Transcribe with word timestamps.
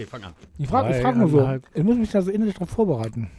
Okay, 0.00 0.08
fang 0.10 0.24
an. 0.24 0.32
Ich 0.58 0.68
frage 0.68 0.94
frag 0.94 1.16
nur 1.16 1.28
so. 1.28 1.58
Ich 1.74 1.82
muss 1.82 1.96
mich 1.98 2.10
da 2.10 2.22
so 2.22 2.30
innerlich 2.30 2.54
drauf 2.54 2.70
vorbereiten. 2.70 3.30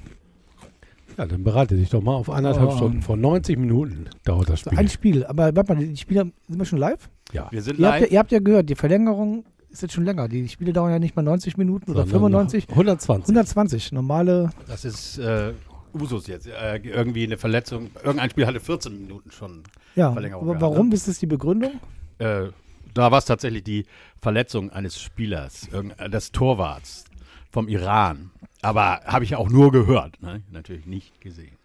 Ja, 1.17 1.25
dann 1.25 1.43
bereite 1.43 1.75
dich 1.75 1.89
doch 1.89 2.01
mal 2.01 2.13
auf 2.15 2.29
anderthalb 2.29 2.69
Oh. 2.69 2.75
Stunden. 2.77 3.01
Vor 3.01 3.17
90 3.17 3.57
Minuten 3.57 4.05
dauert 4.23 4.49
das 4.49 4.61
Spiel. 4.61 4.77
Ein 4.77 4.87
Spiel. 4.87 5.25
Aber 5.25 5.55
warte 5.55 5.73
mal, 5.73 5.83
die 5.85 5.97
Spiele, 5.97 6.31
sind 6.47 6.57
wir 6.59 6.65
schon 6.65 6.79
live? 6.79 7.09
ja. 7.33 7.47
Wir 7.51 7.61
sind 7.61 7.79
Ihr 7.79 7.85
habt, 7.87 7.95
ja, 7.95 8.01
live. 8.03 8.11
ihr 8.11 8.19
habt 8.19 8.31
ja 8.31 8.39
gehört, 8.39 8.69
die 8.69 8.75
Verlängerung 8.75 9.43
ist 9.69 9.81
jetzt 9.81 9.93
schon 9.93 10.05
länger. 10.05 10.27
Die 10.27 10.47
Spiele 10.47 10.71
dauern 10.73 10.91
ja 10.91 10.99
nicht 10.99 11.15
mal 11.15 11.21
90 11.23 11.57
Minuten 11.57 11.89
oder 11.91 12.01
Sondern 12.01 12.19
95. 12.31 12.69
120. 12.69 13.23
120. 13.27 13.91
Normale. 13.93 14.51
Das 14.67 14.85
ist 14.85 15.17
äh, 15.17 15.53
Usus 15.93 16.27
jetzt. 16.27 16.47
Äh, 16.47 16.77
irgendwie 16.83 17.23
eine 17.23 17.37
Verletzung. 17.37 17.89
Irgendein 18.03 18.29
Spiel 18.29 18.45
hatte 18.45 18.59
14 18.59 19.01
Minuten 19.01 19.31
schon. 19.31 19.63
Ja. 19.95 20.11
Verlängerung 20.13 20.43
Aber 20.43 20.57
gehabt, 20.59 20.71
warum 20.73 20.89
ne? 20.89 20.95
ist 20.95 21.07
das 21.07 21.19
die 21.19 21.25
Begründung? 21.25 21.71
Äh, 22.19 22.49
da 22.93 23.11
war 23.11 23.19
es 23.19 23.25
tatsächlich 23.25 23.63
die 23.63 23.85
Verletzung 24.21 24.69
eines 24.71 25.01
Spielers, 25.01 25.67
äh, 25.97 26.09
des 26.09 26.31
Torwarts 26.31 27.05
vom 27.51 27.67
Iran. 27.67 28.31
Aber 28.61 29.01
habe 29.05 29.23
ich 29.23 29.31
ja 29.31 29.37
auch 29.37 29.49
nur 29.49 29.71
gehört, 29.71 30.21
ne? 30.21 30.41
natürlich 30.51 30.85
nicht 30.85 31.19
gesehen. 31.21 31.55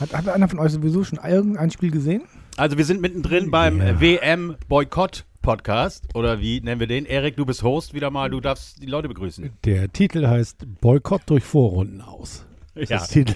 Hat, 0.00 0.12
hat 0.14 0.28
einer 0.28 0.48
von 0.48 0.58
euch 0.58 0.72
sowieso 0.72 1.04
schon 1.04 1.18
irgendein 1.22 1.70
Spiel 1.70 1.90
gesehen? 1.90 2.22
Also 2.56 2.76
wir 2.76 2.84
sind 2.84 3.00
mittendrin 3.00 3.50
beim 3.50 3.78
Ja. 3.78 3.88
äh, 3.90 4.00
WM-Boykott-Podcast. 4.00 6.08
Oder 6.14 6.40
wie 6.40 6.60
nennen 6.60 6.80
wir 6.80 6.86
den? 6.86 7.06
Erik, 7.06 7.36
du 7.36 7.46
bist 7.46 7.62
Host 7.62 7.94
wieder 7.94 8.10
mal. 8.10 8.30
Du 8.30 8.40
darfst 8.40 8.82
die 8.82 8.86
Leute 8.86 9.08
begrüßen. 9.08 9.50
Der 9.64 9.92
Titel 9.92 10.26
heißt 10.26 10.66
Boykott 10.80 11.22
durch 11.26 11.44
Vorrunden 11.44 12.00
aus. 12.00 12.44
Ja. 12.74 12.98
Titel, 12.98 13.34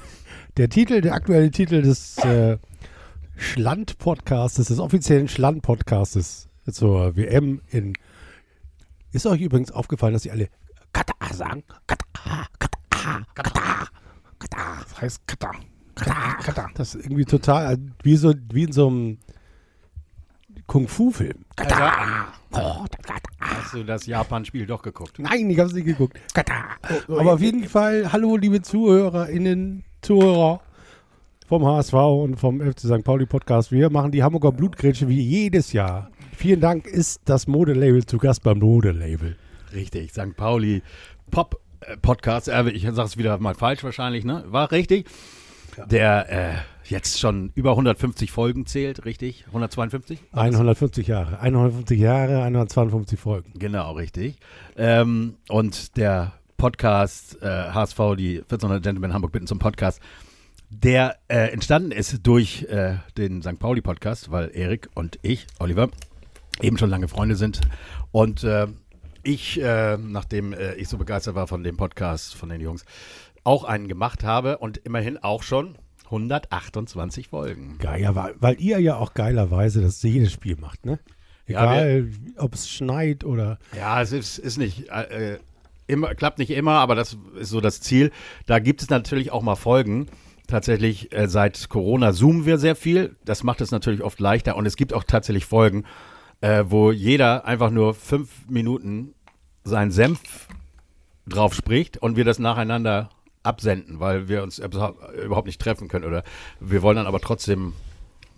der 0.57 0.69
Titel, 0.69 1.01
der 1.03 1.15
aktuelle 1.15 1.51
Titel 1.51 1.83
des 1.83 2.19
äh, 2.19 2.59
Schland-Podcastes, 3.37 4.69
des 4.69 4.79
offiziellen 4.79 5.29
Schland-Podcastes 5.29 6.46
zur 6.73 7.17
WM 7.17 7.61
in. 7.71 7.95
Ist 9.13 9.27
euch 9.27 9.41
übrigens 9.41 9.71
aufgefallen, 9.71 10.13
dass 10.13 10.23
sie 10.23 10.31
alle 10.31 10.49
Katar 10.93 11.33
sagen? 11.33 11.63
Katar, 11.87 12.47
Katar, 12.59 13.27
Katar, 13.35 13.89
Katar. 14.39 14.79
Das 14.83 15.01
heißt 15.01 15.27
Katar. 15.27 15.55
Katar. 15.95 16.39
Katar. 16.39 16.71
Das 16.75 16.95
ist 16.95 17.05
irgendwie 17.05 17.25
total 17.25 17.75
äh, 17.75 17.79
wie, 18.03 18.17
so, 18.17 18.35
wie 18.53 18.65
in 18.65 18.73
so 18.73 18.89
einem 18.89 19.19
Kung-Fu-Film. 20.67 21.45
Katar. 21.55 22.33
Hast 23.41 23.75
du 23.75 23.85
das 23.85 24.07
Japan-Spiel 24.07 24.67
doch 24.67 24.83
geguckt? 24.83 25.19
Nein, 25.19 25.49
ich 25.51 25.59
habe 25.59 25.69
es 25.69 25.75
nicht 25.75 25.87
geguckt. 25.87 26.19
Katar. 26.35 26.77
Aber 27.09 27.35
auf 27.35 27.41
jeden 27.41 27.65
Fall, 27.69 28.13
hallo 28.13 28.37
liebe 28.37 28.63
ZuhörerInnen, 28.63 29.85
Zuhörer 30.03 30.61
vom 31.49 31.65
HSV 31.65 31.95
und 31.95 32.37
vom 32.37 32.61
FC 32.61 32.81
St. 32.81 33.05
Pauli 33.05 33.27
Podcast. 33.27 33.71
Wir 33.71 33.91
machen 33.91 34.11
die 34.11 34.23
Hamburger 34.23 34.53
Blutgrätsche 34.53 35.09
wie 35.09 35.21
jedes 35.21 35.73
Jahr. 35.73 36.11
Vielen 36.37 36.61
Dank, 36.61 36.87
ist 36.87 37.23
das 37.25 37.47
Modelabel 37.47 38.05
zu 38.05 38.19
Gast 38.19 38.43
beim 38.43 38.59
Modelabel. 38.59 39.37
Richtig, 39.73 40.13
St. 40.13 40.37
Pauli 40.37 40.83
Pop 41.31 41.59
äh, 41.81 41.97
Podcast. 41.97 42.49
Äh, 42.49 42.69
ich 42.69 42.83
sage 42.83 43.01
es 43.03 43.17
wieder 43.17 43.39
mal 43.39 43.55
falsch 43.55 43.83
wahrscheinlich, 43.83 44.23
ne? 44.23 44.45
War 44.49 44.71
richtig. 44.71 45.09
Der 45.89 46.31
äh, 46.31 46.55
jetzt 46.91 47.19
schon 47.19 47.53
über 47.55 47.71
150 47.71 48.31
Folgen 48.31 48.67
zählt, 48.67 49.07
richtig? 49.07 49.45
152? 49.47 50.19
150 50.33 51.07
Jahre. 51.07 51.41
150 51.41 51.99
Jahre, 51.99 52.43
152 52.43 53.19
Folgen. 53.19 53.53
Genau, 53.59 53.93
richtig. 53.93 54.37
Ähm, 54.77 55.37
und 55.49 55.97
der 55.97 56.35
Podcast 56.59 57.41
äh, 57.41 57.47
HSV, 57.47 57.99
die 58.19 58.41
1400 58.41 58.83
Gentlemen 58.83 59.15
Hamburg 59.15 59.33
bitten 59.33 59.47
zum 59.47 59.59
Podcast, 59.59 60.01
der 60.69 61.17
äh, 61.29 61.51
entstanden 61.51 61.93
ist 61.93 62.27
durch 62.27 62.65
äh, 62.65 62.97
den 63.17 63.41
St. 63.41 63.59
Pauli 63.59 63.81
Podcast, 63.81 64.31
weil 64.31 64.51
Erik 64.55 64.91
und 64.95 65.19
ich, 65.23 65.47
Oliver, 65.59 65.89
eben 66.61 66.79
schon 66.79 66.91
lange 66.91 67.09
Freunde 67.09 67.37
sind. 67.37 67.61
Und 68.13 68.45
äh, 68.45 68.67
ich, 69.23 69.61
äh, 69.61 69.97
nachdem 69.99 70.53
äh, 70.53 70.75
ich 70.75 70.89
so 70.89 70.99
begeistert 70.99 71.35
war 71.35 71.47
von 71.47 71.63
dem 71.63 71.77
Podcast 71.77 72.35
von 72.35 72.49
den 72.49 72.61
Jungs, 72.61 72.85
auch 73.45 73.65
einen 73.65 73.89
gemacht 73.89 74.25
habe 74.25 74.59
und 74.59 74.79
immerhin 74.79 75.19
auch 75.19 75.43
schon 75.43 75.77
128 76.07 77.29
Folgen. 77.29 77.79
Geil, 77.79 78.03
ja, 78.03 78.15
weil, 78.15 78.35
weil 78.39 78.61
ihr 78.61 78.79
ja 78.81 78.97
auch 78.97 79.15
geilerweise 79.15 79.83
das 79.83 80.03
jedes 80.03 80.33
Spiel 80.33 80.57
macht, 80.57 80.87
ne? 80.87 80.99
Ja, 81.49 81.75
Egal, 81.75 82.11
ob 82.39 82.55
es 82.55 82.69
schneit 82.69 83.25
oder. 83.25 83.59
Ja, 83.77 84.03
es 84.03 84.11
ist, 84.11 84.39
ist 84.39 84.59
nicht 84.59 84.89
äh, 84.89 85.39
immer, 85.87 86.15
klappt 86.15 86.39
nicht 86.39 86.51
immer, 86.51 86.73
aber 86.73 86.95
das 86.97 87.17
ist 87.39 87.51
so 87.51 87.61
das 87.61 87.81
Ziel. 87.81 88.11
Da 88.47 88.59
gibt 88.59 88.83
es 88.83 88.91
natürlich 88.91 89.31
auch 89.31 89.43
mal 89.43 89.55
Folgen. 89.55 90.09
Tatsächlich 90.49 91.13
äh, 91.13 91.29
seit 91.29 91.69
Corona 91.69 92.13
zoomen 92.13 92.47
wir 92.47 92.59
sehr 92.59 92.77
viel. 92.77 93.17
Das 93.25 93.45
macht 93.45 93.61
es 93.61 93.71
natürlich 93.71 94.03
oft 94.03 94.19
leichter. 94.21 94.57
Und 94.57 94.67
es 94.67 94.77
gibt 94.77 94.93
auch 94.93 95.05
tatsächlich 95.05 95.47
Folgen, 95.47 95.85
äh, 96.41 96.65
wo 96.69 96.93
jeder 96.93 97.45
einfach 97.45 97.71
nur 97.71 97.95
fünf 97.95 98.49
Minuten 98.49 99.15
seinen 99.65 99.91
Senf 99.91 100.49
drauf 101.27 101.55
spricht 101.55 101.99
und 101.99 102.17
wir 102.17 102.25
das 102.25 102.39
nacheinander 102.39 103.11
absenden, 103.43 104.01
weil 104.01 104.29
wir 104.29 104.43
uns 104.43 104.59
überhaupt 104.59 105.47
nicht 105.47 105.61
treffen 105.61 105.89
können. 105.89 106.05
Oder 106.05 106.25
wir 106.61 106.83
wollen 106.83 106.97
dann 106.97 107.07
aber 107.07 107.21
trotzdem 107.21 107.75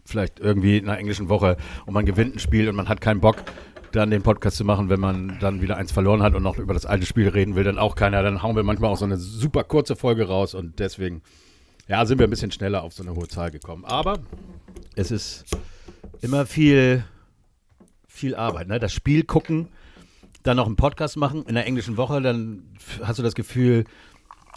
vielleicht 0.04 0.40
irgendwie 0.40 0.78
in 0.78 0.88
einer 0.88 0.98
englischen 0.98 1.28
Woche 1.28 1.56
und 1.86 1.94
man 1.94 2.06
gewinnt 2.06 2.36
ein 2.36 2.38
Spiel 2.38 2.68
und 2.68 2.76
man 2.76 2.88
hat 2.88 3.00
keinen 3.00 3.20
Bock, 3.20 3.36
dann 3.92 4.10
den 4.10 4.22
Podcast 4.22 4.56
zu 4.56 4.64
machen, 4.64 4.88
wenn 4.88 5.00
man 5.00 5.38
dann 5.40 5.62
wieder 5.62 5.76
eins 5.76 5.92
verloren 5.92 6.22
hat 6.22 6.34
und 6.34 6.42
noch 6.42 6.58
über 6.58 6.74
das 6.74 6.86
alte 6.86 7.06
Spiel 7.06 7.28
reden 7.28 7.54
will, 7.54 7.64
dann 7.64 7.78
auch 7.78 7.94
keiner. 7.94 8.22
Dann 8.22 8.42
hauen 8.42 8.56
wir 8.56 8.62
manchmal 8.62 8.90
auch 8.90 8.96
so 8.96 9.04
eine 9.04 9.16
super 9.16 9.64
kurze 9.64 9.96
Folge 9.96 10.28
raus 10.28 10.54
und 10.54 10.78
deswegen, 10.78 11.22
ja, 11.88 12.04
sind 12.04 12.18
wir 12.18 12.26
ein 12.26 12.30
bisschen 12.30 12.52
schneller 12.52 12.82
auf 12.82 12.92
so 12.92 13.02
eine 13.02 13.14
hohe 13.14 13.28
Zahl 13.28 13.50
gekommen. 13.50 13.84
Aber 13.84 14.18
es 14.94 15.10
ist 15.10 15.44
immer 16.20 16.46
viel, 16.46 17.04
viel 18.18 18.34
Arbeit, 18.34 18.68
ne? 18.68 18.78
Das 18.78 18.92
Spiel 18.92 19.24
gucken, 19.24 19.68
dann 20.42 20.56
noch 20.56 20.66
einen 20.66 20.76
Podcast 20.76 21.16
machen 21.16 21.44
in 21.46 21.54
der 21.54 21.66
englischen 21.66 21.96
Woche, 21.96 22.20
dann 22.20 22.62
hast 23.02 23.18
du 23.18 23.22
das 23.22 23.34
Gefühl, 23.34 23.84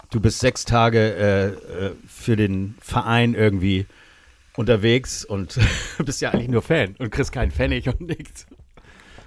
du 0.09 0.19
bist 0.19 0.39
sechs 0.39 0.65
Tage 0.65 0.99
äh, 0.99 1.47
äh, 1.47 1.91
für 2.07 2.35
den 2.35 2.75
Verein 2.79 3.33
irgendwie 3.33 3.85
unterwegs 4.57 5.23
und 5.25 5.59
bist 6.05 6.21
ja 6.21 6.31
eigentlich 6.31 6.49
nur 6.49 6.61
Fan 6.61 6.95
und 6.99 7.11
kriegst 7.11 7.31
keinen 7.31 7.51
Pfennig 7.51 7.87
und 7.87 8.01
nichts. 8.01 8.45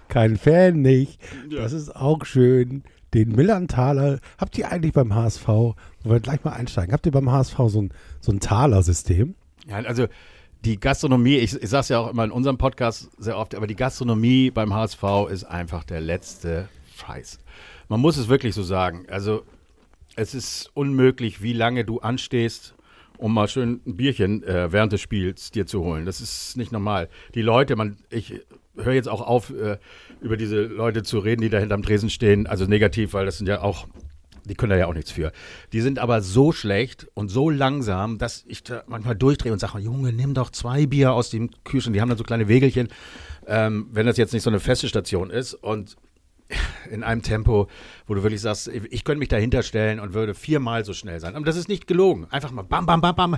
Kein 0.08 0.36
Fan 0.36 0.82
nicht. 0.82 1.20
Ja. 1.48 1.62
Das 1.62 1.72
ist 1.72 1.94
auch 1.94 2.24
schön. 2.24 2.84
Den 3.14 3.30
Millern-Taler, 3.30 4.18
habt 4.38 4.58
ihr 4.58 4.70
eigentlich 4.70 4.92
beim 4.92 5.14
HSV, 5.14 5.46
wo 5.46 5.76
wir 6.02 6.20
gleich 6.20 6.42
mal 6.42 6.52
einsteigen, 6.52 6.92
habt 6.92 7.06
ihr 7.06 7.12
beim 7.12 7.30
HSV 7.30 7.56
so 7.68 7.82
ein, 7.82 7.92
so 8.20 8.32
ein 8.32 8.40
Taler-System? 8.40 9.34
Ja, 9.68 9.76
also 9.76 10.08
die 10.64 10.80
Gastronomie, 10.80 11.36
ich, 11.36 11.54
ich 11.54 11.68
sag's 11.68 11.88
ja 11.88 11.98
auch 11.98 12.10
immer 12.10 12.24
in 12.24 12.30
unserem 12.30 12.56
Podcast 12.56 13.10
sehr 13.18 13.36
oft, 13.36 13.54
aber 13.54 13.66
die 13.66 13.76
Gastronomie 13.76 14.50
beim 14.50 14.72
HSV 14.72 15.02
ist 15.30 15.44
einfach 15.44 15.84
der 15.84 16.00
letzte 16.00 16.68
Scheiß. 16.96 17.38
Man 17.88 18.00
muss 18.00 18.16
es 18.16 18.28
wirklich 18.28 18.54
so 18.54 18.62
sagen. 18.62 19.04
Also 19.08 19.44
es 20.16 20.34
ist 20.34 20.70
unmöglich, 20.74 21.42
wie 21.42 21.52
lange 21.52 21.84
du 21.84 22.00
anstehst, 22.00 22.74
um 23.18 23.34
mal 23.34 23.48
schön 23.48 23.80
ein 23.86 23.96
Bierchen 23.96 24.42
äh, 24.42 24.72
während 24.72 24.92
des 24.92 25.00
Spiels 25.00 25.50
dir 25.50 25.66
zu 25.66 25.84
holen. 25.84 26.06
Das 26.06 26.20
ist 26.20 26.56
nicht 26.56 26.72
normal. 26.72 27.08
Die 27.34 27.42
Leute, 27.42 27.76
man, 27.76 27.98
ich 28.10 28.40
höre 28.76 28.94
jetzt 28.94 29.08
auch 29.08 29.20
auf, 29.20 29.50
äh, 29.50 29.78
über 30.20 30.36
diese 30.36 30.62
Leute 30.62 31.02
zu 31.02 31.18
reden, 31.18 31.42
die 31.42 31.50
da 31.50 31.58
hinterm 31.58 31.82
Tresen 31.82 32.10
stehen, 32.10 32.46
also 32.46 32.64
negativ, 32.64 33.12
weil 33.12 33.26
das 33.26 33.38
sind 33.38 33.48
ja 33.48 33.60
auch 33.60 33.86
die 34.44 34.54
können 34.54 34.70
da 34.70 34.76
ja 34.76 34.86
auch 34.86 34.94
nichts 34.94 35.10
für. 35.10 35.32
Die 35.72 35.80
sind 35.80 35.98
aber 35.98 36.20
so 36.20 36.52
schlecht 36.52 37.06
und 37.14 37.28
so 37.28 37.50
langsam, 37.50 38.18
dass 38.18 38.44
ich 38.46 38.62
da 38.62 38.84
manchmal 38.86 39.16
durchdrehe 39.16 39.52
und 39.52 39.58
sage, 39.58 39.78
Junge, 39.78 40.12
nimm 40.12 40.34
doch 40.34 40.50
zwei 40.50 40.86
Bier 40.86 41.12
aus 41.12 41.30
dem 41.30 41.50
Kühlschrank. 41.64 41.94
Die 41.94 42.00
haben 42.00 42.08
dann 42.08 42.18
so 42.18 42.24
kleine 42.24 42.48
Wegelchen, 42.48 42.88
ähm, 43.46 43.88
wenn 43.92 44.06
das 44.06 44.16
jetzt 44.16 44.32
nicht 44.32 44.42
so 44.42 44.50
eine 44.50 44.60
feste 44.60 44.88
Station 44.88 45.30
ist. 45.30 45.54
Und 45.54 45.96
in 46.90 47.02
einem 47.02 47.22
Tempo, 47.22 47.68
wo 48.06 48.14
du 48.14 48.22
wirklich 48.22 48.40
sagst, 48.40 48.68
ich 48.68 49.04
könnte 49.04 49.18
mich 49.18 49.28
dahinter 49.28 49.62
stellen 49.62 50.00
und 50.00 50.12
würde 50.14 50.34
viermal 50.34 50.84
so 50.84 50.92
schnell 50.92 51.20
sein. 51.20 51.36
Aber 51.36 51.44
das 51.44 51.56
ist 51.56 51.68
nicht 51.68 51.86
gelogen. 51.86 52.26
Einfach 52.30 52.50
mal 52.50 52.62
bam, 52.62 52.86
bam, 52.86 53.00
bam, 53.00 53.16
bam. 53.16 53.36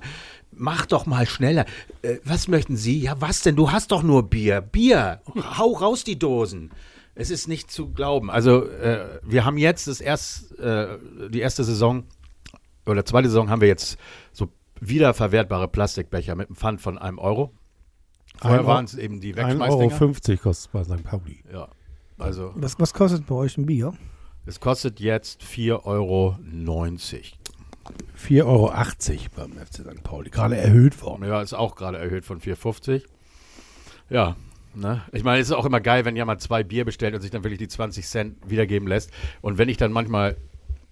Mach 0.53 0.87
doch 0.87 1.07
mal 1.07 1.27
schneller. 1.27 1.67
Äh, 2.03 2.17
was 2.25 2.49
möchten 2.49 2.77
Sie? 2.77 3.01
Ja, 3.01 3.21
was 3.21 3.43
denn? 3.43 3.57
Du 3.57 3.71
hast 3.71 3.93
doch 3.93 4.03
nur 4.03 4.29
Bier. 4.29 4.61
Bier. 4.61 5.21
Hau 5.57 5.73
raus 5.73 6.05
die 6.05 6.19
Dosen. 6.19 6.71
Es 7.19 7.31
ist 7.31 7.49
nicht 7.49 7.71
zu 7.71 7.93
glauben. 7.93 8.31
Also, 8.31 8.69
äh, 8.69 9.19
wir 9.23 9.45
haben 9.45 9.57
jetzt 9.57 9.89
das 9.89 10.01
erst, 10.01 10.59
äh, 10.59 10.99
die 11.31 11.41
erste 11.41 11.65
Saison 11.65 12.05
oder 12.85 13.05
zweite 13.05 13.29
Saison 13.29 13.51
haben 13.51 13.63
wir 13.63 13.69
jetzt 13.69 13.99
so 14.33 14.49
wiederverwertbare 14.81 15.67
Plastikbecher 15.67 16.35
mit 16.35 16.49
einem 16.49 16.57
Pfand 16.57 16.81
von 16.81 16.99
einem 16.99 17.19
Euro. 17.19 17.53
Vorher 18.39 18.67
waren 18.67 18.85
es 18.85 18.95
eben 18.95 19.21
die 19.21 19.35
1,50 19.35 19.37
Wegschmeißdinger. 19.37 20.01
Euro 20.01 20.37
kostet 20.43 20.45
es 20.45 20.69
bei 20.69 20.85
St. 20.85 21.03
Pauli. 21.03 21.43
Ja. 21.51 21.69
Also, 22.19 22.53
Was, 22.55 22.79
was 22.79 22.93
kostet 22.93 23.27
bei 23.27 23.35
euch 23.35 23.57
ein 23.59 23.67
Bier? 23.67 23.95
es 24.45 24.61
kostet 24.61 25.01
jetzt 25.01 25.43
4,90 25.43 25.85
Euro. 25.85 26.37
4,80 28.17 28.45
Euro 28.45 28.73
beim 29.35 29.53
FC 29.53 29.77
St. 29.77 30.03
Pauli. 30.03 30.31
Gerade 30.31 30.57
erhöht 30.57 31.01
worden. 31.03 31.25
Ja, 31.27 31.41
ist 31.41 31.55
auch 31.55 31.77
gerade 31.77 31.99
erhöht 31.99 32.25
von 32.25 32.41
4,50. 32.41 33.03
Ja, 34.11 34.37
ne? 34.77 35.03
Ich 35.13 35.25
meine, 35.25 35.41
es 35.41 35.49
ist 35.49 35.55
auch 35.55 35.65
immer 35.67 35.81
geil, 35.81 36.05
wenn 36.05 36.17
jemand 36.17 36.41
zwei 36.41 36.63
Bier 36.63 36.85
bestellt 36.85 37.15
und 37.15 37.21
sich 37.21 37.31
dann 37.31 37.45
wirklich 37.45 37.59
die 37.59 37.69
20 37.69 38.07
Cent 38.07 38.37
wiedergeben 38.47 38.89
lässt. 38.89 39.11
Und 39.41 39.59
wenn 39.59 39.69
ich 39.69 39.77
dann 39.77 39.93
manchmal 39.93 40.37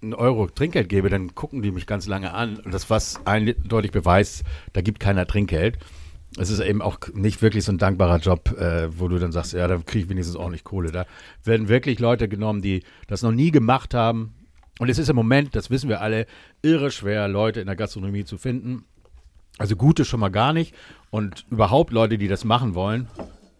einen 0.01 0.13
Euro 0.13 0.47
Trinkgeld 0.47 0.89
gebe, 0.89 1.09
dann 1.09 1.35
gucken 1.35 1.61
die 1.61 1.71
mich 1.71 1.87
ganz 1.87 2.07
lange 2.07 2.33
an. 2.33 2.57
Und 2.57 2.73
das, 2.73 2.89
was 2.89 3.25
eindeutig 3.25 3.91
beweist, 3.91 4.43
da 4.73 4.81
gibt 4.81 4.99
keiner 4.99 5.25
Trinkgeld. 5.25 5.77
Es 6.37 6.49
ist 6.49 6.59
eben 6.59 6.81
auch 6.81 6.99
nicht 7.13 7.41
wirklich 7.41 7.63
so 7.63 7.71
ein 7.71 7.77
dankbarer 7.77 8.17
Job, 8.17 8.51
äh, 8.59 8.89
wo 8.99 9.07
du 9.07 9.19
dann 9.19 9.31
sagst, 9.31 9.53
ja, 9.53 9.67
da 9.67 9.77
kriege 9.77 10.03
ich 10.03 10.09
wenigstens 10.09 10.35
ordentlich 10.35 10.65
Kohle. 10.65 10.91
Da 10.91 11.05
werden 11.43 11.69
wirklich 11.69 11.99
Leute 11.99 12.27
genommen, 12.27 12.61
die 12.61 12.83
das 13.07 13.21
noch 13.21 13.31
nie 13.31 13.51
gemacht 13.51 13.93
haben, 13.93 14.33
Und 14.77 14.89
es 14.89 14.99
ist 14.99 15.09
im 15.09 15.15
Moment, 15.15 15.55
das 15.55 15.69
wissen 15.69 15.87
wir 15.89 16.01
alle, 16.01 16.25
irre 16.61 16.91
schwer, 16.91 17.27
Leute 17.27 17.61
in 17.61 17.67
der 17.67 17.77
Gastronomie 17.77 18.25
zu 18.25 18.37
finden. 18.37 18.83
Also 19.57 19.77
gute 19.77 20.03
schon 20.03 20.19
mal 20.19 20.29
gar 20.29 20.51
nicht. 20.51 20.75
Und 21.11 21.45
überhaupt 21.49 21.93
Leute, 21.93 22.17
die 22.17 22.27
das 22.27 22.43
machen 22.43 22.75
wollen, 22.75 23.07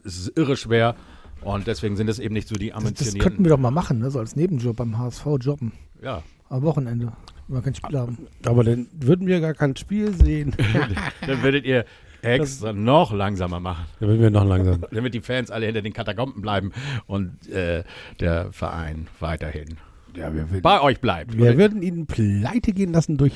es 0.05 0.17
ist 0.19 0.37
irre 0.37 0.55
schwer. 0.57 0.95
Und 1.41 1.67
deswegen 1.67 1.95
sind 1.95 2.09
es 2.09 2.17
eben 2.19 2.33
nicht 2.33 2.47
so 2.47 2.55
die 2.55 2.69
Das, 2.69 2.75
das 2.75 2.83
könnten 2.83 3.05
ambitionierten. 3.05 3.45
wir 3.45 3.49
doch 3.49 3.59
mal 3.59 3.71
machen, 3.71 3.99
ne? 3.99 4.09
so 4.09 4.19
als 4.19 4.35
Nebenjob 4.35 4.75
beim 4.77 4.97
HSV 4.97 5.25
jobben. 5.41 5.73
ja, 6.01 6.23
Am 6.49 6.61
Wochenende, 6.63 7.11
wenn 7.47 7.57
wir 7.57 7.61
kein 7.61 7.75
Spiel 7.75 7.97
haben. 7.99 8.17
Aber 8.45 8.63
dann 8.63 8.87
würden 8.93 9.27
wir 9.27 9.39
gar 9.41 9.53
kein 9.53 9.75
Spiel 9.75 10.13
sehen. 10.13 10.55
dann 11.27 11.43
würdet 11.43 11.65
ihr 11.65 11.85
extra 12.21 12.73
noch 12.73 13.11
langsamer 13.13 13.59
machen, 13.59 13.85
dann 13.99 14.09
würden 14.09 14.21
wir 14.21 14.31
noch 14.31 14.45
langsam. 14.45 14.83
damit 14.91 15.13
die 15.13 15.21
Fans 15.21 15.51
alle 15.51 15.67
hinter 15.67 15.83
den 15.83 15.93
Katakomben 15.93 16.41
bleiben 16.41 16.71
und 17.05 17.47
äh, 17.49 17.83
der 18.19 18.51
Verein 18.51 19.07
weiterhin 19.19 19.77
Ja, 20.15 20.33
wir 20.33 20.49
würden, 20.49 20.61
bei 20.63 20.81
euch 20.81 20.99
bleibt. 20.99 21.37
wir 21.37 21.55
würden 21.59 21.83
ihn 21.83 22.07
pleite 22.07 22.71
gehen 22.73 22.93
lassen 22.93 23.17
durch 23.17 23.33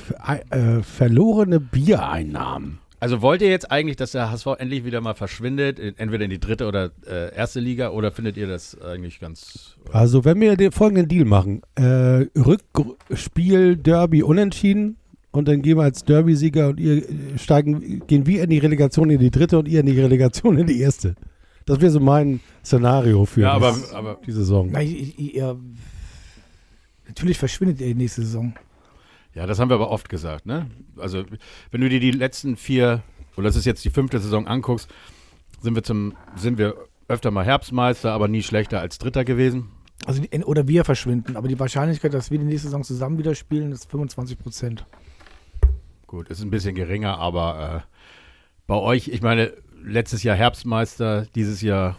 äh, 0.49 0.81
verlorene 0.81 1.59
Biereinnahmen. 1.59 2.79
Also 3.01 3.21
wollt 3.21 3.41
ihr 3.41 3.49
jetzt 3.49 3.71
eigentlich, 3.71 3.95
dass 3.95 4.11
der 4.11 4.29
HSV 4.29 4.47
endlich 4.57 4.83
wieder 4.83 4.99
mal 4.99 5.13
verschwindet, 5.13 5.79
in- 5.79 5.97
entweder 5.97 6.25
in 6.25 6.29
die 6.29 6.39
dritte 6.39 6.67
oder 6.67 6.91
äh, 7.07 7.33
erste 7.33 7.59
Liga, 7.61 7.91
oder 7.91 8.11
findet 8.11 8.35
ihr 8.35 8.47
das 8.47 8.79
eigentlich 8.81 9.19
ganz 9.21 9.77
Also, 9.93 10.25
wenn 10.25 10.39
wir 10.41 10.57
den 10.57 10.71
folgenden 10.73 11.07
Deal 11.07 11.23
machen: 11.25 11.61
äh, 11.75 12.27
Rückspiel, 12.37 13.77
Derby 13.77 14.21
unentschieden 14.23 14.97
und 15.31 15.47
dann 15.47 15.61
gehen 15.61 15.77
wir 15.77 15.83
als 15.83 16.03
Derby-Sieger 16.03 16.69
und 16.69 16.79
ihr 16.79 16.97
äh, 17.09 17.37
steigen, 17.37 18.05
gehen 18.07 18.25
wir 18.25 18.43
in 18.43 18.49
die 18.49 18.57
Relegation 18.57 19.09
in 19.09 19.19
die 19.19 19.31
dritte 19.31 19.59
und 19.59 19.67
ihr 19.67 19.79
in 19.79 19.85
die 19.85 19.99
Relegation 19.99 20.57
in 20.57 20.67
die 20.67 20.79
erste. 20.81 21.15
Das 21.65 21.79
wäre 21.81 21.91
so 21.91 21.99
mein 21.99 22.39
Szenario 22.65 23.25
für 23.25 23.41
Ja, 23.41 23.53
aber, 23.53 23.71
dies- 23.71 23.93
aber 23.93 24.19
die 24.25 24.31
Saison. 24.31 24.69
Na, 24.71 24.81
ihr, 24.81 25.13
ihr, 25.19 25.57
natürlich 27.07 27.37
verschwindet 27.37 27.79
ihr 27.79 27.93
nächste 27.95 28.23
Saison. 28.23 28.53
Ja, 29.39 29.47
das 29.47 29.57
haben 29.57 29.69
wir 29.69 29.75
aber 29.75 29.89
oft 29.89 30.09
gesagt, 30.09 30.45
ne? 30.45 30.69
Also, 30.97 31.23
wenn 31.71 31.79
du 31.79 31.87
dir 31.87 32.01
die 32.01 32.11
letzten 32.11 32.57
vier, 32.57 33.03
oder 33.37 33.47
das 33.47 33.55
ist 33.55 33.63
jetzt 33.63 33.85
die 33.85 33.89
fünfte 33.89 34.19
Saison 34.19 34.47
anguckst, 34.47 34.89
sind 35.61 35.75
wir 35.75 35.83
zum, 35.83 36.13
sind 36.35 36.57
wir 36.57 36.75
öfter 37.07 37.31
mal 37.31 37.45
Herbstmeister, 37.45 38.11
aber 38.11 38.27
nie 38.27 38.43
schlechter 38.43 38.81
als 38.81 38.97
Dritter 38.97 39.23
gewesen. 39.23 39.69
Also 40.05 40.21
oder 40.43 40.67
wir 40.67 40.83
verschwinden. 40.83 41.37
Aber 41.37 41.47
die 41.47 41.57
Wahrscheinlichkeit, 41.57 42.13
dass 42.13 42.31
wir 42.31 42.37
die 42.37 42.43
nächste 42.43 42.67
Saison 42.67 42.83
zusammen 42.83 43.17
wieder 43.17 43.33
spielen, 43.33 43.71
ist 43.71 43.89
25 43.89 44.37
Prozent. 44.37 44.85
Gut, 46.05 46.27
ist 46.27 46.41
ein 46.41 46.49
bisschen 46.49 46.75
geringer, 46.75 47.17
aber 47.17 47.85
äh, 47.87 47.95
bei 48.67 48.75
euch, 48.75 49.07
ich 49.07 49.21
meine, 49.21 49.53
letztes 49.81 50.21
Jahr 50.21 50.35
Herbstmeister, 50.35 51.27
dieses 51.33 51.61
Jahr 51.61 51.97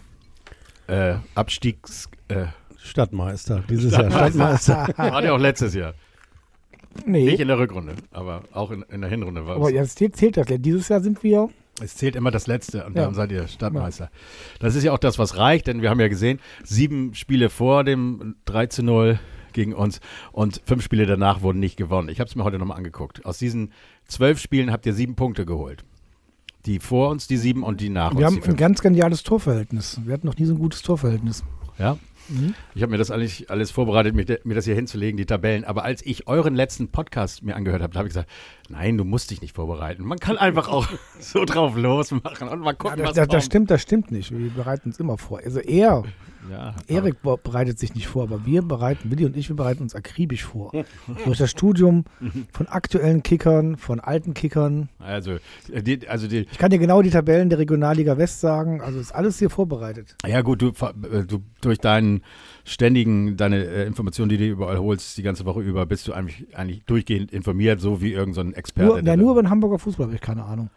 äh, 0.89 1.15
Abstiegs, 1.35 2.11
äh, 2.29 2.49
Stadtmeister. 2.77 3.65
Dieses 3.67 3.93
Jahr 3.93 4.11
Stadtmeister. 4.11 4.89
war 4.99 5.23
der 5.23 5.33
auch 5.33 5.39
letztes 5.39 5.73
Jahr. 5.73 5.95
Nee. 7.07 7.25
Nicht 7.25 7.41
in 7.41 7.49
der 7.49 7.59
Rückrunde, 7.59 7.95
aber 8.11 8.43
auch 8.53 8.71
in, 8.71 8.83
in 8.91 9.01
der 9.01 9.11
Hinrunde 9.11 9.47
war 9.47 9.57
aber 9.57 9.69
es. 9.69 9.73
jetzt 9.73 9.99
zählt, 9.99 10.17
zählt 10.17 10.37
das 10.37 10.49
ja. 10.49 10.59
Dieses 10.59 10.89
Jahr 10.89 11.01
sind 11.01 11.23
wir. 11.23 11.49
Es 11.83 11.95
zählt 11.97 12.17
immer 12.17 12.31
das 12.31 12.47
Letzte 12.47 12.85
und 12.85 12.95
Ja. 12.97 13.05
dann 13.05 13.15
seid 13.15 13.33
ihr 13.33 13.47
Stadtmeister. 13.49 14.11
Das 14.59 14.75
ist 14.75 14.85
ja 14.85 14.93
auch 14.93 14.99
das, 14.99 15.19
was 15.19 15.37
reicht, 15.37 15.67
denn 15.67 15.83
wir 15.83 15.89
haben 15.91 16.01
ja 16.01 16.09
gesehen, 16.09 16.41
sieben 16.65 17.15
Spiele 17.15 17.49
vor 17.49 17.85
dem 17.85 18.35
3 18.45 18.67
zu 18.67 18.83
0 18.83 19.19
gegen 19.53 19.73
uns 19.75 20.01
und 20.33 20.61
fünf 20.65 20.85
Spiele 20.85 21.07
danach 21.07 21.43
wurden 21.43 21.59
nicht 21.59 21.77
gewonnen. 21.77 22.09
Ich 22.09 22.21
habe 22.21 22.29
es 22.29 22.37
mir 22.37 22.45
heute 22.45 22.59
nochmal 22.59 22.77
angeguckt. 22.77 23.25
Aus 23.25 23.39
diesen 23.39 23.73
zwölf 24.07 24.39
Spielen 24.41 24.71
habt 24.71 24.85
ihr 24.87 24.93
sieben 24.93 25.15
Punkte 25.17 25.47
geholt. 25.47 25.85
Die 26.67 26.79
vor 26.79 27.09
uns, 27.09 27.27
die 27.27 27.39
sieben 27.39 27.63
und 27.63 27.81
die 27.81 27.89
nach 27.89 28.11
Wir 28.13 28.27
uns, 28.27 28.37
haben 28.37 28.43
die 28.43 28.49
ein 28.51 28.57
ganz 28.57 28.83
geniales 28.83 29.23
Torverhältnis. 29.23 30.01
Wir 30.05 30.13
hatten 30.13 30.27
noch 30.27 30.37
nie 30.37 30.45
so 30.45 30.53
ein 30.55 30.59
gutes 30.59 30.83
Torverhältnis. 30.83 31.43
Ja? 31.79 31.97
Mhm. 32.31 32.55
Ich 32.75 32.83
habe 32.83 32.93
mir 32.93 32.99
das 32.99 33.11
eigentlich 33.11 33.51
alles 33.51 33.71
vorbereitet, 33.71 34.15
mir, 34.15 34.25
mir 34.45 34.55
das 34.55 34.65
hier 34.65 34.75
hinzulegen, 34.75 35.17
die 35.17 35.27
Tabellen. 35.27 35.65
Aber 35.65 35.85
als 35.85 36.05
ich 36.07 36.27
euren 36.29 36.55
letzten 36.55 36.89
Podcast 36.89 37.43
mir 37.43 37.57
angehört 37.57 37.83
habe, 37.83 37.99
habe 37.99 38.07
ich 38.09 38.15
gesagt, 38.15 38.31
nein, 38.69 38.97
du 38.97 39.05
musst 39.05 39.31
dich 39.31 39.41
nicht 39.43 39.55
vorbereiten. 39.55 40.05
Man 40.05 40.19
kann 40.19 40.39
einfach 40.39 40.69
auch 40.69 40.89
so 41.21 41.45
drauf 41.45 41.77
losmachen 41.77 42.49
und 42.49 42.61
mal 42.61 42.71
Ja, 42.71 42.73
gucken, 42.75 42.99
das, 42.99 43.09
was 43.09 43.15
das, 43.15 43.23
kommt. 43.27 43.33
das 43.35 43.45
stimmt, 43.45 43.71
das 43.71 43.83
stimmt 43.83 44.11
nicht. 44.13 44.31
Wir 44.37 44.51
bereiten 44.51 44.91
uns 44.91 45.01
immer 45.01 45.19
vor. 45.19 45.41
Also 45.45 45.59
er, 45.61 46.05
Ja, 46.51 46.75
Erik 46.87 47.21
be- 47.23 47.37
bereitet 47.43 47.79
sich 47.79 47.95
nicht 47.95 48.07
vor, 48.07 48.23
aber 48.23 48.47
wir 48.47 48.63
bereiten, 48.63 49.11
Willi 49.11 49.27
und 49.27 49.37
ich, 49.37 49.49
wir 49.51 49.57
bereiten 49.57 49.83
uns 49.83 49.95
akribisch 49.95 50.45
vor. 50.45 50.73
Durch 51.25 51.37
das 51.39 51.51
Studium 51.51 52.05
von 52.53 52.67
aktuellen 52.67 53.23
Kickern, 53.23 53.77
von 53.77 54.01
alten 54.01 54.33
Kickern. 54.33 54.89
Also, 54.99 55.33
äh, 55.71 55.83
die, 55.83 56.09
also 56.09 56.29
die, 56.29 56.47
Ich 56.51 56.57
kann 56.59 56.71
dir 56.71 56.79
genau 56.79 57.03
die 57.03 57.11
Tabellen 57.11 57.51
der 57.51 57.59
Regionalliga 57.59 58.17
West 58.17 58.41
sagen. 58.41 58.81
Also 58.81 58.99
ist 59.01 59.13
alles 59.15 59.39
hier 59.39 59.51
vorbereitet. 59.51 60.17
ja 60.27 60.41
gut, 60.41 60.63
du, 60.63 60.69
äh, 60.69 61.25
du 61.27 61.43
durch 61.61 61.79
deinen 61.79 62.23
ständigen, 62.65 63.37
deine 63.37 63.65
äh, 63.65 63.87
Informationen, 63.87 64.31
die 64.31 64.39
du 64.39 64.47
überall 64.47 64.79
holst, 64.79 65.19
die 65.19 65.23
ganze 65.23 65.45
Woche 65.45 65.61
über, 65.61 65.85
bist 65.85 66.09
du 66.09 66.13
eigentlich, 66.15 66.57
eigentlich 66.57 66.85
durchgehend 66.85 67.33
informiert, 67.33 67.81
so 67.81 68.01
wie 68.01 68.13
irgendein 68.13 68.35
so 68.35 68.41
ein 68.51 68.55
Experte. 68.55 68.89
Nur, 68.89 69.03
ja, 69.03 69.17
nur 69.17 69.33
über 69.33 69.43
den 69.43 69.51
Hamburger 69.51 69.79
Fußball 69.79 70.07
habe 70.07 70.15
ich 70.15 70.21
keine 70.23 70.45
Ahnung. 70.45 70.71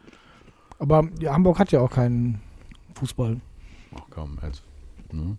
Aber 0.80 1.07
ja, 1.21 1.33
Hamburg 1.33 1.60
hat 1.60 1.71
ja 1.71 1.80
auch 1.80 1.92
keinen 1.92 2.42
Fußball. 2.95 3.38
Ach, 3.95 4.01
komm, 4.10 4.38
also, 4.42 4.62
ne? 5.12 5.38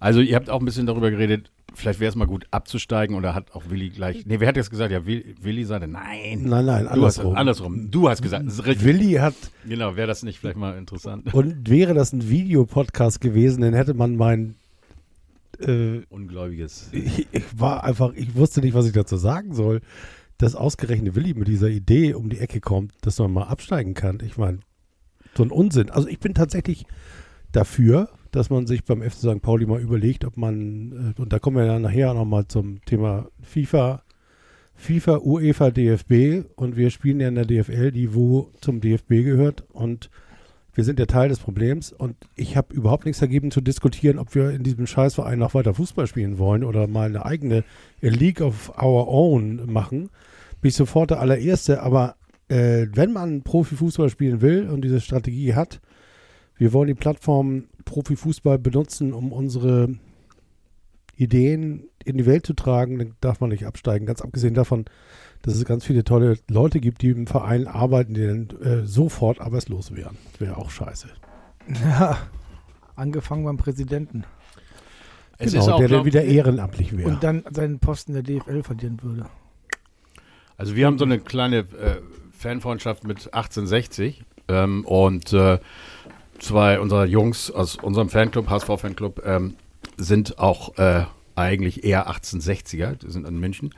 Also 0.00 0.20
ihr 0.20 0.36
habt 0.36 0.50
auch 0.50 0.60
ein 0.60 0.64
bisschen 0.64 0.86
darüber 0.86 1.10
geredet, 1.10 1.50
vielleicht 1.74 2.00
wäre 2.00 2.08
es 2.10 2.16
mal 2.16 2.26
gut 2.26 2.46
abzusteigen 2.50 3.16
oder 3.16 3.34
hat 3.34 3.52
auch 3.52 3.68
Willi 3.70 3.90
gleich, 3.90 4.24
nee, 4.26 4.40
wer 4.40 4.48
hat 4.48 4.56
das 4.56 4.70
gesagt? 4.70 4.92
Ja, 4.92 5.04
Willi, 5.06 5.34
Willi 5.40 5.64
sagte, 5.64 5.88
nein. 5.88 6.42
Nein, 6.44 6.64
nein, 6.66 6.84
Du 6.84 7.04
hast, 7.04 7.18
andersrum. 7.18 7.34
andersrum. 7.36 7.90
Du 7.90 8.08
hast 8.08 8.22
gesagt, 8.22 8.46
das 8.46 8.54
ist 8.54 8.66
richtig. 8.66 8.84
Willi 8.86 9.12
hat, 9.14 9.34
Genau, 9.68 9.96
wäre 9.96 10.06
das 10.06 10.22
nicht 10.22 10.38
vielleicht 10.38 10.56
mal 10.58 10.76
interessant? 10.78 11.32
und 11.34 11.68
wäre 11.68 11.94
das 11.94 12.12
ein 12.12 12.28
Videopodcast 12.28 13.20
gewesen, 13.20 13.60
dann 13.62 13.74
hätte 13.74 13.94
man 13.94 14.16
mein, 14.16 14.56
äh, 15.60 16.00
Ungläubiges. 16.10 16.88
ich, 16.92 17.26
ich 17.32 17.44
war 17.58 17.84
einfach, 17.84 18.12
ich 18.14 18.34
wusste 18.34 18.60
nicht, 18.60 18.74
was 18.74 18.86
ich 18.86 18.92
dazu 18.92 19.16
sagen 19.16 19.54
soll, 19.54 19.80
dass 20.38 20.54
ausgerechnet 20.54 21.14
Willi 21.14 21.32
mit 21.34 21.48
dieser 21.48 21.68
Idee 21.68 22.12
um 22.14 22.28
die 22.28 22.38
Ecke 22.40 22.60
kommt, 22.60 22.92
dass 23.00 23.18
man 23.18 23.32
mal 23.32 23.44
absteigen 23.44 23.94
kann. 23.94 24.18
Ich 24.22 24.36
meine, 24.36 24.58
so 25.34 25.42
ein 25.42 25.50
Unsinn. 25.50 25.88
Also 25.90 26.08
ich 26.08 26.18
bin 26.18 26.34
tatsächlich 26.34 26.84
dafür, 27.52 28.10
dass 28.36 28.50
man 28.50 28.66
sich 28.66 28.84
beim 28.84 29.00
FC 29.02 29.18
St. 29.20 29.40
Pauli 29.40 29.64
mal 29.64 29.80
überlegt, 29.80 30.24
ob 30.26 30.36
man, 30.36 31.14
äh, 31.16 31.20
und 31.20 31.32
da 31.32 31.38
kommen 31.38 31.56
wir 31.56 31.64
ja 31.64 31.78
nachher 31.78 32.12
nochmal 32.12 32.46
zum 32.46 32.84
Thema 32.84 33.28
FIFA, 33.40 34.02
FIFA, 34.74 35.20
UEFA, 35.22 35.70
DFB 35.70 36.44
und 36.54 36.76
wir 36.76 36.90
spielen 36.90 37.18
ja 37.18 37.28
in 37.28 37.34
der 37.34 37.46
DFL, 37.46 37.92
die 37.92 38.14
wo 38.14 38.50
zum 38.60 38.82
DFB 38.82 39.24
gehört 39.24 39.64
und 39.72 40.10
wir 40.74 40.84
sind 40.84 40.98
ja 40.98 41.06
Teil 41.06 41.30
des 41.30 41.38
Problems 41.38 41.92
und 41.92 42.14
ich 42.34 42.58
habe 42.58 42.74
überhaupt 42.74 43.06
nichts 43.06 43.20
dagegen 43.20 43.50
zu 43.50 43.62
diskutieren, 43.62 44.18
ob 44.18 44.34
wir 44.34 44.50
in 44.50 44.62
diesem 44.62 44.86
Scheißverein 44.86 45.38
noch 45.38 45.54
weiter 45.54 45.72
Fußball 45.72 46.06
spielen 46.06 46.36
wollen 46.36 46.62
oder 46.62 46.86
mal 46.86 47.08
eine 47.08 47.24
eigene 47.24 47.64
League 48.02 48.42
of 48.42 48.70
Our 48.76 49.08
Own 49.08 49.72
machen. 49.72 50.10
Bin 50.60 50.68
ich 50.68 50.74
sofort 50.74 51.10
der 51.10 51.20
allererste, 51.20 51.82
aber 51.82 52.16
äh, 52.48 52.86
wenn 52.92 53.14
man 53.14 53.42
Profifußball 53.42 54.10
spielen 54.10 54.42
will 54.42 54.68
und 54.68 54.82
diese 54.82 55.00
Strategie 55.00 55.54
hat, 55.54 55.80
wir 56.56 56.72
wollen 56.72 56.88
die 56.88 56.94
Plattform 56.94 57.64
Profifußball 57.84 58.58
benutzen, 58.58 59.12
um 59.12 59.32
unsere 59.32 59.94
Ideen 61.16 61.88
in 62.04 62.18
die 62.18 62.26
Welt 62.26 62.46
zu 62.46 62.54
tragen, 62.54 62.98
dann 62.98 63.14
darf 63.20 63.40
man 63.40 63.50
nicht 63.50 63.66
absteigen. 63.66 64.06
Ganz 64.06 64.20
abgesehen 64.20 64.54
davon, 64.54 64.84
dass 65.42 65.54
es 65.54 65.64
ganz 65.64 65.84
viele 65.84 66.04
tolle 66.04 66.38
Leute 66.48 66.80
gibt, 66.80 67.02
die 67.02 67.10
im 67.10 67.26
Verein 67.26 67.66
arbeiten, 67.66 68.14
die 68.14 68.26
dann 68.26 68.48
äh, 68.62 68.86
sofort 68.86 69.40
arbeitslos 69.40 69.94
wären. 69.94 70.16
Das 70.32 70.40
wäre 70.40 70.56
auch 70.56 70.70
scheiße. 70.70 71.08
Ja, 71.84 72.18
angefangen 72.94 73.44
beim 73.44 73.56
Präsidenten. 73.56 74.24
Es 75.38 75.52
genau, 75.52 75.64
ist 75.64 75.72
auch, 75.72 75.78
der 75.78 75.88
dann 75.88 76.04
wieder 76.04 76.22
ehrenamtlich 76.22 76.96
wäre. 76.96 77.08
Und 77.08 77.22
dann 77.22 77.44
seinen 77.50 77.78
Posten 77.78 78.12
der 78.12 78.22
DFL 78.22 78.62
verlieren 78.62 79.02
würde. 79.02 79.26
Also 80.56 80.76
wir 80.76 80.86
haben 80.86 80.96
so 80.96 81.04
eine 81.04 81.18
kleine 81.18 81.58
äh, 81.58 82.00
Fanfreundschaft 82.32 83.04
mit 83.04 83.26
1860 83.34 84.24
ähm, 84.48 84.84
und 84.84 85.32
äh, 85.32 85.58
zwei 86.38 86.80
unserer 86.80 87.06
Jungs 87.06 87.50
aus 87.50 87.76
unserem 87.76 88.08
Fanclub, 88.08 88.48
HSV-Fanclub, 88.48 89.22
ähm, 89.24 89.54
sind 89.96 90.38
auch 90.38 90.76
äh, 90.78 91.04
eigentlich 91.34 91.84
eher 91.84 92.08
1860er, 92.10 92.94
die 92.94 93.10
sind 93.10 93.26
in 93.26 93.38
München, 93.38 93.74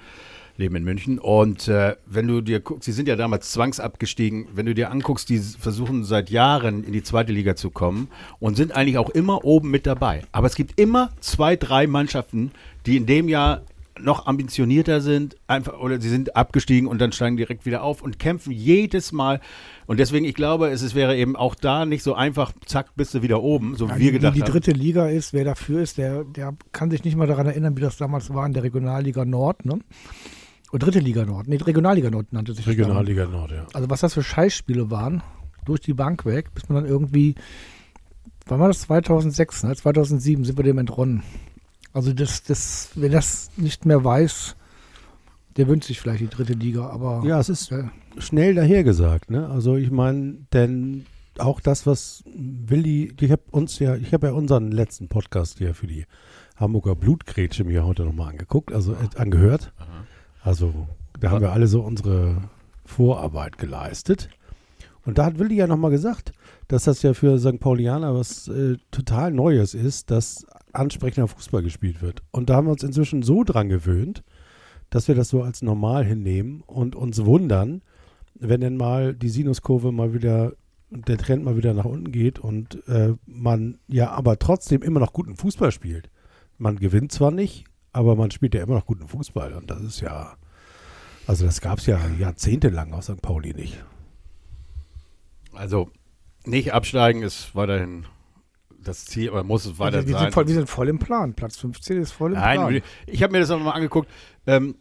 leben 0.57 0.77
in 0.77 0.85
München. 0.85 1.19
Und 1.19 1.69
äh, 1.69 1.97
wenn 2.07 2.27
du 2.27 2.41
dir 2.41 2.61
guckst, 2.61 2.85
sie 2.85 2.93
sind 2.93 3.09
ja 3.09 3.17
damals 3.17 3.51
zwangsabgestiegen, 3.53 4.49
wenn 4.55 4.67
du 4.67 4.75
dir 4.75 4.91
anguckst, 4.91 5.29
die 5.29 5.39
versuchen 5.39 6.05
seit 6.05 6.31
Jahren 6.31 6.85
in 6.85 6.93
die 6.93 7.03
zweite 7.03 7.33
Liga 7.33 7.57
zu 7.57 7.71
kommen 7.71 8.09
und 8.41 8.57
sind 8.57 8.73
eigentlich 8.73 8.99
auch 8.99 9.11
immer 9.11 9.45
oben 9.45 9.71
mit 9.71 9.87
dabei. 9.87 10.23
Aber 10.33 10.47
es 10.47 10.55
gibt 10.55 10.79
immer 10.79 11.11
zwei, 11.21 11.57
drei 11.57 11.87
Mannschaften, 11.87 12.53
die 12.87 12.97
in 12.97 13.07
dem 13.07 13.29
Jahr 13.29 13.63
noch 14.01 14.27
ambitionierter 14.27 15.01
sind, 15.01 15.37
einfach 15.47 15.79
oder 15.79 16.01
sie 16.01 16.09
sind 16.09 16.37
abgestiegen 16.37 16.89
und 16.89 17.01
dann 17.01 17.13
steigen 17.13 17.37
direkt 17.37 17.67
wieder 17.67 17.83
auf 17.83 18.03
und 18.03 18.19
kämpfen 18.19 18.53
jedes 18.53 19.13
Mal. 19.13 19.41
Und 19.87 19.99
deswegen, 19.99 20.25
ich 20.25 20.35
glaube, 20.35 20.69
es 20.69 20.83
ist, 20.83 20.95
wäre 20.95 21.17
eben 21.17 21.37
auch 21.37 21.55
da 21.55 21.85
nicht 21.85 22.03
so 22.03 22.15
einfach, 22.15 22.53
zack, 22.67 22.95
bist 22.97 23.15
du 23.15 23.23
wieder 23.23 23.43
oben, 23.43 23.75
so 23.77 23.89
wie 23.89 23.93
wir 23.93 23.99
wie 23.99 24.13
gedacht 24.13 24.37
die 24.37 24.43
haben. 24.43 24.53
dritte 24.53 24.73
Liga 24.73 25.09
ist, 25.09 25.33
wer 25.33 25.45
dafür 25.45 25.81
ist, 25.81 25.99
der, 25.99 26.25
der 26.25 26.55
kann 26.73 26.91
sich 26.91 27.05
nicht 27.05 27.17
mal 27.17 27.27
daran 27.27 27.47
erinnern, 27.47 27.77
wie 27.77 27.81
das 27.81 27.97
damals 27.97 28.33
war 28.33 28.47
in 28.47 28.53
der 28.53 28.63
Regionalliga 28.63 29.25
Nord, 29.25 29.65
ne? 29.65 29.79
Oder 30.71 30.87
dritte 30.87 30.99
Liga 30.99 31.25
Nord. 31.25 31.49
Nee, 31.49 31.57
Regionalliga 31.57 32.11
Nord 32.11 32.33
nannte 32.33 32.53
sich 32.53 32.65
das 32.65 32.77
damals. 32.77 32.89
Regionalliga 32.89 33.27
Nord, 33.27 33.51
ja. 33.53 33.67
Also 33.73 33.89
was 33.89 34.01
das 34.01 34.15
für 34.15 34.23
Scheißspiele 34.23 34.91
waren, 34.91 35.23
durch 35.65 35.81
die 35.81 35.95
Bank 35.95 36.25
weg, 36.25 36.53
bis 36.55 36.69
man 36.69 36.83
dann 36.83 36.91
irgendwie, 36.91 37.35
wann 38.47 38.61
war 38.61 38.69
das 38.69 38.81
2006, 38.83 39.65
ne? 39.65 39.75
2007 39.77 40.45
sind 40.45 40.57
wir 40.59 40.65
dem 40.65 40.79
entronnen. 40.79 41.23
Also 41.99 42.13
das, 42.13 42.45
das, 42.45 42.91
wer 42.95 43.09
das 43.11 43.51
nicht 43.57 43.85
mehr 43.85 44.05
weiß, 44.05 44.55
Der 45.57 45.67
wünscht 45.67 45.89
sich 45.89 45.99
vielleicht 46.01 46.21
die 46.21 46.29
dritte 46.29 46.53
Liga, 46.53 46.89
aber. 46.89 47.25
Ja, 47.27 47.41
es 47.41 47.49
ist 47.49 47.71
Ja. 47.71 47.91
schnell 48.19 48.55
dahergesagt, 48.55 49.29
ne? 49.33 49.49
Also 49.49 49.75
ich 49.75 49.91
meine, 49.91 50.37
denn 50.53 51.05
auch 51.39 51.59
das, 51.61 51.85
was 51.85 52.23
Willi, 52.37 53.13
ich 53.19 53.33
habe 53.33 53.43
uns 53.51 53.81
ja, 53.81 53.97
ich 53.97 54.13
habe 54.15 54.29
ja 54.29 54.33
unseren 54.35 54.71
letzten 54.71 55.09
Podcast 55.09 55.59
hier 55.59 55.75
für 55.75 55.89
die 55.89 56.07
Hamburger 56.55 56.95
Blutgrätsche 56.95 57.65
mir 57.65 57.85
heute 57.85 58.05
nochmal 58.05 58.29
angeguckt, 58.31 58.73
also 58.73 58.93
äh, 58.93 59.09
angehört. 59.17 59.73
Also 60.45 60.87
da 61.19 61.33
haben 61.33 61.41
wir 61.41 61.53
alle 61.53 61.67
so 61.67 61.81
unsere 61.83 62.37
Vorarbeit 62.85 63.59
geleistet. 63.59 64.29
Und 65.05 65.19
da 65.19 65.25
hat 65.25 65.41
Willi 65.41 65.57
ja 65.57 65.67
nochmal 65.67 65.91
gesagt, 65.91 66.31
dass 66.69 66.85
das 66.85 67.03
ja 67.03 67.15
für 67.15 67.39
St. 67.39 67.61
Paulianer 67.61 68.15
was 68.15 68.49
äh, 68.49 68.77
total 68.91 69.33
Neues 69.33 69.75
ist, 69.75 70.11
dass 70.11 70.47
ansprechender 70.73 71.29
Fußball 71.29 71.63
gespielt 71.63 72.03
wird. 72.03 72.23
Und 72.31 72.51
da 72.51 72.57
haben 72.57 72.67
wir 72.67 72.73
uns 72.73 72.83
inzwischen 72.83 73.23
so 73.23 73.43
dran 73.43 73.69
gewöhnt, 73.69 74.23
dass 74.91 75.09
wir 75.09 75.15
das 75.15 75.31
so 75.31 75.43
als 75.43 75.63
normal 75.63 76.05
hinnehmen 76.05 76.63
und 76.67 76.95
uns 76.95 77.25
wundern, 77.25 77.83
wenn 78.35 78.61
denn 78.61 78.77
mal 78.77 79.15
die 79.15 79.31
Sinuskurve 79.31 79.93
mal 79.93 80.13
wieder, 80.15 80.53
der 80.91 81.19
Trend 81.19 81.45
mal 81.45 81.57
wieder 81.57 81.75
nach 81.75 81.85
unten 81.85 82.13
geht 82.13 82.39
und 82.39 82.87
äh, 82.87 83.15
man 83.27 83.79
ja 83.89 84.11
aber 84.11 84.39
trotzdem 84.39 84.83
immer 84.83 85.01
noch 85.01 85.13
guten 85.13 85.37
Fußball 85.37 85.73
spielt. 85.73 86.11
Man 86.59 86.77
gewinnt 86.77 87.13
zwar 87.13 87.31
nicht, 87.31 87.65
aber 87.93 88.15
man 88.15 88.31
spielt 88.31 88.55
ja 88.55 88.63
immer 88.63 88.75
noch 88.75 88.87
guten 88.87 89.09
Fußball 89.09 89.55
und 89.55 89.71
das 89.71 89.83
ist 89.83 90.01
ja, 90.01 90.37
also 91.27 91.47
das 91.47 91.61
gab 91.61 91.79
es 91.79 91.87
ja 91.87 91.99
jahrzehntelang 92.19 92.93
aus 92.93 93.07
St. 93.07 93.21
Pauli 93.23 93.55
nicht. 93.55 93.83
Also 95.53 95.91
nicht 96.49 96.73
absteigen 96.73 97.23
ist 97.23 97.55
weiterhin 97.55 98.07
das 98.83 99.05
Ziel, 99.05 99.31
aber 99.31 99.45
muss 99.45 99.67
es 99.67 99.79
weiter 99.79 99.99
wir, 99.99 100.07
wir, 100.07 100.13
sein. 100.15 100.23
sind 100.25 100.35
voll, 100.35 100.47
wir 100.47 100.55
sind 100.55 100.69
voll 100.69 100.89
im 100.89 100.99
Plan. 100.99 101.35
Platz 101.35 101.57
15 101.59 102.01
ist 102.01 102.13
voll 102.13 102.33
im 102.33 102.39
Plan. 102.39 102.73
Nein, 102.73 102.83
ich 103.07 103.23
habe 103.23 103.33
mir 103.33 103.41
das 103.41 103.49
nochmal 103.49 103.75
angeguckt. 103.75 104.09
Ähm, 104.47 104.77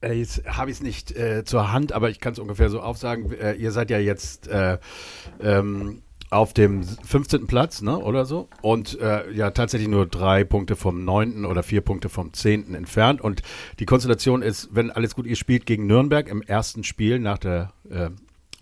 äh, 0.00 0.12
jetzt 0.12 0.44
habe 0.46 0.70
ich 0.70 0.78
es 0.78 0.82
nicht 0.82 1.12
äh, 1.12 1.44
zur 1.44 1.72
Hand, 1.72 1.92
aber 1.92 2.10
ich 2.10 2.20
kann 2.20 2.32
es 2.32 2.38
ungefähr 2.38 2.70
so 2.70 2.80
aufsagen. 2.80 3.32
Äh, 3.32 3.54
ihr 3.54 3.72
seid 3.72 3.90
ja 3.90 3.98
jetzt 3.98 4.48
äh, 4.48 4.78
ähm, 5.40 6.02
auf 6.30 6.52
dem 6.52 6.82
15. 6.82 7.46
Platz, 7.46 7.82
ne, 7.82 7.98
oder 7.98 8.24
so. 8.24 8.48
Und 8.60 9.00
äh, 9.00 9.30
ja, 9.32 9.50
tatsächlich 9.50 9.88
nur 9.88 10.06
drei 10.06 10.44
Punkte 10.44 10.76
vom 10.76 11.04
9. 11.04 11.44
oder 11.44 11.62
vier 11.62 11.80
Punkte 11.80 12.08
vom 12.08 12.32
10. 12.32 12.74
entfernt. 12.74 13.20
Und 13.20 13.42
die 13.78 13.86
Konstellation 13.86 14.42
ist, 14.42 14.68
wenn 14.72 14.90
alles 14.90 15.14
gut 15.14 15.26
ihr 15.26 15.36
spielt, 15.36 15.66
gegen 15.66 15.86
Nürnberg 15.86 16.28
im 16.28 16.42
ersten 16.42 16.84
Spiel 16.84 17.18
nach 17.18 17.38
der 17.38 17.72
äh, 17.90 18.10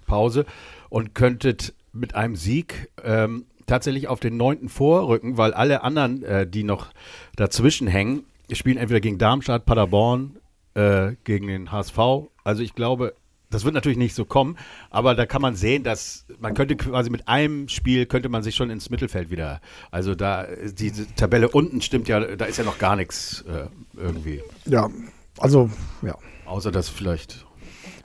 Pause 0.07 0.45
und 0.89 1.15
könntet 1.15 1.75
mit 1.95 2.15
einem 2.15 2.37
Sieg 2.37 2.91
ähm, 3.03 3.47
tatsächlich 3.67 4.09
auf 4.09 4.21
den 4.21 4.37
9. 4.37 4.69
vorrücken, 4.69 5.39
weil 5.39 5.55
alle 5.55 5.83
anderen, 5.83 6.23
äh, 6.23 6.47
die 6.47 6.65
noch 6.65 6.89
dazwischen 7.37 7.87
hängen, 7.87 8.25
spielen 8.53 8.77
entweder 8.77 9.01
gegen 9.01 9.17
Darmstadt, 9.19 9.65
Paderborn, 9.65 10.37
äh, 10.75 11.13
gegen 11.25 11.47
den 11.47 11.73
HSV. 11.73 11.99
Also 12.43 12.63
ich 12.63 12.75
glaube, 12.75 13.15
das 13.51 13.65
wird 13.65 13.75
natürlich 13.75 13.97
nicht 13.99 14.15
so 14.17 14.25
kommen, 14.25 14.59
aber 14.91 15.15
da 15.15 15.25
kann 15.27 15.41
man 15.41 15.55
sehen, 15.55 15.85
dass 15.85 16.27
man 16.41 16.55
könnte 16.55 16.75
quasi 16.77 17.09
mit 17.09 17.29
einem 17.29 17.69
Spiel 17.69 18.05
könnte 18.07 18.29
man 18.29 18.43
sich 18.43 18.57
schon 18.57 18.69
ins 18.69 18.91
Mittelfeld 18.91 19.31
wieder. 19.31 19.61
Also 19.93 20.15
da 20.17 20.43
ist 20.43 20.81
diese 20.81 21.07
Tabelle 21.15 21.49
unten 21.49 21.81
stimmt 21.81 22.09
ja, 22.09 22.37
da 22.37 22.45
ist 22.47 22.59
ja 22.59 22.65
noch 22.65 22.79
gar 22.79 22.97
nichts 22.97 23.43
äh, 23.49 23.67
irgendwie, 23.97 24.43
Ja, 24.67 24.91
also, 25.39 25.71
ja. 26.03 26.17
außer 26.47 26.71
dass 26.73 26.89
vielleicht. 26.89 27.47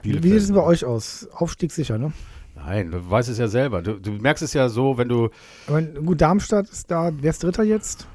Wie 0.02 0.12
Bielefeld- 0.12 0.22
sieht 0.22 0.50
es 0.50 0.52
bei 0.52 0.62
euch 0.62 0.84
aus? 0.84 1.28
Aufstieg 1.32 1.72
sicher, 1.72 1.98
ne? 1.98 2.12
Nein, 2.64 2.90
du 2.90 3.10
weißt 3.10 3.28
es 3.28 3.38
ja 3.38 3.48
selber. 3.48 3.82
Du, 3.82 3.94
du 4.00 4.12
merkst 4.12 4.42
es 4.42 4.52
ja 4.54 4.68
so, 4.68 4.98
wenn 4.98 5.08
du 5.08 5.30
Aber 5.66 5.82
gut, 5.82 6.20
Darmstadt 6.20 6.68
ist 6.68 6.90
da, 6.90 7.10
wer 7.20 7.30
ist 7.30 7.42
Dritter 7.42 7.62
jetzt? 7.64 8.06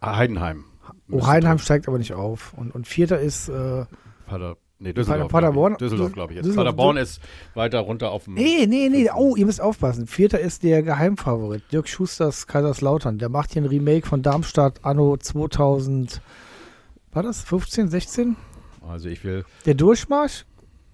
ah, 0.00 0.16
Heidenheim. 0.16 0.64
Oh, 1.10 1.26
Heidenheim 1.26 1.58
steigt 1.58 1.88
aber 1.88 1.98
nicht 1.98 2.14
auf. 2.14 2.52
Und, 2.56 2.74
und 2.74 2.86
Vierter 2.88 3.18
ist, 3.20 3.48
äh, 3.48 3.84
Pader, 4.26 4.56
nee, 4.78 4.92
Düsseldorf. 4.92 5.30
Paderborn-. 5.30 5.76
Düsseldorf, 5.76 6.12
glaube 6.12 6.32
ich 6.32 6.36
jetzt. 6.38 6.46
Düsseldorf- 6.46 6.64
Paderborn 6.76 6.96
ist 6.96 7.20
weiter 7.54 7.80
runter 7.80 8.10
auf 8.10 8.24
dem. 8.24 8.34
nee, 8.34 8.66
nee, 8.68 8.88
nee, 8.88 9.08
oh, 9.14 9.34
ihr 9.36 9.46
müsst 9.46 9.60
aufpassen. 9.60 10.06
Vierter 10.06 10.40
ist 10.40 10.62
der 10.62 10.82
Geheimfavorit, 10.82 11.62
Dirk 11.72 11.88
Schusters 11.88 12.46
Kaiserslautern. 12.46 13.18
Der 13.18 13.28
macht 13.28 13.52
hier 13.52 13.62
ein 13.62 13.66
Remake 13.66 14.06
von 14.06 14.22
Darmstadt 14.22 14.84
anno 14.84 15.16
2000, 15.16 16.20
war 17.12 17.22
das 17.22 17.42
15, 17.42 17.88
16? 17.88 18.36
Also 18.88 19.08
ich 19.08 19.22
will. 19.24 19.44
Der 19.66 19.74
Durchmarsch, 19.74 20.44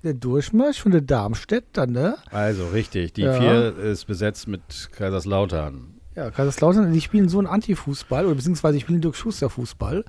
der 0.07 0.15
Durchmarsch 0.15 0.81
von 0.81 0.93
der 0.93 1.03
Darmstädter, 1.03 1.87
ne? 1.87 2.17
Also 2.31 2.69
richtig, 2.69 3.13
die 3.13 3.23
Ja. 3.23 3.39
vier 3.39 3.77
ist 3.77 4.07
besetzt 4.07 4.49
mit 4.49 4.89
Kaiserslautern. 4.93 5.93
Ja, 6.15 6.31
Kaiserslautern, 6.31 6.95
die 6.95 7.01
spielen 7.03 7.29
so 7.29 7.37
einen 7.39 7.47
Anti-Fußball, 7.47 8.25
oder 8.25 8.35
beziehungsweise 8.37 8.79
die 8.79 8.81
spielen 8.81 9.03
Dirk 9.03 9.17
Schuster 9.17 9.51
Fußball. 9.51 10.03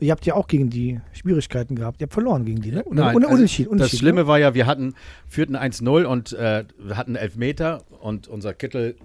Ihr 0.00 0.10
habt 0.10 0.26
ja 0.26 0.34
auch 0.34 0.48
gegen 0.48 0.70
die 0.70 1.00
Schwierigkeiten 1.12 1.76
gehabt. 1.76 2.00
Ihr 2.00 2.06
habt 2.06 2.14
verloren 2.14 2.44
gegen 2.44 2.62
die, 2.62 2.72
ne? 2.72 2.82
Und, 2.82 2.96
Nein, 2.96 3.14
und, 3.14 3.22
also 3.24 3.36
unentschieden, 3.36 3.68
das 3.68 3.72
unentschieden, 3.72 4.00
Schlimme 4.00 4.20
ne? 4.22 4.26
war 4.26 4.38
ja, 4.40 4.54
wir 4.54 4.66
hatten 4.66 4.94
führten 5.28 5.54
1-0 5.54 6.04
und 6.04 6.32
äh, 6.32 6.64
wir 6.78 6.96
hatten 6.96 7.14
Elfmeter 7.14 7.84
und 8.00 8.26
unser 8.26 8.54
Kittel 8.54 8.96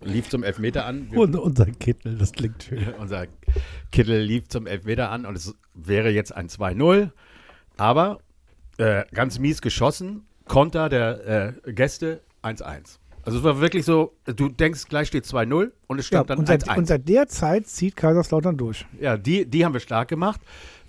lief 0.00 0.28
zum 0.28 0.44
Elfmeter 0.44 0.86
an. 0.86 1.08
Wir, 1.10 1.18
Und 1.18 1.34
unser 1.34 1.66
Kittel, 1.66 2.16
das 2.16 2.30
klingt 2.30 2.62
schön. 2.62 2.86
unser 3.00 3.26
Kittel 3.90 4.20
lief 4.20 4.46
zum 4.48 4.68
Elfmeter 4.68 5.10
an 5.10 5.26
und 5.26 5.36
es 5.36 5.52
wäre 5.74 6.10
jetzt 6.10 6.34
ein 6.34 6.48
2-0. 6.48 7.10
Aber 7.76 8.20
äh, 8.78 9.04
ganz 9.12 9.38
mies 9.38 9.60
geschossen, 9.60 10.26
Konter 10.46 10.88
der 10.88 11.54
äh, 11.66 11.72
Gäste 11.72 12.22
1-1. 12.42 12.98
Also 13.22 13.38
es 13.38 13.44
war 13.44 13.60
wirklich 13.60 13.84
so, 13.84 14.12
du 14.24 14.48
denkst, 14.48 14.86
gleich 14.88 15.08
steht 15.08 15.24
2-0 15.24 15.72
und 15.88 15.98
es 15.98 16.08
Ja, 16.10 16.22
stand 16.24 16.38
und, 16.38 16.48
dann 16.48 16.60
seit, 16.60 16.70
1-1. 16.70 16.78
und 16.78 16.86
seit 16.86 17.08
der 17.08 17.26
Zeit 17.26 17.66
zieht 17.66 17.96
Kaiserslautern 17.96 18.56
durch. 18.56 18.86
Ja, 19.00 19.16
die, 19.16 19.46
die 19.46 19.64
haben 19.64 19.72
wir 19.72 19.80
stark 19.80 20.08
gemacht. 20.08 20.40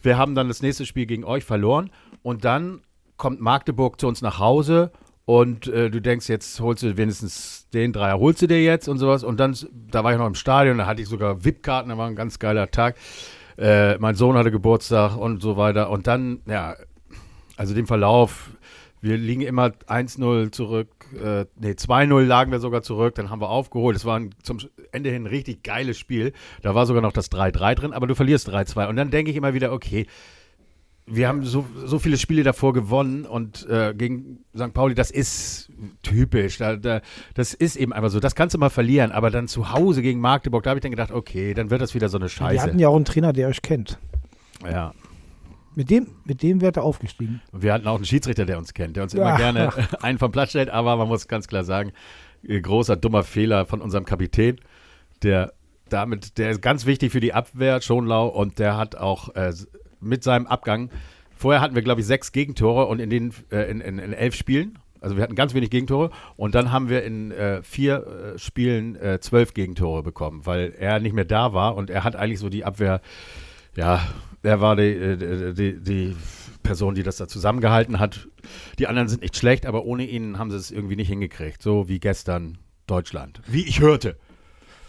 Wir 0.04 0.18
haben 0.20 0.36
dann 0.36 0.48
das 0.48 0.62
nächste 0.62 0.86
Spiel 0.86 1.08
gegen 1.08 1.24
euch 1.24 1.44
verloren 1.44 1.90
und 2.22 2.46
dann 2.46 2.82
kommt 3.18 3.42
Magdeburg 3.42 4.00
zu 4.00 4.08
uns 4.08 4.22
nach 4.22 4.38
Hause 4.38 4.92
und 5.26 5.68
äh, 5.68 5.90
du 5.90 6.00
denkst, 6.00 6.30
jetzt 6.30 6.60
holst 6.62 6.84
du 6.84 6.96
wenigstens 6.96 7.68
den 7.74 7.92
Dreier, 7.92 8.20
holst 8.20 8.42
du 8.44 8.48
dir 8.48 8.64
jetzt 8.64 8.88
und 8.88 8.98
sowas. 8.98 9.24
Und 9.24 9.40
dann, 9.40 9.58
da 9.92 10.04
war 10.04 10.14
ich 10.14 10.18
noch 10.18 10.28
im 10.28 10.36
Stadion, 10.36 10.78
da 10.78 10.86
hatte 10.86 11.02
ich 11.02 11.10
sogar 11.10 11.44
VIP-Karten, 11.44 11.90
da 11.90 11.98
war 11.98 12.08
ein 12.08 12.16
ganz 12.16 12.40
geiler 12.40 12.72
Tag. 12.72 12.96
Äh, 13.58 13.98
mein 13.98 14.16
Sohn 14.16 14.38
hatte 14.38 14.52
Geburtstag 14.52 15.18
und 15.18 15.42
so 15.42 15.58
weiter. 15.58 15.90
Und 15.90 16.08
dann, 16.08 16.42
ja, 16.46 16.76
also 17.58 17.74
den 17.74 17.86
Verlauf, 17.88 18.52
wir 19.02 19.18
liegen 19.18 19.42
immer 19.42 19.68
1-0 19.88 20.52
zurück, 20.52 20.88
äh, 21.22 21.46
nee, 21.60 21.72
2-0 21.72 22.24
lagen 22.24 22.52
wir 22.52 22.60
sogar 22.60 22.82
zurück, 22.82 23.16
dann 23.16 23.30
haben 23.30 23.42
wir 23.42 23.50
aufgeholt. 23.50 23.96
Es 23.96 24.06
war 24.06 24.20
ein, 24.20 24.32
zum 24.42 24.60
Ende 24.92 25.10
hin 25.12 25.24
ein 25.24 25.28
richtig 25.28 25.64
geiles 25.64 25.98
Spiel. 25.98 26.34
Da 26.62 26.74
war 26.76 26.86
sogar 26.86 27.02
noch 27.02 27.14
das 27.14 27.32
3-3 27.32 27.76
drin, 27.76 27.94
aber 27.94 28.08
du 28.08 28.16
verlierst 28.16 28.50
3-2. 28.50 28.88
Und 28.88 28.96
dann 28.96 29.12
denke 29.12 29.32
ich 29.32 29.38
immer 29.38 29.54
wieder, 29.54 29.72
okay, 29.72 30.08
wir 31.10 31.30
haben 31.30 31.46
so, 31.46 31.66
so 31.86 32.00
viele 32.00 32.18
Spiele 32.18 32.44
davor 32.44 32.74
gewonnen 32.74 33.26
und 33.26 33.66
äh, 33.70 33.94
gegen 33.96 34.40
St. 34.56 34.74
Pauli, 34.74 34.94
das 34.94 35.10
ist 35.10 35.72
typisch. 36.04 36.58
Da, 36.58 36.76
da, 36.76 37.00
das 37.34 37.54
ist 37.54 37.78
eben 37.78 37.94
einfach 37.94 38.10
so. 38.10 38.20
Das 38.20 38.36
kannst 38.36 38.56
du 38.56 38.60
mal 38.60 38.70
verlieren, 38.70 39.12
aber 39.12 39.30
dann 39.32 39.48
zu 39.48 39.72
Hause 39.72 40.02
gegen 40.02 40.20
Magdeburg, 40.20 40.64
da 40.64 40.72
habe 40.72 40.80
ich 40.80 40.82
dann 40.82 40.92
gedacht, 40.92 41.12
okay, 41.12 41.54
dann 41.54 41.70
wird 41.70 41.82
das 41.82 41.94
wieder 41.96 42.10
so 42.10 42.18
eine 42.18 42.26
Wir 42.26 42.30
Scheiße. 42.30 42.62
hatten 42.62 42.80
ja 42.80 42.90
auch 42.90 42.96
einen 42.98 43.06
Trainer, 43.06 43.32
der 43.32 43.48
euch 43.48 43.62
kennt. 43.62 44.00
ja. 44.70 44.94
Mit 45.78 45.92
dem, 45.92 46.08
mit 46.26 46.42
dem 46.42 46.60
wäre 46.60 46.74
er 46.76 46.84
aufgestiegen. 46.84 47.40
Wir 47.52 47.72
hatten 47.72 47.86
auch 47.88 47.98
einen 47.98 48.06
Schiedsrichter, 48.06 48.48
der 48.48 48.58
uns 48.58 48.74
kennt, 48.74 48.96
der 48.96 49.04
uns 49.04 49.14
immer 49.14 49.30
Ja. 49.30 49.38
gerne 49.38 49.72
einen 50.02 50.18
vom 50.18 50.32
Platz 50.32 50.50
stellt, 50.50 50.72
aber 50.72 50.96
man 50.96 51.08
muss 51.08 51.28
ganz 51.28 51.48
klar 51.48 51.64
sagen, 51.64 51.92
äh, 52.42 52.60
großer 52.60 52.96
dummer 52.96 53.22
Fehler 53.22 53.68
von 53.68 53.80
unserem 53.82 54.04
Kapitän, 54.04 54.60
der 55.22 55.54
damit, 55.88 56.40
der 56.40 56.50
ist 56.50 56.64
ganz 56.64 56.88
wichtig 56.88 57.12
für 57.12 57.20
die 57.20 57.32
Abwehr, 57.32 57.80
Schonlau, 57.80 58.28
und 58.28 58.58
der 58.58 58.76
hat 58.76 58.96
auch 58.96 59.36
äh, 59.36 59.54
mit 60.02 60.24
seinem 60.24 60.48
Abgang, 60.48 60.90
vorher 61.36 61.62
hatten 61.62 61.76
wir, 61.76 61.84
glaube 61.84 62.02
ich, 62.02 62.08
sechs 62.08 62.32
Gegentore 62.32 62.88
und 62.88 62.98
in 63.00 63.12
den 63.12 63.32
äh, 63.52 63.70
in, 63.70 63.80
in, 63.80 64.00
in 64.00 64.14
elf 64.14 64.34
Spielen, 64.34 64.80
also 65.00 65.16
wir 65.16 65.22
hatten 65.22 65.36
ganz 65.36 65.54
wenig 65.54 65.70
Gegentore 65.70 66.10
und 66.38 66.56
dann 66.56 66.72
haben 66.72 66.90
wir 66.90 67.04
in 67.04 67.30
äh, 67.32 67.62
vier 67.62 68.34
äh, 68.36 68.40
Spielen 68.40 68.96
äh, 68.96 69.20
zwölf 69.20 69.54
Gegentore 69.54 70.02
bekommen, 70.02 70.48
weil 70.48 70.74
er 70.76 71.00
nicht 71.00 71.14
mehr 71.14 71.24
da 71.26 71.54
war 71.54 71.76
und 71.76 71.92
er 71.92 72.04
hat 72.04 72.16
eigentlich 72.16 72.40
so 72.40 72.50
die 72.50 72.66
Abwehr, 72.66 73.00
ja, 73.76 74.02
er 74.48 74.62
war 74.62 74.76
die, 74.76 74.84
äh, 74.84 75.54
die, 75.54 75.80
die 75.80 76.16
Person, 76.64 76.96
die 76.96 77.04
das 77.04 77.18
da 77.18 77.28
zusammengehalten 77.28 78.00
hat. 78.00 78.28
Die 78.80 78.88
anderen 78.88 79.08
sind 79.08 79.22
nicht 79.22 79.38
schlecht, 79.38 79.66
aber 79.66 79.86
ohne 79.86 80.06
ihn 80.06 80.40
haben 80.40 80.52
sie 80.52 80.58
es 80.58 80.72
irgendwie 80.72 80.96
nicht 80.96 81.10
hingekriegt, 81.10 81.62
so 81.62 81.88
wie 81.88 82.00
gestern 82.00 82.58
Deutschland. 82.88 83.42
Wie 83.48 83.66
ich 83.66 83.82
hörte. 83.82 84.18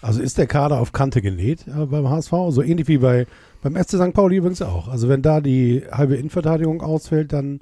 Also 0.01 0.23
ist 0.23 0.39
der 0.39 0.47
Kader 0.47 0.81
auf 0.81 0.93
Kante 0.93 1.21
genäht 1.21 1.67
äh, 1.67 1.87
beim 1.87 2.09
HSV, 2.09 2.33
so 2.51 2.63
ähnlich 2.63 2.87
wie 2.87 2.99
bei, 2.99 3.27
beim 3.63 3.75
FC 3.75 3.91
St. 3.91 4.15
Pauli 4.15 4.37
übrigens 4.37 4.63
auch. 4.63 4.87
Also 4.89 5.09
wenn 5.09 5.23
da 5.23 5.41
die 5.41 5.83
halbe 5.91 6.15
Innenverteidigung 6.15 6.83
ausfällt, 6.83 7.33
dann 7.33 7.61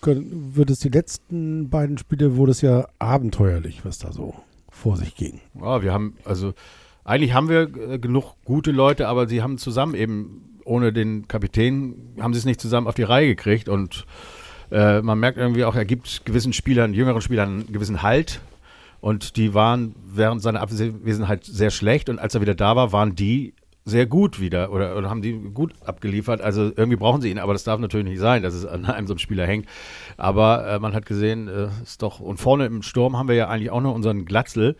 können, 0.00 0.56
wird 0.56 0.70
es 0.70 0.80
die 0.80 0.88
letzten 0.88 1.70
beiden 1.70 1.96
Spiele, 1.96 2.36
wurde 2.36 2.50
es 2.50 2.60
ja 2.60 2.88
abenteuerlich, 2.98 3.84
was 3.84 3.98
da 3.98 4.12
so 4.12 4.34
vor 4.68 4.96
sich 4.96 5.14
ging. 5.14 5.40
Ja, 5.54 5.82
wir 5.82 5.92
haben, 5.92 6.16
also 6.24 6.54
eigentlich 7.04 7.34
haben 7.34 7.48
wir 7.48 7.62
äh, 7.76 7.98
genug 7.98 8.34
gute 8.44 8.72
Leute, 8.72 9.08
aber 9.08 9.28
sie 9.28 9.42
haben 9.42 9.58
zusammen 9.58 9.94
eben, 9.94 10.53
ohne 10.64 10.92
den 10.92 11.28
Kapitän, 11.28 12.14
haben 12.20 12.34
sie 12.34 12.38
es 12.38 12.44
nicht 12.44 12.60
zusammen 12.60 12.86
auf 12.86 12.94
die 12.94 13.02
Reihe 13.02 13.26
gekriegt 13.26 13.68
und 13.68 14.06
äh, 14.70 15.02
man 15.02 15.18
merkt 15.18 15.38
irgendwie 15.38 15.64
auch, 15.64 15.74
er 15.74 15.84
gibt 15.84 16.24
gewissen 16.24 16.52
Spielern, 16.52 16.94
jüngeren 16.94 17.20
Spielern 17.20 17.48
einen 17.48 17.72
gewissen 17.72 18.02
Halt 18.02 18.40
und 19.00 19.36
die 19.36 19.54
waren 19.54 19.94
während 20.06 20.42
seiner 20.42 20.60
Abwesenheit 20.60 21.44
sehr 21.44 21.70
schlecht 21.70 22.08
und 22.08 22.18
als 22.18 22.34
er 22.34 22.40
wieder 22.40 22.54
da 22.54 22.76
war, 22.76 22.92
waren 22.92 23.14
die 23.14 23.54
sehr 23.84 24.06
gut 24.06 24.40
wieder 24.40 24.72
oder, 24.72 24.96
oder 24.96 25.10
haben 25.10 25.22
die 25.22 25.32
gut 25.32 25.74
abgeliefert. 25.84 26.40
Also 26.40 26.72
irgendwie 26.74 26.96
brauchen 26.96 27.20
sie 27.20 27.30
ihn, 27.30 27.38
aber 27.38 27.52
das 27.52 27.64
darf 27.64 27.78
natürlich 27.78 28.06
nicht 28.06 28.18
sein, 28.18 28.42
dass 28.42 28.54
es 28.54 28.64
an 28.64 28.86
einem 28.86 29.06
so 29.06 29.12
einem 29.12 29.18
Spieler 29.18 29.46
hängt. 29.46 29.66
Aber 30.16 30.66
äh, 30.66 30.78
man 30.78 30.94
hat 30.94 31.06
gesehen, 31.06 31.48
äh, 31.48 31.68
ist 31.82 32.02
doch, 32.02 32.20
und 32.20 32.38
vorne 32.38 32.66
im 32.66 32.82
Sturm 32.82 33.18
haben 33.18 33.28
wir 33.28 33.34
ja 33.34 33.48
eigentlich 33.48 33.70
auch 33.70 33.82
noch 33.82 33.94
unseren 33.94 34.24
Glatzel 34.24 34.76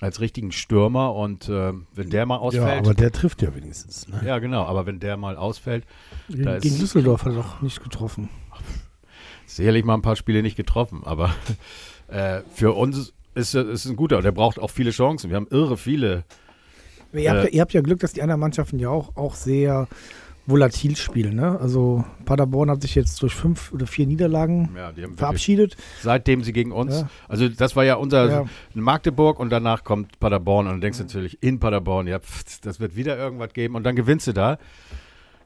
als 0.00 0.20
richtigen 0.20 0.52
Stürmer 0.52 1.14
und 1.14 1.48
äh, 1.48 1.72
wenn 1.94 2.10
der 2.10 2.26
mal 2.26 2.34
Ja, 2.36 2.40
ausfällt. 2.40 2.78
aber 2.80 2.94
der 2.94 3.12
trifft 3.12 3.40
ja 3.42 3.54
wenigstens. 3.54 4.06
Ne? 4.08 4.20
Ja, 4.26 4.38
genau, 4.38 4.64
aber 4.64 4.84
wenn 4.86 5.00
der 5.00 5.16
mal 5.16 5.36
ausfällt, 5.36 5.84
da 6.28 6.58
Gegen 6.58 6.74
ist 6.74 6.82
Düsseldorf 6.82 7.24
hat 7.24 7.32
er 7.32 7.38
doch 7.42 7.62
nicht 7.62 7.82
getroffen. 7.82 8.28
sicherlich 9.46 9.84
mal 9.84 9.94
ein 9.94 10.02
paar 10.02 10.16
Spiele 10.16 10.42
nicht 10.42 10.56
getroffen, 10.56 11.02
aber 11.04 11.34
äh, 12.08 12.40
für 12.54 12.72
uns 12.72 13.12
ist 13.34 13.54
ist 13.54 13.86
ein 13.86 13.96
guter 13.96 14.18
und 14.18 14.24
er 14.24 14.32
braucht 14.32 14.58
auch 14.58 14.70
viele 14.70 14.90
Chancen. 14.90 15.30
Wir 15.30 15.36
haben 15.36 15.48
irre 15.50 15.76
viele. 15.76 16.24
Ihr 17.12 17.30
habt, 17.30 17.38
Äh. 17.40 17.44
ja, 17.44 17.48
ihr 17.48 17.60
habt 17.62 17.72
ja 17.72 17.80
Glück, 17.80 18.00
dass 18.00 18.12
die 18.12 18.22
anderen 18.22 18.40
Mannschaften 18.40 18.78
ja 18.78 18.88
auch, 18.90 19.16
auch 19.16 19.34
sehr 19.34 19.88
volatil 20.46 20.96
spielen. 20.96 21.36
Ne? 21.36 21.58
Also 21.60 22.04
Paderborn 22.24 22.70
hat 22.70 22.82
sich 22.82 22.94
jetzt 22.94 23.20
durch 23.22 23.34
fünf 23.34 23.72
oder 23.72 23.86
vier 23.86 24.06
Niederlagen 24.06 24.70
Ja, 24.76 24.92
die 24.92 25.02
haben 25.02 25.10
wirklich, 25.10 25.18
verabschiedet. 25.18 25.76
seitdem 26.02 26.42
sie 26.44 26.52
gegen 26.52 26.72
uns. 26.72 27.00
Ja. 27.00 27.08
Also 27.28 27.48
das 27.48 27.74
war 27.76 27.84
ja 27.84 27.96
unser 27.96 28.30
Ja. 28.30 28.44
Magdeburg 28.74 29.40
und 29.40 29.50
danach 29.50 29.82
kommt 29.84 30.20
Paderborn 30.20 30.66
und 30.66 30.72
dann 30.74 30.80
denkst 30.80 30.98
du 30.98 31.04
natürlich 31.04 31.42
in 31.42 31.58
Paderborn, 31.58 32.06
ja, 32.06 32.18
pff, 32.20 32.60
das 32.60 32.78
wird 32.80 32.96
wieder 32.96 33.16
irgendwas 33.18 33.52
geben 33.52 33.74
und 33.74 33.84
dann 33.84 33.96
gewinnst 33.96 34.26
du 34.28 34.32
da. 34.32 34.58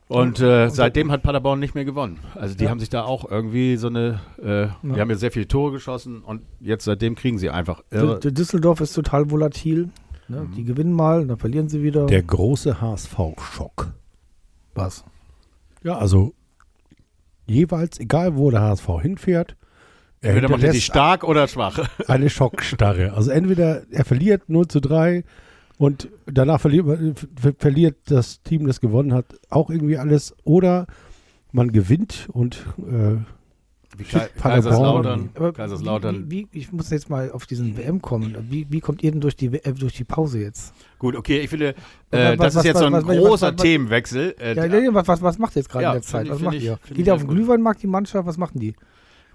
Und 0.08 0.40
äh, 0.40 0.68
seitdem 0.70 1.12
hat 1.12 1.22
Paderborn 1.22 1.60
nicht 1.60 1.76
mehr 1.76 1.84
gewonnen. 1.84 2.18
Also 2.34 2.56
die 2.56 2.64
Ja. 2.64 2.70
haben 2.70 2.80
sich 2.80 2.88
da 2.88 3.04
auch 3.04 3.30
irgendwie 3.30 3.76
so 3.76 3.86
eine, 3.86 4.18
äh, 4.42 4.66
die 4.82 5.00
haben 5.00 5.08
ja 5.08 5.14
sehr 5.16 5.30
viele 5.30 5.46
Tore 5.46 5.70
geschossen 5.70 6.22
und 6.22 6.42
jetzt 6.58 6.84
seitdem 6.84 7.14
kriegen 7.14 7.38
sie 7.38 7.48
einfach 7.48 7.82
irre. 7.92 8.18
D- 8.18 8.32
Düsseldorf 8.32 8.80
ist 8.80 8.92
total 8.92 9.30
volatil. 9.30 9.90
Ne? 10.26 10.40
Mhm. 10.42 10.54
Die 10.56 10.64
gewinnen 10.64 10.92
mal, 10.92 11.26
dann 11.26 11.38
verlieren 11.38 11.68
sie 11.68 11.82
wieder. 11.84 12.06
Der 12.06 12.22
große 12.24 12.80
HSV-Schock. 12.80 13.92
Was? 14.74 15.04
Ja, 15.82 15.98
also 15.98 16.34
jeweils, 17.46 17.98
egal 17.98 18.36
wo 18.36 18.50
der 18.50 18.60
HSV 18.62 18.86
hinfährt, 19.02 19.56
er 20.20 20.30
Entweder 20.34 20.50
macht 20.50 20.62
er 20.64 20.72
die 20.72 20.80
stark 20.82 21.24
oder 21.24 21.48
schwach. 21.48 21.88
eine 22.06 22.28
Schockstarre. 22.28 23.14
Also 23.14 23.30
entweder 23.30 23.82
er 23.90 24.04
verliert 24.04 24.48
0 24.50 24.68
zu 24.68 24.80
3 24.80 25.24
und 25.78 26.08
danach 26.26 26.60
verliert, 26.60 26.86
ver- 27.40 27.54
verliert 27.58 27.96
das 28.06 28.42
Team, 28.42 28.66
das 28.66 28.80
gewonnen 28.80 29.14
hat, 29.14 29.24
auch 29.48 29.70
irgendwie 29.70 29.96
alles. 29.96 30.34
Oder 30.44 30.86
man 31.52 31.72
gewinnt 31.72 32.28
und 32.32 32.66
äh, 32.78 33.16
Wie. 33.96 34.04
Kaiserslautern. 34.04 35.30
Kaiserslautern. 35.54 36.30
Wie, 36.30 36.46
wie, 36.52 36.58
ich 36.60 36.72
muss 36.72 36.90
jetzt 36.90 37.10
mal 37.10 37.30
auf 37.32 37.46
diesen 37.46 37.76
WM 37.76 38.00
kommen. 38.00 38.36
Wie, 38.48 38.66
wie 38.70 38.80
kommt 38.80 39.02
ihr 39.02 39.10
denn 39.10 39.20
durch 39.20 39.36
die, 39.36 39.46
äh, 39.46 39.72
durch 39.72 39.94
die 39.94 40.04
Pause 40.04 40.38
jetzt? 40.40 40.72
Gut, 40.98 41.16
okay, 41.16 41.40
ich 41.40 41.50
finde, 41.50 41.74
Was- 42.10 42.20
äh, 42.20 42.30
was- 42.30 42.36
das 42.38 42.54
was- 42.54 42.54
ist 42.56 42.64
jetzt 42.68 42.78
so 42.78 42.84
ein 42.86 42.92
was- 42.92 43.06
was- 43.06 43.16
großer 43.16 43.46
was- 43.48 43.54
was- 43.54 43.62
Themenwechsel. 43.62 44.34
Äh, 44.40 44.54
Ja, 44.54 44.94
was, 44.94 45.08
was, 45.08 45.22
was 45.22 45.38
macht 45.38 45.56
ihr 45.56 45.60
jetzt 45.60 45.68
gerade 45.70 45.82
Ja, 45.84 45.90
in 45.90 45.94
der 45.96 46.02
Zeit? 46.02 46.26
ich- 46.26 46.32
Was 46.32 46.40
macht 46.40 46.54
ich- 46.54 46.64
ihr? 46.64 46.78
Geht 46.88 46.98
ich 46.98 47.06
ihr 47.06 47.14
auf 47.14 47.20
den. 47.22 47.28
Glühweinmarkt, 47.30 47.82
die 47.82 47.86
Mannschaft? 47.88 48.26
Was 48.26 48.36
machen 48.38 48.60
die? 48.60 48.74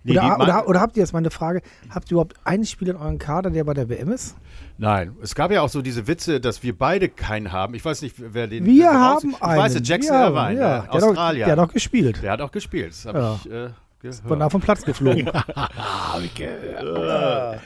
nee, 0.04 0.12
Oder, 0.14 0.22
die 0.38 0.42
oder, 0.44 0.68
oder 0.70 0.80
habt 0.82 0.96
ihr 0.98 1.02
jetzt 1.04 1.14
meine 1.14 1.32
Frage, 1.32 1.62
habt 1.90 2.10
ihr 2.10 2.12
überhaupt 2.14 2.36
einen 2.44 2.66
Spieler 2.66 2.92
in 2.92 2.98
eurem 3.02 3.18
Kader, 3.18 3.50
der 3.50 3.64
bei 3.64 3.74
der 3.74 3.90
WM 3.90 4.12
ist? 4.12 4.36
Nein, 4.78 5.16
es 5.22 5.34
gab 5.36 5.52
ja 5.52 5.62
auch 5.62 5.70
so 5.70 5.82
diese 5.82 6.08
Witze, 6.08 6.40
dass 6.40 6.62
wir 6.64 6.78
beide 6.78 7.10
keinen 7.10 7.52
haben. 7.52 7.74
Ich 7.74 7.84
weiß 7.84 8.02
nicht, 8.04 8.16
wer 8.20 8.48
den. 8.48 8.66
Wir 8.66 8.94
haben 8.94 9.32
ich 9.32 9.42
einen. 9.44 9.60
weiß, 9.62 9.80
Jackson 9.84 10.16
Irvine, 10.16 10.38
ja, 10.38 10.48
der 10.54 10.54
der, 10.54 10.84
hat 10.84 11.02
doch, 11.02 11.08
Australier. 11.10 11.46
der 11.46 11.52
hat 11.54 11.60
doch 11.60 11.74
gespielt. 11.74 12.24
Der 12.24 12.32
hat 12.32 12.42
auch 12.42 12.52
gespielt. 12.52 12.90
Das 12.92 13.06
habe 13.06 13.18
Ja. 13.20 13.40
ich 13.44 13.52
äh, 13.52 13.70
gehört. 14.06 14.28
Von 14.28 14.40
da 14.40 14.50
vom 14.50 14.62
Platz 14.62 14.84
geflogen. 14.84 15.26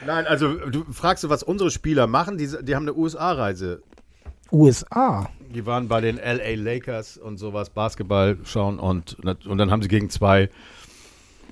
Nein, 0.05 0.27
also 0.27 0.53
du 0.53 0.85
fragst 0.91 1.23
du, 1.23 1.29
was 1.29 1.43
unsere 1.43 1.71
Spieler 1.71 2.07
machen. 2.07 2.37
Die, 2.37 2.47
die 2.61 2.75
haben 2.75 2.83
eine 2.83 2.95
USA-Reise. 2.95 3.81
USA. 4.51 5.29
Die 5.53 5.65
waren 5.65 5.87
bei 5.87 6.01
den 6.01 6.17
LA 6.17 6.55
Lakers 6.55 7.17
und 7.17 7.37
sowas, 7.37 7.69
Basketball 7.69 8.37
schauen 8.43 8.79
und, 8.79 9.17
und 9.23 9.57
dann 9.57 9.71
haben 9.71 9.81
sie 9.81 9.87
gegen 9.87 10.09
zwei 10.09 10.49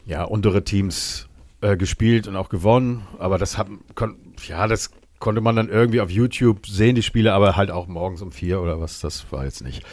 ja, 0.05 0.23
untere 0.23 0.63
Teams 0.63 1.27
äh, 1.61 1.77
gespielt 1.77 2.27
und 2.27 2.35
auch 2.35 2.49
gewonnen. 2.49 3.05
Aber 3.19 3.37
das 3.37 3.57
haben, 3.57 3.83
kon, 3.95 4.15
ja, 4.47 4.67
das 4.67 4.91
konnte 5.19 5.41
man 5.41 5.55
dann 5.55 5.69
irgendwie 5.69 6.01
auf 6.01 6.09
YouTube 6.09 6.67
sehen, 6.67 6.95
die 6.95 7.03
Spiele, 7.03 7.33
aber 7.33 7.55
halt 7.55 7.71
auch 7.71 7.87
morgens 7.87 8.21
um 8.21 8.31
vier 8.31 8.61
oder 8.61 8.79
was, 8.79 8.99
das 8.99 9.31
war 9.31 9.45
jetzt 9.45 9.63
nicht 9.63 9.83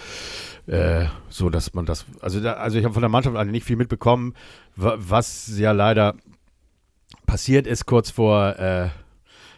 äh, 0.67 1.07
so, 1.29 1.51
dass 1.51 1.75
man 1.75 1.85
das, 1.87 2.07
also, 2.21 2.41
da, 2.41 2.55
also 2.55 2.79
ich 2.79 2.85
habe 2.85 2.95
von 2.95 3.03
der 3.03 3.11
Mannschaft 3.11 3.37
eigentlich 3.37 3.53
nicht 3.53 3.65
viel 3.67 3.77
mitbekommen, 3.77 4.35
wa- 4.77 4.97
was 4.99 5.59
ja 5.59 5.73
leider 5.73 6.15
passiert 7.27 7.67
ist 7.67 7.87
kurz 7.87 8.11
vor, 8.11 8.59
äh, 8.59 8.89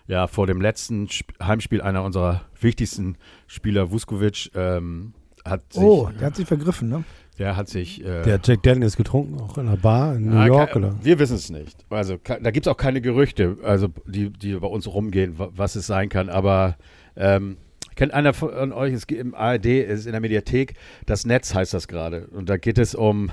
ja, 0.09 0.27
vor 0.29 0.47
dem 0.47 0.61
letzten 0.61 1.07
Sp 1.11 1.35
Heimspiel 1.43 1.83
einer 1.83 2.03
unserer 2.05 2.43
wichtigsten 2.61 3.17
Spieler, 3.47 3.91
Vuskovic, 3.91 4.51
ähm, 4.55 5.15
hat 5.45 5.73
sich, 5.73 5.83
Oh, 5.83 6.09
der 6.19 6.27
hat 6.29 6.37
sich 6.37 6.47
vergriffen, 6.47 6.89
ne? 6.89 7.05
der 7.39 7.57
hat 7.57 7.69
sich, 7.69 8.05
äh, 8.05 8.23
der 8.23 8.41
Jack 8.43 8.63
Daniels 8.63 8.97
getrunken, 8.97 9.41
auch 9.41 9.59
in 9.59 9.69
einer 9.69 9.77
Bar 9.77 10.17
in 10.17 10.31
New 10.31 10.37
Ah, 10.37 10.47
York. 10.47 10.73
ke- 10.73 10.79
Oder? 10.79 10.95
Wir 11.03 11.19
wissen 11.19 11.37
es 11.37 11.51
nicht. 11.51 11.85
Also 11.91 12.17
da 12.25 12.51
gibt 12.51 12.67
es 12.67 12.73
auch 12.73 12.77
keine 12.77 13.01
Gerüchte, 13.01 13.59
also 13.63 13.89
die, 14.07 14.31
die 14.31 14.55
bei 14.55 14.67
uns 14.67 14.87
rumgehen, 14.89 15.39
wa- 15.39 15.51
was 15.55 15.77
es 15.77 15.87
sein 15.87 16.09
kann. 16.09 16.29
Aber 16.29 16.77
ähm, 17.17 17.57
kennt 17.97 18.15
einer 18.15 18.33
von 18.33 18.73
euch, 18.73 18.93
es 18.93 19.07
gibt 19.07 19.21
im 19.21 19.35
ARD, 19.35 19.67
es 19.67 20.01
ist 20.01 20.07
in 20.07 20.13
der 20.13 20.21
Mediathek, 20.21 20.75
das 21.07 21.27
Netz 21.27 21.55
heißt 21.55 21.75
das 21.75 21.89
gerade. 21.89 22.29
Und 22.29 22.49
da 22.49 22.57
geht 22.57 22.79
es 22.79 22.95
um 22.95 23.31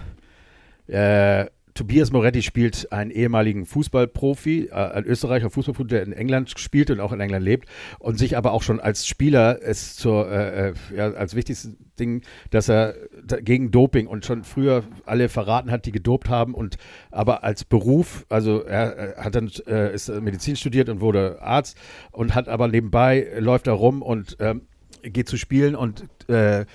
äh, 0.87 1.45
Tobias 1.73 2.11
Moretti 2.11 2.43
spielt 2.43 2.91
einen 2.91 3.09
ehemaligen 3.09 3.65
Fußballprofi, 3.65 4.69
äh, 4.71 4.73
ein 4.73 5.05
Österreicher 5.05 5.49
Fußballprofi, 5.49 5.87
der 5.87 6.03
in 6.03 6.13
England 6.13 6.51
spielt 6.59 6.91
und 6.91 6.99
auch 6.99 7.11
in 7.11 7.19
England 7.19 7.43
lebt 7.43 7.67
und 7.99 8.17
sich 8.19 8.37
aber 8.37 8.51
auch 8.51 8.61
schon 8.61 8.79
als 8.79 9.07
Spieler 9.07 9.59
es 9.61 9.95
zur, 9.95 10.29
äh, 10.31 10.69
äh, 10.69 10.73
ja, 10.95 11.11
als 11.13 11.35
wichtigstes 11.35 11.75
Ding, 11.99 12.21
dass 12.51 12.69
er 12.69 12.95
da- 13.25 13.39
gegen 13.39 13.71
Doping 13.71 14.07
und 14.07 14.25
schon 14.25 14.43
früher 14.43 14.83
alle 15.05 15.29
verraten 15.29 15.71
hat, 15.71 15.85
die 15.85 15.91
gedopt 15.91 16.29
haben 16.29 16.53
und 16.53 16.77
aber 17.11 17.43
als 17.43 17.63
Beruf, 17.63 18.25
also 18.29 18.63
er, 18.63 19.15
er 19.15 19.23
hat 19.23 19.35
dann 19.35 19.51
äh, 19.67 19.93
ist 19.93 20.09
Medizin 20.09 20.55
studiert 20.55 20.89
und 20.89 21.01
wurde 21.01 21.41
Arzt 21.41 21.77
und 22.11 22.35
hat 22.35 22.47
aber 22.49 22.67
nebenbei 22.67 23.21
äh, 23.21 23.39
läuft 23.39 23.67
er 23.67 23.73
rum 23.73 24.01
und 24.01 24.37
ähm, 24.39 24.61
geht 25.03 25.27
zu 25.27 25.37
spielen 25.37 25.75
und 25.75 26.03
äh, 26.29 26.65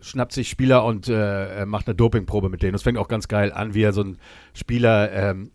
schnappt 0.00 0.32
sich 0.32 0.48
Spieler 0.48 0.84
und 0.84 1.08
äh, 1.08 1.66
macht 1.66 1.86
eine 1.86 1.94
Dopingprobe 1.94 2.48
mit 2.48 2.62
denen. 2.62 2.72
Das 2.72 2.82
fängt 2.82 2.98
auch 2.98 3.08
ganz 3.08 3.28
geil 3.28 3.52
an, 3.52 3.74
wie 3.74 3.82
er 3.82 3.92
so 3.92 4.02
ein 4.02 4.18
Spieler, 4.54 5.12
ähm, 5.12 5.50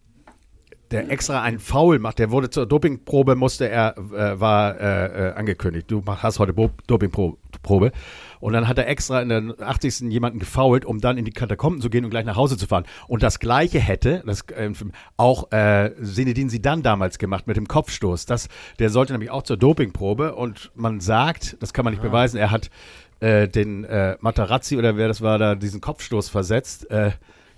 der 0.94 1.10
extra 1.10 1.42
einen 1.42 1.60
Foul 1.60 2.00
macht, 2.00 2.20
der 2.20 2.32
wurde 2.32 2.50
zur 2.50 2.66
Dopingprobe, 2.66 3.36
musste 3.36 3.68
er, 3.68 3.98
äh, 3.98 4.40
war 4.40 4.80
äh, 4.80 5.30
äh, 5.30 5.34
angekündigt. 5.34 5.90
Du 5.90 6.04
hast 6.06 6.40
heute 6.40 6.54
Bo 6.54 6.70
Dopingprobe. 6.88 7.92
Und 8.40 8.54
dann 8.54 8.68
hat 8.68 8.78
er 8.78 8.88
extra 8.88 9.22
in 9.22 9.30
der 9.30 9.56
80. 9.60 10.12
jemanden 10.12 10.38
gefoult, 10.38 10.86
um 10.86 11.00
dann 11.00 11.18
in 11.18 11.26
die 11.26 11.32
Katakomben 11.32 11.82
zu 11.82 11.90
gehen 11.90 12.04
und 12.04 12.12
gleich 12.12 12.26
nach 12.26 12.36
Hause 12.36 12.58
zu 12.58 12.68
fahren. 12.68 12.84
Und 13.08 13.24
das 13.24 13.40
Gleiche 13.40 13.80
hätte 13.80 14.22
das, 14.26 14.42
äh, 14.50 14.72
auch 15.18 15.52
äh, 15.52 15.92
Zinedine 16.04 16.50
Zidane 16.50 16.84
damals 16.84 17.18
gemacht 17.18 17.48
mit 17.48 17.58
dem 17.58 17.68
Kopfstoß. 17.68 18.26
Das, 18.26 18.50
der 18.80 18.90
sollte 18.90 19.14
nämlich 19.14 19.32
auch 19.32 19.44
zur 19.44 19.58
Dopingprobe 19.58 20.36
und 20.36 20.72
man 20.76 21.00
sagt, 21.00 21.58
das 21.60 21.74
kann 21.74 21.86
man 21.86 21.94
nicht 21.94 22.04
beweisen, 22.04 22.38
er 22.38 22.52
hat 22.52 22.70
äh, 23.24 23.48
den 23.48 23.86
äh, 23.86 24.18
Matarazzi 24.20 24.78
oder 24.78 24.98
wer 24.98 25.08
das 25.08 25.22
war, 25.22 25.38
da 25.38 25.56
diesen 25.56 25.80
Kopfstoß 25.80 26.28
versetzt, 26.28 26.92
äh, 26.92 27.12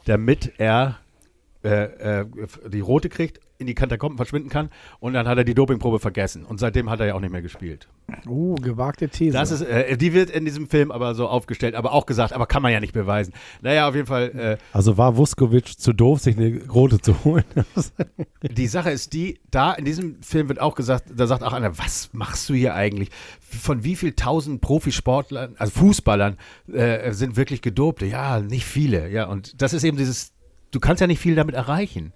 damit 0.05 0.53
er 0.59 0.99
äh, 1.63 2.21
äh, 2.21 2.25
die 2.67 2.81
rote 2.81 3.09
kriegt, 3.09 3.39
in 3.57 3.67
die 3.67 3.75
Katakomben 3.75 4.17
verschwinden 4.17 4.49
kann 4.49 4.69
und 4.99 5.13
dann 5.13 5.27
hat 5.27 5.37
er 5.37 5.43
die 5.43 5.53
Dopingprobe 5.53 5.99
vergessen 5.99 6.43
und 6.45 6.59
seitdem 6.59 6.89
hat 6.89 6.99
er 6.99 7.07
ja 7.07 7.13
auch 7.15 7.19
nicht 7.19 7.31
mehr 7.31 7.41
gespielt. 7.41 7.87
Oh, 8.27 8.55
gewagte 8.55 9.09
These. 9.09 9.33
Das 9.33 9.51
ist, 9.51 9.61
äh, 9.61 9.97
die 9.97 10.13
wird 10.13 10.29
in 10.29 10.45
diesem 10.45 10.69
Film 10.69 10.91
aber 10.91 11.15
so 11.15 11.27
aufgestellt, 11.27 11.75
aber 11.75 11.93
auch 11.93 12.05
gesagt, 12.05 12.33
aber 12.33 12.45
kann 12.45 12.61
man 12.61 12.71
ja 12.71 12.79
nicht 12.79 12.93
beweisen. 12.93 13.33
Naja, 13.61 13.87
auf 13.87 13.95
jeden 13.95 14.07
Fall, 14.07 14.57
Also 14.73 14.97
war 14.97 15.17
Vuskovic 15.17 15.79
zu 15.79 15.93
doof, 15.93 16.19
sich 16.19 16.37
eine 16.37 16.65
rote 16.67 16.99
zu 16.99 17.23
holen. 17.23 17.45
äh, 18.43 18.49
die 18.53 18.67
Sache 18.67 18.91
ist 18.91 19.13
die, 19.13 19.39
da 19.51 19.73
in 19.73 19.85
diesem 19.85 20.21
Film 20.21 20.49
wird 20.49 20.59
auch 20.59 20.75
gesagt, 20.75 21.05
da 21.15 21.27
sagt 21.27 21.43
auch 21.43 21.53
einer, 21.53 21.77
was 21.77 22.09
machst 22.13 22.49
du 22.49 22.53
hier 22.53 22.75
eigentlich? 22.75 23.09
Von 23.39 23.83
wie 23.83 23.95
viel 23.95 24.13
tausend 24.13 24.61
Profisportlern, 24.61 25.55
also 25.57 25.71
Fußballern, 25.79 26.37
äh, 26.71 27.11
sind 27.13 27.37
wirklich 27.37 27.61
Gedopte? 27.61 28.05
Ja, 28.05 28.39
nicht 28.39 28.65
viele. 28.65 29.09
Ja, 29.09 29.25
und 29.25 29.61
das 29.61 29.73
ist 29.73 29.83
eben 29.83 29.97
dieses, 29.97 30.33
du 30.71 30.79
kannst 30.79 31.01
ja 31.01 31.07
nicht 31.07 31.19
viel 31.19 31.35
damit 31.35 31.55
erreichen. 31.55 32.13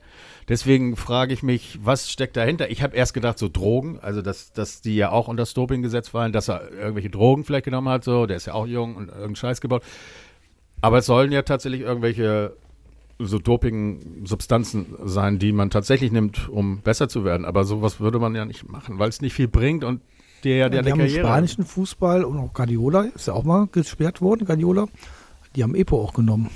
Deswegen 0.50 0.96
frage 0.96 1.32
ich 1.32 1.44
mich, 1.44 1.78
was 1.84 2.10
steckt 2.10 2.36
dahinter? 2.36 2.72
Ich 2.72 2.82
habe 2.82 2.96
erst 2.96 3.14
gedacht, 3.14 3.38
so 3.38 3.50
Drogen, 3.50 4.00
also 4.02 4.24
dass, 4.24 4.52
dass 4.52 4.82
die 4.82 4.96
ja 4.96 5.12
auch 5.12 5.28
unter 5.28 5.44
das 5.44 5.54
Dopinggesetz 5.54 6.10
fallen, 6.10 6.34
dass 6.34 6.50
er 6.50 6.72
irgendwelche 6.72 7.12
Drogen 7.12 7.44
vielleicht 7.44 7.66
genommen 7.66 7.88
hat, 7.88 8.04
so, 8.04 8.26
der 8.26 8.38
ist 8.38 8.48
ja 8.48 8.54
auch 8.54 8.66
jung 8.66 8.96
und 8.96 9.10
irgendeinen 9.10 9.36
Scheiß 9.36 9.62
gebaut. 9.62 9.84
Aber 10.82 10.98
es 10.98 11.06
sollen 11.06 11.32
ja 11.32 11.44
tatsächlich 11.44 11.82
irgendwelche 11.82 12.56
so 13.20 13.38
Doping-Substanzen 13.38 14.96
sein, 15.04 15.38
die 15.38 15.52
man 15.52 15.70
tatsächlich 15.70 16.12
nimmt, 16.12 16.50
um 16.50 16.82
besser 16.82 17.10
zu 17.10 17.24
werden. 17.24 17.46
Aber 17.46 17.64
sowas 17.64 18.00
würde 18.00 18.18
man 18.18 18.34
ja 18.34 18.46
nicht 18.46 18.68
machen, 18.68 18.98
weil 18.98 19.10
es 19.10 19.22
nicht 19.22 19.34
viel 19.34 19.50
bringt 19.50 19.84
und 19.84 20.02
der 20.46 20.56
ja 20.56 20.70
der 20.70 20.82
die 20.82 20.92
haben 20.92 21.00
im 21.02 21.06
Karriere. 21.06 21.28
spanischen 21.28 21.66
Fußball 21.66 22.24
und 22.24 22.38
auch 22.38 22.54
Guardiola, 22.54 23.02
ist 23.14 23.28
ja 23.28 23.34
auch 23.34 23.44
mal 23.44 23.68
gesperrt 23.72 24.22
worden, 24.22 24.46
Guardiola, 24.46 24.88
die 25.56 25.62
haben 25.62 25.76
Epo 25.76 26.02
auch 26.02 26.14
genommen. 26.14 26.50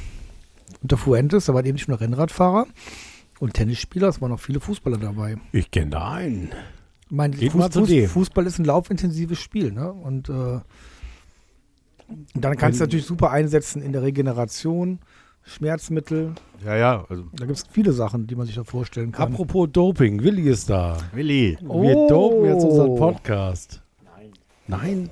Unter 0.81 0.97
Fuentes, 0.97 1.45
da 1.45 1.53
war 1.53 1.63
eben 1.63 1.75
nicht 1.75 1.89
nur 1.89 2.01
Rennradfahrer 2.01 2.65
und 3.43 3.53
Tennisspieler, 3.53 4.07
es 4.07 4.21
waren 4.21 4.31
auch 4.31 4.39
viele 4.39 4.59
Fußballer 4.59 4.97
dabei. 4.97 5.37
Ich 5.51 5.69
kenne 5.71 5.91
da 5.91 6.11
einen. 6.13 6.51
Ich 7.05 7.11
meine, 7.11 7.35
Geht 7.35 7.51
Fuß, 7.51 7.67
Fuß. 7.73 8.11
Fußball 8.11 8.45
ist 8.47 8.59
ein 8.59 8.65
laufintensives 8.65 9.39
Spiel, 9.39 9.71
ne? 9.71 9.91
Und 9.91 10.29
äh, 10.29 10.59
dann 12.35 12.57
kannst 12.57 12.79
du 12.79 12.83
natürlich 12.85 13.05
super 13.05 13.31
einsetzen 13.31 13.81
in 13.81 13.91
der 13.91 14.01
Regeneration, 14.01 14.99
Schmerzmittel. 15.43 16.33
Ja, 16.65 16.75
ja. 16.77 17.05
Also, 17.09 17.23
Da 17.33 17.45
gibt 17.45 17.57
es 17.57 17.65
viele 17.71 17.91
Sachen, 17.91 18.27
die 18.27 18.35
man 18.35 18.45
sich 18.45 18.55
da 18.55 18.63
vorstellen 18.63 19.11
kann. 19.11 19.33
Apropos 19.33 19.67
Doping, 19.71 20.23
Willi 20.23 20.49
ist 20.49 20.69
da. 20.69 20.97
Willi. 21.13 21.57
Wir 21.61 21.69
Oh. 21.69 22.07
dopen 22.07 22.45
jetzt 22.45 22.63
unseren 22.63 22.95
Podcast. 22.95 23.81
Nein. 24.15 24.29
Nein? 24.67 25.09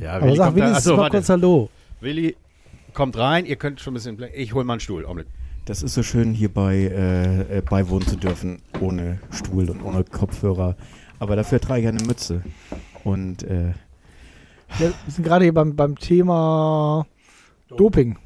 Ja, 0.00 0.12
Aber 0.14 0.26
Willi 0.26 0.36
sag 0.36 0.46
kommt 0.48 0.58
da- 0.58 0.64
Willi, 0.64 0.74
achso, 0.76 0.90
mal 0.92 0.98
warte. 0.98 1.16
kurz 1.16 1.28
Hallo. 1.30 1.70
Willi 2.00 2.36
kommt 2.92 3.16
rein, 3.16 3.46
ihr 3.46 3.56
könnt 3.56 3.80
schon 3.80 3.92
ein 3.92 3.94
bisschen. 3.94 4.18
Ich 4.34 4.52
hole 4.54 4.64
mal 4.64 4.74
einen 4.74 4.80
Stuhl. 4.80 5.04
Augenblick. 5.04 5.28
Das 5.64 5.82
ist 5.82 5.94
so 5.94 6.02
schön, 6.02 6.34
hierbei 6.34 6.76
äh, 6.76 7.58
äh, 7.58 7.62
beiwohnen 7.62 8.06
zu 8.06 8.16
dürfen, 8.16 8.60
ohne 8.80 9.18
Stuhl 9.30 9.70
und 9.70 9.82
ohne 9.82 10.04
Kopfhörer. 10.04 10.76
Aber 11.18 11.36
dafür 11.36 11.58
trage 11.58 11.82
ich 11.82 11.88
eine 11.88 12.04
Mütze. 12.04 12.42
Und 13.02 13.44
äh, 13.44 13.68
Ja, 14.78 14.80
wir 14.80 14.92
sind 15.08 15.24
gerade 15.24 15.44
hier 15.44 15.54
beim, 15.54 15.74
beim 15.74 15.98
Thema 15.98 17.06
Doping. 17.68 18.18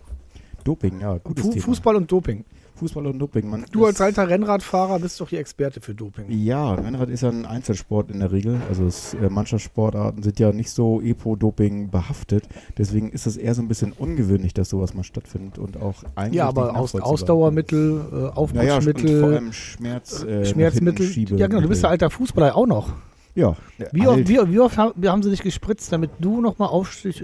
Doping, 0.64 1.00
ja, 1.00 1.18
gutes 1.18 1.44
Fu 1.44 1.52
Thema. 1.52 1.64
Fußball 1.64 1.96
und 1.96 2.10
Doping. 2.10 2.44
Fußball 2.78 3.06
und 3.06 3.18
Doping. 3.18 3.48
Man, 3.50 3.66
Du 3.70 3.84
als 3.84 4.00
alter 4.00 4.28
Rennradfahrer 4.28 4.98
bist 4.98 5.20
doch 5.20 5.28
die 5.28 5.36
Experte 5.36 5.80
für 5.80 5.94
Doping. 5.94 6.26
Ja, 6.28 6.74
Rennrad 6.74 7.10
ist 7.10 7.22
ja 7.22 7.28
ein 7.28 7.44
Einzelsport 7.44 8.10
in 8.10 8.20
der 8.20 8.32
Regel. 8.32 8.60
Also 8.68 8.86
es, 8.86 9.14
äh, 9.14 9.28
Mannschaftssportarten 9.28 10.22
sind 10.22 10.38
ja 10.38 10.52
nicht 10.52 10.70
so 10.70 11.00
Epo-Doping 11.00 11.90
behaftet. 11.90 12.44
Deswegen 12.76 13.10
ist 13.10 13.26
es 13.26 13.36
eher 13.36 13.54
so 13.54 13.62
ein 13.62 13.68
bisschen 13.68 13.92
ungewöhnlich, 13.92 14.54
dass 14.54 14.68
sowas 14.70 14.94
mal 14.94 15.04
stattfindet 15.04 15.58
und 15.58 15.80
auch 15.80 16.02
eigentlich 16.14 16.34
Ja, 16.36 16.48
aber 16.48 16.76
aus. 16.76 16.94
Ausdauermittel, 16.94 18.00
äh, 18.10 18.14
Naja, 18.14 18.28
und 18.28 18.34
vor 18.34 18.36
Aufputschmittel, 18.36 19.24
allem 19.24 19.52
Schmerz, 19.52 20.22
äh, 20.22 20.44
Schmerzmittel. 20.46 21.06
Ja, 21.38 21.46
genau, 21.46 21.60
du 21.60 21.68
bist 21.68 21.82
ja 21.82 21.88
alter 21.88 22.10
Fußballer 22.10 22.56
auch 22.56 22.66
noch. 22.66 22.92
Ja. 23.38 23.56
Wie 23.92 24.00
alt. 24.06 24.18
oft, 24.20 24.28
wie, 24.28 24.52
wie 24.52 24.58
oft 24.58 24.76
haben, 24.76 25.08
haben 25.08 25.22
sie 25.22 25.30
dich 25.30 25.42
gespritzt, 25.42 25.92
damit 25.92 26.10
du 26.18 26.40
nochmal 26.40 26.68
auftrittst 26.70 27.22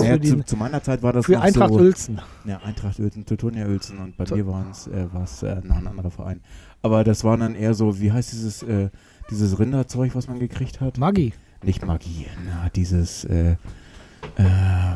Naja, 0.00 0.12
für, 0.14 0.20
die, 0.20 0.28
zu, 0.28 0.44
zu 0.44 0.56
meiner 0.56 0.82
Zeit 0.82 1.02
war 1.02 1.14
das 1.14 1.24
für 1.24 1.40
Eintracht 1.40 1.70
so, 1.72 1.78
Uelzen? 1.78 2.20
Ja, 2.44 2.58
Eintracht 2.58 2.98
Uelzen, 3.00 3.24
Teutonia 3.24 3.66
Uelzen 3.66 3.98
und 3.98 4.16
bei 4.16 4.24
To- 4.24 4.36
mir 4.36 4.46
waren 4.46 4.70
es 4.70 4.86
äh, 4.88 5.06
war's, 5.12 5.42
äh, 5.42 5.62
noch 5.64 5.76
ein 5.76 5.86
anderer 5.86 6.10
Verein. 6.10 6.40
Aber 6.82 7.02
das 7.02 7.24
war 7.24 7.38
dann 7.38 7.54
eher 7.54 7.72
so, 7.72 7.98
wie 7.98 8.12
heißt 8.12 8.32
dieses, 8.32 8.62
äh, 8.62 8.90
dieses 9.30 9.58
Rinderzeug, 9.58 10.14
was 10.14 10.28
man 10.28 10.38
gekriegt 10.38 10.82
hat? 10.82 10.98
Maggi. 10.98 11.32
Nicht 11.62 11.86
Magie, 11.86 12.26
na, 12.44 12.68
dieses, 12.68 13.24
äh, 13.24 13.52
äh, 13.52 13.56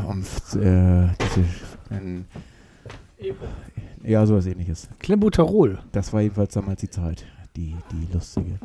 um, 0.07 0.20
äh, 0.20 1.09
diese, 1.22 1.44
ähm, 1.90 2.26
ja, 4.02 4.26
sowas 4.26 4.44
ähnliches. 4.44 4.88
Klembuterol. 4.98 5.78
Das 5.92 6.12
war 6.12 6.20
jedenfalls 6.20 6.52
damals 6.52 6.81
die 6.81 6.90
Zeit, 6.90 7.24
die, 7.57 7.74
die 7.90 8.12
lustige. 8.12 8.59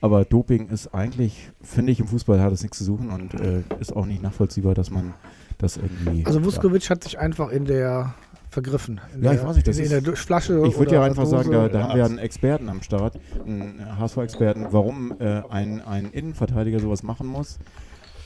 Aber 0.00 0.24
Doping 0.24 0.68
ist 0.68 0.94
eigentlich, 0.94 1.50
finde 1.62 1.90
ich, 1.92 2.00
im 2.00 2.06
Fußball 2.06 2.40
hat 2.40 2.52
es 2.52 2.62
nichts 2.62 2.78
zu 2.78 2.84
suchen 2.84 3.10
und 3.10 3.34
äh, 3.34 3.62
ist 3.80 3.94
auch 3.94 4.06
nicht 4.06 4.22
nachvollziehbar, 4.22 4.74
dass 4.74 4.90
man 4.90 5.12
das 5.58 5.76
irgendwie. 5.76 6.24
Also 6.24 6.38
ja. 6.38 6.44
Vuskovic 6.44 6.88
hat 6.88 7.02
sich 7.02 7.18
einfach 7.18 7.48
in 7.50 7.64
der 7.64 8.14
vergriffen. 8.50 9.00
In 9.14 9.22
Ja, 9.24 9.32
der, 9.32 9.40
ich 9.42 9.46
weiß 9.46 9.56
nicht, 9.56 9.68
das 9.68 9.76
in, 9.76 9.80
in 9.80 9.84
ist- 9.86 9.92
der 9.92 10.00
Du- 10.00 10.16
Flasche 10.16 10.62
Ich 10.66 10.78
würde 10.78 10.94
ja 10.94 11.02
einfach 11.02 11.24
Dose. 11.24 11.36
sagen, 11.36 11.50
da, 11.50 11.68
da 11.68 11.78
Ja, 11.80 11.88
haben 11.88 11.96
wir 11.96 12.04
einen 12.04 12.18
Experten 12.18 12.68
am 12.68 12.80
Start, 12.82 13.18
einen 13.44 13.84
HSV-Experten, 13.98 14.66
warum 14.70 15.14
äh, 15.20 15.42
ein, 15.50 15.82
ein 15.82 16.06
Innenverteidiger 16.12 16.78
sowas 16.78 17.02
machen 17.02 17.26
muss, 17.26 17.58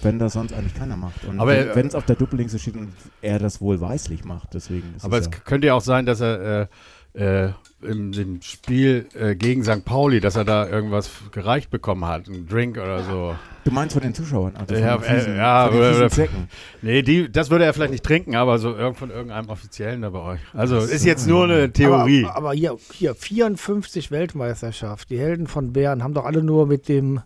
wenn 0.02 0.18
das 0.18 0.34
sonst 0.34 0.52
eigentlich 0.52 0.74
keiner 0.74 0.96
macht. 0.96 1.24
Und 1.24 1.40
Aber, 1.40 1.74
wenn 1.74 1.86
es 1.86 1.94
auf 1.94 2.04
der 2.04 2.16
Doppelliste 2.16 2.58
steht 2.58 2.76
und 2.76 2.92
er 3.22 3.38
das 3.38 3.60
wohlweislich 3.62 4.24
macht, 4.24 4.52
deswegen 4.54 4.94
ist 4.96 5.04
Aber 5.04 5.18
es 5.18 5.26
es 5.26 5.32
ja, 5.32 5.40
könnte 5.44 5.66
ja 5.68 5.74
auch 5.74 5.80
sein, 5.80 6.04
dass 6.06 6.20
er 6.20 6.68
äh, 7.14 7.46
äh, 7.46 7.52
im 7.82 8.12
dem 8.12 8.42
Spiel 8.42 9.06
äh, 9.14 9.34
gegen 9.34 9.64
St. 9.64 9.84
Pauli, 9.84 10.20
dass 10.20 10.36
er 10.36 10.44
da 10.44 10.68
irgendwas 10.68 11.10
gereicht 11.30 11.70
bekommen 11.70 12.04
hat, 12.04 12.28
einen 12.28 12.46
Drink 12.46 12.78
oder 12.78 13.02
so. 13.02 13.34
Du 13.64 13.70
meinst 13.70 13.92
von 13.94 14.02
den 14.02 14.14
Zuschauern? 14.14 14.54
Also 14.56 14.74
Ja, 14.74 14.98
von 14.98 15.02
den 15.02 15.10
äh, 15.10 15.18
fiesen, 15.18 15.36
ja, 15.36 15.68
von 15.68 15.80
den 15.80 16.10
Zecken. 16.10 16.48
Nee, 16.82 17.02
die, 17.02 17.30
das 17.30 17.50
würde 17.50 17.64
er 17.64 17.72
vielleicht 17.72 17.92
nicht 17.92 18.04
trinken, 18.04 18.34
aber 18.34 18.58
so 18.58 18.74
irgend 18.74 18.98
von 18.98 19.10
irgendeinem 19.10 19.48
Offiziellen 19.48 20.02
da 20.02 20.10
bei 20.10 20.20
euch. 20.20 20.40
Also 20.52 20.78
ist 20.78 21.04
jetzt 21.04 21.26
nur 21.26 21.44
eine 21.44 21.72
Theorie. 21.72 22.24
Aber, 22.24 22.36
aber 22.36 22.52
hier, 22.54 22.76
hier 22.92 23.14
54 23.14 24.10
Weltmeisterschaft. 24.10 25.10
Die 25.10 25.18
Helden 25.18 25.46
von 25.46 25.72
Bern 25.72 26.02
haben 26.02 26.14
doch 26.14 26.24
alle 26.24 26.42
nur 26.42 26.66
mit 26.66 26.88
dem 26.88 27.20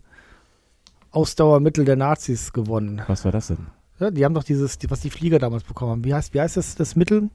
Ausdauermittel 1.11 1.85
der 1.85 1.97
Nazis 1.97 2.53
gewonnen. 2.53 3.03
Was 3.07 3.25
war 3.25 3.33
das 3.33 3.49
denn? 3.49 3.69
Ja, 3.99 4.11
die 4.11 4.25
haben 4.25 4.35
doch 4.35 4.45
dieses, 4.45 4.79
die, 4.79 4.91
was 4.91 5.01
die 5.01 5.11
Flieger 5.11 5.39
damals 5.39 5.65
bekommen 5.65 5.93
haben. 5.93 6.05
Wie 6.05 6.13
heißt, 6.13 6.35
wie 6.35 6.41
heißt 6.41 6.57
das, 6.59 6.75
das 6.75 6.97
Mittel, 6.97 7.31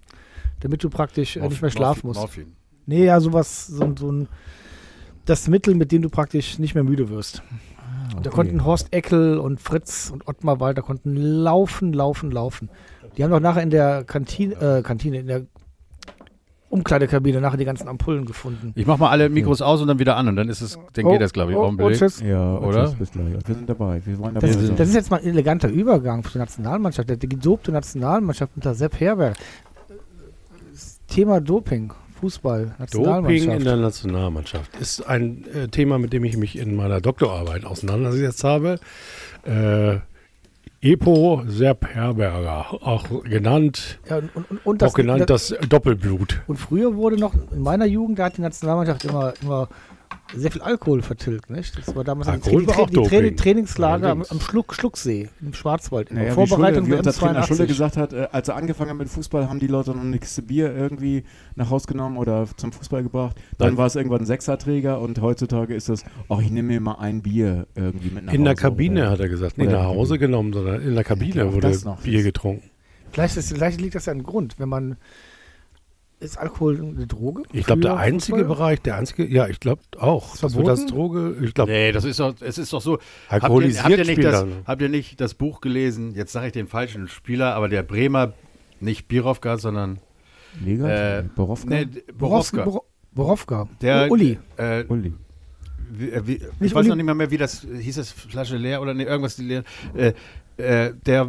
damit 0.60 0.84
du 0.84 0.90
praktisch 0.90 1.38
äh, 1.38 1.48
nicht 1.48 1.62
mehr 1.62 1.72
schlafen 1.72 2.08
musst? 2.08 2.20
Morphin. 2.20 2.56
Nee, 2.86 3.06
ja, 3.06 3.20
sowas, 3.20 3.68
so, 3.68 3.94
so 3.98 4.12
ein, 4.12 4.28
das 5.26 5.48
Mittel, 5.48 5.76
mit 5.76 5.92
dem 5.92 6.02
du 6.02 6.10
praktisch 6.10 6.60
nicht 6.60 6.74
mehr 6.76 6.84
müde 6.84 7.10
wirst. 7.10 7.44
Ah, 7.78 8.20
Da 8.22 8.30
konnten 8.30 8.66
Horst 8.66 8.94
Eckel 8.94 9.38
und 9.38 9.60
Fritz 9.62 10.10
und 10.12 10.28
Ottmar 10.28 10.60
Walter 10.60 10.82
konnten 10.82 11.16
laufen, 11.16 11.94
laufen, 11.94 12.32
laufen. 12.32 12.70
Die 13.18 13.24
haben 13.24 13.32
doch 13.32 13.40
nachher 13.40 13.62
in 13.64 13.70
der 13.70 14.04
Kantine, 14.04 14.56
äh, 14.56 14.82
Kantine, 14.82 15.20
in 15.20 15.28
der 15.28 15.42
Umkleidekabine 16.70 17.42
nachher 17.42 17.58
die 17.58 17.66
ganzen 17.66 17.90
Ampullen 17.90 18.26
gefunden. 18.26 18.72
Ich 18.76 18.86
mach 18.88 18.98
mal 18.98 19.10
alle 19.10 19.28
Mikros 19.28 19.62
aus 19.62 19.82
und 19.82 19.90
dann 19.90 20.00
wieder 20.00 20.16
an 20.16 20.30
und 20.30 20.38
dann 20.38 20.48
ist 20.48 20.62
es, 20.62 20.80
dann 20.94 21.04
Oh, 21.06 21.12
geht 21.12 21.20
das, 21.22 21.34
glaube 21.34 21.52
ich, 21.52 21.58
oh, 21.58 21.64
Augenblick. 21.66 21.88
oh, 21.88 21.92
tschüss. 21.94 22.22
Ja, 22.22 22.58
Oder? 22.60 22.86
tschüss, 22.86 22.96
bis 22.96 23.12
gleich. 23.12 23.34
Wir 23.46 23.56
sind 23.56 23.70
dabei. 23.70 24.02
Wir 24.06 24.18
wollen 24.20 24.36
dabei 24.36 24.48
Das, 24.48 24.56
sein. 24.56 24.76
das 24.78 24.88
ist 24.88 24.96
jetzt 24.96 25.12
mal 25.12 25.20
ein 25.20 25.28
eleganter 25.28 25.68
Übergang 25.68 26.24
für 26.24 26.32
die 26.32 26.38
Nationalmannschaft. 26.38 27.10
Die 27.22 27.28
gedopte 27.28 27.74
Nationalmannschaft 27.74 28.54
unter 28.56 28.74
Sepp 28.74 28.98
Herberg. 29.02 29.36
Das 30.72 31.02
Thema 31.08 31.42
Doping, 31.42 31.92
Fußball, 32.22 32.76
Doping 32.92 33.50
in 33.50 33.50
Nationalmannschaft. 33.50 33.66
der 33.66 33.76
Nationalmannschaft 33.78 34.78
ist 34.80 35.02
ein 35.02 35.46
äh, 35.54 35.68
Thema, 35.68 35.98
mit 35.98 36.14
dem 36.14 36.24
ich 36.24 36.38
mich 36.38 36.58
in 36.58 36.76
meiner 36.76 37.02
Doktorarbeit 37.02 37.66
auseinandergesetzt 37.66 38.44
habe. 38.44 38.80
Äh, 39.44 39.98
Epo 40.84 41.44
Sepp 41.48 41.86
Herberger, 41.88 42.74
auch 42.82 43.24
genannt, 43.24 44.00
Ja, 44.10 44.18
und, 44.18 44.36
und, 44.36 44.66
und, 44.66 44.82
das, 44.82 44.92
auch 44.92 44.96
genannt 44.96 45.30
das 45.30 45.54
Doppelblut. 45.70 46.42
und 46.48 46.58
früher 46.58 46.96
wurde 46.96 47.18
noch, 47.18 47.34
in 47.52 47.62
meiner 47.62 47.86
Jugend, 47.86 48.18
da 48.18 48.26
hat 48.26 48.38
die 48.38 48.42
Nationalmannschaft 48.42 49.04
immer, 49.06 49.34
immer 49.44 49.68
sehr 50.36 50.52
viel 50.52 50.62
Alkohol 50.62 51.02
vertilgt. 51.02 51.50
Nicht? 51.50 51.78
Das 51.78 51.96
war 51.96 52.04
damals 52.04 52.28
ein 52.28 52.36
Alkohol 52.36 52.66
Tra 52.66 52.78
war 52.80 52.88
die, 52.88 52.98
auch 52.98 53.08
Tra 53.08 53.10
die 53.10 53.10
Tra 53.10 53.22
Doping. 53.22 53.36
Trainingslager 53.38 53.96
am, 53.96 54.04
Allerdings. 54.22 54.32
am 54.32 54.40
Schluck, 54.40 54.74
Schlucksee 54.74 55.30
im 55.42 55.54
Schwarzwald. 55.54 56.10
In 56.10 56.16
der 56.18 56.26
Naja, 56.26 56.38
wie, 56.42 56.48
Vorbereitung 56.48 56.86
wie 56.86 56.90
der 56.92 57.00
unser 57.00 57.14
Trainer 57.14 57.44
Schulle 57.44 57.64
M82. 57.64 57.68
gesagt 57.68 57.98
hat, 57.98 58.14
äh, 58.14 58.28
als 58.32 58.48
er 58.48 58.56
angefangen 58.56 58.92
hat 58.92 58.98
mit 58.98 59.10
Fußball, 59.10 59.50
haben 59.50 59.60
die 59.60 59.68
Leute 59.68 59.92
noch 59.92 60.02
eine 60.02 60.20
Kiste 60.20 60.42
Bier 60.42 60.76
irgendwie 60.76 61.24
nach 61.56 61.70
Hause 61.70 61.88
genommen 61.88 62.18
oder 62.18 62.48
zum 62.58 62.72
Fußball 62.72 63.04
gebracht. 63.04 63.36
Dann 63.58 63.70
Nein. 63.70 63.78
war 63.78 63.88
es 63.88 63.96
irgendwann 63.96 64.22
ein 64.22 64.26
Sechserträger 64.26 65.00
und 65.02 65.22
heutzutage 65.22 65.74
ist 65.76 65.90
das, 65.90 66.04
ach, 66.30 66.40
ich 66.40 66.52
nehme 66.52 66.70
mir 66.70 66.80
mal 66.82 66.96
ein 67.00 67.22
Bier 67.22 67.68
irgendwie 67.76 68.10
mit 68.12 68.26
nach 68.26 68.34
In 68.34 68.44
der 68.44 68.52
Hause 68.54 68.62
Kabine 68.62 69.02
oder- 69.02 69.12
hat 69.12 69.20
er 69.20 69.30
gesagt, 69.30 69.58
nicht 69.58 69.70
nach 69.72 69.80
in 69.82 69.86
der 69.88 69.96
Hause 69.96 70.18
genommen, 70.20 70.54
sondern 70.54 70.82
in 70.82 70.96
der 70.96 71.04
Kabine 71.04 71.46
auch 71.46 71.54
wurde. 71.54 71.78
Bier 72.04 72.24
getrunken. 72.24 72.70
Vielleicht, 73.12 73.36
ist, 73.36 73.52
vielleicht 73.54 73.82
liegt 73.82 73.96
das 73.96 74.06
ja 74.06 74.14
ein 74.14 74.24
Grund, 74.24 74.56
wenn 74.60 74.70
man. 74.70 74.96
Ist 76.22 76.38
Alkohol 76.38 76.80
eine 76.80 77.08
Droge? 77.08 77.44
Ich 77.52 77.66
glaube, 77.66 77.82
der 77.82 77.98
einzige 77.98 78.38
Fußball? 78.38 78.56
Bereich, 78.56 78.82
der 78.82 78.96
einzige, 78.98 79.26
ja, 79.28 79.48
ich 79.48 79.60
glaube 79.60 79.82
auch. 79.98 80.36
Ist 80.36 80.44
Das 80.44 80.56
als 80.56 80.64
verboten? 80.82 80.88
Droge, 80.88 81.36
ich 81.42 81.54
glaube, 81.54 81.72
Nee, 81.72 81.92
das 81.92 82.06
ist 82.06 82.20
doch, 82.20 82.36
es 82.40 82.58
ist 82.60 82.72
doch 82.72 82.82
so. 82.82 82.94
Habt 82.94 83.02
ihr, 83.02 83.34
alkoholisiert 83.44 83.84
habt, 83.86 83.98
ihr 83.98 84.06
nicht 84.06 84.24
das, 84.24 84.46
habt 84.66 84.82
ihr 84.84 84.90
nicht 84.90 85.20
das 85.20 85.34
Buch 85.34 85.62
gelesen? 85.62 86.14
Jetzt 86.14 86.32
sage 86.32 86.48
ich 86.48 86.54
den 86.54 86.68
falschen 86.68 87.08
Spieler, 87.08 87.56
aber 87.56 87.70
der 87.70 87.82
Bremer, 87.84 88.34
nicht 88.80 89.08
Birovka, 89.08 89.58
sondern 89.58 90.00
Lega? 90.64 91.18
äh, 91.20 91.24
Borowka? 91.36 91.66
nee, 91.68 91.88
Borowska. 92.18 92.64
Borowka. 92.66 92.86
Borowka. 93.14 93.68
Der, 93.82 94.10
Uli. 94.12 94.38
Äh, 94.58 94.84
Uli. 94.88 95.14
wie, 95.92 96.12
äh, 96.12 96.22
wie, 96.28 96.34
ich 96.36 96.42
Nicht 96.60 96.76
weiß 96.76 96.82
Uli- 96.86 96.90
noch 96.90 96.96
nicht 96.98 97.06
mal 97.06 97.16
mehr, 97.16 97.32
wie 97.32 97.38
das 97.38 97.66
hieß, 97.80 97.96
das 97.96 98.12
Flasche 98.12 98.58
leer 98.58 98.80
oder 98.82 98.94
nee, 98.94 99.04
irgendwas 99.04 99.36
die 99.38 99.44
leer. 99.44 99.64
Äh, 99.96 100.14
äh, 100.58 100.94
der 101.06 101.28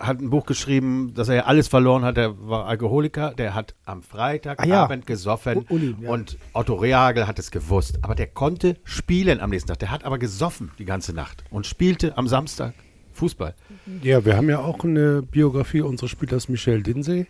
hat 0.00 0.18
ein 0.20 0.30
Buch 0.30 0.46
geschrieben, 0.46 1.12
dass 1.14 1.28
er 1.28 1.34
ja 1.36 1.44
alles 1.44 1.68
verloren 1.68 2.04
hat. 2.04 2.16
Der 2.16 2.48
war 2.48 2.66
Alkoholiker, 2.66 3.32
der 3.34 3.54
hat 3.54 3.74
am 3.84 4.02
Freitagabend 4.02 4.72
Ah, 4.72 4.94
ja. 4.96 4.96
gesoffen 5.06 5.58
U- 5.58 5.64
Uli, 5.74 5.94
ja. 6.00 6.10
und 6.10 6.38
Otto 6.54 6.74
Rehagel 6.74 7.26
hat 7.26 7.38
es 7.38 7.50
gewusst. 7.50 7.98
Aber 8.02 8.14
der 8.14 8.26
konnte 8.26 8.76
spielen 8.84 9.40
am 9.40 9.50
nächsten 9.50 9.68
Tag. 9.68 9.78
Der 9.80 9.90
hat 9.90 10.04
aber 10.04 10.18
gesoffen 10.18 10.70
die 10.78 10.84
ganze 10.86 11.12
Nacht 11.12 11.44
und 11.50 11.66
spielte 11.66 12.16
am 12.18 12.26
Samstag 12.26 12.74
Fußball. 13.12 13.54
Ja, 14.02 14.24
wir 14.24 14.36
haben 14.36 14.48
ja 14.48 14.60
auch 14.60 14.82
eine 14.84 15.20
Biografie 15.22 15.82
unseres 15.82 16.10
Spielers 16.10 16.48
Michel 16.48 16.82
Dinsey. 16.82 17.26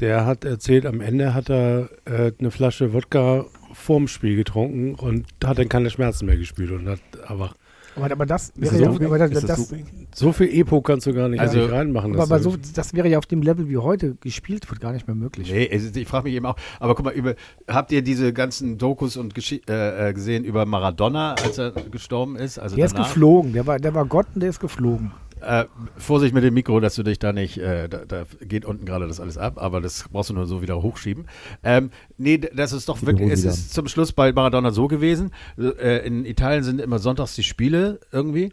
Der 0.00 0.26
hat 0.26 0.44
erzählt, 0.44 0.84
am 0.84 1.00
Ende 1.00 1.32
hat 1.32 1.48
er 1.48 1.88
äh, 2.04 2.32
eine 2.38 2.50
Flasche 2.50 2.92
Wodka 2.92 3.46
vorm 3.72 4.08
Spiel 4.08 4.36
getrunken 4.36 4.94
und 4.94 5.24
hat 5.42 5.58
dann 5.58 5.70
keine 5.70 5.88
Schmerzen 5.88 6.26
mehr 6.26 6.36
gespürt 6.36 6.70
und 6.72 6.86
hat 6.88 7.00
aber 7.26 7.54
Aber, 7.96 8.10
aber 8.12 8.26
das 8.26 8.50
Ist 8.50 8.60
wäre 8.60 8.78
ja, 8.82 8.88
Doping? 8.88 9.06
aber 9.06 9.18
das, 9.18 9.30
Ist 9.30 9.48
das 9.48 9.68
das, 9.68 9.74
so 10.14 10.32
viel 10.32 10.48
Epo 10.60 10.80
kannst 10.82 11.06
du 11.06 11.14
gar 11.14 11.28
nicht 11.28 11.40
Also, 11.40 11.64
reinmachen. 11.64 12.12
aber, 12.14 12.22
aber 12.24 12.38
so, 12.40 12.54
das 12.74 12.92
wäre 12.94 13.08
ja 13.08 13.18
auf 13.18 13.26
dem 13.26 13.42
Level, 13.42 13.68
wie 13.68 13.78
heute 13.78 14.14
gespielt 14.16 14.68
wird, 14.70 14.80
gar 14.80 14.92
nicht 14.92 15.06
mehr 15.06 15.16
möglich. 15.16 15.50
Nee, 15.50 15.68
es 15.70 15.82
ist- 15.84 15.96
ich 15.96 16.06
frage 16.06 16.24
mich 16.24 16.34
eben 16.34 16.46
auch, 16.46 16.56
aber 16.78 16.94
guck 16.94 17.04
mal, 17.06 17.14
über, 17.14 17.34
habt 17.68 17.92
ihr 17.92 18.02
diese 18.02 18.32
ganzen 18.32 18.78
Dokus 18.78 19.16
und 19.16 19.34
Geschi 19.34 19.62
äh, 19.68 20.10
äh, 20.10 20.12
gesehen 20.12 20.44
über 20.44 20.66
Maradona, 20.66 21.34
als 21.42 21.58
er 21.58 21.72
gestorben 21.72 22.36
ist? 22.36 22.58
Also 22.58 22.76
Der 22.76 22.84
ist 22.86 22.92
danach? 22.94 23.08
geflogen, 23.08 23.52
der 23.54 23.66
war, 23.66 23.78
der 23.78 23.94
war 23.94 24.04
Gott 24.04 24.26
und 24.34 24.40
der 24.42 24.50
ist 24.50 24.60
geflogen. 24.60 25.12
Äh, 25.40 25.66
Vorsicht 25.98 26.32
mit 26.34 26.42
dem 26.44 26.54
Mikro, 26.54 26.80
dass 26.80 26.94
du 26.94 27.02
dich 27.02 27.18
da 27.18 27.32
nicht, 27.32 27.58
äh, 27.58 27.88
da, 27.88 28.04
da 28.06 28.24
geht 28.40 28.64
unten 28.64 28.86
gerade 28.86 29.06
das 29.06 29.20
alles 29.20 29.36
ab, 29.36 29.54
aber 29.62 29.80
das 29.82 30.04
brauchst 30.10 30.30
du 30.30 30.34
nur 30.34 30.46
so 30.46 30.62
wieder 30.62 30.82
hochschieben. 30.82 31.26
Ähm, 31.62 31.90
nee, 32.16 32.38
das 32.38 32.72
ist 32.72 32.88
doch 32.88 33.02
wirklich, 33.02 33.30
es 33.30 33.42
wieder 33.42 33.50
ist 33.52 33.74
zum 33.74 33.86
Schluss 33.88 34.12
bei 34.12 34.32
Maradona 34.32 34.70
so 34.70 34.88
gewesen. 34.88 35.32
Äh, 35.58 36.06
in 36.06 36.24
Italien 36.24 36.64
sind 36.64 36.80
immer 36.80 36.98
sonntags 36.98 37.34
die 37.34 37.42
Spiele 37.42 38.00
irgendwie. 38.12 38.52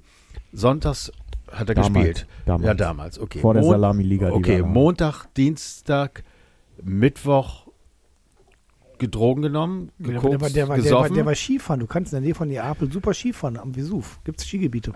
Sonntags 0.51 1.11
hat 1.51 1.69
er 1.69 1.75
Damals, 1.75 1.93
gespielt? 1.93 2.27
damals. 2.45 2.65
Ja, 2.65 2.73
damals, 2.73 3.19
okay. 3.19 3.39
Vor 3.39 3.53
der 3.53 3.63
Salami-Liga, 3.63 4.31
Okay. 4.31 4.61
Montag, 4.61 5.25
Dienstag, 5.35 6.23
Mittwoch 6.83 7.67
gedrogen 8.99 9.41
genommen, 9.43 9.91
Der, 9.99 10.13
gekokst, 10.15 10.31
der, 10.33 10.41
war, 10.41 10.49
der, 10.49 10.53
der, 10.55 10.67
war, 10.69 10.77
gesoffen. 10.77 11.15
der 11.15 11.25
war 11.25 11.35
Skifahren. 11.35 11.79
Du 11.79 11.87
kannst 11.87 12.13
in 12.13 12.17
der 12.17 12.21
Nähe 12.21 12.35
von 12.35 12.47
Neapel 12.47 12.91
super 12.91 13.13
Skifahren 13.13 13.57
am 13.57 13.73
Vesuv. 13.75 14.19
Gibt 14.23 14.39
es 14.39 14.47
Skigebiete. 14.47 14.93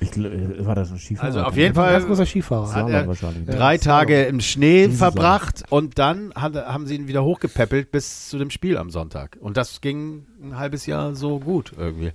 Ich, 0.00 0.16
äh, 0.16 0.64
war 0.66 0.74
das 0.74 0.90
ein 0.92 0.98
Skifahrer? 0.98 1.26
Also 1.26 1.42
auf 1.42 1.56
jeden 1.56 1.70
Ein 1.70 1.74
Fall 1.74 1.92
ganz 1.92 2.06
großer 2.06 2.26
Skifahrer. 2.26 2.72
hat 2.72 2.88
er 2.90 3.04
drei 3.46 3.74
Ja, 3.74 3.80
Tage 3.80 4.22
im 4.24 4.40
Schnee 4.40 4.86
Diese 4.86 4.92
Saison. 4.98 5.12
verbracht 5.12 5.64
und 5.70 5.98
dann 5.98 6.32
hat, 6.34 6.54
haben 6.54 6.86
sie 6.86 6.94
ihn 6.96 7.08
wieder 7.08 7.24
hochgepäppelt 7.24 7.90
bis 7.90 8.28
zu 8.28 8.38
dem 8.38 8.50
Spiel 8.50 8.76
am 8.76 8.90
Sonntag. 8.90 9.36
Und 9.40 9.56
das 9.56 9.80
ging 9.80 10.26
ein 10.42 10.56
halbes 10.58 10.86
Jahr 10.86 11.14
so 11.14 11.40
gut 11.40 11.72
irgendwie. 11.76 12.12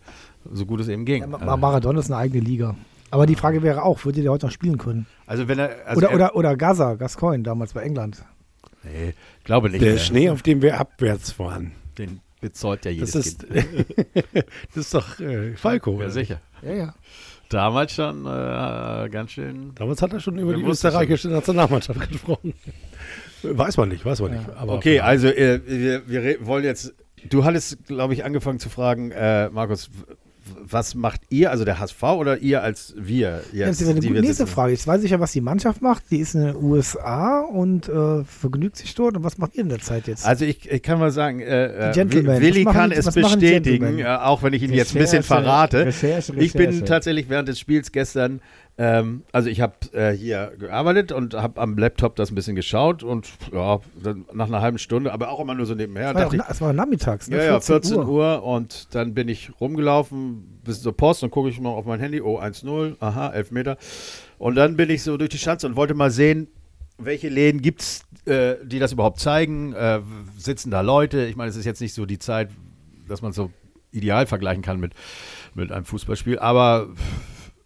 So 0.51 0.65
gut 0.65 0.79
es 0.81 0.87
eben 0.87 1.05
ging. 1.05 1.21
Ja, 1.21 1.27
Ma- 1.27 1.57
Maradona 1.57 1.99
ist 1.99 2.11
eine 2.11 2.17
eigene 2.19 2.41
Liga. 2.43 2.75
Aber 3.11 3.25
die 3.25 3.35
Frage 3.35 3.61
wäre 3.63 3.83
auch, 3.83 4.03
würde 4.05 4.21
der 4.21 4.31
heute 4.31 4.47
noch 4.47 4.53
spielen 4.53 4.77
können? 4.77 5.05
also 5.27 5.47
wenn 5.47 5.59
er. 5.59 5.69
Also 5.85 5.99
oder, 5.99 6.09
er, 6.09 6.15
oder, 6.15 6.35
oder 6.35 6.57
Gaza, 6.57 6.95
Gascoigne, 6.95 7.43
damals 7.43 7.73
bei 7.73 7.81
England. 7.83 8.23
Nee, 8.83 9.13
glaube 9.43 9.69
nicht. 9.69 9.81
Der 9.81 9.91
mehr. 9.93 9.99
Schnee, 9.99 10.29
auf 10.29 10.41
dem 10.41 10.61
wir 10.61 10.79
abwärts 10.79 11.31
fahren. 11.31 11.71
Den 11.97 12.19
bezahlt 12.41 12.83
ja 12.85 12.91
jedes 12.91 13.11
Das 13.11 13.25
ist, 13.27 13.47
Kind. 13.47 13.85
das 14.33 14.85
ist 14.85 14.93
doch 14.93 15.19
äh, 15.19 15.53
Falco. 15.55 15.91
Ja, 15.91 15.97
oder? 15.97 16.09
sicher. 16.09 16.39
Ja, 16.61 16.73
ja. 16.73 16.93
Damals 17.53 17.93
schon 17.93 18.25
äh, 18.25 19.09
ganz 19.09 19.31
schön. 19.31 19.73
Damals 19.75 20.01
hat 20.01 20.11
er 20.11 20.19
schon 20.19 20.39
über 20.39 20.55
die 20.55 20.63
österreichische 20.63 21.29
Nationalmannschaft 21.29 22.09
gesprochen. 22.09 22.53
Weiß 23.43 23.77
man 23.77 23.89
nicht, 23.89 24.03
weiß 24.03 24.21
man 24.21 24.31
nicht. 24.31 24.49
Aber 24.55 24.73
Okay, 24.73 24.99
also 24.99 25.27
äh, 25.27 25.61
wir, 25.65 26.07
wir 26.07 26.45
wollen 26.45 26.63
jetzt. 26.63 26.93
Du 27.29 27.45
hattest, 27.45 27.85
glaube 27.85 28.13
ich, 28.13 28.25
angefangen 28.25 28.59
zu 28.59 28.69
fragen, 28.69 29.11
äh, 29.11 29.49
Markus, 29.49 29.89
was 30.61 30.95
macht 30.95 31.21
ihr, 31.29 31.51
also 31.51 31.63
der 31.65 31.79
HSV 31.79 32.03
oder 32.03 32.37
ihr 32.39 32.61
als 32.63 32.93
wir? 32.97 33.41
Das 33.43 33.53
Jetzt, 33.53 33.81
ist 33.81 33.87
eine 33.89 33.99
die 33.99 34.07
gute 34.09 34.21
nächste? 34.21 34.47
Frage. 34.47 34.71
Jetzt 34.73 34.85
weiß 34.87 35.03
ich 35.03 35.11
ja, 35.11 35.19
was 35.19 35.31
die 35.31 35.41
Mannschaft 35.41 35.81
macht. 35.81 36.03
Die 36.11 36.17
ist 36.17 36.35
in 36.35 36.45
den 36.45 36.55
USA 36.55 37.39
und 37.41 37.87
äh, 37.87 38.23
vergnügt 38.25 38.77
sich 38.77 38.93
dort. 38.95 39.15
Und 39.15 39.23
was 39.23 39.37
macht 39.37 39.55
ihr 39.55 39.63
in 39.63 39.69
der 39.69 39.79
Zeit 39.79 40.07
jetzt? 40.07 40.25
Also 40.25 40.45
ich, 40.45 40.69
ich 40.69 40.81
kann 40.83 40.99
mal 40.99 41.11
sagen, 41.11 41.39
äh, 41.39 41.91
äh, 41.91 41.95
Willi 42.41 42.65
kann 42.65 42.89
die- 42.89 42.95
es 42.97 43.05
bestätigen, 43.13 43.99
äh, 43.99 44.05
auch 44.05 44.43
wenn 44.43 44.53
ich 44.53 44.63
ihn 44.63 44.73
jetzt 44.73 44.95
ein 44.95 44.99
bisschen 44.99 45.19
Recherche, 45.19 45.43
verrate. 45.43 45.85
Recherche, 45.85 46.33
Ich 46.37 46.53
bin 46.53 46.67
Recherche. 46.67 46.85
tatsächlich 46.85 47.29
während 47.29 47.47
des 47.47 47.59
Spiels 47.59 47.91
gestern, 47.91 48.41
ähm, 48.75 49.23
also 49.31 49.49
ich 49.49 49.61
habe 49.61 49.73
äh, 49.93 50.11
hier 50.11 50.53
gearbeitet 50.57 51.11
und 51.11 51.35
habe 51.35 51.61
am 51.61 51.77
Laptop 51.77 52.15
das 52.15 52.31
ein 52.31 52.35
bisschen 52.35 52.55
geschaut 52.55 53.03
und 53.03 53.29
ja, 53.51 53.79
nach 54.33 54.47
einer 54.47 54.61
halben 54.61 54.79
Stunde, 54.79 55.13
aber 55.13 55.29
auch 55.29 55.39
immer 55.39 55.53
nur 55.53 55.67
so 55.67 55.75
nebenher. 55.75 56.09
es, 56.09 56.15
war 56.15 56.33
ja 56.33 56.45
es 56.49 56.61
war 56.61 56.73
nachmittags, 56.73 57.29
ne? 57.29 57.37
ja, 57.37 57.43
ja, 57.43 57.59
14 57.59 57.99
Uhr. 57.99 58.43
und 58.43 58.95
dann 58.95 59.13
bin 59.13 59.27
ich 59.27 59.51
rumgelaufen 59.61 60.59
bis 60.63 60.81
zur 60.81 60.97
Post 60.97 61.23
und 61.23 61.29
gucke 61.29 61.49
ich 61.49 61.59
mal 61.59 61.69
auf 61.69 61.85
mein 61.85 61.99
Handy, 61.99 62.21
oh 62.21 62.39
1-0, 62.39 62.95
aha, 62.99 63.29
11 63.29 63.51
Meter. 63.51 63.77
Und 64.39 64.55
dann 64.55 64.75
bin 64.75 64.89
ich 64.89 65.03
so 65.03 65.17
durch 65.17 65.29
die 65.29 65.37
Schanze 65.37 65.67
und 65.67 65.75
wollte 65.75 65.93
mal 65.93 66.09
sehen, 66.09 66.47
welche 66.97 67.29
Läden 67.29 67.61
gibt 67.61 67.81
es, 67.81 68.03
äh, 68.25 68.55
die 68.63 68.79
das 68.79 68.91
überhaupt 68.91 69.19
zeigen. 69.19 69.73
Äh, 69.73 70.01
sitzen 70.37 70.71
da 70.71 70.81
Leute? 70.81 71.25
Ich 71.25 71.35
meine, 71.35 71.49
es 71.49 71.55
ist 71.55 71.65
jetzt 71.65 71.81
nicht 71.81 71.93
so 71.93 72.05
die 72.05 72.19
Zeit, 72.19 72.49
dass 73.07 73.21
man 73.21 73.33
so 73.33 73.51
ideal 73.91 74.25
vergleichen 74.25 74.63
kann 74.63 74.79
mit, 74.79 74.93
mit 75.53 75.71
einem 75.71 75.85
Fußballspiel, 75.85 76.39
aber 76.39 76.87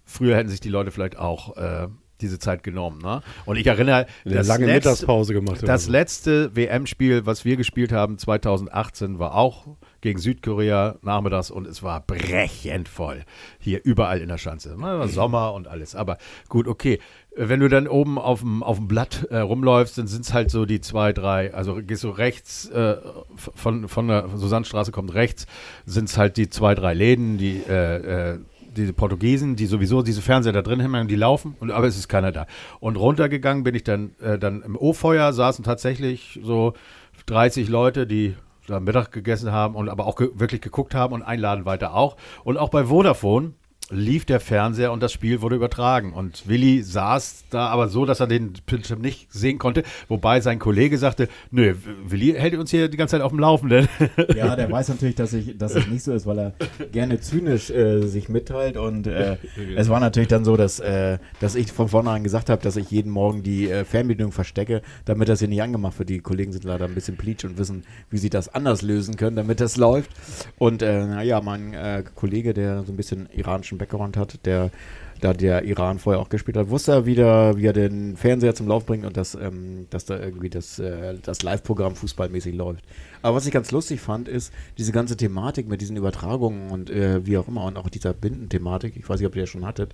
früher 0.07 0.35
hätten 0.35 0.49
sich 0.49 0.59
die 0.59 0.69
Leute 0.69 0.89
vielleicht 0.89 1.17
auch 1.17 1.55
äh, 1.57 1.87
diese 2.21 2.39
Zeit 2.39 2.63
genommen. 2.63 2.99
Ne? 2.99 3.21
Und 3.45 3.57
ich 3.57 3.67
erinnere, 3.67 4.07
eine 4.25 4.35
das 4.35 4.47
lange 4.47 4.65
letzte- 4.65 4.89
Mittagspause 4.89 5.33
gemacht. 5.33 5.61
das 5.67 5.85
so. 5.85 5.91
letzte 5.91 6.55
WM-Spiel, 6.55 7.25
was 7.25 7.45
wir 7.45 7.57
gespielt 7.57 7.91
haben, 7.91 8.17
2018, 8.17 9.19
war 9.19 9.35
auch 9.35 9.67
gegen 10.01 10.19
Südkorea 10.19 10.95
nachmittags 11.01 11.51
und 11.51 11.67
es 11.67 11.83
war 11.83 12.01
brechend 12.01 12.89
voll. 12.89 13.23
Hier 13.59 13.81
überall 13.83 14.19
in 14.21 14.29
der 14.29 14.37
Schanze. 14.37 14.75
Na, 14.79 14.97
war 14.99 15.07
Sommer 15.07 15.53
und 15.53 15.67
alles. 15.67 15.95
Aber 15.95 16.17
gut, 16.49 16.67
okay. 16.67 16.99
Wenn 17.35 17.59
du 17.59 17.67
dann 17.69 17.87
oben 17.87 18.17
auf 18.17 18.39
dem, 18.39 18.63
auf 18.63 18.77
dem 18.77 18.87
Blatt 18.87 19.27
äh, 19.29 19.37
rumläufst, 19.37 19.99
dann 19.99 20.07
sind 20.07 20.25
es 20.25 20.33
halt 20.33 20.49
so 20.49 20.65
die 20.65 20.81
zwei, 20.81 21.13
drei, 21.13 21.53
also 21.53 21.75
gehst 21.83 22.03
du 22.03 22.09
rechts, 22.09 22.67
äh, 22.69 22.95
von, 23.35 23.87
von 23.87 24.07
der 24.07 24.27
Susannstraße 24.35 24.91
kommt 24.91 25.13
rechts, 25.13 25.45
sind 25.85 26.09
es 26.09 26.17
halt 26.17 26.37
die 26.37 26.49
zwei, 26.49 26.73
drei 26.73 26.95
Läden, 26.95 27.37
die 27.37 27.61
äh, 27.69 28.31
äh, 28.33 28.39
diese 28.77 28.93
Portugiesen, 28.93 29.55
die 29.55 29.65
sowieso 29.65 30.01
diese 30.01 30.21
Fernseher 30.21 30.53
da 30.53 30.61
drin 30.61 30.81
haben, 30.81 31.07
die 31.07 31.15
laufen, 31.15 31.55
und, 31.59 31.71
aber 31.71 31.87
es 31.87 31.97
ist 31.97 32.07
keiner 32.07 32.31
da. 32.31 32.47
Und 32.79 32.95
runtergegangen 32.95 33.63
bin 33.63 33.75
ich 33.75 33.83
dann, 33.83 34.11
äh, 34.21 34.37
dann 34.37 34.61
im 34.61 34.75
O-Feuer, 34.75 35.33
saßen 35.33 35.63
tatsächlich 35.63 36.39
so 36.43 36.73
30 37.25 37.67
Leute, 37.67 38.07
die 38.07 38.35
da 38.67 38.79
Mittag 38.79 39.11
gegessen 39.11 39.51
haben 39.51 39.75
und 39.75 39.89
aber 39.89 40.05
auch 40.05 40.15
ge 40.15 40.29
wirklich 40.35 40.61
geguckt 40.61 40.93
haben 40.93 41.13
und 41.13 41.23
ein 41.23 41.39
Laden 41.39 41.65
weiter 41.65 41.93
auch. 41.93 42.17
Und 42.43 42.57
auch 42.57 42.69
bei 42.69 42.85
Vodafone 42.85 43.53
lief 43.89 44.25
der 44.25 44.39
Fernseher 44.39 44.91
und 44.91 45.01
das 45.01 45.13
Spiel 45.13 45.41
wurde 45.41 45.55
übertragen. 45.55 46.13
Und 46.13 46.47
Willi 46.47 46.83
saß 46.83 47.45
da 47.49 47.67
aber 47.67 47.87
so, 47.87 48.05
dass 48.05 48.19
er 48.19 48.27
den 48.27 48.53
Bildschirm 48.65 49.01
nicht 49.01 49.31
sehen 49.31 49.59
konnte, 49.59 49.83
wobei 50.07 50.41
sein 50.41 50.59
Kollege 50.59 50.97
sagte, 50.97 51.29
nö, 51.51 51.75
Willi 52.05 52.33
hält 52.33 52.55
uns 52.55 52.71
hier 52.71 52.89
die 52.89 52.97
ganze 52.97 53.13
Zeit 53.13 53.21
auf 53.21 53.31
dem 53.31 53.39
Laufenden. 53.39 53.87
Ja, 54.35 54.55
der 54.55 54.71
weiß 54.71 54.89
natürlich, 54.89 55.15
dass, 55.15 55.33
ich, 55.33 55.57
dass 55.57 55.75
es 55.75 55.87
nicht 55.87 56.03
so 56.03 56.13
ist, 56.13 56.25
weil 56.25 56.39
er 56.39 56.53
gerne 56.91 57.19
zynisch 57.19 57.69
äh, 57.69 58.01
sich 58.07 58.29
mitteilt. 58.29 58.77
Und 58.77 59.07
äh, 59.07 59.37
es 59.75 59.89
war 59.89 59.99
natürlich 59.99 60.27
dann 60.27 60.43
so, 60.43 60.57
dass, 60.57 60.79
äh, 60.79 61.17
dass 61.39 61.55
ich 61.55 61.71
von 61.71 61.87
vornherein 61.87 62.23
gesagt 62.23 62.49
habe, 62.49 62.61
dass 62.61 62.75
ich 62.75 62.91
jeden 62.91 63.11
Morgen 63.11 63.43
die 63.43 63.69
äh, 63.69 63.85
Fernbedienung 63.85 64.31
verstecke, 64.31 64.81
damit 65.05 65.29
das 65.29 65.39
hier 65.39 65.47
nicht 65.47 65.61
angemacht 65.61 65.97
wird. 65.97 66.09
Die 66.09 66.19
Kollegen 66.19 66.51
sind 66.51 66.63
leider 66.63 66.85
ein 66.85 66.95
bisschen 66.95 67.17
pleatsch 67.17 67.45
und 67.45 67.57
wissen, 67.57 67.83
wie 68.09 68.17
sie 68.17 68.29
das 68.29 68.53
anders 68.53 68.81
lösen 68.81 69.15
können, 69.15 69.35
damit 69.35 69.61
das 69.61 69.77
läuft. 69.77 70.11
Und 70.57 70.81
äh, 70.81 71.05
naja, 71.05 71.41
mein 71.41 71.73
äh, 71.73 72.03
Kollege, 72.15 72.53
der 72.53 72.83
so 72.83 72.91
ein 72.91 72.97
bisschen 72.97 73.29
iranischen 73.33 73.76
Background 73.77 74.17
hat, 74.17 74.45
der 74.45 74.71
da 75.21 75.33
der 75.33 75.63
Iran 75.63 75.99
vorher 75.99 76.21
auch 76.21 76.29
gespielt 76.29 76.57
hat, 76.57 76.69
wusste 76.69 76.91
er 76.91 77.05
wieder, 77.05 77.57
wie 77.57 77.65
er 77.65 77.73
den 77.73 78.17
Fernseher 78.17 78.55
zum 78.55 78.67
Lauf 78.67 78.85
bringt 78.85 79.05
und 79.05 79.17
dass, 79.17 79.35
ähm, 79.35 79.87
dass 79.89 80.05
da 80.05 80.19
irgendwie 80.19 80.49
das, 80.49 80.79
äh, 80.79 81.15
das 81.21 81.41
Live-Programm 81.43 81.95
fußballmäßig 81.95 82.55
läuft. 82.55 82.83
Aber 83.21 83.37
was 83.37 83.45
ich 83.45 83.51
ganz 83.51 83.71
lustig 83.71 83.99
fand, 83.99 84.27
ist 84.27 84.53
diese 84.77 84.91
ganze 84.91 85.17
Thematik 85.17 85.67
mit 85.67 85.81
diesen 85.81 85.97
Übertragungen 85.97 86.69
und 86.69 86.89
äh, 86.89 87.25
wie 87.25 87.37
auch 87.37 87.47
immer 87.47 87.63
und 87.63 87.77
auch 87.77 87.89
dieser 87.89 88.13
Bindenthematik. 88.13 88.95
Ich 88.95 89.09
weiß 89.09 89.19
nicht, 89.19 89.27
ob 89.27 89.35
ihr 89.35 89.43
das 89.43 89.49
schon 89.49 89.65
hattet. 89.65 89.93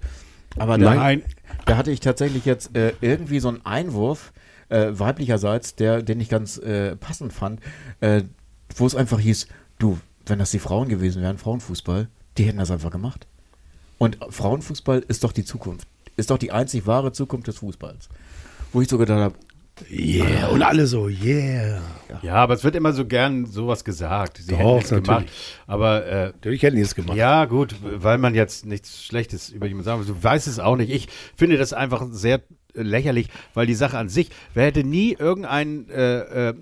Aber 0.57 0.77
da, 0.77 0.93
Nein. 0.93 1.23
da 1.65 1.77
hatte 1.77 1.91
ich 1.91 1.99
tatsächlich 1.99 2.45
jetzt 2.45 2.75
äh, 2.75 2.93
irgendwie 3.01 3.39
so 3.39 3.47
einen 3.47 3.65
Einwurf 3.65 4.33
äh, 4.69 4.91
weiblicherseits, 4.91 5.75
der, 5.75 6.03
den 6.03 6.19
ich 6.19 6.29
ganz 6.29 6.57
äh, 6.57 6.95
passend 6.95 7.33
fand, 7.33 7.59
äh, 8.01 8.23
wo 8.75 8.85
es 8.85 8.95
einfach 8.95 9.19
hieß, 9.19 9.47
du, 9.79 9.99
wenn 10.25 10.39
das 10.39 10.51
die 10.51 10.59
Frauen 10.59 10.89
gewesen 10.89 11.21
wären, 11.21 11.37
Frauenfußball, 11.37 12.07
die 12.37 12.43
hätten 12.43 12.59
das 12.59 12.71
einfach 12.71 12.91
gemacht. 12.91 13.27
Und 13.97 14.17
Frauenfußball 14.29 15.03
ist 15.07 15.23
doch 15.23 15.31
die 15.31 15.45
Zukunft. 15.45 15.87
Ist 16.17 16.29
doch 16.29 16.37
die 16.37 16.51
einzig 16.51 16.85
wahre 16.85 17.11
Zukunft 17.11 17.47
des 17.47 17.57
Fußballs. 17.59 18.09
Wo 18.71 18.81
ich 18.81 18.87
so 18.89 18.97
gedacht 18.97 19.19
habe, 19.19 19.35
Yeah. 19.89 20.49
Und 20.49 20.61
alle 20.61 20.85
so, 20.85 21.09
yeah. 21.09 21.81
Ja, 22.21 22.35
aber 22.35 22.53
es 22.53 22.63
wird 22.63 22.75
immer 22.75 22.93
so 22.93 23.05
gern 23.05 23.47
sowas 23.47 23.83
gesagt. 23.83 24.37
Sie 24.37 24.51
Doch, 24.51 24.59
hätten 24.59 24.77
es 24.77 24.91
natürlich. 24.91 25.05
gemacht. 25.07 25.25
Aber 25.65 26.05
äh, 26.05 26.25
Natürlich 26.27 26.61
hätten 26.61 26.75
die 26.75 26.83
es 26.83 26.93
gemacht. 26.93 27.17
ja, 27.17 27.45
gut, 27.45 27.75
weil 27.81 28.19
man 28.19 28.35
jetzt 28.35 28.67
nichts 28.67 29.03
Schlechtes 29.03 29.49
über 29.49 29.65
jemanden 29.65 29.85
sagen 29.85 29.99
will. 30.01 30.13
Du 30.13 30.23
weißt 30.23 30.47
es 30.47 30.59
auch 30.59 30.77
nicht. 30.77 30.91
Ich 30.91 31.07
finde 31.35 31.57
das 31.57 31.73
einfach 31.73 32.05
sehr 32.11 32.41
lächerlich, 32.75 33.29
weil 33.55 33.65
die 33.65 33.73
Sache 33.73 33.97
an 33.97 34.09
sich, 34.09 34.29
wer 34.53 34.65
hätte 34.67 34.83
nie 34.83 35.15
irgendein 35.17 35.89
äh, 35.89 36.49
äh, 36.49 36.53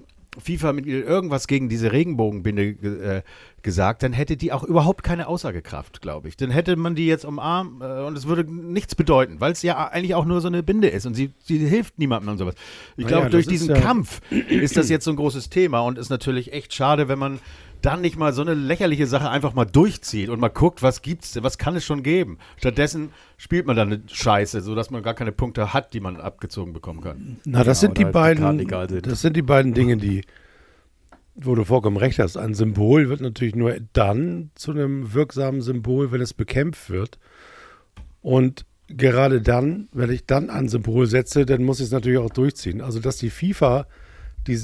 FIFA-Mitglied 0.42 1.06
irgendwas 1.06 1.48
gegen 1.48 1.68
diese 1.68 1.92
Regenbogenbinde 1.92 2.74
ge 2.76 3.18
äh, 3.18 3.22
gesagt, 3.64 4.04
dann 4.04 4.14
hätte 4.14 4.38
die 4.38 4.52
auch 4.52 4.64
überhaupt 4.64 5.04
keine 5.04 5.28
Aussagekraft, 5.28 6.02
glaube 6.02 6.28
ich. 6.28 6.38
Dann 6.38 6.52
hätte 6.52 6.76
man 6.76 6.96
die 6.96 7.06
jetzt 7.08 7.26
umarmt 7.26 7.82
äh, 7.82 8.02
und 8.04 8.18
es 8.18 8.28
würde 8.28 8.44
nichts 8.52 8.96
bedeuten, 8.96 9.40
weil 9.40 9.52
es 9.52 9.62
ja 9.62 9.88
eigentlich 9.90 10.16
auch 10.16 10.26
nur 10.26 10.42
so 10.42 10.48
eine 10.48 10.64
Binde 10.64 10.88
ist 10.90 11.06
und 11.06 11.14
sie, 11.14 11.32
sie 11.44 11.58
hilft 11.60 12.00
niemandem 12.00 12.32
und 12.32 12.38
sowas. 12.38 12.56
Ich 12.98 13.08
glaube, 13.08 13.24
ja, 13.26 13.30
durch 13.30 13.48
diesen 13.48 13.70
ja- 13.76 13.80
Kampf 13.82 14.22
ist 14.32 14.78
das 14.78 14.90
jetzt 14.90 15.06
so 15.06 15.12
ein 15.12 15.18
großes 15.18 15.50
Thema 15.50 15.80
und 15.82 15.98
ist 15.98 16.10
natürlich 16.10 16.54
echt 16.54 16.74
schade, 16.74 17.08
wenn 17.08 17.20
man 17.20 17.40
dann 17.82 18.02
nicht 18.02 18.16
mal 18.16 18.32
so 18.32 18.44
eine 18.44 18.54
lächerliche 18.54 19.08
Sache 19.08 19.30
einfach 19.32 19.54
mal 19.56 19.66
durchzieht 19.66 20.30
und 20.30 20.40
mal 20.40 20.50
guckt, 20.50 20.84
was 20.84 21.02
gibt's 21.02 21.32
denn, 21.32 21.44
was 21.44 21.58
kann 21.58 21.76
es 21.76 21.84
schon 21.84 22.04
geben. 22.04 22.38
Stattdessen 22.58 23.10
spielt 23.38 23.66
man 23.66 23.76
dann 23.76 23.92
eine 23.92 24.02
Scheiße, 24.06 24.62
sodass 24.62 24.92
man 24.92 25.02
gar 25.02 25.16
keine 25.16 25.32
Punkte 25.32 25.74
hat, 25.74 25.94
die 25.96 26.00
man 26.00 26.18
abgezogen 26.18 26.74
bekommen 26.74 27.02
kann. 27.02 27.38
Na, 27.44 27.64
das 27.64 27.82
Ja, 27.82 27.88
sind 27.88 27.98
die 27.98 28.06
beiden, 28.06 28.60
sind. 28.88 29.08
das 29.08 29.22
sind 29.22 29.36
die 29.36 29.42
beiden 29.42 29.74
Dinge, 29.74 29.98
die, 29.98 30.22
wo 31.36 31.56
du 31.56 31.64
vollkommen 31.64 31.98
recht 31.98 32.20
hast. 32.20 32.38
Ein 32.38 32.54
Symbol 32.54 33.10
wird 33.10 33.22
natürlich 33.22 33.56
nur 33.56 33.76
dann 33.94 34.52
zu 34.56 34.72
einem 34.72 35.14
wirksamen 35.14 35.62
Symbol, 35.62 36.12
wenn 36.12 36.22
es 36.22 36.34
bekämpft 36.34 36.90
wird. 36.90 37.20
Und 38.22 38.66
gerade 38.88 39.42
dann, 39.42 39.88
wenn 39.94 40.12
ich 40.12 40.26
dann 40.26 40.50
ein 40.50 40.68
Symbol 40.70 41.08
setze, 41.08 41.46
dann 41.46 41.64
muss 41.64 41.80
ich 41.80 41.86
es 41.88 41.92
natürlich 41.92 42.20
auch 42.20 42.30
durchziehen. 42.30 42.82
Also, 42.82 43.00
dass 43.00 43.18
die 43.18 43.30
FIFA 43.30 43.88
die, 44.48 44.60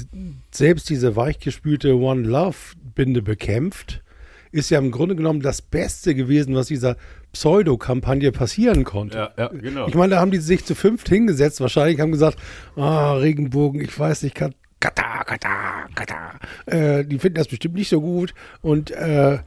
selbst 0.50 0.90
diese 0.90 1.16
weichgespülte 1.16 1.96
One 1.96 2.22
Love 2.26 2.56
Binde 2.94 3.22
bekämpft, 3.22 4.02
ist 4.50 4.70
ja 4.70 4.78
im 4.78 4.90
Grunde 4.90 5.14
genommen 5.14 5.40
das 5.40 5.62
Beste 5.62 6.14
gewesen, 6.14 6.54
was 6.54 6.66
dieser 6.68 6.96
Pseudo-Kampagne 7.32 8.32
passieren 8.32 8.84
konnte. 8.84 9.30
ja, 9.36 9.48
genau. 9.48 9.86
Ich 9.86 9.94
meine, 9.94 10.14
da 10.14 10.20
haben 10.20 10.30
die 10.30 10.38
sich 10.38 10.64
zu 10.64 10.74
fünft 10.74 11.08
hingesetzt, 11.08 11.60
wahrscheinlich 11.60 12.00
haben 12.00 12.12
gesagt, 12.12 12.38
ah, 12.76 13.12
Regenbogen, 13.14 13.80
ich 13.80 13.96
weiß 13.98 14.22
nicht, 14.22 14.34
Kat- 14.34 14.54
Katar, 14.80 15.24
Katar, 15.24 15.88
Katar. 15.94 16.34
Äh, 16.66 17.04
die 17.04 17.18
finden 17.18 17.36
das 17.36 17.48
bestimmt 17.48 17.74
nicht 17.74 17.88
so 17.88 18.00
gut. 18.00 18.32
Und 18.62 18.90
äh, 18.90 19.38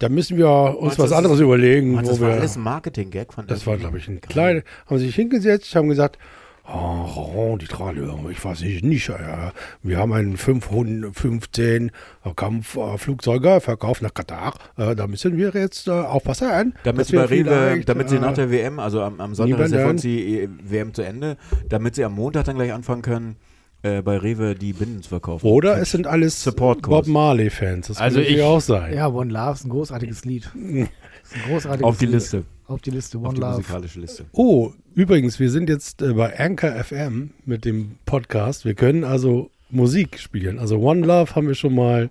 Da 0.00 0.08
müssen 0.08 0.36
wir 0.36 0.48
uns 0.48 0.80
Meinst 0.82 0.98
was 0.98 1.10
das 1.10 1.18
anderes 1.18 1.36
ist- 1.38 1.44
überlegen. 1.44 1.92
Meinst 1.92 2.10
das 2.10 2.20
war 2.20 2.28
wir, 2.30 2.34
alles 2.34 2.56
ein 2.56 2.62
Marketing-Gag 2.62 3.32
von 3.32 3.46
das 3.46 3.66
war, 3.66 3.76
glaube 3.76 3.98
ich, 3.98 4.08
ein 4.08 4.20
kleiner. 4.20 4.62
Haben 4.86 4.98
sich 4.98 5.14
hingesetzt, 5.14 5.74
haben 5.76 5.88
gesagt, 5.88 6.18
oh, 6.66 7.56
die 7.60 7.66
Tralöhr, 7.66 8.18
ich 8.30 8.44
weiß 8.44 8.62
nicht, 8.62 8.84
nicht. 8.84 9.08
Ja. 9.08 9.52
Wir 9.82 9.98
haben 9.98 10.12
einen 10.12 10.36
515 10.36 11.92
Kampfflugzeuge 12.34 13.60
verkauft 13.60 14.02
nach 14.02 14.12
Katar. 14.14 14.54
Äh, 14.76 14.94
da 14.96 15.06
müssen 15.06 15.36
wir 15.36 15.50
jetzt 15.54 15.88
äh, 15.88 15.92
aufpassen. 15.92 16.74
Damit 16.84 17.06
sie, 17.06 17.16
bei 17.16 17.30
wir 17.30 17.46
Rewe, 17.46 17.82
damit 17.84 18.08
sie 18.08 18.16
äh, 18.16 18.20
nach 18.20 18.32
der 18.34 18.50
WM, 18.50 18.78
also 18.80 19.02
am, 19.02 19.20
am 19.20 19.34
Sonntag 19.34 19.60
ist 19.66 19.72
ja 19.72 19.90
äh, 19.90 20.48
WM 20.62 20.92
zu 20.94 21.02
Ende, 21.02 21.36
damit 21.68 21.94
sie 21.94 22.04
am 22.04 22.14
Montag 22.14 22.44
dann 22.46 22.56
gleich 22.56 22.72
anfangen 22.72 23.02
können, 23.02 23.36
äh, 23.84 24.02
bei 24.02 24.16
Rewe 24.16 24.54
die 24.54 24.72
Binden 24.72 25.02
zu 25.02 25.10
verkaufen. 25.10 25.46
Oder 25.46 25.78
es 25.80 25.90
sind 25.92 26.06
alles. 26.06 26.44
Bob 26.56 27.06
Marley-Fans. 27.06 27.88
Das 27.88 27.98
Also 27.98 28.14
kann 28.16 28.22
natürlich 28.22 28.38
ich- 28.38 28.42
auch 28.44 28.60
sein. 28.60 28.94
Ja, 28.94 29.08
One 29.08 29.30
Love 29.32 29.52
ist 29.52 29.64
ein 29.64 29.70
großartiges 29.70 30.24
Lied. 30.24 30.50
Ist 31.24 31.36
ein 31.36 31.50
großartiges 31.52 31.84
Auf 31.84 31.96
die 31.98 32.04
Lied. 32.04 32.14
Liste, 32.16 32.44
Auf 32.66 32.80
die 32.82 32.90
Liste, 32.90 33.16
One 33.18 33.28
auf 33.28 33.34
die 33.34 33.40
Love. 33.40 33.52
musikalische 33.56 34.00
Liste. 34.00 34.24
Oh, 34.32 34.72
übrigens, 34.94 35.40
wir 35.40 35.50
sind 35.50 35.70
jetzt 35.70 36.02
äh, 36.02 36.12
bei 36.12 36.38
Anchor 36.38 36.72
FM 36.84 37.30
mit 37.46 37.64
dem 37.64 37.92
Podcast. 38.04 38.66
Wir 38.66 38.74
können 38.74 39.04
also 39.04 39.50
Musik 39.70 40.18
spielen. 40.18 40.58
Also 40.58 40.78
One 40.80 41.00
Love 41.06 41.34
haben 41.34 41.46
wir 41.48 41.54
schon 41.54 41.74
mal. 41.74 42.10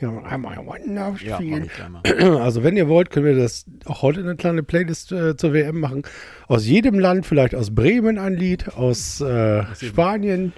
Ja, 0.00 0.16
einmal 0.24 0.58
One 0.58 0.80
Love 0.86 1.22
Ja, 1.24 1.36
spielen. 1.36 1.68
mal. 1.92 2.02
Also 2.42 2.62
wenn 2.64 2.76
ihr 2.78 2.88
wollt, 2.88 3.10
können 3.10 3.26
wir 3.26 3.36
das 3.36 3.66
auch 3.84 4.00
heute 4.00 4.20
eine 4.20 4.34
kleine 4.34 4.62
Playlist 4.62 5.12
äh, 5.12 5.36
zur 5.36 5.52
WM 5.52 5.78
machen. 5.80 6.02
Aus 6.48 6.66
jedem 6.66 6.98
Land, 6.98 7.26
vielleicht 7.26 7.54
aus 7.54 7.74
Bremen 7.74 8.18
ein 8.18 8.34
Lied, 8.34 8.74
aus 8.76 9.20
äh, 9.20 9.62
Spanien, 9.74 10.54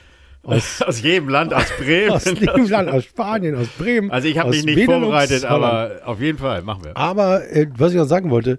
aus, 0.47 0.83
Aus 0.87 1.03
jedem 1.03 1.29
Land, 1.29 1.53
aus 1.53 1.67
Bremen. 1.79 2.13
aus 2.13 2.25
jedem 2.25 2.67
Land, 2.69 2.89
aus 2.89 3.05
Spanien, 3.05 3.55
aus 3.57 3.69
Bremen. 3.79 4.11
Also 4.11 4.29
ich 4.29 4.39
habe 4.39 4.51
mich 4.51 4.65
nicht 4.65 4.77
Benelux, 4.77 5.03
vorbereitet, 5.03 5.45
aber 5.45 6.01
auf 6.05 6.21
jeden 6.21 6.39
Fall 6.39 6.63
machen 6.63 6.85
wir. 6.85 6.97
Aber 6.97 7.49
äh, 7.51 7.67
was 7.77 7.93
ich 7.93 7.99
noch 7.99 8.07
sagen 8.07 8.31
wollte, 8.31 8.59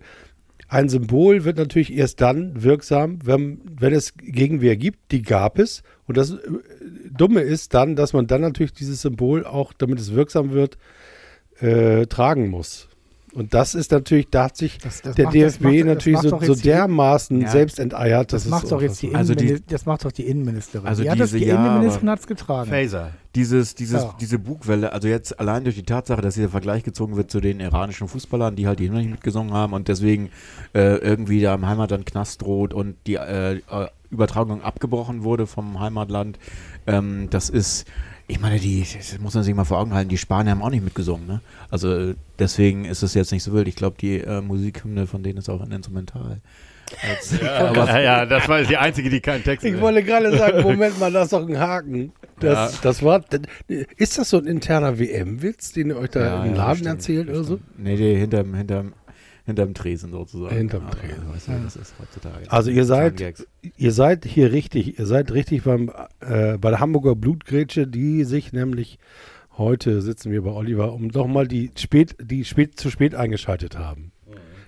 ein 0.69 0.89
Symbol 0.89 1.45
wird 1.45 1.57
natürlich 1.57 1.93
erst 1.95 2.19
dann 2.19 2.61
wirksam, 2.61 3.19
wenn, 3.23 3.61
wenn 3.79 3.93
es 3.93 4.13
Gegenwehr 4.17 4.75
gibt. 4.75 5.11
Die 5.11 5.21
gab 5.21 5.59
es. 5.59 5.81
Und 6.07 6.17
das 6.17 6.31
äh, 6.31 6.37
Dumme 7.09 7.41
ist 7.41 7.73
dann, 7.73 7.95
dass 7.95 8.13
man 8.13 8.27
dann 8.27 8.41
natürlich 8.41 8.73
dieses 8.73 9.01
Symbol 9.01 9.45
auch, 9.45 9.71
damit 9.73 9.99
es 9.99 10.13
wirksam 10.13 10.51
wird, 10.51 10.77
äh, 11.59 12.05
tragen 12.07 12.49
muss. 12.49 12.89
Und 13.37 13.53
das 13.53 13.75
ist 13.75 13.91
natürlich, 13.91 14.29
da 14.31 14.45
hat 14.45 14.57
sich 14.57 14.79
Das- 14.79 15.01
das 15.03 15.13
der 15.15 15.25
macht- 15.25 15.35
das 15.35 15.41
DFB 15.59 15.63
macht- 15.63 15.75
das 15.79 15.85
natürlich 15.85 16.19
so, 16.21 16.39
so 16.41 16.55
dermaßen 16.55 17.41
Ja. 17.41 17.49
selbst 17.49 17.79
enteiert. 17.79 18.33
Das, 18.33 18.45
ist 18.45 18.49
macht 18.49 18.71
doch 18.71 18.81
jetzt 18.81 18.99
die. 19.03 19.13
Also 19.13 19.35
die- 19.35 19.43
Innenministerin. 19.43 19.69
das 19.69 19.85
macht 19.85 20.05
doch 20.05 20.11
die 20.11 20.23
Innenministerin. 20.27 20.87
Also 20.87 21.03
die 21.03 21.11
hat 21.11 21.19
das, 21.19 21.31
die 21.31 21.45
ja, 21.45 21.55
Innenministerin 21.55 22.09
hat 22.09 22.19
es 22.19 22.25
getragen. 22.27 22.69
Phaser. 22.71 23.11
Dieses, 23.35 23.75
dieses, 23.75 24.01
Ja. 24.01 24.15
diese 24.19 24.39
Bugwelle, 24.39 24.91
also 24.91 25.07
jetzt 25.07 25.39
allein 25.39 25.63
durch 25.63 25.75
die 25.75 25.83
Tatsache, 25.83 26.21
dass 26.21 26.33
dieser 26.33 26.49
Vergleich 26.49 26.83
gezogen 26.83 27.15
wird 27.15 27.29
zu 27.29 27.39
den 27.39 27.59
iranischen 27.59 28.07
Fußballern, 28.07 28.55
die 28.55 28.65
halt 28.65 28.79
die 28.79 28.87
Hymne 28.87 29.01
nicht 29.01 29.11
mitgesungen 29.11 29.53
haben 29.53 29.73
und 29.73 29.87
deswegen 29.87 30.31
äh, 30.73 30.95
irgendwie 30.97 31.39
da 31.41 31.53
im 31.53 31.67
Heimatland 31.67 32.07
Knast 32.07 32.41
droht 32.41 32.73
und 32.73 32.95
die 33.05 33.15
äh, 33.15 33.61
Übertragung 34.09 34.63
abgebrochen 34.63 35.23
wurde 35.23 35.45
vom 35.45 35.79
Heimatland, 35.79 36.39
ähm, 36.87 37.27
das 37.29 37.49
ist, 37.49 37.85
ich 38.27 38.39
meine, 38.39 38.59
die, 38.59 38.81
das 38.81 39.17
muss 39.19 39.33
man 39.35 39.43
sich 39.43 39.55
mal 39.55 39.63
vor 39.63 39.79
Augen 39.79 39.93
halten, 39.93 40.09
die 40.09 40.17
Spanier 40.17 40.51
haben 40.51 40.61
auch 40.61 40.69
nicht 40.69 40.83
mitgesungen, 40.83 41.25
ne? 41.27 41.41
Also 41.69 42.13
deswegen 42.39 42.85
ist 42.85 43.01
es 43.01 43.13
jetzt 43.13 43.31
nicht 43.31 43.43
so 43.43 43.53
wild. 43.53 43.67
Ich 43.67 43.75
glaube, 43.75 43.95
die 43.99 44.17
äh, 44.19 44.41
Musikhymne 44.41 45.07
von 45.07 45.23
denen 45.23 45.37
ist 45.37 45.49
auch 45.49 45.61
ein 45.61 45.71
Instrumental. 45.71 46.41
Als, 47.09 47.39
Ja, 47.41 47.73
ja, 47.73 47.99
ja, 47.99 48.25
das 48.25 48.47
war 48.47 48.61
die 48.61 48.77
einzige, 48.77 49.09
die 49.09 49.19
keinen 49.19 49.43
Text 49.43 49.65
Ich 49.65 49.79
wollte 49.79 50.03
gerade 50.03 50.37
sagen, 50.37 50.61
Moment 50.63 50.99
mal, 50.99 51.11
da 51.11 51.23
ist 51.23 51.33
doch 51.33 51.47
ein 51.47 51.57
Haken. 51.59 52.11
Das, 52.39 52.73
Ja. 52.73 52.79
das 52.81 53.03
war, 53.03 53.23
ist 53.97 54.17
das 54.17 54.29
so 54.29 54.37
ein 54.37 54.45
interner 54.45 54.97
WM-Witz, 54.99 55.73
den 55.73 55.89
ihr 55.89 55.97
euch 55.97 56.11
da 56.11 56.19
Ja, 56.21 56.43
im 56.45 56.53
Laden 56.53 56.71
bestimmt, 56.71 56.87
erzählt 56.87 57.29
oder 57.29 57.43
so? 57.43 57.59
Nee, 57.77 57.95
nee, 57.95 58.15
hinterm, 58.17 58.53
hinterm, 58.53 58.93
hinterm 59.47 59.73
Tresen 59.73 60.11
sozusagen. 60.11 60.55
Hinterm 60.55 60.85
Aber, 60.85 60.97
Tresen. 60.97 61.33
Weißt 61.33 61.47
du, 61.47 61.51
das 61.63 61.75
ist 61.77 61.93
heutzutage. 61.99 62.51
Also 62.51 62.69
ihr 62.69 62.85
seid, 62.85 63.23
ihr 63.77 63.91
seid 63.93 64.25
hier 64.25 64.51
richtig, 64.51 64.99
ihr 64.99 65.05
seid 65.05 65.31
richtig 65.31 65.63
beim, 65.63 65.89
äh, 66.19 66.57
bei 66.57 66.69
der 66.69 66.79
Hamburger 66.79 67.15
Blutgrätsche, 67.15 67.87
die 67.87 68.25
sich 68.25 68.51
nämlich 68.53 68.99
heute 69.57 70.01
sitzen 70.01 70.31
wir 70.31 70.43
bei 70.43 70.51
Oliver, 70.51 70.93
um 70.93 71.11
doch 71.11 71.27
mal 71.27 71.47
die 71.47 71.71
spät, 71.77 72.15
die 72.21 72.45
spät 72.45 72.79
zu 72.79 72.91
spät 72.91 73.15
eingeschaltet 73.15 73.77
haben. 73.77 74.11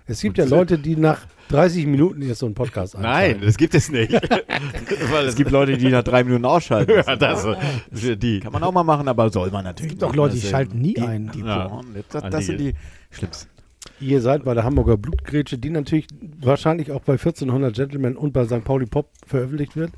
Es 0.07 0.21
gibt 0.21 0.39
ja 0.39 0.45
Leute, 0.45 0.79
die 0.79 0.95
nach 0.95 1.27
30 1.49 1.85
Minuten 1.85 2.21
jetzt 2.23 2.39
so 2.39 2.47
einen 2.47 2.55
Podcast 2.55 2.93
Nein, 2.99 3.05
einschalten. 3.05 3.45
das 3.45 3.57
gibt 3.57 3.75
es 3.75 3.91
nicht. 3.91 4.11
Weil 5.11 5.25
Es 5.27 5.35
gibt 5.35 5.51
Leute, 5.51 5.77
die 5.77 5.89
nach 5.89 6.03
drei 6.03 6.23
Minuten 6.23 6.45
ausschalten. 6.45 6.91
ja, 7.05 7.15
das, 7.15 7.45
die. 7.91 8.39
Kann 8.39 8.53
man 8.53 8.63
auch 8.63 8.71
mal 8.71 8.83
machen, 8.83 9.07
aber 9.07 9.29
soll 9.29 9.51
man 9.51 9.65
natürlich. 9.65 9.91
Es 9.91 9.99
gibt 9.99 10.03
auch. 10.03 10.15
Leute, 10.15 10.35
die 10.35 10.41
schalten 10.41 10.79
nie 10.79 10.97
ein. 10.97 11.29
Die 11.33 11.41
Ja. 11.41 11.81
Das, 12.11 12.23
das 12.31 12.45
sind 12.45 12.59
die 12.59 12.73
schlimmsten. 13.11 13.58
Ihr 14.01 14.21
seid 14.21 14.43
bei 14.45 14.53
der 14.53 14.63
Hamburger 14.63 14.97
Blutgrätsche, 14.97 15.57
die 15.57 15.69
natürlich 15.69 16.07
wahrscheinlich 16.41 16.91
auch 16.91 17.01
bei 17.01 17.13
1400 17.13 17.73
Gentlemen 17.75 18.15
und 18.15 18.31
bei 18.33 18.45
St. 18.45 18.63
Pauli 18.63 18.85
Pop 18.85 19.09
veröffentlicht 19.25 19.75
wird, 19.75 19.91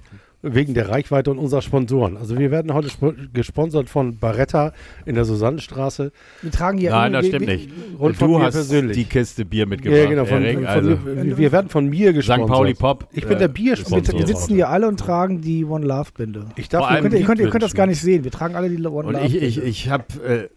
wegen 0.43 0.73
der 0.73 0.89
Reichweite 0.89 1.29
und 1.29 1.37
unserer 1.37 1.61
Sponsoren. 1.61 2.17
Also 2.17 2.35
wir 2.39 2.49
werden 2.49 2.73
heute 2.73 2.87
sp 2.89 3.13
gesponsert 3.31 3.89
von 3.89 4.17
Baretta 4.17 4.73
in 5.05 5.13
der 5.13 5.23
Susannenstraße. 5.23 6.11
Wir 6.41 6.51
tragen 6.51 6.79
hier 6.79 6.89
Nein, 6.89 7.13
das 7.13 7.25
wir- 7.25 7.29
stimmt 7.29 7.47
wir- 7.47 7.53
nicht. 7.57 7.69
Und 7.99 8.17
von 8.17 8.31
du 8.31 8.37
mir 8.39 8.45
hast 8.45 8.55
persönlich. 8.55 8.97
die 8.97 9.03
Kiste 9.03 9.45
Bier 9.45 9.67
mitgebracht. 9.67 10.01
Ja, 10.01 10.09
genau, 10.09 10.25
von, 10.25 10.41
Erik, 10.41 10.57
von, 10.57 10.65
also 10.67 10.89
mir, 11.05 11.37
wir 11.37 11.51
werden 11.51 11.69
von 11.69 11.87
mir 11.87 12.11
gesponsert. 12.13 12.47
St. 12.47 12.53
Pauli 12.53 12.73
Pop. 12.73 13.07
Ich 13.11 13.27
bin 13.27 13.37
der 13.37 13.49
Wir, 13.49 13.53
Biersponsor. 13.53 14.17
wir 14.17 14.25
sitzen 14.25 14.55
hier 14.55 14.69
alle 14.69 14.87
und 14.87 14.99
tragen 14.99 15.41
die 15.41 15.63
One 15.63 15.85
Love 15.85 16.09
Binde. 16.17 16.47
Ich 16.55 16.69
darf 16.69 16.89
Ihr 16.91 17.01
könnt, 17.01 17.13
ihr, 17.13 17.23
könnt, 17.23 17.39
ihr 17.39 17.49
könnt 17.51 17.63
das 17.63 17.75
gar 17.75 17.85
nicht 17.85 18.01
sehen. 18.01 18.23
Wir 18.23 18.31
tragen 18.31 18.55
alle 18.55 18.67
die 18.67 18.83
One 18.83 19.09
Und 19.09 19.13
Love 19.13 19.25
ich, 19.27 19.35
ich, 19.39 19.55
Binde. 19.57 19.69
ich 19.69 19.89
habe 19.91 20.05
äh, 20.25 20.49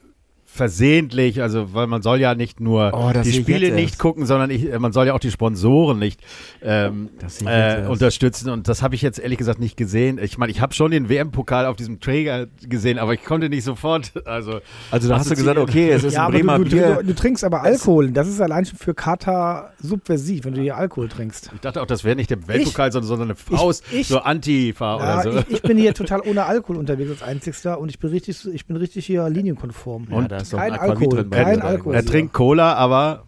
versehentlich, 0.54 1.42
also 1.42 1.74
weil 1.74 1.86
man 1.88 2.00
soll 2.02 2.20
ja 2.20 2.34
nicht 2.34 2.60
nur 2.60 2.92
Oh, 2.94 3.10
die 3.12 3.28
ich 3.28 3.36
Spiele 3.36 3.72
nicht 3.72 3.98
gucken, 3.98 4.24
sondern 4.24 4.50
ich, 4.50 4.70
äh, 4.72 4.78
man 4.78 4.92
soll 4.92 5.06
ja 5.08 5.12
auch 5.14 5.18
die 5.18 5.30
Sponsoren 5.32 5.98
nicht 5.98 6.20
ähm, 6.62 7.10
ich 7.40 7.44
äh, 7.46 7.50
erst. 7.80 7.90
unterstützen. 7.90 8.50
Und 8.50 8.68
das 8.68 8.80
habe 8.82 8.94
ich 8.94 9.02
jetzt 9.02 9.18
ehrlich 9.18 9.38
gesagt 9.38 9.58
nicht 9.58 9.76
gesehen. 9.76 10.18
Ich 10.22 10.38
meine, 10.38 10.52
ich 10.52 10.60
habe 10.60 10.72
schon 10.72 10.90
den 10.92 11.08
WM-Pokal 11.08 11.66
auf 11.66 11.76
diesem 11.76 11.98
Träger 12.00 12.46
gesehen, 12.68 12.98
aber 12.98 13.14
ich 13.14 13.24
konnte 13.24 13.48
nicht 13.48 13.64
sofort. 13.64 14.12
Also 14.24 14.60
Also 14.90 15.08
da 15.08 15.18
hast 15.18 15.30
du 15.30 15.34
gesagt, 15.36 15.58
okay, 15.58 15.90
es 15.90 16.02
ist 16.02 16.14
ja, 16.14 16.26
ein 16.26 16.32
Bremer 16.32 16.58
du, 16.58 16.64
du, 16.64 16.70
Bier. 16.70 16.94
du, 17.00 17.04
du 17.08 17.14
trinkst 17.14 17.44
aber 17.44 17.62
Alkohol. 17.62 18.10
Das 18.10 18.26
ist 18.26 18.40
allein 18.40 18.64
schon 18.64 18.78
für 18.78 18.94
Katar 18.94 19.72
subversiv, 19.80 20.44
wenn 20.46 20.54
du 20.54 20.62
hier 20.62 20.76
Alkohol 20.76 21.08
trinkst. 21.08 21.50
Ich 21.54 21.60
dachte 21.60 21.82
auch, 21.82 21.86
das 21.86 22.04
wäre 22.04 22.16
nicht 22.16 22.30
der 22.30 22.48
Weltpokal, 22.48 22.90
sondern, 22.90 23.08
sondern 23.08 23.28
eine 23.28 23.36
Faust, 23.36 23.84
ich- 23.92 24.08
so 24.08 24.20
Antifa 24.20 24.98
Ja, 24.98 25.20
oder 25.20 25.32
so. 25.32 25.38
ich, 25.40 25.50
ich 25.56 25.62
bin 25.62 25.76
hier 25.76 25.92
total 25.94 26.20
ohne 26.22 26.44
Alkohol 26.46 26.76
unterwegs 26.78 27.10
als 27.10 27.22
Einzigster 27.22 27.78
und 27.78 27.90
ich 27.90 27.98
bin 27.98 28.10
richtig, 28.10 28.46
ich 28.52 28.66
bin 28.66 28.76
richtig 28.76 29.04
hier 29.06 29.28
linienkonform. 29.28 30.06
Ja, 30.10 30.22
da 30.22 30.43
ist 30.44 30.52
doch 30.54 30.58
ein 30.58 30.70
kein 30.70 30.80
Aquavit 30.80 30.98
Alkohol, 31.02 31.18
drin 31.20 31.30
bei 31.30 31.42
kein 31.44 31.60
dir. 31.60 31.64
Alkohol. 31.64 31.94
er 31.94 32.04
trinkt 32.04 32.32
Cola, 32.32 32.74
aber 32.74 33.24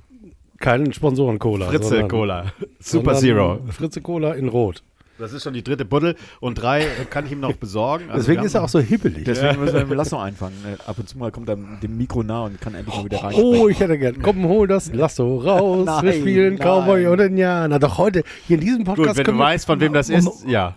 keinen 0.59 0.93
Sponsoren-Cola. 0.93 1.67
Fritze 1.67 2.09
Cola. 2.09 2.45
Super 2.81 3.15
Zero. 3.15 3.59
Fritze 3.69 4.01
Cola 4.01 4.33
in 4.35 4.49
Rot. 4.49 4.83
Das 5.19 5.33
ist 5.33 5.45
schon 5.45 5.55
die 5.55 5.65
dritte 5.65 5.87
Buddel 5.87 6.15
und 6.41 6.57
drei 6.61 6.87
kann 7.09 7.25
ich 7.25 7.33
ihm 7.33 7.41
noch 7.41 7.55
besorgen. 7.55 8.05
Also 8.11 8.19
Deswegen 8.21 8.43
wir 8.43 8.47
ist 8.49 8.55
er 8.55 8.63
auch 8.65 8.69
so 8.69 8.81
hibbelig. 8.81 9.25
Deswegen 9.25 9.59
müssen 9.61 9.75
wir 9.75 9.81
im 9.91 9.93
Lasso 9.95 10.19
einfangen. 10.19 10.57
Ne? 10.63 10.77
Ab 10.87 10.97
und 10.99 11.09
zu 11.09 11.17
mal 11.17 11.31
kommt 11.33 11.49
er 11.49 11.57
dem 11.57 11.97
Mikro 11.97 12.23
nah 12.23 12.43
und 12.45 12.61
kann 12.61 12.75
endlich 12.75 12.95
mal 12.95 13.05
wieder 13.07 13.23
rein. 13.25 13.35
Oh, 13.35 13.67
ich 13.69 13.81
hätte 13.81 13.97
gern. 13.99 14.21
Komm, 14.21 14.45
hol 14.47 14.67
das 14.67 14.93
Lasso 14.93 15.39
raus. 15.39 15.87
wir 15.87 16.03
Nein, 16.03 16.21
spielen 16.21 16.55
nein. 16.57 16.67
Cowboy 16.69 17.07
und 17.07 17.19
Indianer. 17.21 17.79
Doch 17.79 17.97
heute, 17.97 18.25
hier 18.47 18.57
in 18.59 18.61
diesem 18.61 18.85
Podcast. 18.85 19.09
Gut, 19.09 19.17
wenn 19.17 19.25
du 19.25 19.33
wir- 19.33 19.39
weißt, 19.45 19.65
von 19.65 19.81
wem 19.81 19.95
das 19.95 20.11
Um- 20.11 20.17
ist, 20.17 20.45
ja. 20.47 20.75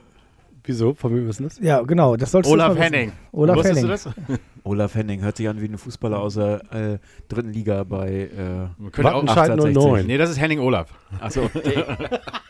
Wieso? 0.69 0.93
Von 0.93 1.15
wem 1.15 1.27
ist 1.27 1.39
das? 1.41 1.57
Ja, 1.59 1.81
genau. 1.81 2.15
Das 2.15 2.29
sollst 2.29 2.47
du 2.47 2.53
Olaf 2.53 2.67
mal 2.67 2.79
wissen. 2.79 2.93
Henning. 2.93 3.11
Olaf 3.31 3.55
Wusstest 3.55 3.77
Henning. 3.81 3.97
du 3.97 4.11
das? 4.35 4.39
Olaf 4.63 4.93
Henning 4.93 5.21
hört 5.21 5.35
sich 5.37 5.49
an 5.49 5.59
wie 5.59 5.65
ein 5.65 5.79
Fußballer 5.79 6.19
aus 6.19 6.35
der 6.35 6.61
äh, 6.71 6.99
dritten 7.27 7.51
Liga 7.51 7.83
bei. 7.83 8.07
Äh, 8.09 8.29
Wir 8.77 8.91
können 8.91 9.07
auch, 9.07 9.13
Wattenscheid 9.15 9.49
1860. 9.49 9.91
09. 9.93 10.05
nee, 10.05 10.17
das 10.19 10.29
ist 10.29 10.39
Henning 10.39 10.59
Olaf. 10.59 10.93
achso, 11.19 11.41
okay. 11.45 11.83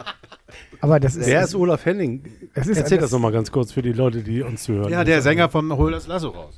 Aber 0.82 1.00
das 1.00 1.16
ist. 1.16 1.28
Wer 1.28 1.44
ist 1.46 1.56
Olaf 1.56 1.86
Henning? 1.86 2.24
es 2.54 2.68
ist 2.68 2.78
Erzähl 2.78 2.98
das 2.98 3.12
nochmal 3.14 3.32
ganz 3.32 3.54
kurz 3.54 3.72
für 3.72 3.82
die 3.82 3.94
Leute, 3.94 4.22
die 4.22 4.42
uns 4.42 4.64
zuhören. 4.64 4.92
Ja, 4.92 5.06
der 5.06 5.22
Sänger 5.22 5.48
vom 5.48 5.76
Hol 5.78 5.94
das 5.94 6.08
Lasso 6.08 6.28
raus. 6.28 6.58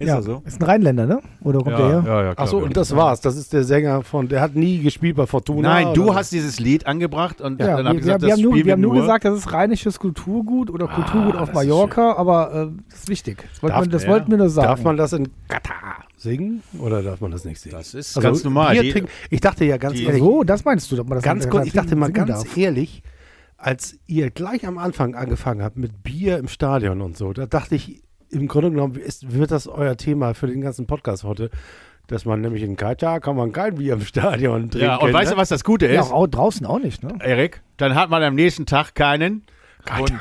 Ist 0.00 0.06
ja, 0.08 0.14
er 0.16 0.22
so? 0.22 0.42
Ist 0.46 0.60
ein 0.60 0.64
Rheinländer, 0.64 1.06
ne? 1.06 1.20
Oder 1.42 1.58
kommt 1.58 1.76
der 1.76 1.86
her? 1.88 2.02
ja, 2.06 2.22
ja. 2.26 2.32
Achso, 2.38 2.58
und 2.58 2.76
das 2.76 2.94
war's. 2.94 3.20
Das 3.20 3.36
ist 3.36 3.52
der 3.52 3.64
Sänger 3.64 4.02
von, 4.02 4.28
der 4.28 4.40
hat 4.40 4.54
nie 4.54 4.78
gespielt 4.78 5.16
bei 5.16 5.26
Fortuna. 5.26 5.68
Nein, 5.68 5.94
du 5.94 6.14
hast 6.14 6.30
dieses 6.32 6.60
Lied 6.60 6.86
angebracht 6.86 7.40
und 7.40 7.58
Ja, 7.60 7.76
dann 7.76 7.84
wir, 7.84 7.88
habe 7.88 7.88
ich 7.88 7.94
wir, 7.94 8.00
gesagt, 8.14 8.22
wir 8.22 8.28
das 8.28 8.36
haben 8.36 8.42
nur, 8.44 8.52
spielen 8.52 8.66
wir 8.66 8.72
haben 8.74 8.80
nur 8.80 8.94
gesagt, 8.94 9.24
das 9.24 9.36
ist 9.38 9.52
rheinisches 9.52 9.98
Kulturgut 9.98 10.70
oder 10.70 10.86
Kulturgut 10.86 11.34
Ah, 11.34 11.40
auf 11.40 11.52
Mallorca, 11.52 12.12
aber 12.12 12.70
äh, 12.72 12.80
das 12.90 13.00
ist 13.00 13.08
wichtig. 13.08 13.38
Das, 13.50 13.60
wollten 13.62 13.74
Darf- 13.74 13.84
wir, 13.86 13.90
das 13.90 14.02
ja. 14.04 14.08
wollten 14.10 14.30
wir 14.30 14.38
nur 14.38 14.48
sagen. 14.50 14.68
Darf 14.68 14.84
man 14.84 14.96
das 14.96 15.12
in 15.14 15.28
Katar 15.48 16.04
singen 16.16 16.62
oder 16.78 17.02
darf 17.02 17.20
man 17.20 17.32
das 17.32 17.44
nicht 17.44 17.60
singen? 17.60 17.74
Das 17.76 17.92
ist 17.94 18.16
Also 18.16 18.28
ganz 18.28 18.44
normal. 18.44 18.76
Die- 18.80 18.92
trinken- 18.92 19.10
ich 19.30 19.40
dachte 19.40 19.64
ja 19.64 19.78
ganz 19.78 19.94
die- 19.94 20.04
ehrlich, 20.04 20.20
so, 20.22 20.44
das 20.44 20.64
meinst 20.64 20.92
du, 20.92 20.96
dass 20.96 21.06
man 21.06 21.16
das 21.16 21.24
ganz 21.24 21.48
kurz, 21.50 21.66
ich 21.66 21.72
dachte 21.72 21.96
mal 21.96 22.12
ganz 22.12 22.30
darf. 22.44 22.56
ehrlich, 22.56 23.02
als 23.56 23.96
ihr 24.06 24.30
gleich 24.30 24.64
am 24.64 24.78
Anfang 24.78 25.16
angefangen 25.16 25.62
habt 25.64 25.76
mit 25.76 26.04
Bier 26.04 26.38
im 26.38 26.46
Stadion 26.46 27.00
und 27.02 27.16
so, 27.16 27.32
da 27.32 27.46
dachte 27.46 27.74
ich, 27.74 28.00
im 28.30 28.48
Grunde 28.48 28.70
genommen 28.70 28.96
ist, 28.96 29.32
wird 29.32 29.50
das 29.50 29.66
euer 29.66 29.96
Thema 29.96 30.34
für 30.34 30.46
den 30.46 30.60
ganzen 30.60 30.86
Podcast 30.86 31.24
heute, 31.24 31.50
dass 32.06 32.24
man 32.24 32.40
nämlich 32.40 32.62
in 32.62 32.76
Katar 32.76 33.20
kann 33.20 33.36
man 33.36 33.52
kein 33.52 33.76
Bier 33.76 33.94
im 33.94 34.00
Stadion 34.02 34.70
trinken. 34.70 34.86
ja, 34.86 34.96
und 34.96 35.12
weißt 35.12 35.30
ne? 35.30 35.36
du, 35.36 35.40
was 35.40 35.48
das 35.48 35.64
Gute 35.64 35.86
Ja, 35.86 36.00
ist, 36.00 36.12
auch 36.12 36.26
draußen 36.26 36.64
auch 36.66 36.78
nicht, 36.78 37.02
ne? 37.02 37.16
Erik? 37.20 37.60
Dann 37.76 37.94
hat 37.94 38.10
man 38.10 38.22
am 38.22 38.34
nächsten 38.34 38.66
Tag 38.66 38.94
keinen 38.94 39.44
Ein 39.90 40.18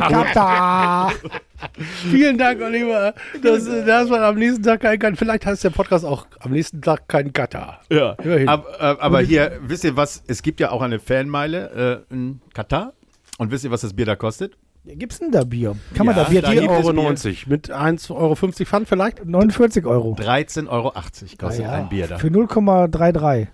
Katar. 0.00 1.12
Vielen 2.10 2.38
Dank, 2.38 2.60
Oliver. 2.60 3.14
Das, 3.42 3.64
das 3.64 4.10
war 4.10 4.22
am 4.22 4.36
nächsten 4.36 4.62
Tag 4.62 4.80
kein 4.80 4.98
Katar. 4.98 5.16
Vielleicht 5.16 5.46
heißt 5.46 5.64
der 5.64 5.70
Podcast 5.70 6.04
auch 6.04 6.26
am 6.40 6.52
nächsten 6.52 6.82
Tag 6.82 7.08
kein 7.08 7.32
Katar. 7.32 7.80
Ja. 7.90 8.12
Immerhin. 8.22 8.48
Aber, 8.48 9.00
aber 9.00 9.20
hier, 9.20 9.58
wisst 9.62 9.84
ihr 9.84 9.96
was? 9.96 10.22
Es 10.26 10.42
gibt 10.42 10.60
ja 10.60 10.70
auch 10.70 10.82
eine 10.82 10.98
Fanmeile 10.98 12.04
äh, 12.10 12.14
in 12.14 12.40
Katar. 12.54 12.92
Und 13.38 13.50
wisst 13.50 13.64
ihr, 13.64 13.70
was 13.70 13.80
das 13.80 13.94
Bier 13.94 14.06
da 14.06 14.14
kostet? 14.16 14.56
Gibt's 14.84 15.20
denn 15.20 15.30
da 15.30 15.44
Bier? 15.44 15.76
Kann 15.94 16.06
man 16.06 16.16
Ja, 16.16 16.24
da 16.24 16.28
Bier 16.30 16.42
trinken? 16.42 16.62
gibt 16.66 16.72
es 16.80 16.86
4,90 16.86 17.26
Euro 17.28 17.50
mit 17.50 17.72
1,50 17.72 18.10
Euro 18.16 18.34
Pfand 18.34 18.88
vielleicht? 18.88 19.24
49 19.24 19.86
Euro. 19.86 20.14
13,80 20.18 20.68
Euro 20.68 20.90
kostet 20.92 21.40
Ah, 21.42 21.62
ja. 21.62 21.72
ein 21.72 21.88
Bier 21.88 22.08
da. 22.08 22.18
Für 22.18 22.26
0,33. 22.28 23.46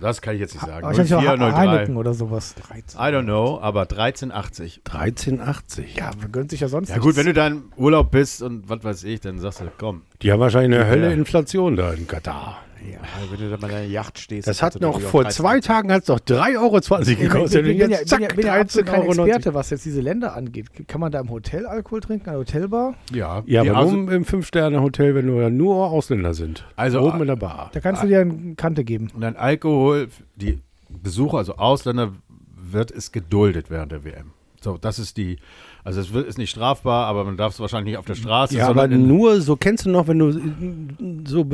Das 0.00 0.22
kann 0.22 0.34
ich 0.34 0.40
jetzt 0.40 0.54
nicht 0.54 0.64
sagen. 0.64 0.82
Wahrscheinlich 0.82 1.14
auch 1.14 1.20
04, 1.20 1.36
03. 1.36 1.52
Heineken 1.52 1.96
oder 1.98 2.14
sowas. 2.14 2.54
I 2.94 2.96
don't 2.98 3.24
know, 3.24 3.60
aber 3.60 3.82
13,80. 3.82 4.80
13,80. 4.82 5.98
Ja, 5.98 6.10
man 6.18 6.32
gönnt 6.32 6.50
sich 6.50 6.60
ja 6.60 6.68
sonst 6.68 6.88
Ja 6.88 6.96
gut, 6.96 7.16
wenn 7.16 7.26
du 7.26 7.34
da 7.34 7.48
im 7.48 7.64
Urlaub 7.76 8.10
bist 8.10 8.40
und 8.40 8.66
was 8.70 8.82
weiß 8.82 9.04
ich, 9.04 9.20
dann 9.20 9.38
sagst 9.38 9.60
du, 9.60 9.64
komm. 9.76 10.00
Die 10.22 10.32
haben 10.32 10.40
wahrscheinlich 10.40 10.78
eine 10.80 10.86
Ja. 10.88 10.90
Hölle 10.90 11.12
Inflation 11.12 11.76
da 11.76 11.92
in 11.92 12.06
Katar. 12.06 12.56
Ja, 12.90 12.98
wenn 13.30 13.38
du 13.40 13.50
da 13.50 13.56
mal 13.58 13.68
in 13.70 13.76
der 13.76 13.86
Yacht 13.88 14.18
stehst. 14.18 14.48
Das 14.48 14.62
hat 14.62 14.80
noch 14.80 15.00
vor 15.00 15.22
13 15.24 15.36
zwei 15.42 15.60
Tagen 15.60 15.92
hat 15.92 16.00
es 16.00 16.06
doch 16.06 16.18
3,20 16.18 16.56
Euro 16.60 16.78
Ich 17.02 17.06
bin, 17.06 17.28
gekostet. 17.28 17.62
bin, 17.62 17.72
Und 17.72 17.78
bin, 17.78 17.90
ja, 17.90 17.98
jetzt 17.98 18.10
bin, 18.10 18.20
zack, 18.26 18.36
bin 18.36 18.46
ja 18.46 18.60
absolut 18.60 18.86
kein 18.88 19.02
13,90 19.02 19.08
Euro. 19.08 19.26
Experte, 19.26 19.54
was 19.54 19.70
jetzt 19.70 19.84
diese 19.84 20.00
Länder 20.00 20.34
angeht. 20.34 20.66
Kann 20.88 21.00
man 21.00 21.12
da 21.12 21.20
im 21.20 21.30
Hotel 21.30 21.66
Alkohol 21.66 22.00
trinken, 22.00 22.28
an 22.28 22.32
der 22.34 22.40
Hotelbar? 22.40 22.94
Ja, 23.12 23.42
Ja, 23.46 23.60
aber 23.62 23.76
also, 23.76 23.96
nur 23.96 24.12
im 24.12 24.24
Fünf-Sterne-Hotel, 24.24 25.14
wenn 25.14 25.26
nur, 25.26 25.50
nur 25.50 25.90
Ausländer 25.90 26.32
sind. 26.34 26.64
Also, 26.76 27.00
Oben 27.00 27.20
in 27.20 27.26
der 27.26 27.36
Bar. 27.36 27.70
Da 27.72 27.80
kannst 27.80 28.02
du 28.02 28.06
dir 28.06 28.20
eine 28.20 28.54
Kante 28.54 28.84
geben. 28.84 29.10
und 29.14 29.20
dann 29.20 29.36
Alkohol, 29.36 30.08
die 30.36 30.60
Besucher, 30.88 31.38
also 31.38 31.56
Ausländer, 31.56 32.12
wird 32.56 32.90
es 32.90 33.12
geduldet 33.12 33.66
während 33.68 33.92
der 33.92 34.04
WM. 34.04 34.32
So, 34.60 34.76
das 34.78 34.98
ist 34.98 35.16
die, 35.16 35.38
also 35.84 36.00
es 36.00 36.10
ist 36.10 36.38
nicht 36.38 36.50
strafbar, 36.50 37.06
aber 37.06 37.24
man 37.24 37.36
darf 37.36 37.54
es 37.54 37.60
wahrscheinlich 37.60 37.92
nicht 37.92 37.98
auf 37.98 38.04
der 38.04 38.14
Straße, 38.14 38.56
Ja, 38.56 38.68
aber 38.68 38.88
nur 38.88 39.40
so, 39.40 39.56
kennst 39.56 39.86
du 39.86 39.90
noch, 39.90 40.08
wenn 40.08 40.18
du 40.18 41.28
so, 41.28 41.46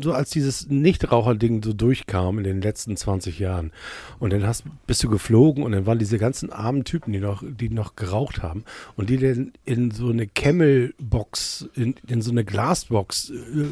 so 0.00 0.12
als 0.12 0.30
dieses 0.30 0.68
Nichtraucher-Ding 0.68 1.62
so 1.62 1.72
durchkam 1.72 2.38
in 2.38 2.44
den 2.44 2.60
letzten 2.62 2.96
20 2.96 3.38
Jahren. 3.38 3.72
Und 4.18 4.32
dann 4.32 4.46
hast, 4.46 4.64
bist 4.86 5.02
du 5.02 5.08
geflogen 5.08 5.64
und 5.64 5.72
dann 5.72 5.86
waren 5.86 5.98
diese 5.98 6.18
ganzen 6.18 6.52
armen 6.52 6.84
Typen, 6.84 7.12
die 7.12 7.20
noch, 7.20 7.42
die 7.46 7.68
noch 7.68 7.96
geraucht 7.96 8.42
haben 8.42 8.64
und 8.96 9.10
die 9.10 9.18
dann 9.18 9.52
in 9.64 9.90
so 9.90 10.10
eine 10.10 10.26
Camel-Box, 10.26 11.68
in, 11.74 11.94
in 12.06 12.22
so 12.22 12.30
eine 12.30 12.44
Glasbox 12.44 13.30
äh, 13.30 13.66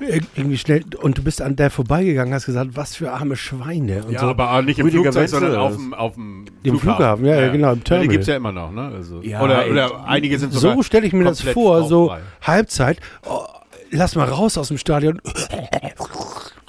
ir- 0.00 0.22
irgendwie 0.36 0.58
schnell 0.58 0.82
und 1.00 1.18
du 1.18 1.22
bist 1.22 1.42
an 1.42 1.56
der 1.56 1.70
vorbeigegangen, 1.70 2.32
hast 2.34 2.46
gesagt, 2.46 2.70
was 2.74 2.96
für 2.96 3.12
arme 3.12 3.36
Schweine 3.36 4.04
und 4.04 4.12
ja, 4.12 4.20
so. 4.20 4.26
aber 4.26 4.52
auch 4.52 4.62
nicht 4.62 4.78
im 4.78 4.86
Rüdiger 4.86 5.04
Flugzeug, 5.12 5.22
Wenzel 5.22 5.40
sondern 5.40 5.60
auf 5.60 5.76
dem, 5.76 5.94
auf 5.94 6.14
dem 6.14 6.44
Im 6.62 6.78
Flughafen, 6.78 7.24
ja, 7.24 7.40
ja, 7.40 7.48
genau, 7.52 7.72
im 7.72 7.84
Terminal. 7.84 8.02
Die 8.08 8.08
gibt 8.12 8.22
es 8.22 8.28
ja 8.28 8.36
immer 8.36 8.52
noch, 8.52 8.70
ne? 8.72 8.92
Also, 8.94 9.20
Ja, 9.22 9.40
oder, 9.42 9.64
ey. 9.64 9.70
oder 9.72 10.04
einige 10.06 10.38
sind 10.38 10.52
sogar 10.52 10.74
So 10.76 10.82
stelle 10.82 11.06
ich 11.06 11.12
mir 11.12 11.24
das 11.24 11.40
vor, 11.40 11.84
so. 11.84 12.12
Halbzeit. 12.42 12.98
Oh, 13.28 13.44
lass 13.90 14.14
mal 14.16 14.24
raus 14.28 14.56
aus 14.58 14.68
dem 14.68 14.78
Stadion. 14.78 15.20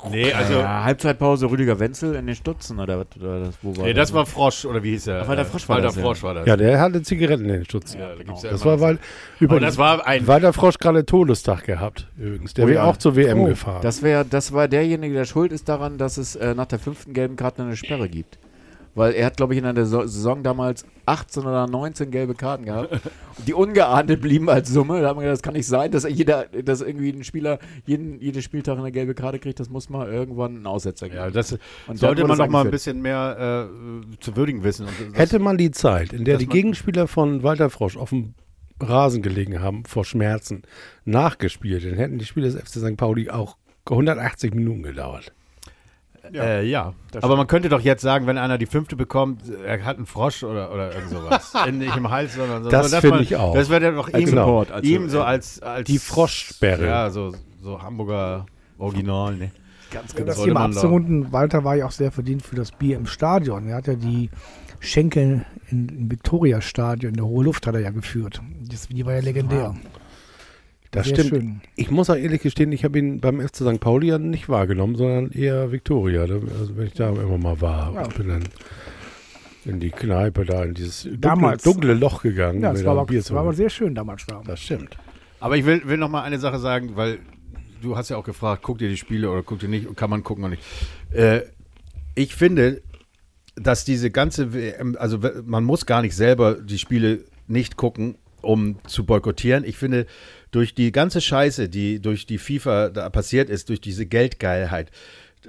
Nee, 0.10 0.34
also, 0.34 0.54
ja, 0.54 0.84
Halbzeitpause 0.84 1.50
Rüdiger 1.50 1.80
Wenzel 1.80 2.16
in 2.16 2.26
den 2.26 2.36
Stutzen 2.36 2.80
oder 2.80 3.00
was? 3.00 3.22
Oder 3.22 3.40
das, 3.42 3.56
wo 3.62 3.76
war 3.78 3.86
nee, 3.86 3.94
das 3.94 4.14
war 4.14 4.26
Frosch, 4.26 4.66
oder 4.66 4.82
wie 4.84 4.92
hieß 4.92 5.08
er? 5.08 5.22
Ach, 5.22 5.28
Walter 5.28 5.46
Frosch 5.46 5.70
war 5.70 5.76
Walter 5.76 5.88
das, 5.90 5.96
ja. 5.96 6.02
Frosch 6.02 6.24
war 6.24 6.34
das. 6.34 6.48
Ja, 6.48 6.58
der 6.58 6.80
hatte 6.80 7.02
Zigaretten 7.04 7.46
in 7.46 7.52
den 7.52 7.66
Stutzen. 7.66 8.00
Ja, 8.00 8.16
da 8.16 8.24
gibt's 8.24 8.44
ja 8.44 8.50
Das 8.52 8.66
war, 8.66 8.80
weil 8.80 9.00
übrigens, 9.40 9.66
das 9.66 9.78
war 9.78 10.08
ein, 10.08 10.26
Walter 10.28 10.54
Frosch 10.54 10.78
gerade 10.78 11.06
Todestag 11.06 11.66
gehabt, 11.66 12.08
übrigens. 12.18 12.54
Der 12.56 12.66
Oh 12.66 12.68
wäre 12.68 12.84
ja. 12.84 12.90
auch 12.90 12.98
zur 12.98 13.16
WM 13.16 13.40
Oh, 13.42 13.46
gefahren. 13.46 13.82
Das, 13.84 14.02
wär, 14.02 14.24
das 14.24 14.54
war 14.54 14.68
derjenige, 14.68 15.14
der 15.14 15.26
schuld 15.26 15.52
ist 15.52 15.70
daran, 15.70 15.98
dass 15.98 16.18
es 16.18 16.36
äh, 16.36 16.56
nach 16.56 16.66
der 16.66 16.80
fünften 16.80 17.14
gelben 17.14 17.36
Karte 17.36 17.62
eine 17.62 17.76
Sperre 17.76 18.10
gibt. 18.10 18.40
Weil 18.94 19.14
er 19.14 19.28
hat, 19.28 19.38
glaube 19.38 19.54
ich, 19.54 19.60
in 19.60 19.66
einer 19.66 19.86
so 19.86 20.02
Saison 20.02 20.44
damals 20.44 20.86
18 21.06 21.44
oder 21.44 21.66
19 21.68 22.12
gelbe 22.12 22.36
Karten 22.36 22.66
gehabt. 22.66 22.92
Und 22.92 23.48
die 23.48 23.54
ungeahndet 23.54 24.22
blieben 24.22 24.50
als 24.50 24.70
Summe. 24.70 25.02
Da 25.02 25.10
haben 25.10 25.18
wir 25.18 25.24
gedacht, 25.24 25.38
das 25.38 25.42
kann 25.42 25.54
nicht 25.54 25.68
sein, 25.68 25.92
dass 25.92 26.04
jeder, 26.10 26.46
dass 26.46 26.82
irgendwie 26.82 27.10
ein 27.10 27.24
Spieler 27.24 27.60
jeden, 27.86 28.20
jeden 28.20 28.42
Spieltag 28.42 28.78
eine 28.78 28.92
gelbe 28.92 29.14
Karte 29.14 29.40
kriegt. 29.40 29.60
Das 29.60 29.70
muss 29.70 29.90
mal 29.90 30.12
irgendwann 30.12 30.58
einen 30.58 30.68
Aussetzer 30.68 31.08
geben. 31.08 31.20
ja, 31.20 31.30
das 31.30 31.58
Und 31.88 32.00
sollte 32.00 32.26
man 32.26 32.38
noch 32.38 32.50
mal 32.50 32.66
ein 32.66 32.72
bisschen 32.72 33.02
mehr 33.02 33.70
äh, 33.70 34.18
zu 34.20 34.36
würdigen 34.36 34.64
wissen. 34.64 34.88
Und 34.88 34.94
das, 35.12 35.18
Hätte 35.18 35.40
man 35.40 35.58
die 35.58 35.72
Zeit, 35.72 36.12
in 36.12 36.26
der 36.26 36.38
die 36.38 36.48
Gegenspieler 36.48 37.08
von 37.08 37.44
Walter 37.44 37.70
Frosch 37.70 37.96
auf 37.96 38.10
dem 38.10 38.34
Rasen 38.82 39.22
gelegen 39.22 39.62
haben, 39.62 39.86
vor 39.86 40.06
Schmerzen, 40.06 40.64
nachgespielt, 41.06 41.86
dann 41.86 41.96
hätten 41.96 42.18
die 42.18 42.26
Spiele 42.26 42.52
des 42.52 42.60
FC 42.60 42.80
St. 42.80 42.98
Pauli 42.98 43.30
auch 43.30 43.58
180 43.90 44.54
Minuten 44.54 44.84
gedauert. 44.84 45.34
Ja, 46.32 46.44
äh, 46.44 46.64
ja. 46.66 46.94
Das 47.12 47.24
aber 47.24 47.36
man 47.36 47.48
könnte 47.48 47.68
doch 47.70 47.82
jetzt 47.82 48.02
sagen, 48.02 48.28
wenn 48.28 48.38
einer 48.38 48.58
die 48.58 48.66
fünfte 48.68 48.96
bekommt, 48.96 49.42
er 49.66 49.84
hat 49.84 49.98
einen 49.98 50.06
Frosch 50.06 50.44
oder, 50.44 50.72
oder 50.72 50.94
irgend 50.94 51.10
sowas. 51.10 51.54
In, 51.68 51.80
nicht 51.80 51.96
im 51.96 52.10
Hals, 52.10 52.36
sondern 52.36 52.64
so. 52.64 52.70
Das 52.70 52.94
finde 52.96 53.22
ich 53.24 53.36
auch. 53.36 53.56
Das 53.56 53.70
wäre 53.70 53.94
doch 53.94 54.08
ihm, 54.14 54.28
Support, 54.28 54.72
als- 54.72 54.86
ihm 54.88 55.10
so 55.10 55.24
als, 55.24 55.62
als 55.62 55.88
Die 55.88 55.98
Froschsperre. 56.00 56.86
Ja, 56.86 57.10
so, 57.10 57.34
so 57.62 57.82
Hamburger 57.82 58.46
Original, 58.78 59.36
ne? 59.36 59.52
Ganz 59.92 60.12
Um 60.12 60.18
genau. 60.18 60.28
das 60.28 60.36
sollte 60.38 60.50
Thema 60.52 60.66
abzurunden, 60.66 61.32
Walter 61.34 61.64
war 61.64 61.76
ja 61.76 61.86
auch 61.86 61.92
sehr 61.92 62.12
verdient 62.12 62.44
für 62.44 62.56
das 62.56 62.72
Bier 62.72 62.96
im 62.98 63.08
Stadion. 63.08 63.68
Er 63.68 63.76
hat 63.76 63.88
ja 63.88 63.96
die 63.96 64.30
Schenkel 64.80 65.46
in, 65.70 65.90
im 65.90 66.12
Viktoria-Stadion, 66.12 67.12
in 67.12 67.18
der 67.18 67.26
Hohe 67.26 67.44
Luft 67.44 67.68
hat 67.68 67.76
er 67.76 67.82
ja 67.82 67.90
geführt. 67.92 68.42
Das, 68.70 68.88
die 68.88 69.06
war 69.06 69.14
ja 69.14 69.20
legendär. 69.22 69.76
Das 70.92 71.08
Sehr 71.08 71.16
stimmt. 71.16 71.30
schön. 71.30 71.62
Ich 71.78 71.90
muss 71.90 72.10
auch 72.10 72.16
ehrlich 72.16 72.42
gestehen, 72.42 72.72
ich 72.74 72.84
habe 72.84 73.00
ihn 73.00 73.22
beim 73.22 73.40
FC 73.40 73.58
St. 73.58 73.80
Pauli 73.80 74.08
ja 74.08 74.18
nicht 74.18 74.50
wahrgenommen, 74.50 74.96
sondern 74.96 75.32
eher 75.32 75.72
Viktoria. 75.72 76.22
Also 76.22 76.42
wenn 76.76 76.88
ich 76.88 76.94
da 76.94 77.10
immer 77.10 77.38
mal 77.38 77.62
war. 77.62 77.94
Ja. 77.94 78.08
Ich 78.08 78.16
bin 78.16 78.28
dann 78.28 78.44
in 79.64 79.80
die 79.80 79.92
Kneipe 79.92 80.44
da, 80.44 80.64
in 80.64 80.74
dieses 80.74 81.04
dunkle, 81.04 81.20
Damals. 81.20 81.64
dunkle 81.64 81.94
Loch 81.94 82.24
gegangen. 82.24 82.62
Ja, 82.62 82.70
mir 82.70 82.76
es 82.76 82.84
da 82.84 82.96
war, 82.96 83.02
aber, 83.04 83.14
war 83.14 83.40
aber 83.40 83.54
sehr 83.54 83.70
schön 83.70 83.96
damals 83.96 84.26
da. 84.26 84.42
Das 84.46 84.60
stimmt. 84.60 84.98
Aber 85.40 85.56
ich 85.56 85.66
will, 85.66 85.82
will 85.86 85.98
noch 85.98 86.10
mal 86.10 86.24
eine 86.24 86.40
Sache 86.40 86.60
sagen, 86.60 86.96
weil 86.96 87.20
du 87.82 87.96
hast 87.96 88.10
ja 88.10 88.18
auch 88.18 88.26
gefragt, 88.26 88.64
guckt 88.64 88.82
ihr 88.82 88.90
die 88.90 88.98
Spiele 88.98 89.30
oder 89.30 89.44
guckt 89.44 89.64
ihr 89.64 89.70
nicht 89.70 89.88
und 89.88 89.96
kann 89.96 90.10
man 90.10 90.24
gucken 90.24 90.44
oder 90.44 90.52
nicht. 90.52 90.64
Äh, 91.12 91.42
ich 92.16 92.36
finde, 92.36 92.82
dass 93.56 93.86
diese 93.86 94.12
ganze 94.12 94.54
WM, 94.54 94.98
also 95.00 95.20
man 95.46 95.64
muss 95.64 95.86
gar 95.86 96.02
nicht 96.02 96.16
selber 96.16 96.56
die 96.56 96.80
Spiele 96.80 97.24
nicht 97.48 97.78
gucken, 97.78 98.18
um 98.42 98.78
zu 98.88 99.06
boykottieren. 99.06 99.64
Ich 99.64 99.78
finde, 99.78 100.06
durch 100.52 100.76
die 100.76 100.92
ganze 100.92 101.22
Scheiße, 101.22 101.70
die 101.70 102.00
durch 102.00 102.26
die 102.26 102.38
FIFA 102.38 102.90
da 102.90 103.10
passiert 103.10 103.50
ist, 103.50 103.70
durch 103.70 103.82
diese 103.82 104.06
Geldgeilheit, 104.06 104.92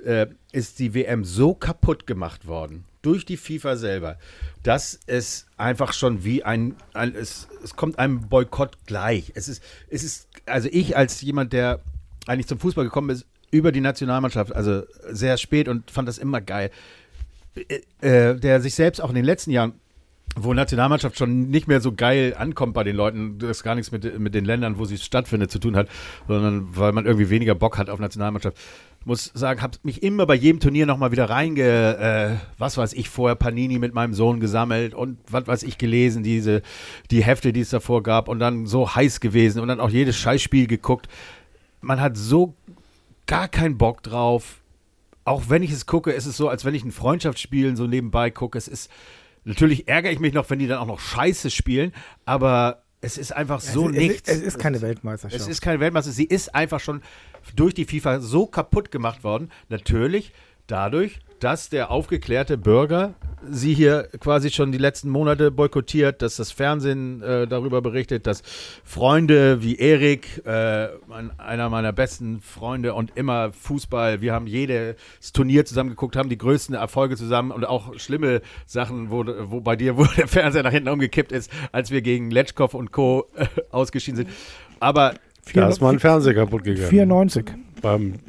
äh, 0.04 0.26
ist 0.52 0.78
die 0.78 0.94
WM 0.94 1.24
so 1.24 1.54
kaputt 1.54 2.06
gemacht 2.06 2.46
worden 2.46 2.84
durch 3.02 3.24
die 3.24 3.36
FIFA 3.36 3.76
selber, 3.76 4.16
dass 4.62 4.98
es 5.06 5.46
einfach 5.56 5.92
schon 5.92 6.24
wie 6.24 6.44
ein, 6.44 6.76
ein 6.94 7.14
es, 7.14 7.48
es 7.62 7.76
kommt 7.76 7.98
einem 7.98 8.28
Boykott 8.28 8.78
gleich. 8.86 9.32
Es 9.34 9.48
ist, 9.48 9.62
es 9.90 10.04
ist, 10.04 10.28
also 10.46 10.68
ich 10.70 10.96
als 10.96 11.20
jemand, 11.20 11.52
der 11.52 11.80
eigentlich 12.26 12.46
zum 12.46 12.60
Fußball 12.60 12.84
gekommen 12.84 13.10
ist, 13.10 13.26
über 13.50 13.72
die 13.72 13.80
Nationalmannschaft, 13.80 14.54
also 14.54 14.84
sehr 15.10 15.36
spät 15.36 15.68
und 15.68 15.90
fand 15.90 16.08
das 16.08 16.18
immer 16.18 16.40
geil, 16.40 16.70
äh, 18.00 18.34
der 18.36 18.60
sich 18.62 18.74
selbst 18.74 19.00
auch 19.00 19.10
in 19.10 19.16
den 19.16 19.24
letzten 19.24 19.50
Jahren 19.50 19.74
wo 20.36 20.54
Nationalmannschaft 20.54 21.18
schon 21.18 21.48
nicht 21.48 21.68
mehr 21.68 21.80
so 21.80 21.92
geil 21.92 22.34
ankommt 22.38 22.74
bei 22.74 22.84
den 22.84 22.96
Leuten, 22.96 23.38
das 23.38 23.62
gar 23.62 23.74
nichts 23.74 23.92
mit, 23.92 24.18
mit 24.18 24.34
den 24.34 24.44
Ländern, 24.44 24.78
wo 24.78 24.84
sie 24.84 24.96
stattfindet, 24.96 25.50
zu 25.50 25.58
tun 25.58 25.76
hat, 25.76 25.88
sondern 26.26 26.76
weil 26.76 26.92
man 26.92 27.04
irgendwie 27.04 27.28
weniger 27.28 27.54
Bock 27.54 27.78
hat 27.78 27.90
auf 27.90 27.98
Nationalmannschaft. 27.98 28.56
Muss 29.04 29.32
sagen, 29.34 29.60
habe 29.62 29.78
mich 29.82 30.02
immer 30.02 30.26
bei 30.26 30.34
jedem 30.34 30.60
Turnier 30.60 30.86
nochmal 30.86 31.10
wieder 31.10 31.28
reinge, 31.28 31.98
äh, 31.98 32.36
was 32.56 32.78
weiß 32.78 32.92
ich, 32.92 33.08
vorher 33.08 33.34
Panini 33.34 33.78
mit 33.78 33.94
meinem 33.94 34.14
Sohn 34.14 34.38
gesammelt 34.38 34.94
und 34.94 35.18
was 35.28 35.46
weiß 35.46 35.62
ich 35.64 35.76
gelesen, 35.76 36.22
diese, 36.22 36.62
die 37.10 37.24
Hefte, 37.24 37.52
die 37.52 37.60
es 37.60 37.70
davor 37.70 38.02
gab 38.02 38.28
und 38.28 38.38
dann 38.38 38.66
so 38.66 38.94
heiß 38.94 39.20
gewesen 39.20 39.60
und 39.60 39.68
dann 39.68 39.80
auch 39.80 39.90
jedes 39.90 40.16
Scheißspiel 40.16 40.66
geguckt. 40.66 41.08
Man 41.80 42.00
hat 42.00 42.16
so 42.16 42.54
gar 43.26 43.48
keinen 43.48 43.76
Bock 43.76 44.02
drauf. 44.02 44.60
Auch 45.24 45.44
wenn 45.48 45.62
ich 45.62 45.72
es 45.72 45.86
gucke, 45.86 46.12
ist 46.12 46.26
es 46.26 46.36
so, 46.36 46.48
als 46.48 46.64
wenn 46.64 46.74
ich 46.74 46.84
ein 46.84 46.92
Freundschaftsspiel 46.92 47.76
so 47.76 47.86
nebenbei 47.86 48.30
gucke. 48.30 48.56
Es 48.58 48.68
ist, 48.68 48.90
natürlich 49.44 49.88
ärgere 49.88 50.12
ich 50.12 50.20
mich 50.20 50.32
noch, 50.32 50.48
wenn 50.50 50.58
die 50.58 50.66
dann 50.66 50.78
auch 50.78 50.86
noch 50.86 51.00
Scheiße 51.00 51.50
spielen, 51.50 51.92
aber 52.24 52.82
es 53.00 53.18
ist 53.18 53.32
einfach 53.32 53.60
so 53.60 53.88
es, 53.88 53.96
nichts. 53.96 54.28
Es, 54.28 54.38
es 54.38 54.42
ist 54.42 54.58
keine 54.58 54.80
Weltmeisterschaft. 54.80 55.40
Es 55.40 55.48
ist 55.48 55.60
keine 55.60 55.80
Weltmeisterschaft. 55.80 56.16
Sie 56.16 56.24
ist 56.24 56.54
einfach 56.54 56.80
schon 56.80 57.02
durch 57.56 57.74
die 57.74 57.84
FIFA 57.84 58.20
so 58.20 58.46
kaputt 58.46 58.90
gemacht 58.90 59.24
worden. 59.24 59.50
Natürlich 59.68 60.32
dadurch, 60.68 61.18
dass 61.42 61.68
der 61.68 61.90
aufgeklärte 61.90 62.56
Bürger 62.56 63.14
sie 63.50 63.74
hier 63.74 64.08
quasi 64.20 64.50
schon 64.50 64.70
die 64.70 64.78
letzten 64.78 65.08
Monate 65.10 65.50
boykottiert, 65.50 66.22
dass 66.22 66.36
das 66.36 66.52
Fernsehen 66.52 67.20
äh, 67.22 67.48
darüber 67.48 67.82
berichtet, 67.82 68.28
dass 68.28 68.42
Freunde 68.84 69.60
wie 69.60 69.74
Erik, 69.76 70.46
äh, 70.46 70.88
einer 71.38 71.68
meiner 71.68 71.92
besten 71.92 72.40
Freunde 72.40 72.94
und 72.94 73.16
immer 73.16 73.52
Fußball, 73.52 74.20
wir 74.20 74.32
haben 74.32 74.46
jedes 74.46 74.94
Turnier 75.32 75.64
zusammen 75.64 75.90
geguckt, 75.90 76.14
haben 76.14 76.28
die 76.28 76.38
größten 76.38 76.76
Erfolge 76.76 77.16
zusammen 77.16 77.50
und 77.50 77.64
auch 77.64 77.98
schlimme 77.98 78.42
Sachen, 78.66 79.10
wo, 79.10 79.24
wo 79.26 79.60
bei 79.60 79.74
dir, 79.74 79.96
wo 79.98 80.04
der 80.04 80.28
Fernseher 80.28 80.62
nach 80.62 80.70
hinten 80.70 80.90
umgekippt 80.90 81.32
ist, 81.32 81.50
als 81.72 81.90
wir 81.90 82.02
gegen 82.02 82.30
Letschkow 82.30 82.72
und 82.72 82.92
Co. 82.92 83.26
Äh, 83.34 83.46
ausgeschieden 83.72 84.16
sind. 84.16 84.30
Aber 84.78 85.14
Da 85.52 85.68
ist 85.68 85.80
mal 85.80 85.92
ein 85.92 85.98
Fernseher 85.98 86.34
kaputt 86.34 86.62
gegangen. 86.62 86.88
94. 86.88 87.46
Beim 87.80 88.20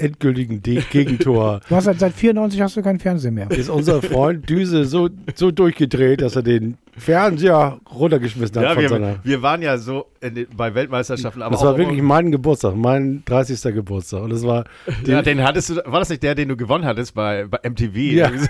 endgültigen 0.00 0.62
De 0.62 0.82
Gegentor 0.90 1.60
Du 1.68 1.74
hast 1.76 1.84
seit, 1.84 1.98
seit 1.98 2.12
94 2.14 2.60
hast 2.60 2.76
du 2.76 2.82
keinen 2.82 2.98
Fernseher 3.00 3.30
mehr. 3.32 3.50
ist 3.50 3.68
unser 3.68 4.02
Freund 4.02 4.48
Düse 4.48 4.84
so, 4.84 5.08
so 5.34 5.50
durchgedreht, 5.50 6.20
dass 6.22 6.36
er 6.36 6.42
den 6.42 6.76
Fernseher 6.98 7.78
runtergeschmissen 7.94 8.56
hat 8.56 8.62
Ja, 8.64 8.72
von 8.72 8.82
wir, 8.82 8.88
seiner. 8.88 9.16
wir 9.22 9.42
waren 9.42 9.60
ja 9.62 9.76
so 9.78 10.06
in 10.20 10.34
den, 10.34 10.46
bei 10.56 10.74
Weltmeisterschaften, 10.74 11.42
aber 11.42 11.52
Das 11.52 11.60
auch 11.60 11.66
war 11.66 11.78
wirklich 11.78 12.00
mein 12.02 12.30
Geburtstag, 12.32 12.74
mein 12.74 13.22
30. 13.26 13.74
Geburtstag. 13.74 14.22
Und 14.22 14.32
es 14.32 14.42
war 14.44 14.64
Ja, 15.06 15.20
den 15.22 15.42
hattest 15.42 15.70
du, 15.70 15.74
war 15.84 15.98
das 16.00 16.08
nicht 16.08 16.22
der, 16.22 16.34
den 16.34 16.48
du 16.48 16.56
gewonnen 16.56 16.84
hattest 16.86 17.14
bei, 17.14 17.46
bei 17.46 17.58
MTV? 17.68 17.96
Ja. 17.96 18.30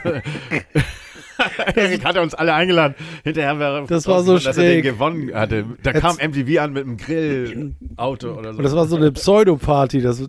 Erik 1.75 2.05
hatte 2.05 2.21
uns 2.23 2.35
alle 2.35 2.55
eingeladen. 2.55 2.95
Hinterher 3.25 3.59
wäre 3.59 3.85
Das 3.89 4.07
war 4.07 4.23
so 4.23 4.35
dass 4.35 4.47
er 4.47 4.53
den 4.55 4.83
schräg. 4.83 4.85
gewonnen 4.85 5.35
hatte. 5.35 5.65
Da 5.83 5.91
Jetzt- 5.93 6.01
kam 6.01 6.17
MTV 6.17 6.61
an 6.61 6.73
mit 6.73 6.85
einem 6.85 6.97
Grillauto 6.97 8.33
oder 8.39 8.53
so. 8.53 8.59
Und 8.59 8.65
das 8.65 8.75
war 8.75 8.87
so 8.87 8.97
eine 8.97 9.13
Pseudoparty. 9.13 10.01
Das, 10.03 10.23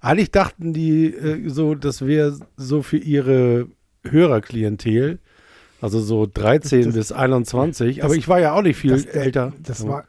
eigentlich 0.00 0.30
dachten 0.30 0.72
die 0.72 1.06
äh, 1.06 1.48
so, 1.48 1.74
das 1.74 2.06
wäre 2.06 2.38
so 2.56 2.82
für 2.82 2.96
ihre 2.98 3.66
Hörerklientel, 4.08 5.18
also 5.80 6.00
so 6.00 6.26
13 6.32 6.84
Das- 6.84 6.94
bis 6.94 7.12
21. 7.12 8.04
Aber 8.04 8.14
ich 8.14 8.28
war 8.28 8.40
ja 8.40 8.52
auch 8.54 8.62
nicht 8.62 8.76
viel 8.76 8.90
Das, 8.92 9.04
älter. 9.06 9.52
Das 9.62 9.86
war, 9.86 10.04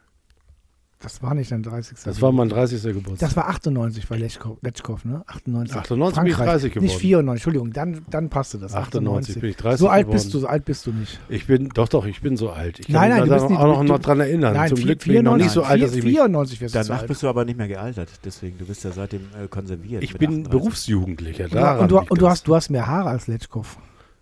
das 1.06 1.22
war 1.22 1.34
nicht 1.34 1.52
dein 1.52 1.62
30. 1.62 1.98
das 2.04 2.20
war 2.20 2.32
mein 2.32 2.48
30. 2.48 2.82
Geburtstag. 2.82 3.18
Das 3.28 3.36
war 3.36 3.48
98 3.48 4.08
bei 4.08 4.16
Letschkow, 4.18 4.56
Letschkow 4.60 5.04
ne? 5.04 5.22
98. 5.26 5.76
98 5.76 6.22
bin 6.22 6.26
ich 6.32 6.36
30 6.36 6.72
geworden. 6.72 6.84
Nicht 6.86 6.98
94, 6.98 7.38
Entschuldigung, 7.40 7.72
dann, 7.72 8.02
dann 8.10 8.28
passte 8.28 8.58
das. 8.58 8.74
98 8.74 9.40
bin 9.40 9.50
ich 9.50 9.56
30 9.56 9.78
So 9.80 9.88
alt 9.88 10.06
geworden. 10.06 10.16
bist 10.16 10.34
du, 10.34 10.38
so 10.40 10.46
alt 10.48 10.64
bist 10.64 10.84
du 10.86 10.92
nicht. 10.92 11.20
Ich 11.28 11.46
bin, 11.46 11.68
doch, 11.68 11.88
doch, 11.88 12.04
ich 12.06 12.20
bin 12.20 12.36
so 12.36 12.50
alt. 12.50 12.80
Ich 12.80 12.86
kann 12.88 12.94
Nein, 12.94 13.10
mich 13.10 13.20
nein, 13.20 13.28
bist 13.28 13.42
noch- 13.44 13.50
nicht- 13.50 13.58
auch 13.60 13.66
noch, 13.76 13.82
noch 13.84 13.98
dran 14.00 14.20
erinnern. 14.20 14.54
Nein, 14.54 14.68
Zum 14.68 14.78
vier- 14.78 14.86
Glück 14.86 15.04
bin 15.04 15.16
ich 15.16 15.22
noch 15.22 15.36
nicht 15.36 15.50
so 15.50 15.60
94, 15.62 15.70
alt, 15.70 15.82
dass 15.82 15.96
ich 15.96 16.04
mich 16.04 16.12
94 16.14 16.60
wirst 16.60 16.74
du 16.74 16.78
Danach 16.80 16.98
alt. 17.00 17.08
bist 17.08 17.22
du 17.22 17.28
aber 17.28 17.44
nicht 17.44 17.56
mehr 17.56 17.68
gealtert. 17.68 18.08
Deswegen, 18.24 18.58
du 18.58 18.64
bist 18.66 18.82
ja 18.84 18.90
seitdem 18.90 19.20
äh, 19.42 19.46
konserviert. 19.48 20.02
Ich 20.02 20.14
bin 20.18 20.30
38. 20.46 20.50
Berufsjugendlicher. 20.50 21.44
Und, 21.44 21.52
du, 21.54 21.56
daran 21.58 21.80
und, 21.82 21.90
du, 21.90 21.98
und 22.00 22.20
du, 22.20 22.28
hast, 22.28 22.48
du 22.48 22.54
hast 22.56 22.70
mehr 22.70 22.86
Haare 22.86 23.10
als 23.10 23.26
Letschkow. 23.28 23.78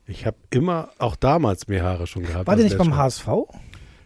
Ich 0.07 0.26
habe 0.26 0.37
immer, 0.51 0.91
auch 0.99 1.16
damals 1.16 1.66
mehr 1.66 1.82
Haare 1.82 2.07
schon 2.07 2.24
gehabt. 2.24 2.47
War 2.47 2.57
der 2.57 2.64
nicht 2.66 2.76
beim. 2.76 2.95
HSV? 2.95 3.26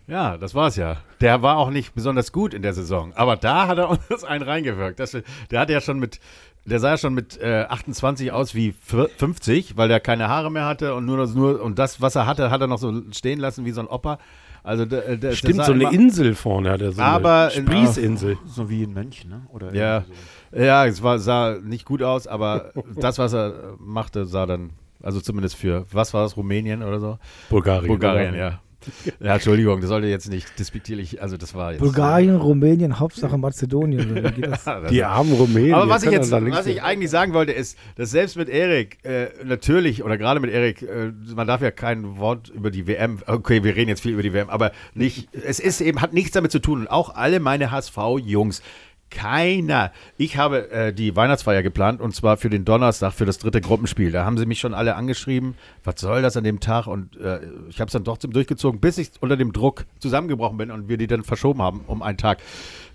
Ja, 0.09 0.37
das 0.37 0.55
war's 0.55 0.77
ja. 0.77 0.97
Der 1.21 1.43
war 1.43 1.57
auch 1.59 1.71
nicht 1.71 1.95
besonders 1.95 2.33
gut 2.33 2.55
in 2.55 2.63
der 2.63 2.73
Saison. 2.73 3.13
Aber 3.15 3.37
da 3.37 3.67
hat 3.69 3.79
er 3.79 3.91
uns 4.11 4.25
einen 4.25 4.43
reingewirkt. 4.43 4.99
Das, 4.99 5.17
der 5.51 5.61
hat 5.61 5.71
ja 5.71 5.81
schon 5.81 5.99
mit, 5.99 6.19
der 6.65 6.81
sah 6.81 6.91
ja 6.91 6.99
schon 6.99 7.15
mit 7.15 7.39
äh, 7.41 7.67
28 7.69 8.33
aus 8.33 8.55
wie 8.55 8.71
f- 8.71 9.11
50, 9.19 9.77
weil 9.77 9.89
der 9.89 10.01
keine 10.01 10.29
Haare 10.29 10.51
mehr 10.51 10.65
hatte 10.67 10.95
und 10.95 11.05
nur, 11.07 11.27
nur 11.29 11.63
und 11.63 11.79
das, 11.79 12.01
was 12.01 12.17
er 12.17 12.27
hatte, 12.27 12.51
hat 12.51 12.61
er 12.61 12.67
noch 12.67 12.79
so 12.79 12.93
stehen 13.13 13.39
lassen 13.39 13.65
wie 13.65 13.71
so 13.73 13.81
ein 13.81 13.87
Opa. 13.87 14.19
Also 14.65 14.85
der, 14.85 15.03
der, 15.03 15.17
der 15.19 15.33
Stimmt, 15.33 15.57
sah 15.57 15.65
so 15.65 15.73
eine 15.73 15.85
immer- 15.85 15.93
Insel 15.93 16.35
vorne 16.35 16.71
hat 16.71 16.81
er 16.83 16.93
so 16.93 17.01
Aber 17.01 17.45
eine 17.45 17.53
in- 17.55 17.67
Sprießinsel. 17.67 18.39
So 18.47 18.69
wie 18.69 18.83
ein 18.83 18.93
Mönch, 18.93 19.25
ne? 19.25 19.43
Oder 19.53 19.73
Ja, 19.75 20.05
so. 20.53 20.59
ja, 20.61 20.85
es 20.85 21.03
war, 21.03 21.19
sah 21.21 21.59
nicht 21.63 21.85
gut 21.85 22.03
aus, 22.03 22.27
aber 22.27 22.73
das, 22.97 23.19
was 23.19 23.33
er 23.33 23.75
machte, 23.79 24.27
sah 24.27 24.47
dann, 24.47 24.71
also 25.03 25.21
zumindest 25.21 25.55
für, 25.57 25.87
was 25.93 26.13
war 26.13 26.23
das, 26.23 26.37
Rumänien 26.37 26.83
oder 26.83 26.99
so? 26.99 27.19
Bulgarien. 27.51 27.87
Bulgarien, 27.87 28.35
ja. 28.35 28.61
Ja, 29.21 29.35
Entschuldigung, 29.35 29.81
das 29.81 29.89
sollte 29.89 30.07
jetzt 30.07 30.29
nicht 30.31 30.59
despektierlich, 30.59 31.21
also 31.21 31.37
das 31.37 31.55
war 31.55 31.73
jetzt. 31.73 31.81
Bulgarien, 31.81 32.37
Rumänien, 32.37 32.99
Hauptsache 33.01 33.37
Mazedonien. 33.37 34.15
Wie 34.15 34.23
geht 34.33 34.47
das? 34.47 34.65
Ja, 34.67 34.81
Die 34.89 35.05
armen 35.05 35.33
Rumänen. 35.33 35.75
aber 35.75 35.89
was 35.89 36.03
ich 36.05 36.11
jetzt, 36.11 36.31
was 36.31 36.67
ich 36.67 36.83
eigentlich 36.83 37.11
sagen 37.11 37.33
wollte, 37.35 37.53
ist, 37.53 37.77
dass 37.97 38.11
selbst 38.11 38.37
mit 38.37 38.49
Erik, 38.49 39.05
äh, 39.05 39.29
natürlich, 39.45 40.05
oder 40.05 40.17
gerade 40.17 40.41
mit 40.41 40.51
Erik, 40.51 40.83
äh, 40.83 41.13
man 41.35 41.47
darf 41.47 41.61
ja 41.61 41.71
kein 41.71 42.19
Wort 42.19 42.49
über 42.51 42.71
die 42.71 42.87
WM, 42.87 43.19
okay, 43.27 43.65
wir 43.65 43.75
reden 43.77 43.89
jetzt 43.89 44.03
viel 44.03 44.13
über 44.13 44.23
die 44.23 44.33
WM, 44.33 44.49
aber 44.49 44.73
nicht, 44.95 45.29
es 45.33 45.59
ist 45.61 45.81
eben, 45.81 46.01
hat 46.01 46.13
nichts 46.13 46.33
damit 46.33 46.53
zu 46.53 46.59
tun. 46.61 46.81
Und 46.81 46.87
auch 46.89 47.15
alle 47.15 47.41
meine 47.41 47.71
HSV-Jungs, 47.71 48.63
keiner. 49.11 49.93
Ich 50.17 50.37
habe 50.37 50.71
äh, 50.71 50.93
die 50.93 51.17
Weihnachtsfeier 51.17 51.63
geplant 51.63 52.01
und 52.01 52.15
zwar 52.15 52.37
für 52.37 52.51
den 52.51 52.65
Donnerstag, 52.65 53.13
für 53.13 53.25
das 53.27 53.39
dritte 53.39 53.61
Gruppenspiel. 53.61 54.13
Da 54.13 54.25
haben 54.25 54.39
sie 54.39 54.47
mich 54.47 54.61
schon 54.61 54.75
alle 54.75 54.95
angeschrieben, 54.97 55.55
was 55.85 56.01
soll 56.01 56.23
das 56.23 56.37
an 56.37 56.45
dem 56.45 56.61
Tag? 56.61 56.87
Und 56.87 57.17
äh, 57.17 57.41
ich 57.69 57.81
habe 57.81 57.89
es 57.89 57.93
dann 57.93 58.05
trotzdem 58.05 58.33
durchgezogen, 58.33 58.81
bis 58.81 58.99
ich 58.99 59.11
unter 59.21 59.37
dem 59.37 59.53
Druck 59.53 59.87
zusammengebrochen 59.99 60.57
bin 60.59 60.71
und 60.71 60.89
wir 60.89 60.97
die 60.99 61.07
dann 61.07 61.25
verschoben 61.25 61.63
haben 61.63 61.81
um 61.87 62.03
einen 62.03 62.19
Tag. 62.19 62.39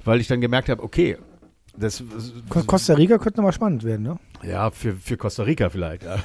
Weil 0.05 0.19
ich 0.19 0.27
dann 0.27 0.41
gemerkt 0.41 0.69
habe, 0.69 0.83
okay, 0.83 1.17
das, 1.75 2.03
Co- 2.49 2.61
Costa 2.63 2.93
Rica 2.93 3.17
könnte 3.17 3.37
nochmal 3.39 3.53
spannend 3.53 3.83
werden, 3.83 4.03
ne? 4.03 4.19
ja, 4.43 4.69
für, 4.69 4.93
für 4.93 5.17
Costa 5.17 5.41
Rica 5.43 5.69
vielleicht. 5.69 6.03
Ja. 6.03 6.17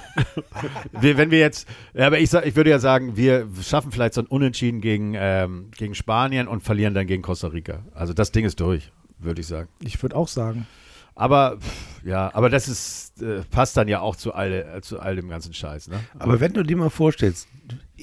wir, 1.01 1.16
wenn 1.16 1.30
wir 1.30 1.39
jetzt, 1.39 1.66
ja, 1.95 2.07
aber 2.07 2.18
ich, 2.18 2.32
ich 2.34 2.55
würde 2.57 2.68
ja 2.68 2.78
sagen, 2.78 3.16
wir 3.16 3.49
schaffen 3.62 3.91
vielleicht 3.91 4.12
so 4.12 4.20
ein 4.20 4.26
Unentschieden 4.26 4.82
gegen, 4.82 5.14
ähm, 5.16 5.70
gegen 5.76 5.95
Spanien 5.95 6.49
und 6.49 6.62
verlieren 6.62 6.93
dann 6.93 7.07
gegen 7.07 7.22
Costa 7.22 7.47
Rica. 7.49 7.78
Also 7.95 8.12
das 8.12 8.30
Ding 8.30 8.45
ist 8.45 8.61
durch, 8.61 8.93
würde 9.19 9.41
ich 9.41 9.47
sagen. 9.47 9.69
Ich 9.81 10.01
würde 10.03 10.16
auch 10.16 10.29
sagen. 10.29 10.66
Aber 11.14 11.59
ja, 12.05 12.31
aber 12.33 12.49
das 12.49 12.69
ist, 12.69 13.21
äh, 13.21 13.43
passt 13.51 13.77
dann 13.77 13.89
ja 13.89 14.01
auch 14.01 14.14
zu, 14.14 14.35
alle, 14.35 14.64
äh, 14.77 14.81
zu 14.83 15.01
all 15.01 15.16
dem 15.16 15.29
ganzen 15.29 15.53
Scheiß. 15.53 15.89
Ne? 15.89 15.99
Aber 16.19 16.39
wenn 16.39 16.53
du 16.53 16.62
dir 16.62 16.77
mal 16.77 16.91
vorstellst, 16.91 17.49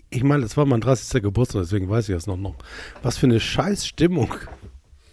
ich 0.09 0.24
meine, 0.24 0.43
das 0.43 0.57
war 0.57 0.66
mein 0.66 0.82
30. 0.82 1.24
Geburtstag, 1.24 1.61
deswegen 1.61 1.89
weiß 1.89 2.09
ich 2.09 2.16
das 2.16 2.28
noch, 2.28 2.36
noch. 2.36 2.55
Was 3.03 3.18
für 3.18 3.28
eine 3.28 3.39
Scheißstimmung 3.39 4.34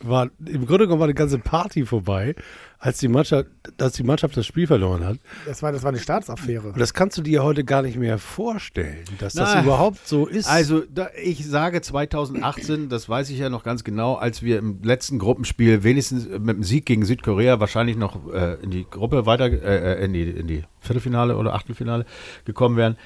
war. 0.01 0.31
Im 0.45 0.67
Grunde 0.67 0.87
genommen 0.87 1.01
war 1.01 1.07
die 1.07 1.15
ganze 1.15 1.39
Party 1.39 1.87
vorbei, 1.87 2.35
als 2.83 2.99
die 2.99 3.07
Mannschaft, 3.07 3.47
als 3.81 3.93
die 3.95 4.03
Mannschaft 4.03 4.37
das 4.37 4.45
Spiel 4.45 4.67
verloren 4.67 5.07
hat. 5.07 5.19
Das 5.47 5.63
war, 5.63 5.71
das 5.71 5.85
war 5.85 5.91
eine 5.91 6.01
Staatsaffäre. 6.01 6.71
Und 6.73 6.81
das 6.81 6.93
kannst 6.93 7.17
du 7.17 7.23
dir 7.23 7.45
heute 7.45 7.63
gar 7.63 7.81
nicht 7.83 7.97
mehr 7.97 8.19
vorstellen, 8.19 9.05
dass 9.21 9.35
das 9.35 9.55
Na, 9.55 9.63
überhaupt 9.63 10.07
so 10.07 10.27
ist. 10.27 10.49
Also, 10.49 10.83
da, 10.93 11.09
ich 11.23 11.47
sage 11.47 11.81
2018, 11.81 12.89
das 12.89 13.09
weiß 13.09 13.31
ich 13.31 13.39
ja 13.39 13.51
noch 13.51 13.63
ganz 13.63 13.85
genau, 13.85 14.17
als 14.17 14.43
wir 14.43 14.59
im 14.59 14.83
letzten 14.83 15.21
Gruppenspiel 15.21 15.85
wenigstens 15.85 16.27
mit 16.27 16.57
dem 16.57 16.65
Sieg 16.65 16.85
gegen 16.85 17.05
Südkorea 17.05 17.61
wahrscheinlich 17.61 17.97
noch 17.97 18.33
äh, 18.33 18.55
in 18.55 18.73
die 18.73 18.85
Gruppe 18.91 19.27
weiter, 19.27 19.45
äh, 19.45 20.05
in, 20.05 20.13
die, 20.13 20.23
in 20.23 20.49
die 20.49 20.65
Viertelfinale 20.81 21.37
oder 21.37 21.55
Achtelfinale 21.55 22.05
gekommen 22.45 22.77
wären. 22.77 22.97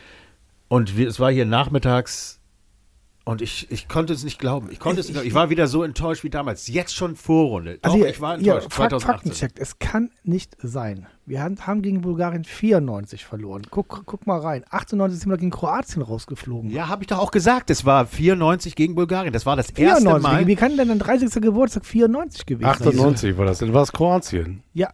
Und 0.68 0.97
wir, 0.97 1.07
es 1.07 1.20
war 1.20 1.31
hier 1.31 1.45
nachmittags 1.45 2.36
und 3.27 3.43
ich, 3.43 3.66
ich 3.72 3.89
konnte 3.89 4.12
es 4.12 4.22
nicht 4.22 4.39
glauben. 4.39 4.68
Ich 4.70 4.79
konnte 4.79 5.01
es 5.01 5.09
nicht 5.09 5.14
glauben. 5.14 5.27
Ich 5.27 5.35
war 5.35 5.51
wieder 5.51 5.66
so 5.66 5.83
enttäuscht 5.83 6.22
wie 6.22 6.31
damals. 6.31 6.68
Jetzt 6.68 6.95
schon 6.95 7.16
Vorrunde. 7.16 7.74
Doch, 7.83 7.91
Also 7.91 7.97
hier, 7.97 8.09
ich 8.09 8.20
war 8.20 8.39
hier, 8.39 8.55
enttäuscht. 8.55 8.72
2018. 8.77 9.14
Faktencheck. 9.33 9.61
Es 9.61 9.81
kann 9.81 10.11
nicht 10.22 10.57
sein. 10.62 11.09
Wir 11.27 11.43
haben, 11.43 11.59
haben 11.66 11.83
gegen 11.83 12.03
Bulgarien 12.03 12.45
94 12.45 13.24
verloren. 13.24 13.62
Guck, 13.68 14.05
guck 14.07 14.29
mal 14.29 14.39
rein. 14.39 14.64
98 14.70 15.20
sind 15.20 15.29
wir 15.29 15.39
gegen 15.39 15.51
Kroatien 15.51 16.03
rausgeflogen. 16.03 16.70
Ja, 16.70 16.87
habe 16.87 17.03
ich 17.03 17.09
doch 17.09 17.18
auch 17.18 17.33
gesagt. 17.33 17.68
Es 17.70 17.85
war 17.85 18.07
94 18.07 18.77
gegen 18.77 18.95
Bulgarien. 18.95 19.33
Das 19.33 19.45
war 19.45 19.57
das 19.57 19.70
erste 19.70 20.03
94. 20.03 20.22
Mal. 20.22 20.47
Wie 20.47 20.55
kann 20.55 20.77
denn 20.77 20.87
dein 20.87 21.01
30. 21.01 21.43
Geburtstag 21.43 21.85
94 21.85 22.47
gewesen 22.47 22.62
sein? 22.79 22.89
98 22.89 23.37
war 23.37 23.45
das, 23.47 23.59
dann 23.59 23.74
war 23.74 23.83
es 23.83 23.91
Kroatien. 23.91 24.62
Ja, 24.72 24.91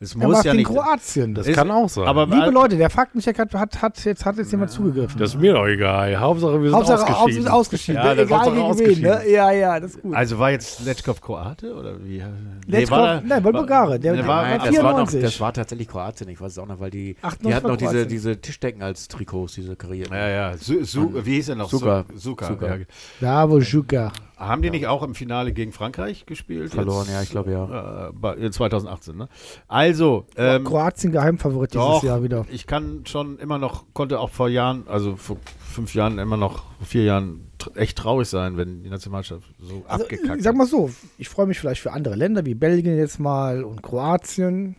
Es 0.00 0.14
muss 0.16 0.24
war 0.26 0.44
ja 0.44 0.52
gegen 0.52 0.56
nicht. 0.58 0.66
Kroatien. 0.68 1.34
Das 1.34 1.46
Ist- 1.46 1.54
kann 1.56 1.70
auch 1.70 1.88
sein. 1.88 2.04
aber- 2.06 2.26
Liebe 2.26 2.50
Leute, 2.50 2.76
der 2.76 2.90
Faktencheck 2.90 3.38
hat, 3.38 3.54
hat, 3.54 3.80
hat, 3.80 4.04
jetzt, 4.04 4.24
hat 4.26 4.36
jetzt 4.36 4.50
jemand 4.50 4.70
zugegriffen. 4.70 5.18
das 5.18 5.30
ist 5.34 5.40
mir 5.40 5.54
doch 5.54 5.66
egal. 5.66 6.16
Hauptsache, 6.18 6.60
wir 6.60 6.68
sind 6.70 6.74
Hauptsache 6.76 7.02
aus, 7.02 7.10
ausgeschieden. 7.20 7.48
ausgeschieden. 7.48 8.02
Ja, 8.04 8.14
das 8.14 8.26
Egal 8.26 8.38
Hauptsache 8.38 8.54
gegen 8.56 8.64
wen. 8.66 8.70
ausgeschieden. 8.72 9.02
Ne? 9.24 9.30
Ja, 9.30 9.50
ja, 9.52 9.80
das 9.80 9.90
ist 9.92 10.02
gut. 10.02 10.14
Also 10.14 10.38
war 10.38 10.50
jetzt 10.50 10.84
Letschkow 10.84 11.20
Kroate 11.20 11.74
oder 11.74 12.04
wie? 12.04 12.22
Letschkow- 12.66 12.90
war 12.90 13.20
nein, 13.22 13.44
war 13.44 13.52
Bulgare. 13.52 13.98
Der- 13.98 14.14
Der 14.14 14.26
war, 14.26 14.42
war 14.42 14.42
Nein, 14.48 14.58
das 14.64 14.76
war, 14.76 14.82
noch, 14.82 15.08
94. 15.08 15.22
das 15.22 15.40
war 15.40 15.52
tatsächlich 15.52 15.88
Kroatien, 15.88 16.28
ich 16.28 16.40
weiß 16.40 16.52
es 16.52 16.58
auch 16.58 16.66
noch, 16.66 16.80
weil 16.80 16.90
die, 16.90 17.16
98 17.22 17.46
die 17.48 17.54
hatten 17.54 17.66
noch 17.68 17.76
diese, 17.76 18.06
diese 18.06 18.40
Tischdecken 18.40 18.82
als 18.82 19.08
Trikots, 19.08 19.54
diese 19.54 19.76
karierten. 19.76 20.14
ja, 20.14 20.28
ja. 20.28 20.56
Su, 20.58 20.84
Su, 20.84 21.12
wie 21.24 21.34
hieß 21.36 21.50
er 21.50 21.56
noch? 21.56 21.70
Suka. 21.70 22.04
Su, 22.14 22.18
Suka. 22.30 22.46
Suka. 22.48 22.66
Ja. 22.66 22.84
Bravo, 23.20 23.58
Juka. 23.60 24.12
Haben 24.36 24.62
die 24.62 24.70
nicht 24.70 24.86
auch 24.88 25.02
im 25.02 25.14
Finale 25.14 25.52
gegen 25.52 25.70
Frankreich 25.72 26.26
gespielt? 26.26 26.72
Verloren, 26.72 27.06
Jetzt? 27.06 27.14
ja, 27.14 27.22
ich 27.22 27.30
glaube 27.30 27.52
ja. 27.52 28.08
Äh, 28.08 28.12
bei- 28.12 28.36
äh, 28.36 28.50
2018, 28.50 29.16
ne? 29.16 29.28
Also, 29.68 30.26
ähm, 30.36 30.64
Kroatien 30.64 31.12
Geheimfavorit 31.12 31.72
dieses 31.72 31.84
doch, 31.86 32.02
Jahr 32.02 32.22
wieder. 32.22 32.44
ich 32.50 32.66
kann 32.66 33.02
schon 33.06 33.38
immer 33.38 33.58
noch, 33.58 33.84
konnte 33.94 34.18
auch 34.18 34.30
vor 34.30 34.48
Jahren, 34.48 34.88
also 34.88 35.14
vor 35.16 35.36
fünf 35.60 35.94
Jahren 35.94 36.18
immer 36.18 36.36
noch, 36.36 36.64
vor 36.78 36.86
vier 36.86 37.04
Jahren 37.04 37.50
echt 37.76 37.96
traurig 37.98 38.28
sein, 38.28 38.56
wenn 38.56 38.82
die 38.82 38.90
Nationalmannschaft 38.90 39.44
so 39.60 39.84
Also, 39.86 40.04
abgekackt 40.04 40.38
ich 40.38 40.44
sag 40.44 40.56
mal 40.56 40.66
so, 40.66 40.90
ich 41.16 41.28
freue 41.28 41.46
mich 41.46 41.58
vielleicht 41.60 41.80
für 41.80 41.92
andere 41.92 42.16
Länder 42.16 42.44
wie 42.44 42.54
Belgien 42.54 42.96
jetzt 42.96 43.20
mal 43.20 43.62
und 43.64 43.82
Kroatien. 43.82 44.74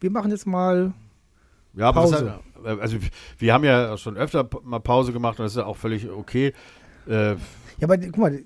Wir 0.00 0.10
machen 0.10 0.30
jetzt 0.30 0.46
mal. 0.46 0.92
Ja, 1.74 1.88
aber 1.88 2.02
Pause. 2.02 2.34
Was, 2.62 2.72
hat- 2.72 2.80
also 2.80 2.96
wir 3.38 3.54
haben 3.54 3.64
ja 3.64 3.96
schon 3.96 4.16
öfter 4.16 4.48
mal 4.64 4.80
Pause 4.80 5.12
gemacht 5.12 5.38
und 5.38 5.44
das 5.44 5.52
ist 5.52 5.58
ja 5.58 5.64
auch 5.66 5.76
völlig 5.76 6.10
okay. 6.10 6.52
Äh, 7.08 7.30
Ja, 7.32 7.36
aber 7.84 7.96
guck 7.98 8.18
mal, 8.18 8.38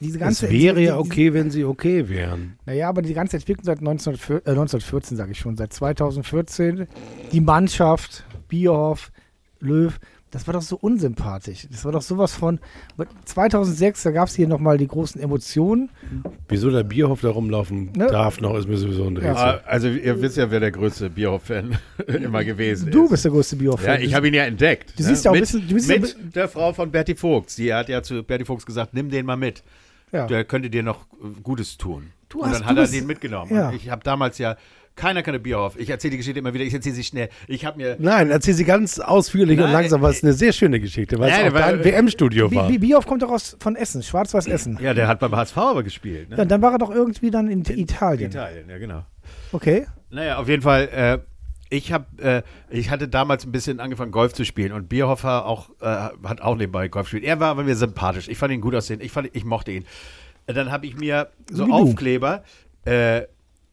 diese 0.00 0.18
ganze. 0.18 0.46
Es 0.46 0.52
wäre 0.52 0.80
ja 0.80 0.98
okay, 0.98 1.32
wenn 1.34 1.50
sie 1.50 1.64
okay 1.64 2.08
wären. 2.08 2.56
Naja, 2.66 2.88
aber 2.88 3.02
die 3.02 3.14
ganze 3.14 3.36
Entwicklung 3.36 3.64
seit 3.64 3.78
1914, 3.78 4.46
äh, 4.46 4.50
1914 4.50 5.16
sage 5.16 5.32
ich 5.32 5.38
schon, 5.38 5.56
seit 5.56 5.72
2014, 5.72 6.86
die 7.32 7.40
Mannschaft, 7.40 8.24
Bierhoff, 8.48 9.12
Löw, 9.60 9.98
das 10.30 10.46
war 10.46 10.54
doch 10.54 10.62
so 10.62 10.76
unsympathisch. 10.76 11.66
Das 11.70 11.84
war 11.84 11.90
doch 11.92 12.02
sowas 12.02 12.32
von. 12.32 12.60
2006, 13.24 14.02
da 14.04 14.10
gab 14.12 14.28
es 14.28 14.36
hier 14.36 14.46
nochmal 14.48 14.78
die 14.78 14.86
großen 14.86 15.20
Emotionen. 15.20 15.90
Wieso 16.48 16.70
der 16.70 16.84
Bierhof 16.84 17.20
da 17.20 17.30
rumlaufen 17.30 17.90
Ne? 17.96 18.06
darf 18.06 18.40
noch, 18.40 18.56
ist 18.56 18.68
mir 18.68 18.76
sowieso 18.76 19.06
ein 19.06 19.16
Ja. 19.16 19.20
Rätsel. 19.32 19.36
ah, 19.36 19.60
also 19.66 19.88
ihr 19.88 20.22
wisst 20.22 20.36
ja, 20.36 20.50
wer 20.50 20.60
der 20.60 20.70
größte 20.70 21.10
Bierhoff-Fan 21.10 21.76
immer 22.06 22.44
gewesen 22.44 22.90
Du 22.90 23.04
ist. 23.04 23.10
bist 23.10 23.24
der 23.24 23.32
größte 23.32 23.56
Bierhoff. 23.56 23.84
Ja, 23.84 23.96
ich 23.98 24.14
habe 24.14 24.28
ihn 24.28 24.34
ja 24.34 24.44
entdeckt. 24.44 24.94
Du 24.96 25.02
ne? 25.02 25.08
siehst 25.08 25.24
ja 25.24 25.30
auch 25.32 25.34
ein 25.34 25.40
mit, 25.40 25.50
bisschen- 25.50 25.68
du 25.68 25.74
bist 25.74 25.90
ja 25.90 25.98
mit 25.98 26.16
ein 26.16 26.32
der 26.32 26.48
Frau 26.48 26.72
von 26.72 26.90
Bertie 26.90 27.14
Vogts. 27.16 27.56
Die 27.56 27.74
hat 27.74 27.88
ja 27.88 28.02
zu 28.02 28.22
Bertie 28.22 28.44
Vogts 28.44 28.64
gesagt, 28.66 28.94
nimm 28.94 29.10
den 29.10 29.26
mal 29.26 29.36
mit. 29.36 29.62
Ja. 30.12 30.26
Der 30.26 30.44
könnte 30.44 30.70
dir 30.70 30.82
noch 30.82 31.06
äh, 31.22 31.40
Gutes 31.42 31.76
tun. 31.78 32.12
Du 32.28 32.40
und 32.42 32.52
dann 32.52 32.64
hat 32.64 32.76
er 32.76 32.86
den 32.86 33.06
mitgenommen. 33.06 33.54
ja. 33.54 33.68
Und 33.70 33.74
ich 33.74 33.90
habe 33.90 34.02
damals 34.04 34.38
ja, 34.38 34.56
keiner 34.96 35.22
kannte 35.22 35.40
Bierhoff. 35.40 35.78
Ich 35.78 35.88
erzähle 35.90 36.12
die 36.12 36.16
Geschichte 36.18 36.38
immer 36.38 36.52
wieder, 36.54 36.64
ich 36.64 36.74
erzähle 36.74 36.94
sie 36.94 37.02
schnell. 37.04 37.28
Ich 37.48 37.64
habe 37.64 37.76
mir, 37.78 37.96
Nein, 37.98 38.30
erzähl 38.30 38.54
sie 38.54 38.64
ganz 38.64 38.98
ausführlich 38.98 39.58
und 39.58 39.64
Nein, 39.64 39.72
langsam, 39.72 40.02
weil 40.02 40.10
es 40.12 40.22
eine 40.22 40.32
sehr 40.32 40.52
schöne 40.52 40.78
Geschichte, 40.78 41.18
weil 41.18 41.30
Nein, 41.30 41.46
es 41.46 41.52
auch 41.52 41.58
weil- 41.58 41.76
dein 41.78 41.84
WM-Studio 41.84 42.54
war. 42.54 42.66
Bi- 42.68 42.78
Bi- 42.78 42.86
Bioff 42.88 43.06
kommt 43.06 43.22
doch 43.22 43.30
aus 43.30 43.56
von 43.60 43.74
Essen, 43.76 44.02
Schwarz-Weiß 44.02 44.46
Essen. 44.46 44.78
ja, 44.82 44.92
der 44.94 45.08
hat 45.08 45.18
beim 45.20 45.34
HSV 45.34 45.56
aber 45.56 45.82
gespielt. 45.82 46.30
Ne? 46.30 46.36
Ja, 46.36 46.44
dann 46.44 46.60
war 46.62 46.72
er 46.72 46.78
doch 46.78 46.90
irgendwie 46.90 47.30
dann 47.30 47.48
in 47.48 47.60
Italien. 47.64 48.30
Italien, 48.30 48.68
ja 48.68 48.78
genau. 48.78 49.04
Okay. 49.52 49.86
Naja, 50.10 50.38
auf 50.38 50.48
jeden 50.48 50.62
Fall, 50.62 50.88
äh, 50.92 51.18
ich 51.70 51.92
habe, 51.92 52.04
äh, 52.22 52.42
ich 52.68 52.90
hatte 52.90 53.08
damals 53.08 53.46
ein 53.46 53.52
bisschen 53.52 53.80
angefangen, 53.80 54.10
Golf 54.10 54.34
zu 54.34 54.44
spielen 54.44 54.72
und 54.72 54.88
Bierhofer 54.88 55.46
auch, 55.46 55.70
äh, 55.80 55.86
hat 56.24 56.42
auch 56.42 56.56
nebenbei 56.56 56.88
Golf 56.88 57.06
gespielt. 57.06 57.24
Er 57.24 57.38
war 57.40 57.48
aber 57.50 57.62
mir 57.62 57.76
sympathisch. 57.76 58.28
Ich 58.28 58.36
fand 58.36 58.52
ihn 58.52 58.60
gut 58.60 58.74
aussehen. 58.74 59.00
Ich, 59.00 59.12
fand, 59.12 59.30
ich 59.32 59.44
mochte 59.44 59.70
ihn. 59.70 59.86
Äh, 60.46 60.52
Dann 60.52 60.72
habe 60.72 60.86
ich 60.86 60.96
mir 60.96 61.30
so 61.50 61.68
Wie. 61.68 61.72
Aufkleber 61.72 62.42
äh, 62.84 63.22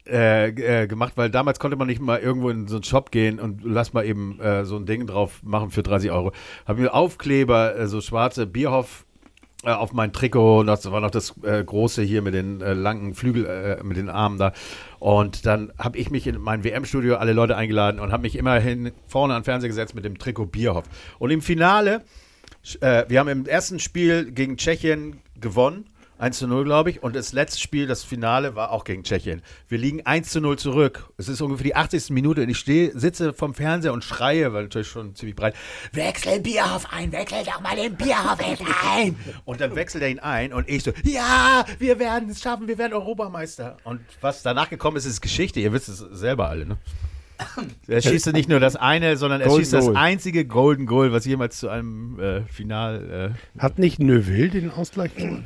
äh, 0.05 0.49
äh, 0.49 0.87
gemacht, 0.87 1.13
weil 1.15 1.31
damals 1.31 1.59
konnte 1.59 1.75
man 1.75 1.87
nicht 1.87 1.99
mal 1.99 2.19
irgendwo 2.19 2.49
in 2.49 2.67
so 2.67 2.75
einen 2.75 2.83
Shop 2.83 3.11
gehen 3.11 3.39
und 3.39 3.61
lass 3.65 3.93
mal 3.93 4.05
eben 4.05 4.39
so 4.63 4.77
ein 4.77 4.85
Ding 4.85 5.05
drauf 5.07 5.41
machen 5.43 5.71
für 5.71 5.83
30 5.83 6.11
Euro. 6.11 6.31
Habe 6.65 6.81
mir 6.81 6.93
Aufkleber, 6.93 7.87
so 7.87 7.99
schwarze 7.99 8.45
Bierhoff 8.45 9.06
auf 9.63 9.91
mein 9.91 10.13
Trikot, 10.13 10.63
das 10.63 10.89
war 10.91 11.01
noch 11.01 11.09
das 11.09 11.33
äh, 11.43 11.63
große 11.63 12.03
hier 12.03 12.21
mit 12.21 12.33
den 12.33 12.61
äh, 12.61 12.73
langen 12.73 13.15
Flügel, 13.15 13.45
äh, 13.45 13.83
mit 13.83 13.97
den 13.97 14.09
Armen 14.09 14.37
da. 14.37 14.53
Und 14.99 15.45
dann 15.45 15.71
habe 15.79 15.97
ich 15.97 16.11
mich 16.11 16.27
in 16.27 16.39
mein 16.39 16.63
WM-Studio 16.63 17.15
alle 17.15 17.33
Leute 17.33 17.57
eingeladen 17.57 17.99
und 17.99 18.11
habe 18.11 18.21
mich 18.21 18.35
immerhin 18.35 18.91
vorne 19.07 19.33
an 19.33 19.41
den 19.41 19.45
Fernseher 19.45 19.69
gesetzt 19.69 19.95
mit 19.95 20.05
dem 20.05 20.19
Trikot 20.19 20.45
Bierhoff. 20.45 20.85
Und 21.17 21.31
im 21.31 21.41
Finale, 21.41 22.03
äh, 22.81 23.05
wir 23.07 23.19
haben 23.19 23.29
im 23.29 23.45
ersten 23.45 23.79
Spiel 23.79 24.31
gegen 24.31 24.57
Tschechien 24.57 25.21
gewonnen. 25.39 25.85
1 26.19 26.37
zu 26.37 26.47
0, 26.47 26.63
glaube 26.63 26.89
ich. 26.89 27.03
Und 27.03 27.15
das 27.15 27.33
letzte 27.33 27.59
Spiel, 27.59 27.87
das 27.87 28.03
Finale, 28.03 28.55
war 28.55 28.71
auch 28.71 28.83
gegen 28.83 29.03
Tschechien. 29.03 29.41
Wir 29.67 29.77
liegen 29.77 30.05
1 30.05 30.29
zu 30.29 30.41
0 30.41 30.57
zurück. 30.57 31.11
Es 31.17 31.27
ist 31.27 31.41
ungefähr 31.41 31.63
die 31.63 31.75
80. 31.75 32.09
Minute 32.09 32.41
und 32.41 32.49
ich 32.49 32.57
stehe, 32.57 32.97
sitze 32.97 33.33
vom 33.33 33.53
Fernseher 33.53 33.93
und 33.93 34.03
schreie, 34.03 34.53
weil 34.53 34.63
natürlich 34.63 34.87
schon 34.87 35.15
ziemlich 35.15 35.35
breit, 35.35 35.55
wechsel 35.93 36.39
Bierhoff 36.39 36.87
ein, 36.91 37.11
wechsel 37.11 37.43
doch 37.45 37.61
mal 37.61 37.75
den 37.75 37.95
Bierhoff 37.95 38.39
jetzt 38.47 38.63
ein. 38.89 39.15
Und 39.45 39.61
dann 39.61 39.75
wechselt 39.75 40.03
er 40.03 40.09
ihn 40.09 40.19
ein 40.19 40.53
und 40.53 40.67
ich 40.69 40.83
so, 40.83 40.91
ja, 41.03 41.65
wir 41.79 41.99
werden 41.99 42.29
es 42.29 42.41
schaffen, 42.41 42.67
wir 42.67 42.77
werden 42.77 42.93
Europameister. 42.93 43.77
Und 43.83 44.01
was 44.21 44.41
danach 44.41 44.69
gekommen 44.69 44.97
ist, 44.97 45.05
ist 45.05 45.21
Geschichte. 45.21 45.59
Ihr 45.59 45.73
wisst 45.73 45.89
es 45.89 45.99
selber 45.99 46.49
alle, 46.49 46.65
ne? 46.65 46.77
Er 47.87 48.01
schießt 48.01 48.33
nicht 48.33 48.49
nur 48.49 48.59
das 48.59 48.75
eine, 48.75 49.15
sondern 49.15 49.41
er 49.41 49.47
Golden 49.47 49.61
schießt 49.63 49.73
das 49.73 49.85
Goal. 49.85 49.95
einzige 49.95 50.45
Golden 50.45 50.87
Goal, 50.87 51.11
was 51.11 51.25
jemals 51.25 51.59
zu 51.59 51.69
einem 51.69 52.19
äh, 52.19 52.41
Final 52.47 53.35
äh, 53.57 53.61
Hat 53.61 53.77
nicht 53.77 53.99
Neuville 53.99 54.49
den 54.49 54.71
Ausgleich 54.71 55.13
gemacht? 55.15 55.43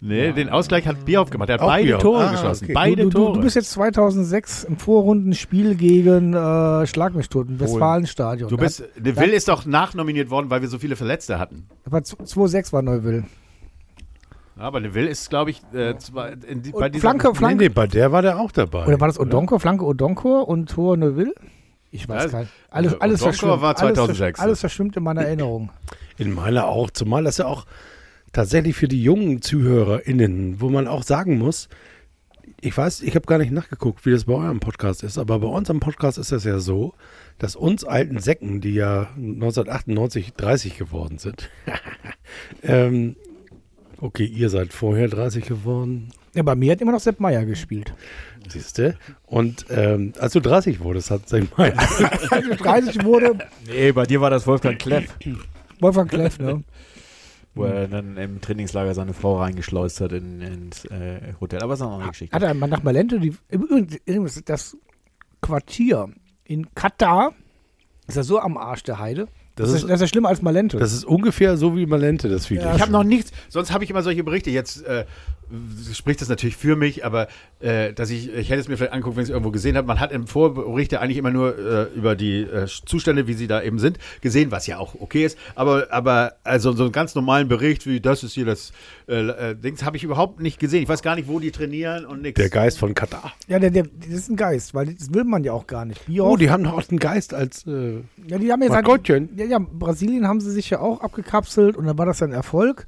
Nee, 0.00 0.32
den 0.32 0.48
Ausgleich 0.48 0.86
hat 0.86 1.04
Bierhoff 1.04 1.30
gemacht. 1.30 1.48
Er 1.48 1.54
hat 1.54 1.60
Auch 1.62 1.66
beide 1.66 1.84
Bierhoff. 1.86 2.02
Tore 2.02 2.24
Ah, 2.28 2.30
geschossen. 2.30 2.64
okay. 2.66 2.72
Beide 2.72 3.02
du, 3.02 3.10
du, 3.10 3.18
Tore. 3.18 3.32
du 3.34 3.40
bist 3.40 3.56
jetzt 3.56 3.72
2006 3.72 4.62
im 4.64 4.76
Vorrundenspiel 4.76 5.74
gegen 5.74 6.34
äh, 6.34 6.86
Schlag 6.86 7.14
mich 7.16 7.28
tot 7.28 7.48
im 7.48 7.58
Westfalenstadion. 7.58 8.48
Du 8.48 8.56
bist, 8.56 8.84
De 8.96 9.16
Will 9.16 9.30
ist 9.30 9.48
doch 9.48 9.66
nachnominiert 9.66 10.30
worden, 10.30 10.50
weil 10.50 10.60
wir 10.62 10.68
so 10.68 10.78
viele 10.78 10.94
Verletzte 10.94 11.40
hatten. 11.40 11.66
war 11.84 12.00
2-6 12.00 12.72
war 12.72 12.82
Neuville. 12.82 13.24
Ja, 14.56 14.62
aber 14.64 14.80
De 14.80 14.94
Will 14.94 15.06
ist, 15.06 15.30
glaube 15.30 15.50
ich, 15.50 15.62
äh, 15.74 15.94
in 16.48 16.62
die, 16.62 16.70
bei 16.70 16.88
dieser 16.88 17.00
Flanke, 17.00 17.34
Flanke. 17.34 17.64
nee, 17.64 17.68
bei 17.68 17.86
der 17.88 18.12
war 18.12 18.22
der 18.22 18.38
auch 18.38 18.52
dabei. 18.52 18.86
Oder 18.86 19.00
war 19.00 19.08
das 19.08 19.18
Odonko, 19.18 19.58
Flanke 19.58 19.84
Odonko 19.84 20.42
und 20.42 20.70
Tor 20.70 20.96
Neuville? 20.96 21.34
Ich 21.90 22.08
weiß 22.08 22.24
Ja, 22.24 22.28
gar 22.30 22.40
nicht. 22.40 22.52
Alles, 22.70 22.90
Odonko 22.92 23.04
alles 23.04 23.22
verschwimmt. 23.22 23.62
war 23.62 23.74
2006. 23.76 24.20
Alles, 24.20 24.20
versch- 24.38 24.42
alles 24.44 24.60
verschwimmt 24.60 24.96
in 24.96 25.02
meiner 25.02 25.22
Erinnerung. 25.22 25.70
In 26.18 26.32
meiner 26.34 26.66
auch, 26.66 26.90
zumal 26.90 27.24
das 27.24 27.38
ja 27.38 27.46
auch 27.46 27.66
tatsächlich 28.38 28.76
für 28.76 28.86
die 28.86 29.02
jungen 29.02 29.42
ZuhörerInnen, 29.42 30.60
wo 30.60 30.68
man 30.68 30.86
auch 30.86 31.02
sagen 31.02 31.38
muss, 31.38 31.68
ich 32.60 32.76
weiß, 32.76 33.02
ich 33.02 33.16
habe 33.16 33.26
gar 33.26 33.38
nicht 33.38 33.50
nachgeguckt, 33.50 34.06
wie 34.06 34.12
das 34.12 34.26
bei 34.26 34.34
eurem 34.34 34.60
Podcast 34.60 35.02
ist, 35.02 35.18
aber 35.18 35.40
bei 35.40 35.48
unserem 35.48 35.80
Podcast 35.80 36.18
ist 36.18 36.30
das 36.30 36.44
ja 36.44 36.60
so, 36.60 36.94
dass 37.38 37.56
uns 37.56 37.82
alten 37.82 38.20
Säcken, 38.20 38.60
die 38.60 38.74
ja 38.74 39.08
1998 39.16 40.34
30 40.34 40.78
geworden 40.78 41.18
sind, 41.18 41.50
ähm, 42.62 43.16
okay, 44.00 44.24
ihr 44.24 44.50
seid 44.50 44.72
vorher 44.72 45.08
30 45.08 45.44
geworden, 45.44 46.10
Ja, 46.36 46.44
bei 46.44 46.54
mir 46.54 46.70
hat 46.70 46.80
immer 46.80 46.92
noch 46.92 47.00
Sepp 47.00 47.18
Meier 47.18 47.44
gespielt. 47.44 47.92
siehst 48.48 48.78
du? 48.78 48.96
Und 49.26 49.66
ähm, 49.68 50.12
als 50.20 50.34
du 50.34 50.40
30 50.40 50.78
wurdest, 50.78 51.10
hat 51.10 51.28
sich 51.28 51.44
mein 51.56 51.76
Als 52.30 52.46
ich 52.48 52.56
30 52.56 53.02
wurde, 53.02 53.36
Nee, 53.66 53.90
bei 53.90 54.06
dir 54.06 54.20
war 54.20 54.30
das 54.30 54.46
Wolfgang 54.46 54.78
Kleff, 54.78 55.12
Wolfgang 55.80 56.08
Kleff, 56.08 56.38
ne? 56.38 56.62
Wo 57.58 57.64
er 57.64 57.88
dann 57.88 58.16
im 58.16 58.40
Trainingslager 58.40 58.94
seine 58.94 59.12
Frau 59.12 59.38
reingeschleust 59.38 60.00
hat 60.00 60.12
in, 60.12 60.40
ins 60.40 60.84
äh, 60.86 61.34
Hotel. 61.40 61.60
Aber 61.60 61.72
das 61.72 61.80
ist 61.80 61.86
noch 61.86 61.98
eine 61.98 62.08
Geschichte. 62.08 62.34
Hat 62.34 62.42
er 62.42 62.54
mal 62.54 62.68
nach 62.68 62.82
Malente, 62.82 63.20
die, 63.20 63.34
übrigens, 63.50 64.42
das 64.44 64.76
Quartier 65.40 66.08
in 66.44 66.74
Katar 66.74 67.32
ist 68.06 68.16
ja 68.16 68.22
so 68.22 68.40
am 68.40 68.56
Arsch 68.56 68.82
der 68.84 68.98
Heide. 68.98 69.28
Das, 69.54 69.70
Das 69.72 69.82
ist, 69.82 69.84
das 69.84 69.94
ist 69.96 70.00
ja 70.00 70.06
schlimmer 70.06 70.28
als 70.28 70.40
Malente. 70.40 70.78
Das 70.78 70.92
ist 70.92 71.04
ungefähr 71.04 71.56
so 71.56 71.76
wie 71.76 71.84
Malente, 71.84 72.28
das 72.28 72.48
Video. 72.48 72.72
Ich 72.74 72.80
habe 72.80 72.92
noch 72.92 73.04
nichts, 73.04 73.32
sonst 73.48 73.72
habe 73.72 73.84
ich 73.84 73.90
immer 73.90 74.02
solche 74.02 74.22
Berichte. 74.24 74.50
Jetzt 74.50 74.84
äh, 74.84 75.04
spricht 75.92 76.20
das 76.20 76.28
natürlich 76.28 76.56
für 76.56 76.76
mich, 76.76 77.04
aber 77.04 77.28
äh, 77.60 77.92
dass 77.92 78.10
ich, 78.10 78.32
ich 78.32 78.50
hätte 78.50 78.60
es 78.60 78.68
mir 78.68 78.76
vielleicht 78.76 78.92
anguckt, 78.92 79.16
wenn 79.16 79.22
ich 79.22 79.28
es 79.28 79.32
irgendwo 79.32 79.50
gesehen 79.50 79.76
habe. 79.76 79.86
Man 79.86 80.00
hat 80.00 80.12
im 80.12 80.26
Vorberichte 80.26 81.00
eigentlich 81.00 81.18
immer 81.18 81.30
nur 81.30 81.58
äh, 81.58 81.84
über 81.94 82.14
die 82.14 82.40
äh, 82.42 82.66
Zustände, 82.66 83.26
wie 83.26 83.34
sie 83.34 83.46
da 83.46 83.62
eben 83.62 83.78
sind, 83.78 83.98
gesehen, 84.20 84.50
was 84.50 84.66
ja 84.66 84.78
auch 84.78 84.94
okay 85.00 85.24
ist. 85.24 85.38
Aber, 85.54 85.88
aber 85.90 86.34
also 86.44 86.72
so 86.72 86.84
einen 86.84 86.92
ganz 86.92 87.14
normalen 87.14 87.48
Bericht 87.48 87.86
wie 87.86 88.00
das 88.00 88.22
ist 88.22 88.34
hier 88.34 88.44
das 88.44 88.72
äh, 89.08 89.28
äh, 89.28 89.54
Dings 89.56 89.84
habe 89.84 89.96
ich 89.96 90.04
überhaupt 90.04 90.40
nicht 90.40 90.58
gesehen. 90.58 90.82
Ich 90.82 90.88
weiß 90.88 91.02
gar 91.02 91.16
nicht, 91.16 91.28
wo 91.28 91.40
die 91.40 91.50
trainieren 91.50 92.04
und 92.04 92.22
nichts. 92.22 92.38
Der 92.38 92.50
Geist 92.50 92.78
von 92.78 92.94
Katar. 92.94 93.32
ja, 93.46 93.58
der, 93.58 93.70
der, 93.70 93.84
das 93.84 94.08
ist 94.08 94.28
ein 94.28 94.36
Geist, 94.36 94.74
weil 94.74 94.94
das 94.94 95.12
will 95.12 95.24
man 95.24 95.44
ja 95.44 95.52
auch 95.52 95.66
gar 95.66 95.84
nicht. 95.84 96.06
Bierhoff, 96.06 96.32
Oh, 96.32 96.36
die 96.36 96.50
haben 96.50 96.64
doch 96.64 96.74
auch 96.74 96.88
einen 96.88 96.98
Geist 96.98 97.34
als. 97.34 97.66
Äh, 97.66 98.02
ja, 98.26 98.38
die 98.38 98.52
haben 98.52 98.62
jetzt 98.62 98.72
halt, 98.72 99.08
ja, 99.36 99.44
ja, 99.44 99.58
Brasilien 99.58 100.26
haben 100.28 100.40
sie 100.40 100.50
sich 100.50 100.70
ja 100.70 100.80
auch 100.80 101.00
abgekapselt 101.00 101.76
und 101.76 101.86
dann 101.86 101.96
war 101.98 102.06
das 102.06 102.22
ein 102.22 102.32
Erfolg. 102.32 102.86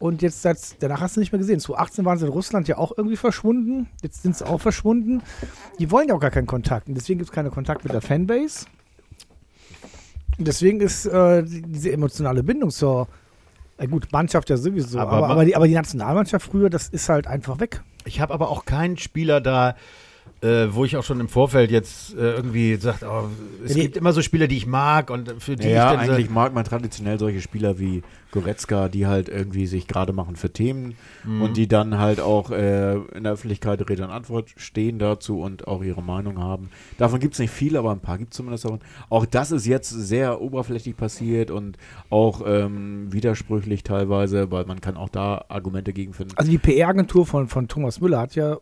Und 0.00 0.22
jetzt, 0.22 0.40
seit, 0.42 0.58
danach 0.82 1.00
hast 1.02 1.16
du 1.16 1.20
nicht 1.20 1.30
mehr 1.30 1.38
gesehen. 1.38 1.60
2018 1.60 2.04
waren 2.06 2.18
sie 2.18 2.24
in 2.24 2.32
Russland 2.32 2.66
ja 2.68 2.78
auch 2.78 2.92
irgendwie 2.96 3.18
verschwunden. 3.18 3.86
Jetzt 4.02 4.22
sind 4.22 4.34
sie 4.34 4.46
auch 4.46 4.58
verschwunden. 4.60 5.22
Die 5.78 5.90
wollen 5.90 6.08
ja 6.08 6.14
auch 6.14 6.20
gar 6.20 6.30
keinen 6.30 6.46
Kontakt. 6.46 6.88
Und 6.88 6.94
deswegen 6.94 7.18
gibt 7.18 7.28
es 7.30 7.34
keinen 7.34 7.50
Kontakt 7.50 7.84
mit 7.84 7.92
der 7.92 8.00
Fanbase. 8.00 8.64
Und 10.38 10.48
deswegen 10.48 10.80
ist 10.80 11.04
äh, 11.06 11.42
die- 11.42 11.62
diese 11.62 11.92
emotionale 11.92 12.42
Bindung 12.42 12.70
zur, 12.70 13.08
äh 13.76 13.86
gut, 13.86 14.10
Mannschaft 14.10 14.48
ja 14.48 14.56
sowieso, 14.56 14.98
Aber 14.98 15.12
aber, 15.12 15.28
aber, 15.28 15.44
die, 15.44 15.54
aber 15.54 15.68
die 15.68 15.74
Nationalmannschaft 15.74 16.46
früher, 16.50 16.70
das 16.70 16.88
ist 16.88 17.08
halt 17.10 17.26
einfach 17.26 17.60
weg. 17.60 17.82
Ich 18.06 18.20
habe 18.20 18.32
aber 18.32 18.48
auch 18.48 18.64
keinen 18.64 18.96
Spieler 18.96 19.42
da, 19.42 19.76
äh, 20.42 20.68
wo 20.70 20.84
ich 20.86 20.96
auch 20.96 21.04
schon 21.04 21.20
im 21.20 21.28
Vorfeld 21.28 21.70
jetzt 21.70 22.14
äh, 22.14 22.32
irgendwie 22.34 22.76
sagt, 22.76 23.02
oh, 23.02 23.28
es 23.64 23.74
die- 23.74 23.82
gibt 23.82 23.96
immer 23.98 24.12
so 24.12 24.22
Spieler, 24.22 24.46
die 24.48 24.56
ich 24.56 24.66
mag 24.66 25.10
und 25.10 25.34
für 25.42 25.54
die 25.56 25.68
ja, 25.68 25.92
ich 25.92 25.98
dann 25.98 26.06
so- 26.06 26.12
eigentlich 26.12 26.30
mag 26.30 26.54
man 26.54 26.64
traditionell 26.64 27.18
solche 27.18 27.40
Spieler 27.42 27.78
wie 27.78 28.02
Goretzka, 28.32 28.88
die 28.88 29.06
halt 29.08 29.28
irgendwie 29.28 29.66
sich 29.66 29.86
gerade 29.88 30.12
machen 30.12 30.36
für 30.36 30.50
Themen 30.52 30.94
Mhm. 31.24 31.42
und 31.42 31.56
die 31.56 31.66
dann 31.68 31.98
halt 31.98 32.20
auch 32.20 32.50
äh, 32.52 32.94
in 32.94 33.24
der 33.24 33.32
Öffentlichkeit 33.32 33.86
Rede 33.90 34.04
und 34.04 34.10
Antwort 34.10 34.50
stehen 34.56 34.98
dazu 34.98 35.40
und 35.40 35.66
auch 35.66 35.82
ihre 35.82 36.02
Meinung 36.02 36.38
haben. 36.38 36.70
Davon 36.96 37.18
gibt 37.20 37.34
es 37.34 37.40
nicht 37.40 37.50
viele, 37.50 37.78
aber 37.80 37.90
ein 37.90 38.00
paar 38.00 38.16
gibt 38.18 38.32
es 38.32 38.36
zumindest 38.36 38.64
davon. 38.64 38.78
Auch 39.08 39.26
das 39.26 39.50
ist 39.50 39.66
jetzt 39.66 39.90
sehr 39.90 40.40
oberflächlich 40.40 40.96
passiert 40.96 41.50
und 41.50 41.76
auch 42.08 42.42
ähm, 42.46 43.12
widersprüchlich 43.12 43.82
teilweise, 43.82 44.50
weil 44.50 44.64
man 44.64 44.80
kann 44.80 44.96
auch 44.96 45.08
da 45.08 45.44
Argumente 45.48 45.92
gegen 45.92 46.12
finden. 46.14 46.32
Also 46.36 46.50
die 46.50 46.58
PR-Agentur 46.58 47.26
von, 47.26 47.48
von 47.48 47.66
Thomas 47.68 48.00
Müller 48.00 48.20
hat 48.20 48.36
ja 48.36 48.56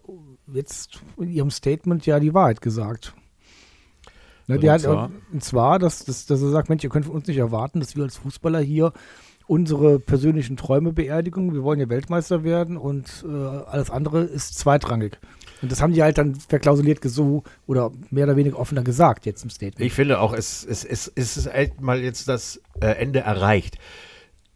jetzt 0.52 1.00
in 1.16 1.30
ihrem 1.30 1.50
Statement 1.50 2.06
ja 2.06 2.20
die 2.20 2.34
Wahrheit 2.34 2.60
gesagt. 2.60 3.14
Ne, 4.46 4.56
Und 4.56 4.62
die 4.62 4.70
hat, 4.70 4.80
zwar? 4.80 5.10
und 5.32 5.44
zwar, 5.44 5.78
dass, 5.78 6.04
dass, 6.04 6.26
dass 6.26 6.40
er 6.40 6.50
sagt, 6.50 6.68
Mensch, 6.68 6.82
ihr 6.82 6.90
könnt 6.90 7.06
von 7.06 7.14
uns 7.14 7.26
nicht 7.26 7.36
erwarten, 7.36 7.80
dass 7.80 7.96
wir 7.96 8.04
als 8.04 8.16
Fußballer 8.16 8.60
hier 8.60 8.92
unsere 9.46 9.98
persönlichen 9.98 10.56
Träume 10.56 10.92
beerdigen. 10.92 11.54
Wir 11.54 11.62
wollen 11.62 11.80
ja 11.80 11.88
Weltmeister 11.88 12.44
werden 12.44 12.76
und 12.76 13.24
äh, 13.26 13.32
alles 13.32 13.90
andere 13.90 14.22
ist 14.22 14.58
zweitrangig. 14.58 15.18
Und 15.62 15.72
das 15.72 15.82
haben 15.82 15.92
die 15.92 16.02
halt 16.02 16.18
dann 16.18 16.36
verklausuliert 16.36 17.00
so 17.02 17.42
oder 17.66 17.90
mehr 18.10 18.24
oder 18.24 18.36
weniger 18.36 18.58
offener 18.58 18.82
gesagt 18.82 19.26
jetzt 19.26 19.42
im 19.42 19.50
Statement. 19.50 19.80
Ich 19.80 19.94
finde 19.94 20.20
auch, 20.20 20.32
es, 20.32 20.64
es, 20.64 20.84
es, 20.84 21.10
es 21.14 21.36
ist 21.36 21.46
echt 21.46 21.80
mal 21.80 22.00
jetzt 22.00 22.28
das 22.28 22.60
äh, 22.80 22.88
Ende 22.88 23.20
erreicht. 23.20 23.78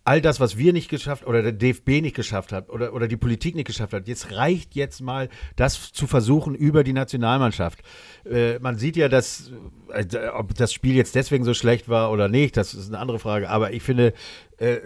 All 0.05 0.21
das, 0.21 0.41
was 0.41 0.59
wir 0.59 0.73
nicht 0.73 0.89
geschafft 0.89 1.27
oder 1.27 1.43
der 1.43 1.53
DFB 1.53 2.03
nicht 2.03 2.17
geschafft 2.17 2.53
hat 2.53 2.71
oder, 2.71 2.93
oder 2.93 3.07
die 3.07 3.17
Politik 3.17 3.55
nicht 3.55 3.67
geschafft 3.67 3.93
hat, 3.93 4.09
jetzt 4.09 4.33
reicht 4.33 4.75
jetzt 4.75 5.01
mal, 5.01 5.29
das 5.55 5.93
zu 5.93 6.07
versuchen 6.07 6.55
über 6.55 6.83
die 6.83 6.93
Nationalmannschaft. 6.93 7.81
Äh, 8.25 8.59
man 8.59 8.79
sieht 8.79 8.97
ja, 8.97 9.09
dass, 9.09 9.53
äh, 9.93 10.29
ob 10.35 10.55
das 10.55 10.73
Spiel 10.73 10.97
jetzt 10.97 11.15
deswegen 11.15 11.45
so 11.45 11.55
schlecht 11.55 11.89
war 11.89 12.11
oder 12.11 12.29
nicht, 12.29 12.57
das 12.57 12.75
ist 12.75 12.89
eine 12.89 12.99
andere 12.99 13.21
Frage. 13.21 13.49
Aber 13.49 13.73
ich 13.73 13.83
finde, 13.83 14.13
äh, 14.59 14.79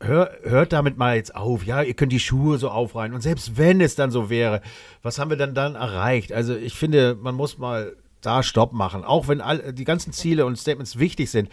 hör, 0.00 0.30
hört 0.42 0.72
damit 0.72 0.96
mal 0.96 1.16
jetzt 1.16 1.34
auf. 1.34 1.64
Ja, 1.64 1.82
ihr 1.82 1.94
könnt 1.94 2.12
die 2.12 2.20
Schuhe 2.20 2.58
so 2.58 2.70
aufreihen. 2.70 3.12
Und 3.12 3.20
selbst 3.20 3.56
wenn 3.56 3.80
es 3.80 3.94
dann 3.94 4.10
so 4.10 4.30
wäre, 4.30 4.62
was 5.02 5.18
haben 5.18 5.30
wir 5.30 5.36
dann 5.36 5.54
dann 5.54 5.74
erreicht? 5.74 6.32
Also 6.32 6.56
ich 6.56 6.74
finde, 6.74 7.14
man 7.14 7.34
muss 7.34 7.58
mal 7.58 7.94
da 8.20 8.42
Stopp 8.42 8.72
machen. 8.72 9.04
Auch 9.04 9.28
wenn 9.28 9.40
all, 9.40 9.72
die 9.72 9.84
ganzen 9.84 10.12
Ziele 10.12 10.46
und 10.46 10.56
Statements 10.56 10.98
wichtig 10.98 11.30
sind. 11.30 11.48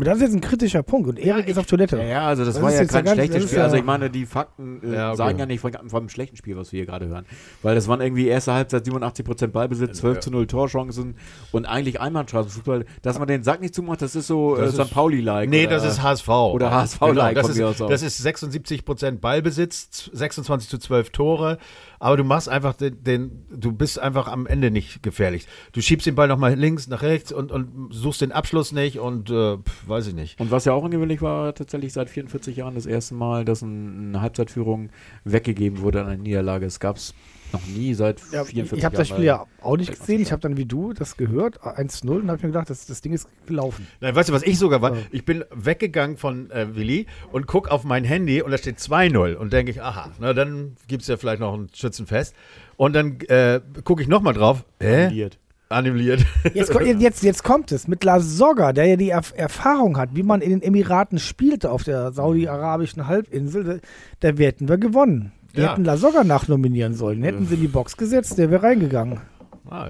Das 0.00 0.16
ist 0.16 0.22
jetzt 0.22 0.34
ein 0.34 0.40
kritischer 0.40 0.82
Punkt. 0.82 1.08
Und 1.08 1.18
Erik 1.18 1.48
ist 1.48 1.58
auf 1.58 1.66
Toilette. 1.66 1.96
Ja, 1.98 2.04
ja, 2.04 2.26
also 2.26 2.44
das, 2.44 2.54
Das 2.54 2.62
war 2.62 2.72
ja 2.72 2.80
jetzt 2.80 2.92
kein 2.92 3.04
ja 3.04 3.12
schlechtes 3.14 3.42
das 3.42 3.50
Spiel. 3.50 3.62
Also 3.62 3.76
ja- 3.76 3.80
ich 3.80 3.86
meine, 3.86 4.10
die 4.10 4.26
Fakten 4.26 4.80
äh, 4.82 4.94
Ja, 4.94 5.08
okay. 5.08 5.16
sagen 5.16 5.38
ja 5.38 5.46
nicht 5.46 5.60
von, 5.60 5.72
von 5.72 6.00
einem 6.00 6.08
schlechten 6.08 6.36
Spiel, 6.36 6.56
was 6.56 6.72
wir 6.72 6.78
hier 6.78 6.86
gerade 6.86 7.06
hören. 7.06 7.26
Weil 7.62 7.74
das 7.74 7.86
waren 7.88 8.00
irgendwie 8.00 8.26
erste 8.28 8.52
Halbzeit 8.54 8.84
87% 8.86 9.48
Ballbesitz, 9.48 9.98
12 9.98 10.16
Ja. 10.16 10.20
zu 10.20 10.30
0 10.30 10.46
Torchancen 10.46 11.16
und 11.52 11.66
eigentlich 11.66 12.00
Einbahnstraßenfußball. 12.00 12.84
Dass 13.02 13.18
man 13.18 13.28
den 13.28 13.42
Sack 13.42 13.60
nicht 13.60 13.74
zumacht, 13.74 14.00
das 14.02 14.14
ist 14.14 14.26
so 14.28 14.56
Das 14.56 14.76
äh, 14.76 14.80
ist- 14.82 14.86
St. 14.88 14.94
Pauli-like. 14.94 15.48
Nee, 15.50 15.66
oder- 15.66 15.76
das 15.76 15.84
ist 15.84 16.02
HSV. 16.02 16.28
Oder 16.28 16.70
HSV-like 16.70 17.34
das, 17.36 17.54
mir 17.56 17.68
aus 17.68 17.80
ist, 17.80 17.90
das 17.90 18.02
ist 18.02 18.18
76 18.18 18.84
Prozent 18.84 19.20
Ballbesitz, 19.20 20.10
26 20.12 20.68
zu 20.68 20.78
12 20.78 21.10
Tore. 21.10 21.58
Aber 22.00 22.16
du 22.16 22.22
machst 22.22 22.48
einfach 22.48 22.74
den, 22.74 23.02
den, 23.02 23.44
du 23.50 23.72
bist 23.72 23.98
einfach 23.98 24.28
am 24.28 24.46
Ende 24.46 24.70
nicht 24.70 25.02
gefährlich. 25.02 25.46
Du 25.72 25.80
schiebst 25.80 26.06
den 26.06 26.14
Ball 26.14 26.28
nochmal 26.28 26.54
links, 26.54 26.86
nach 26.86 27.02
rechts 27.02 27.32
und, 27.32 27.50
und 27.50 27.88
suchst 27.92 28.20
den 28.20 28.30
Abschluss 28.30 28.70
nicht 28.70 29.00
und 29.00 29.27
äh, 29.30 29.58
weiß 29.86 30.08
ich 30.08 30.14
nicht. 30.14 30.40
Und 30.40 30.50
was 30.50 30.64
ja 30.64 30.72
auch 30.72 30.82
ungewöhnlich 30.82 31.22
war, 31.22 31.54
tatsächlich 31.54 31.92
seit 31.92 32.10
44 32.10 32.56
Jahren 32.56 32.74
das 32.74 32.86
erste 32.86 33.14
Mal, 33.14 33.44
dass 33.44 33.62
ein, 33.62 34.08
eine 34.08 34.20
Halbzeitführung 34.20 34.90
weggegeben 35.24 35.80
wurde 35.80 36.00
an 36.00 36.06
einer 36.08 36.22
Niederlage. 36.22 36.66
Es 36.66 36.80
gab 36.80 36.96
es 36.96 37.14
noch 37.52 37.66
nie 37.66 37.94
seit 37.94 38.20
Ja, 38.32 38.44
44 38.44 38.78
ich 38.78 38.84
habe 38.84 38.96
das 38.96 39.08
Jahren. 39.08 39.16
Spiel 39.18 39.26
ja 39.26 39.46
auch 39.62 39.76
nicht 39.76 39.98
gesehen. 39.98 40.20
Ich 40.20 40.32
habe 40.32 40.40
dann 40.42 40.56
wie 40.56 40.66
du 40.66 40.92
das 40.92 41.16
gehört, 41.16 41.60
1-0, 41.60 42.08
und 42.08 42.30
habe 42.30 42.42
mir 42.42 42.48
gedacht, 42.48 42.68
das, 42.68 42.86
das 42.86 43.00
Ding 43.00 43.12
ist 43.12 43.26
gelaufen. 43.46 43.86
Nein, 44.00 44.14
weißt 44.14 44.28
du, 44.28 44.32
was 44.34 44.42
ich 44.42 44.58
sogar 44.58 44.82
war? 44.82 44.94
Ja. 44.94 45.02
Ich 45.12 45.24
bin 45.24 45.44
weggegangen 45.50 46.16
von 46.18 46.50
äh, 46.50 46.74
Willi 46.76 47.06
und 47.32 47.46
guck 47.46 47.68
auf 47.68 47.84
mein 47.84 48.04
Handy 48.04 48.42
und 48.42 48.50
da 48.50 48.58
steht 48.58 48.78
2-0 48.78 49.34
und 49.34 49.52
denke 49.52 49.70
ich, 49.72 49.82
aha, 49.82 50.10
na 50.20 50.34
dann 50.34 50.76
gibt 50.88 51.02
es 51.02 51.08
ja 51.08 51.16
vielleicht 51.16 51.40
noch 51.40 51.54
ein 51.54 51.68
Schützenfest. 51.74 52.34
Und 52.76 52.92
dann 52.94 53.18
äh, 53.28 53.60
gucke 53.82 54.02
ich 54.02 54.08
nochmal 54.08 54.34
drauf. 54.34 54.64
Hä? 54.80 55.08
Annulliert. 55.70 56.24
Jetzt, 56.54 56.72
jetzt, 56.74 57.22
jetzt 57.22 57.44
kommt 57.44 57.72
es 57.72 57.88
mit 57.88 58.02
La 58.02 58.20
Soga, 58.20 58.72
der 58.72 58.86
ja 58.86 58.96
die 58.96 59.10
Erf 59.10 59.34
Erfahrung 59.36 59.98
hat, 59.98 60.10
wie 60.14 60.22
man 60.22 60.40
in 60.40 60.50
den 60.50 60.62
Emiraten 60.62 61.18
spielte 61.18 61.70
auf 61.70 61.84
der 61.84 62.12
saudi-arabischen 62.12 63.06
Halbinsel. 63.06 63.80
Da, 64.20 64.30
da 64.32 64.36
hätten 64.42 64.68
wir 64.68 64.78
gewonnen. 64.78 65.32
Die 65.54 65.60
Ja. 65.60 65.72
hätten 65.72 65.84
La 65.84 65.96
Soga 65.96 66.24
nachnominieren 66.24 66.94
sollen. 66.94 67.22
Hätten 67.22 67.46
sie 67.46 67.54
in 67.56 67.60
die 67.60 67.68
Box 67.68 67.96
gesetzt, 67.96 68.38
der 68.38 68.50
wäre 68.50 68.62
reingegangen. 68.62 69.20
Ah, 69.68 69.88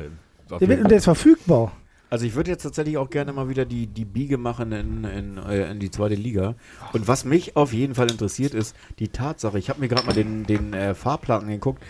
Der, 0.59 0.69
wird, 0.69 0.81
und 0.83 0.91
der 0.91 0.99
ist 0.99 1.05
verfügbar. 1.05 1.73
Also 2.11 2.25
ich 2.25 2.35
würde 2.35 2.51
jetzt 2.51 2.63
tatsächlich 2.63 2.97
auch 2.97 3.11
gerne 3.11 3.33
mal 3.35 3.49
wieder 3.51 3.65
die, 3.67 3.87
die 3.87 4.07
Biege 4.07 4.39
machen 4.39 4.73
in, 4.73 5.05
in, 5.05 5.37
äh, 5.37 5.71
in 5.71 5.79
die 5.79 5.91
zweite 5.91 6.15
Liga. 6.15 6.55
Und 6.95 7.07
was 7.07 7.25
mich 7.27 7.55
auf 7.55 7.73
jeden 7.75 7.95
Fall 7.95 8.11
interessiert, 8.11 8.55
ist 8.55 8.75
die 8.99 9.09
Tatsache, 9.09 9.59
ich 9.59 9.69
habe 9.69 9.81
mir 9.81 9.89
gerade 9.89 10.07
mal 10.07 10.15
den, 10.15 10.45
den 10.45 10.73
äh, 10.73 10.95
Fahrplan 10.95 11.43
angeguckt, 11.43 11.83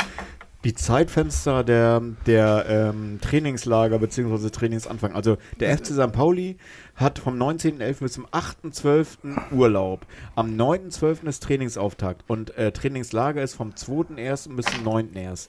die 0.65 0.75
Zeitfenster 0.75 1.63
der, 1.63 2.03
der 2.27 2.67
ähm, 2.69 3.21
Trainingslager 3.21 3.99
bzw. 3.99 4.51
Trainingsanfang. 4.51 5.13
Also 5.13 5.39
der 5.61 5.77
FC 5.77 5.87
St. 5.87 6.13
Pauli 6.13 6.57
hat 6.97 7.21
vom 7.21 7.41
19.11. 7.41 8.01
bis 8.01 8.13
zum 8.15 8.27
8.12. 8.27 9.53
Urlaub. 9.53 10.05
Am 10.35 10.57
9.12. 10.57 11.29
ist 11.29 11.43
Trainingsauftakt 11.45 12.25
und 12.27 12.57
äh, 12.57 12.73
Trainingslager 12.73 13.43
ist 13.43 13.55
vom 13.55 13.71
2.1. 13.71 14.57
bis 14.57 14.67
zum 14.67 14.85
9.1. 14.85 15.49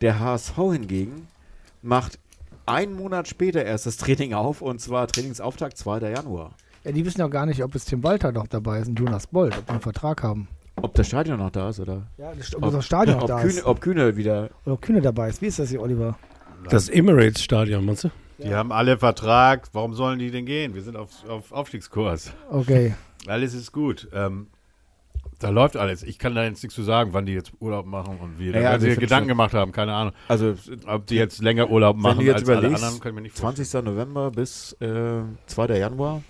Der 0.00 0.20
HSV 0.20 0.56
hingegen 0.72 1.26
macht 1.82 2.20
einen 2.64 2.92
Monat 2.92 3.26
später 3.26 3.64
erst 3.64 3.86
das 3.86 3.96
Training 3.96 4.34
auf 4.34 4.62
und 4.62 4.80
zwar 4.80 5.08
Trainingsauftakt 5.08 5.76
2. 5.76 6.10
Januar. 6.10 6.54
Ja, 6.84 6.92
die 6.92 7.04
wissen 7.04 7.20
ja 7.20 7.26
gar 7.26 7.46
nicht, 7.46 7.64
ob 7.64 7.74
es 7.74 7.86
Tim 7.86 8.04
Walter 8.04 8.30
noch 8.30 8.46
dabei 8.46 8.78
ist 8.80 8.88
und 8.88 8.98
Jonas 9.00 9.26
Bold, 9.26 9.58
ob 9.58 9.66
die 9.66 9.72
einen 9.72 9.80
Vertrag 9.80 10.22
haben. 10.22 10.46
Ob 10.82 10.94
das 10.94 11.06
Stadion 11.08 11.38
noch 11.38 11.50
da 11.50 11.68
ist 11.70 11.80
oder 11.80 12.06
Ja, 12.16 12.32
das, 12.34 12.54
ob 12.54 12.72
das 12.72 12.84
Stadion 12.84 13.16
noch 13.16 13.22
ob, 13.24 13.28
da 13.28 13.40
Kühne, 13.40 13.52
ist. 13.52 13.64
ob 13.64 13.80
Kühne 13.80 14.16
wieder. 14.16 14.50
Oder 14.64 14.74
ob 14.74 14.82
Kühne 14.82 15.00
dabei 15.00 15.28
ist. 15.28 15.42
Wie 15.42 15.46
ist 15.46 15.58
das 15.58 15.70
hier, 15.70 15.80
Oliver? 15.82 16.16
Das 16.70 16.88
Emirates-Stadion, 16.88 17.84
meinst 17.84 18.04
du? 18.04 18.10
Die 18.38 18.54
haben 18.54 18.70
alle 18.72 18.98
Vertrag. 18.98 19.68
Warum 19.72 19.94
sollen 19.94 20.18
die 20.18 20.30
denn 20.30 20.46
gehen? 20.46 20.74
Wir 20.74 20.82
sind 20.82 20.96
auf, 20.96 21.10
auf 21.28 21.50
Aufstiegskurs. 21.52 22.32
Okay. 22.50 22.94
Alles 23.26 23.54
ist 23.54 23.72
gut. 23.72 24.08
Ähm, 24.12 24.46
da 25.40 25.50
läuft 25.50 25.76
alles. 25.76 26.02
Ich 26.04 26.18
kann 26.18 26.34
da 26.34 26.44
jetzt 26.44 26.62
nichts 26.62 26.74
zu 26.74 26.82
sagen, 26.82 27.12
wann 27.12 27.26
die 27.26 27.32
jetzt 27.32 27.52
Urlaub 27.60 27.84
machen 27.86 28.18
und 28.20 28.38
wie. 28.38 28.50
Ja, 28.50 28.60
ja, 28.60 28.70
also 28.70 28.88
sie 28.88 28.96
Gedanken 28.96 29.28
gemacht 29.28 29.54
haben, 29.54 29.70
keine 29.72 29.92
Ahnung. 29.92 30.12
Also 30.28 30.54
Ob 30.86 31.06
die 31.06 31.16
jetzt 31.16 31.40
länger 31.42 31.68
Urlaub 31.70 31.96
wenn 31.96 32.02
machen 32.02 32.18
du 32.20 32.24
jetzt 32.26 32.48
als 32.48 32.48
alle 32.48 32.66
anderen, 32.68 33.00
kann 33.00 33.10
ich 33.10 33.14
mir 33.16 33.20
nicht 33.22 33.36
vorstellen. 33.38 33.66
20. 33.66 33.84
November 33.84 34.30
bis 34.30 34.72
äh, 34.80 35.20
2. 35.46 35.78
Januar. 35.78 36.22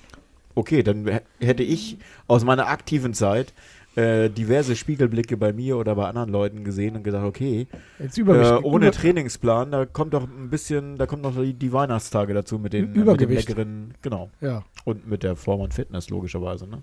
Okay, 0.54 0.82
dann 0.82 1.06
hä- 1.06 1.20
hätte 1.40 1.62
ich 1.62 1.98
aus 2.26 2.44
meiner 2.44 2.66
aktiven 2.68 3.14
Zeit 3.14 3.52
äh, 3.98 4.30
diverse 4.30 4.76
Spiegelblicke 4.76 5.36
bei 5.36 5.52
mir 5.52 5.76
oder 5.76 5.94
bei 5.96 6.06
anderen 6.06 6.30
Leuten 6.30 6.62
gesehen 6.62 6.94
und 6.96 7.02
gedacht, 7.02 7.24
okay, 7.24 7.66
Jetzt 7.98 8.16
äh, 8.16 8.22
ohne 8.62 8.92
Trainingsplan, 8.92 9.72
da 9.72 9.86
kommt 9.86 10.14
doch 10.14 10.22
ein 10.22 10.50
bisschen, 10.50 10.98
da 10.98 11.06
kommen 11.06 11.22
noch 11.22 11.34
die, 11.34 11.52
die 11.54 11.72
Weihnachtstage 11.72 12.32
dazu 12.32 12.58
mit 12.58 12.72
den, 12.72 12.92
mit 12.92 13.20
den 13.20 13.30
leckeren, 13.30 13.94
genau. 14.02 14.30
ja. 14.40 14.62
Und 14.84 15.08
mit 15.08 15.22
der 15.24 15.34
Form 15.34 15.60
und 15.60 15.74
Fitness, 15.74 16.10
logischerweise, 16.10 16.66
ne? 16.68 16.82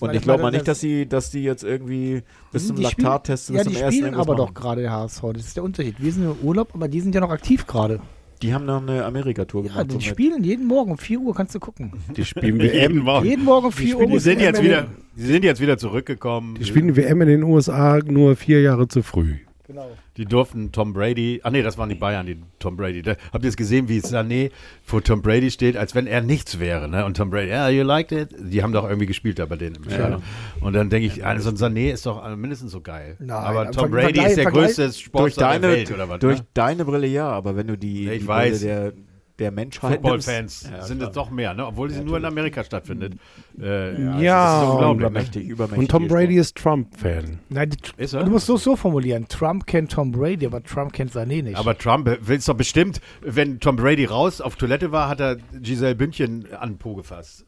Und 0.00 0.14
ich 0.14 0.22
glaube 0.22 0.42
mal 0.42 0.50
nicht, 0.50 0.66
dass 0.66 0.78
die, 0.80 1.06
dass 1.06 1.30
die 1.30 1.42
jetzt 1.42 1.62
irgendwie 1.62 2.22
bis 2.52 2.68
zum 2.68 2.76
die 2.76 2.86
spielen- 2.86 3.04
Laktattest 3.06 3.50
Ja, 3.50 3.56
bis 3.56 3.64
die 3.64 3.72
zum 3.74 3.82
ersten 3.82 3.92
spielen 3.92 4.04
irgendwas 4.12 4.26
aber 4.28 4.36
doch 4.36 4.44
machen. 4.46 4.54
gerade 4.54 4.80
der 4.82 4.92
HSV. 4.92 5.22
Das 5.34 5.42
ist 5.44 5.56
der 5.56 5.62
Unterschied. 5.64 5.96
Wir 5.98 6.10
sind 6.12 6.24
im 6.24 6.36
Urlaub, 6.46 6.70
aber 6.74 6.88
die 6.88 7.00
sind 7.02 7.14
ja 7.14 7.20
noch 7.20 7.30
aktiv 7.30 7.66
gerade. 7.66 8.00
Die 8.44 8.52
haben 8.52 8.66
noch 8.66 8.82
eine 8.82 9.06
Amerika-Tour 9.06 9.62
Ja, 9.64 9.68
gemacht. 9.70 9.86
die 9.86 9.92
so 9.92 9.96
mit- 9.96 10.04
spielen 10.06 10.44
jeden 10.44 10.66
Morgen 10.66 10.90
um 10.90 10.98
4 10.98 11.18
Uhr, 11.18 11.34
kannst 11.34 11.54
du 11.54 11.60
gucken. 11.60 11.92
Die 12.14 12.26
spielen 12.26 12.58
WM. 12.60 12.98
Morgen. 12.98 13.26
Jeden 13.26 13.42
Morgen 13.42 13.66
um 13.68 13.72
4 13.72 13.96
Uhr. 13.98 14.06
Die 14.06 14.18
sind 14.18 14.38
jetzt 14.38 14.62
wieder, 14.62 14.86
die 15.16 15.22
sind 15.22 15.44
jetzt 15.44 15.62
wieder 15.62 15.78
zurückgekommen. 15.78 16.56
Die 16.60 16.64
spielen 16.66 16.94
WM 16.94 17.22
in 17.22 17.28
den 17.28 17.42
USA 17.42 18.00
nur 18.04 18.36
vier 18.36 18.60
Jahre 18.60 18.86
zu 18.86 19.02
früh. 19.02 19.36
Genau. 19.66 19.88
Die 20.16 20.26
durften 20.26 20.70
Tom 20.70 20.92
Brady, 20.92 21.40
ah 21.42 21.50
nee, 21.50 21.62
das 21.62 21.76
waren 21.76 21.88
die 21.88 21.96
Bayern, 21.96 22.24
die 22.24 22.36
Tom 22.60 22.76
Brady. 22.76 23.02
Da, 23.02 23.16
habt 23.32 23.42
ihr 23.44 23.48
es 23.48 23.56
gesehen, 23.56 23.88
wie 23.88 23.98
Sané 23.98 24.52
vor 24.84 25.02
Tom 25.02 25.22
Brady 25.22 25.50
steht, 25.50 25.76
als 25.76 25.96
wenn 25.96 26.06
er 26.06 26.20
nichts 26.20 26.60
wäre, 26.60 26.88
ne? 26.88 27.04
Und 27.04 27.16
Tom 27.16 27.30
Brady, 27.30 27.48
ja, 27.48 27.68
you 27.68 27.82
liked 27.82 28.12
it? 28.12 28.28
Die 28.38 28.62
haben 28.62 28.72
doch 28.72 28.84
irgendwie 28.84 29.06
gespielt 29.06 29.40
da 29.40 29.46
bei 29.46 29.56
denen 29.56 29.74
im 29.74 29.84
Stadion. 29.90 30.22
Und 30.60 30.72
dann 30.74 30.88
denke 30.88 31.08
ich, 31.08 31.26
also 31.26 31.50
so 31.50 31.66
ein 31.66 31.74
Sané 31.74 31.90
ist 31.92 32.06
doch 32.06 32.24
äh, 32.24 32.36
mindestens 32.36 32.70
so 32.70 32.80
geil. 32.80 33.16
Nein, 33.18 33.30
aber 33.30 33.70
Tom 33.72 33.90
Vergleich- 33.90 34.14
Brady 34.14 34.26
ist 34.28 34.36
der 34.36 34.42
Vergleich- 34.44 34.64
größte 34.66 34.82
durch 34.84 35.00
Sportstar 35.00 35.52
deine, 35.54 35.60
der 35.66 35.70
Welt, 35.78 35.92
oder 35.92 36.08
was? 36.08 36.18
durch 36.20 36.38
ne? 36.38 36.46
deine 36.54 36.84
Brille 36.84 37.06
ja, 37.08 37.28
aber 37.28 37.56
wenn 37.56 37.66
du 37.66 37.76
die, 37.76 38.04
Ja, 38.04 38.12
ich 38.12 38.20
die 38.22 38.28
weiß. 38.28 38.60
Brille 38.60 38.92
der, 38.92 38.92
der 39.38 39.50
Menschheit 39.50 39.94
Football-Fans 39.94 40.70
Ja, 40.70 40.82
sind 40.82 40.98
klar. 40.98 41.10
es 41.10 41.14
doch 41.14 41.30
mehr, 41.30 41.54
ne? 41.54 41.66
obwohl 41.66 41.90
sie 41.90 42.02
nur 42.04 42.16
in 42.18 42.24
Amerika 42.24 42.62
stattfindet. 42.62 43.14
Äh, 43.60 44.20
Ja, 44.22 44.60
das 44.60 44.62
ist 44.62 44.70
unglaublich. 44.70 45.00
Ne? 45.00 45.08
Übermächtig, 45.08 45.48
übermächtig. 45.48 45.78
Und 45.78 45.90
Tom 45.90 46.08
Brady 46.08 46.36
ist 46.36 46.56
Trump-Fan. 46.56 47.40
Nein, 47.48 47.70
die, 47.70 48.02
Ist 48.02 48.14
er? 48.14 48.22
du 48.24 48.30
musst 48.30 48.46
so, 48.46 48.56
so 48.56 48.76
formulieren. 48.76 49.26
Trump 49.28 49.66
kennt 49.66 49.92
Tom 49.92 50.12
Brady, 50.12 50.46
aber 50.46 50.62
Trump 50.62 50.92
kennt 50.92 51.12
Sané 51.12 51.42
nicht. 51.42 51.56
Aber 51.56 51.76
Trump 51.76 52.06
will 52.06 52.38
es 52.38 52.44
doch 52.44 52.54
bestimmt, 52.54 53.00
wenn 53.22 53.58
Tom 53.58 53.76
Brady 53.76 54.04
raus 54.04 54.40
auf 54.40 54.56
Toilette 54.56 54.92
war, 54.92 55.08
hat 55.08 55.20
er 55.20 55.36
Giselle 55.60 55.94
Bündchen 55.96 56.46
an 56.54 56.70
den 56.70 56.78
Po 56.78 56.94
gefasst. 56.94 57.44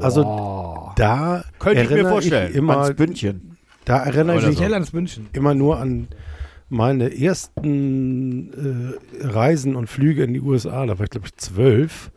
Also 0.00 0.24
oh. 0.24 0.92
da 0.96 1.44
Könnte 1.58 1.82
ich 1.82 1.90
mir 1.90 2.08
vorstellen. 2.08 2.50
Ich 2.50 2.56
immer, 2.56 2.78
Ans 2.78 2.96
Bündchen. 2.96 3.56
da 3.84 3.98
erinnere 4.04 4.38
ich 4.38 4.46
mich 4.46 4.58
so. 4.58 4.64
Ans 4.64 5.20
immer 5.32 5.54
nur 5.54 5.78
an 5.78 6.08
meine 6.70 7.14
ersten 7.20 8.98
äh, 9.20 9.26
Reisen 9.26 9.76
und 9.76 9.88
Flüge 9.88 10.24
in 10.24 10.32
die 10.32 10.40
USA. 10.40 10.86
Da 10.86 10.98
war 10.98 11.04
ich, 11.04 11.10
glaube 11.10 11.26
ich, 11.26 11.36
zwölf. 11.36 12.10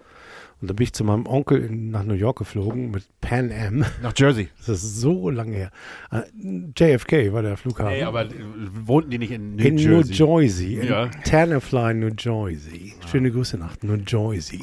Und 0.61 0.69
da 0.69 0.73
bin 0.73 0.85
ich 0.85 0.93
zu 0.93 1.03
meinem 1.03 1.25
Onkel 1.25 1.61
in, 1.61 1.91
nach 1.91 2.05
New 2.05 2.13
York 2.13 2.37
geflogen 2.37 2.89
mit 2.91 3.03
Pan 3.19 3.51
Am. 3.51 3.83
Nach 4.01 4.13
Jersey. 4.15 4.47
Das 4.65 4.81
ist 4.81 5.01
so 5.01 5.29
lange 5.29 5.57
her. 5.57 5.71
Äh, 6.09 6.21
JFK 6.77 7.33
war 7.33 7.41
der 7.41 7.57
Flughafen. 7.57 7.91
Ey, 7.93 8.03
aber 8.03 8.21
äh, 8.27 8.29
wohnten 8.85 9.11
die 9.11 9.17
nicht 9.17 9.31
in 9.31 9.57
New 9.57 9.63
in 9.63 9.77
Jersey? 9.77 10.23
New 10.23 10.39
Jersey. 10.39 10.75
In 10.75 10.87
Ja. 10.87 11.07
Tannefly, 11.25 11.93
New 11.95 12.11
Jersey. 12.17 12.93
Schöne 13.11 13.31
Grüße 13.31 13.57
nach 13.57 13.75
New 13.81 13.97
Jersey. 14.07 14.61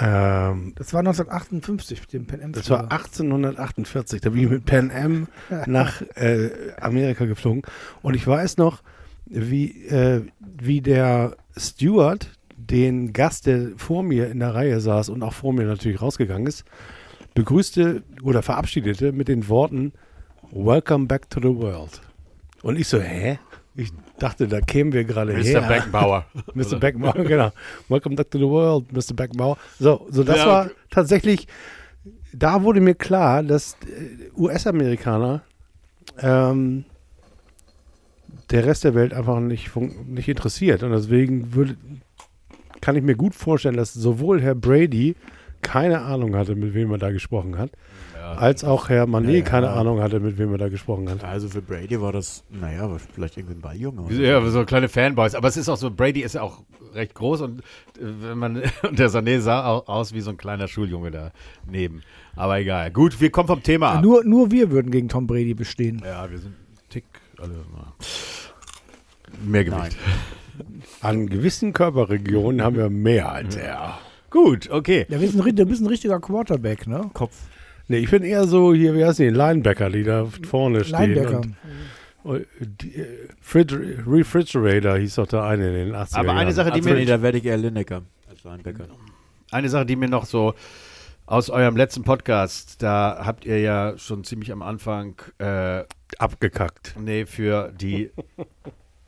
Ähm, 0.00 0.72
Das 0.76 0.92
war 0.92 1.00
1958 1.00 2.00
mit 2.00 2.12
dem 2.12 2.26
Pen 2.26 2.42
Am. 2.42 2.52
das 2.52 2.70
war 2.70 2.90
1848. 2.90 4.20
Da 4.20 4.30
bin 4.30 4.44
ich 4.44 4.50
mit 4.50 4.64
Pan 4.64 4.90
Am 4.90 5.28
nach 5.66 6.02
äh, 6.16 6.50
Amerika 6.80 7.26
geflogen. 7.26 7.62
Und 8.02 8.14
ich 8.14 8.26
weiß 8.26 8.56
noch, 8.56 8.82
wie, 9.26 9.86
äh, 9.88 10.22
wie 10.40 10.80
der 10.80 11.36
Steward 11.56 12.30
den 12.56 13.12
Gast, 13.12 13.46
der 13.46 13.68
vor 13.76 14.02
mir 14.02 14.28
in 14.30 14.40
der 14.40 14.54
Reihe 14.54 14.80
saß 14.80 15.08
und 15.08 15.22
auch 15.22 15.32
vor 15.32 15.52
mir 15.52 15.64
natürlich 15.66 16.00
rausgegangen 16.02 16.46
ist, 16.46 16.64
begrüßte 17.34 18.02
oder 18.22 18.42
verabschiedete 18.42 19.12
mit 19.12 19.28
den 19.28 19.48
Worten 19.48 19.92
Welcome 20.52 21.06
back 21.06 21.30
to 21.30 21.40
the 21.40 21.54
world. 21.56 22.00
Und 22.62 22.78
ich 22.78 22.88
so, 22.88 22.98
hä? 23.00 23.38
Ich 23.76 23.92
dachte, 24.22 24.46
da 24.48 24.60
kämen 24.60 24.92
wir 24.92 25.04
gerade 25.04 25.32
her. 25.34 25.60
Mr. 25.62 25.68
Beckenbauer. 25.68 26.24
Mr. 26.54 26.78
Beckenbauer, 26.78 27.24
genau. 27.24 27.50
Welcome 27.88 28.16
back 28.16 28.30
to 28.30 28.38
the 28.38 28.44
world, 28.44 28.92
Mr. 28.92 29.14
Beckenbauer. 29.14 29.56
So, 29.78 30.06
so 30.10 30.22
das 30.24 30.38
Ja, 30.38 30.46
war 30.46 30.64
okay. 30.66 30.74
tatsächlich, 30.90 31.48
da 32.32 32.62
wurde 32.62 32.80
mir 32.80 32.94
klar, 32.94 33.42
dass 33.42 33.76
äh, 33.84 34.30
US-Amerikaner 34.36 35.42
ähm, 36.20 36.84
der 38.50 38.64
Rest 38.66 38.84
der 38.84 38.94
Welt 38.94 39.12
einfach 39.14 39.40
nicht, 39.40 39.70
nicht 40.06 40.28
interessiert. 40.28 40.82
Und 40.82 40.92
deswegen 40.92 41.54
würde, 41.54 41.76
kann 42.80 42.96
ich 42.96 43.02
mir 43.02 43.14
gut 43.16 43.34
vorstellen, 43.34 43.76
dass 43.76 43.92
sowohl 43.92 44.40
Herr 44.40 44.54
Brady 44.54 45.16
keine 45.62 46.00
Ahnung 46.02 46.36
hatte, 46.36 46.54
mit 46.54 46.74
wem 46.74 46.90
er 46.90 46.98
da 46.98 47.10
gesprochen 47.10 47.58
hat, 47.58 47.70
als 48.36 48.64
auch 48.64 48.88
Herr 48.88 49.06
Manet 49.06 49.30
Ja, 49.30 49.36
ja. 49.38 49.44
keine 49.44 49.70
Ahnung 49.70 50.00
hatte, 50.00 50.20
mit 50.20 50.38
wem 50.38 50.52
er 50.52 50.58
da 50.58 50.68
gesprochen 50.68 51.08
hat. 51.10 51.24
Also 51.24 51.48
für 51.48 51.62
Brady 51.62 52.00
war 52.00 52.12
das, 52.12 52.44
naja, 52.50 52.82
aber 52.82 52.98
vielleicht 52.98 53.36
irgendwie 53.36 53.54
ein 53.56 53.60
Balljunge. 53.60 54.02
oder 54.02 54.14
so. 54.14 54.22
Ja, 54.22 54.50
so 54.50 54.64
kleine 54.64 54.88
Fanboys. 54.88 55.34
Aber 55.34 55.48
es 55.48 55.56
ist 55.56 55.68
auch 55.68 55.76
so, 55.76 55.90
Brady 55.90 56.20
ist 56.22 56.34
ja 56.34 56.42
auch 56.42 56.62
recht 56.94 57.14
groß 57.14 57.40
und 57.42 57.60
äh, 57.60 57.62
wenn 58.00 58.38
man 58.38 58.56
und 58.88 58.98
der 58.98 59.10
Sané 59.10 59.40
sah 59.40 59.66
auch 59.66 59.88
aus 59.88 60.12
wie 60.12 60.20
so 60.20 60.30
ein 60.30 60.36
kleiner 60.36 60.68
Schuljunge 60.68 61.30
daneben. 61.66 62.02
Aber 62.36 62.58
egal. 62.58 62.90
Gut, 62.90 63.20
wir 63.20 63.30
kommen 63.30 63.48
vom 63.48 63.62
Thema 63.62 63.92
ab. 63.92 64.02
Nur, 64.02 64.24
nur 64.24 64.50
wir 64.50 64.70
würden 64.70 64.90
gegen 64.90 65.08
Tom 65.08 65.26
Brady 65.26 65.54
bestehen. 65.54 66.02
Ja, 66.04 66.30
wir 66.30 66.38
sind 66.38 66.54
Tick 66.88 67.04
alle 67.38 67.54
mal. 67.72 67.92
Mehr 69.44 69.64
Gewicht. 69.64 69.96
An 71.00 71.28
gewissen 71.28 71.72
Körperregionen 71.72 72.62
haben 72.62 72.76
wir 72.76 72.90
mehr 72.90 73.30
als 73.32 73.56
er. 73.56 73.98
Gut, 74.30 74.70
okay. 74.70 75.06
Ja, 75.08 75.20
wir 75.20 75.28
sind, 75.28 75.42
ri- 75.42 75.52
du 75.54 75.64
bist 75.66 75.80
ein 75.82 75.86
richtiger 75.86 76.20
Quarterback, 76.20 76.86
ne? 76.86 77.10
Kopf. 77.14 77.34
Nee, 77.90 77.98
ich 77.98 78.10
bin 78.10 78.22
eher 78.22 78.46
so 78.46 78.72
hier, 78.72 78.94
wie 78.94 79.04
heißt 79.04 79.18
die, 79.18 79.30
Linebacker, 79.30 79.90
die 79.90 80.04
da 80.04 80.26
vorne 80.48 80.84
stehen. 80.84 81.12
Linebacker. 81.14 81.40
Und, 81.40 81.56
und 82.22 82.46
die, 82.82 82.94
äh, 82.94 83.06
Frid- 83.40 83.72
Refrigerator 84.06 84.96
hieß 84.96 85.16
doch 85.16 85.26
der 85.26 85.42
eine 85.42 85.66
in 85.68 85.74
den 85.88 85.94
80er 85.96 86.16
Aber 86.18 86.30
eine 86.30 86.42
Jahren. 86.42 86.52
Sache, 86.54 86.68
die 86.70 86.74
Also, 86.80 86.88
mir 86.90 86.94
nee, 86.96 87.04
da 87.04 87.20
werde 87.20 87.38
ich 87.38 87.44
eher 87.46 87.56
Lineker 87.56 88.02
als 88.28 88.44
Linebacker. 88.44 88.86
Eine 89.50 89.68
Sache, 89.68 89.86
die 89.86 89.96
mir 89.96 90.08
noch 90.08 90.24
so 90.26 90.54
aus 91.26 91.50
eurem 91.50 91.76
letzten 91.76 92.04
Podcast, 92.04 92.80
da 92.82 93.22
habt 93.24 93.44
ihr 93.44 93.58
ja 93.60 93.98
schon 93.98 94.22
ziemlich 94.22 94.52
am 94.52 94.62
Anfang, 94.62 95.16
äh, 95.38 95.82
abgekackt. 96.18 96.94
nee, 97.00 97.26
für 97.26 97.72
die, 97.72 98.10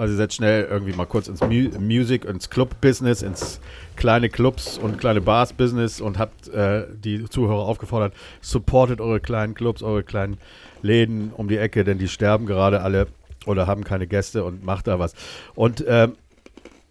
also 0.02 0.14
ihr 0.14 0.18
seid 0.18 0.32
schnell 0.34 0.64
irgendwie 0.68 0.92
mal 0.94 1.06
kurz 1.06 1.28
ins 1.28 1.40
Mu 1.40 1.68
Music, 1.78 2.24
ins 2.24 2.50
Club-Business, 2.50 3.22
ins 3.22 3.60
kleine 3.94 4.28
Clubs 4.28 4.76
und 4.76 4.98
kleine 4.98 5.20
Bars-Business 5.20 6.00
und 6.00 6.18
habt 6.18 6.48
äh, 6.48 6.86
die 6.92 7.24
Zuhörer 7.28 7.60
aufgefordert, 7.62 8.12
supportet 8.40 9.00
eure 9.00 9.20
kleinen 9.20 9.54
Clubs, 9.54 9.80
eure 9.80 10.02
kleinen 10.02 10.38
Läden 10.82 11.30
um 11.36 11.46
die 11.46 11.56
Ecke, 11.56 11.84
denn 11.84 11.98
die 11.98 12.08
sterben 12.08 12.46
gerade 12.46 12.82
alle 12.82 13.06
oder 13.46 13.68
haben 13.68 13.84
keine 13.84 14.08
Gäste 14.08 14.42
und 14.42 14.64
macht 14.64 14.88
da 14.88 14.98
was. 14.98 15.14
Und 15.54 15.84
ähm, 15.86 16.16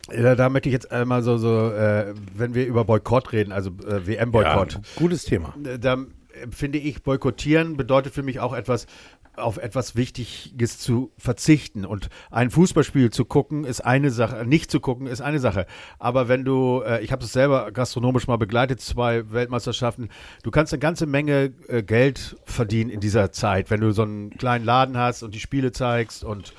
ja, 0.10 0.36
da 0.36 0.48
möchte 0.48 0.70
ich 0.70 0.74
jetzt 0.74 0.90
einmal 0.92 1.22
so, 1.22 1.38
so 1.38 1.70
äh, 1.70 2.14
wenn 2.36 2.54
wir 2.56 2.66
über 2.66 2.86
Boykott 2.86 3.34
reden, 3.34 3.52
also 3.52 3.72
äh, 3.88 4.08
WM-Boykott, 4.08 4.74
Ja, 4.74 4.80
gutes 4.96 5.26
Thema. 5.26 5.54
äh, 5.66 5.78
da 5.80 5.96
äh, 5.96 6.48
finde 6.50 6.78
ich, 6.78 7.04
boykottieren 7.04 7.76
bedeutet 7.76 8.14
für 8.14 8.24
mich 8.24 8.40
auch 8.40 8.54
etwas, 8.54 8.88
auf 9.36 9.58
etwas 9.58 9.96
Wichtiges 9.96 10.80
zu 10.80 11.12
verzichten. 11.18 11.86
Und 11.86 12.10
ein 12.30 12.50
Fußballspiel 12.50 13.12
zu 13.12 13.26
gucken 13.26 13.64
ist 13.64 13.82
eine 13.82 14.12
Sache, 14.12 14.46
nicht 14.46 14.72
zu 14.72 14.80
gucken 14.80 15.08
ist 15.08 15.22
eine 15.22 15.40
Sache. 15.40 15.66
Aber 16.00 16.28
wenn 16.28 16.46
du, 16.46 16.82
äh, 16.86 17.02
ich 17.04 17.12
habe 17.12 17.24
es 17.24 17.34
selber 17.34 17.72
gastronomisch 17.72 18.28
mal 18.28 18.38
begleitet, 18.38 18.82
zwei 18.82 19.32
Weltmeisterschaften, 19.32 20.10
du 20.44 20.52
kannst 20.52 20.74
eine 20.74 20.80
ganze 20.80 21.06
Menge 21.06 21.54
äh, 21.68 21.84
Geld 21.84 22.36
verdienen 22.46 22.90
in 22.90 23.00
dieser 23.00 23.32
Zeit, 23.32 23.70
wenn 23.70 23.82
du 23.82 23.92
so 23.92 24.04
einen 24.04 24.32
kleinen 24.32 24.66
Laden 24.66 24.98
hast 24.98 25.24
und 25.24 25.34
die 25.34 25.40
Spiele 25.40 25.72
zeigst 25.72 26.24
und 26.24 26.54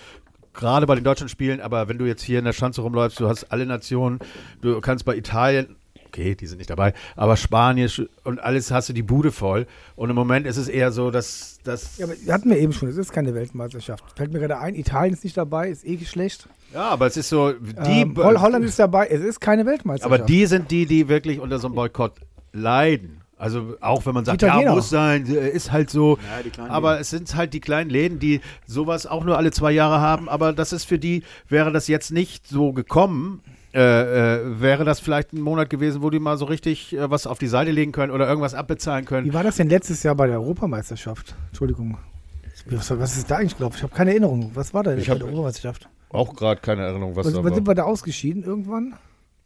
gerade 0.54 0.86
bei 0.86 0.94
den 0.94 1.04
deutschen 1.04 1.28
Spielen, 1.28 1.60
aber 1.60 1.88
wenn 1.88 1.98
du 1.98 2.04
jetzt 2.04 2.22
hier 2.22 2.38
in 2.38 2.44
der 2.44 2.52
Schanze 2.52 2.82
rumläufst, 2.82 3.18
du 3.20 3.28
hast 3.28 3.44
alle 3.44 3.66
Nationen, 3.66 4.18
du 4.60 4.80
kannst 4.80 5.04
bei 5.04 5.16
Italien, 5.16 5.76
okay, 6.12 6.34
die 6.34 6.46
sind 6.46 6.58
nicht 6.58 6.68
dabei, 6.70 6.92
aber 7.16 7.36
Spanien 7.36 7.88
Sch- 7.88 8.08
und 8.24 8.38
alles 8.38 8.70
hast 8.70 8.88
du 8.90 8.92
die 8.92 9.02
Bude 9.02 9.32
voll. 9.32 9.66
Und 9.96 10.10
im 10.10 10.16
Moment 10.16 10.46
ist 10.46 10.58
es 10.58 10.68
eher 10.68 10.92
so, 10.92 11.10
dass 11.10 11.58
das. 11.64 11.96
Ja, 11.98 12.06
aber 12.06 12.14
hatten 12.32 12.50
wir 12.50 12.58
eben 12.58 12.72
schon, 12.72 12.88
es 12.88 12.96
ist 12.98 13.12
keine 13.12 13.34
Weltmeisterschaft. 13.34 14.04
Fällt 14.16 14.32
mir 14.32 14.38
gerade 14.40 14.58
ein, 14.58 14.74
Italien 14.74 15.14
ist 15.14 15.24
nicht 15.24 15.36
dabei, 15.36 15.70
ist 15.70 15.86
eh 15.86 15.98
schlecht. 16.04 16.48
Ja, 16.74 16.90
aber 16.90 17.06
es 17.06 17.16
ist 17.16 17.28
so, 17.28 17.52
die, 17.52 18.02
Ähm, 18.02 18.16
Holl 18.16 18.40
Holland 18.40 18.64
ist 18.64 18.78
dabei, 18.78 19.06
es 19.08 19.22
ist 19.22 19.40
keine 19.40 19.64
Weltmeisterschaft. 19.66 20.20
aber 20.20 20.26
die 20.26 20.46
sind 20.46 20.70
die, 20.70 20.86
die 20.86 21.08
wirklich 21.08 21.40
unter 21.40 21.58
so 21.58 21.68
einem 21.68 21.74
Boykott 21.76 22.12
leiden. 22.52 23.18
Also 23.36 23.74
auch 23.80 24.06
wenn 24.06 24.14
man 24.14 24.24
sagt, 24.24 24.42
Die 24.42 24.46
ja, 24.46 24.72
muss 24.72 24.88
sein, 24.88 25.26
äh, 25.26 25.48
ist 25.48 25.72
halt 25.72 25.90
so. 25.90 26.16
Ja, 26.56 26.64
aber 26.68 26.90
Läden. 26.92 27.00
es 27.02 27.10
sind 27.10 27.34
halt 27.34 27.52
die 27.54 27.60
kleinen 27.60 27.90
Läden, 27.90 28.20
die 28.20 28.40
sowas 28.66 29.04
auch 29.04 29.24
nur 29.24 29.36
alle 29.36 29.50
zwei 29.50 29.72
Jahre 29.72 30.00
haben. 30.00 30.28
Aber 30.28 30.52
das 30.52 30.72
ist 30.72 30.84
für 30.84 30.98
die, 30.98 31.24
wäre 31.48 31.72
das 31.72 31.88
jetzt 31.88 32.12
nicht 32.12 32.46
so 32.46 32.72
gekommen, 32.72 33.40
äh, 33.74 33.80
äh, 34.36 34.60
wäre 34.60 34.84
das 34.84 35.00
vielleicht 35.00 35.32
ein 35.32 35.40
Monat 35.40 35.70
gewesen, 35.70 36.02
wo 36.02 36.10
die 36.10 36.18
mal 36.18 36.36
so 36.36 36.44
richtig 36.44 36.94
äh, 36.96 37.10
was 37.10 37.26
auf 37.26 37.38
die 37.38 37.46
Seite 37.46 37.70
legen 37.70 37.92
können 37.92 38.12
oder 38.12 38.28
irgendwas 38.28 38.54
abbezahlen 38.54 39.04
können. 39.06 39.26
Wie 39.26 39.32
war 39.34 39.42
das 39.44 39.56
denn 39.56 39.68
letztes 39.70 40.02
Jahr 40.02 40.14
bei 40.14 40.26
der 40.26 40.40
Europameisterschaft? 40.40 41.34
Entschuldigung. 41.48 41.96
Was, 42.66 42.90
was 42.98 43.16
ist 43.16 43.30
da 43.30 43.36
eigentlich, 43.36 43.56
glaube 43.56 43.72
ich? 43.72 43.78
Ich 43.78 43.82
habe 43.82 43.94
keine 43.94 44.10
Erinnerung. 44.10 44.50
Was 44.54 44.72
war 44.74 44.82
da 44.82 44.94
Ich 44.94 45.08
bei 45.08 45.14
der 45.14 45.24
Europameisterschaft? 45.24 45.88
Auch 46.10 46.34
gerade 46.36 46.60
keine 46.60 46.82
Erinnerung, 46.82 47.16
was, 47.16 47.26
Was, 47.26 47.32
da 47.32 47.42
war. 47.42 47.54
sind 47.54 47.66
wir 47.66 47.74
da 47.74 47.84
ausgeschieden 47.84 48.44
irgendwann? 48.44 48.94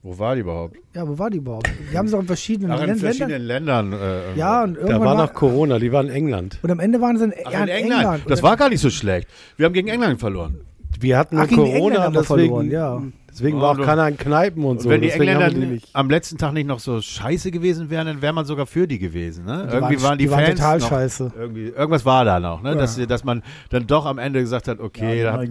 Wo 0.02 0.18
war 0.18 0.34
die 0.34 0.40
überhaupt? 0.42 0.76
Ja, 0.94 1.06
wo 1.08 1.18
war 1.18 1.30
die 1.30 1.38
überhaupt? 1.38 1.70
Die 1.92 1.96
haben 1.96 2.06
sie 2.08 2.16
auch 2.16 2.20
in 2.20 2.26
verschiedenen 2.26 2.72
Ach, 2.72 2.80
in 2.80 2.86
Ländern. 2.88 2.98
verschiedenen 2.98 3.42
Ländern. 3.42 3.92
Äh, 3.92 4.36
Ja, 4.36 4.64
und 4.64 4.74
Da 4.74 4.80
irgendwann 4.80 5.00
war 5.00 5.16
war, 5.18 5.26
noch 5.26 5.32
Corona, 5.34 5.78
die 5.78 5.90
war 5.92 6.02
in 6.02 6.10
England. 6.10 6.58
und 6.62 6.70
am 6.70 6.80
Ende 6.80 7.00
waren 7.00 7.16
sie 7.18 7.24
in, 7.24 7.34
Ach, 7.44 7.52
ja, 7.52 7.62
in 7.62 7.68
England. 7.68 8.24
Und 8.24 8.30
Das 8.30 8.42
war 8.42 8.56
gar 8.56 8.68
nicht 8.68 8.80
so 8.80 8.90
schlecht. 8.90 9.28
Wir 9.56 9.66
haben 9.66 9.72
gegen 9.72 9.88
England 9.88 10.18
verloren. 10.20 10.60
Wir 11.00 11.16
hatten 11.18 11.38
Ach, 11.38 11.48
Corona, 11.48 12.02
haben 12.02 12.14
wir 12.14 12.20
deswegen, 12.22 12.26
verloren, 12.48 12.70
ja. 12.70 13.02
Deswegen 13.38 13.60
war 13.60 13.78
auch 13.78 13.84
keiner 13.84 14.08
in 14.08 14.16
Kneipen 14.16 14.64
und 14.64 14.70
Und 14.70 14.80
so. 14.82 14.88
wenn 14.90 15.00
die 15.02 15.08
deswegen 15.08 15.32
Engländer 15.32 15.50
die 15.60 15.66
nicht. 15.66 15.88
am 15.92 16.08
letzten 16.10 16.38
Tag 16.38 16.52
nicht 16.52 16.66
noch 16.66 16.78
so 16.80 17.00
scheiße 17.00 17.50
gewesen 17.50 17.90
wären, 17.90 18.06
dann 18.06 18.22
wäre 18.22 18.32
man 18.32 18.44
sogar 18.46 18.66
für 18.66 18.86
die 18.88 18.98
gewesen. 18.98 19.44
Ne? 19.44 19.68
Die 19.70 19.74
Irgendwie 19.74 20.02
waren, 20.02 20.18
die, 20.18 20.24
die 20.24 20.30
waren 20.30 20.44
Fans 20.46 20.58
total 20.58 20.78
noch, 20.78 20.88
scheiße. 20.88 21.32
Irgendwie, 21.38 21.66
irgendwas 21.68 22.04
war 22.04 22.24
da 22.24 22.40
noch, 22.40 22.62
ne? 22.62 22.70
Ja. 22.70 22.74
dass, 22.76 22.96
dass 22.96 23.24
man 23.24 23.42
dann 23.70 23.86
doch 23.86 24.06
am 24.06 24.18
Ende 24.18 24.40
gesagt 24.40 24.68
hat, 24.68 24.80
okay, 24.80 25.22
ja, 25.22 25.32
habt, 25.32 25.48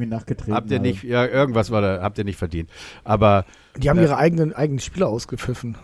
habt 0.49 0.71
ihr 0.71 0.77
alle. 0.77 0.79
nicht, 0.79 1.03
ja, 1.03 1.25
irgendwas 1.25 1.71
war 1.71 1.81
da, 1.81 2.01
habt 2.01 2.17
ihr 2.17 2.23
nicht 2.23 2.37
verdient. 2.37 2.69
Aber, 3.03 3.45
Die 3.77 3.89
haben 3.89 3.99
ihre 3.99 4.17
eigenen, 4.17 4.53
eigenen 4.53 4.79
Spieler 4.79 5.07
ausgepfiffen. 5.07 5.77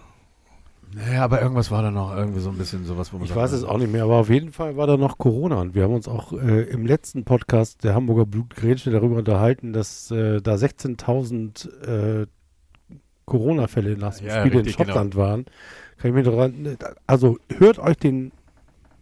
Naja, 0.93 1.23
aber 1.23 1.41
irgendwas 1.41 1.71
war 1.71 1.81
da 1.81 1.91
noch, 1.91 2.15
irgendwie 2.15 2.39
so 2.39 2.49
ein 2.49 2.57
bisschen 2.57 2.85
sowas, 2.85 3.13
wo 3.13 3.17
man 3.17 3.23
Ich 3.25 3.29
sagt, 3.29 3.41
weiß 3.41 3.51
es 3.53 3.63
auch 3.63 3.77
nicht 3.77 3.91
mehr, 3.91 4.03
aber 4.03 4.15
auf 4.15 4.29
jeden 4.29 4.51
Fall 4.51 4.75
war 4.77 4.87
da 4.87 4.97
noch 4.97 5.17
Corona 5.17 5.61
und 5.61 5.75
wir 5.75 5.83
haben 5.83 5.93
uns 5.93 6.07
auch 6.07 6.33
äh, 6.33 6.63
im 6.63 6.85
letzten 6.85 7.23
Podcast 7.23 7.83
der 7.83 7.95
Hamburger 7.95 8.25
Blutgrätsche 8.25 8.91
darüber 8.91 9.17
unterhalten, 9.17 9.73
dass 9.73 10.11
äh, 10.11 10.41
da 10.41 10.55
16.000 10.55 12.21
äh, 12.23 12.27
Corona-Fälle 13.25 13.97
nach 13.97 14.15
dem 14.17 14.27
Ja, 14.27 14.39
Spiel 14.39 14.51
in 14.51 14.57
richtig, 14.59 14.77
genau. 14.77 14.89
Schottland 14.89 15.15
waren. 15.15 15.45
Kann 15.97 16.09
ich 16.09 16.13
mir 16.15 16.23
daran, 16.23 16.77
also 17.07 17.37
hört 17.57 17.79
euch 17.79 17.97
den 17.97 18.31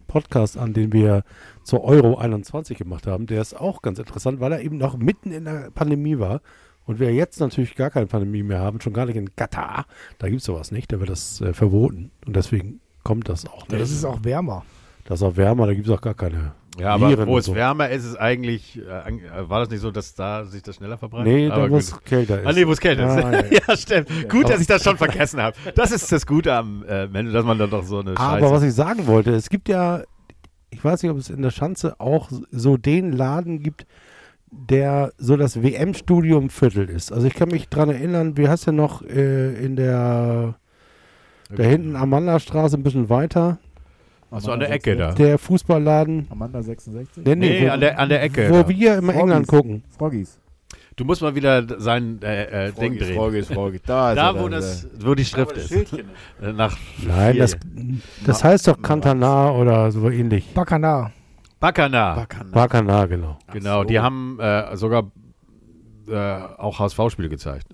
Podcast 0.08 0.58
an, 0.58 0.74
den 0.74 0.92
wir 0.92 1.24
zur 1.64 1.84
Euro 1.84 2.18
21 2.18 2.78
gemacht 2.78 3.08
haben. 3.08 3.26
Der 3.26 3.42
ist 3.42 3.60
auch 3.60 3.82
ganz 3.82 4.00
interessant, 4.00 4.40
weil 4.40 4.52
er 4.52 4.62
eben 4.62 4.78
noch 4.78 4.98
mitten 4.98 5.32
in 5.32 5.46
der 5.46 5.72
Pandemie 5.72 6.20
war. 6.20 6.42
Und 6.90 7.00
wir 7.00 7.14
jetzt 7.14 7.40
natürlich 7.40 7.76
gar 7.76 7.92
keine 7.92 8.08
Pandemie 8.08 8.42
mehr 8.42 8.58
haben, 8.62 8.82
schon 8.82 8.94
gar 8.94 9.06
nicht 9.06 9.16
in 9.16 9.36
Katar. 9.36 9.86
Da 10.18 10.28
gibt 10.28 10.40
es 10.40 10.46
sowas 10.46 10.72
nicht, 10.72 10.92
da 10.92 11.00
wird 11.00 11.12
das 11.12 11.40
äh, 11.40 11.54
verboten. 11.54 12.10
Und 12.26 12.36
deswegen 12.36 12.80
kommt 13.04 13.30
das 13.30 13.46
auch 13.46 13.68
Ja, 13.68 13.74
nicht. 13.74 13.82
das 13.82 13.92
ist 13.92 14.06
auch 14.06 14.24
wärmer. 14.24 14.66
Das 15.06 15.20
ist 15.20 15.24
auch 15.24 15.38
wärmer, 15.38 15.68
da 15.68 15.76
gibt 15.76 15.86
es 15.86 15.94
auch 15.94 16.02
gar 16.02 16.16
keine. 16.16 16.54
Ja, 16.80 16.96
aber 16.96 17.10
Viren 17.12 17.28
wo 17.28 17.38
es 17.38 17.46
so. 17.46 17.54
wärmer 17.54 17.90
ist, 17.92 18.06
ist 18.06 18.16
eigentlich, 18.16 18.80
äh, 18.80 19.08
äh, 19.12 19.48
war 19.48 19.60
das 19.60 19.70
nicht 19.70 19.82
so, 19.82 19.92
dass 19.92 20.16
da 20.16 20.46
sich 20.46 20.64
das 20.64 20.78
schneller 20.78 20.98
verbreitet? 20.98 21.32
Nee, 21.32 21.48
da 21.50 21.70
wo 21.70 21.78
es 21.78 21.96
kälter 22.06 22.40
ist. 22.42 22.48
Ah, 22.48 22.54
nee, 22.54 22.66
wo 22.66 22.72
es 22.72 22.80
kälter 22.80 23.06
ist. 23.06 23.24
Ah, 23.24 23.34
ja. 23.34 23.60
ja, 23.68 23.78
stimmt. 23.78 24.28
Gut, 24.28 24.50
dass 24.50 24.60
ich 24.60 24.66
das 24.66 24.84
schon 24.84 24.98
vergessen 24.98 25.40
habe. 25.40 25.56
Das 25.76 25.92
ist 25.92 26.12
das 26.12 26.26
Gute 26.26 26.56
am 26.56 26.84
äh, 26.90 27.06
Mensch, 27.06 27.32
dass 27.34 27.46
man 27.46 27.60
dann 27.60 27.70
doch 27.70 27.84
so 27.84 28.00
eine 28.00 28.18
Scheiße. 28.18 28.20
Aber 28.20 28.50
was 28.50 28.64
ich 28.64 28.74
sagen 28.74 29.06
wollte, 29.06 29.30
es 29.36 29.50
gibt 29.50 29.70
ja, 29.70 30.02
ich 30.72 30.84
weiß 30.84 31.04
nicht, 31.04 31.12
ob 31.12 31.20
es 31.20 31.30
in 31.30 31.44
der 31.44 31.52
Schanze 31.52 32.00
auch 32.00 32.32
so 32.50 32.78
den 32.78 33.12
Laden 33.12 33.62
gibt, 33.62 33.86
der 34.52 35.12
so 35.18 35.38
das 35.38 35.62
WM-Studium 35.62 36.50
Viertel 36.50 36.90
ist. 36.90 37.12
Also 37.12 37.28
ich 37.28 37.34
kann 37.36 37.50
mich 37.50 37.70
dran 37.70 37.90
erinnern, 37.90 38.38
wie 38.38 38.48
heißt 38.48 38.66
der 38.68 38.74
noch 38.74 39.02
äh, 39.04 39.54
in 39.64 39.76
der, 39.76 40.56
da 41.56 41.64
hinten 41.64 41.96
Amandastraße 41.96 42.78
ein 42.78 42.84
bisschen 42.84 43.10
weiter, 43.10 43.60
Ach 44.32 44.42
so, 44.42 44.52
an 44.52 44.60
der 44.60 44.72
Ecke 44.72 44.96
da. 44.96 45.12
der 45.14 45.38
Fußballladen. 45.40 46.28
Amanda 46.30 46.62
66? 46.62 47.26
Nee, 47.26 47.36
Nee, 47.36 47.66
wo, 47.68 47.72
an 47.72 47.80
der, 47.80 48.00
an 48.00 48.10
der 48.10 48.22
Ecke. 48.24 48.50
wo 48.50 48.62
da. 48.64 48.70
wir 48.70 48.98
immer 48.98 49.14
Froggies. 49.14 49.22
England 49.22 49.48
gucken. 49.48 49.84
Froggies. 49.98 50.40
Du 50.96 51.06
musst 51.06 51.22
mal 51.22 51.34
wieder 51.34 51.66
sein 51.80 52.20
äh, 52.22 52.68
äh, 52.68 52.72
Ding 52.74 52.98
drehen. 52.98 53.16
Froggies, 53.16 53.48
Froggies. 53.48 53.82
Da, 53.86 54.12
ist 54.12 54.18
Da, 54.18 54.38
wo, 54.40 54.50
da 54.50 54.58
das, 54.58 54.84
ist 54.84 55.06
wo 55.06 55.16
die 55.16 55.26
Schrift 55.26 55.56
ist. 55.58 55.72
Äh, 55.72 56.52
Nach 56.54 56.78
Nein, 57.08 57.38
das, 57.38 57.58
das 58.26 58.44
heißt 58.44 58.68
doch 58.68 58.82
Cantanar 58.82 59.56
oder 59.56 59.92
so 59.92 60.10
ähnlich. 60.10 60.46
Bakanar. 60.54 61.12
Bacana. 61.60 62.16
Bacana. 62.16 62.52
Bacana, 62.52 63.06
genau. 63.06 63.40
Genau, 63.52 63.84
die 63.84 64.00
haben 64.00 64.40
äh, 64.40 64.76
sogar 64.78 65.12
äh, 66.08 66.16
auch 66.16 66.80
HSV-Spiele 66.80 67.30
gezeigt. 67.30 67.68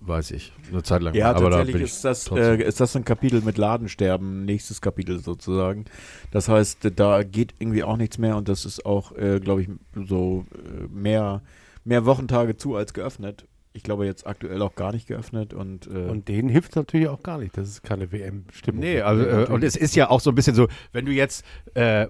Weiß 0.00 0.30
ich. 0.30 0.52
Eine 0.70 0.82
Zeit 0.84 1.02
lang. 1.02 1.14
Ja, 1.14 1.30
aber 1.30 1.50
da 1.50 1.56
tatsächlich 1.56 1.82
ich 1.82 1.90
ist 1.90 2.04
das, 2.04 2.30
äh, 2.30 2.62
ist 2.62 2.78
das 2.78 2.94
ein 2.94 3.04
Kapitel 3.04 3.40
mit 3.42 3.58
Ladensterben, 3.58 4.44
nächstes 4.44 4.80
Kapitel 4.80 5.18
sozusagen. 5.18 5.86
Das 6.30 6.48
heißt, 6.48 6.92
da 6.94 7.24
geht 7.24 7.54
irgendwie 7.58 7.82
auch 7.82 7.96
nichts 7.96 8.18
mehr 8.18 8.36
und 8.36 8.48
das 8.48 8.64
ist 8.64 8.86
auch, 8.86 9.12
äh, 9.16 9.40
glaube 9.40 9.62
ich, 9.62 9.68
so 10.06 10.46
äh, 10.54 10.86
mehr, 10.88 11.42
mehr 11.84 12.04
Wochentage 12.04 12.56
zu 12.56 12.76
als 12.76 12.94
geöffnet. 12.94 13.46
Ich 13.72 13.82
glaube 13.82 14.06
jetzt 14.06 14.26
aktuell 14.26 14.62
auch 14.62 14.74
gar 14.76 14.92
nicht 14.92 15.08
geöffnet 15.08 15.52
und, 15.52 15.88
äh, 15.88 16.08
Und 16.08 16.28
denen 16.28 16.48
hilft 16.48 16.76
natürlich 16.76 17.08
auch 17.08 17.22
gar 17.22 17.38
nicht. 17.38 17.58
Das 17.58 17.68
ist 17.68 17.82
keine 17.82 18.12
WM-Stimmung. 18.12 18.80
Nee, 18.80 19.00
also, 19.00 19.24
äh, 19.24 19.46
und 19.46 19.64
es 19.64 19.76
ist 19.76 19.96
ja 19.96 20.08
auch 20.08 20.20
so 20.20 20.30
ein 20.30 20.34
bisschen 20.36 20.54
so, 20.54 20.68
wenn 20.92 21.04
du 21.04 21.12
jetzt 21.12 21.44
äh, 21.74 22.06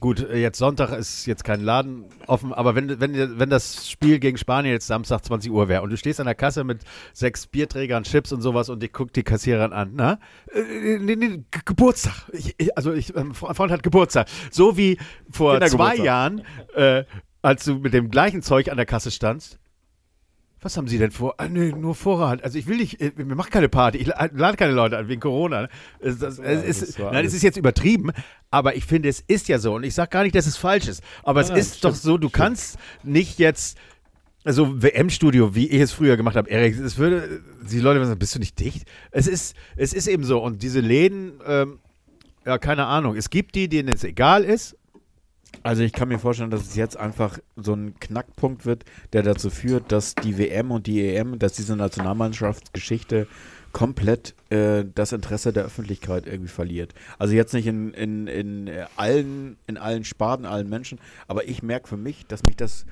Gut, 0.00 0.20
äh, 0.20 0.36
jetzt 0.38 0.58
Sonntag 0.58 0.92
ist 0.92 1.26
jetzt 1.26 1.44
kein 1.44 1.60
Laden 1.62 2.04
offen, 2.26 2.52
aber 2.52 2.74
wenn, 2.74 3.00
wenn, 3.00 3.38
wenn 3.38 3.50
das 3.50 3.88
Spiel 3.90 4.18
gegen 4.18 4.38
Spanien 4.38 4.72
jetzt 4.72 4.86
Samstag 4.86 5.24
20 5.24 5.50
Uhr 5.50 5.68
wäre 5.68 5.82
und 5.82 5.90
du 5.90 5.96
stehst 5.96 6.20
an 6.20 6.26
der 6.26 6.34
Kasse 6.34 6.62
mit 6.64 6.82
sechs 7.12 7.46
Bierträgern, 7.46 8.04
Chips 8.04 8.32
und 8.32 8.40
sowas 8.42 8.68
und 8.68 8.82
die 8.82 8.90
guckt 8.90 9.16
die 9.16 9.22
Kassiererin 9.22 9.72
an, 9.72 9.92
na? 9.94 10.18
Äh, 10.52 10.98
nee, 10.98 11.16
nee, 11.16 11.28
Ge- 11.50 11.62
Geburtstag. 11.64 12.14
Ich, 12.32 12.54
ich, 12.58 12.76
also 12.76 12.92
ich, 12.92 13.16
ähm, 13.16 13.34
Freund 13.34 13.72
hat 13.72 13.82
Geburtstag. 13.82 14.28
So 14.50 14.76
wie 14.76 14.98
vor 15.30 15.60
zwei. 15.70 15.96
Jahren, 15.96 16.42
äh, 16.74 17.04
als 17.42 17.64
du 17.64 17.76
mit 17.76 17.92
dem 17.94 18.10
gleichen 18.10 18.42
Zeug 18.42 18.70
an 18.70 18.76
der 18.76 18.86
Kasse 18.86 19.10
standst. 19.10 19.58
Was 20.60 20.76
haben 20.76 20.88
Sie 20.88 20.98
denn 20.98 21.10
vor? 21.12 21.34
Ah, 21.38 21.48
nee, 21.48 21.70
nur 21.70 21.94
Vorrat. 21.94 22.42
Also 22.42 22.58
ich 22.58 22.66
will 22.66 22.78
nicht, 22.78 23.00
äh, 23.00 23.12
wir 23.16 23.24
machen 23.36 23.50
keine 23.50 23.68
Party, 23.68 23.98
ich 23.98 24.06
la- 24.08 24.28
lade 24.32 24.56
keine 24.56 24.72
Leute 24.72 24.98
an 24.98 25.08
wegen 25.08 25.20
Corona. 25.20 25.68
Es, 26.00 26.18
das, 26.18 26.38
es, 26.38 26.64
ist, 26.82 26.98
das 26.98 27.12
nein, 27.12 27.24
es 27.24 27.32
ist 27.34 27.42
jetzt 27.42 27.56
übertrieben, 27.56 28.10
aber 28.50 28.74
ich 28.74 28.84
finde, 28.84 29.08
es 29.08 29.20
ist 29.20 29.48
ja 29.48 29.58
so 29.58 29.74
und 29.74 29.84
ich 29.84 29.94
sage 29.94 30.10
gar 30.10 30.24
nicht, 30.24 30.34
dass 30.34 30.46
es 30.46 30.56
falsch 30.56 30.88
ist, 30.88 31.02
aber 31.22 31.40
es 31.40 31.48
Nein, 31.50 31.58
ist 31.58 31.78
stimmt, 31.78 31.94
doch 31.94 31.98
so, 31.98 32.18
du 32.18 32.28
kannst 32.28 32.76
nicht 33.04 33.38
jetzt 33.38 33.78
also 34.44 34.82
WM-Studio, 34.82 35.54
wie 35.54 35.68
ich 35.68 35.80
es 35.80 35.92
früher 35.92 36.16
gemacht 36.16 36.36
habe, 36.36 36.48
Erik, 36.48 36.78
es 36.78 36.96
würde, 36.96 37.42
die 37.70 37.80
Leute 37.80 37.98
würden 38.00 38.08
sagen, 38.08 38.18
bist 38.18 38.34
du 38.34 38.38
nicht 38.38 38.58
dicht? 38.58 38.88
Es 39.10 39.26
ist, 39.26 39.54
es 39.76 39.92
ist 39.92 40.06
eben 40.06 40.24
so 40.24 40.42
und 40.42 40.62
diese 40.62 40.80
Läden, 40.80 41.40
ähm, 41.46 41.80
ja, 42.46 42.56
keine 42.56 42.86
Ahnung, 42.86 43.14
es 43.16 43.30
gibt 43.30 43.54
die, 43.56 43.68
denen 43.68 43.88
es 43.90 44.04
egal 44.04 44.44
ist, 44.44 44.76
Also 45.62 45.82
ich 45.82 45.92
kann 45.92 46.08
mir 46.08 46.18
vorstellen, 46.18 46.50
dass 46.50 46.62
es 46.62 46.76
jetzt 46.76 46.96
einfach 46.96 47.38
so 47.56 47.74
ein 47.74 47.94
Knackpunkt 47.98 48.64
wird, 48.64 48.84
der 49.12 49.22
dazu 49.22 49.50
führt, 49.50 49.90
dass 49.92 50.14
die 50.14 50.38
WM 50.38 50.70
und 50.70 50.86
die 50.86 51.04
EM, 51.04 51.38
dass 51.38 51.54
diese 51.54 51.76
Nationalmannschaftsgeschichte 51.76 53.26
komplett 53.72 54.34
äh, 54.50 54.84
das 54.94 55.12
Interesse 55.12 55.52
der 55.52 55.64
Öffentlichkeit 55.64 56.26
irgendwie 56.26 56.48
verliert. 56.48 56.94
Also 57.18 57.34
jetzt 57.34 57.52
nicht 57.52 57.66
in, 57.66 57.92
in, 57.92 58.26
in 58.26 58.66
äh, 58.66 58.86
allen, 58.96 59.56
in 59.66 59.76
allen 59.76 60.04
Sparten, 60.04 60.46
allen 60.46 60.68
Menschen, 60.68 60.98
aber 61.26 61.48
ich 61.48 61.62
merke 61.62 61.88
für 61.88 61.96
mich, 61.96 62.26
dass 62.26 62.42
mich 62.44 62.56
das 62.56 62.86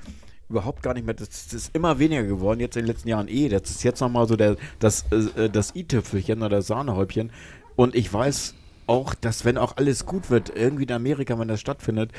überhaupt 0.49 0.83
gar 0.83 0.93
nicht 0.93 1.05
mehr, 1.05 1.15
das, 1.15 1.29
das 1.29 1.53
ist 1.53 1.75
immer 1.75 1.99
weniger 1.99 2.23
geworden, 2.23 2.59
jetzt 2.59 2.77
in 2.77 2.83
den 2.83 2.87
letzten 2.87 3.09
Jahren 3.09 3.27
eh. 3.27 3.49
Das 3.49 3.69
ist 3.69 3.83
jetzt 3.83 3.99
nochmal 3.99 4.27
so 4.27 4.35
der, 4.35 4.55
das, 4.79 5.05
äh, 5.11 5.49
das 5.49 5.75
i-Tüpfelchen 5.75 6.39
oder 6.39 6.57
das 6.57 6.67
Sahnehäubchen. 6.67 7.31
Und 7.75 7.95
ich 7.95 8.11
weiß 8.11 8.55
auch, 8.87 9.13
dass 9.13 9.45
wenn 9.45 9.57
auch 9.57 9.77
alles 9.77 10.05
gut 10.05 10.29
wird, 10.29 10.51
irgendwie 10.55 10.83
in 10.83 10.91
Amerika, 10.91 11.37
wenn 11.39 11.47
das 11.47 11.61
stattfindet, 11.61 12.11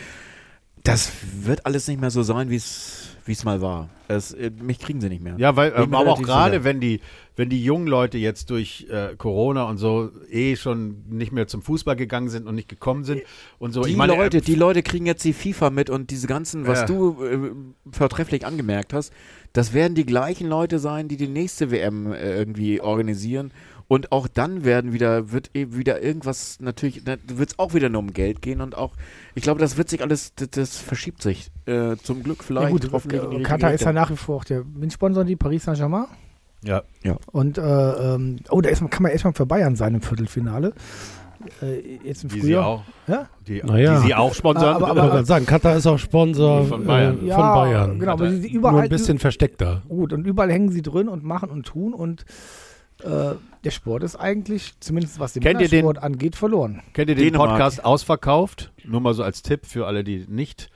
das 0.85 1.11
wird 1.43 1.66
alles 1.66 1.89
nicht 1.89 2.01
mehr 2.01 2.11
so 2.11 2.23
sein, 2.23 2.51
wie 2.51 2.57
es 2.57 3.16
wie 3.29 3.33
es 3.33 3.45
mal 3.45 3.61
war. 3.61 3.91
Es, 4.09 4.33
äh, 4.33 4.51
mich 4.51 4.79
kriegen 4.79 5.03
sie 5.03 5.11
nicht 5.11 5.23
mehr. 5.23 5.35
Ja, 5.37 5.55
weil, 5.55 5.73
ähm, 5.77 5.95
aber 5.95 6.12
auch 6.12 6.23
gerade, 6.23 6.64
wenn 6.64 6.81
die, 6.81 7.01
wenn 7.37 7.51
die 7.51 7.62
jungen 7.62 7.87
Leute 7.87 8.16
jetzt 8.16 8.49
durch 8.49 8.87
äh, 8.91 9.14
Corona 9.16 9.64
und 9.64 9.77
so 9.77 10.11
eh 10.31 10.57
schon 10.57 11.05
nicht 11.11 11.31
mehr 11.31 11.47
zum 11.47 11.61
Fußball 11.61 11.95
gegangen 11.95 12.31
sind 12.31 12.47
und 12.47 12.55
nicht 12.55 12.71
gekommen 12.71 13.05
sind 13.05 13.21
und 13.59 13.73
so. 13.73 13.83
Die 13.83 13.95
meine, 13.97 14.16
Leute, 14.16 14.39
äh, 14.39 14.41
die 14.41 14.55
Leute 14.55 14.83
kriegen 14.83 15.05
jetzt 15.05 15.25
die 15.25 15.35
FIFA 15.35 15.69
mit 15.69 15.91
und 15.91 16.11
diese 16.11 16.27
ganzen, 16.27 16.66
was 16.66 16.81
Ja. 16.81 16.87
du 16.87 17.23
äh, 17.23 17.51
vortrefflich 17.93 18.47
angemerkt 18.47 18.95
hast, 18.95 19.12
das 19.59 19.73
werden 19.73 19.97
die 19.97 20.07
gleichen 20.07 20.49
Leute 20.49 20.79
sein, 20.79 21.09
die 21.09 21.17
die 21.17 21.27
nächste 21.27 21.73
WM 21.73 22.13
äh, 22.13 22.37
irgendwie 22.37 22.81
organisieren. 22.81 23.51
Und 23.89 24.13
auch 24.13 24.29
dann 24.29 24.65
werden 24.65 24.93
wieder, 24.93 25.33
wird 25.33 25.51
eben 25.55 25.75
wieder 25.77 26.01
irgendwas, 26.01 26.61
natürlich, 26.61 27.03
da 27.05 27.17
wird 27.27 27.51
es 27.51 27.59
auch 27.59 27.75
wieder 27.75 27.89
nur 27.89 28.01
um 28.03 28.13
Geld 28.13 28.41
gehen 28.41 28.61
und 28.61 28.77
auch, 28.77 28.93
ich 29.35 29.43
glaube, 29.43 29.59
das 29.61 29.77
wird 29.77 29.89
sich 29.89 30.03
alles, 30.03 30.33
das, 30.37 30.51
das 30.51 30.77
verschiebt 30.77 31.23
sich. 31.23 31.51
Äh, 31.67 31.97
zum 31.97 32.23
Glück 32.23 32.45
vielleicht. 32.45 32.67
Ja 32.67 32.71
gut, 32.71 32.89
hoffentlich 32.93 33.23
äh, 33.23 33.43
Katar 33.43 33.73
ist 33.73 33.83
ja 33.85 33.93
nach 33.93 34.11
wie 34.11 34.17
vor 34.17 34.37
auch 34.37 34.45
der 34.45 34.63
Windsponsor, 34.77 35.25
die 35.25 35.37
Paris 35.37 35.65
Saint-Germain. 35.65 36.05
ja, 37.03 37.17
Und 37.33 37.59
äh, 37.59 37.63
ähm, 37.63 38.37
oh, 38.51 38.61
da 38.61 38.69
ist, 38.69 38.81
man- 38.83 38.91
kann 38.91 39.03
man 39.03 39.11
erstmal 39.13 39.33
für 39.33 39.47
Bayern 39.47 39.75
sein 39.75 39.95
im 39.95 40.03
Viertelfinale. 40.03 40.73
Äh, 41.62 41.99
jetzt 42.05 42.24
im 42.24 42.30
die 42.30 42.34
sie 42.36 42.41
Frühjahr. 42.41 42.66
auch, 42.66 42.82
Ja? 43.07 43.28
die, 43.47 43.62
Naja. 43.62 44.01
die 44.01 44.07
sie 44.09 44.14
auch 44.14 44.34
sponsern. 44.34 44.74
Aber- 44.76 44.89
Ich 44.91 44.97
wollte 44.97 45.09
gerade 45.11 45.24
sagen, 45.24 45.47
Katar 45.47 45.76
ist 45.76 45.86
auch 45.86 45.99
Sponsor 45.99 46.64
Von 46.66 46.84
Bayern. 46.84 47.22
Äh, 47.24 47.28
Ja, 47.28 47.34
von 47.36 47.62
Bayern. 47.62 47.99
Genau, 48.01 48.12
aber 48.12 48.30
sie, 48.30 48.36
sie 48.41 48.49
Nur 48.51 48.59
überall. 48.59 48.82
ein 48.84 48.89
bisschen 48.89 49.18
versteckter. 49.18 49.82
Gut, 49.89 50.12
und 50.12 50.26
überall 50.26 50.51
hängen 50.51 50.70
sie 50.70 50.82
drin 50.82 51.09
und 51.09 51.22
machen 51.24 51.51
und 51.51 51.66
tun 51.66 51.95
und 51.95 52.24
äh, 53.05 53.34
der 53.64 53.70
Sport 53.70 54.03
ist 54.03 54.16
eigentlich, 54.16 54.74
zumindest 54.80 55.20
was 55.20 55.32
den 55.32 55.43
Kennt 55.43 55.61
den- 55.61 55.80
Sport 55.80 56.03
angeht, 56.03 56.34
verloren. 56.34 56.82
Kennt 56.95 57.09
ihr 57.11 57.14
den 57.14 57.26
Dänemark. 57.26 57.51
Podcast 57.51 57.84
Ausverkauft? 57.84 58.72
Nur 58.84 59.01
mal 59.01 59.14
so 59.14 59.22
als 59.22 59.43
Tipp 59.43 59.66
für 59.66 59.86
alle, 59.86 60.03
die 60.03 60.26
nicht. 60.28 60.70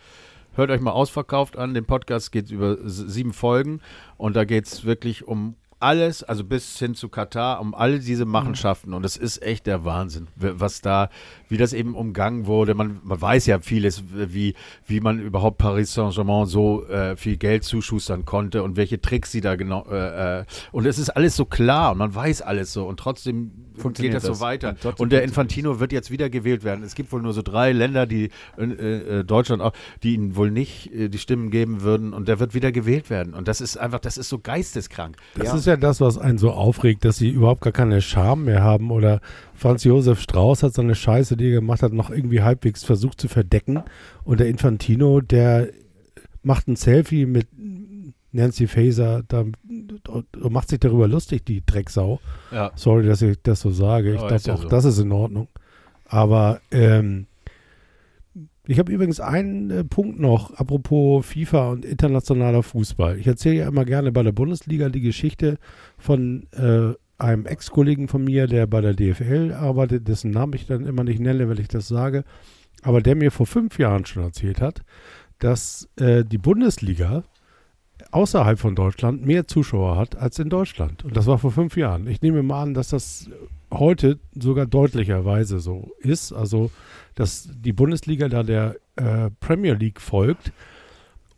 Hört 0.54 0.70
euch 0.70 0.80
mal 0.80 0.90
Ausverkauft 0.92 1.56
an. 1.58 1.74
Den 1.74 1.86
Podcast 1.86 2.30
geht 2.30 2.50
über 2.50 2.76
sieben 2.84 3.32
Folgen 3.32 3.80
und 4.18 4.36
da 4.36 4.44
geht 4.44 4.66
es 4.66 4.84
wirklich 4.84 5.26
um 5.26 5.54
alles, 5.82 6.22
also 6.22 6.44
bis 6.44 6.78
hin 6.78 6.94
zu 6.94 7.08
Katar, 7.08 7.60
um 7.60 7.74
all 7.74 7.98
diese 7.98 8.24
Machenschaften. 8.24 8.94
Und 8.94 9.04
es 9.04 9.16
ist 9.16 9.42
echt 9.42 9.66
der 9.66 9.84
Wahnsinn, 9.84 10.28
was 10.36 10.80
da, 10.80 11.10
wie 11.48 11.56
das 11.56 11.72
eben 11.72 11.94
umgangen 11.94 12.46
wurde. 12.46 12.74
Man, 12.74 13.00
man 13.02 13.20
weiß 13.20 13.46
ja 13.46 13.58
vieles, 13.60 14.02
wie, 14.12 14.54
wie 14.86 15.00
man 15.00 15.18
überhaupt 15.20 15.58
Paris 15.58 15.92
Saint-Germain 15.94 16.46
so 16.46 16.86
äh, 16.86 17.16
viel 17.16 17.36
Geld 17.36 17.64
zuschustern 17.64 18.24
konnte 18.24 18.62
und 18.62 18.76
welche 18.76 19.00
Tricks 19.00 19.32
sie 19.32 19.40
da 19.40 19.56
genau. 19.56 19.84
Äh, 19.86 20.44
und 20.70 20.86
es 20.86 20.98
ist 20.98 21.10
alles 21.10 21.36
so 21.36 21.44
klar 21.44 21.92
und 21.92 21.98
man 21.98 22.14
weiß 22.14 22.42
alles 22.42 22.72
so 22.72 22.86
und 22.86 22.98
trotzdem 22.98 23.50
Funktioniert 23.74 24.12
geht 24.12 24.16
das, 24.22 24.28
das. 24.28 24.38
so 24.38 24.44
weiter. 24.44 24.76
Und 24.84 25.00
Und 25.00 25.12
der 25.12 25.22
Infantino 25.22 25.80
wird 25.80 25.92
jetzt 25.92 26.10
wieder 26.10 26.28
gewählt 26.30 26.62
werden. 26.62 26.84
Es 26.84 26.94
gibt 26.94 27.10
wohl 27.12 27.22
nur 27.22 27.32
so 27.32 27.42
drei 27.42 27.72
Länder, 27.72 28.06
die 28.06 28.30
äh, 28.58 28.64
äh, 28.64 29.24
Deutschland 29.24 29.62
auch, 29.62 29.72
die 30.02 30.14
ihnen 30.14 30.36
wohl 30.36 30.50
nicht 30.50 30.92
äh, 30.92 31.08
die 31.08 31.18
Stimmen 31.18 31.50
geben 31.50 31.80
würden 31.82 32.12
und 32.12 32.28
der 32.28 32.38
wird 32.38 32.54
wieder 32.54 32.70
gewählt 32.72 33.10
werden. 33.10 33.34
Und 33.34 33.48
das 33.48 33.60
ist 33.60 33.76
einfach, 33.78 33.98
das 34.00 34.18
ist 34.18 34.28
so 34.28 34.38
geisteskrank. 34.38 35.16
Das 35.34 35.48
Ja. 35.48 35.54
ist 35.56 35.66
ja 35.66 35.71
das, 35.76 36.00
was 36.00 36.18
einen 36.18 36.38
so 36.38 36.50
aufregt, 36.50 37.04
dass 37.04 37.16
sie 37.16 37.30
überhaupt 37.30 37.60
gar 37.62 37.72
keine 37.72 38.00
Scham 38.00 38.44
mehr 38.44 38.62
haben. 38.62 38.90
Oder 38.90 39.20
Franz 39.54 39.84
Josef 39.84 40.20
Strauß 40.20 40.62
hat 40.62 40.74
so 40.74 40.82
eine 40.82 40.94
Scheiße, 40.94 41.36
die 41.36 41.48
er 41.48 41.60
gemacht 41.60 41.82
hat, 41.82 41.92
noch 41.92 42.10
irgendwie 42.10 42.42
halbwegs 42.42 42.84
versucht 42.84 43.20
zu 43.20 43.28
verdecken. 43.28 43.82
Und 44.24 44.40
der 44.40 44.48
Infantino, 44.48 45.20
der 45.20 45.68
macht 46.42 46.68
ein 46.68 46.76
Selfie 46.76 47.26
mit 47.26 47.48
Nancy 48.32 48.66
Faeser 48.66 49.22
da, 49.28 49.40
und 49.40 50.52
macht 50.52 50.68
sich 50.68 50.80
darüber 50.80 51.06
lustig, 51.06 51.44
die 51.44 51.64
Drecksau. 51.64 52.20
Ja. 52.50 52.72
Sorry, 52.74 53.06
dass 53.06 53.22
ich 53.22 53.38
das 53.42 53.60
so 53.60 53.70
sage. 53.70 54.12
Ich 54.14 54.18
glaube 54.18 54.36
ja 54.36 54.54
auch, 54.54 54.62
so. 54.62 54.68
das 54.68 54.84
ist 54.84 54.98
in 54.98 55.12
Ordnung. 55.12 55.48
Aber 56.06 56.60
ähm, 56.70 57.26
ich 58.66 58.78
habe 58.78 58.92
übrigens 58.92 59.20
einen 59.20 59.70
äh, 59.70 59.84
Punkt 59.84 60.20
noch, 60.20 60.54
apropos 60.54 61.26
FIFA 61.26 61.70
und 61.70 61.84
internationaler 61.84 62.62
Fußball. 62.62 63.18
Ich 63.18 63.26
erzähle 63.26 63.56
ja 63.56 63.68
immer 63.68 63.84
gerne 63.84 64.12
bei 64.12 64.22
der 64.22 64.32
Bundesliga 64.32 64.88
die 64.88 65.00
Geschichte 65.00 65.58
von 65.98 66.46
äh, 66.52 66.94
einem 67.18 67.46
Ex-Kollegen 67.46 68.08
von 68.08 68.24
mir, 68.24 68.46
der 68.46 68.66
bei 68.66 68.80
der 68.80 68.94
DFL 68.94 69.52
arbeitet, 69.52 70.08
dessen 70.08 70.30
Namen 70.30 70.54
ich 70.54 70.66
dann 70.66 70.86
immer 70.86 71.04
nicht 71.04 71.20
nenne, 71.20 71.48
wenn 71.48 71.58
ich 71.58 71.68
das 71.68 71.88
sage, 71.88 72.24
aber 72.82 73.00
der 73.00 73.16
mir 73.16 73.30
vor 73.30 73.46
fünf 73.46 73.78
Jahren 73.78 74.06
schon 74.06 74.22
erzählt 74.22 74.60
hat, 74.60 74.82
dass 75.38 75.88
äh, 75.96 76.24
die 76.24 76.38
Bundesliga 76.38 77.24
außerhalb 78.10 78.58
von 78.58 78.74
Deutschland 78.74 79.24
mehr 79.24 79.46
Zuschauer 79.46 79.96
hat 79.96 80.16
als 80.16 80.38
in 80.38 80.48
Deutschland. 80.48 81.04
Und 81.04 81.16
das 81.16 81.26
war 81.26 81.38
vor 81.38 81.52
fünf 81.52 81.76
Jahren. 81.76 82.06
Ich 82.06 82.22
nehme 82.22 82.42
mal 82.42 82.62
an, 82.62 82.74
dass 82.74 82.88
das 82.88 83.30
heute 83.72 84.18
sogar 84.34 84.66
deutlicherweise 84.66 85.58
so 85.58 85.92
ist. 85.98 86.32
Also, 86.32 86.70
dass 87.14 87.48
die 87.52 87.72
Bundesliga 87.72 88.28
da 88.28 88.42
der 88.42 88.76
äh, 88.96 89.30
Premier 89.40 89.74
League 89.74 90.00
folgt. 90.00 90.52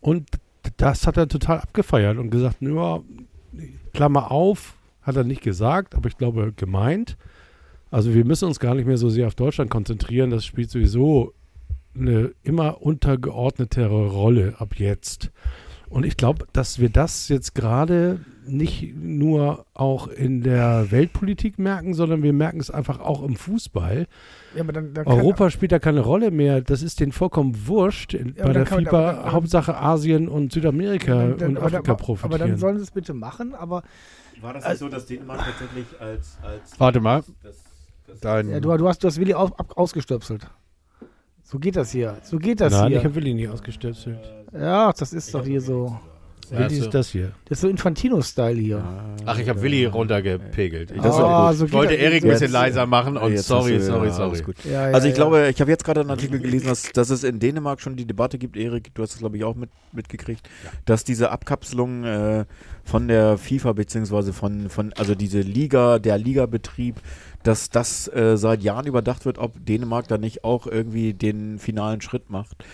Und 0.01 0.28
das 0.76 1.07
hat 1.07 1.16
er 1.16 1.28
total 1.28 1.61
abgefeiert 1.61 2.18
und 2.18 2.30
gesagt, 2.30 2.57
ja, 2.61 3.01
Klammer 3.93 4.30
auf, 4.30 4.76
hat 5.03 5.16
er 5.16 5.24
nicht 5.24 5.43
gesagt, 5.43 5.95
aber 5.95 6.09
ich 6.09 6.16
glaube 6.16 6.53
gemeint. 6.57 7.16
Also 7.91 8.14
wir 8.14 8.24
müssen 8.24 8.47
uns 8.47 8.59
gar 8.59 8.74
nicht 8.74 8.87
mehr 8.87 8.97
so 8.97 9.09
sehr 9.09 9.26
auf 9.26 9.35
Deutschland 9.35 9.70
konzentrieren. 9.70 10.30
Das 10.30 10.45
spielt 10.45 10.70
sowieso 10.70 11.32
eine 11.95 12.32
immer 12.43 12.82
untergeordnetere 12.82 14.09
Rolle 14.09 14.55
ab 14.59 14.76
jetzt. 14.76 15.30
Und 15.89 16.05
ich 16.05 16.16
glaube, 16.16 16.47
dass 16.53 16.80
wir 16.80 16.89
das 16.89 17.28
jetzt 17.28 17.55
gerade 17.55 18.20
nicht 18.47 18.95
nur 18.97 19.64
auch 19.74 20.09
in 20.09 20.42
der 20.42 20.90
Weltpolitik 20.90 21.59
merken, 21.59 21.95
sondern 21.95 22.22
wir 22.22 22.32
merken 22.32 22.61
es 22.61 22.70
einfach 22.70 23.01
auch 23.01 23.22
im 23.22 23.36
Fußball. 23.36 24.07
Ja, 24.55 24.62
aber 24.62 24.72
dann, 24.72 24.92
dann 24.95 25.05
kann- 25.05 25.14
Europa 25.14 25.51
spielt 25.51 25.72
da 25.72 25.78
keine 25.78 26.01
Rolle 26.01 26.30
mehr. 26.30 26.61
Das 26.61 26.82
ist 26.82 27.01
denen 27.01 27.12
vollkommen 27.12 27.66
wurscht 27.66 28.14
Ja, 28.14 28.20
bei 28.45 28.53
der 28.53 28.64
kann 28.64 28.78
man- 28.78 28.84
FIFA. 28.86 29.11
aber 29.11 29.22
dann- 29.22 29.32
Hauptsache 29.32 29.76
Asien 29.76 30.28
und 30.28 30.53
Südamerika 30.53 31.14
dann, 31.14 31.38
dann, 31.38 31.49
und 31.51 31.57
aber, 31.59 31.66
Afrika 31.66 31.92
aber, 31.92 32.03
profitieren. 32.03 32.40
aber 32.42 32.49
dann 32.51 32.59
sollen 32.59 32.76
sie 32.76 32.82
es 32.84 32.90
bitte 32.90 33.14
machen, 33.14 33.55
aber 33.55 33.82
War 34.40 34.53
das 34.55 34.68
nicht 34.68 34.78
so, 34.78 34.88
dass 34.88 35.07
Dänemark 35.07 35.38
tatsächlich 35.45 35.86
als. 36.01 36.36
als 36.42 36.78
Warte 36.78 37.01
mal. 37.01 37.22
das, 37.42 37.57
das 38.07 38.20
Dein, 38.20 38.51
ja, 38.51 38.61
du, 38.61 38.76
du, 38.76 38.88
hast, 38.88 39.03
du 39.03 39.09
hast 39.09 39.18
Willi 39.18 39.34
auf, 39.34 39.59
ab, 39.59 39.72
ausgestöpselt. 39.76 40.47
So 41.42 41.59
geht 41.59 41.76
das 41.76 41.90
hier. 41.90 42.16
So 42.22 42.38
geht 42.38 42.61
das 42.61 42.72
Nein, 42.72 42.86
ich 42.92 42.99
hier. 42.99 43.05
habe 43.05 43.14
Willi 43.14 43.34
nicht 43.34 43.49
ausgestöpselt. 43.49 44.18
Ja, 44.53 44.92
das 44.92 45.12
ist 45.12 45.32
doch 45.34 45.45
hier 45.45 45.61
so. 45.61 45.86
Ja, 45.86 46.01
Willi 46.51 46.74
so. 46.76 46.84
ist 46.84 46.95
das 46.95 47.11
hier. 47.11 47.32
Das 47.47 47.59
ist 47.59 47.62
so 47.62 47.68
Infantino-Style 47.68 48.61
hier. 48.61 48.84
Ach, 49.24 49.38
ich 49.38 49.49
habe 49.49 49.62
Willi 49.62 49.86
runtergepegelt. 49.86 50.90
Ich, 50.90 50.97
ich 50.97 51.03
So 51.03 51.72
wollte 51.72 51.95
Erik 51.95 52.24
ein 52.24 52.30
bisschen 52.30 52.53
leiser 52.53 52.86
machen 52.86 53.16
und 53.16 53.32
Jetzt 53.32 53.47
sorry, 53.47 53.80
sorry, 53.80 54.11
sorry. 54.11 54.40
gut. 54.42 54.57
Ja, 54.64 54.88
ja, 54.88 54.95
Also 54.95 55.09
ich 55.09 55.12
ja. 55.12 55.16
glaube, 55.16 55.49
ich 55.49 55.61
habe 55.61 55.70
jetzt 55.70 55.84
gerade 55.84 56.01
einen 56.01 56.11
Artikel 56.11 56.38
gelesen, 56.40 56.68
dass, 56.68 56.92
dass 56.92 57.11
es 57.11 57.24
in 57.24 57.38
Dänemark 57.38 57.80
schon 57.80 57.97
die 57.97 58.07
Debatte 58.07 58.38
gibt, 58.38 58.57
Erik, 58.57 58.95
du 58.95 59.03
hast 59.03 59.12
es 59.12 59.18
glaube 59.18 59.36
ich 59.36 59.45
auch 59.45 59.55
mit, 59.55 59.70
mitgekriegt, 59.92 60.49
dass 60.84 61.05
diese 61.05 61.30
Abkapselung 61.30 62.05
äh, 62.05 62.45
von 62.84 63.09
der 63.09 63.38
FIFA 63.38 63.72
beziehungsweise 63.72 64.32
von, 64.32 64.68
von, 64.68 64.92
also 64.95 65.14
diese 65.14 65.40
Liga, 65.40 65.99
der 65.99 66.18
Ligabetrieb, 66.18 66.97
dass 67.42 67.70
das 67.70 68.09
äh, 68.09 68.36
seit 68.36 68.62
Jahren 68.62 68.86
überdacht 68.86 69.24
wird, 69.24 69.38
ob 69.38 69.64
Dänemark 69.64 70.09
da 70.09 70.18
nicht 70.18 70.45
auch 70.45 70.66
irgendwie 70.66 71.14
den 71.14 71.59
finalen 71.59 72.01
Schritt 72.01 72.30
macht, 72.30 72.64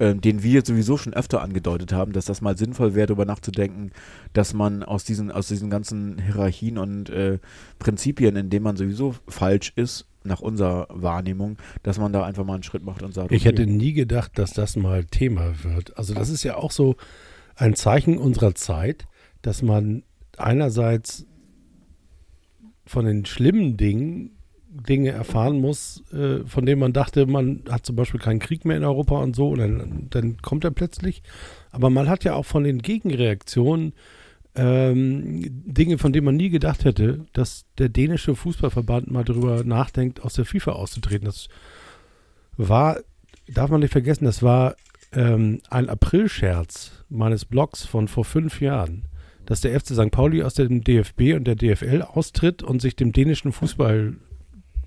äh, 0.00 0.14
den 0.14 0.42
wir 0.42 0.64
sowieso 0.64 0.96
schon 0.96 1.14
öfter 1.14 1.42
angedeutet 1.42 1.92
haben, 1.92 2.12
dass 2.12 2.24
das 2.24 2.40
mal 2.40 2.56
sinnvoll 2.56 2.94
wäre, 2.94 3.08
darüber 3.08 3.26
nachzudenken, 3.26 3.92
dass 4.32 4.54
man 4.54 4.82
aus 4.82 5.04
diesen, 5.04 5.30
aus 5.30 5.48
diesen 5.48 5.68
ganzen 5.68 6.18
Hierarchien 6.18 6.78
und 6.78 7.10
äh, 7.10 7.38
Prinzipien, 7.78 8.34
in 8.34 8.50
denen 8.50 8.64
man 8.64 8.76
sowieso 8.76 9.14
falsch 9.28 9.72
ist, 9.76 10.06
nach 10.24 10.40
unserer 10.40 10.86
Wahrnehmung, 10.90 11.58
dass 11.82 11.98
man 11.98 12.12
da 12.12 12.24
einfach 12.24 12.44
mal 12.44 12.54
einen 12.54 12.62
Schritt 12.62 12.82
macht 12.82 13.02
und 13.02 13.12
sagt, 13.12 13.30
Ich 13.30 13.42
okay, 13.42 13.50
hätte 13.50 13.66
nie 13.66 13.92
gedacht, 13.92 14.38
dass 14.38 14.52
das 14.52 14.76
mal 14.76 15.04
Thema 15.04 15.64
wird. 15.64 15.96
Also 15.96 16.14
das 16.14 16.30
ist 16.30 16.42
ja 16.42 16.56
auch 16.56 16.70
so 16.70 16.96
ein 17.54 17.74
Zeichen 17.74 18.18
unserer 18.18 18.54
Zeit, 18.54 19.06
dass 19.42 19.62
man 19.62 20.02
einerseits 20.36 21.26
von 22.86 23.04
den 23.04 23.24
schlimmen 23.24 23.76
Dingen 23.76 24.32
Dinge 24.88 25.10
erfahren 25.10 25.60
muss, 25.60 26.02
äh, 26.12 26.44
von 26.46 26.66
denen 26.66 26.80
man 26.80 26.92
dachte, 26.92 27.26
man 27.26 27.62
hat 27.68 27.86
zum 27.86 27.96
Beispiel 27.96 28.20
keinen 28.20 28.40
Krieg 28.40 28.64
mehr 28.64 28.76
in 28.76 28.84
Europa 28.84 29.18
und 29.20 29.36
so, 29.36 29.48
und 29.48 29.58
dann, 29.58 30.06
dann 30.10 30.36
kommt 30.42 30.64
er 30.64 30.70
plötzlich. 30.70 31.22
Aber 31.70 31.90
man 31.90 32.08
hat 32.08 32.24
ja 32.24 32.34
auch 32.34 32.46
von 32.46 32.64
den 32.64 32.82
Gegenreaktionen 32.82 33.92
ähm, 34.56 35.44
Dinge, 35.64 35.98
von 35.98 36.12
denen 36.12 36.24
man 36.24 36.36
nie 36.36 36.50
gedacht 36.50 36.84
hätte, 36.84 37.26
dass 37.32 37.66
der 37.78 37.88
dänische 37.88 38.34
Fußballverband 38.34 39.10
mal 39.10 39.24
darüber 39.24 39.62
nachdenkt, 39.64 40.22
aus 40.22 40.34
der 40.34 40.44
FIFA 40.44 40.72
auszutreten. 40.72 41.26
Das 41.26 41.48
war, 42.56 42.98
darf 43.46 43.70
man 43.70 43.80
nicht 43.80 43.92
vergessen, 43.92 44.24
das 44.24 44.42
war 44.42 44.74
ähm, 45.12 45.60
ein 45.70 45.88
Aprilscherz 45.88 47.04
meines 47.08 47.44
Blogs 47.44 47.84
von 47.84 48.08
vor 48.08 48.24
fünf 48.24 48.60
Jahren, 48.60 49.04
dass 49.46 49.60
der 49.60 49.78
FC 49.78 49.94
St. 49.94 50.10
Pauli 50.10 50.42
aus 50.42 50.54
dem 50.54 50.82
DFB 50.82 51.34
und 51.34 51.44
der 51.44 51.56
DFL 51.56 52.02
austritt 52.02 52.62
und 52.62 52.82
sich 52.82 52.96
dem 52.96 53.12
dänischen 53.12 53.52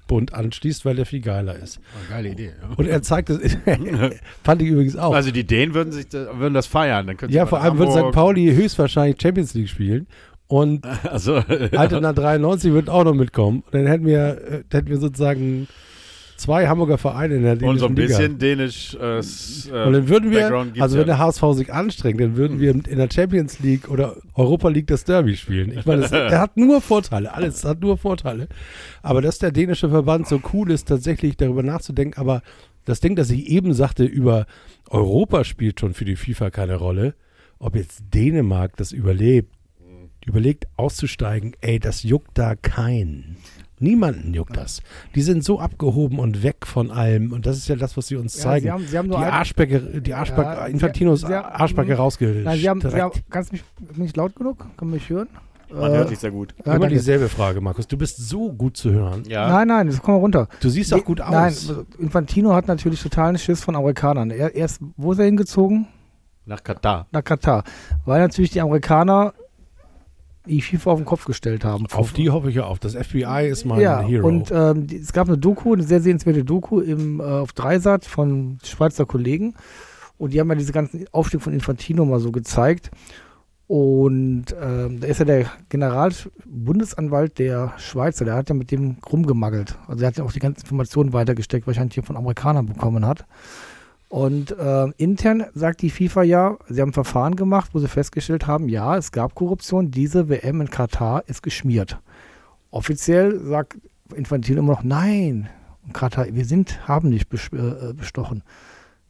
Fußballbund 0.03 0.33
anschließt, 0.33 0.85
weil 0.85 0.95
der 0.95 1.05
viel 1.05 1.21
geiler 1.21 1.55
ist. 1.55 1.79
Oh, 1.95 2.11
geile 2.11 2.29
Idee. 2.29 2.53
Ja. 2.61 2.69
Und 2.75 2.87
er 2.87 3.01
zeigt 3.01 3.29
das, 3.29 3.39
fand 4.43 4.61
ich 4.61 4.67
übrigens 4.67 4.95
auch. 4.95 5.13
Also 5.13 5.31
die 5.31 5.43
Dänen 5.45 5.73
würden, 5.73 5.91
sich 5.91 6.07
da, 6.09 6.39
würden 6.39 6.53
das 6.53 6.67
feiern. 6.67 7.07
Dann 7.07 7.17
ja, 7.29 7.45
vor 7.45 7.61
allem 7.61 7.77
wird 7.77 7.89
St. 7.89 7.97
Hamburg- 7.97 8.13
Pauli 8.13 8.53
höchstlich 8.53 8.91
Champions 8.93 9.53
League 9.53 9.69
spielen. 9.69 10.07
Und 10.47 10.85
Also, 11.03 11.35
Altona 11.35 12.13
93 12.13 12.73
wird 12.73 12.89
auch 12.89 13.03
noch 13.03 13.13
mitkommen. 13.13 13.63
Und 13.65 13.73
dann 13.73 13.87
hätten 13.87 14.05
wir, 14.05 14.41
äh, 14.41 14.63
dann 14.69 14.79
hätten 14.79 14.89
wir 14.89 14.97
sozusagen 14.97 15.67
zwei 16.37 16.67
Hamburger 16.67 16.97
Vereine 16.97 17.35
in 17.35 17.43
der 17.43 17.61
und 17.63 17.77
so 17.79 17.85
ein 17.87 17.95
dänischen 17.95 17.95
Liga. 17.95 18.17
bisschen 18.17 18.37
dänisch. 18.39 18.95
Äh, 18.99 19.17
s- 19.19 19.69
äh, 19.71 19.83
Und 19.85 19.93
dann 19.93 20.09
würden 20.09 20.31
wir, 20.31 20.65
also 20.81 20.97
wenn 20.97 21.05
der 21.07 21.17
HSV 21.17 21.43
sich 21.53 21.71
anstrengt, 21.73 22.19
dann 22.19 22.35
würden 22.35 22.59
wir 22.59 22.71
in 22.71 22.97
der 22.97 23.09
Champions 23.13 23.59
League 23.59 23.89
oder 23.89 24.17
Europa 24.33 24.69
League 24.69 24.87
das 24.87 25.03
Derby 25.03 25.35
spielen. 25.35 25.71
Ich 25.77 25.85
meine, 25.85 26.01
das, 26.01 26.11
der 26.11 26.39
hat 26.41 26.57
nur 26.57 26.81
Vorteile, 26.81 27.33
alles 27.33 27.63
hat 27.65 27.81
nur 27.81 27.97
Vorteile. 27.97 28.47
Aber 29.01 29.21
dass 29.21 29.39
der 29.39 29.51
dänische 29.51 29.89
Verband 29.89 30.27
so 30.27 30.41
cool 30.53 30.71
ist, 30.71 30.87
tatsächlich 30.87 31.37
darüber 31.37 31.63
nachzudenken, 31.63 32.19
aber 32.19 32.41
das 32.85 32.99
Ding, 32.99 33.15
das 33.15 33.29
ich 33.29 33.47
eben 33.47 33.73
sagte, 33.73 34.03
über 34.03 34.45
Europa 34.89 35.43
spielt 35.45 35.79
schon 35.79 35.93
für 35.93 36.05
die 36.05 36.15
FIFA 36.17 36.49
keine 36.49 36.75
Rolle. 36.75 37.13
Ob 37.59 37.75
jetzt 37.77 38.03
Dänemark 38.13 38.75
das 38.75 38.91
überlebt, 38.91 39.53
überlegt 40.25 40.67
auszusteigen, 40.75 41.53
ey, 41.61 41.79
das 41.79 42.03
juckt 42.03 42.37
da 42.37 42.55
keinen. 42.55 43.37
Niemanden 43.83 44.33
juckt 44.33 44.55
das. 44.57 44.81
Die 45.13 45.21
sind 45.21 45.43
so 45.43 45.59
abgehoben 45.59 46.17
und 46.19 46.41
weg 46.41 46.65
von 46.65 46.89
allem. 46.89 47.31
Und 47.33 47.45
das 47.45 47.57
ist 47.57 47.67
ja 47.67 47.75
das, 47.75 47.95
was 47.97 48.07
sie 48.07 48.15
uns 48.15 48.35
Ja, 48.37 48.43
zeigen. 48.43 48.63
sie 48.65 48.71
haben- 48.71 48.87
sie 48.87 48.97
haben 48.97 49.09
nur 49.09 49.17
die 49.19 49.25
Arschbacke, 49.25 49.79
die 50.01 50.13
Arschbacke, 50.13 50.49
Ja, 50.61 50.65
Infantinos 50.67 51.21
sie- 51.21 51.27
sie- 51.27 51.33
Arschbacke 51.35 51.93
rausgerissen. 51.95 52.43
Nein, 52.43 52.57
Sie 52.59 52.69
haben, 52.69 52.81
Sie 52.81 52.87
haben, 53.01 53.11
kannst 53.29 53.51
du 53.51 53.55
mich 53.55 53.63
bin 53.95 54.05
ich 54.05 54.15
laut 54.15 54.35
genug? 54.35 54.59
Kann 54.59 54.87
man 54.87 54.91
mich 54.91 55.09
hören? 55.09 55.27
man 55.71 55.91
Äh, 55.91 55.95
hört 55.97 56.09
sich 56.09 56.19
sehr 56.19 56.29
gut. 56.31 56.53
ja, 56.59 56.65
Immer 56.73 56.79
danke. 56.81 56.95
dieselbe 56.95 57.29
Frage, 57.29 57.59
Markus. 57.59 57.87
Du 57.87 57.97
bist 57.97 58.17
so 58.17 58.51
gut 58.53 58.77
zu 58.77 58.91
hören. 58.91 59.23
ja. 59.27 59.49
Nein, 59.49 59.67
nein, 59.67 59.87
das 59.87 60.01
komm 60.01 60.13
mal 60.15 60.19
runter. 60.21 60.47
Du 60.61 60.69
siehst 60.69 60.93
auch 60.93 61.03
gut 61.03 61.19
aus. 61.19 61.31
Nein, 61.67 61.85
Infantino 61.99 62.53
hat 62.53 62.67
natürlich 62.67 63.01
totalen 63.01 63.37
Schiss 63.39 63.63
von 63.63 63.75
Amerikanern. 63.75 64.29
Er, 64.31 64.55
er 64.55 64.65
ist, 64.65 64.79
wo 64.97 65.11
ist 65.13 65.19
er 65.19 65.25
hingezogen? 65.25 65.87
Nach 66.45 66.63
Katar. 66.63 67.07
Nach 67.11 67.23
Katar. 67.23 67.63
Weil 68.05 68.19
natürlich 68.21 68.51
die 68.51 68.61
Amerikaner 68.61 69.33
die 70.45 70.61
FIFA 70.61 70.91
auf 70.91 70.99
den 70.99 71.05
Kopf 71.05 71.25
gestellt 71.25 71.63
haben. 71.63 71.85
Auf 71.91 72.13
die 72.13 72.29
hoffe 72.29 72.49
ich 72.49 72.55
ja 72.55 72.65
auf. 72.65 72.79
Das 72.79 72.95
FBI 72.95 73.47
ist 73.49 73.65
mein 73.65 73.79
ja, 73.79 74.01
Hero. 74.01 74.27
und 74.27 74.51
ähm, 74.51 74.87
es 74.91 75.13
gab 75.13 75.27
eine 75.27 75.37
Doku, 75.37 75.73
eine 75.73 75.83
sehr 75.83 76.01
sehenswerte 76.01 76.43
Doku 76.43 76.79
im, 76.79 77.19
äh, 77.19 77.23
auf 77.23 77.53
Dreisat 77.53 78.05
von 78.05 78.57
Schweizer 78.63 79.05
Kollegen. 79.05 79.55
Und 80.17 80.33
die 80.33 80.39
haben 80.39 80.49
ja 80.49 80.55
diese 80.55 80.73
ganzen 80.73 81.05
Aufstieg 81.11 81.41
von 81.41 81.53
Infantino 81.53 82.05
mal 82.05 82.19
so 82.19 82.31
gezeigt. 82.31 82.91
Und 83.67 84.45
ähm, 84.61 84.99
da 84.99 85.07
ist 85.07 85.19
ja 85.19 85.25
der 85.25 85.45
Generalbundesanwalt 85.69 87.39
der 87.39 87.73
Schweizer, 87.77 88.25
der 88.25 88.35
hat 88.35 88.49
ja 88.49 88.55
mit 88.55 88.71
dem 88.71 88.97
rumgemaggelt. 89.11 89.77
Also 89.87 90.03
er 90.03 90.07
hat 90.07 90.17
ja 90.17 90.23
auch 90.23 90.33
die 90.33 90.39
ganzen 90.39 90.61
Informationen 90.61 91.13
weitergesteckt, 91.13 91.65
wahrscheinlich 91.65 91.95
hier 91.95 92.03
von 92.03 92.17
Amerikanern 92.17 92.65
bekommen 92.65 93.05
hat. 93.05 93.25
Und 94.13 94.51
äh, 94.51 94.89
intern 94.97 95.45
sagt 95.55 95.81
die 95.81 95.89
FIFA 95.89 96.21
ja, 96.21 96.57
sie 96.69 96.81
haben 96.81 96.89
ein 96.89 96.93
Verfahren 96.93 97.35
gemacht, 97.35 97.71
wo 97.73 97.79
sie 97.79 97.87
festgestellt 97.87 98.45
haben, 98.45 98.69
ja, 98.69 98.95
es 98.95 99.11
gab 99.11 99.33
Korruption, 99.33 99.89
diese 99.89 100.29
WM 100.29 100.61
in 100.61 100.69
Katar 100.69 101.23
ist 101.25 101.41
geschmiert. 101.41 101.97
Offiziell 102.69 103.39
sagt 103.39 103.75
Infantino 104.13 104.59
immer 104.59 104.73
noch, 104.73 104.83
nein, 104.83 105.49
Katar, 105.93 106.27
wir 106.29 106.45
sind, 106.45 106.87
haben 106.87 107.09
nicht 107.09 107.27
äh, 107.33 107.93
bestochen. 107.95 108.43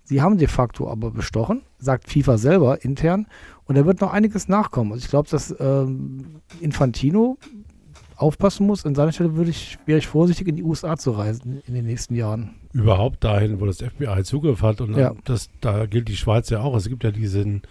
Sie 0.06 0.22
haben 0.22 0.38
de 0.38 0.48
facto 0.48 0.90
aber 0.90 1.12
bestochen, 1.12 1.64
sagt 1.80 2.10
FIFA 2.10 2.38
selber 2.38 2.86
intern. 2.86 3.28
Und 3.66 3.78
da 3.78 3.86
wird 3.86 4.00
noch 4.00 4.14
einiges 4.14 4.48
nachkommen. 4.48 4.94
Also 4.94 5.04
ich 5.04 5.10
glaube, 5.10 5.28
dass 5.30 5.54
ähm, 5.60 6.40
Infantino 6.62 7.38
aufpassen 8.18 8.66
muss. 8.68 8.86
An 8.86 8.96
seiner 8.96 9.12
Stelle 9.12 9.36
würde 9.36 9.50
ich, 9.52 9.78
wäre 9.86 10.00
ich 10.00 10.08
vorsichtig, 10.08 10.48
in 10.48 10.56
die 10.56 10.64
USA 10.64 10.98
zu 10.98 11.12
reisen 11.12 11.62
in 11.66 11.74
den 11.74 11.86
nächsten 11.86 12.16
Jahren. 12.16 12.56
Überhaupt 12.74 13.24
dahin, 13.24 13.60
wo 13.60 13.66
das 13.66 13.78
FBI 13.82 14.24
Zugriff 14.24 14.62
hat. 14.62 14.82
Und 14.82 14.96
Ja. 14.98 15.14
das, 15.24 15.50
da 15.62 15.86
gilt 15.86 16.08
die 16.08 16.16
Schweiz 16.16 16.50
ja 16.50 16.62
auch. 16.62 16.76
Es 16.76 16.90
gibt 16.90 17.04
ja 17.04 17.12
diesen, 17.12 17.62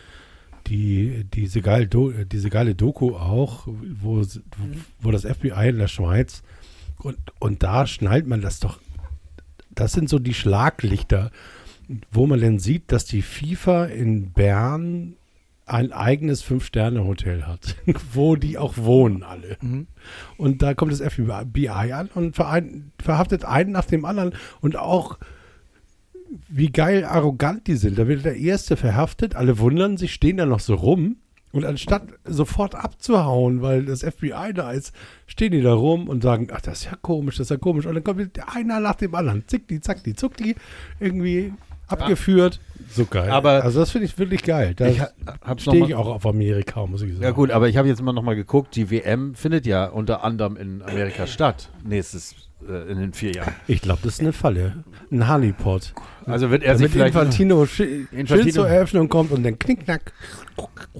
die, 0.66 1.24
diese, 1.32 1.60
geile 1.60 1.86
Do, 1.88 2.10
diese 2.10 2.50
geile 2.50 2.74
Doku 2.74 3.14
auch, 3.16 3.66
wo, 3.66 4.22
wo 5.00 5.10
das 5.10 5.22
FBI 5.24 5.68
in 5.70 5.78
der 5.78 5.88
Schweiz 5.88 6.42
und, 6.98 7.16
und 7.40 7.62
da 7.62 7.86
schnallt 7.86 8.26
man 8.26 8.40
das 8.40 8.60
doch. 8.60 8.78
Das 9.74 9.92
sind 9.92 10.08
so 10.08 10.18
die 10.18 10.34
Schlaglichter, 10.34 11.30
wo 12.12 12.26
man 12.26 12.40
dann 12.40 12.58
sieht, 12.58 12.92
dass 12.92 13.04
die 13.06 13.22
FIFA 13.22 13.86
in 13.86 14.30
Bern 14.30 15.14
ein 15.72 15.92
eigenes 15.92 16.42
Fünf-Sterne-Hotel 16.42 17.46
hat, 17.46 17.76
wo 18.12 18.36
die 18.36 18.58
auch 18.58 18.76
wohnen 18.76 19.22
alle. 19.22 19.56
Und 20.36 20.62
da 20.62 20.74
kommt 20.74 20.92
das 20.92 21.00
FBI 21.00 21.92
an 21.92 22.10
und 22.14 22.36
verein, 22.36 22.92
verhaftet 23.02 23.44
einen 23.44 23.72
nach 23.72 23.86
dem 23.86 24.04
anderen 24.04 24.34
und 24.60 24.76
auch 24.76 25.18
wie 26.48 26.70
geil 26.70 27.04
arrogant 27.04 27.66
die 27.66 27.76
sind. 27.76 27.98
Da 27.98 28.06
wird 28.06 28.24
der 28.24 28.36
Erste 28.36 28.76
verhaftet, 28.76 29.34
alle 29.34 29.58
wundern 29.58 29.96
sich, 29.96 30.12
stehen 30.12 30.36
da 30.36 30.46
noch 30.46 30.60
so 30.60 30.74
rum 30.74 31.16
und 31.52 31.64
anstatt 31.64 32.08
sofort 32.24 32.74
abzuhauen, 32.74 33.60
weil 33.60 33.84
das 33.84 34.02
FBI 34.02 34.52
da 34.54 34.72
ist, 34.72 34.94
stehen 35.26 35.52
die 35.52 35.62
da 35.62 35.74
rum 35.74 36.08
und 36.08 36.22
sagen, 36.22 36.48
ach, 36.52 36.62
das 36.62 36.80
ist 36.80 36.84
ja 36.86 36.96
komisch, 37.00 37.36
das 37.36 37.46
ist 37.46 37.50
ja 37.50 37.56
komisch. 37.58 37.86
Und 37.86 37.94
dann 37.94 38.04
kommt 38.04 38.40
einer 38.54 38.80
nach 38.80 38.94
dem 38.96 39.14
anderen, 39.14 39.44
zick 39.46 39.68
die, 39.68 39.80
zack 39.80 40.02
die, 40.04 40.14
zuck 40.14 40.36
die, 40.36 40.54
irgendwie 41.00 41.52
abgeführt. 41.92 42.60
So 42.94 43.06
geil. 43.06 43.30
Aber- 43.30 43.62
also 43.64 43.80
das 43.80 43.90
finde 43.90 44.06
ich 44.06 44.18
wirklich 44.18 44.42
geil. 44.42 44.74
Da 44.76 44.86
Ich 44.86 45.00
ha- 45.00 45.10
noch 45.46 45.58
stehe 45.58 45.80
mal- 45.80 45.88
ich 45.88 45.94
auch 45.94 46.08
auf 46.08 46.26
Amerika, 46.26 46.84
muss 46.86 47.00
ich 47.02 47.12
sagen. 47.12 47.22
Ja 47.22 47.30
gut, 47.30 47.50
aber 47.50 47.68
ich 47.68 47.76
habe 47.78 47.88
jetzt 47.88 48.02
mal 48.02 48.12
nochmal 48.12 48.36
geguckt, 48.36 48.76
die 48.76 48.90
WM 48.90 49.34
findet 49.34 49.64
ja 49.66 49.86
unter 49.86 50.22
anderem 50.24 50.56
in 50.56 50.82
Amerika 50.82 51.26
statt, 51.26 51.70
nächstes, 51.84 52.34
äh, 52.68 52.90
in 52.92 52.98
den 52.98 53.12
vier 53.14 53.32
Jahren. 53.32 53.54
Ich 53.66 53.80
glaube, 53.80 54.00
das 54.04 54.14
ist 54.14 54.20
eine 54.20 54.32
Falle. 54.34 54.84
Ein 55.10 55.26
Honeypot. 55.26 55.94
Also 56.26 56.50
wird 56.50 56.62
er 56.62 56.76
sich 56.76 56.92
Damit 56.92 56.92
vielleicht... 56.92 57.14
Infantino, 57.14 57.62
Infantino- 57.62 58.26
Schild 58.28 58.52
zur 58.54 58.68
Eröffnung 58.68 59.08
kommt 59.08 59.32
und 59.32 59.42
dann 59.42 59.58
knickknack. 59.58 60.12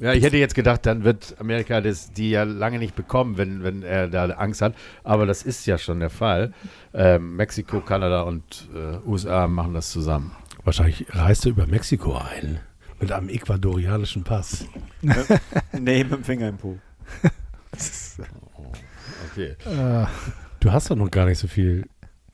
Ja, 0.00 0.14
ich 0.14 0.24
hätte 0.24 0.38
jetzt 0.38 0.54
gedacht, 0.54 0.86
dann 0.86 1.04
wird 1.04 1.36
Amerika 1.38 1.80
das, 1.82 2.10
die 2.12 2.30
ja 2.30 2.42
lange 2.44 2.78
nicht 2.78 2.96
bekommen, 2.96 3.36
wenn, 3.36 3.62
wenn 3.62 3.82
er 3.82 4.08
da 4.08 4.24
Angst 4.30 4.62
hat. 4.62 4.74
Aber 5.04 5.26
das 5.26 5.42
ist 5.42 5.66
ja 5.66 5.76
schon 5.78 6.00
der 6.00 6.10
Fall. 6.10 6.52
Ähm, 6.94 7.36
Mexiko, 7.36 7.80
Kanada 7.80 8.22
und 8.22 8.68
äh, 8.74 9.06
USA 9.08 9.46
machen 9.46 9.74
das 9.74 9.90
zusammen. 9.90 10.32
Wahrscheinlich 10.64 11.06
reist 11.10 11.44
er 11.44 11.50
über 11.50 11.66
Mexiko 11.66 12.14
ein. 12.16 12.60
Mit 13.00 13.10
einem 13.12 13.28
ecuadorianischen 13.28 14.22
Pass. 14.22 14.66
nee, 15.72 16.04
mit 16.04 16.12
dem 16.12 16.24
Finger 16.24 16.48
im 16.48 16.56
Po. 16.56 16.78
Okay. 19.32 19.56
Äh, 19.64 20.06
Du 20.60 20.70
hast 20.72 20.90
doch 20.90 20.96
noch 20.96 21.10
gar 21.10 21.26
nicht 21.26 21.38
so 21.38 21.48
viel 21.48 21.86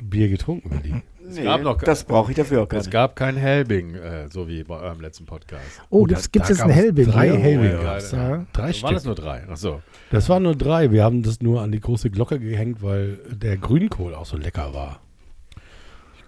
Bier 0.02 0.28
getrunken, 0.28 0.70
Willi. 0.70 1.02
Nee, 1.30 1.44
gab 1.44 1.62
noch- 1.62 1.78
das 1.78 2.04
brauche 2.04 2.30
ich 2.32 2.36
dafür 2.36 2.62
auch 2.62 2.68
gar 2.68 2.80
Es 2.80 2.86
nicht. 2.86 2.92
gab 2.92 3.16
kein 3.16 3.36
Helbing, 3.36 3.94
äh, 3.94 4.28
so 4.28 4.48
wie 4.48 4.64
bei 4.64 4.76
eurem 4.76 5.00
letzten 5.00 5.24
Podcast. 5.26 5.62
oh, 5.90 6.06
da- 6.06 6.16
gibt 6.30 6.44
es 6.44 6.48
jetzt 6.50 6.60
einen 6.60 6.68
gab's 6.70 6.80
Helbing? 6.82 7.06
drei? 7.10 7.28
Helbing 7.36 7.70
ja, 7.70 7.82
gab's. 7.82 8.12
Ja. 8.12 8.46
Drei 8.52 8.62
Waren 8.64 8.74
Stück. 8.74 8.92
es 8.92 9.04
nur 9.04 9.14
drei? 9.14 9.48
Achso. 9.48 9.82
Das 10.10 10.28
waren 10.28 10.42
nur 10.42 10.56
drei. 10.56 10.90
Wir 10.90 11.04
haben 11.04 11.22
das 11.22 11.40
nur 11.40 11.62
an 11.62 11.72
die 11.72 11.80
große 11.80 12.10
Glocke 12.10 12.38
gehängt, 12.38 12.82
weil 12.82 13.18
der 13.30 13.56
Grünkohl 13.56 14.14
auch 14.14 14.26
so 14.26 14.36
lecker 14.36 14.74
war. 14.74 15.00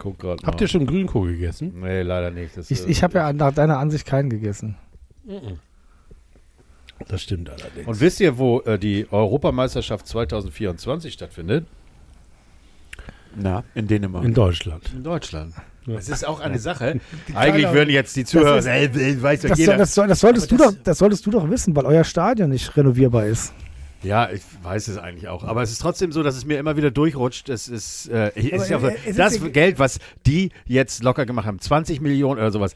Guck 0.01 0.18
gerade 0.18 0.43
Habt 0.47 0.60
ihr 0.60 0.66
schon 0.66 0.86
Grünkohl 0.86 1.32
gegessen? 1.32 1.74
Nee, 1.81 2.02
leider 2.02 2.31
nicht. 2.32 2.56
Das, 2.56 2.70
Ich, 2.70 2.81
äh, 2.86 2.90
ich 2.90 3.02
habe 3.05 3.18
ja 3.18 3.32
nach 3.32 3.52
deiner 3.55 3.78
Ansicht 3.78 4.06
keinen 4.06 4.31
gegessen. 4.31 4.77
Das 7.09 7.22
stimmt 7.22 7.48
allerdings. 7.51 7.86
Und 7.86 8.01
wisst 8.01 8.18
ihr, 8.20 8.36
wo 8.39 8.60
äh, 8.62 8.78
die 8.78 9.06
Europameisterschaft 9.10 10.06
2024 10.06 11.12
stattfindet? 11.12 11.66
Na, 13.36 13.62
in 13.74 13.86
Dänemark. 13.86 14.24
In 14.24 14.35
Deutschland. 14.35 14.90
In 14.93 15.05
Deutschland. 15.05 15.55
Das 15.86 16.09
ist 16.09 16.27
auch 16.27 16.40
eine 16.40 16.59
Sache. 16.59 17.01
Eigentlich 17.35 17.70
würden 17.72 17.90
jetzt 17.90 18.16
die 18.16 18.24
Zuhörer 18.24 18.59
ist- 18.59 18.64
sagen, 18.64 18.90
ey, 18.98 19.22
weiß 19.22 19.43
doch 19.43 19.48
Das, 19.51 19.59
jeder. 19.59 19.72
soll, 19.72 19.78
das, 19.78 19.94
soll, 19.94 20.09
das, 20.09 20.20
solltest 20.20 20.51
du 20.51 20.55
Aber 20.56 20.64
das- 20.64 20.74
doch, 20.77 20.82
das 20.82 20.98
solltest 20.98 21.27
du 21.27 21.31
doch 21.31 21.48
wissen, 21.51 21.77
weil 21.77 21.85
euer 21.86 22.05
Stadion 22.05 22.51
nicht 22.51 22.77
renovierbar 22.77 23.27
ist. 23.27 23.52
Ja, 24.02 24.31
ich 24.31 24.43
weiß 24.62 24.89
es 24.89 24.98
eigentlich 24.98 25.28
auch. 25.28 25.44
Aber 25.44 25.62
es 25.62 25.70
ist 25.70 25.81
trotzdem 25.81 26.12
so, 26.12 26.22
dass 26.22 26.36
es 26.36 26.44
mir 26.44 26.59
immer 26.59 26.77
wieder 26.77 26.90
durchrutscht. 26.90 27.48
Es 27.48 27.68
ist, 27.68 28.09
äh, 28.09 28.32
es 28.35 28.44
ist 28.62 28.70
ja 28.70 28.78
es 28.78 29.06
ist 29.06 29.18
das 29.18 29.39
ja- 29.40 29.48
Geld, 29.48 29.78
was 29.78 29.98
die 30.27 30.51
jetzt 30.66 31.02
locker 31.02 31.27
gemacht 31.27 31.47
haben, 31.47 31.59
20 31.59 32.01
Millionen 32.01 32.39
oder 32.40 32.51
sowas. 32.51 32.74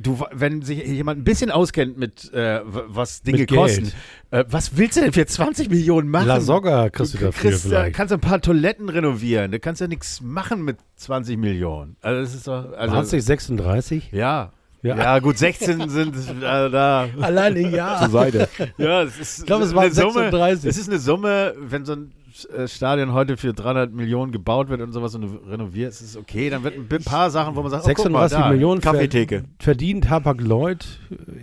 Du, 0.00 0.24
wenn 0.32 0.62
sich 0.62 0.82
jemand 0.86 1.20
ein 1.20 1.24
bisschen 1.24 1.50
auskennt 1.50 1.98
mit, 1.98 2.32
äh, 2.32 2.60
was 2.64 3.20
Dinge 3.20 3.40
Mit 3.40 3.50
kosten, 3.50 3.92
äh, 4.30 4.44
was 4.48 4.78
willst 4.78 4.96
du 4.96 5.02
denn 5.02 5.12
für 5.12 5.26
20 5.26 5.68
Millionen 5.68 6.08
machen? 6.08 6.26
La 6.26 6.40
Soga 6.40 6.88
kriegst 6.88 7.12
du 7.14 7.18
Du 7.18 7.24
dafür 7.26 7.50
kriegst, 7.50 7.66
vielleicht. 7.66 7.94
kannst 7.94 8.14
ein 8.14 8.20
paar 8.20 8.40
Toiletten 8.40 8.88
renovieren. 8.88 9.52
Du 9.52 9.60
kannst 9.60 9.82
ja 9.82 9.86
nichts 9.86 10.22
machen 10.22 10.62
mit 10.64 10.78
20 10.96 11.36
Millionen. 11.36 11.96
Also 12.00 12.20
das 12.22 12.34
ist 12.34 12.48
doch, 12.48 12.72
Also, 12.72 12.96
also, 12.96 13.16
du 13.16 13.20
36? 13.20 14.10
ja. 14.10 14.52
Ja. 14.82 14.96
Ja. 14.96 15.18
gut, 15.18 15.38
16 15.38 15.88
sind 15.88 16.14
äh, 16.16 16.70
da. 16.70 17.08
Alleine 17.20 17.60
ja. 17.68 17.98
Zur 18.00 18.10
Seite. 18.10 18.48
Ja, 18.76 19.02
es 19.02 19.18
ist 19.18 19.38
Ich 19.40 19.46
glaube, 19.46 19.64
es 19.64 19.70
eine 19.70 19.78
waren 19.80 19.92
Summe. 19.92 20.12
36. 20.12 20.70
Es 20.70 20.78
ist 20.78 20.88
eine 20.88 20.98
Summe, 20.98 21.54
wenn 21.58 21.84
so 21.84 21.94
ein 21.94 22.12
äh, 22.56 22.68
Stadion 22.68 23.12
heute 23.12 23.36
für 23.36 23.52
300 23.52 23.92
Millionen 23.92 24.30
gebaut 24.30 24.68
wird 24.68 24.80
und 24.80 24.92
sowas 24.92 25.14
und 25.14 25.22
du 25.22 25.50
renovierst, 25.50 26.00
ist 26.00 26.10
es 26.10 26.16
okay. 26.16 26.50
Dann 26.50 26.62
wird 26.62 26.76
ein 26.76 27.04
paar 27.04 27.30
Sachen, 27.30 27.56
wo 27.56 27.62
man 27.62 27.70
sagt, 27.70 27.84
oh, 27.84 27.92
guck 27.92 28.10
mal, 28.10 28.28
36 28.28 28.38
da. 28.38 28.50
Millionen 28.50 28.80
Kaffeetheke. 28.80 29.44
verdient 29.58 30.08
Hapag-Lloyd 30.08 30.86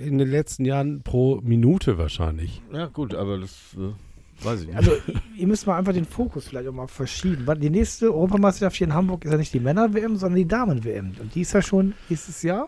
in 0.03 0.17
den 0.17 0.29
letzten 0.29 0.63
Jahren 0.63 1.01
pro 1.01 1.41
Minute 1.43 1.97
wahrscheinlich. 1.97 2.61
Ja 2.71 2.85
gut, 2.87 3.13
aber 3.13 3.39
das 3.39 3.51
äh, 3.75 4.45
weiß 4.45 4.61
ich 4.61 4.67
nicht. 4.67 4.77
Also, 4.77 4.91
ihr 5.35 5.47
müsst 5.47 5.67
mal 5.67 5.77
einfach 5.77 5.93
den 5.93 6.05
Fokus 6.05 6.47
vielleicht 6.47 6.69
auch 6.69 6.73
mal 6.73 6.87
verschieben. 6.87 7.45
Weil 7.45 7.57
Die 7.57 7.69
nächste 7.69 8.13
Europameisterschaft 8.13 8.77
hier 8.77 8.87
in 8.87 8.93
Hamburg 8.93 9.25
ist 9.25 9.31
ja 9.31 9.37
nicht 9.37 9.53
die 9.53 9.59
Männer-WM, 9.59 10.15
sondern 10.15 10.37
die 10.37 10.47
Damen-WM. 10.47 11.15
Und 11.19 11.35
die 11.35 11.41
ist 11.41 11.53
ja 11.53 11.61
schon 11.61 11.93
nächstes 12.07 12.41
Jahr. 12.43 12.67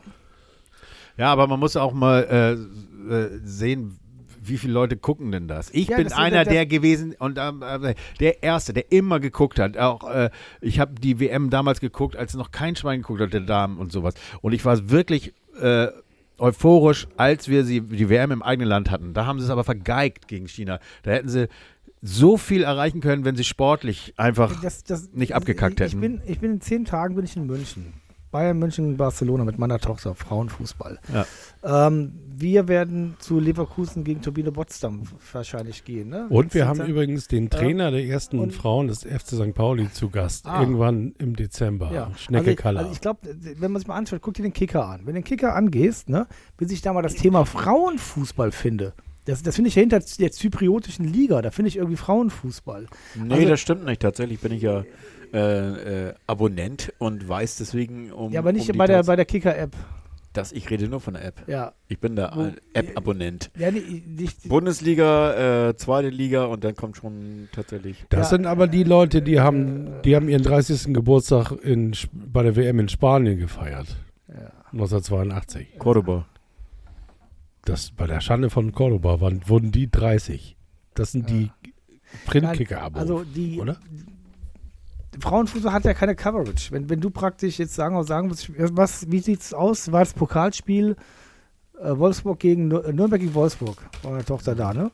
Ja, 1.18 1.31
aber 1.31 1.48
man 1.48 1.60
muss 1.60 1.76
auch 1.76 1.94
mal 1.94 2.23
äh, 3.10 3.14
äh, 3.14 3.39
sehen, 3.44 3.98
wie 4.41 4.57
viele 4.57 4.73
Leute 4.73 4.98
gucken 4.98 5.31
denn 5.31 5.48
das? 5.48 5.69
Ich 5.72 5.89
Ja, 5.89 5.98
bin 5.98 6.06
das 6.06 6.18
einer 6.18 6.45
der- 6.45 6.65
gewesen 6.65 7.15
und 7.19 7.38
ähm, 7.38 7.61
äh, 7.61 7.95
der 8.19 8.44
Erste, 8.44 8.73
der 8.73 8.91
immer 8.91 9.19
geguckt 9.19 9.60
hat. 9.60 9.77
Auch 9.77 10.10
äh, 10.10 10.30
ich 10.61 10.80
habe 10.80 10.94
die 10.99 11.19
WM 11.19 11.49
damals 11.49 11.80
geguckt, 11.81 12.15
als 12.15 12.34
noch 12.35 12.52
kein 12.52 12.76
Schwein 12.76 13.02
geguckt 13.02 13.22
hat, 13.22 13.34
der 13.34 13.41
Damen 13.41 13.77
und 13.77 13.91
sowas. 13.91 14.14
Und 14.41 14.53
ich 14.53 14.64
war 14.64 14.89
wirklich 14.89 15.34
äh, 15.61 15.88
euphorisch, 16.38 17.07
als 17.18 17.48
wir 17.48 17.65
sie 17.65 17.81
die 17.81 18.10
WM 18.10 18.31
im 18.31 18.44
eigenen 18.44 18.69
Land 18.69 18.91
hatten. 18.91 19.14
Da 19.14 19.26
haben 19.26 19.39
sie 19.39 19.45
es 19.45 19.52
aber 19.52 19.64
vergeigt 19.64 20.27
gegen 20.27 20.48
China. 20.48 20.80
Da 21.03 21.11
hätten 21.11 21.30
sie 21.30 21.48
so 22.02 22.38
viel 22.38 22.64
erreichen 22.64 23.02
können, 23.02 23.26
wenn 23.26 23.35
sie 23.35 23.44
sportlich 23.44 24.14
einfach. 24.18 24.61
Das, 24.61 24.84
das, 24.84 25.11
nicht 25.14 25.34
abgekackt 25.35 25.80
hätten. 25.80 25.95
Ich 25.95 25.99
bin, 25.99 26.22
ich 26.27 26.39
bin 26.39 26.52
in 26.53 26.61
zehn 26.61 26.85
Tagen 26.85 27.15
bin 27.15 27.26
ich 27.26 27.35
in 27.35 27.48
München. 27.48 27.94
Bayern 28.38 28.59
München, 28.59 28.97
Barcelona 28.97 29.45
mit 29.45 29.57
meiner 29.57 29.80
Tochter, 29.80 30.14
Frauenfußball. 30.14 30.99
Ja. 31.11 31.88
Ähm, 31.88 32.11
wir 32.35 32.68
werden 32.68 33.15
zu 33.18 33.39
Leverkusen 33.39 34.03
gegen 34.03 34.22
Turbine 34.22 34.51
Potsdam 34.51 35.01
wahrscheinlich 35.34 35.84
gehen. 35.85 36.09
Ne? 36.09 36.27
Und 36.30 36.53
wir 36.53 36.68
haben 36.68 36.80
übrigens 36.85 37.27
den 37.27 37.49
Trainer 37.49 37.89
der 37.89 38.05
ersten 38.05 38.38
Und- 38.38 38.53
Frauen 38.53 38.89
des 38.89 39.03
FC 39.05 39.30
St. 39.30 39.55
Pauli 39.55 39.91
zu 39.91 40.11
Gast. 40.11 40.45
Ah. 40.45 40.59
Irgendwann 40.61 41.15
im 41.18 41.35
Dezember. 41.35 41.91
Ja. 41.91 42.11
Schnecke 42.15 42.51
also, 42.51 42.61
Kaller. 42.61 42.80
also 42.81 42.91
ich 42.91 43.01
glaube, 43.01 43.22
wenn 43.23 43.72
man 43.72 43.80
sich 43.80 43.88
mal 43.88 43.95
anschaut, 43.95 44.22
guck 44.22 44.35
dir 44.35 44.43
den 44.43 44.53
Kicker 44.53 44.85
an. 44.85 44.99
Wenn 44.99 45.15
du 45.15 45.22
den 45.22 45.23
Kicker 45.23 45.55
angehst, 45.55 46.07
ne, 46.07 46.27
bis 46.57 46.72
ich 46.72 46.84
da 46.84 46.93
mal 46.93 47.01
das 47.01 47.15
Thema 47.15 47.43
Frauenfußball 47.43 48.51
finde, 48.51 48.93
das, 49.26 49.41
das 49.41 49.55
finde 49.55 49.69
ich 49.69 49.76
ja 49.76 49.80
hinter 49.80 49.99
der 49.99 50.31
zypriotischen 50.31 51.05
Liga, 51.11 51.41
da 51.41 51.49
finde 51.49 51.69
ich 51.69 51.77
irgendwie 51.77 51.97
Frauenfußball. 51.97 52.85
Nee, 53.15 53.34
Also- 53.34 53.47
das 53.49 53.59
stimmt 53.59 53.84
nicht. 53.85 53.99
Tatsächlich 53.99 54.39
bin 54.39 54.51
ich 54.51 54.61
ja 54.61 54.84
äh, 55.33 56.07
äh, 56.09 56.13
Abonnent 56.27 56.93
und 56.99 57.27
weiß 57.27 57.57
deswegen 57.57 58.11
um. 58.11 58.31
ja, 58.31 58.39
aber 58.39 58.51
nicht 58.53 58.69
um 58.69 58.77
bei, 58.77 58.87
der, 58.87 59.03
bei 59.03 59.15
der 59.15 59.25
Kicker-App. 59.25 59.75
das, 60.33 60.51
Ich 60.51 60.69
rede 60.69 60.87
nur 60.87 60.99
von 60.99 61.13
der 61.15 61.25
App. 61.25 61.41
Ja. 61.47 61.73
Ich 61.87 61.99
bin 61.99 62.15
da 62.15 62.27
ein 62.29 62.57
App-Abonnent. 62.73 63.49
ja 63.57 63.71
nee, 63.71 64.03
nicht, 64.05 64.47
Bundesliga, 64.49 65.69
äh, 65.69 65.75
zweite 65.77 66.09
Liga 66.09 66.45
und 66.45 66.63
dann 66.63 66.75
kommt 66.75 66.97
schon 66.97 67.49
tatsächlich. 67.51 68.05
das 68.09 68.31
Ja. 68.31 68.37
sind 68.37 68.45
aber 68.45 68.67
die 68.67 68.83
Leute, 68.83 69.21
die 69.21 69.39
haben, 69.39 70.01
die 70.05 70.15
haben 70.15 70.29
ihren 70.29 70.43
30. 70.43 70.93
Geburtstag 70.93 71.51
in, 71.63 71.95
bei 72.13 72.43
der 72.43 72.55
WM 72.55 72.79
in 72.79 72.89
Spanien 72.89 73.39
gefeiert. 73.39 73.95
ja. 74.29 74.51
1982. 74.73 75.79
Cordoba. 75.79 76.25
Das, 77.65 77.91
bei 77.91 78.05
der 78.07 78.21
Schande 78.21 78.49
von 78.49 78.71
Cordoba 78.73 79.19
waren, 79.21 79.41
wurden 79.47 79.71
die 79.71 79.89
30. 79.89 80.55
Das 80.93 81.11
sind 81.13 81.29
die 81.29 81.51
Printkicker-Abos. 82.25 83.01
Also 83.01 83.23
die 83.23 83.59
oder? 83.59 83.77
Frauenfußball 85.22 85.72
hat 85.73 85.85
ja 85.85 85.94
keine 85.94 86.15
Coverage. 86.15 86.72
Wenn, 86.72 86.89
wenn 86.89 86.99
du 86.99 87.10
praktisch 87.10 87.60
jetzt 87.60 87.76
sagen, 87.76 88.02
sagen 88.03 88.27
musst, 88.27 88.49
was, 88.76 89.10
wie 89.11 89.19
sieht's 89.19 89.53
aus? 89.53 89.91
War 89.91 89.99
das 90.02 90.14
Pokalspiel 90.14 90.95
äh, 91.81 91.98
Wolfsburg 91.98 92.39
gegen 92.39 92.72
Nür- 92.72 92.85
äh, 92.85 92.94
Nürnberg 92.94 93.22
gegen 93.22 93.34
Wolfsburg? 93.34 93.77
War 94.03 94.11
meine 94.11 94.26
Tochter 94.26 94.56
da, 94.56 94.73
ne? 94.73 94.91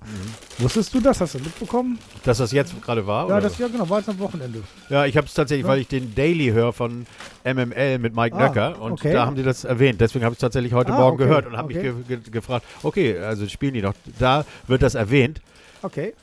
Wusstest 0.60 0.94
du 0.94 1.00
das? 1.00 1.22
Hast 1.22 1.36
du 1.36 1.40
mitbekommen? 1.40 1.98
Dass 2.24 2.38
das 2.40 2.52
jetzt 2.52 2.80
gerade 2.82 3.06
war? 3.08 3.28
Ja, 3.30 3.38
oder? 3.38 3.41
das 3.41 3.58
ja 3.58 3.68
genau, 3.68 3.90
war 3.90 4.00
jetzt 4.00 4.10
am 4.10 4.20
Wochenende. 4.20 4.64
Ja, 4.90 5.06
ich 5.06 5.16
habe 5.18 5.28
es 5.28 5.34
tatsächlich, 5.34 5.66
Ja. 5.66 5.72
weil 5.72 5.80
ich 5.80 5.88
den 5.88 6.14
Daily 6.16 6.48
höre 6.52 6.74
von 6.74 7.06
MML 7.45 8.00
mit 8.00 8.16
Mike 8.16 8.36
Ah, 8.36 8.48
Nöcker 8.48 8.82
und 8.82 8.94
okay. 8.94 9.14
da 9.14 9.26
haben 9.26 9.36
die 9.36 9.44
das 9.44 9.64
erwähnt. 9.64 10.00
Deswegen 10.02 10.26
habe 10.26 10.34
ich 10.34 10.38
es 10.38 10.41
tatsächlich 10.41 10.74
heute 10.74 10.94
Ah, 10.94 10.98
Morgen 11.00 11.16
okay, 11.16 11.24
gehört 11.28 11.45
und 11.48 11.58
habe 11.58 11.74
okay. 11.74 11.91
mich 11.94 12.08
ge 12.08 12.18
ge 12.20 12.32
gefragt, 12.32 12.66
okay, 12.84 13.18
also 13.20 13.48
spielen 13.48 13.74
die 13.74 13.82
noch. 13.82 13.94
Da 14.20 14.45
wird 14.68 14.82
das 14.82 14.95
erwähnt. 14.95 15.41
Okay. 15.82 16.14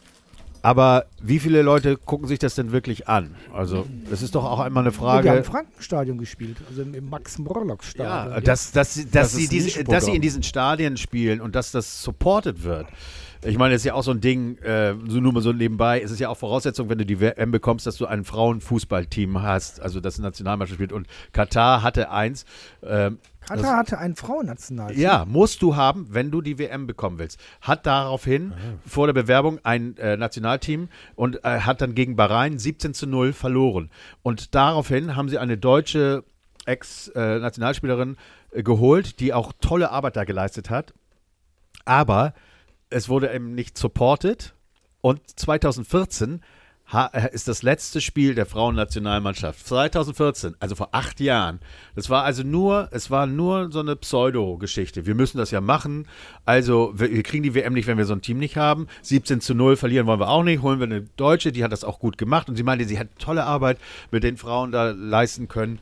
Aber 0.62 1.06
wie 1.22 1.38
viele 1.38 1.62
Leute 1.62 1.96
gucken 1.96 2.28
sich 2.28 2.38
das 2.38 2.54
denn 2.54 2.70
wirklich 2.72 3.08
an? 3.08 3.34
Also, 3.52 3.86
das 4.10 4.20
ist 4.22 4.34
doch 4.34 4.44
auch 4.44 4.60
einmal 4.60 4.84
eine 4.84 4.92
Wir 4.94 5.00
haben 5.00 5.22
Frage. 5.22 5.38
im 5.38 5.44
Frankenstadion 5.44 6.18
gespielt, 6.18 6.56
also 6.68 6.82
im, 6.82 7.08
Max-Morlock-Stadion. 7.08 8.32
Ja, 8.34 8.40
dass, 8.40 8.70
dass, 8.72 8.94
sie- 8.94 9.04
dass, 9.04 9.32
Das 9.32 9.32
sie 9.32 9.48
diese, 9.48 9.84
dass 9.84 10.04
sie 10.04 10.14
in 10.14 10.22
diesen 10.22 10.42
Stadien 10.42 10.96
spielen 10.96 11.40
und 11.40 11.54
dass 11.54 11.70
das 11.72 12.02
supported 12.02 12.62
wird. 12.62 12.86
Ich 13.44 13.56
meine, 13.56 13.74
das 13.74 13.82
ist 13.82 13.86
ja 13.86 13.94
auch 13.94 14.02
so 14.02 14.10
ein 14.10 14.20
Ding, 14.20 14.58
äh, 14.58 14.94
so 15.08 15.20
nur 15.20 15.32
mal 15.32 15.40
so 15.40 15.52
nebenbei, 15.52 16.02
es 16.02 16.10
ist 16.10 16.20
ja 16.20 16.28
auch 16.28 16.36
Voraussetzung, 16.36 16.90
wenn 16.90 16.98
du 16.98 17.06
die 17.06 17.20
WM 17.20 17.50
bekommst, 17.50 17.86
dass 17.86 17.96
du 17.96 18.06
ein 18.06 18.24
Frauenfußballteam 18.24 19.40
hast, 19.40 19.80
also 19.80 20.00
das 20.00 20.18
eine 20.18 20.28
Nationalmannschaft 20.28 20.76
spielt. 20.76 20.92
Und 20.92 21.06
Katar 21.32 21.82
hatte 21.82 22.10
eins. 22.10 22.44
Ähm, 22.82 23.18
Katar 23.40 23.78
hatte 23.78 23.98
ein 23.98 24.14
Frauennationalteam. 24.14 25.00
ja, 25.00 25.24
musst 25.24 25.62
du 25.62 25.74
haben, 25.74 26.06
wenn 26.10 26.30
du 26.30 26.42
die 26.42 26.58
WM 26.58 26.86
bekommen 26.86 27.18
willst. 27.18 27.40
Hat 27.62 27.86
daraufhin 27.86 28.52
vor 28.86 29.06
der 29.06 29.14
Bewerbung 29.14 29.58
ein 29.62 29.96
äh, 29.96 30.16
Nationalteam 30.16 30.88
und 31.16 31.42
äh, 31.44 31.60
hat 31.60 31.80
dann 31.80 31.94
gegen 31.94 32.16
Bahrain 32.16 32.58
17 32.58 32.94
zu 32.94 33.06
0 33.06 33.32
verloren. 33.32 33.90
Und 34.22 34.54
daraufhin 34.54 35.16
haben 35.16 35.28
sie 35.30 35.38
eine 35.38 35.56
deutsche 35.56 36.24
Ex-Nationalspielerin 36.66 38.16
äh, 38.50 38.62
geholt, 38.62 39.20
die 39.20 39.32
auch 39.32 39.52
tolle 39.60 39.90
Arbeit 39.90 40.16
da 40.16 40.24
geleistet 40.24 40.70
hat. 40.70 40.92
Aber 41.84 42.34
es 42.90 43.08
wurde 43.08 43.32
eben 43.32 43.54
nicht 43.54 43.78
supported. 43.78 44.54
Und 45.00 45.20
2014 45.38 46.40
ha 46.92 47.10
äh, 47.12 47.32
ist 47.32 47.48
das 47.48 47.62
letzte 47.62 48.00
Spiel 48.00 48.34
der 48.34 48.46
Frauennationalmannschaft. 48.46 49.66
2014, 49.66 50.56
also 50.58 50.74
vor 50.74 50.88
acht 50.92 51.20
Jahren. 51.20 51.60
Das 51.94 52.10
war 52.10 52.24
also 52.24 52.42
nur, 52.42 52.88
es 52.90 53.10
war 53.10 53.26
nur 53.26 53.70
so 53.70 53.80
eine 53.80 53.96
Pseudo-Geschichte. 53.96 55.06
Wir 55.06 55.14
müssen 55.14 55.38
das 55.38 55.50
ja 55.50 55.60
machen. 55.60 56.06
Also, 56.44 56.92
wir, 56.96 57.10
wir 57.10 57.22
kriegen 57.22 57.42
die 57.42 57.54
WM 57.54 57.72
nicht, 57.72 57.86
wenn 57.86 57.98
wir 57.98 58.04
so 58.04 58.14
ein 58.14 58.22
Team 58.22 58.38
nicht 58.38 58.56
haben. 58.56 58.88
17 59.02 59.40
zu 59.40 59.54
0 59.54 59.76
verlieren 59.76 60.06
wollen 60.06 60.20
wir 60.20 60.28
auch 60.28 60.42
nicht. 60.42 60.62
Holen 60.62 60.80
wir 60.80 60.86
eine 60.86 61.02
Deutsche, 61.16 61.52
die 61.52 61.64
hat 61.64 61.72
das 61.72 61.84
auch 61.84 62.00
gut 62.00 62.18
gemacht. 62.18 62.48
Und 62.48 62.56
sie 62.56 62.62
meinte, 62.62 62.84
sie 62.84 62.98
hat 62.98 63.08
tolle 63.18 63.44
Arbeit 63.44 63.78
mit 64.10 64.24
den 64.24 64.36
Frauen 64.36 64.72
da 64.72 64.90
leisten 64.90 65.48
können. 65.48 65.78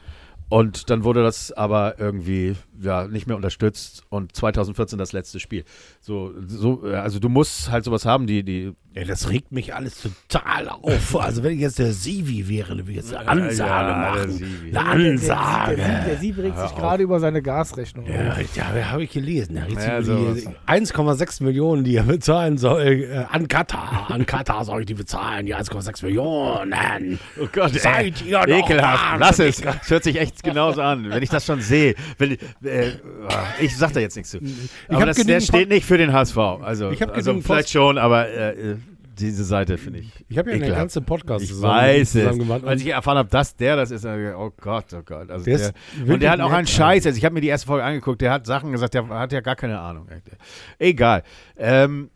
Und 0.51 0.89
dann 0.89 1.05
wurde 1.05 1.23
das 1.23 1.53
aber 1.53 1.99
irgendwie 1.99 2.57
ja, 2.81 3.07
nicht 3.07 3.27
mehr 3.27 3.37
unterstützt 3.37 4.05
und 4.09 4.35
2014 4.35 4.99
das 4.99 5.13
letzte 5.13 5.41
Spiel. 5.41 5.65
So, 6.01 6.33
so, 6.47 6.87
äh, 6.87 6.95
also 6.95 7.19
du 7.19 7.29
musst 7.29 7.71
halt 7.71 7.85
sowas 7.85 8.07
haben, 8.07 8.27
die, 8.27 8.43
die 8.43 8.73
Ja, 8.99 9.05
das 9.05 9.29
regt 9.31 9.53
mich 9.53 9.75
alles 9.75 10.03
total 10.29 10.69
auf. 10.69 11.17
Also 11.21 11.43
wenn 11.45 11.53
ich 11.53 11.61
jetzt 11.61 11.79
der 11.79 11.93
Sivi 11.93 12.49
wäre, 12.49 12.71
dann 12.71 12.79
würde 12.79 12.91
ich 12.91 12.97
jetzt 12.97 13.15
eine 13.15 13.29
Ansage 13.29 13.71
ja, 13.71 13.87
der 13.87 13.97
machen. 13.97 14.31
Sivi. 14.33 14.49
Eine 14.49 14.71
Der, 14.73 14.83
der, 14.83 15.11
Ansage. 15.13 15.77
der, 15.77 16.05
der 16.05 16.17
Sieb 16.17 16.39
regt 16.39 16.59
sich 16.59 16.75
gerade 16.75 17.03
über 17.05 17.21
seine 17.21 17.41
Gasrechnung. 17.43 18.07
Ja, 18.07 18.37
ja 18.55 18.91
habe 18.91 19.05
ich 19.05 19.11
gelesen. 19.11 19.57
Ja, 19.57 19.67
über 19.67 20.01
die 20.01 20.05
sowas. 20.05 20.55
1,6 20.67 21.45
Millionen, 21.45 21.85
die 21.85 21.95
er 21.97 22.03
bezahlen 22.03 22.59
soll, 22.59 22.83
äh, 22.83 23.25
an 23.31 23.47
Katar. 23.47 24.11
An 24.11 24.27
Katar 24.27 24.65
soll 24.65 24.81
ich 24.81 24.87
die 24.87 24.95
bezahlen, 24.95 25.47
die 25.47 25.55
1,6 25.55 26.05
Millionen. 26.05 27.19
Oh 27.41 27.47
Gott, 27.53 27.75
Seid 27.79 28.25
ihr 28.27 28.39
doch 28.41 28.47
ekelhaft. 28.47 29.21
Lass 29.21 29.39
es. 29.39 29.63
Es 29.63 29.91
hört 29.91 30.05
sich 30.05 30.19
echt 30.19 30.43
genauso 30.43 30.83
an, 30.83 31.09
wenn 31.11 31.23
ich 31.23 31.31
das 31.31 31.47
schon 31.47 31.61
sehe. 31.61 31.95
Wenn, 32.19 32.33
äh, 32.65 32.93
ich 33.61 33.77
sag 33.77 33.93
da 33.93 34.01
jetzt 34.01 34.17
nichts 34.17 34.31
zu. 34.33 34.39
Aber 34.89 35.01
hab 35.01 35.07
das, 35.07 35.17
der 35.25 35.41
steht 35.41 35.69
nicht 35.69 35.87
für 35.87 35.99
den 35.99 36.13
HSV. 36.13 36.37
Also, 36.37 36.91
Ich 36.91 37.09
also 37.09 37.33
vielleicht 37.35 37.47
Post- 37.47 37.71
schon, 37.71 37.99
aber 37.99 38.29
äh, 38.29 38.73
äh, 38.73 38.77
diese 39.19 39.45
Seite 39.45 39.79
finde 39.79 40.01
ich. 40.01 40.25
Ich 40.29 40.39
habe 40.39 40.51
ja 40.51 40.57
eine 40.57 40.65
ekelhaft. 40.65 40.83
ganze 40.83 41.01
Podcast 41.01 41.45
Ich 41.45 41.51
zusammen, 41.51 41.75
weiß 41.75 42.13
zusammen 42.13 42.39
gemacht. 42.39 42.65
Als 42.65 42.81
ich 42.83 42.89
erfahren 42.89 43.19
habe, 43.19 43.29
dass 43.29 43.57
der 43.57 43.77
das 43.77 43.91
ist, 43.91 44.05
oh 44.05 44.53
Gott, 44.61 44.87
oh 44.95 45.03
Gott. 45.05 45.31
Also 45.31 45.45
Der 45.45 45.59
der 45.59 46.15
und 46.15 46.21
der 46.23 46.31
hat 46.31 46.41
auch 46.41 46.53
einen 46.53 46.67
Scheiß. 46.67 47.07
Also 47.07 47.17
ich 47.17 47.25
habe 47.25 47.35
mir 47.35 47.41
die 47.41 47.49
erste 47.49 47.67
Folge 47.67 47.85
angeguckt, 47.85 48.21
der 48.21 48.33
hat 48.33 48.47
Sachen 48.47 48.73
gesagt, 48.73 48.95
der 48.95 49.09
hat 49.09 49.33
ja 49.33 49.41
gar 49.41 49.57
keine 49.57 49.79
Ahnung. 49.81 50.09
Egal. 50.79 51.23
Ähm, 51.57 52.11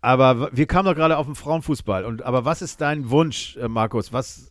aber 0.00 0.48
wir 0.52 0.66
kamen 0.66 0.86
doch 0.86 0.94
gerade 0.94 1.18
auf 1.18 1.26
den 1.26 1.34
Frauenfußball. 1.34 2.04
Und, 2.04 2.22
aber 2.22 2.44
was 2.44 2.62
ist 2.62 2.80
dein 2.80 3.10
Wunsch, 3.10 3.56
äh, 3.56 3.68
Markus? 3.68 4.12
Was, 4.12 4.49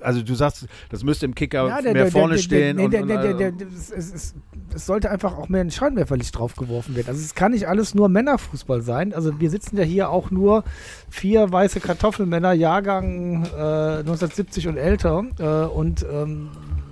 also 0.00 0.22
du 0.22 0.34
sagst, 0.34 0.66
das 0.90 1.04
müsste 1.04 1.26
im 1.26 1.34
Kicker 1.34 1.68
Ja, 1.68 1.82
der- 1.82 1.92
mehr 1.92 2.02
der- 2.04 2.12
vorne 2.12 2.34
der- 2.34 2.42
stehen. 2.42 2.78
Und, 2.78 2.90
der, 2.92 3.02
und, 3.02 3.10
äh, 3.10 3.52
es, 3.74 3.90
es, 3.90 4.34
es 4.74 4.86
sollte 4.86 5.10
einfach 5.10 5.36
auch 5.36 5.48
mehr 5.48 5.60
ein 5.62 5.70
Scheinwerferlicht 5.70 6.36
drauf 6.36 6.54
geworfen 6.56 6.94
werden. 6.96 7.08
Also 7.08 7.20
es 7.20 7.34
kann 7.34 7.52
nicht 7.52 7.68
alles 7.68 7.94
nur 7.94 8.08
Männerfußball 8.08 8.82
sein. 8.82 9.12
Also 9.14 9.40
wir 9.40 9.50
sitzen 9.50 9.76
ja 9.76 9.84
hier 9.84 10.10
auch 10.10 10.30
nur 10.30 10.64
vier 11.10 11.50
weiße 11.50 11.80
Kartoffelmänner, 11.80 12.52
Jahrgang 12.52 13.44
äh, 13.44 13.98
1970 14.00 14.68
und 14.68 14.76
älter 14.76 15.24
äh, 15.38 15.66
und 15.66 16.04
ähm, 16.10 16.50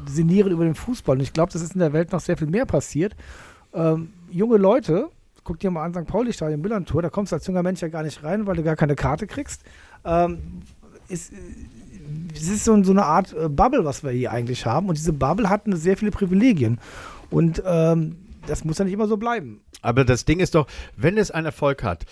sinnieren 0.09 0.53
über 0.53 0.65
den 0.65 0.75
Fußball. 0.75 1.17
Und 1.17 1.23
ich 1.23 1.33
glaube, 1.33 1.53
das 1.53 1.63
ist 1.63 1.75
in 1.75 1.81
der 1.81 1.93
Welt 1.93 2.13
noch 2.13 2.21
sehr 2.21 2.37
viel 2.37 2.47
mehr 2.49 2.65
passiert. 2.67 3.15
Ähm, 3.75 4.11
junge 4.31 4.57
Leute, 4.57 5.09
guck 5.45 5.59
dir 5.61 5.71
mal 5.71 5.85
an 5.85 5.93
St. 5.95 6.07
Pauli-Stadion, 6.07 6.61
Millantor, 6.61 7.03
da 7.03 7.11
kommst 7.11 7.33
du 7.33 7.37
als 7.37 7.47
junger 7.47 7.63
Mensch 7.63 7.81
ja 7.83 7.89
gar 7.89 8.03
nicht 8.03 8.23
rein, 8.25 8.47
weil 8.47 8.57
du 8.57 8.63
gar 8.63 8.77
keine 8.77 8.95
Karte 8.97 9.27
kriegst. 9.27 9.63
Ähm, 10.05 10.39
ist, 11.09 11.33
es 12.35 12.49
ist 12.49 12.65
so, 12.65 12.83
so 12.83 12.93
eine 12.93 13.05
Art 13.05 13.33
äh, 13.33 13.49
Bubble, 13.49 13.85
was 13.85 14.03
wir 14.05 14.11
hier 14.11 14.33
eigentlich 14.33 14.67
haben. 14.67 14.89
Und 14.89 14.97
diese 14.99 15.13
Bubble 15.13 15.49
hat 15.49 15.63
sehr 15.67 15.97
viele 15.97 16.11
Privilegien. 16.11 16.79
Und 17.31 17.63
ähm, 17.67 18.17
das 18.47 18.65
muss 18.65 18.79
ja 18.79 18.85
nicht 18.85 18.95
immer 18.95 19.09
so 19.09 19.17
bleiben. 19.17 19.61
Aber 19.83 20.05
das 20.05 20.25
Ding 20.25 20.41
ist 20.41 20.55
doch, 20.55 20.67
wenn 20.97 21.19
es 21.19 21.31
einen 21.31 21.47
Erfolg 21.47 21.83
hat 21.83 22.05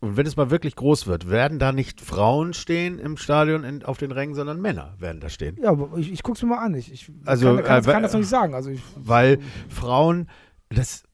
und 0.00 0.16
wenn 0.16 0.26
es 0.26 0.36
mal 0.36 0.50
wirklich 0.50 0.76
groß 0.76 1.06
wird, 1.06 1.30
werden 1.30 1.58
da 1.58 1.72
nicht 1.72 2.00
Frauen 2.00 2.52
stehen 2.52 2.98
im 2.98 3.16
Stadion 3.16 3.64
in, 3.64 3.84
auf 3.84 3.98
den 3.98 4.12
Rängen, 4.12 4.34
sondern 4.34 4.60
Männer 4.60 4.94
werden 4.98 5.20
da 5.20 5.28
stehen. 5.28 5.56
Ja, 5.62 5.70
aber 5.70 5.96
ich, 5.96 6.12
ich 6.12 6.22
gucke 6.22 6.36
es 6.36 6.42
mir 6.42 6.50
mal 6.50 6.58
an. 6.58 6.74
Ich, 6.74 6.92
ich 6.92 7.10
Also, 7.24 7.56
kann, 7.56 7.64
kann, 7.64 7.84
äh, 7.84 7.92
kann 7.92 8.02
das 8.02 8.12
noch 8.12 8.20
nicht 8.20 8.28
sagen. 8.28 8.54
Also 8.54 8.70
ich, 8.70 8.82
Weil 8.96 9.38
Frauen, 9.68 10.28
das, 10.68 11.04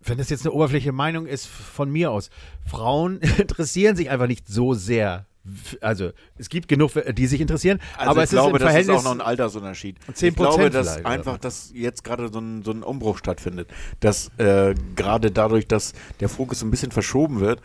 wenn 0.00 0.18
das 0.18 0.30
jetzt 0.30 0.44
eine 0.44 0.52
oberflächliche 0.52 0.92
Meinung 0.92 1.26
ist 1.26 1.46
von 1.46 1.90
mir 1.90 2.10
aus, 2.10 2.30
Frauen 2.66 3.20
interessieren 3.38 3.94
sich 3.96 4.10
einfach 4.10 4.26
nicht 4.26 4.48
so 4.48 4.74
sehr. 4.74 5.26
Also 5.80 6.10
es 6.38 6.48
gibt 6.48 6.68
genug, 6.68 6.92
die 7.16 7.26
sich 7.26 7.40
interessieren, 7.40 7.80
Also 7.98 8.10
aber 8.10 8.20
ich 8.20 8.24
es 8.24 8.30
glaube, 8.30 8.58
ist 8.58 8.62
im 8.62 8.66
das 8.66 8.68
ist 8.68 8.86
Verhältnis. 8.86 8.96
auch 8.98 9.04
noch 9.04 9.10
ein 9.12 9.20
Altersunterschied. 9.20 9.96
10% 10.14 10.24
ich 10.28 10.34
glaube, 10.36 10.70
dass 10.70 11.04
einfach, 11.04 11.38
dass 11.38 11.72
jetzt 11.74 12.04
gerade 12.04 12.28
so 12.32 12.38
ein, 12.38 12.62
so 12.62 12.70
ein 12.70 12.82
Umbruch 12.84 13.18
stattfindet. 13.18 13.68
Dass 14.00 14.30
äh, 14.38 14.74
gerade 14.94 15.30
dadurch, 15.32 15.66
dass 15.66 15.94
der 16.20 16.28
Fokus 16.28 16.60
so 16.60 16.66
ein 16.66 16.70
bisschen 16.70 16.92
verschoben 16.92 17.40
wird, 17.40 17.60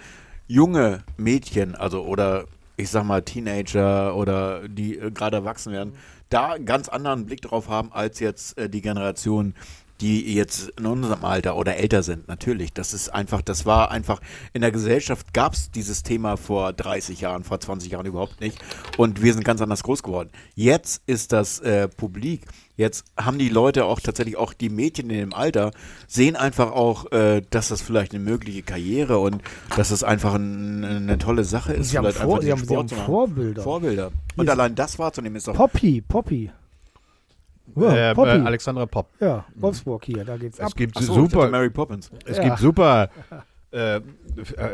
junge 0.47 1.03
Mädchen, 1.17 1.75
also 1.75 2.03
oder 2.05 2.45
ich 2.77 2.89
sag 2.89 3.03
mal 3.03 3.21
Teenager 3.21 4.15
oder 4.15 4.67
die 4.67 4.97
äh, 4.97 5.11
gerade 5.11 5.37
erwachsen 5.37 5.71
werden, 5.73 5.93
da 6.29 6.53
einen 6.53 6.65
ganz 6.65 6.89
anderen 6.89 7.25
Blick 7.25 7.41
drauf 7.41 7.69
haben 7.69 7.91
als 7.91 8.19
jetzt 8.19 8.57
äh, 8.57 8.69
die 8.69 8.81
Generation, 8.81 9.53
die 10.01 10.33
jetzt 10.33 10.69
in 10.77 10.85
unserem 10.85 11.23
Alter 11.25 11.55
oder 11.55 11.77
älter 11.77 12.03
sind. 12.03 12.27
Natürlich, 12.27 12.73
das 12.73 12.93
ist 12.93 13.09
einfach, 13.09 13.41
das 13.41 13.65
war 13.65 13.91
einfach, 13.91 14.21
in 14.53 14.61
der 14.61 14.71
Gesellschaft 14.71 15.33
gab 15.33 15.53
es 15.53 15.71
dieses 15.71 16.03
Thema 16.03 16.37
vor 16.37 16.73
30 16.73 17.21
Jahren, 17.21 17.43
vor 17.43 17.59
20 17.59 17.91
Jahren 17.91 18.05
überhaupt 18.05 18.41
nicht. 18.41 18.59
Und 18.97 19.21
wir 19.21 19.33
sind 19.33 19.43
ganz 19.43 19.61
anders 19.61 19.83
groß 19.83 20.03
geworden. 20.03 20.29
Jetzt 20.55 21.01
ist 21.07 21.33
das 21.33 21.59
äh, 21.59 21.87
publik. 21.87 22.41
Jetzt 22.75 23.05
haben 23.17 23.39
die 23.39 23.49
Leute 23.49 23.85
auch 23.85 23.99
tatsächlich 23.99 24.37
auch 24.37 24.53
die 24.53 24.69
Mädchen 24.69 25.09
in 25.09 25.17
dem 25.17 25.33
Alter 25.33 25.71
sehen 26.05 26.35
einfach 26.35 26.71
auch, 26.71 27.11
äh, 27.11 27.41
dass 27.49 27.69
das 27.69 27.81
vielleicht 27.81 28.13
eine 28.13 28.23
mögliche 28.23 28.61
Karriere 28.61 29.17
und 29.17 29.41
dass 29.75 29.89
es 29.89 30.03
einfach 30.03 30.35
ein, 30.35 30.85
eine 30.85 31.17
tolle 31.17 31.43
Sache 31.43 31.73
ist. 31.73 31.89
sie 31.89 31.97
haben, 31.97 32.05
vielleicht 32.05 32.19
Vor, 32.19 32.41
sie 32.41 32.51
haben, 32.51 32.63
sie 32.63 32.75
haben. 32.75 32.87
Vorbilder. 32.87 33.63
Vorbilder. 33.63 34.11
Und 34.35 34.47
allein 34.47 34.75
das 34.75 34.99
wahrzunehmen 34.99 35.37
ist 35.37 35.47
doch 35.47 35.55
Poppy, 35.55 36.01
Poppy. 36.01 36.51
Ja, 37.75 38.11
äh, 38.11 38.15
Poppy. 38.15 38.29
äh, 38.29 38.41
Alexandra 38.41 38.85
Pop. 38.85 39.09
ja, 39.19 39.45
Wolfsburg 39.55 40.05
hier, 40.05 40.23
da 40.25 40.37
geht's 40.37 40.59
ab. 40.59 40.67
Es 40.69 40.75
gibt 40.75 40.97
Ach 40.97 41.01
so, 41.01 41.13
super, 41.13 41.49
Mary 41.49 41.69
Poppins. 41.69 42.09
es 42.25 42.37
Ja. 42.37 42.43
gibt 42.43 42.59
super. 42.59 43.09
Äh, 43.69 43.99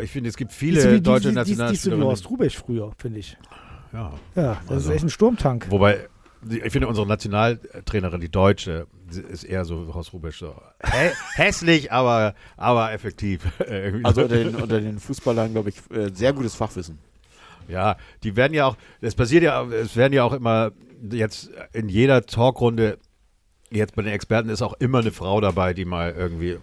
ich 0.03 0.11
finde, 0.11 0.29
es 0.29 0.37
gibt 0.37 0.51
Die 0.51 0.55
viele 0.55 0.83
wie- 0.83 0.95
die- 0.97 1.01
deutsche 1.01 1.29
die- 1.29 1.33
die- 1.33 1.33
die 1.33 1.41
ist 1.41 1.47
so 1.47 1.53
wie 1.55 1.57
Nationalspielerinnen. 1.57 2.07
Horst 2.07 2.29
Rubesch 2.29 2.57
früher, 2.59 2.91
finde 2.99 3.19
ich. 3.19 3.35
Ja. 3.91 4.13
Ja, 4.35 4.57
das 4.61 4.69
Also- 4.69 4.89
ist 4.91 4.95
echt 4.97 5.05
ein 5.05 5.09
Sturmtank. 5.09 5.65
Wobei, 5.71 6.07
die- 6.43 6.59
ich 6.61 6.71
finde, 6.71 6.87
unsere 6.87 7.07
Nationaltrainerin, 7.07 8.21
die 8.21 8.29
Deutsche, 8.29 8.85
ist 9.31 9.45
eher 9.45 9.65
so 9.65 9.91
Horst 9.95 10.13
Rubisch. 10.13 10.37
So. 10.37 10.53
Hä 10.83 11.09
hässlich, 11.35 11.91
aber, 11.91 12.35
aber 12.55 12.93
effektiv. 12.93 13.41
Also 14.03 14.21
so. 14.21 14.25
unter 14.27 14.35
den, 14.37 14.55
unter 14.55 14.79
den 14.79 14.99
Fußballern, 14.99 15.51
glaube 15.53 15.69
ich, 15.69 15.77
äh, 15.91 16.11
sehr 16.13 16.31
gutes 16.31 16.53
Fachwissen. 16.53 16.99
ja, 17.67 17.95
die 18.23 18.35
werden 18.35 18.53
ja 18.53 18.67
auch, 18.67 18.77
es 19.01 19.15
passiert 19.15 19.41
ja, 19.41 19.63
es 19.63 19.95
werden 19.95 20.13
ja 20.13 20.23
auch 20.23 20.33
immer 20.33 20.71
jetzt 21.11 21.49
in 21.73 21.89
jeder 21.89 22.25
Talkrunde, 22.25 22.97
jetzt 23.71 23.95
bei 23.95 24.01
den 24.01 24.13
Experten 24.13 24.49
ist 24.49 24.61
auch 24.61 24.73
immer 24.79 24.99
eine 24.99 25.11
Frau 25.11 25.41
dabei, 25.41 25.73
die 25.73 25.85
mal 25.85 26.13
irgendwie 26.17 26.57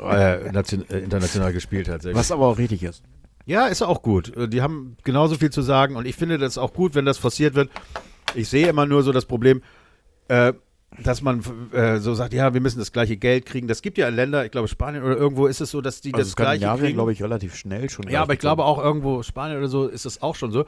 äh, 0.00 0.34
äh, 0.48 0.98
international 0.98 1.52
gespielt 1.52 1.88
hat. 1.88 2.04
Was 2.04 2.30
aber 2.32 2.46
auch 2.46 2.58
richtig 2.58 2.82
ist. 2.82 3.02
Ja, 3.46 3.66
ist 3.66 3.82
auch 3.82 4.02
gut. 4.02 4.32
Die 4.52 4.60
haben 4.60 4.96
genauso 5.04 5.36
viel 5.36 5.50
zu 5.50 5.62
sagen 5.62 5.96
und 5.96 6.06
ich 6.06 6.16
finde 6.16 6.36
das 6.36 6.58
auch 6.58 6.74
gut, 6.74 6.94
wenn 6.94 7.06
das 7.06 7.16
forciert 7.16 7.54
wird. 7.54 7.70
Ich 8.34 8.48
sehe 8.48 8.68
immer 8.68 8.84
nur 8.84 9.02
so 9.02 9.10
das 9.10 9.24
Problem, 9.24 9.62
äh, 10.28 10.52
dass 11.02 11.22
man 11.22 11.42
äh, 11.72 11.98
so 11.98 12.14
sagt, 12.14 12.34
ja, 12.34 12.52
wir 12.52 12.60
müssen 12.60 12.78
das 12.78 12.92
gleiche 12.92 13.16
Geld 13.16 13.46
kriegen. 13.46 13.66
Das 13.68 13.82
gibt 13.82 13.98
ja 13.98 14.08
Länder, 14.08 14.44
ich 14.44 14.50
glaube 14.50 14.68
Spanien 14.68 15.02
oder 15.02 15.16
irgendwo 15.16 15.46
ist 15.46 15.60
es 15.60 15.70
so, 15.70 15.80
dass 15.80 16.00
die 16.00 16.12
Also 16.12 16.26
das 16.26 16.36
gleiche 16.36 16.66
kriegen. 16.76 16.94
glaube 16.94 17.12
ich, 17.12 17.22
relativ 17.22 17.54
schnell 17.54 17.88
schon. 17.88 18.08
Ja, 18.08 18.22
aber 18.22 18.34
ich 18.34 18.38
glaube 18.38 18.64
auch 18.64 18.82
irgendwo 18.82 19.22
Spanien 19.22 19.58
oder 19.58 19.68
so 19.68 19.86
ist 19.86 20.06
es 20.06 20.20
auch 20.22 20.34
schon 20.34 20.52
so. 20.52 20.64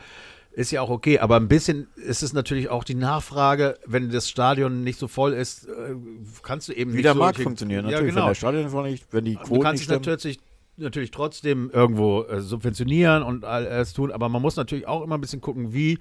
Ist 0.52 0.72
ja 0.72 0.82
auch 0.82 0.90
okay, 0.90 1.20
aber 1.20 1.36
ein 1.36 1.47
bisschen 1.48 1.86
ist 1.94 2.22
es 2.24 2.32
natürlich 2.32 2.68
auch 2.70 2.82
die 2.82 2.97
Nachfrage, 2.97 3.78
wenn 3.86 4.10
das 4.10 4.28
Stadion 4.28 4.82
nicht 4.82 4.98
so 4.98 5.06
voll 5.06 5.32
ist, 5.32 5.66
äh, 5.66 5.94
kannst 6.43 6.68
du 6.68 6.72
eben 6.72 6.90
wie 6.93 6.97
nicht 6.97 7.05
der 7.05 7.12
so 7.14 7.20
Markt 7.20 7.39
richtig- 7.39 7.44
funktioniert. 7.44 7.85
Ja, 7.85 7.90
Natürlich, 7.93 8.14
genau. 8.14 8.27
wenn 8.27 8.31
der 8.31 8.35
Stadion 8.35 8.68
voll 8.68 8.90
nicht, 8.90 9.06
wenn 9.12 9.24
die 9.24 9.35
Du 9.36 9.40
Quoten 9.43 9.62
kannst 9.62 9.82
nicht 9.89 9.90
es 10.01 10.06
natürlich, 10.06 10.40
natürlich 10.77 11.10
trotzdem 11.12 11.70
irgendwo 11.72 12.22
äh, 12.24 12.40
subventionieren 12.40 13.22
und 13.22 13.44
alles 13.44 13.93
tun, 13.93 14.10
aber 14.10 14.28
man 14.28 14.43
muss 14.43 14.56
natürlich 14.56 14.89
auch 14.89 15.02
immer 15.02 15.16
ein 15.16 15.20
bisschen 15.20 15.40
gucken, 15.40 15.72
wie 15.72 15.98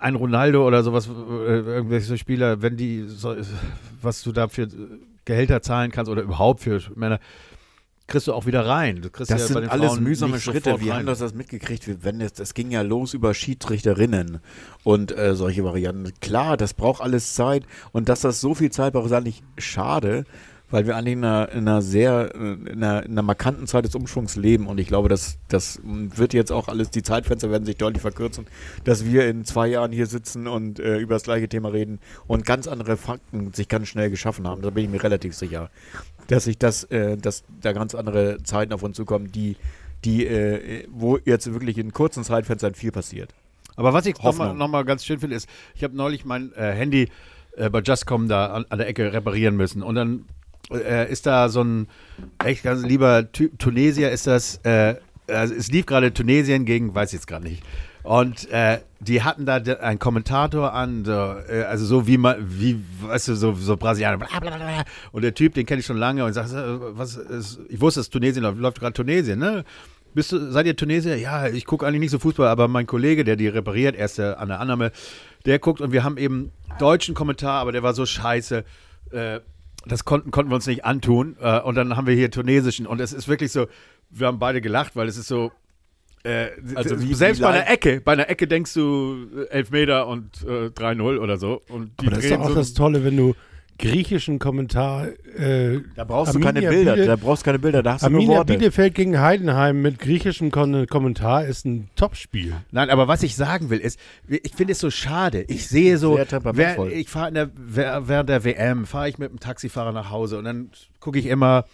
ein 0.00 0.16
Ronaldo 0.16 0.66
oder 0.66 0.82
sowas, 0.82 1.06
äh, 1.08 1.10
irgendwelche 1.12 2.18
Spieler, 2.18 2.60
wenn 2.62 2.76
die, 2.76 3.06
was 4.02 4.22
du 4.22 4.32
da 4.32 4.48
für 4.48 4.66
Gehälter 5.24 5.62
zahlen 5.62 5.92
kannst 5.92 6.10
oder 6.10 6.22
überhaupt 6.22 6.60
für 6.62 6.80
Männer, 6.96 7.20
kriegst 8.10 8.26
du 8.28 8.34
auch 8.34 8.44
wieder 8.44 8.66
rein. 8.66 9.00
Du 9.00 9.08
kriegst 9.08 9.30
Das 9.30 9.40
ja 9.40 9.46
sind 9.46 9.70
alles 9.70 9.92
Frauen 9.92 10.02
mühsame 10.04 10.38
Schritte. 10.38 10.78
Wir 10.80 10.90
rein. 10.92 10.98
haben 10.98 11.06
das, 11.06 11.20
das 11.20 11.32
mitgekriegt. 11.32 11.86
Wir- 11.86 12.04
Wenn 12.04 12.20
es, 12.20 12.34
das 12.34 12.52
ging 12.52 12.70
ja 12.70 12.82
los 12.82 13.14
über 13.14 13.32
Schiedsrichterinnen 13.32 14.40
und 14.84 15.16
äh, 15.16 15.34
solche 15.34 15.64
Varianten. 15.64 16.12
Klar, 16.20 16.58
das 16.58 16.74
braucht 16.74 17.00
alles 17.02 17.34
Zeit 17.34 17.64
und 17.92 18.08
dass 18.10 18.20
das 18.20 18.40
so 18.42 18.54
viel 18.54 18.70
Zeit 18.70 18.92
braucht, 18.92 19.06
ist 19.06 19.12
eigentlich 19.12 19.42
schade, 19.56 20.24
weil 20.72 20.86
wir 20.86 20.96
eigentlich 20.96 21.14
in 21.14 21.24
einer, 21.24 21.48
in 21.50 21.58
einer 21.66 21.82
sehr, 21.82 22.32
äh, 22.34 22.52
in 22.52 22.82
einer, 22.84 23.02
in 23.04 23.12
einer 23.12 23.22
markanten 23.22 23.66
Zeit 23.66 23.84
des 23.84 23.94
Umschwungs 23.96 24.36
leben 24.36 24.66
und 24.68 24.78
ich 24.78 24.86
glaube, 24.86 25.08
dass 25.08 25.38
das 25.48 25.80
wird 25.82 26.32
jetzt 26.32 26.52
auch 26.52 26.68
alles, 26.68 26.90
die 26.90 27.02
Zeitfenster 27.02 27.50
werden 27.50 27.64
sich 27.64 27.76
deutlich 27.76 28.02
verkürzen, 28.02 28.46
dass 28.84 29.04
wir 29.04 29.26
in 29.28 29.44
zwei 29.44 29.66
Jahren 29.66 29.90
hier 29.92 30.06
sitzen 30.06 30.46
und 30.46 30.78
äh, 30.78 30.98
über 30.98 31.14
das 31.14 31.24
gleiche 31.24 31.48
Thema 31.48 31.70
reden 31.70 31.98
und 32.28 32.46
ganz 32.46 32.68
andere 32.68 32.96
Fakten 32.96 33.52
sich 33.52 33.66
ganz 33.68 33.88
schnell 33.88 34.10
geschaffen 34.10 34.46
haben. 34.46 34.62
Da 34.62 34.70
bin 34.70 34.84
ich 34.84 34.90
mir 34.90 35.02
relativ 35.02 35.34
sicher, 35.34 35.70
dass 36.30 36.44
sich 36.44 36.58
das, 36.58 36.84
äh, 36.84 37.16
dass 37.16 37.44
da 37.60 37.72
ganz 37.72 37.94
andere 37.94 38.42
Zeiten 38.42 38.72
auf 38.72 38.82
uns 38.82 38.96
zukommen, 38.96 39.32
die, 39.32 39.56
die, 40.04 40.26
äh, 40.26 40.86
wo 40.90 41.18
jetzt 41.24 41.52
wirklich 41.52 41.76
in 41.76 41.92
kurzen 41.92 42.22
Zeitfenstern 42.22 42.74
viel 42.74 42.92
passiert. 42.92 43.34
Aber 43.76 43.92
was 43.92 44.06
ich 44.06 44.22
nochmal 44.22 44.54
noch 44.54 44.68
mal 44.68 44.84
ganz 44.84 45.04
schön 45.04 45.18
finde, 45.18 45.36
ist, 45.36 45.48
ich 45.74 45.82
habe 45.82 45.96
neulich 45.96 46.24
mein 46.24 46.52
äh, 46.52 46.72
Handy 46.72 47.08
äh, 47.56 47.68
bei 47.68 47.80
Justcom 47.80 48.28
da 48.28 48.46
an, 48.46 48.64
an 48.68 48.78
der 48.78 48.88
Ecke 48.88 49.12
reparieren 49.12 49.56
müssen 49.56 49.82
und 49.82 49.94
dann 49.96 50.24
äh, 50.70 51.10
ist 51.10 51.26
da 51.26 51.48
so 51.48 51.62
ein 51.62 51.88
echt 52.44 52.62
ganz 52.62 52.84
lieber 52.84 53.32
Ty 53.32 53.50
Tunesier 53.58 54.10
ist 54.10 54.26
das, 54.26 54.60
äh, 54.64 54.96
also 55.26 55.54
es 55.54 55.70
lief 55.70 55.86
gerade 55.86 56.12
Tunesien 56.12 56.64
gegen, 56.64 56.94
weiß 56.94 57.10
ich 57.10 57.14
jetzt 57.14 57.26
gerade 57.26 57.44
nicht. 57.44 57.62
Und 58.02 58.50
äh, 58.50 58.78
die 59.00 59.22
hatten 59.22 59.46
da 59.46 59.56
einen 59.56 59.98
Kommentator 59.98 60.72
an, 60.72 61.04
so, 61.04 61.12
äh, 61.12 61.64
also 61.68 61.84
so 61.84 62.06
wie 62.06 62.18
man, 62.18 62.36
wie, 62.40 62.82
weißt 63.02 63.28
du, 63.28 63.34
so, 63.34 63.52
so 63.54 63.76
Brasilianer, 63.76 64.18
bla 64.18 64.28
bla 64.28 64.40
bla. 64.40 64.56
bla. 64.56 64.84
Und 65.12 65.22
der 65.22 65.34
Typ, 65.34 65.54
den 65.54 65.66
kenne 65.66 65.80
ich 65.80 65.86
schon 65.86 65.96
lange 65.98 66.24
und 66.24 66.32
sagt, 66.32 66.52
äh, 66.52 66.96
was 66.96 67.16
ist, 67.16 67.60
ich 67.68 67.80
wusste, 67.80 68.00
dass 68.00 68.10
Tunesien 68.10 68.42
läuft, 68.42 68.58
läuft 68.58 68.80
gerade 68.80 68.92
Tunesien, 68.92 69.38
ne? 69.38 69.64
Bist 70.12 70.32
du, 70.32 70.50
seid 70.50 70.66
ihr 70.66 70.74
Tunesier? 70.74 71.16
Ja, 71.16 71.46
ich 71.46 71.64
gucke 71.64 71.86
eigentlich 71.86 72.00
nicht 72.00 72.10
so 72.10 72.18
Fußball, 72.18 72.48
aber 72.48 72.66
mein 72.66 72.86
Kollege, 72.86 73.22
der 73.22 73.36
die 73.36 73.46
repariert, 73.46 73.94
er 73.94 74.06
ist 74.06 74.18
der 74.18 74.40
an 74.40 74.48
der 74.48 74.58
Annahme, 74.58 74.90
der 75.46 75.60
guckt 75.60 75.80
und 75.80 75.92
wir 75.92 76.02
haben 76.02 76.16
eben 76.16 76.50
deutschen 76.80 77.14
Kommentar, 77.14 77.60
aber 77.60 77.70
der 77.70 77.84
war 77.84 77.94
so 77.94 78.04
scheiße. 78.04 78.64
Äh, 79.12 79.40
das 79.86 80.04
konnten, 80.04 80.30
konnten 80.30 80.50
wir 80.50 80.56
uns 80.56 80.66
nicht 80.66 80.84
antun. 80.84 81.36
Äh, 81.40 81.60
und 81.60 81.76
dann 81.76 81.96
haben 81.96 82.06
wir 82.06 82.14
hier 82.14 82.30
tunesischen. 82.30 82.86
Und 82.86 83.00
es 83.00 83.12
ist 83.12 83.28
wirklich 83.28 83.52
so, 83.52 83.68
wir 84.10 84.26
haben 84.26 84.38
beide 84.38 84.60
gelacht, 84.60 84.96
weil 84.96 85.08
es 85.08 85.16
ist 85.16 85.28
so. 85.28 85.52
Äh, 86.22 86.48
Also 86.74 87.00
wie- 87.00 87.14
selbst 87.14 87.38
wie 87.38 87.44
bei 87.44 87.50
einer 87.50 87.70
Ecke, 87.70 88.00
bei 88.02 88.12
einer 88.12 88.28
Ecke 88.28 88.46
denkst 88.46 88.74
du 88.74 89.26
äh, 89.50 89.52
elf 89.54 89.70
Meter 89.70 90.06
und 90.06 90.42
äh, 90.46 90.66
3-0 90.68 91.18
oder 91.18 91.38
so. 91.38 91.62
Und 91.68 91.92
die 92.00 92.06
Aber 92.08 92.16
das 92.16 92.24
ist 92.24 92.30
doch 92.32 92.40
auch 92.40 92.48
so 92.48 92.54
das 92.54 92.74
Tolle, 92.74 93.04
wenn 93.04 93.16
du 93.16 93.34
griechischen 93.78 94.38
Kommentar. 94.38 95.08
Äh, 95.38 95.80
Da 95.96 96.04
brauchst 96.04 96.34
Arminia 96.34 96.50
du 96.52 96.60
keine 96.60 96.68
Bilder, 96.68 96.92
Biele- 96.96 97.06
da 97.06 97.16
brauchst 97.16 97.42
du 97.42 97.44
keine 97.46 97.58
Bilder, 97.58 97.82
da 97.82 97.94
hast 97.94 98.02
du 98.04 98.10
nur 98.10 98.18
Arminia 98.18 98.36
Worte. 98.36 98.52
Bielefeld 98.58 98.94
gegen 98.94 99.18
Heidenheim 99.18 99.80
mit 99.80 99.98
griechischem 99.98 100.50
Kon 100.50 100.86
Kommentar 100.86 101.46
ist 101.46 101.64
ein 101.64 101.88
Topspiel. 101.96 102.52
Nein, 102.70 102.90
aber 102.90 103.08
was 103.08 103.22
ich 103.22 103.34
sagen 103.36 103.70
will, 103.70 103.78
ist, 103.78 103.98
ich 104.28 104.52
finde 104.54 104.72
es 104.72 104.80
so 104.80 104.90
schade. 104.90 105.46
Ich 105.48 105.66
sehe 105.68 105.96
so, 105.96 106.18
wer, 106.52 106.76
ich 106.92 107.08
fahre 107.08 107.28
in 107.28 107.34
der, 107.34 107.50
wer- 107.56 108.06
während 108.08 108.28
der 108.28 108.44
WM, 108.44 108.84
fahre 108.84 109.08
ich 109.08 109.16
mit 109.16 109.30
dem 109.30 109.40
Taxifahrer 109.40 109.92
nach 109.92 110.10
Hause 110.10 110.36
und 110.36 110.44
dann 110.44 110.68
gucke 111.00 111.18
ich 111.18 111.24
immer, 111.24 111.64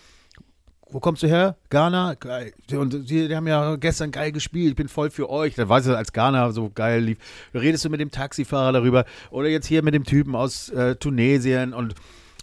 wo 0.91 1.01
kommst 1.01 1.23
du 1.23 1.27
her? 1.27 1.57
Ghana? 1.71 2.15
Geil. 2.15 2.53
Und 2.73 3.11
die, 3.11 3.29
die 3.29 3.37
haben 3.37 3.47
ja 3.47 3.77
gestern 3.77 4.11
geil 4.13 4.33
gespielt, 4.33 4.71
ich 4.71 4.77
bin 4.77 4.89
voll 4.89 5.11
für 5.11 5.29
euch. 5.29 5.55
Da 5.55 5.69
weiß 5.69 5.87
ich, 5.87 5.97
als 5.97 6.13
Ghana 6.13 6.53
so 6.53 6.71
geil 6.73 7.03
lief. 7.03 7.19
Redest 7.55 7.85
du 7.85 7.91
mit 7.91 8.01
dem 8.01 8.11
Taxifahrer 8.11 8.73
darüber 8.73 9.05
oder 9.31 9.49
jetzt 9.49 9.67
hier 9.67 9.83
mit 9.83 9.95
dem 9.95 10.05
Typen 10.05 10.37
aus 10.37 10.69
äh, 10.69 10.95
Tunesien 10.97 11.75
und 11.75 11.95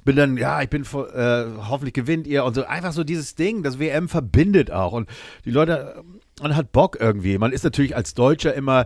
bin 0.04 0.18
dann, 0.18 0.38
ja, 0.38 0.62
ich 0.62 0.70
bin 0.70 0.84
äh, 0.84 1.46
hoffentlich 1.70 1.94
gewinnt 1.94 2.28
ihr 2.28 2.44
und 2.44 2.54
so. 2.56 2.66
Einfach 2.66 2.92
so 2.92 3.06
dieses 3.06 3.36
Ding, 3.36 3.64
das 3.64 3.80
WM 3.80 4.10
verbindet 4.10 4.72
auch. 4.72 4.92
Und 4.92 5.10
die 5.46 5.52
Leute, 5.52 6.04
man 6.42 6.56
hat 6.56 6.74
Bock 6.74 6.98
irgendwie. 7.00 7.38
Man 7.38 7.54
ist 7.54 7.64
natürlich 7.64 7.96
als 7.96 8.14
Deutscher 8.14 8.54
immer, 8.54 8.86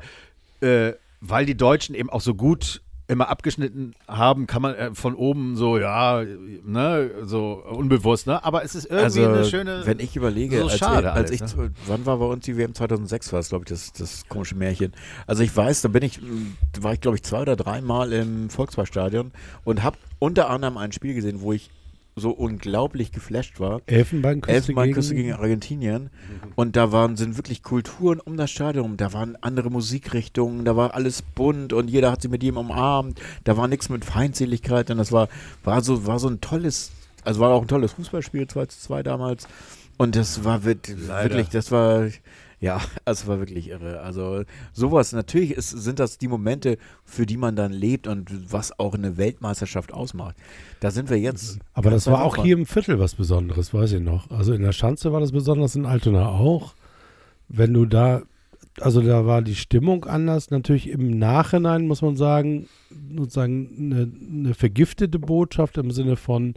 äh, 0.62 0.94
weil 1.20 1.48
die 1.48 1.58
Deutschen 1.58 1.96
eben 1.96 2.12
auch 2.12 2.22
so 2.22 2.36
gut 2.36 2.82
immer 3.08 3.30
abgeschnitten 3.30 3.94
haben, 4.08 4.48
kann 4.48 4.62
man 4.62 4.76
äh, 4.76 4.94
von 4.94 5.16
oben 5.16 5.56
so, 5.56 5.78
ja, 5.78 6.24
ne, 6.66 7.12
so 7.24 7.64
unbewusst, 7.70 8.28
ne? 8.28 8.44
Aber 8.44 8.64
es 8.64 8.76
ist 8.76 8.86
irgendwie 8.86 9.26
eine 9.26 9.46
schöne. 9.46 9.82
Wenn 9.86 10.00
ich 10.00 10.16
überlege, 10.16 10.58
so 10.58 10.64
als, 10.66 10.78
schade 10.78 11.14
als 11.14 11.32
alles, 11.32 11.54
ich, 11.54 11.58
wann 11.88 12.06
war 12.06 12.18
bei 12.18 12.26
uns 12.26 12.46
die 12.46 12.58
WM 12.58 12.74
2006 12.74 13.32
war 13.32 13.40
es, 13.40 13.50
glaube 13.50 13.64
ich, 13.66 13.70
das, 13.70 13.94
das 13.94 14.28
komische 14.28 14.56
Märchen. 14.56 14.94
Also 15.26 15.44
ich 15.44 15.56
weiß, 15.56 15.82
da 15.82 15.88
bin 15.88 16.04
ich, 16.04 16.20
da 16.74 16.84
war 16.84 16.94
ich, 16.94 17.02
glaube 17.02 17.16
ich, 17.16 17.24
zwei 17.24 17.42
oder 17.42 17.56
dreimal 17.56 18.12
im 18.12 18.50
Volksparkstadion 18.50 19.32
und 19.64 19.84
habe 19.84 19.98
unter 20.20 20.50
anderem 20.50 20.78
ein 20.78 20.92
Spiel 20.92 21.14
gesehen, 21.14 21.42
wo 21.42 21.54
ich 21.54 21.70
so 22.18 22.32
unglaublich 22.32 23.12
geflasht 23.12 23.60
war. 23.60 23.82
Elfenbeinküste, 23.86 24.56
Elfenbeinküste 24.56 25.16
gegen, 25.16 25.34
Argentinien. 25.34 26.10
Und 26.56 26.76
da 26.76 26.92
waren, 26.92 27.16
sind 27.16 27.38
wirklich 27.38 27.62
Kulturen 27.62 28.20
um 28.20 28.38
das 28.38 28.50
Stadion. 28.52 28.98
Da 28.98 29.14
waren 29.14 29.38
andere 29.42 29.70
Musikrichtungen, 29.70 30.66
da 30.66 30.76
war 30.76 30.96
alles 30.96 31.22
bunt 31.22 31.74
und 31.74 31.90
jeder 31.90 32.12
hat 32.12 32.22
sie 32.22 32.28
mit 32.28 32.44
jedem 32.44 32.58
umarmt. 32.58 33.22
Da 33.44 33.56
war 33.56 33.68
nichts 33.68 33.90
mit 33.90 34.04
Feindseligkeit 34.04 34.90
und 34.90 34.98
das 34.98 35.12
war, 35.12 35.30
war 35.64 35.82
so, 35.82 36.08
war 36.08 36.20
so 36.20 36.28
ein 36.28 36.42
tolles, 36.42 36.92
also 37.24 37.40
war 37.40 37.52
auch 37.52 37.62
ein 37.62 37.68
tolles 37.68 37.94
Fußballspiel, 37.94 38.48
2 38.48 38.66
zu 38.66 38.80
2 38.80 39.04
damals. 39.04 39.48
Und 39.98 40.16
das 40.16 40.44
war 40.44 40.64
wirklich, 40.64 41.50
das 41.50 41.72
war, 41.72 42.08
ja, 42.60 42.82
also 43.06 43.24
es 43.24 43.28
war 43.28 43.40
wirklich 43.40 43.70
irre. 43.70 44.02
Also 44.02 44.44
sowas, 44.74 45.14
natürlich 45.14 45.52
ist, 45.52 45.70
sind 45.70 46.00
das 46.00 46.18
die 46.18 46.28
Momente, 46.28 46.78
für 47.04 47.26
die 47.26 47.38
man 47.38 47.56
dann 47.56 47.72
lebt 47.72 48.08
und 48.08 48.52
was 48.52 48.78
auch 48.80 48.96
eine 48.96 49.18
Weltmeisterschaft 49.18 49.94
ausmacht. 49.94 50.36
Da 50.80 50.92
sind 50.92 51.10
wir 51.10 51.20
jetzt. 51.20 51.60
Aber 51.74 51.90
das 51.90 52.08
war 52.08 52.24
auch 52.24 52.38
hier 52.38 52.58
im 52.58 52.66
Viertel 52.66 53.00
was 53.00 53.16
Besonderes, 53.16 53.74
weiß 53.74 53.94
ich 53.94 54.02
noch. 54.02 54.30
Also 54.32 54.54
in 54.54 54.62
der 54.62 54.72
Schanze 54.72 55.12
war 55.12 55.20
das 55.20 55.32
besonders, 55.32 55.76
in 55.76 55.86
Altona 55.86 56.30
auch. 56.30 56.74
Wenn 57.50 57.74
du 57.74 57.86
da, 57.86 58.24
also 58.82 59.02
da 59.02 59.26
war 59.26 59.42
die 59.42 59.56
Stimmung 59.56 60.06
anders. 60.06 60.50
Natürlich 60.52 60.90
im 60.90 61.18
Nachhinein 61.18 61.88
muss 61.88 62.02
man 62.02 62.18
sagen, 62.18 62.68
sozusagen 63.16 63.70
eine, 63.80 64.12
eine 64.30 64.54
vergiftete 64.54 65.20
Botschaft 65.20 65.78
im 65.78 65.92
Sinne 65.92 66.16
von, 66.16 66.56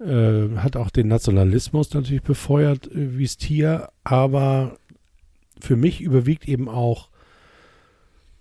äh, 0.00 0.56
hat 0.56 0.76
auch 0.76 0.90
den 0.90 1.08
Nationalismus 1.08 1.92
natürlich 1.92 2.22
befeuert, 2.22 2.86
äh, 2.86 3.18
wie 3.18 3.24
es 3.24 3.36
Tier. 3.36 3.88
Aber 4.04 4.76
für 5.60 5.76
mich 5.76 6.00
überwiegt 6.00 6.48
eben 6.48 6.68
auch 6.68 7.08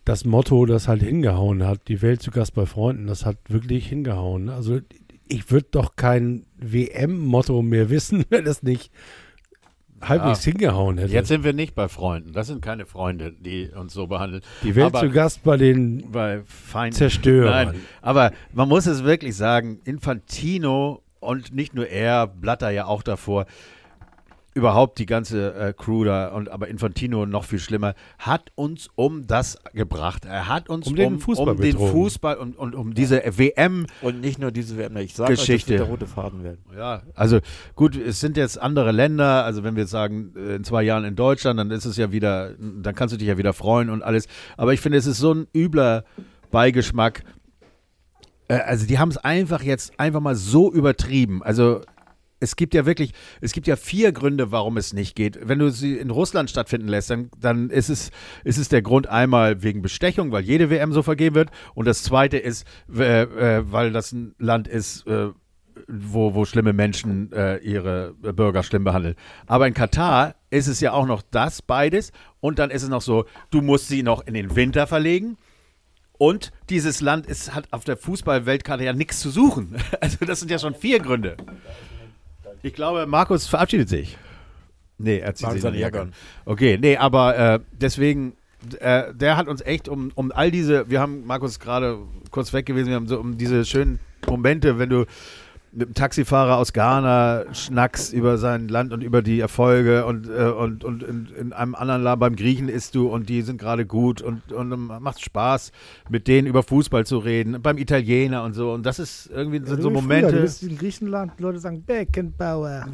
das 0.06 0.23
Motto, 0.23 0.65
das 0.65 0.88
halt 0.88 1.03
hingehauen 1.03 1.65
hat, 1.65 1.88
die 1.89 2.02
Welt 2.02 2.22
zu 2.22 2.31
Gast 2.31 2.53
bei 2.53 2.65
Freunden, 2.65 3.07
das 3.07 3.26
hat 3.26 3.38
wirklich 3.49 3.88
hingehauen. 3.88 4.49
Also 4.49 4.80
ich 5.27 5.52
würde 5.52 5.68
doch 5.72 5.95
kein 5.95 6.45
WM-Motto 6.57 7.61
mehr 7.61 7.89
wissen, 7.89 8.26
wenn 8.30 8.45
es 8.45 8.64
nicht 8.64 8.91
halbwegs 10.02 10.44
hingehauen 10.44 10.98
hätte. 10.98 11.11
Jetzt 11.11 11.27
sind 11.27 11.44
wir 11.44 11.53
nicht 11.53 11.76
bei 11.76 11.88
Freunden. 11.88 12.31
Das 12.31 12.48
sind 12.48 12.61
keine 12.61 12.85
Freunde, 12.85 13.34
die 13.34 13.69
uns 13.69 13.94
so 13.94 14.07
behandeln. 14.07 14.44
die 14.64 14.76
Welt 14.76 14.88
aber 14.88 14.99
zu 15.02 15.10
Gast 15.10 15.44
bei 15.44 15.57
den 15.57 16.11
bei 16.11 16.41
Feinden. 16.45 16.95
Zerstörern. 16.95 17.69
Nein, 17.69 17.81
aber 18.02 18.31
man 18.53 18.69
muss 18.69 18.85
es 18.85 19.03
wirklich 19.03 19.35
sagen, 19.35 19.80
Infantino 19.85 21.02
und 21.19 21.53
nicht 21.53 21.73
nur 21.73 21.88
er, 21.88 22.27
Blatter 22.27 22.69
ja 22.69 22.85
auch 22.85 23.02
davor, 23.02 23.45
überhaupt 24.57 24.97
die 24.99 25.05
ganze 25.05 25.53
äh, 25.53 25.73
Crew 25.73 26.03
da 26.03 26.29
und 26.29 26.49
aber 26.49 26.67
Infantino 26.67 27.25
noch 27.25 27.45
viel 27.45 27.59
schlimmer, 27.59 27.93
hat 28.19 28.51
uns 28.55 28.89
um 28.95 29.27
das 29.27 29.57
gebracht. 29.73 30.25
Er 30.25 30.47
hat 30.47 30.67
uns 30.69 30.88
Um 30.88 30.93
um, 30.93 30.95
den 30.97 31.19
Fußball 31.19 31.49
um 31.55 31.61
den. 31.61 31.77
Fußball 31.77 32.35
und, 32.38 32.57
und 32.57 32.75
um 32.75 32.93
diese 32.93 33.21
WM 33.38 33.85
Und 34.01 34.19
nicht 34.21 34.39
nur 34.39 34.51
diese 34.51 34.77
WM, 34.77 34.97
ich 34.97 35.13
sage 35.15 35.31
euch, 35.34 35.38
das 35.38 35.45
Geschichte. 35.45 35.69
wird 35.69 35.79
der 35.81 35.88
rote 35.88 36.07
Faden 36.07 36.43
werden. 36.43 36.59
Ja, 36.75 37.03
also 37.13 37.39
gut, 37.75 37.95
es 37.95 38.19
sind 38.19 38.35
jetzt 38.35 38.59
andere 38.59 38.91
Länder, 38.91 39.45
also 39.45 39.63
wenn 39.63 39.75
wir 39.75 39.84
jetzt 39.84 39.91
sagen, 39.91 40.34
äh, 40.35 40.55
in 40.55 40.63
zwei 40.63 40.84
Jahren 40.84 41.05
in 41.05 41.15
Deutschland, 41.15 41.59
dann 41.59 41.71
ist 41.71 41.85
es 41.85 41.95
ja 41.95 42.11
wieder, 42.11 42.55
dann 42.57 42.95
kannst 42.95 43.13
du 43.13 43.17
dich 43.17 43.27
ja 43.27 43.38
wieder 43.38 43.53
freuen 43.53 43.89
und 43.89 44.01
alles. 44.01 44.27
Aber 44.57 44.73
ich 44.73 44.81
finde, 44.81 44.97
es 44.97 45.05
ist 45.05 45.19
so 45.19 45.34
ein 45.34 45.47
übler 45.55 46.03
Beigeschmack. 46.51 47.23
Äh, 48.47 48.55
Also 48.59 48.88
die 48.88 48.97
haben 48.99 49.09
es 49.09 49.17
einfach 49.17 49.61
jetzt 49.61 49.99
einfach 49.99 50.19
mal 50.21 50.35
so 50.35 50.71
übertrieben. 50.71 51.43
Also 51.43 51.81
es 52.39 52.55
gibt 52.55 52.73
ja 52.73 52.85
wirklich, 52.85 53.14
es 53.41 53.51
gibt 53.51 53.68
ja 53.68 53.76
vier 53.76 54.11
Gründe, 54.11 54.51
warum 54.51 54.77
es 54.77 54.93
nicht 54.93 55.15
geht. 55.15 55.39
Wenn 55.47 55.59
du 55.59 55.69
sie 55.69 55.97
in 55.97 56.11
Russland 56.11 56.49
stattfinden 56.49 56.88
lässt, 56.88 57.09
dann, 57.09 57.30
dann 57.39 57.69
ist, 57.69 57.89
es, 57.89 58.11
ist 58.43 58.57
es 58.57 58.69
der 58.69 58.81
Grund 58.81 59.07
einmal 59.07 59.64
wegen 59.64 59.81
Bestechung, 59.81 60.31
weil 60.31 60.43
jede 60.43 60.69
WM 60.69 60.93
so 60.93 61.03
vergeben 61.03 61.35
wird. 61.35 61.49
Und 61.73 61.88
das 61.88 62.03
zweite 62.03 62.38
ist, 62.38 62.65
äh, 62.93 63.27
weil 63.72 63.91
das 63.91 64.11
ein 64.11 64.35
Land 64.38 64.68
ist, 64.68 65.07
äh, 65.07 65.30
wo, 65.88 66.34
wo 66.34 66.45
schlimme 66.45 66.73
Menschen 66.73 67.31
äh, 67.31 67.57
ihre 67.57 68.14
Bürger 68.14 68.64
schlimm 68.64 68.84
behandeln. 68.84 69.15
Aber 69.45 69.68
in 69.68 69.73
Katar 69.73 70.35
ist 70.49 70.68
es 70.68 70.80
ja 70.80 70.91
auch 70.91 71.05
noch 71.05 71.22
das, 71.22 71.61
beides. 71.61 72.11
Und 72.39 72.59
dann 72.59 72.72
ist 72.72 72.84
es 72.84 72.89
noch 72.89 73.01
so, 73.01 73.26
du 73.51 73.61
musst 73.61 73.88
sie 73.88 74.03
noch 74.03 74.26
in 74.26 74.34
den 74.34 74.55
Winter 74.55 74.88
verlegen. 74.88 75.38
Und 76.18 76.51
dieses 76.69 76.99
Land 76.99 77.27
ist, 77.27 77.53
hat 77.53 77.72
auf 77.72 77.84
der 77.84 77.95
Fußball-Weltkarte 77.95 78.84
ja 78.84 78.93
nichts 78.93 79.19
zu 79.19 79.30
suchen. 79.30 79.76
Also 80.01 80.26
das 80.26 80.39
sind 80.39 80.51
ja 80.51 80.59
schon 80.59 80.73
vier 80.73 80.99
Gründe. 80.99 81.38
Ich 82.63 82.73
glaube, 82.73 83.05
Markus 83.05 83.47
verabschiedet 83.47 83.89
sich. 83.89 84.17
Nee, 84.97 85.19
er 85.19 85.35
zieht 85.35 85.47
Machen 85.47 85.55
sich 85.55 85.63
Jacke 85.63 85.77
Jacke 85.77 86.01
an. 86.01 86.13
Okay, 86.45 86.77
nee, 86.81 86.97
aber 86.97 87.38
äh, 87.38 87.59
deswegen, 87.71 88.34
äh, 88.79 89.13
der 89.13 89.38
hat 89.38 89.47
uns 89.47 89.61
echt 89.61 89.88
um, 89.88 90.11
um 90.15 90.31
all 90.31 90.49
diese, 90.49 90.89
wir 90.89 90.99
haben, 90.99 91.25
Markus 91.25 91.59
gerade 91.59 91.99
kurz 92.31 92.51
weg 92.53 92.65
gewesen, 92.65 92.89
wir 92.89 92.95
haben 92.95 93.07
so 93.07 93.19
um 93.19 93.38
diese 93.38 93.63
schönen 93.65 93.99
Momente, 94.27 94.79
wenn 94.79 94.89
du 94.89 95.05
mit 95.78 95.88
einem 95.90 95.94
Taxifahrer 95.94 96.58
aus 96.58 96.74
Ghana 96.74 97.45
schnackst 97.54 98.12
über 98.12 98.40
sein 98.40 98.68
Land 98.68 98.94
und 98.94 99.02
über 99.04 99.22
die 99.22 99.40
Erfolge 99.40 100.06
und, 100.06 100.28
äh, 100.28 100.45
und, 100.49 100.84
und 100.84 101.04
in, 101.04 101.28
in 101.40 101.54
einem 101.54 101.76
anderen 101.76 102.02
Land 102.02 102.20
beim 102.20 102.36
Griechen 102.36 102.68
isst 102.68 102.95
du 102.95 103.08
und 103.10 103.30
die 103.30 103.44
sind 103.44 103.60
gerade 103.60 103.86
gut 103.86 104.22
und, 104.22 104.52
und 104.52 104.70
macht 104.70 105.22
Spaß, 105.22 105.72
mit 106.10 106.28
denen 106.28 106.48
über 106.48 106.64
Fußball 106.64 107.06
zu 107.06 107.20
reden, 107.20 107.62
beim 107.62 107.78
Italiener 107.78 108.44
und 108.44 108.54
so. 108.54 108.72
Und 108.74 108.88
das 108.88 108.98
ist 108.98 109.30
irgendwie 109.32 109.58
sind 109.64 109.82
so 109.84 109.90
wie 109.90 109.94
früher, 109.94 110.02
Momente. 110.02 110.32
Du 110.32 110.41
bist 110.41 110.64
in 110.64 110.78
Griechenland, 110.80 111.40
Leute 111.40 111.60
sagen 111.60 111.84
Beckenbauer. 111.84 112.88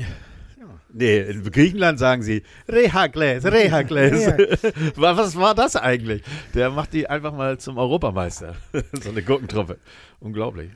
Nee, 0.96 1.22
in 1.22 1.44
Griechenland 1.52 1.98
sagen 1.98 2.22
sie 2.22 2.44
Rehakles, 2.70 3.44
Rehakles. 3.46 4.28
Wa- 4.96 5.18
Was 5.18 5.36
war 5.36 5.56
das 5.56 5.76
eigentlich? 5.76 6.22
Der 6.54 6.70
macht 6.70 6.94
die 6.94 7.10
einfach 7.10 7.34
mal 7.34 7.58
zum 7.58 7.78
Europameister. 7.78 8.54
so 9.02 9.10
eine 9.10 9.24
Gurkentruppe. 9.24 9.78
Unglaublich. 10.20 10.70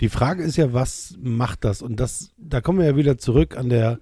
Die 0.00 0.08
Frage 0.08 0.42
ist 0.42 0.56
ja, 0.56 0.72
was 0.72 1.16
macht 1.20 1.64
das? 1.64 1.82
Und 1.82 2.00
das, 2.00 2.30
da 2.36 2.60
kommen 2.60 2.78
wir 2.78 2.86
ja 2.86 2.96
wieder 2.96 3.18
zurück 3.18 3.56
an 3.56 3.68
der 3.68 3.98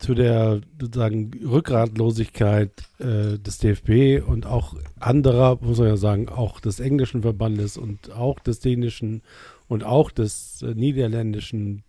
zu 0.00 0.14
der 0.14 0.62
sozusagen 0.80 1.30
Rückgratlosigkeit 1.44 2.70
äh, 2.98 3.38
des 3.38 3.58
DFB 3.58 4.26
und 4.26 4.46
auch 4.46 4.74
anderer, 4.98 5.58
muss 5.60 5.78
man 5.78 5.88
ja 5.88 5.96
sagen, 5.98 6.30
auch 6.30 6.58
des 6.58 6.80
englischen 6.80 7.20
Verbandes 7.20 7.76
und 7.76 8.10
auch 8.10 8.40
des 8.40 8.60
dänischen 8.60 9.20
und 9.68 9.84
auch 9.84 10.10
des 10.10 10.62
äh, 10.62 10.74
niederländischen, 10.74 11.82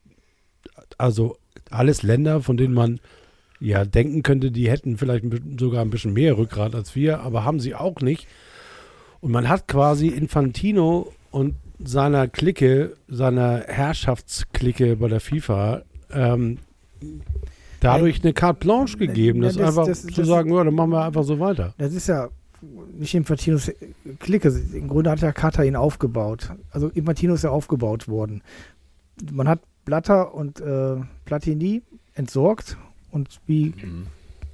also 0.97 1.37
alles 1.69 2.03
Länder, 2.03 2.41
von 2.41 2.57
denen 2.57 2.73
man 2.73 2.99
ja 3.61 3.85
denken 3.85 4.23
könnte, 4.23 4.51
die 4.51 4.69
hätten 4.69 4.97
vielleicht 4.97 5.25
sogar 5.57 5.81
ein 5.81 5.89
bisschen 5.89 6.13
mehr 6.13 6.37
Rückgrat 6.37 6.75
als 6.75 6.95
wir, 6.97 7.21
aber 7.21 7.45
haben 7.45 7.61
sie 7.61 7.75
auch 7.75 8.01
nicht. 8.01 8.27
Und 9.21 9.31
man 9.31 9.47
hat 9.47 9.69
quasi 9.69 10.07
Infantino 10.07 11.13
und 11.29 11.55
seiner 11.83 12.27
Clique, 12.27 12.95
seiner 13.07 13.63
Herrschaftsklicke 13.67 14.95
bei 14.95 15.07
der 15.07 15.19
FIFA, 15.19 15.81
ähm, 16.11 16.57
dadurch 17.79 18.23
eine 18.23 18.33
Carte 18.33 18.59
Blanche 18.59 18.97
gegeben, 18.97 19.41
das, 19.41 19.55
das- 19.55 19.67
einfach 19.67 19.85
das- 19.87 20.03
zu 20.03 20.11
das- 20.21 20.27
sagen, 20.27 20.53
ja, 20.53 20.63
dann 20.63 20.73
machen 20.75 20.91
wir 20.91 21.03
einfach 21.05 21.23
so 21.23 21.39
weiter. 21.39 21.73
Das 21.77 21.93
ist 21.93 22.07
ja 22.07 22.29
nicht 22.97 23.15
Infantinos 23.15 23.71
Clique. 24.19 24.47
Im 24.73 24.87
Grunde 24.87 25.09
hat 25.09 25.21
ja 25.21 25.31
Katar 25.31 25.65
ihn 25.65 25.75
aufgebaut. 25.75 26.51
Also 26.71 26.89
Infantino 26.89 27.33
ist 27.33 27.43
ja 27.43 27.49
aufgebaut 27.49 28.07
worden. 28.07 28.43
Man 29.31 29.47
hat 29.47 29.59
Blatter 29.85 30.33
und 30.35 30.59
äh, 30.61 30.97
Platini 31.25 31.81
entsorgt 32.13 32.77
und 33.09 33.39
wie 33.47 33.73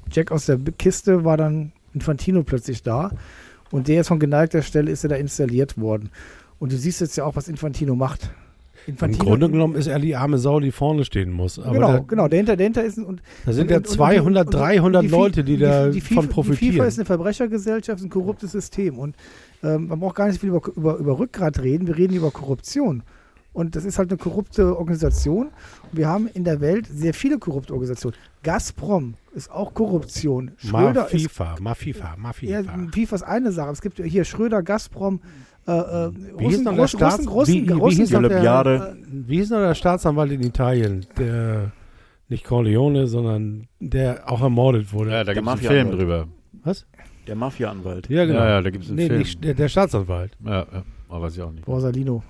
Jack 0.09 0.31
aus 0.31 0.45
der 0.45 0.57
Kiste 0.77 1.25
war 1.25 1.35
dann 1.35 1.73
Infantino 1.93 2.43
plötzlich 2.43 2.81
da 2.81 3.11
und 3.71 3.89
der 3.89 4.01
ist 4.01 4.07
von 4.07 4.19
geneigter 4.19 4.61
Stelle 4.61 4.89
ist 4.89 5.03
er 5.03 5.09
da 5.09 5.15
installiert 5.17 5.77
worden. 5.77 6.09
Und 6.59 6.71
du 6.71 6.77
siehst 6.77 7.01
jetzt 7.01 7.15
ja 7.17 7.25
auch, 7.25 7.35
was 7.35 7.47
Infantino 7.47 7.95
macht. 7.95 8.29
Im 8.85 8.93
Infantino, 8.93 9.25
Grunde 9.25 9.49
genommen 9.49 9.75
ist 9.75 9.87
er 9.87 9.99
die 9.99 10.15
arme 10.15 10.37
Sau, 10.37 10.59
die 10.59 10.71
vorne 10.71 11.03
stehen 11.03 11.31
muss. 11.31 11.59
Aber 11.59 11.73
genau, 11.73 11.91
da, 11.93 11.99
genau. 11.99 12.27
Dahinter, 12.29 12.55
dahinter 12.55 12.83
ist 12.85 12.97
ein, 12.97 13.03
und 13.05 13.21
da 13.45 13.51
sind 13.51 13.63
und- 13.63 13.71
ja 13.71 13.77
und- 13.77 13.87
und- 13.87 13.93
200, 13.93 14.47
und- 14.47 14.53
und- 14.53 14.59
300 14.59 15.03
die 15.03 15.07
Leute, 15.07 15.43
die, 15.43 15.57
da 15.57 15.89
die 15.89 15.99
von 15.99 16.23
FIFA, 16.23 16.33
profitieren. 16.33 16.71
Die 16.71 16.77
FIFA 16.77 16.85
ist 16.87 16.97
eine 16.99 17.05
Verbrechergesellschaft, 17.05 18.03
ein 18.03 18.09
korruptes 18.09 18.51
System. 18.53 18.97
Und 18.97 19.15
ähm, 19.61 19.87
man 19.87 19.99
braucht 19.99 20.15
gar 20.15 20.27
nicht 20.27 20.39
viel 20.39 20.49
über, 20.49 20.61
über, 20.75 20.95
über 20.97 21.19
Rückgrat 21.19 21.59
reden, 21.59 21.85
wir 21.87 21.97
reden 21.97 22.15
über 22.15 22.31
Korruption. 22.31 23.03
Und 23.51 23.75
das 23.75 23.85
ist 23.85 23.97
halt 23.97 24.11
eine 24.11 24.17
korrupte 24.19 24.77
Organisation. 24.77 25.49
Wir 25.91 26.07
haben 26.07 26.27
in 26.31 26.43
der 26.43 26.61
Welt 26.61 26.87
sehr 26.87 27.13
viele 27.15 27.39
korrupte 27.39 27.73
Organisationen. 27.73 28.15
Gazprom 28.43 29.15
ist 29.33 29.51
auch 29.51 29.73
Korruption. 29.73 30.51
Ma 30.63 30.83
Schröder 30.83 31.11
ist 31.11 31.23
FIFA, 31.23 31.55
Ma 31.59 31.73
FIFA, 31.73 32.15
Ma 32.17 32.31
ja, 32.41 32.61
FIFA. 32.61 32.87
FIFA 32.93 33.15
ist 33.15 33.23
eine 33.23 33.51
Sache. 33.51 33.71
Es 33.71 33.81
gibt 33.81 33.99
hier 34.01 34.23
Schröder, 34.25 34.61
Gazprom, 34.61 35.21
äh, 35.67 35.71
äh, 35.71 36.11
Wie 36.37 36.43
Russen, 36.45 36.63
noch 36.63 36.71
der 36.73 36.81
Russen, 36.81 36.97
Staats- 36.99 37.17
Russen, 37.19 37.29
Russen, 37.29 37.53
wie- 37.53 37.69
wie 37.69 37.95
hieß 38.01 38.11
noch 38.11 38.27
der-. 38.27 38.95
Wie 39.09 39.37
hieß 39.37 39.49
noch 39.51 39.59
der 39.59 39.75
Staatsanwalt 39.75 40.31
in 40.31 40.41
Italien, 40.43 41.05
der 41.17 41.71
nicht 42.29 42.43
Corleone, 42.45 43.07
sondern 43.07 43.67
der 43.79 44.31
auch 44.31 44.41
ermordet 44.41 44.91
wurde? 44.93 45.11
Ja, 45.11 45.17
da 45.23 45.33
Der 45.33 45.35
gibt 45.35 45.47
es 45.47 45.53
einen. 45.53 45.87
Film 45.87 45.91
drüber. 45.91 46.27
Was? 46.63 46.85
Der 47.27 47.35
Mafia-Anwalt. 47.35 48.09
Ja, 48.09 48.25
genau. 48.25 48.39
Ja, 48.39 48.49
ja, 48.49 48.61
da 48.61 48.69
gibt 48.69 48.83
es 48.85 48.89
einen 48.89 48.97
nee, 48.97 49.07
Film. 49.07 49.19
nicht, 49.19 49.43
der, 49.43 49.53
der 49.53 49.67
Staatsanwalt. 49.67 50.31
Ja, 50.45 50.51
ja, 50.59 50.83
aber 51.09 51.23
weiß 51.23 51.35
ich 51.35 51.41
auch 51.41 51.51
nicht. 51.51 51.65
Borsalino, 51.65 52.23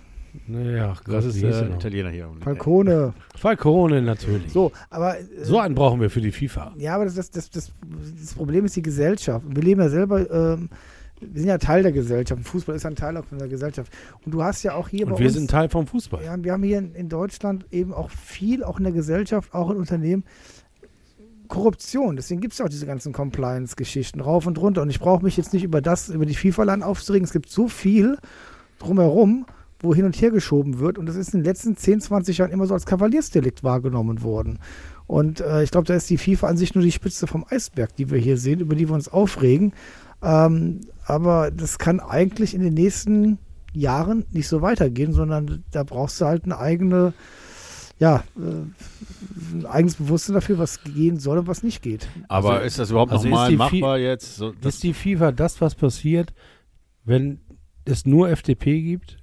Naja, 0.47 0.93
Gott, 1.03 1.14
Das 1.15 1.26
ist 1.26 1.41
wie 1.41 1.45
äh? 1.45 1.76
Italiener 1.76 2.09
hier. 2.09 2.27
Falcone. 2.41 3.14
Falcone 3.35 4.01
natürlich. 4.01 4.51
So, 4.51 4.69
So, 4.69 4.72
aber 4.89 5.15
äh, 5.19 5.59
einen 5.59 5.76
brauchen 5.76 6.01
wir 6.01 6.09
für 6.09 6.22
die 6.22 6.31
FIFA. 6.31 6.73
Ja, 6.77 6.95
aber 6.95 7.05
das, 7.05 7.14
das, 7.15 7.30
das, 7.31 7.49
das, 7.49 7.72
das 8.19 8.34
Problem 8.34 8.65
ist 8.65 8.76
die 8.76 8.81
Gesellschaft. 8.81 9.45
Wir 9.49 9.64
leben 9.64 9.81
ja 9.81 9.89
selber, 9.89 10.30
ähm, 10.31 10.69
wir 11.19 11.41
sind 11.41 11.49
ja 11.49 11.57
Teil 11.57 11.84
der 11.84 11.91
Gesellschaft. 11.91 12.44
Fußball 12.44 12.76
ist 12.76 12.84
ja 12.84 12.89
ein 12.89 12.95
Teil 12.95 13.18
auch 13.18 13.26
von 13.26 13.39
der 13.39 13.48
Gesellschaft. 13.48 13.91
Und 14.26 14.34
du 14.34 14.44
hast 14.44 14.64
ja 14.64 14.76
auch 14.76 14.89
hier 14.89 15.06
bei 15.06 15.14
Und 15.14 15.19
wir 15.19 15.27
uns, 15.27 15.35
sind 15.35 15.49
Teil 15.49 15.69
vom 15.69 15.88
Fußball. 15.88 16.23
ja, 16.23 16.35
wir 16.44 16.53
haben 16.53 16.64
hier 16.64 16.77
in, 16.77 16.94
in 16.94 17.10
Deutschland 17.10 17.65
eben 17.72 17.94
auch 17.94 18.10
viel, 18.10 18.64
auch 18.64 18.77
in 18.77 18.84
der 18.84 18.94
Gesellschaft, 18.94 19.53
auch 19.53 19.72
in 19.72 19.77
Unternehmen, 19.77 20.23
Korruption. 21.48 22.15
Deswegen 22.15 22.41
gibt 22.41 22.53
es 22.53 22.61
auch 22.61 22.69
diese 22.69 22.85
ganzen 22.85 23.14
Compliance-Geschichten 23.14 24.19
rauf 24.19 24.45
und 24.45 24.60
runter. 24.60 24.81
Und 24.81 24.89
ich 24.89 24.99
brauche 24.99 25.23
mich 25.23 25.38
jetzt 25.38 25.53
nicht 25.53 25.64
über 25.64 25.81
das, 25.81 26.10
über 26.10 26.26
die 26.26 26.35
FIFA-Land 26.35 26.84
aufzuregen. 26.84 27.26
Es 27.26 27.34
gibt 27.34 27.49
so 27.49 27.68
viel 27.68 28.18
drumherum, 28.80 29.45
wo 29.80 29.94
hin 29.94 30.06
und 30.06 30.19
her 30.22 30.31
geschoben 30.31 30.80
wird. 30.80 30.98
Und 30.98 31.07
das 31.07 31.15
ist 31.15 31.34
in 31.34 31.41
den 31.41 31.45
letzten 31.45 31.76
10, 31.76 32.02
20 32.02 32.38
Jahren 32.38 32.52
immer 32.52 32.65
so 32.68 32.73
als 32.73 32.85
Kavaliersdelikt 32.85 33.64
wahrgenommen 33.64 34.23
worden. 34.23 34.60
Und 35.06 35.39
äh, 35.39 35.64
ich 35.64 35.72
glaube, 35.72 35.88
da 35.88 35.95
ist 35.95 36.10
die 36.10 36.18
FIFA 36.18 36.48
an 36.48 36.57
sich 36.57 36.76
nur 36.76 36.84
die 36.84 36.91
Spitze 36.91 37.27
vom 37.27 37.45
Eisberg, 37.49 37.95
die 37.95 38.10
wir 38.10 38.19
hier 38.19 38.38
sehen, 38.38 38.60
über 38.60 38.76
die 38.76 38.89
wir 38.89 38.95
uns 38.95 39.07
aufregen. 39.07 39.73
Ähm, 40.22 40.81
aber 41.06 41.52
das 41.52 41.77
kann 41.77 41.99
eigentlich 41.99 42.53
in 42.53 42.61
den 42.61 42.73
nächsten 42.73 43.38
Jahren 43.73 44.26
nicht 44.31 44.48
so 44.48 44.61
weitergehen, 44.61 45.14
sondern 45.14 45.64
da 45.72 45.84
brauchst 45.84 46.19
du 46.19 46.26
halt 46.26 46.45
eine 46.45 46.57
eigene, 46.57 47.14
ja, 47.99 48.23
äh, 48.38 49.56
ein 49.56 49.65
eigenes 49.65 49.95
Bewusstsein 49.95 50.34
dafür, 50.35 50.57
was 50.57 50.84
gehen 50.84 51.19
soll 51.19 51.39
und 51.39 51.48
was 51.48 51.64
nicht 51.64 51.81
geht. 51.81 52.07
Aber 52.27 52.53
Also- 52.53 52.65
ist 52.65 52.80
das 52.80 52.89
überhaupt 52.91 53.11
also 53.11 53.26
ist 53.26 53.30
nochmal 53.31 53.49
die 53.49 53.57
machbar 53.57 53.98
jetzt? 53.99 54.35
So, 54.35 54.53
Ist 54.61 54.84
die 54.84 54.94
FIFA 54.94 55.31
das, 55.31 55.61
was 55.61 55.76
passiert, 55.76 56.34
wenn 57.06 57.39
es 57.85 58.06
nur 58.06 58.30
FDP 58.30 58.81
gibt? 58.81 59.18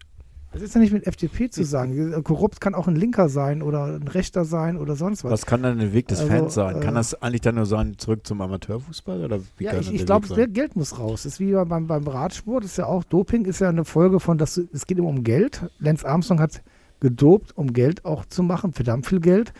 Das 0.55 0.63
ist 0.63 0.75
ja 0.75 0.81
nicht 0.81 0.93
mit 0.93 1.07
FDP 1.07 1.51
zu 1.51 1.65
sagen. 1.65 2.23
Korrupt 2.23 2.61
kann 2.61 2.75
auch 2.75 2.87
ein 2.89 2.97
Linker 2.97 3.29
sein 3.29 3.61
oder 3.61 3.85
ein 3.85 4.09
Rechter 4.09 4.45
sein 4.45 4.77
oder 4.79 4.97
sonst 4.97 5.25
was. 5.25 5.31
Was 5.33 5.47
kann 5.47 5.63
dann 5.63 5.79
der 5.79 5.93
Weg 5.93 6.09
des 6.09 6.21
Also, 6.21 6.33
Fans 6.33 6.55
sein? 6.55 6.81
Kann 6.81 6.95
äh, 6.95 6.99
das 6.99 7.21
eigentlich 7.21 7.41
dann 7.43 7.57
nur 7.57 7.67
sein, 7.67 7.99
zurück 7.99 8.27
zum 8.27 8.41
Amateurfußball? 8.41 9.25
Oder 9.25 9.41
wie 9.59 9.65
Ja, 9.65 9.75
ich, 9.79 9.93
ich 9.93 10.07
glaube? 10.07 10.49
Geld 10.49 10.77
muss 10.77 10.99
raus. 10.99 11.25
Das 11.25 11.35
ist 11.35 11.41
wie 11.41 11.53
beim, 11.53 11.87
beim 11.87 12.07
Radsport, 12.07 12.65
ist 12.65 12.79
ja 12.79 12.87
auch 12.87 13.05
Doping, 13.05 13.45
ist 13.45 13.59
ja 13.61 13.69
eine 13.69 13.85
Folge 13.85 14.21
von, 14.21 14.39
dass 14.39 14.57
es 14.57 14.87
geht 14.87 14.99
immer 14.99 15.09
um 15.09 15.25
Geld. 15.25 15.63
Lance 15.81 16.07
Armstrong 16.09 16.41
hat 16.41 16.63
gedopt, 17.01 17.53
um 17.57 17.73
Geld 17.73 18.05
auch 18.05 18.25
zu 18.25 18.43
machen, 18.43 18.73
verdammt 18.73 19.07
viel 19.07 19.21
Geld. 19.21 19.53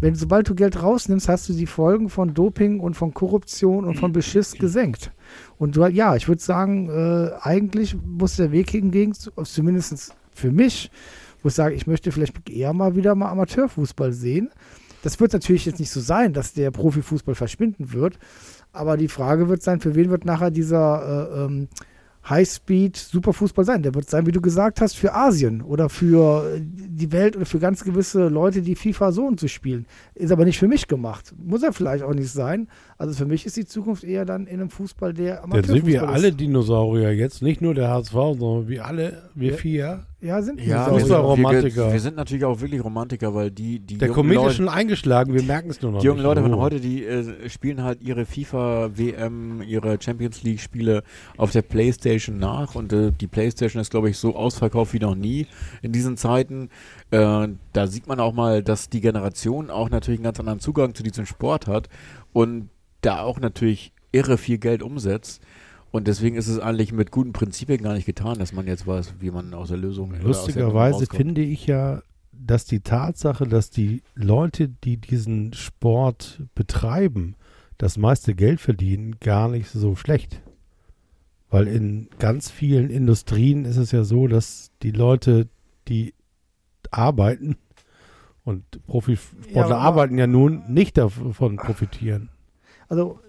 Wenn, 0.00 0.14
sobald 0.14 0.48
du 0.48 0.54
Geld 0.54 0.80
rausnimmst, 0.80 1.28
hast 1.28 1.48
du 1.48 1.52
die 1.52 1.66
Folgen 1.66 2.08
von 2.08 2.32
Doping 2.32 2.78
und 2.78 2.94
von 2.94 3.12
Korruption 3.12 3.84
und 3.84 3.96
von 3.98 4.12
Beschiss 4.12 4.52
gesenkt. 4.52 5.10
Und 5.58 5.76
du, 5.76 5.84
ja, 5.86 6.14
ich 6.14 6.28
würde 6.28 6.40
sagen, 6.40 6.88
äh, 6.88 7.32
eigentlich 7.42 7.96
muss 8.06 8.36
der 8.36 8.52
Weg 8.52 8.70
hingegen, 8.70 9.12
zu- 9.14 9.32
zumindest 9.42 10.14
für 10.38 10.50
mich, 10.52 10.90
wo 11.42 11.48
ich 11.48 11.54
sage, 11.54 11.74
ich 11.74 11.86
möchte 11.86 12.10
vielleicht 12.12 12.48
eher 12.48 12.72
mal 12.72 12.96
wieder 12.96 13.14
mal 13.14 13.30
Amateurfußball 13.30 14.12
sehen. 14.12 14.50
Das 15.02 15.20
wird 15.20 15.32
natürlich 15.32 15.66
jetzt 15.66 15.78
nicht 15.78 15.90
so 15.90 16.00
sein, 16.00 16.32
dass 16.32 16.52
der 16.54 16.70
Profifußball 16.70 17.34
verschwinden 17.34 17.92
wird. 17.92 18.18
Aber 18.72 18.96
die 18.96 19.08
Frage 19.08 19.48
wird 19.48 19.62
sein, 19.62 19.80
für 19.80 19.94
wen 19.94 20.10
wird 20.10 20.24
nachher 20.24 20.50
dieser 20.50 21.30
äh, 21.32 21.44
ähm, 21.44 21.68
High-Speed-Superfußball 22.28 23.64
sein? 23.64 23.82
Der 23.82 23.94
wird 23.94 24.10
sein, 24.10 24.26
wie 24.26 24.32
du 24.32 24.40
gesagt 24.40 24.80
hast, 24.80 24.96
für 24.96 25.14
Asien 25.14 25.62
oder 25.62 25.88
für 25.88 26.54
äh, 26.56 26.60
die 26.62 27.12
Welt 27.12 27.36
oder 27.36 27.46
für 27.46 27.58
ganz 27.58 27.84
gewisse 27.84 28.28
Leute, 28.28 28.60
die 28.62 28.74
FIFA 28.74 29.12
so 29.12 29.24
und 29.26 29.40
so 29.40 29.48
spielen. 29.48 29.86
Ist 30.14 30.32
aber 30.32 30.44
nicht 30.44 30.58
für 30.58 30.68
mich 30.68 30.88
gemacht. 30.88 31.32
Muss 31.42 31.62
er 31.62 31.72
vielleicht 31.72 32.02
auch 32.04 32.12
nicht 32.14 32.30
sein. 32.30 32.68
Also 32.98 33.14
für 33.14 33.26
mich 33.26 33.46
ist 33.46 33.56
die 33.56 33.66
Zukunft 33.66 34.04
eher 34.04 34.24
dann 34.24 34.46
in 34.46 34.60
einem 34.60 34.70
Fußball, 34.70 35.14
der 35.14 35.36
Dann 35.36 35.44
Amateurfußball 35.44 35.76
sind 35.78 35.86
wir 35.86 36.02
ist. 36.02 36.08
alle 36.08 36.32
Dinosaurier 36.32 37.14
jetzt, 37.14 37.42
nicht 37.42 37.60
nur 37.62 37.74
der 37.74 37.88
HSV, 37.88 38.12
sondern 38.12 38.68
wir 38.68 38.84
alle, 38.84 39.30
wir 39.34 39.52
Ja. 39.52 39.56
vier. 39.56 40.06
Ja, 40.20 40.42
sind 40.42 40.60
Ja, 40.60 40.66
wir 40.66 40.84
sind, 40.84 40.94
wir, 40.94 41.00
Fußballromantiker. 41.00 41.92
wir 41.92 42.00
sind 42.00 42.16
natürlich 42.16 42.44
auch 42.44 42.60
wirklich 42.60 42.82
Romantiker, 42.82 43.34
weil 43.34 43.52
die, 43.52 43.78
die 43.78 43.98
Der 43.98 44.08
jungen 44.08 44.16
Komet 44.16 44.34
Leute, 44.36 44.50
ist 44.50 44.56
schon 44.56 44.68
eingeschlagen, 44.68 45.32
wir 45.32 45.44
merken 45.44 45.70
es 45.70 45.80
nur 45.80 45.92
noch 45.92 46.00
die 46.00 46.06
jungen 46.06 46.18
nicht. 46.18 46.24
Leute 46.26 46.42
von 46.42 46.54
Oh. 46.54 46.60
heute, 46.60 46.80
die 46.80 47.04
äh, 47.04 47.48
spielen 47.48 47.84
halt 47.84 48.02
ihre 48.02 48.26
FIFA, 48.26 48.90
WM, 48.96 49.62
ihre 49.62 49.96
Champions 50.02 50.42
League 50.42 50.58
Spiele 50.60 51.04
auf 51.36 51.52
der 51.52 51.62
Playstation 51.62 52.36
nach 52.38 52.74
und 52.74 52.92
äh, 52.92 53.12
die 53.12 53.28
Playstation 53.28 53.80
ist, 53.80 53.90
glaube 53.90 54.10
ich, 54.10 54.18
so 54.18 54.34
ausverkauft 54.34 54.92
wie 54.92 54.98
noch 54.98 55.14
nie 55.14 55.46
in 55.82 55.92
diesen 55.92 56.16
Zeiten. 56.16 56.68
Äh, 57.12 57.48
da 57.72 57.86
sieht 57.86 58.08
man 58.08 58.18
auch 58.18 58.32
mal, 58.32 58.64
dass 58.64 58.88
die 58.88 59.00
Generation 59.00 59.70
auch 59.70 59.88
natürlich 59.88 60.18
einen 60.18 60.24
ganz 60.24 60.40
anderen 60.40 60.58
Zugang 60.58 60.96
zu 60.96 61.04
diesem 61.04 61.26
Sport 61.26 61.68
hat 61.68 61.88
und 62.32 62.70
da 63.02 63.20
auch 63.22 63.38
natürlich 63.38 63.92
irre 64.10 64.36
viel 64.38 64.58
Geld 64.58 64.82
umsetzt. 64.82 65.40
Und 65.90 66.06
deswegen 66.06 66.36
ist 66.36 66.48
es 66.48 66.58
eigentlich 66.58 66.92
mit 66.92 67.10
guten 67.10 67.32
Prinzipien 67.32 67.82
gar 67.82 67.94
nicht 67.94 68.06
getan, 68.06 68.38
dass 68.38 68.52
man 68.52 68.66
jetzt 68.66 68.86
weiß, 68.86 69.14
wie 69.20 69.30
man 69.30 69.54
aus 69.54 69.68
der 69.68 69.78
Lösung 69.78 70.10
Nummer 70.10 70.22
Lustigerweise 70.22 71.06
finde 71.06 71.40
ich 71.40 71.66
ja, 71.66 72.02
dass 72.32 72.66
die 72.66 72.80
Tatsache, 72.80 73.46
dass 73.46 73.70
die 73.70 74.02
Leute, 74.14 74.68
die 74.68 74.98
diesen 74.98 75.54
Sport 75.54 76.42
betreiben, 76.54 77.36
das 77.78 77.96
meiste 77.96 78.34
Geld 78.34 78.60
verdienen, 78.60 79.16
gar 79.20 79.48
nicht 79.48 79.70
so 79.70 79.96
schlecht. 79.96 80.42
Weil 81.50 81.66
in 81.66 82.08
ganz 82.18 82.50
vielen 82.50 82.90
Industrien 82.90 83.64
ist 83.64 83.78
es 83.78 83.92
ja 83.92 84.04
so, 84.04 84.26
dass 84.26 84.70
die 84.82 84.90
Leute, 84.90 85.48
die 85.88 86.12
arbeiten 86.90 87.56
und 88.44 88.64
Profisportler 88.86 89.68
Ja, 89.68 89.78
arbeiten 89.78 90.18
ja 90.18 90.26
nun 90.26 90.64
nicht 90.68 90.98
davon 90.98 91.56
profitieren. 91.56 92.28
Also 92.88 93.20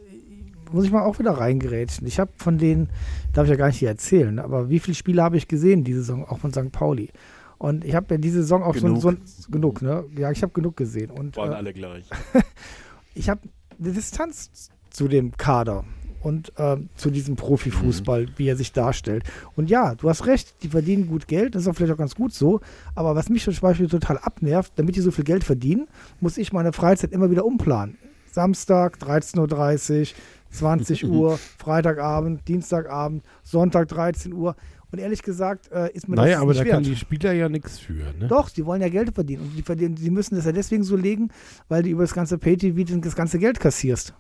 muss 0.71 0.85
ich 0.85 0.91
mal 0.91 1.03
auch 1.03 1.19
wieder 1.19 1.31
reingerätschen. 1.31 2.07
Ich 2.07 2.19
habe 2.19 2.31
von 2.37 2.57
denen, 2.57 2.89
darf 3.33 3.45
ich 3.45 3.51
ja 3.51 3.55
gar 3.55 3.67
nicht 3.67 3.79
hier 3.79 3.89
erzählen, 3.89 4.39
aber 4.39 4.69
wie 4.69 4.79
viele 4.79 4.95
Spiele 4.95 5.23
habe 5.23 5.37
ich 5.37 5.47
gesehen 5.47 5.83
diese 5.83 5.99
Saison, 5.99 6.25
auch 6.25 6.39
von 6.39 6.51
St. 6.51 6.71
Pauli? 6.71 7.09
Und 7.57 7.83
ich 7.83 7.93
habe 7.93 8.15
ja 8.15 8.17
diese 8.17 8.41
Saison 8.41 8.63
auch 8.63 8.73
Genug. 8.73 9.01
so, 9.01 9.11
so 9.11 9.51
genug, 9.51 9.81
ne? 9.81 10.05
Ja, 10.17 10.31
ich 10.31 10.41
habe 10.43 10.53
genug 10.53 10.77
gesehen. 10.77 11.11
Und 11.11 11.35
Waren 11.35 11.51
äh, 11.51 11.55
alle 11.55 11.73
gleich. 11.73 12.05
ich 13.13 13.29
habe 13.29 13.41
eine 13.77 13.91
Distanz 13.91 14.69
zu 14.89 15.09
dem 15.09 15.35
Kader 15.35 15.83
und 16.21 16.53
ähm, 16.57 16.89
zu 16.95 17.09
diesem 17.09 17.35
Profifußball, 17.35 18.27
wie 18.37 18.47
er 18.47 18.55
sich 18.55 18.71
darstellt. 18.71 19.23
Und 19.55 19.69
ja, 19.69 19.95
du 19.95 20.09
hast 20.09 20.25
recht, 20.25 20.63
die 20.63 20.69
verdienen 20.69 21.07
gut 21.07 21.27
Geld, 21.27 21.55
das 21.55 21.63
ist 21.63 21.67
auch 21.67 21.75
vielleicht 21.75 21.93
auch 21.93 21.97
ganz 21.97 22.15
gut 22.15 22.33
so. 22.33 22.61
Aber 22.95 23.15
was 23.15 23.29
mich 23.29 23.43
zum 23.43 23.53
Beispiel 23.61 23.87
total 23.87 24.17
abnervt, 24.17 24.73
damit 24.75 24.95
die 24.95 25.01
so 25.01 25.11
viel 25.11 25.23
Geld 25.23 25.43
verdienen, 25.43 25.87
muss 26.19 26.37
ich 26.37 26.53
meine 26.53 26.73
Freizeit 26.73 27.11
immer 27.11 27.31
wieder 27.31 27.45
umplanen. 27.45 27.97
Samstag 28.31 28.97
13.30 28.99 29.99
Uhr, 29.99 30.07
20 30.51 31.05
Uhr, 31.09 31.38
Freitagabend, 31.57 32.47
Dienstagabend, 32.47 33.23
Sonntag 33.43 33.88
13 33.89 34.34
Uhr. 34.34 34.55
Und 34.91 34.97
ehrlich 34.97 35.21
gesagt, 35.21 35.71
äh, 35.71 35.91
ist 35.93 36.07
mir 36.09 36.15
Naja, 36.15 36.34
das 36.34 36.41
aber 36.41 36.51
nicht 36.51 36.61
da 36.61 36.65
wert. 36.65 36.73
können 36.76 36.85
die 36.85 36.95
Spieler 36.95 37.31
ja 37.34 37.47
nichts 37.47 37.77
für. 37.77 38.11
Ne? 38.17 38.27
Doch, 38.27 38.49
die 38.49 38.65
wollen 38.65 38.81
ja 38.81 38.89
Geld 38.89 39.13
verdienen. 39.13 39.43
Und 39.43 39.55
die, 39.55 39.61
verdienen, 39.61 39.93
die 39.95 40.09
müssen 40.09 40.35
das 40.35 40.45
ja 40.45 40.51
deswegen 40.51 40.84
so 40.84 40.95
legen, 40.95 41.30
weil 41.67 41.84
die 41.84 41.91
über 41.91 42.01
das 42.03 42.13
ganze 42.15 42.39
Pay-TV 42.39 42.99
das 42.99 43.15
ganze 43.15 43.38
Geld 43.38 43.59
kassierst. 43.59 44.15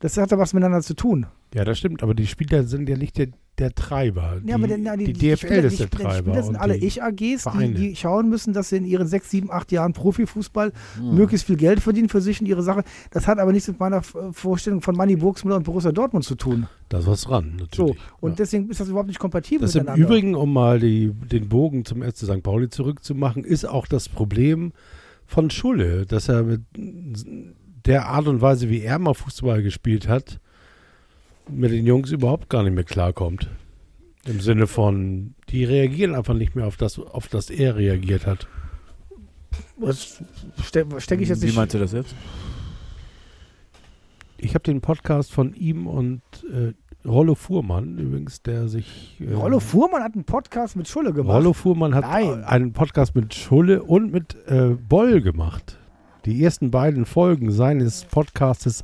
Das 0.00 0.16
hat 0.18 0.30
ja 0.30 0.38
was 0.38 0.52
miteinander 0.52 0.82
zu 0.82 0.94
tun. 0.94 1.26
Ja, 1.54 1.64
das 1.64 1.78
stimmt, 1.78 2.02
aber 2.02 2.14
die 2.14 2.26
Spieler 2.26 2.64
sind 2.64 2.86
ja 2.88 2.98
nicht 2.98 3.16
der, 3.16 3.28
der 3.58 3.74
Treiber. 3.74 4.42
Ja, 4.44 4.56
aber 4.56 4.66
der- 4.68 4.76
na, 4.76 4.94
die, 4.94 5.12
die, 5.12 5.12
DFL 5.14 5.36
Spieler, 5.46 5.64
ist 5.64 5.80
der 5.80 5.86
die, 5.86 5.96
Treiber. 5.96 6.12
Die 6.12 6.18
Spieler 6.30 6.42
sind 6.42 6.56
alle 6.56 6.78
die- 6.78 6.86
Ich-AGs, 6.86 7.44
die, 7.58 7.72
die 7.72 7.96
schauen 7.96 8.28
müssen, 8.28 8.52
dass 8.52 8.68
sie 8.68 8.76
in 8.76 8.84
ihren 8.84 9.06
sechs, 9.06 9.30
sieben, 9.30 9.50
acht 9.50 9.72
Jahren 9.72 9.94
Profifußball 9.94 10.72
Hm. 10.98 11.14
möglichst 11.14 11.46
viel 11.46 11.56
Geld 11.56 11.80
verdienen 11.80 12.10
für 12.10 12.20
sich 12.20 12.40
und 12.42 12.46
ihre 12.46 12.62
Sache. 12.62 12.84
Das 13.10 13.26
hat 13.26 13.38
aber 13.38 13.52
nichts 13.52 13.68
mit 13.68 13.80
meiner 13.80 13.98
äh, 13.98 14.02
Vorstellung 14.32 14.82
von 14.82 14.94
Manny 14.96 15.16
Burgsmüller 15.16 15.56
und 15.56 15.62
Borussia 15.62 15.92
Dortmund 15.92 16.26
zu 16.26 16.34
tun. 16.34 16.66
Da 16.90 16.98
ist 16.98 17.06
was 17.06 17.22
dran, 17.22 17.56
natürlich. 17.58 17.96
So, 17.96 17.96
und 18.20 18.30
ja. 18.32 18.36
deswegen 18.36 18.68
ist 18.68 18.80
das 18.80 18.88
überhaupt 18.88 19.08
nicht 19.08 19.18
kompatibel 19.18 19.62
Das 19.66 19.74
im 19.76 19.84
miteinander. 19.84 20.06
Übrigen, 20.06 20.34
um 20.34 20.52
mal 20.52 20.78
die, 20.78 21.10
den 21.14 21.48
Bogen 21.48 21.86
zum 21.86 22.02
FC 22.02 22.18
St. 22.26 22.42
Pauli 22.42 22.68
zurückzumachen, 22.68 23.44
ist 23.44 23.64
auch 23.64 23.86
das 23.86 24.10
Problem 24.10 24.72
von 25.24 25.48
Schulle, 25.48 26.04
dass 26.04 26.28
er 26.28 26.42
mit 26.42 26.60
der 27.86 28.06
Art 28.06 28.26
und 28.26 28.40
Weise, 28.40 28.68
wie 28.68 28.82
er 28.82 28.98
mal 28.98 29.14
Fußball 29.14 29.62
gespielt 29.62 30.08
hat, 30.08 30.40
mit 31.48 31.70
den 31.70 31.86
Jungs 31.86 32.10
überhaupt 32.10 32.48
gar 32.50 32.62
nicht 32.62 32.74
mehr 32.74 32.84
klarkommt. 32.84 33.48
Im 34.26 34.40
Sinne 34.40 34.66
von, 34.66 35.34
die 35.50 35.64
reagieren 35.64 36.14
einfach 36.16 36.34
nicht 36.34 36.56
mehr 36.56 36.66
auf 36.66 36.76
das, 36.76 36.98
auf 36.98 37.28
das 37.28 37.48
er 37.50 37.76
reagiert 37.76 38.26
hat. 38.26 38.48
Das 39.80 40.22
ste 40.64 40.84
stecke 40.98 41.22
ich 41.22 41.28
jetzt 41.28 41.42
Wie 41.42 41.46
nicht. 41.46 41.56
meinst 41.56 41.74
du 41.74 41.78
das 41.78 41.92
jetzt? 41.92 42.14
Ich 44.38 44.54
habe 44.54 44.64
den 44.64 44.80
Podcast 44.80 45.32
von 45.32 45.54
ihm 45.54 45.86
und 45.86 46.20
äh, 46.52 46.72
Rollo 47.08 47.34
Fuhrmann 47.34 47.96
übrigens, 47.98 48.42
der 48.42 48.68
sich. 48.68 49.16
äh, 49.20 49.32
Rollo 49.32 49.60
Fuhrmann 49.60 50.02
hat 50.02 50.14
einen 50.14 50.24
Podcast 50.24 50.76
mit 50.76 50.88
Schulle 50.88 51.12
gemacht. 51.12 51.36
Rollo 51.36 51.52
Fuhrmann 51.52 51.94
hat 51.94 52.04
Nein. 52.04 52.44
einen 52.44 52.72
Podcast 52.72 53.14
mit 53.14 53.32
Schulle 53.32 53.82
und 53.82 54.12
mit 54.12 54.34
äh, 54.46 54.70
Boll 54.88 55.22
gemacht. 55.22 55.78
Die 56.26 56.42
ersten 56.44 56.70
beiden 56.70 57.06
Folgen 57.06 57.50
seines 57.52 58.04
Podcastes 58.04 58.82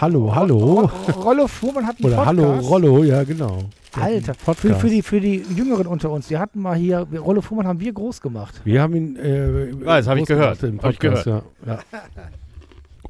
Hallo, 0.00 0.34
Hallo. 0.34 0.56
Ro- 0.56 0.90
Rollo 1.20 1.46
Fuhrmann 1.46 1.86
hat 1.86 1.96
einen 1.98 2.06
Oder 2.06 2.24
Podcast. 2.24 2.38
Hallo, 2.38 2.58
Rollo, 2.60 3.04
ja, 3.04 3.22
genau. 3.24 3.58
Alter, 3.92 4.34
für, 4.34 4.44
Podcast. 4.44 4.80
für, 4.80 4.88
die, 4.88 5.02
für 5.02 5.20
die 5.20 5.44
Jüngeren 5.54 5.86
unter 5.88 6.10
uns, 6.10 6.30
wir 6.30 6.38
hatten 6.38 6.60
mal 6.62 6.76
hier, 6.76 7.06
Rollo 7.18 7.40
Fuhrmann 7.42 7.66
haben 7.66 7.80
wir 7.80 7.92
groß 7.92 8.20
gemacht. 8.20 8.60
Wir 8.64 8.80
haben 8.82 8.94
ihn. 8.94 9.16
Äh, 9.16 9.72
Ah, 9.84 9.96
das 9.98 10.06
hab 10.06 10.16
ich 10.16 10.26
gehört. 10.26 10.62
Im 10.62 10.80
Hab 10.80 10.92
ich 10.92 10.98
Podcast, 11.00 11.26
Ja, 11.26 11.42
ja. 11.66 11.78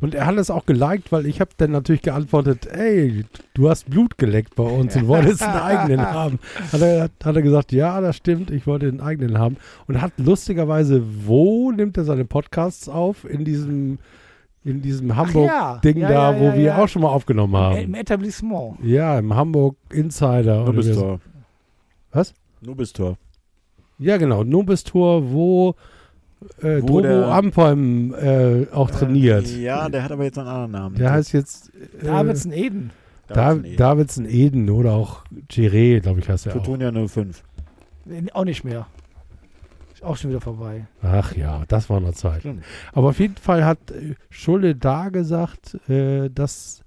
Und 0.00 0.14
er 0.14 0.26
hat 0.26 0.36
es 0.36 0.50
auch 0.50 0.66
geliked, 0.66 1.12
weil 1.12 1.26
ich 1.26 1.40
habe 1.40 1.50
dann 1.56 1.72
natürlich 1.72 2.02
geantwortet, 2.02 2.66
ey, 2.66 3.24
du 3.54 3.68
hast 3.68 3.90
Blut 3.90 4.16
geleckt 4.18 4.54
bei 4.54 4.64
uns 4.64 4.96
und 4.96 5.08
wolltest 5.08 5.42
einen 5.42 5.60
eigenen 5.60 6.00
haben. 6.12 6.38
Hat 6.72 6.80
er, 6.80 7.10
hat 7.22 7.36
er 7.36 7.42
gesagt, 7.42 7.72
ja, 7.72 8.00
das 8.00 8.16
stimmt, 8.16 8.50
ich 8.50 8.66
wollte 8.66 8.88
einen 8.88 9.00
eigenen 9.00 9.38
haben. 9.38 9.56
Und 9.86 10.00
hat 10.00 10.12
lustigerweise, 10.16 11.02
wo 11.26 11.70
nimmt 11.70 11.96
er 11.96 12.04
seine 12.04 12.24
Podcasts 12.24 12.88
auf? 12.88 13.24
In 13.24 13.44
diesem, 13.44 13.98
in 14.64 14.80
diesem 14.80 15.16
Hamburg-Ding 15.16 15.98
ja, 15.98 16.08
da, 16.08 16.32
ja, 16.32 16.40
wo 16.40 16.44
ja, 16.46 16.54
wir 16.54 16.62
ja. 16.62 16.82
auch 16.82 16.88
schon 16.88 17.02
mal 17.02 17.08
aufgenommen 17.08 17.54
Im 17.54 17.60
haben. 17.60 17.94
Etablissement. 17.94 18.78
Ja, 18.82 19.18
im 19.18 19.34
Hamburg 19.34 19.76
Insider. 19.92 20.64
Nubistor. 20.64 21.20
Was? 22.12 22.34
Nubistor. 22.62 23.16
Ja, 23.98 24.16
genau, 24.16 24.44
Nobistor, 24.44 25.30
wo, 25.30 25.74
äh, 26.62 26.80
der- 26.82 27.26
Ampheim 27.28 28.14
äh, 28.14 28.66
auch 28.72 28.90
trainiert. 28.90 29.46
Ja, 29.48 29.88
der 29.88 30.02
hat 30.04 30.12
aber 30.12 30.24
jetzt 30.24 30.38
einen 30.38 30.48
anderen 30.48 30.70
Namen. 30.72 30.96
Der 30.96 31.12
heißt 31.12 31.32
jetzt 31.32 31.70
äh, 31.74 32.04
Davidson 32.04 32.52
Eden. 32.52 32.90
Da, 33.26 33.34
Davidson 33.54 33.64
Eden. 33.64 33.76
Davidson 33.76 34.26
Eden 34.26 34.70
oder 34.70 34.92
auch 34.92 35.24
Giré, 35.50 36.00
glaube 36.00 36.20
ich, 36.20 36.28
heißt 36.28 36.46
er 36.46 36.52
auch. 36.56 36.64
Fortuna 36.64 36.90
05. 37.08 37.42
Nee, 38.06 38.24
Auch 38.32 38.44
nicht 38.44 38.64
mehr. 38.64 38.86
Ist 39.92 40.02
auch 40.02 40.16
schon 40.16 40.30
wieder 40.30 40.40
vorbei. 40.40 40.86
Ach 41.02 41.36
ja, 41.36 41.62
das 41.68 41.90
war 41.90 41.98
eine 41.98 42.12
Zeit. 42.14 42.40
Stimmt. 42.40 42.64
Aber 42.92 43.10
auf 43.10 43.18
jeden 43.20 43.36
Fall 43.36 43.64
hat 43.64 43.90
äh, 43.90 44.14
Schulle 44.30 44.74
da 44.74 45.10
gesagt, 45.10 45.76
äh, 45.90 46.30
dass, 46.30 46.82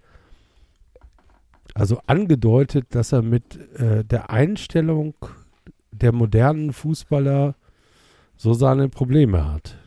also 1.76 2.00
angedeutet, 2.08 2.88
dass 2.96 3.12
er 3.12 3.22
mit 3.22 3.58
äh, 3.80 4.04
der 4.04 4.30
Einstellung 4.30 5.14
der 5.92 6.12
modernen 6.12 6.74
Fußballer 6.74 7.56
so 8.44 8.54
seine 8.54 8.90
Probleme 8.90 9.54
hat. 9.54 9.78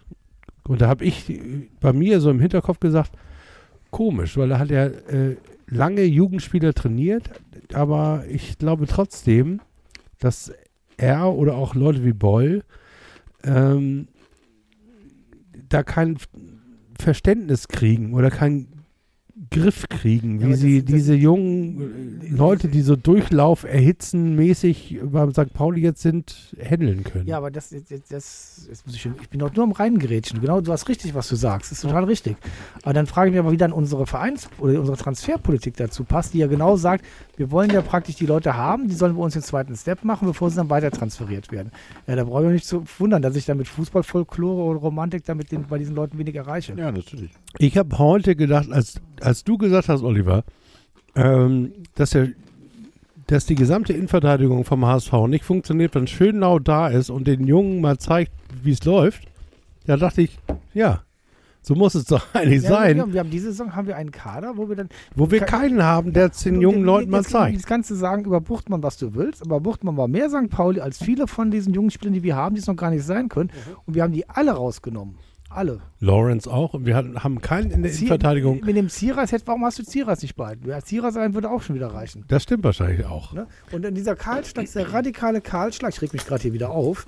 Und 0.67 0.81
da 0.81 0.89
habe 0.89 1.05
ich 1.05 1.41
bei 1.79 1.93
mir 1.93 2.21
so 2.21 2.31
im 2.31 2.41
Hinterkopf 2.41 2.81
gesagt, 2.81 3.13
komisch, 3.91 4.39
weil 4.39 4.51
er 4.51 4.59
hat 4.59 4.71
ja 4.71 4.87
äh, 4.87 5.37
lange 5.69 6.05
Jugendspieler 6.05 6.73
trainiert, 6.73 7.29
aber 7.75 8.25
ich 8.31 8.57
glaube 8.57 8.87
trotzdem, 8.87 9.61
dass 10.21 10.55
er 10.97 11.35
oder 11.35 11.55
auch 11.55 11.75
Leute 11.75 12.03
wie 12.03 12.15
Boll 12.15 12.65
ähm, 13.45 14.09
da 15.69 15.83
kein 15.83 16.17
Verständnis 16.99 17.69
kriegen 17.69 18.15
oder 18.15 18.31
keinen 18.31 18.76
Griff 19.61 19.89
kriegen, 19.89 20.37
Ja, 20.37 20.41
wie 20.41 20.45
aber 20.47 20.57
sie 20.57 20.77
das- 20.83 20.85
das- 20.87 20.95
diese 20.95 21.15
jungen 21.15 22.21
äh, 22.23 22.29
Leute, 22.29 22.69
die 22.69 22.83
so 22.83 22.97
Durchlauf 22.97 23.65
erhitzen 23.65 24.37
mäßig 24.37 24.99
beim 25.05 25.33
St. 25.33 25.53
Pauli 25.55 25.81
jetzt 25.81 26.03
sind, 26.03 26.55
handeln 26.63 27.05
können. 27.05 27.27
Ja, 27.27 27.39
aber 27.39 27.51
das, 27.51 27.71
das, 28.09 28.67
das 28.69 28.87
muss 28.87 28.95
ich, 28.95 29.07
ich 29.23 29.29
bin 29.29 29.41
doch 29.41 29.55
nur 29.55 29.65
am 29.65 29.73
Reingerätschen. 29.73 30.41
Genau, 30.41 30.61
du 30.61 30.73
hast 30.73 30.89
richtig, 30.89 31.15
was 31.15 31.29
du 31.29 31.37
sagst. 31.37 31.71
Das 31.71 31.79
ist 31.79 31.83
total 31.83 32.05
richtig. 32.05 32.37
Aber 32.83 32.93
dann 32.95 33.07
frage 33.07 33.29
ich 33.31 33.33
mich 33.33 33.41
aber, 33.41 33.53
wie 33.53 33.57
dann 33.57 33.73
unsere 33.73 34.07
Vereins- 34.07 34.49
oder 34.59 34.79
unsere 34.81 34.97
Transferpolitik 34.97 35.77
dazu 35.77 36.05
passt, 36.05 36.35
die 36.35 36.39
ja 36.39 36.47
genau 36.47 36.77
sagt, 36.77 37.05
wir 37.37 37.51
wollen 37.51 37.71
ja 37.71 37.83
praktisch 37.83 38.17
die 38.17 38.27
Leute 38.27 38.57
haben, 38.57 38.89
die 38.89 38.95
sollen 38.95 39.17
bei 39.17 39.23
uns 39.23 39.35
den 39.35 39.43
zweiten 39.43 39.77
Step 39.77 40.05
machen, 40.05 40.27
bevor 40.27 40.51
sie 40.51 40.57
dann 40.57 40.71
weiter 40.71 40.91
transferiert 40.91 41.53
werden. 41.53 41.71
Ja, 42.07 42.17
da 42.17 42.25
brauche 42.25 42.43
ich 42.43 42.47
mich 42.47 42.55
nicht 42.55 42.67
zu 42.67 42.85
wundern, 42.99 43.23
dass 43.23 43.37
ich 43.37 43.45
dann 43.45 43.59
mit 43.59 43.69
Fußballfolklore 43.69 44.63
oder 44.63 44.81
Romantik 44.81 45.25
damit 45.25 45.53
den, 45.53 45.67
bei 45.67 45.79
diesen 45.79 45.95
Leuten 45.95 46.19
wenig 46.19 46.35
erreiche. 46.35 46.75
Ja, 46.77 46.91
natürlich. 46.91 47.31
Ich 47.59 47.77
habe 47.77 47.99
heute 47.99 48.37
gedacht, 48.37 48.71
als, 48.73 49.01
als 49.21 49.45
du 49.45 49.59
gesagt 49.59 49.89
hast, 49.89 50.03
Oliver, 50.03 50.45
ähm, 51.15 51.73
dass, 51.95 52.15
er, 52.15 52.29
dass 53.27 53.47
die 53.47 53.55
gesamte 53.55 53.93
Innenverteidigung 53.93 54.65
vom 54.65 54.87
HSV 54.87 55.13
nicht 55.29 55.45
funktioniert, 55.45 55.95
wenn 55.95 56.07
Schönau 56.07 56.59
da 56.59 56.89
ist 56.89 57.11
und 57.11 57.27
den 57.27 57.47
Jungen 57.47 57.81
mal 57.81 57.99
zeigt, 57.99 58.33
wie 58.63 58.73
es 58.73 58.85
läuft, 58.85 59.29
da 59.87 59.97
dachte 59.97 60.23
ich, 60.23 60.39
ja, 60.75 61.03
so 61.67 61.75
muss 61.75 61.95
es 61.95 62.05
doch 62.05 62.25
eigentlich 62.35 62.63
Ja, 62.63 62.69
sein, 62.69 62.97
Ja, 62.99 63.13
wir 63.13 63.21
haben 63.21 63.31
diese 63.31 63.47
Saison 63.51 63.75
haben 63.75 63.87
wir 63.89 63.97
einen 63.97 64.11
Kader, 64.13 64.53
wo 64.57 64.69
wir 64.69 64.77
dann 64.77 64.89
wo 65.15 65.31
wir 65.31 65.41
keinen 65.41 65.83
haben, 65.83 66.13
der 66.13 66.27
es 66.31 66.43
den 66.43 66.61
jungen 66.61 66.85
Leuten 66.85 67.11
mal 67.11 67.25
zeigt. 67.25 67.57
Das 67.57 67.67
Ganze 67.67 67.97
sagen, 67.97 68.25
über 68.25 68.41
Buchtmann, 68.41 68.83
was 68.83 68.97
du 68.99 69.15
willst, 69.15 69.43
aber 69.45 69.61
Buchtmann 69.61 69.97
war 69.97 70.09
mehr 70.09 70.29
St. 70.31 70.49
Pauli 70.51 70.81
als 70.81 70.99
viele 70.99 71.27
von 71.27 71.51
diesen 71.51 71.75
jungen 71.75 71.91
Spielern, 71.91 72.15
die 72.15 72.23
wir 72.23 72.37
haben, 72.37 72.55
die 72.55 72.61
es 72.61 72.67
noch 72.67 72.77
gar 72.77 72.91
nicht 72.91 73.05
sein 73.05 73.29
können. 73.29 73.51
Mhm. 73.53 73.77
Und 73.87 73.95
wir 73.95 74.03
haben 74.03 74.13
die 74.13 74.29
alle 74.29 74.53
rausgenommen. 74.53 75.17
Alle. 75.49 75.81
Lawrence 76.01 76.51
auch 76.51 76.75
und 76.75 76.87
wir 76.87 76.97
hatten, 76.97 77.23
haben 77.23 77.41
keinen 77.41 77.71
in 77.71 77.83
der 77.85 77.93
Zier- 77.93 78.01
Innenverteidigung. 78.09 78.61
Mit 78.65 78.77
dem 78.77 78.89
Zieras, 78.89 79.31
hätte- 79.31 79.47
warum 79.47 79.65
hast 79.65 79.79
du 79.79 79.85
Zieras 79.85 80.21
nicht 80.23 80.35
bei? 80.35 80.57
Ja, 80.67 80.81
Zieras 80.83 81.17
ein 81.17 81.35
würde 81.35 81.49
auch 81.51 81.63
schon 81.63 81.77
wieder 81.77 81.87
reichen. 81.95 82.25
Das 82.29 82.43
stimmt 82.43 82.65
wahrscheinlich 82.65 83.07
auch. 83.07 83.33
Ne? 83.33 83.47
Und 83.71 83.85
in 83.85 83.95
dieser 83.95 84.17
Kahlschlag, 84.17 84.65
dieser 84.67 84.93
radikale 84.93 85.41
Kahlschlag, 85.41 85.93
ich 85.95 86.03
reg 86.03 86.13
mich 86.13 86.27
gerade 86.27 86.43
hier 86.43 86.53
wieder 86.53 86.71
auf, 86.73 87.07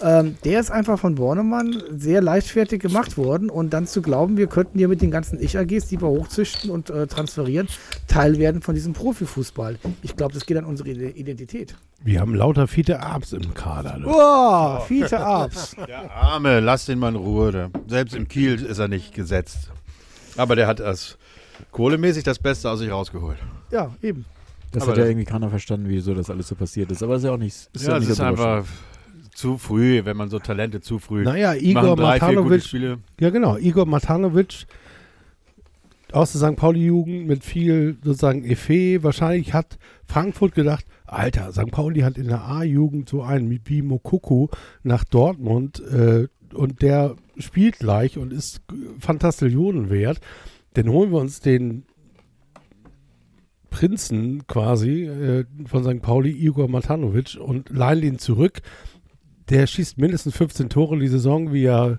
ähm, 0.00 0.36
der 0.44 0.60
ist 0.60 0.70
einfach 0.70 0.98
von 0.98 1.14
Bornemann 1.14 1.82
sehr 1.90 2.20
leichtfertig 2.22 2.80
gemacht 2.82 3.16
worden. 3.16 3.50
Und 3.50 3.70
dann 3.72 3.86
zu 3.86 4.02
glauben, 4.02 4.36
wir 4.36 4.46
könnten 4.46 4.78
hier 4.78 4.88
mit 4.88 5.02
den 5.02 5.10
ganzen 5.10 5.40
Ich-AGs, 5.40 5.86
die 5.88 6.00
wir 6.00 6.08
hochzüchten 6.08 6.70
und 6.70 6.90
äh, 6.90 7.06
transferieren, 7.06 7.68
Teil 8.08 8.38
werden 8.38 8.62
von 8.62 8.74
diesem 8.74 8.92
Profifußball. 8.92 9.78
Ich 10.02 10.16
glaube, 10.16 10.34
das 10.34 10.46
geht 10.46 10.56
an 10.56 10.64
unsere 10.64 10.88
Ide- 10.90 11.10
Identität. 11.10 11.74
Wir 12.02 12.20
haben 12.20 12.34
lauter 12.34 12.66
Fiete 12.68 13.00
Arps 13.00 13.32
im 13.32 13.54
Kader. 13.54 13.98
Du. 14.02 14.10
Oh, 14.10 14.80
Fiete 14.86 15.18
Arps. 15.20 15.74
Der 15.88 16.10
Arme, 16.14 16.60
lass 16.60 16.86
den 16.86 16.98
mal 16.98 17.08
in 17.08 17.16
Ruhe. 17.16 17.52
Der. 17.52 17.70
Selbst 17.86 18.14
im 18.14 18.28
Kiel 18.28 18.62
ist 18.64 18.78
er 18.78 18.88
nicht 18.88 19.14
gesetzt. 19.14 19.70
Aber 20.36 20.54
der 20.56 20.66
hat 20.66 20.80
das 20.80 21.16
kohlemäßig 21.72 22.22
das 22.24 22.38
Beste 22.38 22.70
aus 22.70 22.78
sich 22.80 22.90
rausgeholt. 22.90 23.38
Ja, 23.70 23.94
eben. 24.02 24.24
Das 24.72 24.82
Aber 24.82 24.92
hat 24.92 24.98
ja 24.98 25.06
irgendwie 25.06 25.24
keiner 25.24 25.48
verstanden, 25.48 25.86
wieso 25.88 26.12
das 26.12 26.28
alles 26.28 26.48
so 26.48 26.54
passiert 26.54 26.90
ist. 26.90 27.02
Aber 27.02 27.14
das 27.14 27.22
ist 27.22 27.26
ja 27.28 27.32
auch 27.32 27.38
nicht. 27.38 27.54
Ist 27.72 27.84
ja, 27.84 27.90
ja 27.90 27.94
es 27.96 28.00
nicht 28.00 28.10
ist 28.10 28.16
so 28.18 28.24
einfach 28.24 28.64
zu 29.36 29.58
früh, 29.58 30.04
wenn 30.04 30.16
man 30.16 30.30
so 30.30 30.38
Talente 30.38 30.80
zu 30.80 30.98
früh 30.98 31.22
Naja, 31.22 31.54
Igor 31.54 31.96
Matanovic. 31.96 32.72
Ja, 33.20 33.30
genau. 33.30 33.56
Igor 33.56 33.86
Matanovic 33.86 34.66
aus 36.12 36.32
der 36.32 36.40
St. 36.40 36.56
Pauli-Jugend 36.56 37.26
mit 37.26 37.44
viel 37.44 37.98
sozusagen 38.02 38.44
Effet. 38.44 39.02
Wahrscheinlich 39.02 39.52
hat 39.52 39.78
Frankfurt 40.06 40.54
gedacht, 40.54 40.86
Alter, 41.04 41.52
St. 41.52 41.70
Pauli 41.70 42.00
hat 42.00 42.16
in 42.18 42.28
der 42.28 42.42
A-Jugend 42.42 43.08
so 43.08 43.22
einen 43.22 43.50
wie 43.50 43.58
Bimo 43.58 43.98
Kuku 43.98 44.48
nach 44.82 45.04
Dortmund 45.04 45.80
äh, 45.80 46.28
und 46.54 46.82
der 46.82 47.16
spielt 47.38 47.78
gleich 47.78 48.18
und 48.18 48.32
ist 48.32 48.62
Fantastillionen 48.98 49.90
wert. 49.90 50.20
Dann 50.74 50.88
holen 50.88 51.10
wir 51.10 51.18
uns 51.18 51.40
den 51.40 51.84
Prinzen 53.70 54.46
quasi 54.46 55.04
äh, 55.04 55.44
von 55.66 55.84
St. 55.84 56.00
Pauli, 56.00 56.30
Igor 56.30 56.68
Matanovic, 56.68 57.36
und 57.38 57.68
leihen 57.70 58.02
ihn 58.02 58.18
zurück. 58.18 58.62
Der 59.48 59.66
schießt 59.66 59.98
mindestens 59.98 60.36
15 60.36 60.68
Tore 60.68 60.98
die 60.98 61.08
Saison, 61.08 61.52
wie 61.52 61.64
er 61.64 61.98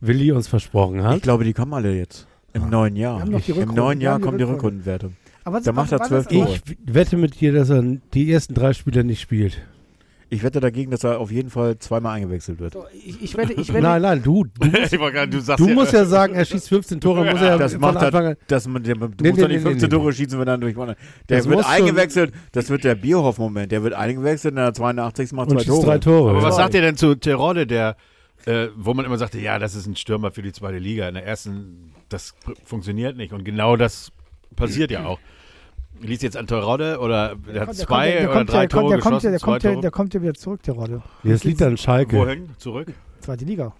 Willi 0.00 0.32
uns 0.32 0.48
versprochen 0.48 1.02
hat. 1.02 1.16
Ich 1.16 1.22
glaube, 1.22 1.44
die 1.44 1.52
kommen 1.52 1.74
alle 1.74 1.94
jetzt. 1.94 2.26
Im 2.52 2.70
neuen 2.70 2.96
Jahr. 2.96 3.22
Im 3.22 3.74
neuen 3.74 4.00
Jahr 4.00 4.18
die 4.18 4.24
kommen 4.24 4.38
die 4.38 4.44
Rückrunde. 4.44 4.84
Rückrundenwerte. 4.84 5.10
Aber 5.44 5.60
Da 5.60 5.72
macht 5.72 5.92
er 5.92 6.02
zwölf 6.02 6.26
Tore. 6.26 6.54
Ich 6.54 6.76
wette 6.82 7.16
mit 7.16 7.40
dir, 7.40 7.52
dass 7.52 7.70
er 7.70 7.82
die 7.82 8.32
ersten 8.32 8.54
drei 8.54 8.72
Spiele 8.72 9.04
nicht 9.04 9.20
spielt. 9.20 9.60
Ich 10.32 10.44
wette 10.44 10.60
dagegen, 10.60 10.92
dass 10.92 11.02
er 11.02 11.18
auf 11.18 11.32
jeden 11.32 11.50
Fall 11.50 11.76
zweimal 11.80 12.14
eingewechselt 12.16 12.60
wird. 12.60 12.74
So, 12.74 12.84
Ich, 12.94 13.20
ich 13.20 13.36
wette, 13.36 13.52
ich 13.54 13.68
wette, 13.72 13.82
Nein, 13.82 14.00
nein, 14.00 14.22
du, 14.22 14.44
du, 14.44 14.68
ich 14.78 14.98
wollte 15.00 15.14
gerade- 15.16 15.28
du 15.32 15.40
sagst 15.40 15.58
du 15.58 15.68
musst 15.68 15.92
ja 15.92 16.04
sagen, 16.04 16.34
er 16.34 16.44
schießt 16.44 16.68
15 16.68 17.00
Tore, 17.00 17.24
muss 17.24 17.40
er 17.42 17.58
Das 17.58 17.76
macht 17.76 17.96
Anfang 17.96 18.24
er, 18.24 18.30
an. 18.30 18.36
das, 18.46 18.62
der, 18.64 18.72
du 18.72 18.80
Nee, 18.80 18.94
musst 18.94 19.20
nee, 19.20 19.30
doch 19.30 19.36
nee, 19.48 19.54
nicht 19.54 19.62
15 19.62 19.88
nee, 19.88 19.96
Tore 19.96 20.12
schießen, 20.12 20.38
wenn 20.38 20.46
er 20.46 20.56
durch 20.58 20.76
Der 20.76 20.96
Das 21.26 21.48
wird 21.48 21.66
eingewechselt, 21.68 22.32
das 22.52 22.70
wird 22.70 22.84
der 22.84 22.94
Bierhoff-Moment. 22.94 23.72
Der 23.72 23.82
wird 23.82 23.94
eingewechselt 23.94 24.52
in 24.52 24.56
der 24.56 24.72
82. 24.72 25.32
macht 25.32 25.50
zwei 25.50 25.58
schießt 25.58 25.68
Tore. 25.68 25.86
drei 25.86 25.98
Tore. 25.98 26.30
Aber 26.30 26.42
was 26.42 26.56
Ja. 26.56 26.62
sagt 26.62 26.74
ihr 26.74 26.82
denn 26.82 26.96
zu 26.96 27.16
Terodde, 27.16 27.66
der, 27.66 27.96
äh, 28.46 28.68
wo 28.76 28.94
man 28.94 29.04
immer 29.04 29.18
sagte, 29.18 29.40
ja, 29.40 29.58
das 29.58 29.74
ist 29.74 29.86
ein 29.86 29.96
Stürmer 29.96 30.30
für 30.30 30.42
die 30.42 30.52
zweite 30.52 30.78
Liga. 30.78 31.08
In 31.08 31.14
der 31.14 31.26
ersten, 31.26 31.92
das 32.08 32.34
funktioniert 32.64 33.16
nicht. 33.16 33.32
Und 33.32 33.44
genau 33.44 33.76
das 33.76 34.12
passiert 34.54 34.92
ja 34.92 35.04
auch. 35.06 35.18
Liest 36.00 36.22
jetzt 36.22 36.36
an 36.36 36.46
Terodde 36.46 36.98
oder 36.98 37.36
der 37.36 37.62
hat 37.62 37.68
der 37.68 37.74
zwei 37.74 38.10
der 38.10 38.30
oder 38.30 38.38
kommt, 38.38 38.50
drei 38.50 38.66
der 38.66 38.68
kommt, 38.68 38.70
Tore 38.70 38.94
der 38.94 39.00
kommt, 39.00 39.14
geschossen, 39.14 39.30
der 39.30 39.40
kommt, 39.40 39.62
der, 39.62 39.76
der 39.76 39.90
kommt 39.90 40.14
ja 40.14 40.22
wieder 40.22 40.34
zurück, 40.34 40.62
der 40.62 40.74
Rodde. 40.74 41.02
Jetzt 41.22 41.44
liegt 41.44 41.60
er 41.60 41.68
in 41.68 41.76
Schalke. 41.76 42.16
Wohin? 42.16 42.50
Zurück? 42.58 42.92
Zweite 43.20 43.44
Liga. 43.44 43.72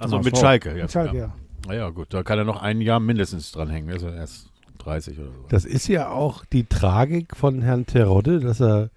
Also 0.00 0.18
mit 0.18 0.36
Schalke. 0.36 0.70
Mit 0.70 0.78
Jetzt, 0.78 0.92
Schalke, 0.92 1.16
ja. 1.16 1.24
ja. 1.24 1.34
Naja, 1.66 1.90
gut, 1.90 2.12
da 2.12 2.22
kann 2.22 2.38
er 2.38 2.44
noch 2.44 2.60
ein 2.60 2.80
Jahr 2.80 3.00
mindestens 3.00 3.52
dranhängen. 3.52 3.88
Er 3.90 3.96
ist 3.96 4.02
ja 4.02 4.14
erst 4.14 4.50
30 4.78 5.18
oder 5.18 5.28
so. 5.28 5.44
Das 5.48 5.64
ist 5.64 5.86
ja 5.88 6.10
auch 6.10 6.44
die 6.46 6.64
Tragik 6.64 7.36
von 7.36 7.62
Herrn 7.62 7.86
Terodde, 7.86 8.40
dass 8.40 8.60
er 8.60 8.90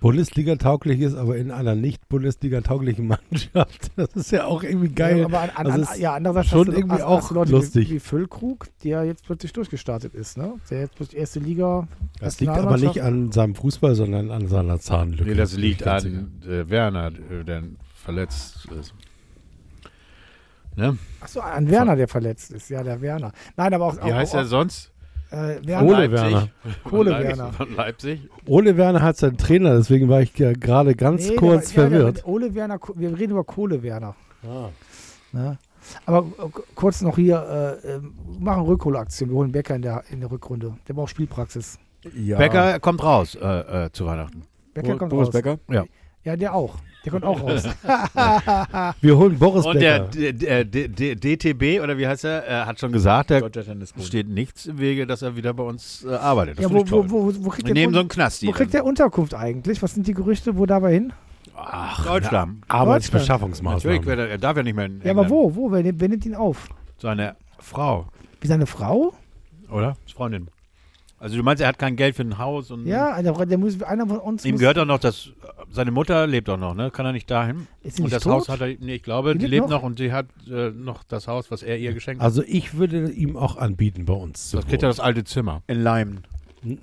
Bundesliga-tauglich 0.00 1.00
ist, 1.00 1.14
aber 1.14 1.36
in 1.36 1.50
einer 1.50 1.74
nicht 1.74 2.08
Bundesliga-tauglichen 2.08 3.06
Mannschaft. 3.30 3.90
Das 3.96 4.14
ist 4.14 4.30
ja 4.30 4.44
auch 4.46 4.62
irgendwie 4.62 4.88
geil. 4.88 5.18
Ja, 5.18 5.24
aber 5.26 5.40
an, 5.40 5.50
an, 5.50 5.66
Also 5.66 5.72
an, 5.72 5.82
es 5.82 5.98
ja, 5.98 6.14
andererseits 6.14 6.48
schon 6.48 6.60
hast 6.60 6.68
du, 6.68 6.72
irgendwie 6.72 6.94
hast, 6.96 7.02
auch 7.02 7.18
hast 7.18 7.30
du 7.30 7.34
Leute 7.34 7.52
lustig. 7.52 7.90
Wie, 7.90 7.94
wie 7.94 8.00
Füllkrug, 8.00 8.66
der 8.84 9.04
jetzt 9.04 9.24
plötzlich 9.24 9.52
durchgestartet 9.52 10.14
ist, 10.14 10.38
ne? 10.38 10.54
Der 10.70 10.80
jetzt 10.80 10.94
plötzlich 10.94 11.20
erste 11.20 11.40
Liga. 11.40 11.88
das 12.18 12.40
liegt 12.40 12.52
aber 12.52 12.76
nicht 12.76 13.02
an 13.02 13.32
seinem 13.32 13.54
Fußball, 13.54 13.94
sondern 13.94 14.30
an 14.30 14.48
seiner 14.48 14.80
Zahnlücke. 14.80 15.30
Nee, 15.30 15.36
das 15.36 15.56
liegt 15.56 15.86
an 15.86 16.40
äh, 16.46 16.68
Werner, 16.70 17.08
äh, 17.08 17.44
der 17.44 17.62
verletzt 17.94 18.68
ist. 18.78 18.94
Ne? 20.76 20.96
Achso, 21.20 21.40
an 21.40 21.68
Werner, 21.68 21.96
der 21.96 22.08
verletzt 22.08 22.52
ist. 22.52 22.70
Ja, 22.70 22.82
der 22.82 23.00
Werner. 23.00 23.32
Nein, 23.56 23.74
aber 23.74 23.86
auch. 23.86 23.96
Wie 23.96 24.12
auch, 24.12 24.14
heißt 24.14 24.34
auch, 24.34 24.38
er 24.38 24.44
sonst? 24.46 24.89
Äh. 25.30 25.66
Werner. 25.66 25.88
Ole 25.88 26.10
Werner. 26.12 26.48
Von 26.82 26.90
Kohle 26.90 27.10
Leipzig- 27.10 27.28
Werner. 27.38 27.52
Von 27.52 27.74
Leipzig. 27.76 28.28
Ole 28.46 28.76
Werner 28.76 29.02
hat 29.02 29.16
seinen 29.16 29.36
Trainer, 29.36 29.76
deswegen 29.76 30.08
war 30.08 30.20
ich 30.22 30.36
ja 30.38 30.52
gerade 30.52 30.94
ganz 30.94 31.28
Nee, 31.28 31.36
kurz 31.36 31.72
der, 31.72 31.84
ja, 31.84 31.90
verwirrt. 31.90 32.16
Der, 32.18 32.28
Ole 32.28 32.54
Werner, 32.54 32.78
wir 32.94 33.18
reden 33.18 33.32
über 33.32 33.44
Kohle 33.44 33.82
Werner. 33.82 34.14
Ah. 34.42 34.68
Ne? 35.32 35.58
Aber 36.06 36.18
äh, 36.18 36.48
kurz 36.74 37.00
noch 37.02 37.16
hier, 37.16 37.78
äh, 37.84 37.88
äh, 37.94 38.00
machen 38.38 38.64
Rückholaktion. 38.64 39.30
Wir 39.30 39.36
holen 39.36 39.52
Becker 39.52 39.74
in 39.76 39.82
der, 39.82 40.02
in 40.10 40.20
der 40.20 40.30
Rückrunde. 40.30 40.74
Der 40.88 40.94
braucht 40.94 41.10
Spielpraxis. 41.10 41.78
Ja. 42.14 42.38
Becker 42.38 42.80
kommt 42.80 43.02
raus 43.02 43.34
äh, 43.40 43.86
äh, 43.86 43.92
zu 43.92 44.06
Weihnachten. 44.06 44.42
Becker 44.74 44.96
kommt 44.96 45.10
Boris 45.10 45.28
raus. 45.28 45.32
Becker? 45.32 45.58
Ja, 45.70 45.84
der 46.24 46.54
auch. 46.54 46.76
Der 47.04 47.12
kommt 47.12 47.24
auch 47.24 47.40
raus. 47.42 47.64
Wir 49.00 49.16
holen 49.16 49.38
Boris 49.38 49.64
Und 49.64 49.80
der 49.80 50.00
Becker. 50.00 50.32
D- 50.32 50.64
D- 50.64 50.88
D- 50.88 51.14
D- 51.14 51.36
DTB, 51.36 51.82
oder 51.82 51.96
wie 51.96 52.06
heißt 52.06 52.24
er, 52.24 52.44
er 52.44 52.66
hat 52.66 52.78
schon 52.78 52.92
gesagt, 52.92 53.30
da 53.30 53.40
steht 54.02 54.28
nichts 54.28 54.66
im 54.66 54.78
Wege, 54.78 55.06
dass 55.06 55.22
er 55.22 55.34
wieder 55.34 55.54
bei 55.54 55.62
uns 55.62 56.04
äh, 56.04 56.10
arbeitet. 56.14 56.58
Das 56.58 56.64
ja, 56.64 56.70
wo, 56.70 56.76
ich 56.84 56.90
wo, 56.90 57.02
toll. 57.02 57.10
wo, 57.10 57.44
wo 57.44 57.48
kriegt 57.50 57.66
Wir 57.68 57.74
der 57.74 57.82
nehmen 57.82 57.94
so 57.94 58.00
einen 58.00 58.08
Knasti. 58.10 58.46
wo 58.48 58.52
kriegt 58.52 58.74
der 58.74 58.84
Unterkunft 58.84 59.32
eigentlich? 59.34 59.80
Was 59.82 59.94
sind 59.94 60.06
die 60.06 60.12
Gerüchte? 60.14 60.58
Wo 60.58 60.66
dabei 60.66 60.92
hin? 60.92 61.12
Ach, 61.56 62.04
Deutschland. 62.04 62.64
Arbeitsbeschaffungsmaßnahmen. 62.68 63.96
Natürlich, 63.96 64.18
er, 64.18 64.28
er 64.30 64.38
darf 64.38 64.56
ja 64.58 64.62
nicht 64.62 64.76
mehr 64.76 64.84
in 64.86 65.00
Ja, 65.02 65.12
aber 65.12 65.28
wo? 65.30 65.54
Wo? 65.54 65.72
Wer, 65.72 65.82
nimmt- 65.82 66.00
wer 66.00 66.08
nimmt 66.08 66.26
ihn 66.26 66.34
auf? 66.34 66.68
Seine 66.98 67.36
Frau, 67.58 68.06
Wie 68.42 68.46
seine 68.46 68.66
Frau? 68.66 69.14
oder? 69.70 69.96
Freundin. 70.14 70.48
Also 71.20 71.36
du 71.36 71.42
meinst, 71.42 71.60
er 71.62 71.68
hat 71.68 71.78
kein 71.78 71.96
Geld 71.96 72.16
für 72.16 72.22
ein 72.22 72.38
Haus 72.38 72.70
und 72.70 72.86
Ja, 72.86 73.20
der, 73.20 73.34
der 73.44 73.58
muss, 73.58 73.80
einer 73.82 74.06
von 74.06 74.18
uns 74.18 74.42
ihm 74.46 74.56
gehört 74.56 74.78
auch 74.78 74.86
noch 74.86 74.98
das, 74.98 75.28
seine 75.70 75.90
Mutter 75.90 76.26
lebt 76.26 76.48
auch 76.48 76.56
noch, 76.56 76.74
ne? 76.74 76.90
Kann 76.90 77.04
er 77.04 77.12
nicht 77.12 77.30
dahin? 77.30 77.66
Ist 77.82 77.96
sie 77.96 78.02
und 78.02 78.06
nicht 78.06 78.16
das 78.16 78.22
tot? 78.22 78.32
Haus 78.32 78.48
hat 78.48 78.62
er, 78.62 78.68
nee, 78.80 78.94
ich 78.94 79.02
glaube, 79.02 79.34
Die 79.34 79.40
die, 79.40 79.46
lebt 79.46 79.64
noch? 79.68 79.70
noch 79.70 79.82
und 79.82 79.98
sie 79.98 80.12
hat 80.12 80.26
äh, 80.50 80.70
noch 80.70 81.04
das 81.04 81.28
Haus, 81.28 81.50
was 81.50 81.62
er 81.62 81.76
ihr 81.76 81.92
geschenkt 81.92 82.22
hat. 82.22 82.24
Also 82.24 82.42
ich 82.46 82.72
würde 82.72 83.10
ihm 83.10 83.36
auch 83.36 83.58
anbieten, 83.58 84.06
bei 84.06 84.14
uns 84.14 84.48
zu 84.48 84.56
das 84.56 84.66
kriegt 84.66 84.82
er 84.82 84.88
das 84.88 84.98
alte 84.98 85.22
Zimmer. 85.24 85.62
In 85.66 85.82
Leimen. 85.82 86.22
Hm? 86.62 86.78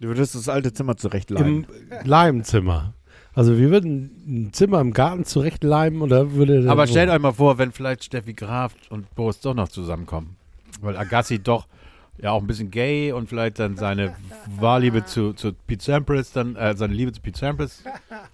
Du 0.00 0.08
würdest 0.08 0.34
das 0.34 0.48
alte 0.48 0.72
Zimmer 0.72 0.92
Im 0.92 0.98
zurechtleimen. 0.98 1.66
Leimzimmer. 2.04 2.94
Also 3.34 3.58
wir 3.58 3.70
würden 3.70 4.10
ein 4.26 4.52
Zimmer 4.54 4.80
im 4.80 4.94
Garten 4.94 5.26
zurechtleimen 5.26 6.00
oder 6.00 6.32
würde... 6.32 6.64
Aber 6.70 6.86
stellt 6.86 7.10
euch 7.10 7.20
mal 7.20 7.32
vor, 7.32 7.58
wenn 7.58 7.72
vielleicht 7.72 8.04
Steffi 8.04 8.32
Graf 8.32 8.74
und 8.88 9.14
Boris 9.14 9.40
doch 9.40 9.52
noch 9.54 9.68
zusammenkommen. 9.68 10.36
Weil 10.80 10.96
Agassi 10.96 11.40
doch 11.40 11.66
ja 12.22 12.30
auch 12.32 12.40
ein 12.40 12.46
bisschen 12.46 12.70
gay 12.70 13.12
und 13.12 13.28
vielleicht 13.28 13.58
dann 13.58 13.76
seine 13.76 14.14
Wahrliebe 14.58 15.04
zu, 15.04 15.32
zu 15.32 15.52
Pete 15.66 15.82
Sampras, 15.84 16.32
dann 16.32 16.56
äh, 16.56 16.76
seine 16.76 16.92
Liebe 16.94 17.12
zu 17.12 17.20
Pete 17.20 17.38
Sampras 17.38 17.82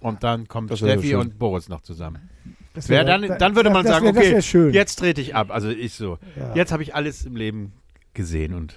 und 0.01 0.23
dann 0.23 0.47
kommt 0.47 0.71
Das 0.71 0.79
Steffi 0.79 1.15
und 1.15 1.37
Boris 1.39 1.69
noch 1.69 1.81
zusammen. 1.81 2.29
Das 2.73 2.89
Wär 2.89 3.05
wär- 3.05 3.17
dann, 3.17 3.37
dann 3.39 3.55
würde 3.55 3.69
man 3.71 3.83
das 3.83 3.93
sagen, 3.93 4.05
wär, 4.05 4.13
Das 4.13 4.21
okay, 4.21 4.31
wäre 4.31 4.41
schön. 4.41 4.73
jetzt 4.73 4.97
trete 4.99 5.19
ich 5.21 5.35
ab. 5.35 5.47
Also 5.51 5.69
ich 5.69 5.93
so. 5.93 6.17
Ja. 6.35 6.53
Jetzt 6.55 6.71
habe 6.71 6.83
ich 6.83 6.93
alles 6.93 7.25
im 7.25 7.35
Leben 7.35 7.71
gesehen 8.13 8.53
und 8.53 8.75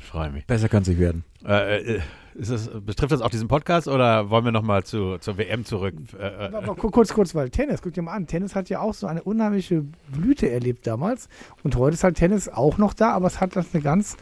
freue 0.00 0.30
mich. 0.30 0.46
Besser 0.46 0.68
kann 0.68 0.82
es 0.82 0.88
nicht 0.88 0.98
werden. 1.00 1.24
Äh, 1.46 1.96
äh, 1.96 2.00
ist 2.34 2.50
das, 2.50 2.70
betrifft 2.80 3.12
das 3.12 3.20
auch 3.20 3.28
diesen 3.28 3.48
Podcast 3.48 3.88
oder 3.88 4.30
wollen 4.30 4.46
wir 4.46 4.52
nochmal 4.52 4.84
zu, 4.84 5.18
zur 5.18 5.36
WM 5.36 5.66
zurück? 5.66 5.94
Äh, 6.18 6.46
äh, 6.46 6.54
Aber 6.54 6.74
ku- 6.76 6.90
kurz, 6.90 7.12
kurz, 7.12 7.34
weil 7.34 7.50
Tennis, 7.50 7.82
guck 7.82 7.92
dir 7.92 8.00
mal 8.00 8.12
an, 8.14 8.26
Tennis 8.26 8.54
hat 8.54 8.70
ja 8.70 8.80
auch 8.80 8.94
so 8.94 9.06
eine 9.06 9.22
unheimliche 9.22 9.84
Blüte 10.10 10.48
erlebt 10.50 10.86
damals. 10.86 11.28
Und 11.62 11.76
heute 11.76 11.92
ist 11.92 12.04
halt 12.04 12.16
Tennis 12.16 12.48
auch 12.48 12.78
noch 12.78 12.94
da, 12.94 13.10
aber 13.12 13.26
es 13.26 13.38
hat 13.38 13.54
das 13.54 13.66
eine 13.74 13.82
ganz 13.82 14.16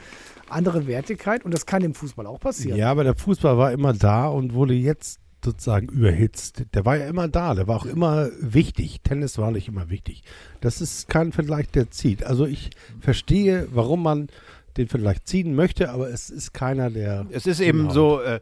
andere 0.51 0.87
Wertigkeit 0.87 1.45
und 1.45 1.53
das 1.53 1.67
kann 1.67 1.83
im 1.83 1.95
Fußball 1.95 2.27
auch 2.27 2.41
passieren. 2.41 2.77
Ja, 2.79 2.91
aber 2.91 3.05
der 3.05 3.15
Fußball 3.15 3.57
war 3.59 3.73
immer 3.73 3.93
da 3.93 4.29
und 4.29 4.55
wurde 4.55 4.75
jetzt 4.75 5.21
sozusagen 5.45 5.89
überhitzt. 5.89 6.65
Der 6.75 6.85
war 6.85 6.97
ja 6.97 7.07
immer 7.07 7.27
da, 7.29 7.55
der 7.55 7.67
war 7.67 7.77
auch 7.77 7.87
immer 7.87 8.29
wichtig. 8.41 9.01
Tennis 9.03 9.39
war 9.39 9.51
nicht 9.51 9.69
immer 9.69 9.89
wichtig. 9.89 10.23
Das 10.61 10.81
ist 10.81 11.09
kein 11.09 11.33
Vergleich, 11.33 11.69
der 11.71 11.91
zieht. 11.91 12.25
Also 12.25 12.47
ich 12.47 12.71
verstehe, 13.01 13.67
warum 13.73 14.03
man 14.03 14.29
den 14.77 14.89
Vergleich 14.89 15.25
ziehen 15.25 15.55
möchte, 15.55 15.91
aber 15.91 16.11
es 16.11 16.31
ist 16.31 16.53
keiner, 16.53 16.91
der... 16.91 17.27
Es 17.31 17.47
ist 17.47 17.61
eben 17.61 17.79
Genau. 17.89 17.93
so, 17.93 18.21
äh, 18.21 18.41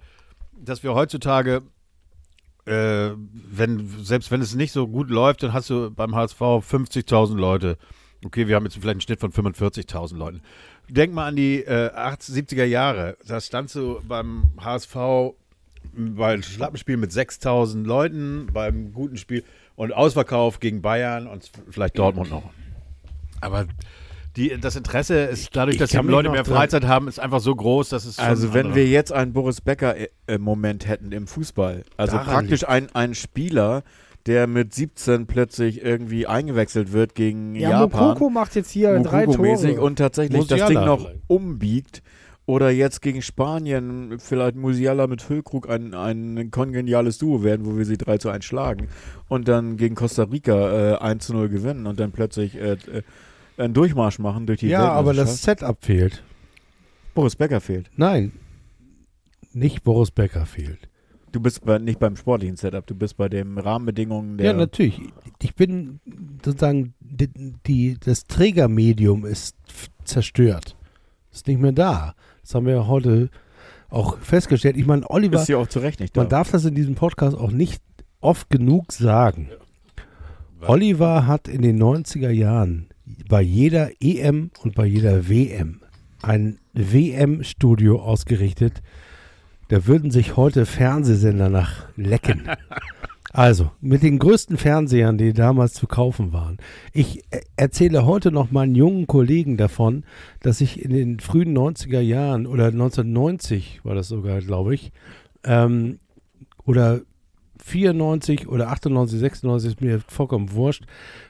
dass 0.61 0.83
wir 0.83 0.95
heutzutage, 0.95 1.63
äh, 2.67 3.11
wenn, 3.51 3.89
selbst 4.03 4.31
wenn 4.31 4.41
es 4.43 4.55
nicht 4.55 4.73
so 4.73 4.89
gut 4.89 5.09
läuft, 5.09 5.43
dann 5.43 5.53
hast 5.53 5.71
du 5.71 5.91
beim 5.91 6.15
HSV 6.15 6.41
50.000 6.41 7.37
Leute. 7.37 7.79
Okay, 8.25 8.49
wir 8.49 8.57
haben 8.57 8.65
jetzt 8.65 8.75
vielleicht 8.75 8.89
einen 8.95 9.01
Schnitt 9.01 9.21
von 9.21 9.33
45.000 9.33 10.17
Leuten. 10.17 10.43
Denk 10.89 11.13
mal 11.13 11.27
an 11.29 11.37
die 11.37 11.61
äh, 11.65 11.91
80, 11.93 12.35
70er 12.35 12.65
Jahre. 12.65 13.17
Da 13.27 13.41
standst 13.41 13.75
du 13.75 14.01
beim 14.07 14.45
HSV 14.61 14.97
bei 15.93 16.33
einem 16.33 16.43
Schlappenspiel 16.43 16.97
mit 16.97 17.11
6.000 17.13 17.85
Leuten, 17.85 18.49
beim 18.53 18.93
guten 18.93 19.17
Spiel 19.17 19.45
und 19.77 19.93
Ausverkauf 19.93 20.61
gegen 20.61 20.83
Bayern 20.83 21.27
und 21.27 21.51
vielleicht 21.71 21.99
Dortmund 21.99 22.31
noch. 22.31 22.51
Aber 23.41 23.67
die, 24.37 24.57
das 24.61 24.77
Interesse 24.77 25.25
ist 25.25 25.55
dadurch, 25.55 25.75
Ich 25.77 25.81
dass 25.81 25.91
die 25.91 25.97
Leute 25.99 26.31
mehr 26.31 26.45
Freizeit 26.45 26.85
haben, 26.87 27.09
ist 27.09 27.19
einfach 27.19 27.41
so 27.41 27.55
groß, 27.55 27.89
dass 27.89 28.05
es 28.05 28.19
Also 28.19 28.55
wenn 28.55 28.67
andere- 28.67 28.77
wir 28.77 28.87
jetzt 28.89 29.13
einen 29.13 29.33
Boris 29.33 29.61
Becker-Moment 29.61 30.87
hätten 30.87 31.13
im 31.13 31.27
Fußball, 31.27 31.85
also 31.97 32.17
Daran 32.17 32.33
praktisch 32.35 32.67
ein, 32.69 32.89
ein 32.95 33.15
Spieler, 33.15 33.83
der 34.29 34.47
mit 34.47 34.73
17 34.75 35.27
plötzlich 35.27 35.83
irgendwie 35.83 36.27
eingewechselt 36.29 36.93
wird 36.93 37.15
gegen 37.17 37.57
Ja, 37.57 37.71
Japan, 37.81 38.09
Mokoko 38.11 38.31
macht 38.31 38.55
jetzt 38.55 38.71
hier 38.71 38.97
drei 39.01 39.25
Mukoko-mäßig 39.25 39.75
Tore. 39.75 39.81
und 39.87 39.97
tatsächlich 39.97 40.47
das 40.47 40.51
Musiala 40.61 40.69
Ding 40.69 40.85
noch 40.87 41.01
vielleicht. 41.01 41.21
umbiegt 41.27 42.03
oder 42.47 42.71
jetzt 42.71 43.03
gegen 43.03 43.21
Spanien 43.23 44.19
vielleicht 44.19 44.57
Musiala 44.57 45.07
mit 45.07 45.21
Füllkrug 45.23 45.69
ein, 45.69 45.93
ein 45.95 46.51
kongeniales 46.51 47.19
Duo 47.19 47.43
werden, 47.43 47.67
wo 47.67 47.77
wir 47.77 47.85
sie 47.85 47.97
3 47.99 48.19
zu 48.19 48.29
1 48.31 48.45
schlagen 48.45 48.89
und 49.29 49.49
dann 49.49 49.77
gegen 49.77 49.95
Costa 49.97 50.23
Rica 50.25 50.93
äh, 50.95 50.99
1 50.99 51.27
zu 51.27 51.33
0 51.35 51.49
gewinnen 51.49 51.87
und 51.87 51.99
dann 51.99 52.13
plötzlich 52.13 52.55
äh, 52.57 52.73
äh, 52.73 53.03
einen 53.57 53.75
Durchmarsch 53.75 54.19
machen 54.19 54.47
durch 54.47 54.61
die 54.61 54.69
Ja, 54.69 54.93
aber 54.93 55.13
das. 55.15 55.43
Setup 55.43 55.77
fehlt. 55.85 56.23
Boris 57.15 57.35
Becker 57.37 57.61
fehlt. 57.61 57.91
Nein, 57.97 58.33
nicht 59.53 59.83
Boris 59.83 60.11
Becker 60.11 60.47
fehlt. 60.47 60.88
Du 61.33 61.41
bist 61.41 61.65
bei, 61.65 61.79
nicht 61.79 61.99
beim 61.99 62.17
sportlichen 62.17 62.57
Setup, 62.57 62.87
du 62.87 62.95
bist 62.95 63.17
bei 63.17 63.29
den 63.29 63.59
Rahmenbedingungen 63.59 64.39
der. 64.39 64.47
Ja, 64.47 64.53
natürlich. 64.53 65.01
Ich 65.43 65.55
bin 65.55 66.01
sozusagen, 66.45 66.95
die, 67.01 67.29
die, 67.67 67.97
das 67.99 68.25
Trägermedium 68.25 69.25
ist 69.25 69.57
zerstört. 70.05 70.77
Ist 71.33 71.47
nicht 71.47 71.61
mehr 71.61 71.73
da. 71.73 72.15
Das 72.43 72.55
haben 72.55 72.67
wir 72.67 72.75
ja 72.75 72.87
heute 72.87 73.31
auch 73.91 74.19
festgestellt. 74.19 74.77
Ich 74.77 74.87
meine, 74.87 75.09
Oliver, 75.11 75.41
ist 75.41 75.49
ja 75.49 75.59
auch 75.59 75.67
zu 75.67 75.81
Recht 75.81 76.01
nicht 76.01 76.17
da. 76.17 76.23
man 76.23 76.29
darf 76.29 76.51
das 76.51 76.65
in 76.65 76.75
diesem 76.75 76.95
Podcast 76.95 77.37
auch 77.37 77.51
nicht 77.51 77.83
oft 78.21 78.51
genug 78.51 78.93
sagen. 78.93 79.51
Oliver 80.61 81.27
hat 81.27 81.47
in 81.47 81.63
den 81.63 81.81
90er 81.81 82.31
Jahren 82.31 82.89
bei 83.29 83.41
jeder 83.41 83.91
EM 84.01 84.51
und 84.63 84.75
bei 84.75 84.87
jeder 84.87 85.29
WM 85.29 85.81
ein 86.23 86.59
WM-Studio 86.73 88.01
ausgerichtet. 88.01 88.83
Da 89.69 89.87
würden 89.87 90.11
sich 90.11 90.37
heute 90.37 90.67
Fernsehsender 90.67 91.49
nach 91.49 91.87
lecken. 91.97 92.49
Also, 93.31 93.71
mit 93.83 94.03
den 94.03 94.19
größten 94.19 94.57
Fernsehern, 94.57 95.19
die 95.19 95.35
damals 95.35 95.75
zu 95.75 95.87
kaufen 95.87 96.33
waren. 96.33 96.57
Ich 96.95 97.23
äh, 97.31 97.43
erzähle 97.57 98.07
heute 98.07 98.33
noch 98.33 98.51
meinen 98.51 98.75
jungen 98.75 99.07
Kollegen 99.07 99.59
davon, 99.59 100.05
dass 100.41 100.63
ich 100.63 100.83
in 100.83 100.91
den 100.91 101.21
frühen 101.21 101.57
90er 101.57 102.01
Jahren 102.01 102.47
oder 102.47 102.69
1990 102.69 103.81
war 103.85 103.95
das 103.95 104.09
sogar, 104.09 104.41
glaube 104.41 104.75
ich, 104.75 104.93
ähm, 105.45 105.99
oder 106.65 107.03
94 107.63 108.49
oder 108.49 108.71
98, 108.71 109.19
96 109.19 109.73
ist 109.73 109.81
mir 109.81 110.01
vollkommen 110.09 110.53
wurscht, 110.53 110.85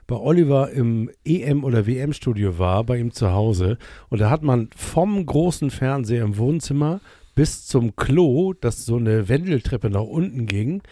bei 0.06 0.16
Oliver 0.16 0.70
im 0.70 1.10
EM- 1.24 1.64
oder 1.64 1.86
WM-Studio 1.86 2.58
war, 2.58 2.84
bei 2.84 2.98
ihm 2.98 3.10
zu 3.10 3.32
Hause. 3.32 3.76
Und 4.08 4.20
da 4.20 4.30
hat 4.30 4.42
man 4.42 4.70
vom 4.76 5.26
großen 5.26 5.70
Fernseher 5.70 6.24
im 6.24 6.38
Wohnzimmer 6.38 7.00
bis 7.38 7.68
zum 7.68 7.94
Klo, 7.94 8.52
das 8.52 8.84
so 8.84 8.96
eine 8.96 9.28
Wendeltreppe 9.28 9.90
nach 9.90 10.02
unten 10.02 10.46
ging, 10.46 10.82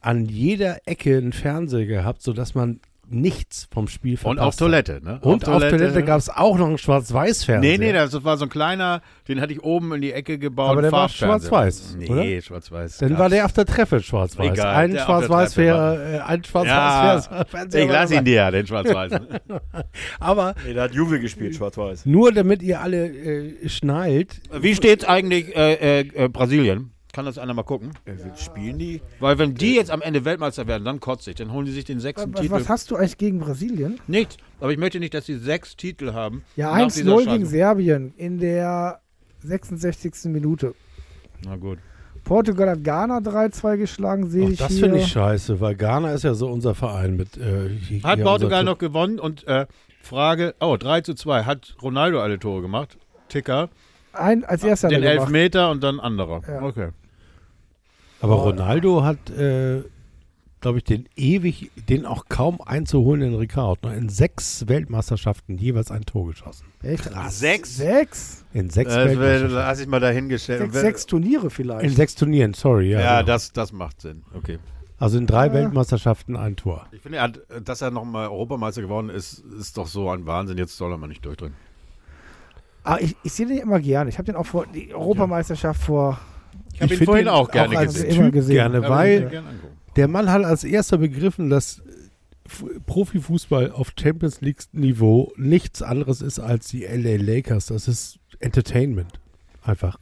an 0.00 0.24
jeder 0.24 0.78
Ecke 0.86 1.18
einen 1.18 1.32
Fernseher 1.32 1.84
gehabt, 1.84 2.22
sodass 2.22 2.54
man 2.54 2.78
nichts 3.10 3.68
vom 3.72 3.88
Spiel 3.88 4.16
verpasst 4.16 4.38
Und 4.38 4.44
auf. 4.46 4.56
Toilette, 4.56 5.00
ne? 5.02 5.18
Und 5.22 5.48
auf 5.48 5.62
Toilette, 5.62 6.02
gab 6.02 6.18
es 6.18 6.28
auch 6.28 6.58
noch 6.58 6.68
einen 6.68 6.78
Schwarz-Weiß-Fernseher. 6.78 7.78
Nee, 7.78 7.78
nee, 7.78 7.92
das 7.92 8.24
war 8.24 8.36
so 8.36 8.46
ein 8.46 8.48
kleiner, 8.50 9.02
den 9.28 9.40
hatte 9.40 9.52
ich 9.52 9.62
oben 9.62 9.92
in 9.94 10.00
die 10.00 10.12
Ecke 10.12 10.38
gebaut. 10.38 10.70
Aber 10.70 10.82
der 10.82 10.92
war 10.92 11.08
schwarz-weiß, 11.08 11.96
Nee, 11.98 12.40
schwarz-weiß. 12.40 12.98
Dann 12.98 13.18
war 13.18 13.28
der 13.28 13.44
auf 13.44 13.52
der 13.52 13.66
Treffe 13.66 14.00
schwarz-weiß. 14.00 14.52
Egal, 14.52 14.74
ein 14.74 14.98
schwarz-weiß 14.98 15.54
Treppe 15.54 15.66
wäre, 15.66 16.16
äh, 16.16 16.20
ein 16.20 16.44
schwarz-weiß 16.44 17.30
Ja, 17.30 17.44
ich 17.80 17.88
war 17.88 17.92
lasse 17.92 18.14
ihn 18.16 18.24
dir, 18.24 18.50
den 18.50 18.66
schwarz-weißen. 18.66 19.26
Aber 20.20 20.54
nee, 20.66 20.74
da 20.74 20.82
hat 20.84 20.92
Juve 20.94 21.20
gespielt, 21.20 21.54
schwarz-weiß. 21.54 22.06
nur 22.06 22.32
damit 22.32 22.62
ihr 22.62 22.80
alle 22.80 23.06
äh, 23.06 23.68
schnallt, 23.68 24.40
Wie 24.60 24.74
steht's 24.74 25.04
eigentlich 25.04 25.54
äh, 25.56 26.00
äh, 26.00 26.24
äh, 26.24 26.28
Brasilien? 26.28 26.92
Kann 27.12 27.24
das 27.24 27.38
einer 27.38 27.54
mal 27.54 27.64
gucken? 27.64 27.90
Äh, 28.04 28.12
Spielen 28.36 28.78
die? 28.78 29.02
Weil 29.18 29.36
wenn 29.38 29.54
die 29.54 29.74
jetzt 29.74 29.90
am 29.90 30.00
Ende 30.00 30.24
Weltmeister 30.24 30.66
werden, 30.68 30.84
dann 30.84 31.00
kotze 31.00 31.30
ich. 31.30 31.36
Dann 31.36 31.52
holen 31.52 31.66
die 31.66 31.72
sich 31.72 31.84
den 31.84 31.98
sechsten 31.98 32.32
Was, 32.32 32.40
Titel. 32.40 32.52
was 32.54 32.68
hast 32.68 32.90
du 32.90 32.96
eigentlich 32.96 33.18
gegen 33.18 33.40
Brasilien? 33.40 33.98
Nichts. 34.06 34.36
Aber 34.60 34.70
ich 34.72 34.78
möchte 34.78 35.00
nicht, 35.00 35.12
dass 35.14 35.26
sie 35.26 35.36
sechs 35.36 35.76
Titel 35.76 36.12
haben. 36.12 36.44
Ja, 36.54 36.76
nach 36.78 36.92
dieser 36.92 37.12
1-0 37.16 37.24
gegen. 37.32 37.46
Serbien 37.46 38.14
in 38.16 38.38
der 38.38 39.00
66. 39.40 40.26
Minute. 40.26 40.74
Na 41.44 41.56
gut. 41.56 41.78
Portugal 42.22 42.68
hat 42.70 42.84
Ghana 42.84 43.18
3-2 43.18 43.76
geschlagen, 43.78 44.28
sehe 44.28 44.50
ich 44.50 44.58
das 44.58 44.78
finde 44.78 44.98
ich 44.98 45.06
scheiße, 45.08 45.58
weil 45.60 45.74
Ghana 45.74 46.12
ist 46.12 46.22
ja 46.22 46.34
so 46.34 46.48
unser 46.48 46.74
Verein 46.74 47.16
mit. 47.16 47.36
Äh, 47.38 47.70
hier- 47.70 48.02
Hat 48.02 48.16
hier 48.16 48.24
Portugal 48.24 48.62
noch 48.62 48.78
gewonnen 48.78 49.18
und 49.18 49.46
äh, 49.48 49.66
Frage, 50.02 50.54
oh, 50.60 50.76
3 50.76 51.00
zu 51.00 51.14
2. 51.14 51.44
Hat 51.44 51.74
Ronaldo 51.82 52.20
alle 52.20 52.38
Tore 52.38 52.60
gemacht? 52.62 52.98
Ticker. 53.28 53.68
Ein, 54.12 54.44
als 54.44 54.62
erster 54.64 54.88
Den 54.88 55.00
gemacht. 55.02 55.18
Elfmeter 55.20 55.70
und 55.70 55.82
dann 55.82 55.98
anderer. 55.98 56.42
Ja. 56.46 56.62
Okay. 56.62 56.88
Aber 58.20 58.34
Ronaldo 58.34 59.02
hat, 59.04 59.30
äh, 59.30 59.82
glaube 60.60 60.78
ich, 60.78 60.84
den 60.84 61.08
ewig, 61.16 61.70
den 61.88 62.04
auch 62.04 62.26
kaum 62.28 62.60
einzuholenden 62.60 63.34
Rekord. 63.34 63.82
Ne? 63.82 63.96
In 63.96 64.08
sechs 64.10 64.68
Weltmeisterschaften 64.68 65.56
jeweils 65.56 65.90
ein 65.90 66.02
Tor 66.02 66.26
geschossen. 66.28 66.66
Echt? 66.82 67.08
Sechs? 67.30 67.76
Sechs? 67.78 68.44
In 68.52 68.68
sechs 68.68 68.92
Das 68.94 68.98
will- 68.98 69.18
Weltmeisterschaften. 69.20 69.54
lass 69.56 69.80
ich 69.80 69.86
mal 69.86 70.00
dahingestellt. 70.00 70.60
Sechs, 70.60 70.80
sechs 70.80 71.06
Turniere 71.06 71.48
vielleicht. 71.50 71.84
In 71.84 71.90
sechs 71.96 72.14
Turnieren, 72.14 72.52
sorry. 72.54 72.90
Ja, 72.90 73.00
Ja, 73.00 73.14
genau. 73.20 73.26
das, 73.32 73.52
das 73.52 73.72
macht 73.72 74.02
Sinn. 74.02 74.22
Okay. 74.34 74.58
Also 74.98 75.16
in 75.16 75.26
drei 75.26 75.46
Ja. 75.46 75.54
Weltmeisterschaften 75.54 76.36
ein 76.36 76.56
Tor. 76.56 76.86
Ich 76.92 77.00
finde, 77.00 77.16
er 77.18 77.24
hat, 77.24 77.40
dass 77.64 77.80
er 77.80 77.90
nochmal 77.90 78.28
Europameister 78.28 78.82
geworden 78.82 79.08
ist, 79.08 79.38
ist 79.58 79.78
doch 79.78 79.86
so 79.86 80.10
ein 80.10 80.26
Wahnsinn. 80.26 80.58
Jetzt 80.58 80.76
soll 80.76 80.92
er 80.92 80.98
mal 80.98 81.06
nicht 81.06 81.24
durchdrehen. 81.24 81.54
Ah, 82.84 82.98
ich, 83.00 83.16
ich 83.22 83.32
sehe 83.32 83.46
den 83.46 83.58
immer 83.58 83.80
gerne. 83.80 84.10
Ich 84.10 84.18
habe 84.18 84.26
den 84.26 84.36
auch 84.36 84.44
vor 84.46 84.66
die 84.66 84.92
Europameisterschaft 84.94 85.82
vor 85.82 86.18
Ich 86.80 86.92
habe 86.92 86.94
ihn 86.94 87.04
vorhin 87.04 87.26
ihn 87.26 87.30
auch 87.30 87.50
gerne 87.50 87.78
als 87.78 87.94
gesehen. 87.94 88.20
Immer 88.20 88.30
gesehen. 88.30 88.54
gerne, 88.54 88.88
weil 88.88 89.28
gerne 89.28 89.48
der 89.96 90.08
Mann 90.08 90.30
hat 90.30 90.44
als 90.44 90.64
erster 90.64 90.98
begriffen, 90.98 91.50
dass 91.50 91.82
Profifußball 92.86 93.70
auf 93.70 93.92
Champions 93.98 94.40
League 94.40 94.62
Niveau 94.72 95.32
nichts 95.36 95.82
anderes 95.82 96.20
ist 96.20 96.38
als 96.38 96.68
die 96.68 96.84
LA 96.84 97.16
Lakers. 97.16 97.66
Das 97.66 97.86
ist 97.86 98.18
Entertainment. 98.40 99.20
Einfach. 99.62 99.98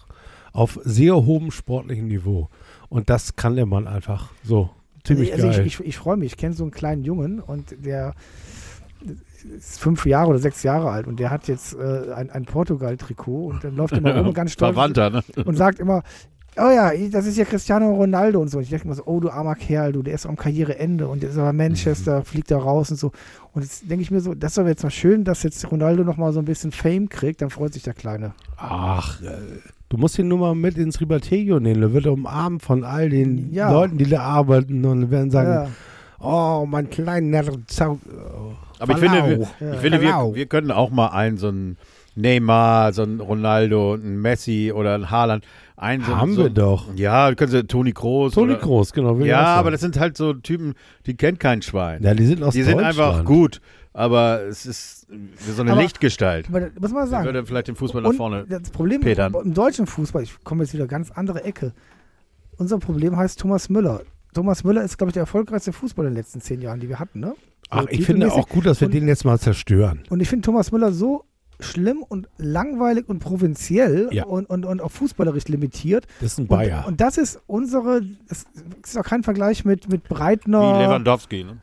Auf 0.53 0.79
sehr 0.83 1.15
hohem 1.15 1.51
sportlichen 1.51 2.09
Niveau. 2.09 2.49
Und 2.89 3.11
das 3.11 3.37
kann 3.37 3.57
der 3.57 3.67
Mann 3.67 3.87
einfach 3.87 4.31
so. 4.43 4.71
Ziemlich 5.05 5.33
also 5.33 5.49
geil. 5.49 5.67
ich, 5.67 5.81
ich, 5.81 5.87
ich 5.87 5.97
freue 5.97 6.17
mich. 6.17 6.33
Ich 6.33 6.37
kenne 6.37 6.55
so 6.55 6.65
einen 6.65 6.71
kleinen 6.71 7.05
Jungen 7.05 7.41
und 7.41 7.75
der 7.85 8.15
ist 9.57 9.79
fünf 9.79 10.05
Jahre 10.07 10.31
oder 10.31 10.39
sechs 10.39 10.63
Jahre 10.63 10.91
alt 10.91 11.07
und 11.07 11.21
der 11.21 11.31
hat 11.31 11.47
jetzt 11.49 11.75
äh, 11.75 12.13
ein, 12.13 12.31
ein 12.31 12.45
Portugal-Trikot 12.45 13.47
und 13.47 13.63
dann 13.63 13.77
läuft 13.77 13.95
immer 13.95 14.17
rum 14.19 14.33
ganz 14.35 14.53
stolz 14.53 14.75
Verwandter, 14.75 15.11
ne? 15.11 15.23
und 15.45 15.57
sagt 15.57 15.79
immer, 15.79 16.03
oh 16.57 16.71
ja, 16.71 16.91
das 17.11 17.27
ist 17.27 17.37
ja 17.37 17.45
Cristiano 17.45 17.95
Ronaldo 17.95 18.41
und 18.41 18.49
so. 18.49 18.59
Und 18.59 18.65
ich 18.65 18.71
denke 18.71 18.85
immer 18.87 18.95
so, 18.95 19.05
oh 19.07 19.21
du 19.21 19.31
armer 19.31 19.55
Kerl, 19.55 19.93
du, 19.93 20.03
der 20.03 20.15
ist 20.15 20.27
am 20.27 20.37
Karriereende 20.37 21.07
und 21.07 21.23
der 21.23 21.31
ist 21.31 21.39
aber 21.39 21.53
Mhm. 21.53 21.59
Manchester, 21.59 22.25
fliegt 22.25 22.51
da 22.51 22.59
raus 22.59 22.91
und 22.91 22.97
so. 22.99 23.13
Und 23.53 23.63
jetzt 23.63 23.89
denke 23.89 24.03
ich 24.03 24.11
mir 24.11 24.21
so, 24.21 24.35
das 24.35 24.53
ist 24.53 24.59
aber 24.59 24.69
jetzt 24.69 24.83
mal 24.83 24.91
schön, 24.91 25.25
dass 25.25 25.43
jetzt 25.43 25.71
Ronaldo 25.71 26.05
nochmal 26.05 26.33
so 26.33 26.39
ein 26.41 26.45
bisschen 26.45 26.73
Fame 26.73 27.09
kriegt, 27.09 27.43
dann 27.43 27.51
freut 27.51 27.75
sich 27.75 27.83
der 27.83 27.95
Kleine. 27.95 28.33
Ach, 28.57 29.21
äh, 29.23 29.27
du 29.89 29.97
musst 29.97 30.19
ihn 30.19 30.29
nur 30.29 30.39
mal 30.39 30.55
mit 30.55 30.77
ins 30.79 31.01
Ribatejo 31.01 31.61
nehmen. 31.61 31.81
Da 31.81 31.93
wird 31.93 32.07
er 32.07 32.13
umarmt 32.13 32.63
von 32.63 32.85
all 32.85 33.09
den 33.09 33.53
Ja. 33.53 33.71
Leuten, 33.73 33.99
die 33.99 34.07
da 34.09 34.21
arbeiten 34.23 34.85
und 34.85 35.11
werden 35.11 35.31
sagen, 35.31 35.51
Ja. 35.51 35.69
oh, 36.21 36.67
mein 36.67 36.91
kleiner 36.91 37.45
Zau 37.67 37.99
Aber 38.81 38.93
ich 38.93 38.99
finde, 38.99 39.25
wir, 39.27 39.39
Ja. 39.61 39.73
ich 39.75 39.79
finde 39.81 40.01
wir, 40.01 40.31
wir 40.35 40.47
können 40.47 40.71
auch 40.71 40.91
mal 40.91 41.09
einen, 41.09 41.37
so 41.37 41.49
einen 41.49 41.77
Neymar, 42.15 42.93
so 42.93 43.03
einen 43.03 43.21
Ronaldo, 43.21 43.95
einen 43.95 44.21
Messi 44.21 44.73
oder 44.75 44.95
einen 44.95 45.11
Haaland. 45.11 45.45
Einen, 45.79 46.03
so, 46.05 46.17
Haben 46.17 46.35
so, 46.35 46.43
wir 46.43 46.51
doch. 46.51 46.93
Ja, 46.97 47.33
können 47.35 47.53
sie 47.53 47.65
Toni 47.65 47.93
Kroos. 47.93 48.35
Toni 48.35 48.53
oder, 48.53 48.61
Groß, 48.61 48.93
genau. 48.93 49.17
Ja, 49.21 49.45
aber 49.55 49.71
das 49.71 49.81
sind 49.81 49.99
halt 49.99 50.17
so 50.17 50.35
Typen, 50.35 50.75
die 51.07 51.17
kennt 51.17 51.39
kein 51.39 51.63
Schwein. 51.63 52.03
Ja, 52.03 52.15
die 52.15 52.27
sind 52.27 52.43
aus 52.43 52.53
die 52.55 52.63
sind 52.65 52.79
Deutschland. 52.79 52.99
einfach 52.99 53.25
gut, 53.25 53.61
aber 53.93 54.43
es 54.43 54.67
ist 54.67 55.07
so 55.55 55.63
eine 55.63 55.73
Aber- 55.73 55.83
Lichtgestalt. 55.83 56.49
Aber 56.49 56.63
das 56.63 56.73
muss 56.81 56.91
man 56.91 57.03
Der 57.03 57.07
sagen. 57.07 57.25
würde 57.27 57.47
vielleicht 57.47 57.69
den 57.69 57.77
Fußball 57.77 58.03
nach 58.03 58.13
vorne. 58.15 58.45
das 58.49 58.71
Problem 58.71 59.01
petern. 59.03 59.33
im 59.45 59.55
deutschen 59.55 59.87
Fußball, 59.87 60.25
ich 60.25 60.35
komme 60.43 60.65
jetzt 60.65 60.75
wieder 60.75 60.87
ganz 60.89 61.13
andere 61.13 61.45
Ecke. 61.45 61.73
Unser 62.57 62.79
Problem 62.79 63.17
heißt 63.17 63.39
Thomas 63.39 63.69
Müller. 63.69 64.03
Thomas 64.35 64.65
Müller 64.65 64.83
ist, 64.83 64.99
glaube 64.99 65.11
ich, 65.11 65.15
der 65.15 65.23
erfolgreichste 65.23 65.73
Fußballer 65.73 66.09
in 66.09 66.15
den 66.15 66.19
letzten 66.21 66.41
zehn 66.41 66.61
Jahren, 66.61 66.81
die 66.81 66.89
wir 66.89 66.99
hatten, 66.99 67.21
ne? 67.21 67.35
Ach, 67.71 67.83
So 67.83 67.89
ich 67.91 68.05
finde 68.05 68.33
auch 68.33 68.49
gut, 68.49 68.67
dass 68.67 68.81
wir 68.81 68.89
Und- 68.89 68.95
den 68.95 69.07
jetzt 69.07 69.25
mal 69.25 69.39
zerstören. 69.39 70.01
Und 70.11 70.21
ich 70.21 70.29
finde 70.29 70.45
Thomas 70.45 70.73
Müller 70.73 70.91
so 70.93 71.25
schlimm 71.61 72.03
und 72.09 72.29
langweilig 72.39 73.09
und 73.09 73.19
provinziell 73.19 74.09
Ja. 74.13 74.25
und, 74.25 74.47
und, 74.49 74.65
und 74.65 74.81
auch 74.81 74.91
fußballerisch 74.93 75.49
limitiert. 75.49 76.07
Das 76.21 76.33
ist 76.33 76.39
ein 76.39 76.43
Und, 76.43 76.49
Bayer. 76.49 76.85
und 76.87 77.01
das 77.01 77.19
ist 77.19 77.41
unsere, 77.47 78.03
das 78.29 78.47
ist 78.85 78.97
auch 78.99 79.05
kein 79.05 79.23
Vergleich 79.23 79.65
mit, 79.65 79.89
mit 79.89 80.05
Wie 80.05 80.15
Breitner. 80.15 80.79
Lewandowski. 80.81 81.45
Ne? 81.45 81.59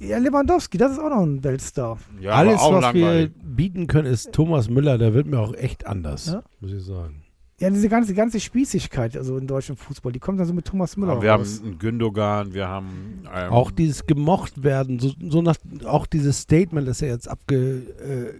Ja, 0.00 0.18
Lewandowski, 0.18 0.78
das 0.78 0.92
ist 0.92 0.98
auch 0.98 1.10
noch 1.10 1.22
ein 1.22 1.42
Weltstar. 1.42 1.98
Ja, 2.20 2.30
Alles, 2.32 2.60
was 2.60 2.82
langweilig. 2.82 3.32
wir 3.36 3.54
bieten 3.56 3.86
können, 3.86 4.06
ist 4.06 4.32
Thomas 4.32 4.68
Müller. 4.68 4.96
Der 4.98 5.12
wird 5.14 5.26
mir 5.26 5.38
auch 5.40 5.54
echt 5.54 5.86
anders, 5.86 6.26
Ja. 6.26 6.42
muss 6.60 6.72
ich 6.72 6.84
sagen. 6.84 7.22
Ja, 7.60 7.70
diese 7.70 7.88
ganze, 7.88 8.14
ganze 8.14 8.38
Spießigkeit, 8.38 9.16
also 9.16 9.36
im 9.36 9.48
deutschen 9.48 9.74
Fußball, 9.76 10.12
die 10.12 10.20
kommt 10.20 10.38
dann 10.38 10.46
so 10.46 10.54
mit 10.54 10.64
Thomas 10.64 10.96
Müller 10.96 11.12
Aber 11.14 11.22
wir 11.22 11.32
haben 11.32 11.42
raus. 11.42 11.60
einen 11.64 11.76
Gündogan, 11.80 12.54
wir 12.54 12.68
haben 12.68 13.24
ähm, 13.34 13.50
Auch 13.52 13.72
dieses 13.72 14.06
gemocht 14.06 14.62
werden, 14.62 15.00
so, 15.00 15.10
so 15.28 15.42
nach, 15.42 15.56
auch 15.84 16.06
dieses 16.06 16.38
Statement, 16.42 16.86
das 16.86 17.02
er 17.02 17.08
jetzt 17.08 17.28
abge, 17.28 17.78
äh, 17.98 18.34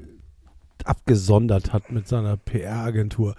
abgesondert 0.87 1.73
hat 1.73 1.91
mit 1.91 2.09
seiner 2.09 2.37
PR-Agentur. 2.37 3.35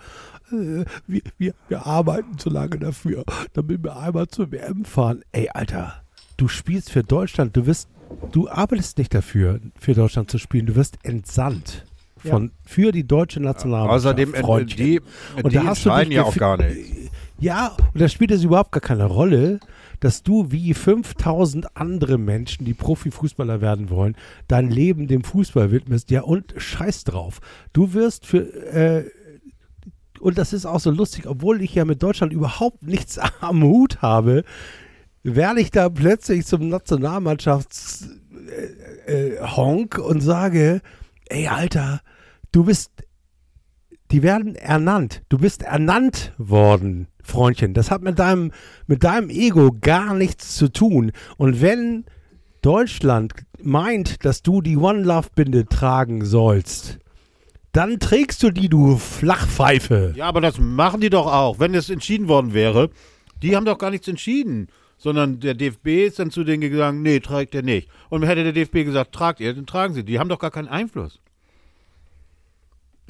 Äh, 0.51 0.85
wir, 1.07 1.21
wir, 1.37 1.53
wir 1.67 1.85
arbeiten 1.85 2.37
so 2.37 2.49
lange 2.49 2.79
dafür, 2.79 3.23
damit 3.53 3.83
wir 3.83 3.97
einmal 3.97 4.27
zur 4.27 4.51
WM 4.51 4.85
fahren. 4.85 5.23
Ey, 5.31 5.49
Alter, 5.53 6.01
du 6.37 6.47
spielst 6.47 6.91
für 6.91 7.03
Deutschland, 7.03 7.55
du 7.55 7.65
wirst, 7.65 7.89
du 8.31 8.49
arbeitest 8.49 8.97
nicht 8.97 9.13
dafür, 9.13 9.59
für 9.79 9.93
Deutschland 9.93 10.31
zu 10.31 10.37
spielen, 10.37 10.65
du 10.65 10.75
wirst 10.75 10.97
entsandt. 11.03 11.85
Ja. 12.23 12.31
Von, 12.31 12.51
Für 12.65 12.91
die 12.91 13.07
deutsche 13.07 13.39
Nationalmannschaft. 13.39 14.07
Außerdem, 14.07 14.33
äh, 14.33 14.41
Freundchen. 14.41 14.85
die, 14.85 15.01
Und 15.41 15.53
die 15.53 15.55
da 15.55 15.63
hast 15.63 15.85
du 15.85 15.89
ja 15.89 16.23
auch 16.23 16.35
gar 16.35 16.57
nicht. 16.57 17.11
Ja, 17.39 17.77
und 17.93 18.01
da 18.01 18.09
spielt 18.09 18.31
es 18.31 18.43
überhaupt 18.43 18.73
gar 18.73 18.81
keine 18.81 19.05
Rolle, 19.05 19.61
dass 19.99 20.23
du 20.23 20.51
wie 20.51 20.73
5000 20.73 21.75
andere 21.77 22.17
Menschen, 22.17 22.65
die 22.65 22.73
Profifußballer 22.73 23.61
werden 23.61 23.89
wollen, 23.89 24.15
dein 24.47 24.69
Leben 24.69 25.07
dem 25.07 25.23
Fußball 25.23 25.71
widmest. 25.71 26.11
Ja, 26.11 26.21
und 26.21 26.53
scheiß 26.57 27.03
drauf. 27.03 27.39
Du 27.73 27.93
wirst 27.93 28.25
für, 28.25 28.39
äh, 28.73 29.09
und 30.19 30.37
das 30.37 30.53
ist 30.53 30.65
auch 30.65 30.79
so 30.79 30.91
lustig, 30.91 31.27
obwohl 31.27 31.61
ich 31.61 31.75
ja 31.75 31.85
mit 31.85 32.03
Deutschland 32.03 32.33
überhaupt 32.33 32.83
nichts 32.83 33.19
am 33.41 33.63
Hut 33.63 34.01
habe, 34.01 34.43
werde 35.23 35.61
ich 35.61 35.71
da 35.71 35.89
plötzlich 35.89 36.45
zum 36.45 36.69
Nationalmannschafts 36.69 38.09
äh, 39.07 39.35
äh, 39.35 39.99
und 39.99 40.21
sage, 40.21 40.81
ey 41.25 41.47
Alter, 41.47 42.01
du 42.51 42.63
bist 42.63 42.91
die 44.11 44.23
werden 44.23 44.55
ernannt. 44.55 45.21
Du 45.29 45.37
bist 45.37 45.61
ernannt 45.63 46.33
worden, 46.37 47.07
Freundchen. 47.29 47.73
Das 47.73 47.91
hat 47.91 48.01
mit 48.01 48.19
deinem, 48.19 48.51
mit 48.87 49.03
deinem 49.03 49.29
Ego 49.29 49.71
gar 49.79 50.13
nichts 50.13 50.55
zu 50.55 50.71
tun. 50.71 51.11
Und 51.37 51.61
wenn 51.61 52.05
Deutschland 52.61 53.33
meint, 53.61 54.25
dass 54.25 54.41
du 54.41 54.61
die 54.61 54.77
One 54.77 55.03
Love 55.03 55.29
Binde 55.35 55.65
tragen 55.65 56.25
sollst, 56.25 56.99
dann 57.71 57.99
trägst 57.99 58.41
du 58.43 58.51
die, 58.51 58.67
du 58.67 58.97
Flachpfeife. 58.97 60.13
Ja, 60.15 60.25
aber 60.25 60.41
das 60.41 60.59
machen 60.59 61.01
die 61.01 61.09
doch 61.09 61.27
auch. 61.27 61.59
Wenn 61.59 61.75
es 61.75 61.89
entschieden 61.89 62.27
worden 62.27 62.53
wäre, 62.53 62.89
die 63.41 63.55
haben 63.55 63.65
doch 63.65 63.77
gar 63.77 63.91
nichts 63.91 64.07
entschieden. 64.07 64.67
Sondern 64.97 65.39
der 65.39 65.53
DFB 65.53 66.07
ist 66.07 66.19
dann 66.19 66.29
zu 66.29 66.43
denen 66.43 66.59
gegangen, 66.59 67.01
nee, 67.01 67.21
trägt 67.21 67.55
er 67.55 67.61
nicht. 67.61 67.87
Und 68.09 68.23
hätte 68.23 68.43
der 68.43 68.51
DFB 68.51 68.83
gesagt, 68.83 69.15
tragt 69.15 69.39
ihr, 69.39 69.53
dann 69.53 69.65
tragen 69.65 69.93
sie. 69.93 70.03
Die 70.03 70.19
haben 70.19 70.27
doch 70.27 70.39
gar 70.39 70.51
keinen 70.51 70.67
Einfluss. 70.67 71.21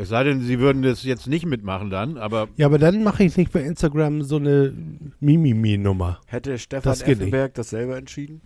Es 0.02 0.08
sei 0.10 0.24
denn, 0.24 0.40
sie 0.42 0.60
würden 0.60 0.82
das 0.82 1.04
jetzt 1.04 1.28
nicht 1.28 1.46
mitmachen 1.46 1.90
dann, 1.90 2.18
aber 2.18 2.48
Ja, 2.56 2.68
aber 2.68 2.78
dann 2.80 3.04
mache 3.04 3.24
ich 3.26 3.36
nicht 3.36 3.52
bei 3.52 3.62
Instagram 3.62 4.22
so 4.24 4.38
eine 4.38 4.74
Mimimi-Nummer. 5.20 6.22
Hätte 6.26 6.58
Stefan 6.58 6.90
Das. 6.92 7.02
Effenberg 7.02 7.54
das 7.56 7.70
selber 7.72 7.98
entschieden? 7.98 8.42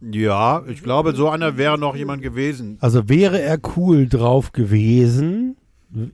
ja, 0.00 0.62
ich 0.68 0.82
glaube, 0.82 1.14
so 1.14 1.28
einer 1.28 1.56
wäre 1.56 1.76
noch 1.78 1.96
jemand 1.96 2.22
gewesen. 2.22 2.78
Also 2.80 3.08
wäre 3.08 3.40
er 3.40 3.58
cool 3.76 4.08
drauf 4.08 4.52
gewesen, 4.52 5.56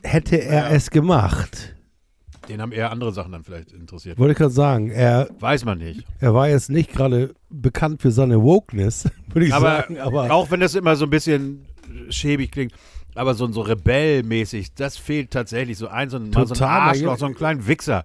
hätte 0.02 0.40
er 0.42 0.70
Ja. 0.70 0.74
es 0.76 0.88
gemacht. 0.90 1.76
Den 2.48 2.60
haben 2.62 2.72
eher 2.72 2.90
andere 2.90 3.12
Sachen 3.12 3.32
dann 3.32 3.42
vielleicht 3.44 3.72
interessiert. 3.72 4.18
Wollte 4.18 4.32
ich 4.32 4.38
gerade 4.38 4.52
sagen, 4.52 4.90
er, 4.90 5.28
Weiß 5.40 5.64
man 5.66 5.78
nicht. 5.78 6.04
er 6.20 6.32
war 6.34 6.48
jetzt 6.48 6.70
nicht 6.70 6.92
gerade 6.92 7.34
bekannt 7.50 8.00
für 8.02 8.10
seine 8.10 8.42
Wokeness, 8.42 9.10
würde 9.32 9.46
ich 9.46 9.54
Aber, 9.54 9.66
sagen. 9.80 9.98
Aber 9.98 10.30
auch 10.30 10.50
wenn 10.50 10.60
das 10.60 10.74
immer 10.74 10.96
so 10.96 11.04
ein 11.04 11.10
bisschen 11.10 11.66
schäbig 12.08 12.52
klingt, 12.52 12.72
aber 13.14 13.34
so, 13.34 13.50
so 13.52 13.60
rebellmäßig, 13.60 14.74
das 14.74 14.96
fehlt 14.96 15.30
tatsächlich. 15.30 15.78
So 15.78 15.88
ein, 15.88 16.10
so 16.10 16.16
ein, 16.16 16.30
mal 16.30 16.46
so 16.46 16.54
ein 16.54 16.58
Total, 16.58 16.80
Arschloch, 16.88 17.12
ja. 17.12 17.16
so 17.16 17.26
einen 17.26 17.34
kleinen 17.34 17.66
Wichser, 17.66 18.04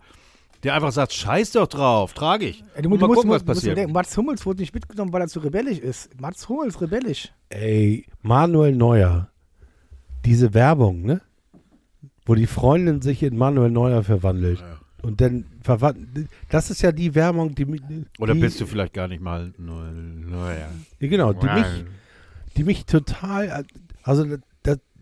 der 0.63 0.75
einfach 0.75 0.91
sagt, 0.91 1.13
scheiß 1.13 1.51
doch 1.53 1.67
drauf, 1.67 2.13
trage 2.13 2.45
ich. 2.45 2.59
Ja, 2.75 2.81
du, 2.81 2.89
Und 2.89 2.99
du 2.99 3.01
mal 3.01 3.07
musst, 3.07 3.15
gucken, 3.15 3.29
musst, 3.29 3.41
was 3.41 3.47
musst 3.47 3.61
passiert. 3.61 3.77
denken, 3.77 3.93
Mats 3.93 4.15
Hummels 4.17 4.45
wurde 4.45 4.59
nicht 4.61 4.73
mitgenommen, 4.73 5.11
weil 5.13 5.21
er 5.21 5.27
zu 5.27 5.39
rebellisch 5.39 5.79
ist. 5.79 6.19
Mats 6.19 6.47
Hummels 6.49 6.79
rebellisch. 6.81 7.31
ey, 7.49 8.05
Manuel 8.21 8.75
Neuer, 8.75 9.29
diese 10.25 10.53
Werbung, 10.53 11.01
ne? 11.03 11.21
Wo 12.25 12.35
die 12.35 12.45
Freundin 12.47 13.01
sich 13.01 13.23
in 13.23 13.37
Manuel 13.37 13.71
Neuer 13.71 14.03
verwandelt. 14.03 14.63
Und 15.01 15.21
dann 15.21 15.45
verwandt. 15.63 16.27
Das 16.49 16.69
ist 16.69 16.81
ja 16.81 16.91
die 16.91 17.15
Wärmung, 17.15 17.55
die. 17.55 17.65
mi- 17.65 17.81
Oder 18.19 18.35
bist 18.35 18.59
du 18.59 18.65
vielleicht 18.67 18.93
gar 18.93 19.07
nicht 19.07 19.21
mal. 19.21 19.53
Ja, 19.57 20.69
Genau, 20.99 21.31
die 21.33 21.47
mich, 21.47 21.65
die 22.57 22.63
mich 22.65 22.85
total. 22.85 23.63
Also, 24.03 24.25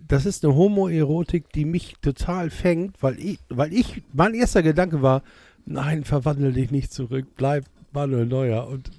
das, 0.08 0.26
ist 0.26 0.44
eine 0.44 0.56
Homoerotik, 0.56 1.52
die 1.54 1.66
mich 1.66 1.96
total 2.02 2.50
fängt, 2.50 3.02
weil 3.02 3.20
ich, 3.20 3.40
weil 3.50 3.74
ich. 3.74 4.04
Mein 4.14 4.34
erster 4.34 4.64
Gedanke 4.64 5.02
war: 5.02 5.24
Nein, 5.66 6.04
verwandle 6.04 6.52
dich 6.52 6.72
nicht 6.72 6.92
zurück, 6.92 7.26
bleib 7.36 7.66
Manuel 7.92 8.26
Neuer. 8.26 8.68
Und 8.68 8.92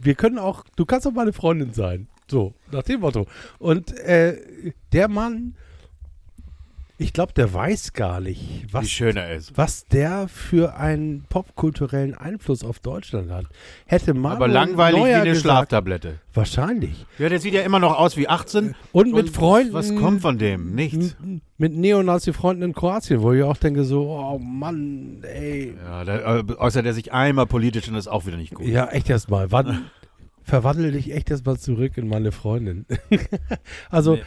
wir 0.00 0.14
können 0.14 0.38
auch. 0.38 0.64
Du 0.76 0.84
kannst 0.84 1.06
auch 1.06 1.12
meine 1.12 1.32
Freundin 1.32 1.72
sein. 1.72 2.08
So, 2.30 2.54
nach 2.72 2.82
dem 2.82 3.00
Motto. 3.00 3.26
Und 3.58 3.96
äh, 3.98 4.72
der 4.92 5.08
Mann. 5.08 5.54
Ich 7.00 7.12
glaube, 7.12 7.32
der 7.32 7.54
weiß 7.54 7.92
gar 7.92 8.20
nicht, 8.20 8.66
was 8.72 8.86
Wie 8.86 9.38
was 9.54 9.86
der 9.86 10.26
für 10.26 10.74
einen 10.74 11.22
popkulturellen 11.28 12.16
Einfluss 12.16 12.64
auf 12.64 12.80
Deutschland 12.80 13.30
hat. 13.30 13.46
Hätte 13.86 14.14
Manuel 14.14 14.36
Aber 14.36 14.48
langweilig 14.48 14.98
wie 14.98 15.04
Neuer 15.04 15.16
eine 15.18 15.30
gesagt, 15.30 15.42
Schlaftablette. 15.42 16.18
Wahrscheinlich. 16.34 17.06
Ja, 17.20 17.28
der 17.28 17.38
sieht 17.38 17.54
ja 17.54 17.62
immer 17.62 17.78
noch 17.78 17.96
aus 17.96 18.16
wie 18.16 18.28
18. 18.28 18.74
Und 18.90 19.14
mit 19.14 19.30
Freunden. 19.30 19.74
Was 19.74 19.94
kommt 19.94 20.22
von 20.22 20.38
dem? 20.38 20.74
Nichts. 20.74 21.16
Mit 21.56 21.76
Neonazi-Freunden 21.76 22.64
in 22.64 22.72
Kroatien, 22.72 23.22
wo 23.22 23.32
ich 23.32 23.44
auch 23.44 23.56
denke 23.56 23.84
so, 23.84 24.10
oh 24.10 24.38
Mann, 24.40 25.22
ey. 25.22 25.74
Ja, 25.80 26.04
der, 26.04 26.26
äh, 26.26 26.44
äußert 26.56 26.84
er 26.84 26.94
sich 26.94 27.12
einmal 27.12 27.46
politisch 27.46 27.86
und 27.86 27.94
das 27.94 28.06
ist 28.06 28.12
auch 28.12 28.26
wieder 28.26 28.36
nicht 28.36 28.54
gut. 28.54 28.66
Ja, 28.66 28.88
echt 28.88 29.08
erstmal. 29.08 29.52
Wann 29.52 29.84
verwandle 30.42 30.90
dich 30.90 31.12
echt 31.12 31.30
erstmal 31.30 31.58
zurück 31.58 31.96
in 31.96 32.08
meine 32.08 32.32
Freundin. 32.32 32.86
also, 33.90 34.16
Nee. 34.16 34.22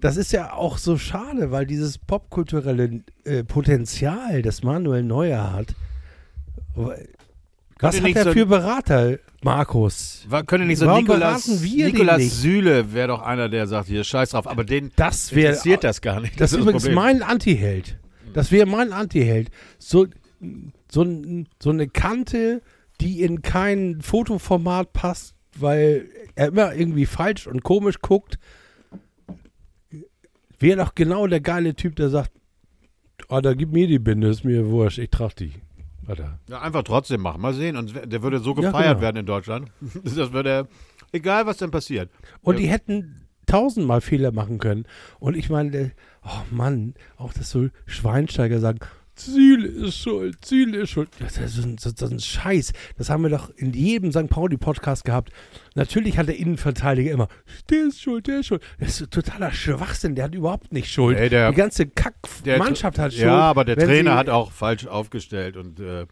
Das 0.00 0.16
ist 0.16 0.32
ja 0.32 0.52
auch 0.52 0.78
so 0.78 0.98
schade, 0.98 1.50
weil 1.50 1.66
dieses 1.66 1.98
popkulturelle 1.98 3.02
äh, 3.24 3.44
Potenzial, 3.44 4.42
das 4.42 4.62
Manuel 4.62 5.02
Neuer 5.02 5.52
hat. 5.52 5.74
Was 7.78 8.00
hat 8.00 8.14
er 8.16 8.24
so- 8.24 8.32
für 8.32 8.46
Berater, 8.46 9.18
Markus? 9.42 10.24
War, 10.28 10.44
könnte 10.44 10.66
nicht 10.66 10.78
so 10.78 10.86
Warum 10.86 11.04
Nikolas, 11.04 11.46
Nikolas? 11.46 12.40
Süle 12.40 12.92
wäre 12.94 13.08
doch 13.08 13.22
einer, 13.22 13.48
der 13.48 13.66
sagt, 13.66 13.88
hier 13.88 14.04
scheiß 14.04 14.30
drauf, 14.30 14.46
aber 14.46 14.64
den 14.64 14.92
Das 14.96 15.34
wäre 15.34 15.48
interessiert 15.50 15.84
das 15.84 16.00
gar 16.00 16.20
nicht. 16.20 16.40
Das 16.40 16.52
ist 16.52 16.58
übrigens 16.58 16.84
Problem. 16.84 16.94
mein 16.96 17.22
Anti-Held. 17.22 17.98
Das 18.32 18.50
wäre 18.50 18.66
mein 18.66 18.92
Anti-Held. 18.92 19.50
So, 19.78 20.06
so, 20.90 21.06
so 21.62 21.70
eine 21.70 21.88
Kante, 21.88 22.62
die 23.00 23.22
in 23.22 23.42
kein 23.42 24.00
Fotoformat 24.00 24.92
passt, 24.92 25.34
weil 25.58 26.08
er 26.34 26.48
immer 26.48 26.74
irgendwie 26.74 27.06
falsch 27.06 27.46
und 27.46 27.62
komisch 27.62 28.00
guckt. 28.00 28.38
Wäre 30.58 30.78
doch 30.78 30.94
genau 30.94 31.26
der 31.26 31.40
geile 31.40 31.74
Typ, 31.74 31.96
der 31.96 32.08
sagt, 32.10 32.30
ah, 33.28 33.40
da 33.40 33.54
gib 33.54 33.72
mir 33.72 33.86
die 33.86 33.98
Binde, 33.98 34.28
ist 34.28 34.44
mir 34.44 34.68
wurscht, 34.68 34.98
ich 34.98 35.10
trage 35.10 35.34
die. 35.38 35.52
Alter. 36.06 36.38
Ja, 36.48 36.60
einfach 36.62 36.84
trotzdem 36.84 37.20
machen. 37.20 37.40
Mal 37.42 37.52
sehen. 37.52 37.76
Und 37.76 37.92
der 38.12 38.22
würde 38.22 38.38
so 38.38 38.50
Ja, 38.54 38.60
gefeiert 38.60 38.88
genau. 38.90 39.00
werden 39.00 39.16
in 39.16 39.26
Deutschland. 39.26 39.70
Das 40.04 40.32
würde, 40.32 40.68
egal 41.12 41.46
was 41.46 41.56
denn 41.56 41.70
passiert. 41.72 42.10
Und 42.42 42.54
Ja. 42.54 42.60
die 42.60 42.68
hätten 42.68 43.22
tausendmal 43.46 44.00
Fehler 44.00 44.30
machen 44.32 44.58
können. 44.58 44.86
Und 45.18 45.36
ich 45.36 45.50
meine, 45.50 45.92
oh 46.24 46.42
Mann, 46.54 46.94
auch 47.16 47.32
das 47.32 47.50
so 47.50 47.68
Schweinsteiger 47.86 48.60
sagen, 48.60 48.78
Ziel 49.16 49.64
ist 49.64 49.98
schuld, 49.98 50.44
Ziel 50.44 50.74
ist 50.74 50.90
schuld. 50.90 51.08
Das 51.18 51.38
ist, 51.38 51.58
ein, 51.64 51.76
das 51.76 51.86
ist 51.86 52.02
ein 52.02 52.20
Scheiß. 52.20 52.72
Das 52.98 53.10
haben 53.10 53.22
wir 53.22 53.30
doch 53.30 53.50
in 53.56 53.72
jedem 53.72 54.12
St. 54.12 54.28
Pauli-Podcast 54.28 55.04
gehabt. 55.04 55.32
Natürlich 55.74 56.18
hat 56.18 56.28
der 56.28 56.36
Innenverteidiger 56.36 57.10
immer, 57.12 57.28
der 57.70 57.86
ist 57.86 58.00
schuld, 58.00 58.26
der 58.26 58.40
ist 58.40 58.46
schuld. 58.46 58.62
Das 58.78 59.00
ist 59.00 59.10
totaler 59.10 59.50
Schwachsinn, 59.52 60.14
der 60.14 60.24
hat 60.26 60.34
überhaupt 60.34 60.72
nicht 60.72 60.92
Schuld. 60.92 61.18
Ey, 61.18 61.28
der- 61.30 61.50
Die 61.50 61.56
ganze 61.56 61.86
Der- 61.86 61.94
Kack-Mannschaft 61.94 62.98
hat 62.98 63.12
Schuld. 63.12 63.24
Ja, 63.24 63.40
aber 63.40 63.64
der 63.64 63.76
Trainer 63.76 64.12
sie- 64.12 64.16
hat 64.18 64.28
auch 64.28 64.52
falsch 64.52 64.86
aufgestellt 64.86 65.56
und 65.56 65.80
äh, 65.80 66.06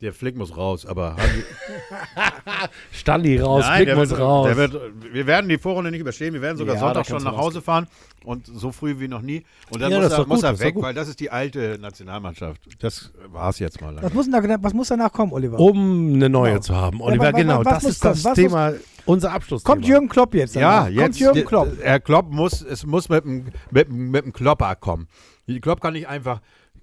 der 0.00 0.12
Flick 0.12 0.36
muss 0.36 0.56
raus. 0.56 0.86
Aber 0.86 1.16
Standi 2.92 3.38
raus, 3.38 3.64
Nein, 3.66 3.76
Klick 3.76 3.86
der 3.88 3.96
muss 3.96 4.10
wird, 4.10 4.20
raus. 4.20 4.46
Der 4.46 4.56
wird, 4.56 4.74
wir 5.12 5.26
werden 5.26 5.48
die 5.48 5.58
Vorrunde 5.58 5.90
nicht 5.90 6.00
überstehen. 6.00 6.32
Wir 6.34 6.42
werden 6.42 6.56
sogar 6.56 6.74
Ja, 6.74 6.80
Sonntag 6.80 7.06
schon 7.06 7.22
nach 7.22 7.36
Hause 7.36 7.60
fahren 7.62 7.86
und 8.24 8.46
so 8.46 8.72
früh 8.72 8.98
wie 8.98 9.08
noch 9.08 9.22
nie. 9.22 9.44
Und 9.70 9.80
dann 9.82 9.90
Ja, 9.92 9.98
muss, 10.00 10.08
das 10.08 10.18
er, 10.18 10.26
muss 10.26 10.42
er 10.42 10.50
das 10.52 10.60
weg, 10.60 10.74
weil 10.78 10.94
das 10.94 11.08
ist 11.08 11.20
die 11.20 11.30
alte 11.30 11.78
Nationalmannschaft. 11.80 12.60
Das 12.82 13.12
war's 13.28 13.58
jetzt 13.58 13.80
mal. 13.80 13.96
Was 14.00 14.12
muss, 14.12 14.30
denn 14.30 14.48
da, 14.48 14.56
was 14.62 14.74
muss 14.74 14.88
danach 14.88 15.12
kommen, 15.12 15.32
Oliver? 15.32 15.58
um 15.58 16.14
eine 16.14 16.28
neue 16.28 16.50
Genau. 16.52 16.62
zu 16.62 16.74
haben. 16.76 16.98
Ja, 16.98 17.04
Oliver, 17.04 17.24
wa- 17.24 17.30
genau, 17.32 17.58
was 17.64 17.64
das 17.74 17.82
muss 17.84 17.92
ist 17.92 18.04
das 18.04 18.22
kommen? 18.22 18.24
Was 18.24 18.34
Thema, 18.36 18.72
unser 19.06 19.32
Abschluss. 19.32 19.64
Kommt 19.64 19.86
Jürgen 19.86 20.08
Klopp 20.08 20.34
jetzt? 20.34 20.54
Ja, 20.54 20.88
jetzt. 20.88 21.00
Kommt 21.02 21.18
Jürgen 21.20 21.44
Klopp. 21.44 21.68
Herr 21.82 22.00
Klopp 22.00 22.30
muss, 22.30 22.62
es 22.62 22.84
muss 22.86 23.08
mit 23.08 23.24
dem, 23.24 23.44
mit, 23.70 23.88
dem- 23.88 24.10
mit 24.10 24.24
dem 24.24 24.32
Klopper 24.32 24.74
kommen. 24.76 25.08
Die 25.46 25.60
Klopp 25.60 25.80
kann 25.80 25.94
nicht 25.94 26.08
einfach, 26.08 26.40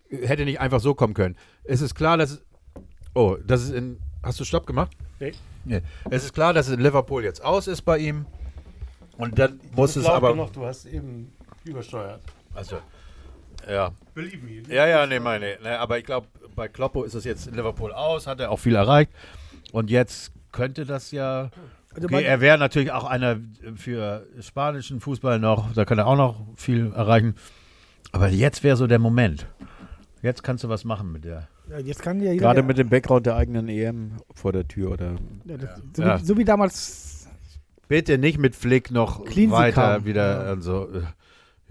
hätte 0.10 0.44
nicht 0.46 0.60
einfach 0.60 0.80
so 0.80 0.94
kommen 0.94 1.14
können. 1.14 1.36
Es 1.64 1.82
ist 1.82 1.96
klar, 1.96 2.18
dass, 2.18 2.42
oh, 3.18 3.38
das 3.46 3.64
ist 3.64 3.72
in, 3.72 4.00
hast 4.24 4.40
du 4.40 4.44
Stopp 4.44 4.66
gemacht? 4.66 4.92
Nee. 5.20 5.34
nee. 5.66 5.82
Es 6.10 6.24
ist 6.24 6.34
klar, 6.34 6.54
dass 6.54 6.70
in 6.70 6.80
Liverpool 6.80 7.24
jetzt 7.24 7.44
aus 7.44 7.68
ist 7.68 7.82
bei 7.82 7.98
ihm. 7.98 8.26
Und 9.18 9.40
dann 9.40 9.60
muss 9.76 9.96
es 9.96 10.06
aber, 10.06 10.34
du 10.54 10.66
hast 10.66 10.86
eben 10.86 11.34
übersteuert. 11.64 12.22
also, 12.54 12.78
ja. 13.68 13.92
Believe 14.14 14.46
me. 14.46 14.62
Ja, 14.74 14.86
ja, 14.86 15.08
nee, 15.08 15.20
meine. 15.20 15.58
Ne, 15.64 15.80
aber 15.80 15.98
ich 15.98 16.06
glaube, 16.06 16.28
bei 16.56 16.68
Kloppo 16.68 17.04
ist 17.04 17.16
es 17.16 17.24
jetzt 17.24 17.48
in 17.48 17.56
Liverpool 17.56 17.92
aus, 17.92 18.28
hat 18.28 18.40
er 18.40 18.52
auch 18.52 18.60
viel 18.60 18.76
erreicht. 18.76 19.12
Und 19.72 19.90
jetzt 19.90 20.32
könnte 20.52 20.86
das 20.86 21.12
ja. 21.12 21.50
Also 21.94 22.08
Okay, 22.08 22.24
er 22.24 22.42
wäre 22.42 22.60
natürlich 22.60 22.92
auch 22.92 23.06
einer 23.06 23.40
für 23.76 24.28
spanischen 24.40 25.00
Fußball 25.00 25.40
noch, 25.40 25.74
da 25.74 25.84
kann 25.84 25.98
er 25.98 26.06
auch 26.06 26.16
noch 26.16 26.46
viel 26.56 26.94
erreichen. 26.94 27.36
Aber 28.12 28.30
jetzt 28.30 28.64
wäre 28.64 28.78
so 28.78 28.86
der 28.86 29.00
Moment. 29.00 29.48
Jetzt 30.22 30.44
kannst 30.44 30.64
du 30.64 30.70
was 30.70 30.84
machen 30.84 31.12
mit 31.12 31.26
der. 31.26 31.48
Ja, 31.70 31.80
jetzt 31.80 32.02
kann 32.02 32.20
ja 32.22 32.32
jeder. 32.32 32.46
Gerade 32.46 32.64
mit 32.64 32.78
dem 32.78 32.90
Background 32.90 33.26
der 33.26 33.36
eigenen 33.36 33.68
EM 33.68 34.14
vor 34.34 34.52
der 34.54 34.68
Tür 34.68 34.92
oder 34.92 35.16
ja, 35.46 35.58
das, 35.58 35.70
so, 35.96 36.02
Ja. 36.02 36.20
Wie, 36.22 36.26
so 36.26 36.38
wie 36.38 36.46
damals. 36.46 37.28
Bitte 37.88 38.18
nicht 38.18 38.38
mit 38.38 38.56
Flick 38.56 38.92
noch 38.92 39.24
Cleansey 39.26 39.52
weiter 39.52 39.96
kam. 39.96 40.06
wieder 40.06 40.46
Ja. 40.48 40.54
und 40.54 40.62
so. 40.62 40.88
äh, 40.92 41.02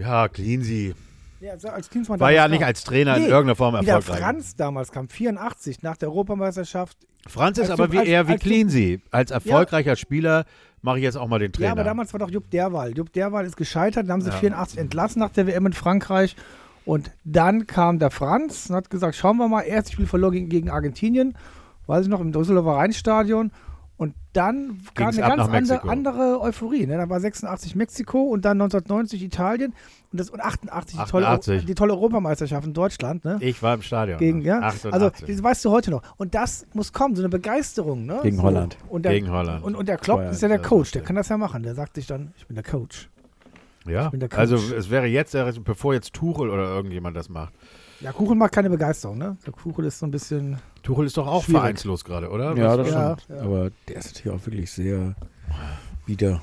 Ja, 0.03 0.29
Cleansey. 0.29 0.95
Ja, 1.41 1.53
als 1.71 1.91
Klinsmann 1.91 2.19
War 2.19 2.31
ja 2.33 2.49
nicht 2.49 2.61
kam. 2.61 2.69
als 2.69 2.83
Trainer 2.85 3.17
in 3.17 3.25
Nee, 3.25 3.29
irgendeiner 3.29 3.57
Form 3.57 3.75
Wie 3.81 3.85
der 3.85 3.97
erfolgreich. 3.97 4.23
Franz 4.25 4.57
damals 4.57 4.91
kam, 4.91 5.09
84, 5.09 5.83
nach 5.83 5.97
der 5.99 6.09
Europameisterschaft. 6.09 6.97
Franz 7.29 7.59
ist 7.59 7.71
aber 7.71 7.93
wie 7.93 7.99
als- 7.99 8.09
eher 8.09 8.27
wie 8.29 8.37
Cleansey. 8.37 9.01
Als 9.11 9.31
erfolgreicher 9.31 9.97
Spieler 9.97 10.45
mache 10.81 10.99
ich 10.99 11.03
jetzt 11.05 11.17
auch 11.17 11.29
mal 11.29 11.39
den 11.39 11.53
Trainer. 11.53 11.67
Ja, 11.67 11.73
aber 11.73 11.85
damals 11.85 12.13
war 12.15 12.21
doch 12.21 12.31
Jupp 12.31 12.51
Derwal. 12.51 12.97
Jupp 12.97 13.13
Derwal 13.13 13.45
ist 13.45 13.57
gescheitert, 13.57 14.05
dann 14.05 14.13
haben 14.13 14.21
sie 14.23 14.31
Ja. 14.31 14.37
84 14.37 14.79
entlassen 14.79 15.21
nach 15.21 15.31
der 15.31 15.47
WM 15.47 15.67
in 15.67 15.73
Frankreich. 15.75 16.37
Und 16.87 17.11
dann 17.25 17.67
kam 17.67 17.99
der 17.99 18.13
Franz 18.13 18.71
und 18.71 18.77
hat 18.77 18.91
gesagt, 18.91 19.17
schauen 19.17 19.37
wir 19.39 19.49
mal, 19.49 19.63
erstes 19.63 19.93
Spiel 19.93 20.07
verloren 20.07 20.33
gegen, 20.33 20.49
gegen 20.49 20.71
Argentinien, 20.71 21.37
weiß 21.89 22.05
ich 22.05 22.09
noch, 22.09 22.21
im 22.21 22.31
Düsseldorfer 22.31 22.77
Rheinstadion. 22.77 23.51
Und 23.97 24.15
dann 24.35 24.79
kam 24.95 25.11
Ging's 25.11 25.19
eine 25.19 25.37
ganz 25.37 25.51
andere, 25.51 25.89
andere 25.89 26.41
Euphorie. 26.41 26.87
Ne? 26.87 26.97
Da 26.97 27.09
war 27.09 27.19
86 27.19 27.75
Mexiko 27.75 28.23
und 28.23 28.45
dann 28.45 28.61
1990 28.61 29.25
Italien 29.25 29.75
und, 30.13 30.21
das, 30.21 30.31
und 30.31 30.41
88, 30.41 31.01
Die, 31.01 31.11
tolle, 31.11 31.27
88. 31.27 31.67
die 31.67 31.75
tolle 31.75 31.95
Europameisterschaft 31.95 32.67
in 32.67 32.75
Deutschland. 32.75 33.25
Ne? 33.25 33.39
ich 33.41 33.61
war 33.63 33.75
im 33.75 33.83
Stadion. 33.83 34.19
Gegen, 34.19 34.43
ja? 34.43 34.61
88. 34.61 34.93
Also, 34.93 35.11
das 35.27 35.43
weißt 35.43 35.65
du 35.65 35.71
heute 35.71 35.91
noch. 35.91 36.03
Und 36.19 36.37
das 36.37 36.67
muss 36.73 36.93
kommen, 36.93 37.17
so 37.17 37.23
eine 37.23 37.31
Begeisterung. 37.31 38.07
Ne? 38.07 38.21
Gegen 38.23 38.37
so. 38.37 38.43
Holland. 38.45 38.77
Und 38.89 39.07
der, 39.07 39.13
Gegen 39.13 39.31
Holland. 39.31 39.65
Und, 39.65 39.75
und 39.75 39.89
der 39.89 39.97
Klopp 39.97 40.21
ist 40.31 40.41
ja 40.41 40.49
der 40.49 40.61
Coach, 40.61 40.93
der 40.93 41.03
kann 41.03 41.17
das 41.17 41.31
ja 41.31 41.37
machen. 41.37 41.65
Der 41.65 41.75
sagt 41.75 41.97
sich 41.97 42.07
dann, 42.07 42.33
ich 42.37 42.47
bin 42.47 42.55
der 42.55 42.65
Coach. 42.65 43.09
Ja, 43.87 44.09
bin 44.11 44.21
der 44.21 44.29
Coach. 44.29 44.39
also 44.39 44.57
es 44.75 44.91
wäre 44.91 45.07
jetzt, 45.07 45.37
bevor 45.65 45.95
jetzt 45.95 46.13
Tuchel 46.13 46.51
oder 46.51 46.65
irgendjemand 46.65 47.17
das 47.17 47.29
macht. 47.29 47.55
Ja, 48.01 48.13
Kuchen 48.13 48.37
macht 48.37 48.53
keine 48.53 48.69
Begeisterung, 48.69 49.17
ne? 49.19 49.37
Der 49.47 49.53
Kuchen 49.53 49.85
ist 49.85 49.99
so 49.99 50.07
ein 50.07 50.11
bisschen. 50.11 50.59
Tuchel 50.83 51.07
ist 51.07 51.17
doch 51.17 51.27
auch 51.27 51.43
Schwierig. 51.45 51.61
vereinslos 51.61 52.05
gerade, 52.05 52.29
oder? 52.31 52.55
Ja, 52.57 52.77
das 52.77 52.91
Ja, 52.91 53.17
stimmt. 53.19 53.39
ja. 53.39 53.45
Aber 53.45 53.71
der 53.89 53.97
ist 53.97 54.15
natürlich 54.15 54.39
auch 54.39 54.47
wirklich 54.47 54.71
sehr 54.71 55.15
wieder. 56.05 56.43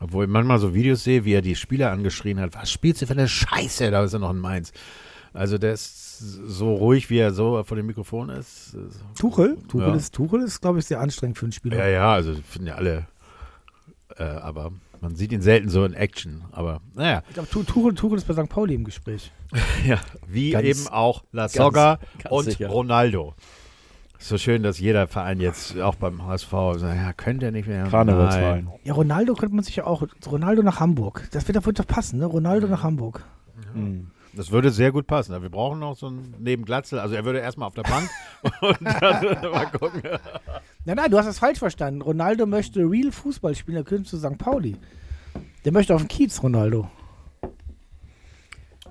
Obwohl 0.00 0.24
ich 0.24 0.30
manchmal 0.30 0.58
so 0.58 0.74
Videos 0.74 1.04
sehe, 1.04 1.24
wie 1.24 1.32
er 1.34 1.40
die 1.42 1.54
Spieler 1.54 1.90
angeschrien 1.92 2.40
hat. 2.40 2.54
Was 2.54 2.70
spielst 2.70 3.00
du 3.00 3.06
für 3.06 3.12
eine 3.12 3.28
Scheiße? 3.28 3.90
Da 3.90 4.02
ist 4.04 4.12
er 4.12 4.18
noch 4.18 4.30
in 4.32 4.38
Mainz. 4.38 4.72
Also 5.32 5.56
der 5.58 5.72
ist 5.74 6.18
so 6.18 6.74
ruhig, 6.74 7.08
wie 7.10 7.18
er 7.18 7.32
so 7.32 7.62
vor 7.64 7.76
dem 7.76 7.86
Mikrofon 7.86 8.28
ist. 8.30 8.76
Tuchel? 9.18 9.56
Tuchel 9.68 9.88
Ja. 9.88 9.94
ist, 9.94 10.14
Tuchel 10.14 10.42
ist 10.42 10.60
glaube 10.60 10.80
ich, 10.80 10.86
sehr 10.86 11.00
anstrengend 11.00 11.38
für 11.38 11.46
einen 11.46 11.52
Spieler. 11.52 11.76
Ja, 11.78 11.86
ja, 11.88 12.12
also 12.12 12.34
finden 12.34 12.68
ja 12.68 12.74
alle. 12.74 13.06
Äh, 14.16 14.24
aber 14.24 14.72
man 15.00 15.14
sieht 15.16 15.32
ihn 15.32 15.42
selten 15.42 15.68
so 15.68 15.84
in 15.84 15.94
Action. 15.94 16.42
Aber 16.52 16.80
naja, 16.94 17.22
Ich 17.28 17.34
glaube, 17.34 17.48
Tu- 17.50 17.62
Tuchel, 17.64 17.94
Tuchel 17.94 18.18
ist 18.18 18.26
bei 18.26 18.34
St. 18.34 18.48
Pauli 18.48 18.74
im 18.74 18.84
Gespräch. 18.84 19.30
ja, 19.86 19.98
wie 20.26 20.50
Ganz- 20.50 20.64
eben 20.66 20.88
auch 20.88 21.22
La 21.32 21.48
Soga 21.48 21.98
ganz 22.18 22.30
und 22.30 22.44
sicher. 22.44 22.68
Ronaldo. 22.68 23.34
So 24.18 24.38
schön, 24.38 24.62
dass 24.62 24.78
jeder 24.78 25.06
Verein 25.08 25.40
jetzt 25.40 25.78
auch 25.78 25.94
beim 25.96 26.24
HSV 26.26 26.50
sagt, 26.50 26.96
ja, 26.96 27.12
könnte 27.12 27.46
er 27.46 27.52
nicht 27.52 27.68
mehr. 27.68 27.84
Karnevalsverein. 27.84 28.68
Ja, 28.82 28.94
Ronaldo 28.94 29.34
könnte 29.34 29.54
man 29.54 29.62
sich 29.64 29.76
ja 29.76 29.84
auch. 29.86 30.02
Ronaldo 30.26 30.62
nach 30.62 30.80
Hamburg. 30.80 31.28
Das 31.32 31.46
wird, 31.46 31.56
das 31.56 31.66
wird 31.66 31.78
doch 31.78 31.86
passen, 31.86 32.18
ne? 32.18 32.24
Ronaldo 32.24 32.66
nach 32.66 32.82
Hamburg. 32.82 33.24
Mhm. 33.74 34.10
Das 34.36 34.50
würde 34.50 34.70
sehr 34.70 34.92
gut 34.92 35.06
passen. 35.06 35.40
Wir 35.40 35.48
brauchen 35.48 35.78
noch 35.80 35.96
so 35.96 36.06
einen 36.08 36.34
neben 36.38 36.64
Glatzel. 36.64 36.98
Also 36.98 37.14
er 37.14 37.24
würde 37.24 37.38
erstmal 37.40 37.66
auf 37.68 37.74
der 37.74 37.82
Bank 37.84 38.08
und 38.60 38.78
dann 38.82 39.50
mal 39.50 39.66
gucken. 39.66 40.02
Nein, 40.84 40.96
nein, 40.96 41.10
du 41.10 41.16
hast 41.18 41.26
das 41.26 41.38
falsch 41.38 41.58
verstanden. 41.58 42.02
Ronaldo 42.02 42.44
möchte 42.46 42.80
real 42.80 43.10
Fußball 43.12 43.54
spielen, 43.54 43.76
der 43.76 43.84
könnte 43.84 44.04
zu 44.10 44.18
St. 44.18 44.36
Pauli. 44.38 44.76
Der 45.64 45.72
möchte 45.72 45.94
auf 45.94 46.02
den 46.02 46.08
Kiez, 46.08 46.42
Ronaldo. 46.42 46.88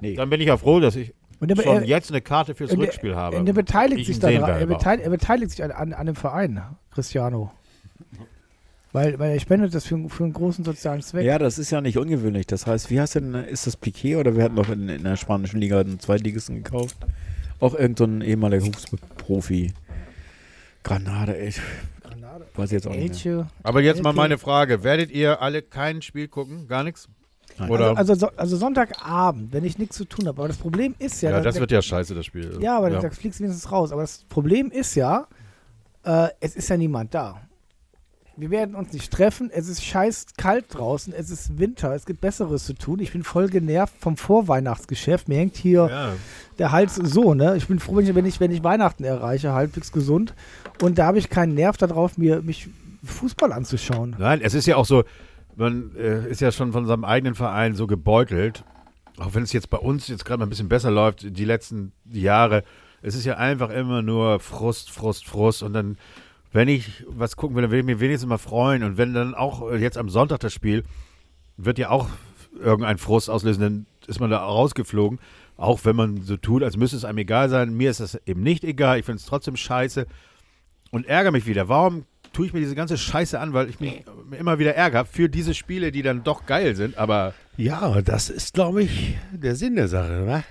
Nee. 0.01 0.15
Dann 0.15 0.29
bin 0.29 0.41
ich 0.41 0.47
ja 0.47 0.57
froh, 0.57 0.79
dass 0.79 0.95
ich 0.95 1.13
Und 1.39 1.49
der, 1.49 1.61
schon 1.63 1.77
er, 1.77 1.85
jetzt 1.85 2.09
eine 2.11 2.21
Karte 2.21 2.53
fürs 2.55 2.71
und 2.71 2.79
der- 2.79 2.87
Rückspiel 2.87 3.15
habe. 3.15 3.37
und 3.37 3.45
der 3.45 3.53
beteiligt 3.53 4.01
Ich 4.01 4.07
sich 4.07 4.21
will, 4.21 4.33
Er, 4.33 4.43
aber 4.43 4.65
beteil, 4.65 4.99
er 4.99 5.09
beteiligt 5.09 5.51
sich 5.51 5.63
an, 5.63 5.71
an, 5.71 5.93
an 5.93 6.05
dem 6.07 6.15
Verein, 6.15 6.61
Cristiano. 6.91 7.51
Weil, 8.95 9.19
weil 9.19 9.31
er 9.33 9.39
spendet 9.41 9.75
das 9.75 9.85
für, 9.85 10.07
für 10.07 10.23
einen 10.23 10.31
großen 10.33 10.63
sozialen 10.63 11.01
Zweck. 11.01 11.25
Ja, 11.25 11.37
das 11.37 11.57
ist 11.59 11.69
ja 11.69 11.81
nicht 11.81 11.97
ungewöhnlich. 11.97 12.47
Das 12.47 12.65
heißt, 12.65 12.89
wie 12.89 12.99
heißt 13.01 13.15
denn, 13.15 13.33
ist 13.35 13.67
das 13.67 13.75
Piquet 13.75 14.15
oder 14.15 14.35
wir 14.37 14.43
hatten 14.43 14.55
doch 14.55 14.69
in, 14.69 14.87
in 14.87 15.03
der 15.03 15.17
spanischen 15.17 15.59
Liga 15.59 15.81
einen 15.81 15.99
Zweitligisten 15.99 16.63
gekauft? 16.63 16.95
Auch 17.59 17.73
irgendein 17.75 18.21
so 18.21 18.25
ehemaliger 18.27 18.65
Fußballprofi. 18.65 19.73
Granade, 20.83 21.37
ey. 21.37 21.53
Granade. 22.03 22.45
Weiß 22.55 22.69
ich 22.69 22.73
jetzt 22.73 22.87
auch 22.87 22.95
nicht. 22.95 23.25
Mehr. 23.25 23.47
Aber 23.63 23.81
jetzt 23.81 24.01
mal 24.03 24.13
meine 24.13 24.37
Frage. 24.37 24.83
Werdet 24.83 25.11
ihr 25.11 25.41
alle 25.41 25.61
kein 25.61 26.01
Spiel 26.01 26.27
gucken? 26.27 26.67
Gar 26.67 26.83
nichts? 26.83 27.09
Oder? 27.69 27.97
Also, 27.97 28.13
also, 28.13 28.15
so- 28.15 28.31
also 28.37 28.57
Sonntagabend, 28.57 29.53
wenn 29.53 29.63
ich 29.63 29.77
nichts 29.77 29.95
zu 29.95 30.05
tun 30.05 30.27
habe. 30.27 30.39
Aber 30.39 30.47
das 30.47 30.57
Problem 30.57 30.93
ist 30.99 31.21
ja, 31.21 31.31
ja, 31.31 31.37
da- 31.37 31.43
das 31.43 31.55
da- 31.55 31.61
wird 31.61 31.71
ja 31.71 31.81
scheiße, 31.81 32.13
das 32.13 32.25
Spiel. 32.25 32.57
Ja, 32.61 32.77
aber 32.77 32.89
da 32.89 33.09
fliegst 33.09 33.39
du 33.39 33.43
wenigstens 33.43 33.71
raus. 33.71 33.91
Aber 33.91 34.01
das 34.01 34.25
Problem 34.29 34.71
ist 34.71 34.95
ja, 34.95 35.27
äh, 36.03 36.27
es 36.39 36.55
ist 36.55 36.69
ja 36.69 36.77
niemand 36.77 37.13
da. 37.13 37.41
Wir 38.37 38.51
werden 38.51 38.75
uns 38.75 38.91
nicht 38.91 39.11
treffen. 39.13 39.49
Es 39.53 39.69
ist 39.69 39.83
scheiß 39.83 40.25
kalt 40.37 40.65
draußen. 40.69 41.13
Es 41.13 41.29
ist 41.29 41.57
Winter. 41.57 41.93
Es 41.95 42.05
gibt 42.05 42.19
Besseres 42.19 42.65
zu 42.65 42.73
tun. 42.73 42.99
Ich 42.99 43.13
bin 43.13 43.23
voll 43.23 43.47
genervt 43.47 43.93
vom 43.99 44.17
Vorweihnachtsgeschäft. 44.17 45.29
Mir 45.29 45.37
hängt 45.37 45.55
hier 45.55 45.87
Ja. 45.89 46.13
der 46.59 46.71
Hals 46.73 46.95
so, 46.95 47.33
ne? 47.33 47.55
Ich 47.55 47.67
bin 47.67 47.79
froh, 47.79 47.95
wenn 47.97 48.25
ich, 48.25 48.39
wenn 48.41 48.51
ich, 48.51 48.63
Weihnachten 48.63 49.03
erreiche, 49.05 49.53
halbwegs 49.53 49.91
gesund. 49.91 50.33
Und 50.81 50.97
da 50.97 51.05
habe 51.05 51.17
ich 51.17 51.29
keinen 51.29 51.53
Nerv 51.53 51.77
darauf, 51.77 52.17
mir 52.17 52.41
mich 52.41 52.67
Fußball 53.05 53.53
anzuschauen. 53.53 54.15
Nein, 54.19 54.41
es 54.41 54.53
ist 54.53 54.65
ja 54.65 54.75
auch 54.75 54.85
so, 54.85 55.03
man 55.55 55.95
äh, 55.95 56.27
ist 56.29 56.41
ja 56.41 56.51
schon 56.51 56.73
von 56.73 56.85
seinem 56.87 57.05
eigenen 57.05 57.35
Verein 57.35 57.75
so 57.75 57.87
gebeutelt. 57.87 58.63
Auch 59.17 59.33
wenn 59.33 59.43
es 59.43 59.53
jetzt 59.53 59.69
bei 59.69 59.77
uns 59.77 60.09
jetzt 60.09 60.25
gerade 60.25 60.39
mal 60.39 60.45
ein 60.45 60.49
bisschen 60.49 60.67
besser 60.67 60.91
läuft, 60.91 61.37
die 61.37 61.45
letzten 61.45 61.93
Jahre. 62.11 62.63
Es 63.01 63.15
ist 63.15 63.23
ja 63.23 63.37
einfach 63.37 63.69
immer 63.69 64.01
nur 64.01 64.39
Frust, 64.41 64.91
Frust, 64.91 65.25
Frust. 65.25 65.63
Und 65.63 65.71
dann, 65.71 65.97
wenn 66.55 66.67
ich 66.69 67.03
was 67.07 67.35
gucken 67.35 67.55
will, 67.55 67.63
dann 67.63 67.71
will 67.71 67.79
ich 67.79 67.85
mich 67.85 67.99
wenigstens 67.99 68.29
mal 68.29 68.37
freuen. 68.37 68.83
Und 68.83 68.97
wenn 68.97 69.13
dann 69.13 69.35
auch 69.35 69.69
äh, 69.71 69.75
jetzt 69.77 69.97
am 69.97 70.09
Sonntag 70.09 70.39
das 70.39 70.53
Spiel, 70.53 70.83
wird 71.57 71.77
ja 71.77 71.89
auch 71.89 72.07
irgendein 72.59 72.97
Frust 72.97 73.29
auslösen, 73.29 73.61
dann 73.61 73.85
ist 74.07 74.19
man 74.19 74.29
da 74.29 74.39
rausgeflogen. 74.39 75.19
Auch 75.57 75.81
wenn 75.83 75.95
man 75.95 76.21
so 76.21 76.37
tut, 76.37 76.63
als 76.63 76.77
müsste 76.77 76.97
es 76.97 77.05
einem 77.05 77.17
egal 77.17 77.49
sein. 77.49 77.75
Mir 77.75 77.89
ist 77.91 77.99
das 77.99 78.19
eben 78.25 78.41
nicht 78.41 78.63
egal. 78.63 78.99
Ich 78.99 79.05
finde 79.05 79.19
es 79.19 79.25
trotzdem 79.25 79.55
scheiße 79.57 80.05
und 80.91 81.05
ärgere 81.07 81.31
mich 81.31 81.45
wieder. 81.45 81.67
Warum 81.67 82.05
tue 82.33 82.45
ich 82.47 82.53
mir 82.53 82.59
diese 82.59 82.75
ganze 82.75 82.97
Scheiße 82.97 83.39
an? 83.39 83.53
Weil 83.53 83.69
ich 83.69 83.79
mich 83.79 84.03
immer 84.37 84.57
wieder 84.59 84.75
ärgere 84.75 85.05
für 85.05 85.27
diese 85.29 85.53
Spiele, 85.53 85.91
die 85.91 86.01
dann 86.03 86.23
doch 86.23 86.45
geil 86.45 86.75
sind. 86.75 86.97
Aber, 86.97 87.33
Ja, 87.57 88.01
das 88.01 88.29
ist, 88.29 88.53
glaube 88.53 88.83
ich, 88.83 89.17
der 89.31 89.55
Sinn 89.55 89.75
der 89.75 89.87
Sache, 89.89 90.11
ne? 90.25 90.43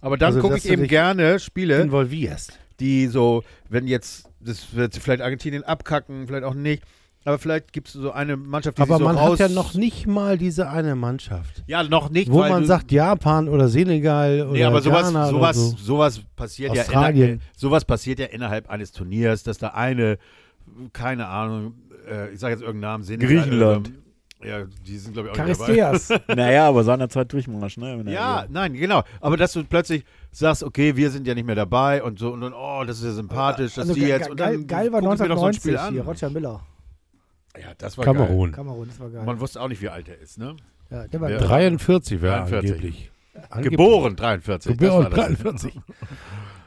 aber 0.00 0.16
dann 0.16 0.28
Also, 0.28 0.40
gucke 0.40 0.56
ich 0.56 0.68
eben 0.68 0.86
gerne 0.86 1.38
Spiele, 1.38 1.80
Involvierst. 1.82 2.58
die 2.80 3.06
so, 3.08 3.44
wenn 3.68 3.86
jetzt, 3.86 4.29
das 4.40 4.74
wird 4.74 4.94
vielleicht 4.96 5.22
Argentinien 5.22 5.62
abkacken, 5.64 6.26
vielleicht 6.26 6.44
auch 6.44 6.54
nicht. 6.54 6.82
Aber 7.24 7.38
vielleicht 7.38 7.74
gibt 7.74 7.88
es 7.88 7.92
so 7.92 8.12
eine 8.12 8.38
Mannschaft, 8.38 8.78
die 8.78 8.82
Aber 8.82 8.94
sich 8.94 8.98
so 9.00 9.04
man 9.04 9.16
raus... 9.16 9.38
hat 9.38 9.50
ja 9.50 9.54
noch 9.54 9.74
nicht 9.74 10.06
mal 10.06 10.38
diese 10.38 10.70
eine 10.70 10.94
Mannschaft. 10.96 11.62
Ja, 11.66 11.82
noch 11.82 12.08
nicht, 12.08 12.32
Wo 12.32 12.40
weil 12.40 12.50
man 12.50 12.64
sagt 12.64 12.92
Japan 12.92 13.48
oder 13.48 13.68
Senegal 13.68 14.40
oder 14.42 14.52
Nee, 14.52 14.64
aber 14.64 14.80
sowas, 14.80 15.02
Ghana 15.02 15.28
oder 15.28 15.30
sowas, 15.30 15.56
so. 15.56 15.76
sowas 15.76 16.20
passiert 16.34 16.74
ja 16.74 16.80
Australien. 16.82 17.30
inner, 17.32 17.40
sowas 17.56 17.84
passiert 17.84 18.20
ja 18.20 18.26
innerhalb 18.26 18.70
eines 18.70 18.92
Turniers, 18.92 19.42
dass 19.42 19.58
da 19.58 19.68
eine, 19.68 20.16
keine 20.94 21.26
Ahnung, 21.26 21.74
äh, 22.10 22.32
ich 22.32 22.40
sage 22.40 22.54
jetzt 22.54 22.62
irgendeinen 22.62 22.92
Namen, 22.92 23.04
Senegal, 23.04 23.28
Griechenland. 23.42 23.92
Ja, 24.42 24.64
die 24.86 24.98
sind 24.98 25.12
glaube 25.12 25.30
ich 25.32 25.40
auch 25.40 25.44
nicht 25.46 25.60
dabei. 25.60 25.74
Charisteas. 25.74 26.20
Naja, 26.36 26.68
aber 26.68 26.84
seinerzeit 26.84 27.32
Durchmarsch, 27.32 27.76
ne? 27.76 28.02
Ja, 28.10 28.46
nein, 28.48 28.72
genau. 28.74 29.02
Aber 29.20 29.36
dass 29.36 29.52
du 29.52 29.64
plötzlich 29.64 30.04
sagst, 30.32 30.62
okay, 30.62 30.96
wir 30.96 31.10
sind 31.10 31.26
ja 31.26 31.34
nicht 31.34 31.46
mehr 31.46 31.54
dabei 31.56 32.02
und 32.02 32.18
so 32.18 32.32
und 32.32 32.40
dann, 32.40 32.52
oh, 32.54 32.82
das 32.86 32.98
ist 32.98 33.04
ja 33.04 33.12
sympathisch, 33.12 33.74
dass 33.74 33.82
Also 33.82 33.94
die 33.94 34.00
ge- 34.00 34.08
jetzt 34.08 34.22
ge- 34.24 34.30
und 34.30 34.36
geil, 34.36 34.52
dann 34.58 34.66
geil 34.66 34.92
war 34.92 35.00
guck 35.00 35.14
ich 35.14 35.20
mir 35.20 35.28
doch 35.28 35.38
so 35.38 35.44
ein 35.44 35.48
1990 35.54 35.60
Spiel 35.62 35.76
an. 35.78 35.92
hier, 35.92 36.02
Roger 36.04 36.30
Miller. 36.30 36.60
Ja, 37.60 37.66
das 37.78 37.98
war 37.98 38.04
Kamerun. 38.04 38.52
Kamerun, 38.52 38.88
das 38.88 38.98
war 39.00 39.08
geil. 39.08 39.16
Geil. 39.16 39.26
Man 39.26 39.40
wusste 39.40 39.60
auch 39.60 39.68
nicht, 39.68 39.82
wie 39.82 39.88
alt 39.88 40.08
er 40.08 40.18
ist, 40.20 40.38
ne? 40.38 40.56
ja, 40.90 41.06
der 41.08 41.20
war 41.20 41.30
Ja. 41.30 41.38
geil. 41.38 41.46
43 41.48 42.22
wäre 42.22 42.36
43. 42.36 42.70
angeblich. 42.72 43.10
Angeblich. 43.50 43.70
Geboren 43.78 44.16
43. 44.16 44.76
das 44.76 44.88
war 44.88 45.02
Geboren 45.04 45.10
das. 45.16 45.26
43. 45.42 45.72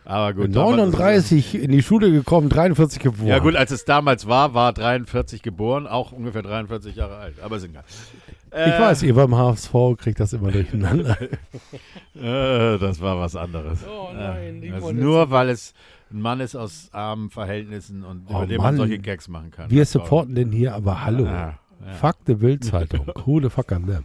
Aber 0.06 0.34
gut. 0.34 0.50
39 0.50 1.56
in 1.56 1.72
die 1.72 1.82
Schule 1.82 2.12
gekommen, 2.12 2.50
43 2.50 3.02
geboren. 3.02 3.28
Ja 3.28 3.40
gut, 3.40 3.56
als 3.56 3.72
es 3.72 3.86
damals 3.86 4.28
war, 4.28 4.54
war 4.54 4.74
43 4.74 5.42
geboren, 5.42 5.88
auch 5.88 6.12
ungefähr 6.12 6.42
43 6.42 6.96
Jahre 6.96 7.18
alt. 7.18 7.36
Aber 7.42 7.58
ist 7.58 7.64
egal. 7.66 7.84
Ich 8.52 8.80
weiß, 8.80 9.04
ihr 9.04 9.16
beim 9.16 9.36
HSV 9.36 9.74
kriegt 9.98 10.20
das 10.20 10.34
immer 10.34 10.52
durcheinander. 10.52 11.18
Äh, 12.16 12.78
das 12.78 13.02
war 13.02 13.20
was 13.20 13.36
anderes. 13.36 13.80
Oh 13.88 14.14
nein, 14.14 14.62
ist 14.62 14.82
wollte 14.82 15.00
nur, 15.00 15.32
weil 15.32 15.50
es 15.50 15.74
ein 16.12 16.22
Mann 16.22 16.40
ist 16.40 16.56
aus 16.56 16.90
armen 16.92 17.32
Verhältnissen 17.32 18.04
und 18.04 18.28
Oh 18.28 18.38
über 18.38 18.46
den 18.46 18.58
Mann. 18.58 18.66
man 18.68 18.78
solche 18.78 19.00
Gags 19.00 19.28
machen 19.28 19.50
kann. 19.50 19.72
Wir 19.72 19.84
supporten 19.86 20.36
den 20.36 20.52
hier, 20.52 20.76
aber 20.76 21.04
hallo. 21.04 21.26
Ja, 21.26 21.58
ja. 21.84 21.94
Fuck 21.94 22.18
the 22.28 22.36
Bild-Zeitung. 22.36 23.12
The 23.42 23.50
fuck 23.50 23.72
an 23.72 23.88
them? 23.88 24.04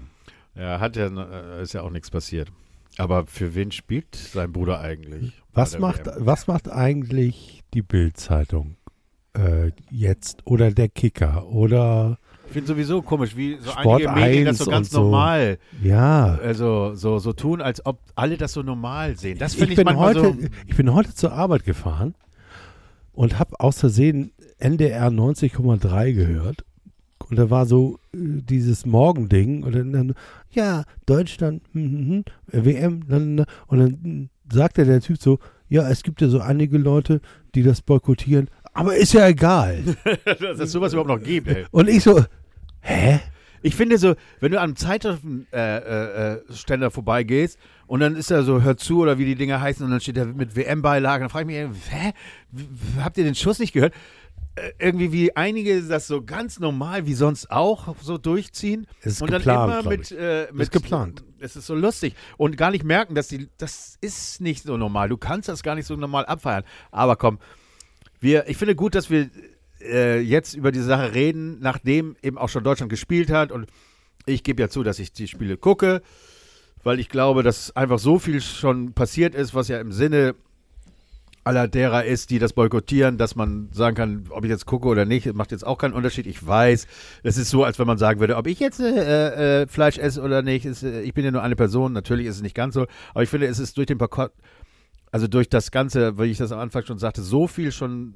Ja, 0.54 0.80
hat 0.80 0.96
ja, 0.96 1.06
äh, 1.06 1.62
ist 1.62 1.74
ja 1.74 1.82
auch 1.82 1.90
nichts 1.90 2.10
passiert. 2.10 2.48
Aber 2.96 3.26
für 3.26 3.54
wen 3.54 3.70
spielt 3.70 4.16
sein 4.16 4.52
Bruder 4.52 4.80
eigentlich? 4.80 5.32
Was 5.58 5.78
macht, 5.78 6.06
WM? 6.06 6.26
was 6.26 6.46
macht 6.46 6.70
eigentlich 6.70 7.64
die 7.74 7.82
Bild-Zeitung 7.82 8.76
äh, 9.36 9.72
jetzt? 9.90 10.46
Oder 10.46 10.70
der 10.70 10.88
Kicker? 10.88 11.48
Oder, 11.48 12.18
Ich 12.46 12.52
finde 12.52 12.68
sowieso 12.68 13.02
komisch, 13.02 13.36
wie 13.36 13.58
so 13.60 13.72
Sport 13.72 14.06
einige 14.06 14.20
Medien 14.20 14.44
das 14.44 14.60
1 14.60 14.64
so 14.64 14.70
ganz 14.70 14.90
so. 14.90 15.02
normal, 15.02 15.58
ja. 15.82 16.38
also 16.42 16.94
so, 16.94 17.18
so 17.18 17.32
tun, 17.32 17.60
als 17.60 17.84
ob 17.84 17.98
alle 18.14 18.36
das 18.36 18.52
so 18.52 18.62
normal 18.62 19.16
sehen. 19.16 19.38
Das 19.38 19.54
finde 19.54 19.72
ich, 19.72 19.78
ich, 19.80 19.84
bin 19.84 19.96
heute, 19.96 20.20
so. 20.20 20.36
ich 20.66 20.76
bin 20.76 20.94
heute 20.94 21.12
zur 21.14 21.32
Arbeit 21.32 21.64
gefahren 21.64 22.14
und 23.12 23.40
habe 23.40 23.58
aus 23.58 23.80
Versehen 23.80 24.30
NDR 24.58 25.08
90,3 25.08 26.12
gehört. 26.12 26.64
Und 27.28 27.36
da 27.36 27.50
war 27.50 27.66
so 27.66 27.98
äh, 28.14 28.18
dieses 28.42 28.86
Morgending 28.86 29.64
und 29.64 29.72
dann, 29.74 30.14
ja, 30.52 30.84
Deutschland, 31.04 31.62
hm, 31.72 32.24
hm, 32.52 32.64
WM, 32.64 33.46
und 33.66 33.78
dann 33.78 33.98
hm, 34.02 34.30
sagte 34.52 34.84
der 34.84 35.00
Typ 35.00 35.20
so, 35.20 35.38
ja, 35.68 35.88
es 35.88 36.02
gibt 36.02 36.20
ja 36.20 36.28
so 36.28 36.40
einige 36.40 36.78
Leute, 36.78 37.20
die 37.54 37.62
das 37.62 37.82
boykottieren, 37.82 38.48
aber 38.72 38.96
ist 38.96 39.12
ja 39.12 39.26
egal. 39.28 39.82
dass 40.24 40.58
es 40.60 40.72
sowas 40.72 40.92
überhaupt 40.92 41.10
noch 41.10 41.22
gibt. 41.22 41.48
Ey. 41.48 41.66
Und 41.70 41.88
ich 41.88 42.02
so, 42.02 42.24
hä? 42.80 43.20
Ich 43.60 43.74
finde 43.74 43.98
so, 43.98 44.14
wenn 44.38 44.52
du 44.52 44.58
an 44.58 44.64
einem 44.64 44.76
Zeitschriftenständer 44.76 45.52
äh, 45.52 46.34
äh, 46.34 46.54
Ständer 46.54 46.90
vorbeigehst 46.92 47.58
und 47.88 48.00
dann 48.00 48.14
ist 48.14 48.30
da 48.30 48.44
so, 48.44 48.62
hör 48.62 48.76
zu 48.76 49.00
oder 49.00 49.18
wie 49.18 49.24
die 49.24 49.34
Dinger 49.34 49.60
heißen 49.60 49.84
und 49.84 49.90
dann 49.90 50.00
steht 50.00 50.16
da 50.16 50.24
mit 50.26 50.54
WM-Beilagen, 50.54 51.22
dann 51.22 51.30
frage 51.30 51.50
ich 51.50 51.68
mich, 51.68 51.78
hä? 51.90 52.12
Habt 53.00 53.18
ihr 53.18 53.24
den 53.24 53.34
Schuss 53.34 53.58
nicht 53.58 53.72
gehört? 53.72 53.94
Äh, 54.54 54.72
irgendwie 54.78 55.12
wie 55.12 55.36
einige 55.36 55.82
das 55.82 56.06
so 56.06 56.22
ganz 56.22 56.60
normal 56.60 57.06
wie 57.06 57.14
sonst 57.14 57.50
auch 57.50 57.96
so 58.00 58.16
durchziehen 58.16 58.86
ist 59.02 59.22
und 59.22 59.32
dann 59.32 59.40
geplant, 59.40 59.72
immer 59.72 59.82
glaub 59.82 59.98
mit, 59.98 60.12
äh, 60.12 60.46
mit 60.52 60.62
ist 60.62 60.72
geplant. 60.72 61.24
Es 61.40 61.56
ist 61.56 61.66
so 61.66 61.74
lustig 61.74 62.14
und 62.36 62.56
gar 62.56 62.70
nicht 62.70 62.84
merken, 62.84 63.14
dass 63.14 63.28
die 63.28 63.48
das 63.58 63.96
ist 64.00 64.40
nicht 64.40 64.64
so 64.64 64.76
normal. 64.76 65.08
Du 65.08 65.16
kannst 65.16 65.48
das 65.48 65.62
gar 65.62 65.74
nicht 65.74 65.86
so 65.86 65.96
normal 65.96 66.26
abfeiern. 66.26 66.64
Aber 66.90 67.16
komm, 67.16 67.38
wir, 68.20 68.48
ich 68.48 68.56
finde 68.56 68.74
gut, 68.74 68.94
dass 68.94 69.10
wir 69.10 69.30
äh, 69.80 70.20
jetzt 70.20 70.54
über 70.54 70.72
diese 70.72 70.84
Sache 70.84 71.14
reden, 71.14 71.58
nachdem 71.60 72.16
eben 72.22 72.38
auch 72.38 72.48
schon 72.48 72.64
Deutschland 72.64 72.90
gespielt 72.90 73.30
hat. 73.30 73.52
Und 73.52 73.68
ich 74.26 74.42
gebe 74.42 74.60
ja 74.62 74.68
zu, 74.68 74.82
dass 74.82 74.98
ich 74.98 75.12
die 75.12 75.28
Spiele 75.28 75.56
gucke, 75.56 76.02
weil 76.82 77.00
ich 77.00 77.08
glaube, 77.08 77.42
dass 77.42 77.74
einfach 77.76 77.98
so 77.98 78.18
viel 78.18 78.40
schon 78.40 78.92
passiert 78.92 79.34
ist, 79.34 79.54
was 79.54 79.68
ja 79.68 79.80
im 79.80 79.92
Sinne 79.92 80.34
aller 81.48 81.66
derer 81.66 82.04
ist, 82.04 82.28
die 82.28 82.38
das 82.38 82.52
boykottieren, 82.52 83.16
dass 83.16 83.34
man 83.34 83.70
sagen 83.72 83.96
kann, 83.96 84.24
ob 84.28 84.44
ich 84.44 84.50
jetzt 84.50 84.66
gucke 84.66 84.86
oder 84.86 85.06
nicht, 85.06 85.32
macht 85.32 85.50
jetzt 85.50 85.66
auch 85.66 85.78
keinen 85.78 85.94
Unterschied. 85.94 86.26
Ich 86.26 86.46
weiß, 86.46 86.86
es 87.22 87.38
ist 87.38 87.48
so, 87.48 87.64
als 87.64 87.78
wenn 87.78 87.86
man 87.86 87.96
sagen 87.96 88.20
würde, 88.20 88.36
ob 88.36 88.46
ich 88.46 88.60
jetzt 88.60 88.80
äh, 88.80 89.62
äh, 89.62 89.66
Fleisch 89.66 89.96
esse 89.96 90.20
oder 90.20 90.42
nicht. 90.42 90.66
Ist, 90.66 90.82
äh, 90.82 91.00
ich 91.00 91.14
bin 91.14 91.24
ja 91.24 91.30
nur 91.30 91.42
eine 91.42 91.56
Person, 91.56 91.94
natürlich 91.94 92.26
ist 92.26 92.36
es 92.36 92.42
nicht 92.42 92.54
ganz 92.54 92.74
so, 92.74 92.86
aber 93.14 93.22
ich 93.22 93.30
finde, 93.30 93.46
es 93.46 93.58
ist 93.58 93.78
durch 93.78 93.86
den 93.86 93.96
Boykott, 93.96 94.30
also 95.10 95.26
durch 95.26 95.48
das 95.48 95.70
Ganze, 95.70 96.18
wie 96.18 96.24
ich 96.24 96.36
das 96.36 96.52
am 96.52 96.58
Anfang 96.58 96.84
schon 96.84 96.98
sagte, 96.98 97.22
so 97.22 97.46
viel 97.46 97.72
schon 97.72 98.12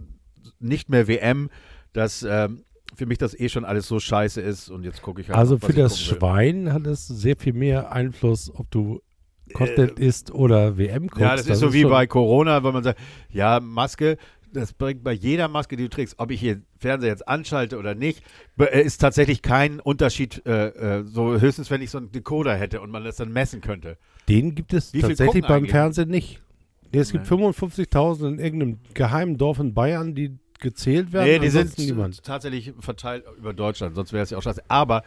nicht 0.61 0.91
mehr 0.91 1.09
WM, 1.09 1.49
dass 1.95 2.23
ähm, 2.29 2.65
für 2.95 3.07
mich 3.07 3.17
das 3.17 3.39
eh 3.39 3.49
schon 3.49 3.65
alles 3.65 3.89
so 3.89 3.99
scheiße 3.99 4.43
ist 4.43 4.69
und 4.69 4.85
jetzt 4.85 5.01
gucke 5.01 5.23
ich 5.23 5.29
halt. 5.29 5.39
Also 5.39 5.55
noch, 5.55 5.63
für 5.63 5.73
das. 5.73 5.99
Schwein 5.99 6.71
hat 6.75 6.87
es 6.87 7.09
sehr 7.09 7.37
viel 7.37 7.55
mehr 7.55 7.93
Einfluss, 7.93 8.53
ob 8.55 8.71
du 8.71 9.01
Content 9.53 9.99
isst 9.99 10.33
oder 10.33 10.79
WM 10.79 11.07
guckst. 11.09 11.21
Äh, 11.21 11.25
Ja, 11.25 11.37
das 11.37 11.47
ist 11.47 11.59
so 11.61 11.73
wie 11.73 11.85
bei 11.85 12.07
Corona, 12.07 12.63
weil 12.63 12.73
man 12.73 12.83
sagt, 12.85 12.99
ja, 13.31 13.61
Maske, 13.61 14.17
das 14.53 14.73
bringt 14.75 15.03
bei 15.03 15.13
jeder 15.13 15.49
Maske, 15.49 15.77
die 15.77 15.85
du 15.85 15.89
trägst, 15.89 16.17
ob 16.19 16.31
ich 16.31 16.41
hier 16.41 16.61
Fernseher 16.79 17.11
jetzt 17.11 17.27
anschalte 17.27 17.79
oder 17.79 17.95
nicht, 17.95 18.23
äh, 18.59 18.83
ist 18.83 18.99
tatsächlich 18.99 19.41
kein 19.43 19.81
Unterschied, 19.81 20.43
äh, 20.47 20.69
äh, 21.01 21.05
so 21.05 21.41
höchstens, 21.41 21.71
wenn 21.71 21.81
ich 21.81 21.91
so 21.91 21.99
einen 21.99 22.13
Decoder 22.13 22.55
hätte 22.55 22.81
und 22.81 22.91
man 22.91 23.05
das 23.05 23.17
dann 23.17 23.33
messen 23.33 23.61
könnte. 23.61 23.97
Den 24.29 24.55
gibt 24.55 24.73
es 24.75 24.93
tatsächlich 24.93 25.43
beim 25.45 25.53
eigentlich? 25.59 25.71
Fernsehen 25.71 26.09
nicht. 26.11 26.41
Es 26.95 27.11
gibt 27.13 27.25
Nee. 27.31 27.37
55.000 27.37 28.29
in 28.35 28.39
irgendeinem 28.39 28.79
geheimen 28.93 29.39
Dorf 29.39 29.59
in 29.59 29.73
Bayern, 29.73 30.15
die 30.15 30.37
gezählt 30.61 31.13
werden. 31.13 31.27
Nee, 31.27 31.39
die 31.39 31.49
sind 31.49 31.77
niemand. 31.79 32.23
tatsächlich 32.23 32.73
verteilt 32.79 33.25
über 33.39 33.53
Deutschland, 33.55 33.97
sonst 33.97 34.13
wäre 34.13 34.23
es 34.23 34.31
ja 34.31 34.37
auch 34.39 34.43
scheiße. 34.43 34.63
Aber, 34.69 35.03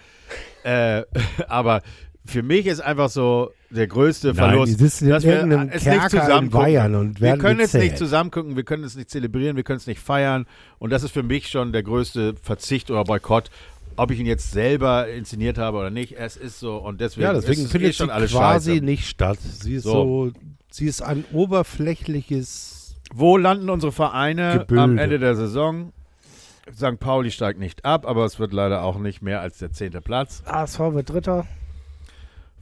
äh, 0.64 1.04
aber 1.48 1.82
für 2.26 2.44
mich 2.44 2.66
ist 2.66 2.80
einfach 2.82 3.10
so 3.10 3.52
der 3.70 3.88
größte 3.88 4.28
Nein, 4.30 4.36
Verlust, 4.36 4.74
die 4.74 4.84
sitzen 4.84 5.06
in 5.06 5.12
dass 5.12 5.24
wir 5.24 5.36
irgendeinem 5.36 5.70
es 5.70 5.86
nicht 5.86 6.00
Kerker 6.00 6.18
in 6.18 6.24
zusammen 6.24 6.50
Bayern 6.50 6.96
und 6.96 7.20
Wir 7.20 7.28
werden 7.28 7.40
können 7.42 7.60
es 7.60 7.74
nicht 7.74 7.82
gezählt. 7.84 7.98
zusammen 8.00 8.32
gucken, 8.32 8.56
wir 8.56 8.64
können 8.64 8.84
es 8.84 8.96
nicht 8.96 9.10
zelebrieren, 9.10 9.56
wir 9.56 9.64
können 9.64 9.78
es 9.78 9.88
nicht 9.88 10.00
feiern. 10.00 10.46
Und 10.80 10.92
das 10.92 11.04
ist 11.04 11.12
für 11.12 11.24
mich 11.24 11.48
schon 11.50 11.72
der 11.72 11.84
größte 11.84 12.36
Verzicht 12.42 12.90
oder 12.92 13.04
Boykott. 13.04 13.50
Ob 13.98 14.12
ich 14.12 14.20
ihn 14.20 14.26
jetzt 14.26 14.52
selber 14.52 15.08
inszeniert 15.08 15.58
habe 15.58 15.78
oder 15.78 15.90
nicht, 15.90 16.14
es 16.18 16.36
ist 16.36 16.60
so. 16.60 16.78
Und 16.78 17.00
deswegen, 17.00 17.24
Ja, 17.28 17.34
deswegen 17.34 17.68
findet 17.68 17.92
eh 17.92 17.94
schon 17.94 18.08
sie 18.08 18.14
alles 18.14 18.32
quasi 18.32 18.72
scheiße. 18.74 18.84
nicht 18.86 19.08
statt. 19.08 19.38
Sie 19.42 19.76
ist 19.76 19.84
so. 19.84 19.92
So. 19.92 20.32
sie 20.72 20.88
ist 20.88 21.02
ein 21.02 21.24
oberflächliches. 21.32 22.96
Wo 23.14 23.38
landen 23.38 23.70
unsere 23.70 23.92
Vereine 23.92 24.60
Gebilde. 24.60 24.82
am 24.84 24.98
Ende 24.98 25.20
der 25.20 25.36
Saison? 25.36 25.94
St. 26.76 27.00
Pauli 27.00 27.30
steigt 27.32 27.60
nicht 27.60 27.86
ab, 27.86 28.08
aber 28.08 28.26
es 28.26 28.40
wird 28.40 28.52
leider 28.52 28.82
auch 28.84 28.98
nicht 28.98 29.22
mehr 29.22 29.40
als 29.42 29.60
der 29.60 29.72
zehnte 29.72 30.02
Platz. 30.02 30.42
ASV 30.46 30.80
wird 30.94 31.10
Dritter. 31.12 31.46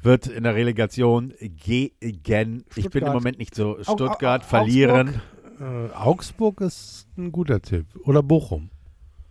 Wird 0.04 0.28
in 0.28 0.44
der 0.44 0.54
Relegation 0.56 1.34
gegen, 1.40 1.92
ich 2.02 2.22
bin 2.22 2.62
im 2.76 2.82
Stuttgart. 2.82 3.14
Moment 3.14 3.40
nicht 3.40 3.56
so, 3.56 3.78
Au- 3.78 3.84
Stuttgart 3.84 4.44
Au- 4.44 4.48
verlieren. 4.48 5.22
Äh, 5.60 5.94
Augsburg 5.96 6.62
ist 6.62 7.08
ein 7.18 7.32
guter 7.32 7.62
Tipp. 7.62 7.86
Oder 8.06 8.22
Bochum. 8.22 8.70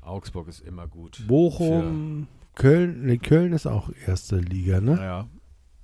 Augsburg 0.01 0.49
ist 0.49 0.61
immer 0.61 0.86
gut. 0.89 1.23
Bochum, 1.28 2.27
Köln. 2.55 3.07
Nee, 3.07 3.19
Köln 3.19 3.53
ist 3.53 3.66
auch 3.66 3.90
erste 4.07 4.36
Liga, 4.39 4.81
ne? 4.81 4.99
Ja. 5.01 5.27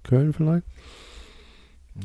Köln 0.05 0.33
vielleicht? 0.33 0.65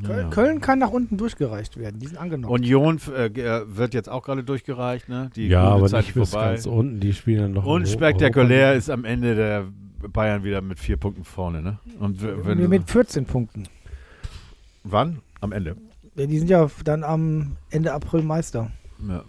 Köln, 0.05 0.19
Ja. 0.25 0.29
Köln 0.29 0.59
kann 0.61 0.79
nach 0.79 0.89
unten 0.89 1.17
durchgereicht 1.17 1.77
werden. 1.77 1.99
Die 1.99 2.07
sind 2.07 2.17
angenommen. 2.17 2.51
Union 2.51 2.99
äh, 3.15 3.27
äh, 3.27 3.63
wird 3.67 3.93
jetzt 3.93 4.09
auch 4.09 4.23
gerade 4.23 4.43
durchgereicht, 4.43 5.07
ne? 5.07 5.29
Die 5.35 5.47
ja, 5.47 5.63
gute 5.65 5.73
aber 5.75 5.87
Zeit 5.87 5.99
nicht 6.01 6.09
ist 6.09 6.15
bis 6.21 6.29
vorbei. 6.31 6.47
ganz 6.53 6.65
unten. 6.65 6.99
Die 6.99 7.13
spielen 7.13 7.41
dann 7.41 7.51
noch. 7.53 7.65
Unspektakulär 7.65 8.73
ist 8.73 8.89
am 8.89 9.05
Ende 9.05 9.35
der 9.35 9.65
Bayern 10.11 10.43
wieder 10.43 10.61
mit 10.61 10.79
vier 10.79 10.97
Punkten 10.97 11.23
vorne, 11.23 11.61
ne? 11.61 11.79
Und 11.99 12.21
wenn, 12.21 12.57
Mit- 12.59 12.69
mit 12.69 12.89
14 12.89 13.25
Punkten. 13.25 13.63
wann? 14.83 15.19
Am 15.41 15.51
Ende. 15.51 15.75
Ja, 16.15 16.25
Die 16.25 16.37
sind 16.39 16.49
ja 16.49 16.69
dann 16.83 17.03
am 17.03 17.57
Ende 17.69 17.93
April 17.93 18.21
Meister. 18.23 18.71
Ja. 19.07 19.23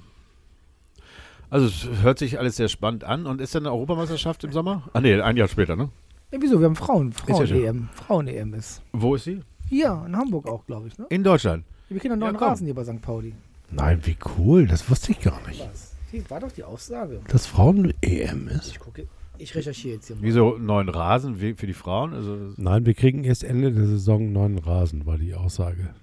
Also 1.50 1.66
es 1.66 2.02
hört 2.02 2.18
sich 2.18 2.38
alles 2.38 2.56
sehr 2.56 2.68
spannend 2.68 3.04
an. 3.04 3.26
Und 3.26 3.40
ist 3.40 3.54
dann 3.54 3.62
eine 3.64 3.72
Europameisterschaft 3.72 4.44
im 4.44 4.52
Sommer? 4.52 4.88
Ah 4.92 5.00
nee, 5.00 5.20
ein 5.20 5.36
Jahr 5.36 5.48
später, 5.48 5.76
ne? 5.76 5.88
Ja, 6.32 6.38
wieso? 6.40 6.58
Wir 6.58 6.66
haben 6.66 6.76
Frauen. 6.76 7.14
ja. 7.28 7.34
Frauen-EM. 7.34 7.88
Frauen-EM 7.92 8.54
ist. 8.54 8.82
Wo 8.92 9.14
ist 9.14 9.24
sie? 9.24 9.40
Hier, 9.68 10.02
in 10.06 10.16
Hamburg 10.16 10.46
auch, 10.46 10.66
glaube 10.66 10.88
ich. 10.88 10.98
Ne? 10.98 11.06
In 11.10 11.22
Deutschland. 11.22 11.64
Wir 11.88 12.00
kennen 12.00 12.12
einen 12.14 12.22
Ja, 12.22 12.28
neuen 12.28 12.36
komm. 12.38 12.48
Rasen 12.48 12.64
hier 12.66 12.74
bei 12.74 12.84
St. 12.84 13.00
Pauli. 13.00 13.34
Nein, 13.70 14.00
wie 14.04 14.16
cool. 14.38 14.66
Das 14.66 14.88
wusste 14.90 15.12
ich 15.12 15.20
gar 15.20 15.40
nicht. 15.46 15.60
Was? 15.60 15.92
Die 16.12 16.28
war 16.30 16.40
doch 16.40 16.52
die 16.52 16.64
Aussage. 16.64 17.20
Dass 17.28 17.46
Frauen-EM 17.46 18.48
ist. 18.48 18.68
Ich 18.68 18.78
gucke, 18.78 19.06
ich 19.38 19.54
recherchiere 19.54 19.94
jetzt 19.94 20.06
hier 20.06 20.16
mal. 20.16 20.22
Wieso 20.22 20.58
neuen 20.58 20.88
Rasen 20.88 21.36
für 21.36 21.66
die 21.66 21.72
Frauen? 21.72 22.14
Also 22.14 22.36
Nein, 22.56 22.86
wir 22.86 22.94
kriegen 22.94 23.24
erst 23.24 23.44
Ende 23.44 23.72
der 23.72 23.86
Saison 23.86 24.32
neuen 24.32 24.58
Rasen, 24.58 25.06
war 25.06 25.18
die 25.18 25.34
Aussage. 25.34 25.94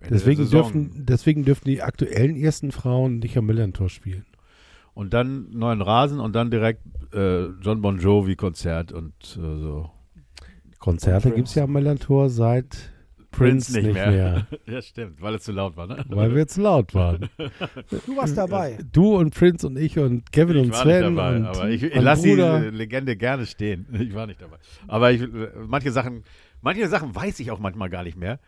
Ende 0.00 0.14
Deswegen 0.14 0.50
dürfen, 0.50 1.06
deswegen 1.06 1.44
dürfen 1.44 1.64
die 1.66 1.82
aktuellen 1.82 2.36
ersten 2.36 2.72
Frauen 2.72 3.20
nicht 3.20 3.36
am 3.36 3.46
Millantor 3.46 3.88
spielen. 3.88 4.26
Und 4.94 5.14
dann 5.14 5.50
neuen 5.50 5.80
Rasen 5.80 6.20
und 6.20 6.34
dann 6.34 6.50
direkt 6.50 6.82
äh, 7.14 7.46
John 7.60 7.80
Bon 7.80 7.98
Jovi 7.98 8.36
Konzert 8.36 8.92
und 8.92 9.14
äh, 9.36 9.40
so. 9.40 9.90
Konzerte 10.78 11.30
gibt 11.30 11.48
es 11.48 11.54
ja 11.54 11.64
am 11.64 11.72
Millantor 11.72 12.28
seit 12.28 12.91
Prince, 13.32 13.72
nicht, 13.72 13.92
mehr. 13.92 14.46
ja, 14.66 14.82
stimmt, 14.82 15.20
weil 15.20 15.34
es 15.34 15.42
zu 15.42 15.52
laut 15.52 15.76
war, 15.76 15.86
ne? 15.86 16.04
weil 16.08 16.34
wir 16.34 16.46
zu 16.46 16.60
laut 16.60 16.94
waren. 16.94 17.28
Du 18.06 18.16
warst 18.16 18.36
dabei. 18.36 18.78
Du 18.92 19.16
und 19.16 19.34
Prince 19.34 19.66
und 19.66 19.76
ich 19.78 19.98
und 19.98 20.30
Kevin 20.32 20.56
Ich 20.56 20.62
und 20.62 20.72
war 20.72 20.84
nicht 20.84 20.96
Sven 20.96 21.16
dabei, 21.16 21.36
und 21.36 21.46
aber 21.46 21.68
ich, 21.70 21.82
ich 21.82 22.00
lasse 22.00 22.22
die 22.22 22.40
äh, 22.40 22.70
Legende 22.70 23.16
gerne 23.16 23.46
stehen. 23.46 23.86
Ich 24.02 24.14
war 24.14 24.26
nicht 24.26 24.40
dabei. 24.40 24.56
Aber 24.88 25.12
ich, 25.12 25.22
äh, 25.22 25.50
manche 25.66 25.92
Sachen, 25.92 26.24
manche 26.60 26.88
Sachen 26.88 27.14
weiß 27.14 27.40
ich 27.40 27.50
auch 27.50 27.58
manchmal 27.58 27.88
gar 27.88 28.02
nicht 28.04 28.16
mehr. 28.16 28.38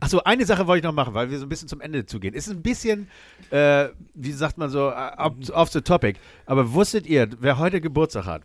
Achso, 0.00 0.20
eine 0.24 0.44
Sache 0.44 0.66
wollte 0.66 0.78
ich 0.78 0.84
noch 0.84 0.94
machen, 0.94 1.14
weil 1.14 1.30
wir 1.30 1.38
so 1.38 1.46
ein 1.46 1.48
bisschen 1.48 1.68
zum 1.68 1.80
Ende 1.80 2.04
zugehen. 2.04 2.34
Ist 2.34 2.48
ein 2.50 2.62
bisschen, 2.62 3.08
äh, 3.50 3.88
wie 4.14 4.32
sagt 4.32 4.58
man 4.58 4.70
so, 4.70 4.90
äh, 4.90 5.12
off, 5.16 5.34
off 5.52 5.70
the 5.70 5.80
topic. 5.80 6.18
Aber 6.46 6.72
wusstet 6.72 7.06
ihr, 7.06 7.28
wer 7.38 7.58
heute 7.58 7.80
Geburtstag 7.80 8.26
hat? 8.26 8.42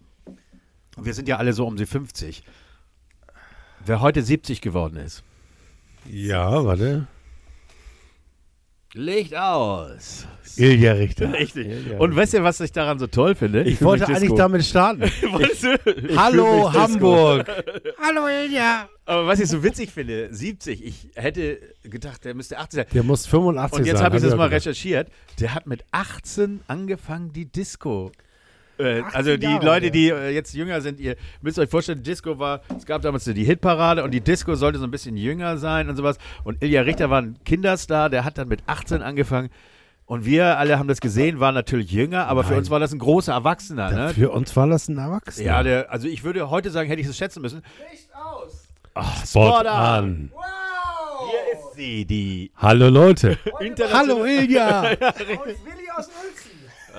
Und 0.95 1.05
wir 1.05 1.13
sind 1.13 1.27
ja 1.27 1.37
alle 1.37 1.53
so 1.53 1.65
um 1.65 1.75
die 1.75 1.85
50. 1.85 2.43
Wer 3.85 4.01
heute 4.01 4.21
70 4.21 4.61
geworden 4.61 4.97
ist. 4.97 5.23
Ja, 6.09 6.65
warte. 6.65 7.07
Licht 8.93 9.35
aus. 9.35 10.25
Ilja 10.57 10.93
Richter. 10.93 11.31
Richtig. 11.33 11.67
Ilja 11.67 11.99
Und 11.99 12.15
weißt 12.15 12.33
ihr, 12.33 12.43
was 12.43 12.59
ich 12.59 12.71
daran 12.71 12.97
so 12.97 13.05
toll 13.05 13.35
finde? 13.35 13.61
Ich 13.63 13.81
wollte 13.83 14.07
eigentlich 14.07 14.33
damit 14.33 14.65
starten. 14.65 15.01
Wolltest 15.31 15.63
du? 15.63 16.17
Hallo 16.17 16.73
Hamburg. 16.73 17.47
Hallo 18.03 18.27
Ilja. 18.27 18.89
Aber 19.05 19.27
was 19.27 19.39
ich 19.39 19.47
so 19.47 19.63
witzig 19.63 19.91
finde, 19.91 20.33
70, 20.33 20.83
ich 20.83 21.09
hätte 21.13 21.59
gedacht, 21.83 22.25
der 22.25 22.33
müsste 22.33 22.57
18 22.57 22.77
sein. 22.77 22.85
Der 22.91 23.03
muss 23.03 23.27
85 23.27 23.79
Und 23.79 23.85
jetzt 23.85 23.97
sein. 23.97 24.05
habe 24.05 24.17
ich 24.17 24.23
das 24.23 24.35
mal 24.35 24.49
gedacht. 24.49 24.65
recherchiert. 24.65 25.09
Der 25.39 25.53
hat 25.53 25.67
mit 25.67 25.83
18 25.91 26.61
angefangen, 26.67 27.31
die 27.31 27.45
Disco. 27.45 28.11
Äh, 28.79 29.01
18 29.01 29.15
also 29.15 29.37
die 29.37 29.45
Jahre, 29.45 29.65
Leute, 29.65 29.85
ja. 29.87 29.91
die 29.91 30.09
äh, 30.09 30.29
jetzt 30.29 30.53
jünger 30.53 30.79
sind, 30.79 30.99
ihr 30.99 31.15
müsst 31.41 31.59
euch 31.59 31.69
vorstellen, 31.69 32.01
Disco 32.01 32.39
war, 32.39 32.61
es 32.77 32.85
gab 32.85 33.01
damals 33.01 33.25
so 33.25 33.33
die 33.33 33.43
Hitparade 33.43 34.03
und 34.03 34.11
die 34.11 34.21
Disco 34.21 34.55
sollte 34.55 34.79
so 34.79 34.85
ein 34.85 34.91
bisschen 34.91 35.17
jünger 35.17 35.57
sein 35.57 35.89
und 35.89 35.97
sowas. 35.97 36.17
Und 36.45 36.63
Ilja 36.63 36.81
Richter 36.81 37.09
war 37.09 37.21
ein 37.21 37.37
Kinderstar, 37.43 38.09
der 38.09 38.23
hat 38.23 38.37
dann 38.37 38.47
mit 38.47 38.61
18 38.67 39.01
angefangen. 39.01 39.49
Und 40.05 40.25
wir 40.25 40.57
alle 40.57 40.79
haben 40.79 40.87
das 40.87 41.01
gesehen, 41.01 41.39
waren 41.39 41.53
natürlich 41.53 41.91
jünger, 41.91 42.27
aber 42.27 42.43
für 42.43 42.51
Nein. 42.51 42.59
uns 42.59 42.69
war 42.71 42.79
das 42.79 42.91
ein 42.93 42.99
großer 42.99 43.33
Erwachsener. 43.33 43.91
Ne? 43.91 44.13
Für 44.13 44.31
uns 44.31 44.55
war 44.55 44.65
das 44.65 44.87
ein 44.87 44.97
Erwachsener. 44.97 45.45
Ja, 45.45 45.61
der, 45.61 45.91
also 45.91 46.07
ich 46.07 46.23
würde 46.23 46.49
heute 46.49 46.71
sagen, 46.71 46.89
hätte 46.89 47.01
ich 47.01 47.07
es 47.07 47.15
schätzen 47.15 47.41
müssen. 47.41 47.61
Licht 47.91 48.09
aus. 48.15 48.69
Ach, 48.95 49.25
Spot 49.25 49.57
an. 49.67 50.31
Wow. 50.33 50.41
Hier 51.29 51.53
ist 51.53 51.75
sie, 51.75 52.05
die 52.05 52.51
Hallo 52.55 52.89
Leute. 52.89 53.37
Hallo 53.93 54.25
Ilja. 54.25 54.81
Und 54.91 54.97
Willi 54.97 55.89
aus 55.95 56.07
Uelzen. 56.07 56.38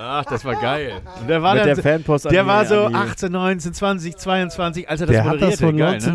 Ach, 0.03 0.25
das 0.25 0.45
war 0.45 0.55
geil. 0.57 0.93
Und 1.21 1.29
der 1.29 1.43
war 1.43 1.55
Mit 1.55 1.65
dann, 1.67 1.75
der 1.75 1.83
Fanpost 1.83 2.27
an 2.27 2.33
der 2.33 2.43
die- 2.45 2.49
war 2.49 2.65
so 2.65 2.85
an 2.87 2.93
die- 2.93 2.99
18, 2.99 3.33
19, 3.33 3.75
20, 3.75 4.17
22, 4.17 4.89
als 4.89 5.01
er 5.03 5.07
das 5.07 5.15
Der 5.15 5.25
hat 5.25 5.31
moderierte. 5.33 5.51
das 5.51 5.61
von 5.69 5.77
geil, 5.77 5.99
ne? 5.99 6.11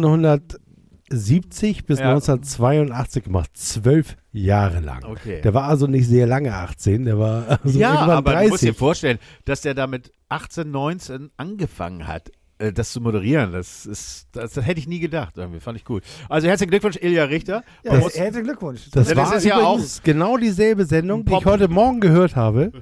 1970 1.09 1.85
bis 1.85 1.99
Ja. 1.99 2.09
1982 2.09 3.23
gemacht. 3.23 3.51
Zwölf 3.53 4.15
Jahre 4.31 4.79
lang. 4.79 5.03
Okay. 5.05 5.41
Der 5.41 5.53
war 5.53 5.65
also 5.65 5.87
nicht 5.87 6.07
sehr 6.07 6.25
lange 6.27 6.53
18. 6.53 7.05
Der 7.05 7.19
war 7.19 7.59
also 7.63 7.77
ja, 7.79 7.93
irgendwann 7.93 8.17
aber 8.17 8.31
du 8.33 8.49
musst 8.49 8.63
dir 8.63 8.67
30. 8.71 8.77
vorstellen, 8.77 9.19
dass 9.45 9.61
der 9.61 9.73
da 9.75 9.87
mit 9.87 10.11
18, 10.29 10.71
19 10.71 11.29
angefangen 11.37 12.07
hat, 12.07 12.31
äh, 12.57 12.71
das 12.73 12.91
zu 12.91 13.01
moderieren. 13.01 13.51
Das 13.51 13.85
ist, 13.85 14.27
das, 14.31 14.53
das 14.53 14.65
hätte 14.65 14.79
ich 14.79 14.87
nie 14.87 14.99
gedacht. 14.99 15.37
Irgendwie. 15.37 15.59
Fand 15.59 15.77
ich 15.77 15.87
cool. 15.89 16.01
Also 16.27 16.47
herzlichen 16.47 16.71
Glückwunsch, 16.71 16.97
Ilja 16.99 17.25
Richter. 17.25 17.63
Ja, 17.83 17.91
Man 17.91 18.01
muss- 18.01 18.17
herzlichen 18.17 18.45
Glückwunsch. 18.47 18.89
Das 18.91 19.09
Ja, 19.09 19.15
das 19.15 19.29
war 19.29 19.37
ist 19.37 19.43
ja 19.45 19.59
übrigens 19.59 20.01
genau 20.03 20.37
dieselbe 20.37 20.85
Sendung, 20.85 21.23
die 21.23 21.31
ich 21.31 21.37
Pop. 21.37 21.45
heute 21.45 21.67
Morgen 21.67 21.99
gehört 21.99 22.35
habe. 22.35 22.71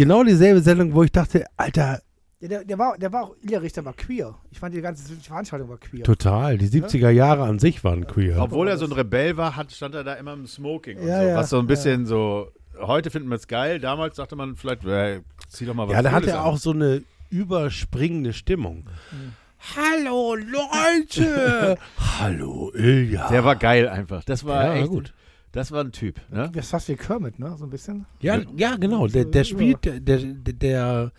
Genau 0.00 0.24
dieselbe 0.24 0.62
Sendung, 0.62 0.94
wo 0.94 1.02
ich 1.02 1.12
dachte, 1.12 1.44
Alter, 1.58 2.00
Ja, 2.40 2.48
der, 2.48 2.64
der, 2.64 2.78
war, 2.78 2.96
der 2.96 3.12
war 3.12 3.24
auch, 3.24 3.36
Ilja 3.42 3.58
Richter 3.58 3.84
war 3.84 3.92
queer. 3.92 4.34
Ich 4.50 4.58
fand 4.58 4.74
die 4.74 4.80
ganze 4.80 5.12
Veranstaltung 5.16 5.68
war 5.68 5.76
queer. 5.76 6.04
total. 6.04 6.56
Die 6.56 6.68
70er 6.68 7.10
Jahre 7.10 7.42
an 7.42 7.58
sich 7.58 7.84
waren 7.84 8.06
queer. 8.06 8.40
Obwohl 8.40 8.68
er 8.68 8.78
so 8.78 8.86
ein 8.86 8.92
Rebell 8.92 9.36
war, 9.36 9.56
hat, 9.56 9.70
stand 9.72 9.94
er 9.94 10.02
da 10.02 10.14
immer 10.14 10.32
im 10.32 10.46
Smoking 10.46 10.96
und 11.00 11.06
Ja, 11.06 11.20
so. 11.20 11.28
ja, 11.28 11.36
was 11.36 11.50
so 11.50 11.58
ein 11.58 11.66
bisschen 11.66 12.06
so. 12.06 12.48
Heute 12.80 13.10
finden 13.10 13.28
wir 13.28 13.36
es 13.36 13.46
geil. 13.46 13.78
Damals 13.78 14.16
dachte 14.16 14.36
man 14.36 14.56
vielleicht, 14.56 14.86
äh, 14.86 15.20
zieh 15.50 15.66
doch 15.66 15.74
mal 15.74 15.86
was 15.86 15.92
Ja, 15.92 16.00
da 16.00 16.12
hat 16.12 16.26
er 16.26 16.46
auch 16.46 16.56
so 16.56 16.70
eine 16.70 17.02
überspringende 17.28 18.32
Stimmung. 18.32 18.86
Mhm. 19.12 19.32
Hallo 19.76 20.34
Leute! 20.34 21.76
Hallo 22.18 22.72
Ilja. 22.74 23.28
Der 23.28 23.44
war 23.44 23.56
geil 23.56 23.86
einfach. 23.86 24.24
Das 24.24 24.46
war 24.46 24.64
ja, 24.64 24.80
echt. 24.80 24.88
gut. 24.88 25.12
Das 25.52 25.72
war 25.72 25.82
ein 25.82 25.92
Typ. 25.92 26.20
Ne? 26.30 26.50
Das 26.54 26.70
fast 26.70 26.88
wie 26.88 26.96
Kermit, 26.96 27.38
ne? 27.38 27.56
So 27.58 27.64
ein 27.64 27.70
bisschen. 27.70 28.06
Ja, 28.20 28.40
ja 28.56 28.76
genau. 28.76 29.08
Der, 29.08 29.24
der 29.24 29.44
spielt, 29.44 29.84
der, 29.84 29.98
der, 30.00 30.18
der 30.18 31.12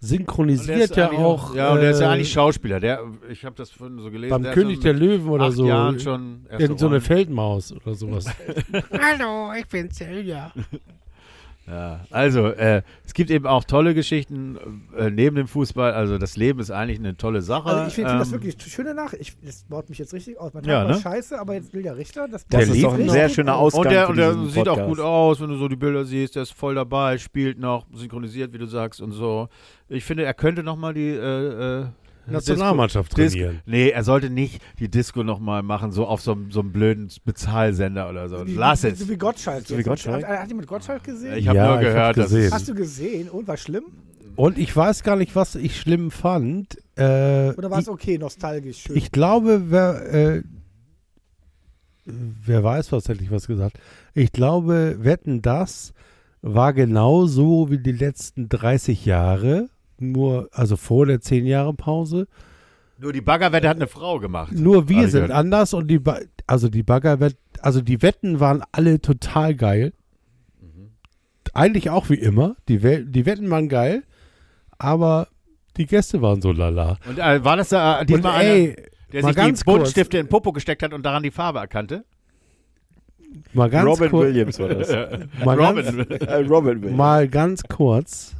synchronisiert 0.00 0.96
ja 0.96 1.10
auch. 1.10 1.54
Ja, 1.54 1.72
und 1.72 1.80
der 1.80 1.90
ist 1.90 2.00
ja 2.00 2.08
äh, 2.08 2.14
eigentlich 2.14 2.32
Schauspieler. 2.32 2.80
Der, 2.80 3.04
ich 3.28 3.44
habe 3.44 3.54
das 3.56 3.70
vorhin 3.70 3.98
so 3.98 4.10
gelesen. 4.10 4.30
beim 4.30 4.42
der 4.42 4.52
König 4.52 4.80
der 4.80 4.94
Löwen 4.94 5.28
oder 5.28 5.46
acht 5.46 5.52
so. 5.52 5.66
Jahren 5.66 6.00
schon. 6.00 6.46
Irgend 6.50 6.78
so 6.78 6.86
eine. 6.86 7.00
Feldmaus 7.00 7.72
oder 7.72 7.94
sowas. 7.94 8.26
Hallo, 8.92 9.52
ich 9.58 9.66
bin's, 9.66 10.00
Ilja. 10.00 10.52
Ja, 11.68 12.04
also, 12.10 12.46
äh, 12.46 12.82
es 13.04 13.12
gibt 13.12 13.30
eben 13.30 13.46
auch 13.46 13.64
tolle 13.64 13.92
Geschichten 13.94 14.56
äh, 14.96 15.10
neben 15.10 15.34
dem 15.34 15.48
Fußball. 15.48 15.92
Also, 15.92 16.16
das 16.16 16.36
Leben 16.36 16.60
ist 16.60 16.70
eigentlich 16.70 16.98
eine 17.00 17.16
tolle 17.16 17.42
Sache. 17.42 17.68
Also 17.68 17.88
ich 17.88 17.94
finde 17.94 18.12
das 18.18 18.28
Ähm, 18.28 18.34
wirklich 18.34 18.56
eine 18.58 18.68
schöne 18.70 18.94
Nachricht. 18.94 19.20
Ich, 19.20 19.36
das 19.44 19.64
baut 19.64 19.88
mich 19.88 19.98
jetzt 19.98 20.14
richtig 20.14 20.38
aus. 20.38 20.54
Man 20.54 20.62
Ja, 20.64 20.84
ne? 20.84 21.00
scheiße, 21.00 21.38
aber 21.38 21.54
jetzt 21.54 21.74
Ilja 21.74 21.92
Richter. 21.94 22.28
Das 22.28 22.46
Das 22.46 22.66
Der 22.66 22.74
ist 22.74 22.84
doch 22.84 22.94
ein 22.94 23.08
sehr 23.08 23.28
schöner. 23.28 23.56
Ausgang 23.56 23.82
Und 23.82 23.90
der, 23.90 24.04
für 24.04 24.10
und 24.10 24.16
der 24.18 24.34
sieht 24.50 24.68
auch 24.68 24.86
gut 24.86 25.00
aus, 25.00 25.40
wenn 25.40 25.48
du 25.48 25.56
so 25.56 25.66
die 25.66 25.76
Bilder 25.76 26.04
siehst. 26.04 26.36
Der 26.36 26.42
ist 26.42 26.52
voll 26.52 26.76
dabei, 26.76 27.18
spielt 27.18 27.58
noch, 27.58 27.84
synchronisiert, 27.92 28.52
wie 28.52 28.58
du 28.58 28.66
sagst 28.66 29.00
und 29.00 29.10
so. 29.12 29.48
Ich 29.88 30.04
finde, 30.04 30.24
er 30.24 30.34
könnte 30.34 30.62
noch 30.62 30.76
mal 30.76 30.94
die 30.94 31.08
äh, 31.08 31.80
äh, 31.80 31.86
Nationalmannschaft 32.32 33.16
Disco, 33.16 33.38
trainieren. 33.38 33.60
nee, 33.66 33.88
er 33.90 34.04
sollte 34.04 34.30
nicht 34.30 34.60
die 34.78 34.88
Disco 34.90 35.22
noch 35.22 35.38
mal 35.38 35.62
machen, 35.62 35.92
so 35.92 36.06
auf 36.06 36.20
so, 36.20 36.32
einem- 36.32 36.50
so 36.50 36.60
einem 36.60 36.72
blöden 36.72 37.08
Bezahlsender 37.24 38.08
oder 38.10 38.28
so. 38.28 38.46
Wie- 38.46 38.54
Lass 38.54 38.82
wie, 38.82 38.88
es. 38.88 38.98
So 38.98 39.08
wie 39.08 39.16
Gottschalk. 39.16 39.66
So 39.66 39.76
wie. 39.78 39.82
Gottschalk? 39.82 40.26
Hat, 40.26 40.38
hat 40.40 40.48
jemand 40.48 40.66
Gottschalk 40.66 41.04
gesehen? 41.04 41.36
Ich 41.38 41.48
habe 41.48 41.58
Ja, 41.58 41.66
nur 41.72 41.80
ich 41.80 41.86
hab 41.86 41.92
gehört, 41.94 42.16
dass 42.18 42.24
gesehen. 42.30 42.46
es, 42.46 42.52
Hast 42.52 42.68
du 42.68 42.74
gesehen? 42.74 43.28
Und 43.28 43.46
war 43.48 43.56
schlimm? 43.56 43.84
Und 44.36 44.58
ich 44.58 44.74
weiß 44.76 45.02
gar 45.02 45.16
nicht, 45.16 45.34
was 45.34 45.54
ich 45.54 45.80
schlimm 45.80 46.10
fand. 46.10 46.76
Äh, 46.96 47.54
Oder 47.56 47.70
war 47.70 47.78
es 47.78 47.86
ich, 47.86 47.90
okay, 47.90 48.18
nostalgisch? 48.18 48.82
Schön. 48.82 48.96
ich 48.96 49.10
glaube, 49.10 49.62
wer, 49.70 50.12
äh, 50.12 50.42
wer 52.04 52.62
weiß, 52.62 52.92
was 52.92 53.08
hätte 53.08 53.22
ich 53.22 53.30
was 53.30 53.46
gesagt. 53.46 53.78
Ich 54.14 54.32
glaube, 54.32 54.96
Wetten, 55.00 55.42
das 55.42 55.92
war 56.42 56.72
genauso 56.72 57.70
wie 57.70 57.78
die 57.78 57.92
letzten 57.92 58.48
30 58.48 59.04
Jahre. 59.06 59.68
Nur, 59.98 60.48
also 60.52 60.76
vor 60.76 61.06
der 61.06 61.20
10 61.20 61.46
Jahre 61.46 61.72
Pause. 61.74 62.28
Nur 62.98 63.12
die 63.12 63.20
Baggerwette 63.20 63.68
hat 63.68 63.76
eine 63.76 63.86
Frau 63.86 64.18
gemacht. 64.20 64.52
Nur 64.52 64.88
wir 64.88 65.08
sind 65.08 65.22
gehört. 65.26 65.30
anders 65.38 65.74
und 65.74 65.88
die, 65.88 65.98
Ba- 65.98 66.20
also 66.46 66.68
die 66.68 66.82
Baggerwett, 66.82 67.36
also 67.60 67.80
die 67.80 68.00
Wetten 68.02 68.40
waren 68.40 68.62
alle 68.72 69.00
total 69.00 69.54
geil. 69.54 69.92
Mhm. 70.60 70.90
Eigentlich 71.52 71.90
auch 71.90 72.08
wie 72.10 72.14
immer. 72.14 72.56
Die, 72.68 72.82
Wel 72.82 73.04
die 73.04 73.26
Wetten 73.26 73.50
waren 73.50 73.68
geil, 73.68 74.02
aber 74.78 75.28
die 75.76 75.86
Gäste 75.86 76.22
waren 76.22 76.40
so 76.40 76.52
lala. 76.52 76.96
Und 77.08 77.18
äh, 77.18 77.44
war 77.44 77.56
das 77.58 77.68
da 77.70 78.00
äh, 78.00 78.06
diesmal 78.06 78.42
ey, 78.42 78.76
der 79.12 79.22
mal 79.22 79.34
sich 79.34 79.42
die 79.42 79.50
kurz. 79.50 79.64
Buntstifte 79.64 80.18
in 80.18 80.28
Popo 80.28 80.52
gesteckt 80.52 80.82
hat 80.82 80.92
und 80.94 81.04
daran 81.04 81.22
die 81.22 81.30
Farbe 81.30 81.58
erkannte? 81.58 82.04
mal 83.52 83.68
ganz 83.68 83.86
Robin 83.88 84.10
kurz, 84.10 84.26
Williams 84.28 84.58
war 84.58 84.68
das. 84.68 84.88
mal 85.44 85.58
Robin. 85.66 85.84
Ganz, 86.08 86.22
Äh, 86.22 86.34
Robin 86.46 86.80
Williams. 86.82 86.96
mal 86.96 87.28
ganz 87.28 87.62
kurz, 87.64 88.34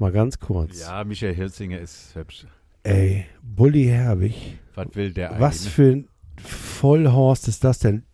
mal 0.00 0.12
ganz 0.12 0.38
kurz. 0.40 0.80
ja, 0.80 1.04
Michael 1.04 1.34
Hilzinger 1.34 1.78
ist 1.78 2.14
hübsch. 2.14 2.46
Ey, 2.82 3.26
Bully 3.42 3.84
Herbig, 3.84 4.58
Was 4.74 4.88
will 4.94 5.12
der 5.12 5.28
eigentlich? 5.30 5.40
was 5.40 5.66
für 5.66 5.90
ein 5.92 6.08
Vollhorst 6.42 7.48
ist 7.48 7.62
das 7.64 7.78
denn? 7.78 8.04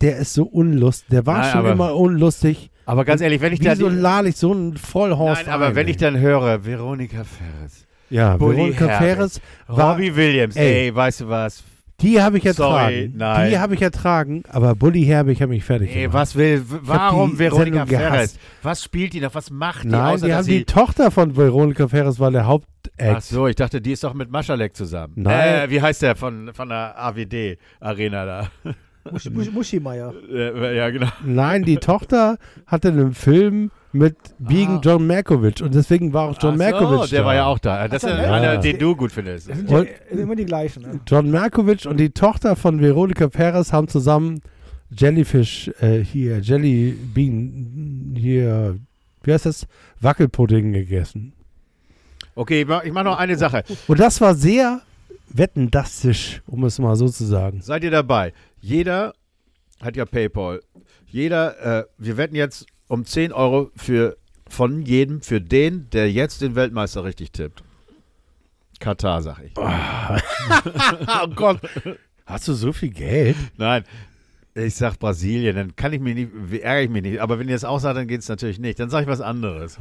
Der 0.00 0.16
ist 0.18 0.34
so 0.34 0.44
unlustig. 0.44 1.08
Der 1.10 1.24
war 1.26 1.38
Nein, 1.38 1.50
schon 1.52 1.60
aber- 1.60 1.72
immer 1.72 1.94
unlustig. 1.96 2.70
aber 2.84 3.04
ganz 3.04 3.20
ehrlich, 3.22 3.40
wenn 3.40 3.52
ich 3.52 3.60
da 3.60 3.72
Wieso 3.72 3.86
ich 4.26 4.36
so 4.36 4.52
einen 4.52 4.76
Vollhorst 4.76 5.44
Nein, 5.46 5.54
aber 5.54 5.66
ein, 5.68 5.74
wenn 5.76 5.86
ey? 5.86 5.92
ich 5.92 5.96
dann 5.96 6.18
höre, 6.18 6.64
Veronika 6.66 7.24
Ferres, 7.24 7.86
Ja, 8.10 8.36
Bully 8.36 8.56
Veronika 8.58 8.98
Ferres, 8.98 9.40
Robbie 9.68 10.14
Williams, 10.14 10.56
Ey. 10.56 10.86
ey, 10.88 10.94
weißt 10.94 11.22
du 11.22 11.28
was? 11.28 11.62
Die 12.00 12.20
habe 12.20 12.38
ich 12.38 12.44
Sorry, 12.52 12.94
ertragen. 13.04 13.12
nein. 13.16 13.50
Die 13.50 13.58
habe 13.58 13.74
ich 13.74 13.82
ertragen, 13.82 14.42
aber 14.50 14.74
Bully 14.74 15.04
Herbig 15.04 15.40
hat 15.40 15.48
mich 15.48 15.64
fertig 15.64 15.94
Ey, 15.94 16.02
gemacht. 16.02 16.14
was 16.14 16.36
will, 16.36 16.62
warum 16.66 17.32
die 17.32 17.38
Veronika. 17.38 17.86
Ferres? 17.86 18.38
Was 18.62 18.84
spielt 18.84 19.14
die 19.14 19.20
noch? 19.20 19.34
Was 19.34 19.50
macht 19.50 19.84
die? 19.84 19.88
Nein, 19.88 20.14
außer, 20.14 20.26
die 20.26 20.34
haben 20.34 20.46
die 20.46 20.64
Tochter 20.64 21.10
von 21.10 21.36
Veronika 21.36 21.88
Ferres 21.88 22.20
war 22.20 22.30
der 22.30 22.46
Hauptact. 22.46 22.66
Ach 22.98 23.20
so, 23.22 23.46
ich 23.46 23.56
dachte, 23.56 23.80
die 23.80 23.92
ist 23.92 24.04
doch 24.04 24.12
mit 24.14 24.30
Maschalek 24.30 24.76
zusammen. 24.76 25.14
Nein. 25.16 25.64
Äh, 25.64 25.70
wie 25.70 25.80
heißt 25.80 26.02
der 26.02 26.16
von, 26.16 26.52
von 26.52 26.68
der 26.68 26.94
AWD 27.02 27.58
Arena 27.80 28.24
da? 28.26 28.48
Muschi, 29.10 29.30
Muschi, 29.30 29.50
Muschimeier. 29.50 30.12
Äh, 30.30 30.76
ja, 30.76 30.90
genau. 30.90 31.08
Nein, 31.24 31.62
die 31.62 31.76
Tochter 31.76 32.36
hatte 32.66 32.88
einen 32.88 33.14
Film 33.14 33.70
mit 33.96 34.16
Being 34.38 34.76
Ah. 34.76 34.80
John 34.82 35.06
Malkovich 35.06 35.62
und 35.62 35.74
deswegen 35.74 36.12
war 36.12 36.28
auch 36.28 36.38
John 36.40 36.54
Ach 36.54 36.58
Malkovich 36.58 37.00
so, 37.02 37.06
der 37.08 37.20
da. 37.20 37.26
war 37.26 37.34
ja 37.34 37.46
auch 37.46 37.58
da. 37.58 37.88
Das 37.88 38.02
ist 38.02 38.08
so, 38.08 38.14
einer, 38.14 38.54
ja. 38.54 38.56
den 38.56 38.78
du 38.78 38.94
gut 38.96 39.12
findest. 39.12 39.48
Das 39.48 39.58
sind 39.58 39.70
ja 39.70 39.84
immer 40.10 40.36
die 40.36 40.44
gleichen. 40.44 40.82
Ne? 40.82 41.00
John 41.06 41.30
Malkovich 41.30 41.86
und 41.86 41.98
die 41.98 42.10
Tochter 42.10 42.56
von 42.56 42.80
Veronika 42.80 43.28
Ferres 43.30 43.72
haben 43.72 43.88
zusammen 43.88 44.40
Jellyfish 44.90 45.70
äh, 45.80 45.98
hier, 45.98 46.38
Jelly 46.38 46.96
Bean 47.14 48.14
hier, 48.18 48.78
wie 49.24 49.32
heißt 49.32 49.46
das? 49.46 49.66
Wackelpudding 50.00 50.72
gegessen. 50.72 51.32
Okay, 52.34 52.62
ich 52.62 52.66
mach, 52.68 52.84
ich 52.84 52.92
mach 52.92 53.04
noch 53.04 53.18
eine 53.18 53.36
Sache. 53.36 53.64
Und 53.88 53.98
das 53.98 54.20
war 54.20 54.34
sehr 54.34 54.82
wettendastisch, 55.28 56.42
um 56.46 56.64
es 56.64 56.78
mal 56.78 56.94
so 56.96 57.08
zu 57.08 57.24
sagen. 57.24 57.60
Seid 57.62 57.82
ihr 57.84 57.90
dabei? 57.90 58.32
Jeder 58.60 59.14
hat 59.80 59.96
ja 59.96 60.04
PayPal. 60.04 60.60
Jeder, 61.06 61.80
äh, 61.80 61.84
wir 61.98 62.16
wetten 62.16 62.36
jetzt 62.36 62.66
um 62.88 63.04
10 63.04 63.32
Euro 63.32 63.70
für, 63.76 64.16
von 64.48 64.82
jedem 64.82 65.20
für 65.22 65.40
den, 65.40 65.88
der 65.90 66.10
jetzt 66.10 66.40
den 66.40 66.54
Weltmeister 66.54 67.04
richtig 67.04 67.32
tippt. 67.32 67.62
Katar, 68.78 69.22
sag 69.22 69.38
ich. 69.42 69.52
oh 69.56 71.28
Gott. 71.34 71.60
Hast 72.26 72.48
du 72.48 72.52
so 72.52 72.72
viel 72.72 72.90
Geld? 72.90 73.36
Nein, 73.56 73.84
ich 74.54 74.74
sag 74.74 74.98
Brasilien, 74.98 75.56
dann 75.56 75.76
kann 75.76 75.92
ich 75.92 76.00
mich 76.00 76.14
nicht, 76.14 76.30
ärgere 76.62 76.82
ich 76.82 76.90
mich 76.90 77.02
nicht. 77.02 77.20
Aber 77.20 77.38
wenn 77.38 77.48
ihr 77.48 77.54
es 77.54 77.64
auch 77.64 77.78
sagt, 77.78 77.96
dann 77.96 78.08
geht 78.08 78.20
es 78.20 78.28
natürlich 78.28 78.58
nicht. 78.58 78.80
Dann 78.80 78.90
sage 78.90 79.04
ich 79.04 79.08
was 79.08 79.20
anderes. 79.20 79.78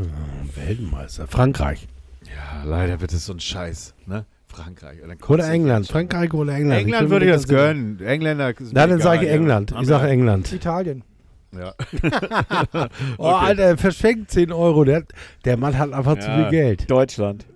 Weltmeister. 0.55 1.27
Frankreich. 1.27 1.87
Ja, 2.23 2.63
leider 2.63 3.01
wird 3.01 3.13
es 3.13 3.25
so 3.25 3.33
ein 3.33 3.39
Scheiß, 3.39 3.93
ne? 4.05 4.25
Frankreich. 4.47 4.99
Oder 5.27 5.49
England. 5.49 5.87
Frankreich 5.87 6.33
oder 6.33 6.53
England. 6.53 6.81
England 6.81 7.01
bin 7.03 7.09
würde 7.09 7.25
ich 7.25 7.31
das 7.31 7.47
gönnen. 7.47 7.99
Engländer. 7.99 8.53
Nein, 8.71 8.89
dann 8.89 9.01
sage 9.01 9.25
ich 9.25 9.29
ja. 9.29 9.35
England. 9.35 9.73
Ich 9.79 9.87
sage 9.87 10.07
England. 10.07 10.51
Italien. 10.53 11.03
Ja. 11.57 11.73
Oh, 13.17 13.23
Alter, 13.29 13.63
er 13.63 13.77
verschenkt 13.77 14.31
10 14.31 14.51
Euro. 14.51 14.83
Der, 14.83 15.03
der 15.45 15.57
Mann 15.57 15.77
hat 15.77 15.91
einfach 15.93 16.17
zu 16.19 16.27
Ja. 16.27 16.35
viel 16.43 16.49
Geld. 16.51 16.89
Deutschland. 16.89 17.45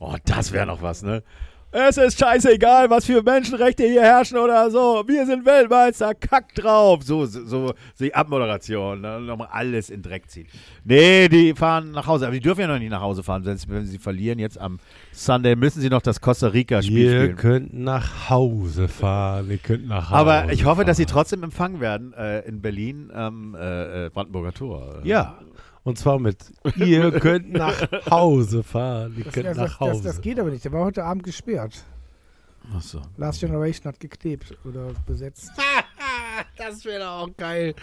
Oh, 0.00 0.16
das 0.24 0.50
wäre 0.52 0.66
noch 0.66 0.82
was, 0.82 1.02
ne? 1.04 1.22
Es 1.70 1.96
ist 1.96 2.18
scheißegal, 2.18 2.90
was 2.90 3.06
für 3.06 3.22
Menschenrechte 3.22 3.84
hier 3.86 4.02
herrschen 4.02 4.36
oder 4.36 4.70
so. 4.70 5.04
Wir 5.06 5.24
sind 5.24 5.46
Weltmeister, 5.46 6.14
kack 6.14 6.54
drauf. 6.54 7.02
So, 7.04 7.24
so, 7.26 7.44
so 7.46 7.72
die 7.98 8.14
Abmoderation. 8.14 9.00
Ne? 9.00 9.20
Nochmal 9.20 9.48
alles 9.52 9.88
in 9.88 10.02
Dreck 10.02 10.28
ziehen. 10.28 10.48
Nee, 10.84 11.28
die 11.28 11.54
fahren 11.54 11.92
nach 11.92 12.06
Hause. 12.06 12.26
Aber 12.26 12.34
die 12.34 12.40
dürfen 12.40 12.60
ja 12.62 12.66
noch 12.66 12.78
nicht 12.78 12.90
nach 12.90 13.00
Hause 13.00 13.22
fahren. 13.22 13.42
Sonst, 13.44 13.70
wenn 13.70 13.86
sie 13.86 13.98
verlieren, 13.98 14.38
jetzt 14.38 14.60
am 14.60 14.80
Sunday, 15.12 15.56
müssen 15.56 15.80
sie 15.80 15.90
noch 15.90 16.02
das 16.02 16.20
Costa 16.20 16.48
Rica-Spiel 16.48 16.98
Ihr 16.98 17.20
spielen. 17.22 17.36
könnt 17.36 17.74
nach 17.74 18.30
Hause 18.30 18.88
fahren. 18.88 19.50
Ihr 19.50 19.58
könnt 19.58 19.86
nach 19.86 20.10
Hause 20.10 20.14
Aber 20.16 20.52
ich 20.52 20.64
hoffe, 20.64 20.84
dass 20.84 20.96
sie 20.96 21.04
fahren. 21.04 21.12
trotzdem 21.12 21.42
empfangen 21.42 21.80
werden 21.80 22.12
äh, 22.14 22.40
in 22.40 22.60
Berlin 22.62 23.10
am 23.12 23.54
äh, 23.54 24.06
äh, 24.06 24.10
Brandenburger 24.10 24.52
Tor. 24.52 25.00
Ja. 25.04 25.38
Und 25.84 25.98
zwar 25.98 26.18
mit, 26.18 26.38
ihr 26.76 27.10
könnt 27.12 27.52
nach 27.52 27.74
Hause 28.10 28.62
fahren. 28.62 29.14
Ihr 29.18 29.24
Das, 29.24 29.34
könnt 29.34 29.46
das, 29.46 29.56
nach 29.56 29.64
das, 29.64 29.80
Hause. 29.80 30.02
das, 30.04 30.14
das 30.16 30.20
geht 30.22 30.38
aber 30.40 30.50
nicht. 30.50 30.64
Der 30.64 30.72
war 30.72 30.84
heute 30.84 31.04
Abend 31.04 31.24
gesperrt. 31.24 31.84
Achso. 32.76 33.02
Last 33.16 33.40
Generation 33.40 33.86
hat 33.92 33.98
geklebt 34.00 34.56
oder 34.64 34.90
besetzt. 35.06 35.50
Das 36.56 36.84
wäre 36.84 37.08
auch 37.10 37.28
geil. 37.36 37.74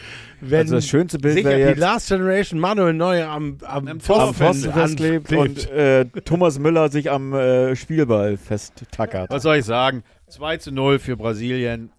Also 0.42 0.52
Wenn 0.52 0.68
das 0.68 0.88
schönste 0.88 1.20
Bild 1.20 1.44
wäre 1.44 1.56
die 1.56 1.62
jetzt 1.62 1.78
Last 1.80 2.10
Generation 2.10 2.60
Manuel 2.60 2.94
Neuer 2.94 3.30
am, 3.30 3.58
am, 3.66 3.88
am 3.88 4.00
Pfosten 4.00 4.72
festklebt 4.72 5.32
und 5.32 5.70
äh, 5.70 6.06
Thomas 6.26 6.60
Müller 6.60 6.90
sich 6.90 7.10
am 7.10 7.34
äh, 7.34 7.76
Spielball 7.76 8.38
festtackert. 8.38 9.30
Was 9.30 9.44
soll 9.44 9.58
ich 9.58 9.66
sagen? 9.66 10.04
2 10.28 10.58
zu 10.58 10.72
0 10.72 11.00
für 11.00 11.18
Brasilien. 11.18 11.92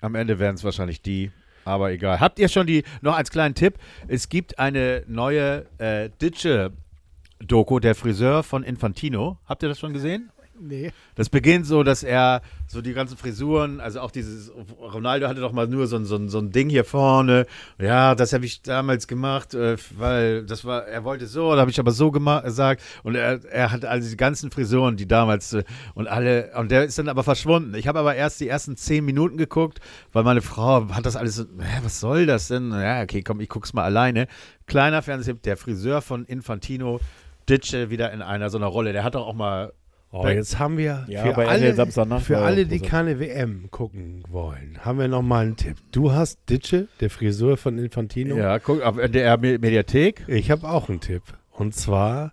Am 0.00 0.14
Ende 0.14 0.38
werden 0.38 0.56
es 0.56 0.64
wahrscheinlich 0.64 1.02
die. 1.02 1.30
Aber 1.64 1.90
egal. 1.90 2.20
Habt 2.20 2.38
ihr 2.38 2.48
schon 2.48 2.66
die, 2.66 2.84
noch 3.00 3.16
als 3.16 3.30
kleinen 3.30 3.54
Tipp, 3.54 3.74
es 4.06 4.28
gibt 4.28 4.58
eine 4.58 5.02
neue 5.08 5.66
äh, 5.78 6.10
Ditsche-Doku, 6.22 7.80
der 7.80 7.96
Friseur 7.96 8.44
von 8.44 8.62
Infantino. 8.62 9.38
Habt 9.46 9.64
ihr 9.64 9.68
das 9.68 9.80
schon 9.80 9.92
gesehen? 9.92 10.30
Nee. 10.60 10.92
Das 11.14 11.28
beginnt 11.28 11.66
so, 11.66 11.82
dass 11.82 12.02
er 12.02 12.42
so 12.66 12.80
die 12.80 12.92
ganzen 12.92 13.16
Frisuren, 13.16 13.80
also 13.80 14.00
auch 14.00 14.10
dieses, 14.10 14.50
Ronaldo 14.80 15.28
hatte 15.28 15.40
doch 15.40 15.52
mal 15.52 15.66
nur 15.66 15.86
so 15.86 15.96
ein, 15.96 16.04
so 16.04 16.28
so 16.28 16.38
ein 16.38 16.50
Ding 16.50 16.68
hier 16.68 16.84
vorne. 16.84 17.46
Ja, 17.78 18.14
das 18.14 18.32
habe 18.32 18.44
ich 18.46 18.62
damals 18.62 19.06
gemacht, 19.06 19.54
äh, 19.54 19.76
weil 19.96 20.44
das 20.44 20.64
war, 20.64 20.86
er 20.86 21.04
wollte 21.04 21.26
so, 21.26 21.54
da 21.54 21.60
habe 21.60 21.70
ich 21.70 21.78
aber 21.78 21.92
so 21.92 22.10
gesagt. 22.10 22.82
Und 23.02 23.14
er, 23.14 23.44
er 23.44 23.70
hat 23.70 23.84
also 23.84 24.08
die 24.08 24.16
ganzen 24.16 24.50
Frisuren, 24.50 24.96
die 24.96 25.06
damals 25.06 25.52
äh, 25.52 25.64
und 25.94 26.08
alle, 26.08 26.52
und 26.56 26.70
der 26.70 26.84
ist 26.84 26.98
dann 26.98 27.08
aber 27.08 27.22
verschwunden. 27.22 27.74
Ich 27.74 27.86
habe 27.86 27.98
aber 27.98 28.14
erst 28.14 28.40
die 28.40 28.48
ersten 28.48 28.76
zehn 28.76 29.04
Minuten 29.04 29.36
geguckt, 29.36 29.80
weil 30.12 30.24
meine 30.24 30.42
Frau 30.42 30.88
hat 30.90 31.06
das 31.06 31.16
alles 31.16 31.36
so, 31.36 31.44
hä, 31.44 31.80
was 31.82 32.00
soll 32.00 32.26
das 32.26 32.48
denn? 32.48 32.72
Ja, 32.72 33.02
okay, 33.02 33.22
komm, 33.22 33.40
ich 33.40 33.48
guck's 33.48 33.72
mal 33.72 33.84
alleine. 33.84 34.26
Kleiner 34.66 35.02
Fernsehtipp, 35.02 35.42
der 35.42 35.56
Friseur 35.56 36.02
von 36.02 36.24
Infantino, 36.24 37.00
Ditsche 37.48 37.90
wieder 37.90 38.12
in 38.12 38.22
einer 38.22 38.50
so 38.50 38.58
einer 38.58 38.66
Rolle. 38.66 38.92
Der 38.92 39.04
hat 39.04 39.14
doch 39.14 39.26
auch 39.26 39.34
mal 39.34 39.72
Oh, 40.12 40.26
jetzt 40.26 40.58
haben 40.58 40.78
wir 40.78 41.04
Ja, 41.08 41.22
für, 41.22 41.36
alle, 41.48 42.20
für 42.20 42.38
alle, 42.38 42.66
die 42.66 42.80
keine 42.80 43.18
WM 43.18 43.70
gucken 43.70 44.24
wollen, 44.28 44.78
haben 44.84 44.98
wir 44.98 45.08
noch 45.08 45.22
mal 45.22 45.44
einen 45.44 45.56
Tipp. 45.56 45.76
Du 45.92 46.12
hast 46.12 46.38
Ditsche, 46.48 46.88
der 47.00 47.10
Friseur 47.10 47.56
von 47.56 47.76
Infantino. 47.78 48.36
Ja, 48.36 48.58
guck, 48.58 48.82
auf 48.82 48.96
der 48.96 49.36
Mediathek. 49.38 50.24
Ich 50.28 50.50
habe 50.50 50.68
auch 50.68 50.88
einen 50.88 51.00
Tipp. 51.00 51.22
Und 51.50 51.74
zwar 51.74 52.32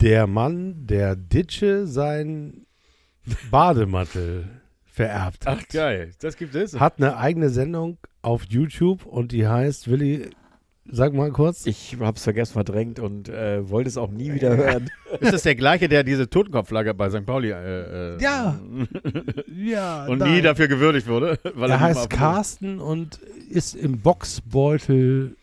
der 0.00 0.26
Mann, 0.26 0.86
der 0.86 1.16
Ditsche 1.16 1.86
sein 1.86 2.66
Bademantel 3.50 4.48
vererbt 4.84 5.46
hat. 5.46 5.58
Ach, 5.60 5.68
geil. 5.68 6.12
Das 6.20 6.36
gibt 6.36 6.54
es. 6.54 6.78
Hat 6.78 6.98
eine 6.98 7.16
eigene 7.16 7.50
Sendung 7.50 7.98
auf 8.22 8.44
YouTube 8.48 9.04
und 9.04 9.32
die 9.32 9.46
heißt, 9.46 9.90
Willi, 9.90 10.30
sag 10.90 11.12
mal 11.14 11.30
kurz. 11.30 11.66
Ich 11.66 11.96
hab's 12.00 12.24
vergessen, 12.24 12.52
verdrängt 12.52 12.98
und 12.98 13.28
äh, 13.28 13.68
wollte 13.68 13.88
es 13.88 13.96
auch 13.96 14.10
nie 14.10 14.32
wieder 14.32 14.56
hören. 14.56 14.90
Ist 15.20 15.32
das 15.32 15.42
der 15.42 15.54
gleiche, 15.54 15.88
der 15.88 16.04
diese 16.04 16.28
Totenkopfflagge 16.30 16.94
bei 16.94 17.10
St. 17.10 17.26
Pauli 17.26 17.50
äh, 17.50 18.14
äh, 18.14 18.22
Ja. 18.22 18.58
ja, 19.56 20.06
und 20.06 20.18
nein. 20.18 20.32
nie 20.32 20.42
dafür 20.42 20.68
gewürdigt 20.68 21.08
wurde? 21.08 21.38
Weil 21.54 21.70
Er 21.70 21.76
nie 21.78 21.82
heißt 21.82 22.10
Carsten 22.10 22.80
und 22.80 23.18
ist 23.50 23.74
im 23.74 24.00
Boxbeutel. 24.00 25.36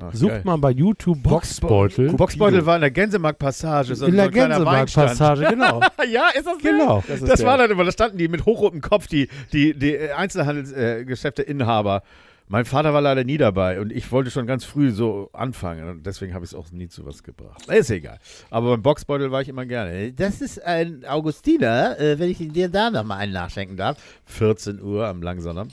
Ach, 0.00 0.14
Sucht 0.14 0.30
geil. 0.30 0.40
mal 0.44 0.56
bei 0.58 0.70
YouTube 0.70 1.20
Boxbeutel. 1.24 2.12
Boxbeutel 2.12 2.64
war 2.64 2.76
in 2.76 2.82
der 2.82 2.90
Gänsemarkt-Passage. 2.92 3.96
So, 3.96 4.06
in 4.06 4.12
so 4.12 4.16
der 4.16 4.26
Weinstand. 4.26 4.50
Gänsemarkt-Passage, 4.52 5.46
genau. 5.50 5.80
ja, 6.08 6.28
ist 6.36 6.46
das 6.46 6.58
der? 6.58 6.70
genau. 6.72 7.02
Das 7.08 7.20
Das, 7.20 7.44
war 7.44 7.56
der. 7.56 7.66
dann 7.66 7.74
immer, 7.76 7.84
da 7.84 7.90
standen 7.90 8.16
die 8.18 8.28
mit 8.28 8.44
hochrotem 8.46 8.80
Kopf, 8.80 9.08
die, 9.08 9.28
die, 9.52 9.74
die 9.74 9.98
Einzelhandelsgeschäfte-Inhaber. 9.98 12.02
Mein 12.50 12.64
Vater 12.64 12.94
war 12.94 13.02
leider 13.02 13.24
nie 13.24 13.36
dabei 13.36 13.78
und 13.78 13.92
ich 13.92 14.10
wollte 14.10 14.30
schon 14.30 14.46
ganz 14.46 14.64
früh 14.64 14.90
so 14.90 15.28
anfangen 15.34 15.86
und 15.88 16.06
deswegen 16.06 16.32
habe 16.32 16.46
ich 16.46 16.52
es 16.52 16.54
auch 16.54 16.70
nie 16.72 16.88
zu 16.88 17.04
was 17.04 17.22
gebracht. 17.22 17.66
Ist 17.68 17.90
egal. 17.90 18.18
Aber 18.50 18.70
beim 18.70 18.82
Boxbeutel 18.82 19.30
war 19.30 19.42
ich 19.42 19.48
immer 19.48 19.66
gerne. 19.66 20.12
Das 20.12 20.40
ist 20.40 20.64
ein 20.64 21.04
Augustiner, 21.04 22.00
äh, 22.00 22.18
wenn 22.18 22.30
ich 22.30 22.38
dir 22.38 22.70
da 22.70 22.90
nochmal 22.90 23.18
einen 23.18 23.34
nachschenken 23.34 23.76
darf. 23.76 23.98
14 24.24 24.80
Uhr 24.80 25.06
am 25.06 25.20
Langsonntag. 25.22 25.68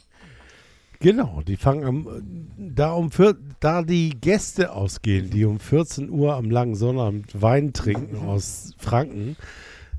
Genau, 0.99 1.41
die 1.47 1.55
fangen 1.55 1.85
am, 1.85 2.47
da 2.57 2.91
um 2.91 3.11
vier, 3.11 3.35
da 3.59 3.81
die 3.81 4.09
Gäste 4.09 4.73
ausgehen, 4.73 5.29
die 5.29 5.45
um 5.45 5.59
14 5.59 6.09
Uhr 6.09 6.35
am 6.35 6.49
langen 6.49 6.75
Sonnabend 6.75 7.41
Wein 7.41 7.73
trinken 7.73 8.17
aus 8.17 8.73
Franken, 8.77 9.37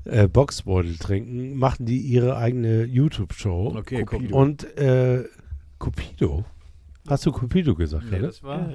äh, 0.05 0.27
Boxbeutel 0.27 0.97
trinken, 0.97 1.55
machen 1.57 1.85
die 1.85 1.99
ihre 1.99 2.37
eigene 2.37 2.83
YouTube-Show. 2.83 3.75
Okay, 3.77 4.03
Cupido. 4.03 4.37
Und 4.37 4.77
äh, 4.77 5.23
Cupido? 5.79 6.45
Hast 7.07 7.25
du 7.25 7.31
Cupido 7.31 7.75
gesagt, 7.75 8.05
Nee, 8.11 8.17
oder? 8.17 8.27
das 8.27 8.43
war. 8.43 8.69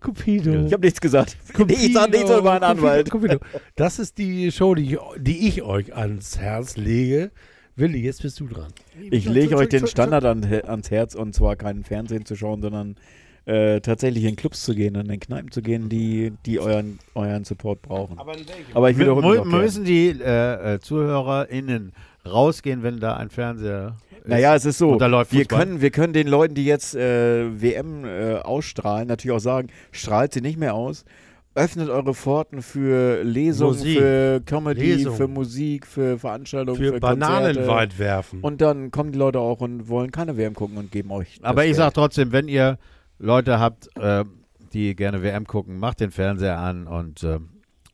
Cupido. 0.00 0.66
Ich 0.66 0.72
habe 0.72 0.84
nichts 0.84 1.00
gesagt. 1.00 1.36
Ich 1.68 1.92
sag 1.92 2.10
nichts 2.10 2.30
über 2.30 2.42
meinen 2.42 2.62
Anwalt. 2.62 3.10
Cupido. 3.10 3.38
Das 3.76 3.98
ist 3.98 4.18
die 4.18 4.50
Show, 4.52 4.74
die 4.74 4.94
ich, 4.94 4.98
die 5.18 5.48
ich 5.48 5.62
euch 5.62 5.94
ans 5.94 6.38
Herz 6.38 6.76
lege. 6.76 7.30
Willi, 7.76 8.00
jetzt 8.00 8.22
bist 8.22 8.40
du 8.40 8.46
dran. 8.48 8.72
Ich 9.10 9.24
lege 9.24 9.56
euch 9.56 9.68
den 9.68 9.86
Standard 9.86 10.24
an, 10.24 10.44
ans 10.44 10.90
Herz 10.90 11.14
und 11.14 11.34
zwar 11.34 11.54
keinen 11.56 11.84
Fernsehen 11.84 12.24
zu 12.24 12.34
schauen, 12.34 12.60
sondern 12.60 12.96
äh, 13.44 13.80
tatsächlich 13.80 14.24
in 14.24 14.36
Clubs 14.36 14.64
zu 14.64 14.74
gehen, 14.74 14.94
in 14.94 15.08
den 15.08 15.20
Kneipen 15.20 15.50
zu 15.50 15.62
gehen, 15.62 15.88
die, 15.88 16.32
die 16.44 16.58
euren, 16.60 16.98
euren 17.14 17.44
Support 17.44 17.82
brauchen. 17.82 18.18
Aber, 18.18 18.34
ich 18.90 18.96
Mü 18.96 19.02
wiederhole 19.04 19.44
müssen 19.44 19.84
die 19.84 20.08
äh, 20.08 20.74
äh, 20.74 20.80
ZuhörerInnen 20.80 21.92
rausgehen, 22.26 22.82
wenn 22.82 23.00
da 23.00 23.16
ein 23.16 23.30
Fernseher 23.30 23.96
ist? 24.28 24.34
Naja, 24.34 24.54
es 24.54 24.64
ist 24.64 24.78
so, 24.78 24.90
Und 24.92 25.00
da 25.00 25.06
läuft 25.06 25.32
wir 25.32 25.40
Fußball. 25.40 25.58
können, 25.58 25.80
wir 25.80 25.90
können 25.90 26.12
den 26.12 26.28
Leuten, 26.28 26.54
die 26.54 26.64
jetzt 26.64 26.94
äh, 26.94 27.60
WM 27.60 28.04
äh, 28.04 28.34
ausstrahlen, 28.36 29.08
natürlich 29.08 29.36
auch 29.36 29.40
sagen, 29.40 29.68
strahlt 29.92 30.32
sie 30.32 30.40
nicht 30.40 30.58
mehr 30.58 30.74
aus. 30.74 31.04
Öffnet 31.54 31.88
eure 31.88 32.14
Pforten 32.14 32.62
für 32.62 33.24
Lesungen, 33.24 33.72
Musik. 33.78 33.98
für 33.98 34.40
Comedy, 34.46 34.94
Lesung. 34.94 35.16
für 35.16 35.26
Musik, 35.28 35.86
für 35.86 36.18
Veranstaltungen, 36.18 36.78
für, 36.78 36.92
Für 36.92 37.00
Konzerte. 37.00 37.18
Bananenwald 37.20 37.98
werfen. 37.98 38.40
Und 38.42 38.60
dann 38.60 38.92
kommen 38.92 39.10
die 39.10 39.18
Leute 39.18 39.40
auch 39.40 39.60
und 39.60 39.88
wollen 39.88 40.12
keine 40.12 40.36
WM 40.36 40.54
gucken 40.54 40.76
und 40.76 40.92
geben 40.92 41.10
euch. 41.10 41.40
Aber 41.42 41.64
ich 41.66 41.74
sag 41.74 41.86
Geld. 41.86 41.94
trotzdem, 41.94 42.30
wenn 42.32 42.46
ihr 42.46 42.78
Leute 43.18 43.58
habt, 43.58 43.88
äh, 43.96 44.24
die 44.72 44.94
gerne 44.94 45.22
WM 45.22 45.46
gucken, 45.46 45.78
macht 45.78 45.98
den 45.98 46.12
Fernseher 46.12 46.58
an 46.58 46.86
und 46.86 47.24
äh, 47.24 47.38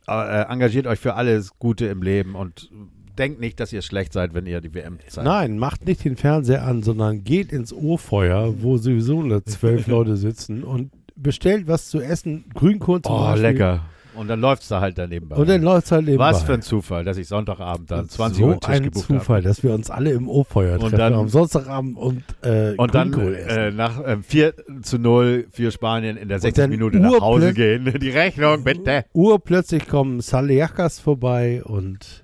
äh, 0.08 0.42
engagiert 0.50 0.86
euch 0.86 0.98
für 0.98 1.14
alles 1.14 1.52
Gute 1.58 1.86
im 1.86 2.02
Leben 2.02 2.34
und 2.34 2.70
denkt 3.18 3.40
nicht, 3.40 3.60
dass 3.60 3.72
ihr 3.72 3.82
schlecht 3.82 4.12
seid, 4.12 4.34
wenn 4.34 4.46
ihr 4.46 4.60
die 4.60 4.74
WM 4.74 4.98
zeigt. 5.08 5.24
Nein, 5.26 5.58
macht 5.58 5.86
nicht 5.86 6.04
den 6.04 6.16
Fernseher 6.16 6.64
an, 6.64 6.82
sondern 6.82 7.24
geht 7.24 7.52
ins 7.52 7.72
Ohrfeuer, 7.72 8.54
wo 8.62 8.76
sowieso 8.76 9.22
nur 9.22 9.44
zwölf 9.44 9.86
Leute 9.88 10.16
sitzen 10.16 10.62
und 10.64 10.90
bestellt 11.16 11.68
was 11.68 11.88
zu 11.88 12.00
essen, 12.00 12.44
Grünkohl 12.54 13.02
zum 13.02 13.14
Oh, 13.14 13.20
Beispiel. 13.20 13.42
lecker. 13.42 13.80
Und 14.16 14.28
dann 14.28 14.40
läuft 14.40 14.62
es 14.62 14.68
da 14.68 14.80
halt 14.80 14.96
daneben. 14.96 15.28
Und 15.32 15.48
dann 15.48 15.60
läuft 15.62 15.86
es 15.86 15.92
halt 15.92 16.04
nebenbei. 16.04 16.26
Was 16.30 16.44
für 16.44 16.54
ein 16.54 16.62
Zufall, 16.62 17.02
dass 17.02 17.16
ich 17.16 17.26
Sonntagabend 17.26 17.90
dann 17.90 18.08
20 18.08 18.38
so 18.40 18.46
Uhr 18.46 18.60
Tisch 18.60 18.68
ein 18.70 18.92
Zufall, 18.92 19.38
habe. 19.38 19.42
dass 19.48 19.64
wir 19.64 19.74
uns 19.74 19.90
alle 19.90 20.12
im 20.12 20.28
Ohrfeuer 20.28 20.74
Und 20.74 20.80
treffen 20.90 20.98
dann- 20.98 21.14
am 21.14 21.28
Sonntagabend 21.28 21.96
und, 21.96 22.22
äh, 22.42 22.74
Und 22.76 22.94
dann 22.94 23.12
äh, 23.12 23.72
nach 23.72 24.00
äh, 24.04 24.18
4 24.22 24.54
zu 24.82 24.98
0 24.98 25.48
für 25.50 25.72
Spanien 25.72 26.16
in 26.16 26.28
der 26.28 26.38
60. 26.38 26.62
dann 26.62 26.70
Minute 26.70 26.98
nach 27.00 27.20
Hause 27.20 27.54
gehen. 27.54 27.92
Die 28.00 28.10
Rechnung, 28.10 28.62
bitte. 28.62 29.04
Urplötzlich 29.14 29.88
kommen 29.88 30.20
Saliakas 30.20 31.00
vorbei 31.00 31.64
und 31.64 32.23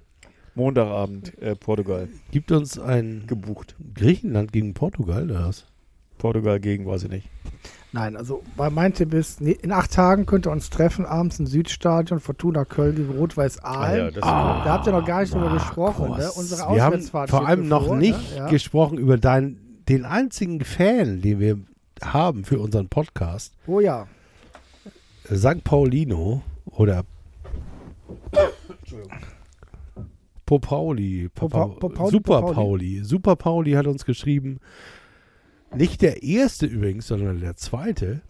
Montagabend 0.55 1.41
äh, 1.41 1.55
Portugal 1.55 2.09
gibt 2.31 2.53
uns 2.53 2.79
ein 2.79 3.25
gebucht. 3.27 3.77
Griechenland 3.95 4.53
gegen 4.53 4.75
Portugal, 4.75 5.31
oder 5.31 5.47
was? 5.49 5.67
Portugal 6.19 6.61
gegen, 6.61 6.87
weiß 6.87 7.05
ich 7.05 7.11
nicht. 7.11 7.29
Nein, 7.93 8.17
also 8.17 8.43
bei 8.57 8.71
mein 8.71 8.95
Tipp 8.95 9.15
ist, 9.15 9.41
nee, 9.41 9.53
in 9.53 9.73
acht 9.73 9.93
Tagen 9.93 10.25
könnt 10.27 10.47
ihr 10.47 10.53
uns 10.53 10.71
treffen, 10.71 11.05
abends 11.05 11.41
im 11.41 11.47
Südstadion, 11.47 12.21
Fortuna 12.21 12.65
Köln 12.65 12.95
gegen 12.95 13.11
Rot-Weiß 13.19 13.65
Aalen. 13.65 14.15
das 14.15 14.21
da 14.21 14.65
habt 14.65 14.87
ihr 14.87 14.93
noch 14.93 15.05
gar 15.05 15.23
nicht 15.23 15.35
drüber 15.35 15.53
gesprochen. 15.53 16.11
Ne? 16.17 16.31
Unsere 16.37 16.61
wir 16.73 16.83
haben 16.83 16.93
Auswärtsfahrt 16.95 17.31
vor 17.31 17.41
steht 17.41 17.49
allem 17.49 17.69
noch 17.69 17.83
bevor, 17.83 17.97
nicht 17.97 18.31
Ne? 18.31 18.37
Ja. 18.37 18.49
gesprochen 18.49 18.99
über 18.99 19.19
dein, 19.19 19.59
den 19.89 20.05
einzigen 20.05 20.61
Fan, 20.65 21.21
den 21.21 21.41
wir 21.41 21.59
haben 22.03 22.45
für 22.45 22.61
unseren 22.61 22.89
Podcast. 22.89 23.55
Oh 23.67 23.81
ja. 23.81 24.07
St. 25.35 25.65
Paulino 25.65 26.43
oder 26.67 27.05
Popauli, 30.51 31.29
Popa- 31.33 31.67
Popa- 31.69 31.79
Popauli, 31.81 32.11
Super 32.11 32.41
Popauli. 32.41 32.55
Pauli. 32.55 33.05
Super 33.05 33.37
Pauli 33.37 33.73
hat 33.73 33.87
uns 33.87 34.05
geschrieben, 34.05 34.59
nicht 35.75 36.03
der 36.03 36.25
erste 36.25 36.67
übrigens, 36.67 37.07
sondern 37.07 37.39
der 37.41 37.55
zweite, 37.57 38.23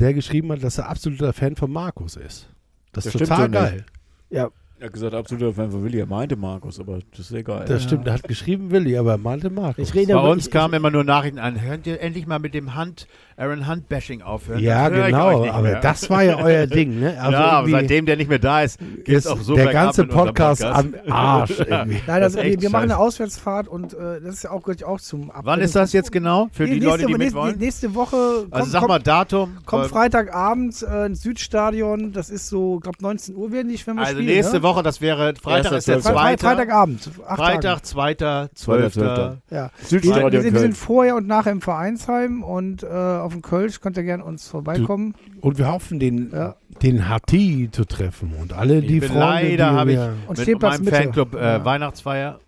der 0.00 0.14
geschrieben 0.14 0.50
hat, 0.52 0.62
dass 0.64 0.78
er 0.78 0.88
absoluter 0.88 1.32
Fan 1.34 1.56
von 1.56 1.70
Markus 1.70 2.16
ist. 2.16 2.48
Das, 2.92 3.04
Das 3.04 3.14
ist 3.14 3.20
total 3.20 3.36
so 3.36 3.42
nicht. 3.42 3.52
geil. 3.52 3.84
Ja, 4.30 4.48
Er 4.78 4.86
hat 4.86 4.92
gesagt, 4.94 5.12
absoluter 5.14 5.52
Fan 5.52 5.70
von 5.70 5.84
Willi. 5.84 5.98
Er 5.98 6.06
meinte 6.06 6.36
Markus, 6.36 6.80
aber 6.80 7.00
das 7.10 7.20
ist 7.20 7.32
egal. 7.32 7.66
Das 7.66 7.82
stimmt, 7.82 8.06
er 8.06 8.14
hat 8.14 8.22
geschrieben 8.22 8.70
Willi, 8.70 8.96
aber 8.96 9.10
er 9.12 9.18
meinte 9.18 9.50
Markus. 9.50 9.88
ich 9.88 9.94
rede 9.94 10.14
Bei 10.14 10.20
uns 10.30 10.46
ich, 10.46 10.50
kamen 10.52 10.72
immer 10.74 10.90
nur 10.90 11.04
Nachrichten 11.04 11.38
an, 11.38 11.60
hört 11.60 11.86
ihr 11.86 12.00
endlich 12.00 12.26
mal 12.26 12.38
mit 12.38 12.54
dem 12.54 12.78
Hunt, 12.78 13.06
Aaron 13.38 13.68
Hunt-Bashing 13.68 14.22
aufhören? 14.22 14.58
ja, 14.60 14.88
ich 14.88 15.06
genau, 15.06 15.46
aber 15.46 15.62
mehr. 15.62 15.80
das 15.80 16.10
war 16.10 16.22
ja 16.24 16.38
euer 16.38 16.66
Ding, 16.78 16.98
ne? 16.98 17.16
Also 17.20 17.32
ja, 17.32 17.44
aber 17.50 17.70
seitdem 17.70 18.04
der 18.06 18.16
nicht 18.16 18.28
mehr 18.28 18.38
da 18.40 18.62
ist, 18.62 18.78
geht 18.78 19.08
es 19.08 19.26
ist 19.26 19.26
auch 19.30 19.40
so 19.40 19.54
der 19.54 19.72
ganze 19.72 20.04
Podcast, 20.06 20.64
am 20.64 20.94
Arsch 21.08 21.50
irgendwie. 21.60 22.00
Nein, 22.06 22.22
also 22.22 22.42
wir, 22.42 22.60
wir 22.60 22.70
machen 22.70 22.84
eine. 22.84 22.98
Auswärtsfahrt 22.98 23.68
und 23.68 23.94
äh, 23.94 24.20
das 24.20 24.34
ist 24.34 24.42
ja 24.44 24.50
auch, 24.50 24.62
gehört 24.62 24.82
auch 24.84 25.00
zum 25.00 25.30
Ab 25.30 25.42
Wann 25.44 25.60
ist 25.60 25.76
das 25.76 25.92
jetzt 25.92 26.10
genau? 26.10 26.48
Für 26.52 26.64
die 26.66 26.72
nächste, 26.72 26.88
Leute, 26.88 27.06
die 27.06 27.14
nächste, 27.14 27.38
wollen? 27.38 27.58
nächste 27.58 27.94
Woche 27.94 28.16
kommt, 28.42 28.54
Also 28.54 28.70
sag 28.70 28.88
mal 28.88 28.98
Datum. 28.98 29.56
kommt 29.66 29.86
Freitagabend 29.86 30.82
äh, 30.82 31.06
ins 31.06 31.22
Südstadion. 31.22 32.12
Das 32.12 32.30
ist 32.30 32.48
so, 32.48 32.80
glaube 32.80 32.98
19 33.00 33.36
Uhr 33.36 33.52
werden 33.52 33.68
die, 33.68 33.86
wenn 33.86 33.94
wir 33.96 34.00
Also 34.02 34.12
spielen. 34.14 34.26
nächste 34.26 34.56
ne? 34.56 34.62
Woche, 34.64 34.82
das 34.82 35.00
wäre, 35.00 35.34
Freitag 35.40 35.72
ist 35.72 35.86
der 35.88 36.00
zweite. 36.00 36.44
Freitagabend. 36.44 37.08
Freitag, 37.24 37.62
Tage. 37.62 37.82
2. 37.82 38.14
12. 38.14 38.50
Zwölfter. 38.54 39.36
Ja. 39.50 39.70
Wir, 39.78 39.88
Südstadion 39.88 40.32
wir, 40.32 40.42
sind, 40.42 40.52
wir 40.54 40.60
Köln. 40.60 40.72
sind 40.72 40.76
vorher 40.76 41.14
und 41.16 41.26
nachher 41.26 41.52
im 41.52 41.60
Vereinsheim 41.60 42.42
und 42.42 42.82
äh, 42.82 42.86
auf 43.28 43.32
dem 43.34 43.42
Kölsch 43.42 43.80
könnt 43.80 43.96
ihr 43.96 44.02
gerne 44.02 44.24
uns 44.24 44.48
vorbeikommen. 44.48 45.14
Und 45.40 45.58
wir 45.58 45.68
hoffen, 45.70 46.00
den, 46.00 46.30
Ja. 46.32 46.56
den 46.82 47.08
Hati 47.08 47.68
zu 47.70 47.84
treffen 47.84 48.32
und 48.40 48.52
alle 48.52 48.80
die 48.80 48.94
Ich 48.96 49.00
bin 49.00 49.10
Freunde, 49.10 49.20
leider 49.20 49.70
die 49.70 49.76
habe 49.76 49.92
ich 49.92 49.98
Und 50.28 50.38
mit 50.46 50.62
meinem 50.62 50.84
Mitte. 50.84 50.96
Fanclub 50.96 51.34
äh, 51.34 51.38
Ja. 51.38 51.64
Weihnachtsfeier. 51.64 52.40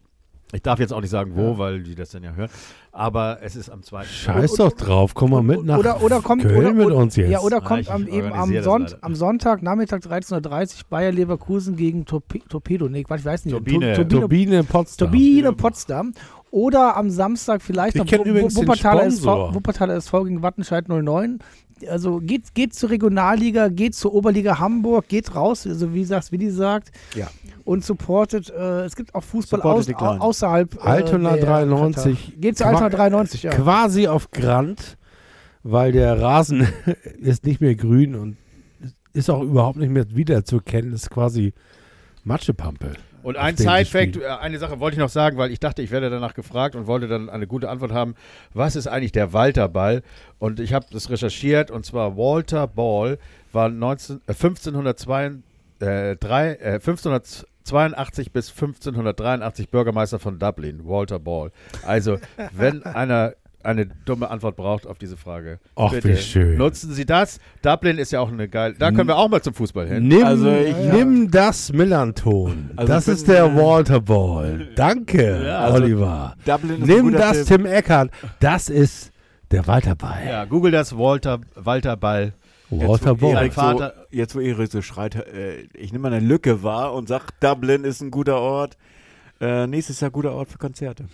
Ich 0.52 0.62
darf 0.62 0.80
jetzt 0.80 0.92
auch 0.92 1.00
nicht 1.00 1.10
sagen, 1.10 1.30
wo, 1.36 1.58
weil 1.58 1.80
die 1.84 1.94
das 1.94 2.10
dann 2.10 2.24
ja 2.24 2.32
hören. 2.32 2.50
Aber 2.90 3.38
es 3.40 3.54
ist 3.54 3.70
am 3.70 3.84
2. 3.84 4.02
Scheiß 4.02 4.54
doch 4.54 4.72
drauf, 4.72 5.14
komm 5.14 5.30
mal 5.30 5.44
mit 5.44 5.64
nach 5.64 5.78
oder, 5.78 6.02
oder 6.02 6.20
kommt 6.22 6.42
Köln 6.42 6.56
oder, 6.56 6.72
mit 6.72 6.90
uns 6.90 7.14
jetzt. 7.14 7.30
Ja, 7.30 7.38
oder 7.38 7.58
Ah, 7.58 7.60
kommt 7.60 7.82
ich 7.82 7.90
am, 7.92 8.08
eben 8.08 8.32
am, 8.32 8.60
Sonnt, 8.60 8.90
leider. 8.90 9.04
am 9.04 9.14
Sonntag, 9.14 9.62
Nachmittag 9.62 10.02
13.30 10.02 10.32
Uhr 10.78 10.84
Bayer 10.90 11.12
Leverkusen 11.12 11.76
gegen 11.76 12.04
Torpe 12.04 12.40
Torpedo. 12.48 12.88
Nee, 12.88 13.04
ich 13.08 13.24
weiß 13.24 13.44
nicht. 13.44 13.54
Turbine. 13.54 13.92
Tur- 13.94 14.08
Turbine, 14.08 14.20
Turbine 14.20 14.64
Potsdam. 14.64 15.06
Turbine 15.08 15.52
Potsdam. 15.52 16.12
Oder 16.50 16.96
am 16.96 17.10
Samstag 17.10 17.62
vielleicht 17.62 17.94
Ich 17.94 18.02
noch 18.02 18.10
Wuppertaler 18.10 19.04
SV. 19.06 19.54
Wuppertaler 19.54 19.94
SV 19.94 20.24
gegen 20.24 20.42
Wattenscheid 20.42 20.88
09. 20.88 21.38
Also 21.88 22.18
geht, 22.18 22.54
geht 22.54 22.74
zur 22.74 22.90
Regionalliga, 22.90 23.68
geht 23.68 23.94
zur 23.94 24.12
Oberliga 24.12 24.58
Hamburg, 24.58 25.08
geht 25.08 25.34
raus, 25.34 25.66
also 25.66 25.94
wie 25.94 26.04
sagst, 26.04 26.30
Willi 26.30 26.50
sagt, 26.50 26.90
Ja. 27.14 27.28
und 27.64 27.84
supportet. 27.84 28.50
Äh, 28.50 28.82
es 28.84 28.96
gibt 28.96 29.14
auch 29.14 29.24
Fußball 29.24 29.62
aus, 29.62 29.88
außerhalb. 29.88 30.74
Äh, 30.74 30.80
Altona 30.80 31.36
der 31.36 31.46
93. 31.46 32.18
Katar. 32.26 32.40
Geht 32.40 32.58
zu 32.58 32.66
Altona 32.66 32.88
Qua- 32.90 32.96
93, 32.96 33.42
ja. 33.44 33.50
Quasi 33.52 34.08
auf 34.08 34.30
Grant, 34.30 34.98
weil 35.62 35.92
der 35.92 36.20
Rasen 36.20 36.66
ist 37.18 37.46
nicht 37.46 37.60
mehr 37.62 37.74
grün 37.76 38.14
und 38.14 38.36
ist 39.14 39.30
auch 39.30 39.42
überhaupt 39.42 39.78
nicht 39.78 39.90
mehr 39.90 40.04
wiederzuerkennen. 40.14 40.92
Ist 40.92 41.08
quasi 41.10 41.54
Matschepampe. 42.24 42.92
Und 43.22 43.36
ein 43.36 43.56
Side-Fact, 43.56 44.16
äh, 44.16 44.26
eine 44.26 44.58
Sache 44.58 44.80
wollte 44.80 44.94
ich 44.96 45.00
noch 45.00 45.08
sagen, 45.08 45.36
weil 45.36 45.50
ich 45.50 45.60
dachte, 45.60 45.82
ich 45.82 45.90
werde 45.90 46.10
danach 46.10 46.34
gefragt 46.34 46.74
und 46.74 46.86
wollte 46.86 47.08
dann 47.08 47.28
eine 47.28 47.46
gute 47.46 47.68
Antwort 47.68 47.92
haben. 47.92 48.14
Was 48.54 48.76
ist 48.76 48.86
eigentlich 48.86 49.12
der 49.12 49.32
Walter-Ball? 49.32 50.02
Und 50.38 50.60
ich 50.60 50.72
habe 50.72 50.86
das 50.90 51.10
recherchiert 51.10 51.70
und 51.70 51.84
zwar 51.84 52.16
Walter 52.16 52.66
Ball 52.66 53.18
war 53.52 53.68
19, 53.68 54.20
äh, 54.26 54.32
1502, 54.32 55.32
äh, 55.80 56.16
drei, 56.16 56.54
äh, 56.54 56.80
1582 56.80 58.32
bis 58.32 58.50
1583 58.50 59.70
Bürgermeister 59.70 60.18
von 60.18 60.38
Dublin, 60.38 60.86
Walter 60.86 61.18
Ball. 61.18 61.50
Also, 61.84 62.18
wenn 62.52 62.82
einer 62.84 63.34
eine 63.62 63.86
dumme 64.04 64.30
Antwort 64.30 64.56
braucht 64.56 64.86
auf 64.86 64.98
diese 64.98 65.16
Frage, 65.16 65.58
Ach, 65.76 65.90
bitte 65.90 66.08
wie 66.10 66.16
schön. 66.16 66.56
nutzen 66.56 66.92
Sie 66.92 67.04
das. 67.04 67.38
Dublin 67.62 67.98
ist 67.98 68.10
ja 68.12 68.20
auch 68.20 68.30
eine 68.32 68.48
geile, 68.48 68.74
da 68.74 68.90
können 68.90 69.08
wir 69.08 69.16
auch 69.16 69.28
mal 69.28 69.42
zum 69.42 69.54
Fußball 69.54 69.86
hin. 69.88 70.08
Nimm, 70.08 70.24
Also 70.24 70.50
ich- 70.50 70.74
nimm 70.92 71.30
das 71.30 71.72
Millanton. 71.72 72.70
Also 72.76 72.92
das 72.92 73.08
ist 73.08 73.28
der 73.28 73.44
äh, 73.44 73.56
Waterball. 73.56 74.68
Danke, 74.76 75.44
Ja, 75.46 75.58
also 75.60 75.82
Oliver. 75.82 76.34
Dublin 76.44 76.76
ist 76.76 76.82
ein 76.82 76.86
Nimm 76.88 77.02
guter 77.06 77.18
das 77.18 77.44
Tipp. 77.44 77.56
Tim 77.58 77.66
Eckert. 77.66 78.10
Das 78.40 78.68
ist 78.68 79.12
der 79.50 79.66
Walterball. 79.66 80.20
Ja, 80.26 80.44
google 80.44 80.70
das 80.72 80.96
Walter, 80.96 81.40
Walter 81.54 81.96
Ball. 81.96 82.32
Jetzt, 82.70 82.80
wo 82.82 82.88
Waterball. 82.92 83.34
Erik 83.34 83.52
so, 83.52 83.60
Vater- 83.60 83.94
jetzt, 84.10 84.34
wo 84.36 84.40
Erik 84.40 84.70
so 84.70 84.80
schreit, 84.80 85.16
äh, 85.16 85.62
ich 85.74 85.92
nehme 85.92 86.08
mal 86.08 86.14
eine 86.14 86.24
Lücke 86.24 86.62
wahr 86.62 86.94
und 86.94 87.08
sag, 87.08 87.28
Dublin 87.40 87.82
ist 87.84 88.00
ein 88.00 88.10
guter 88.12 88.36
Ort. 88.38 88.76
Äh, 89.40 89.66
nächstes 89.66 89.98
Jahr 90.00 90.10
guter 90.10 90.32
Ort 90.34 90.50
für 90.50 90.58
Konzerte. 90.58 91.06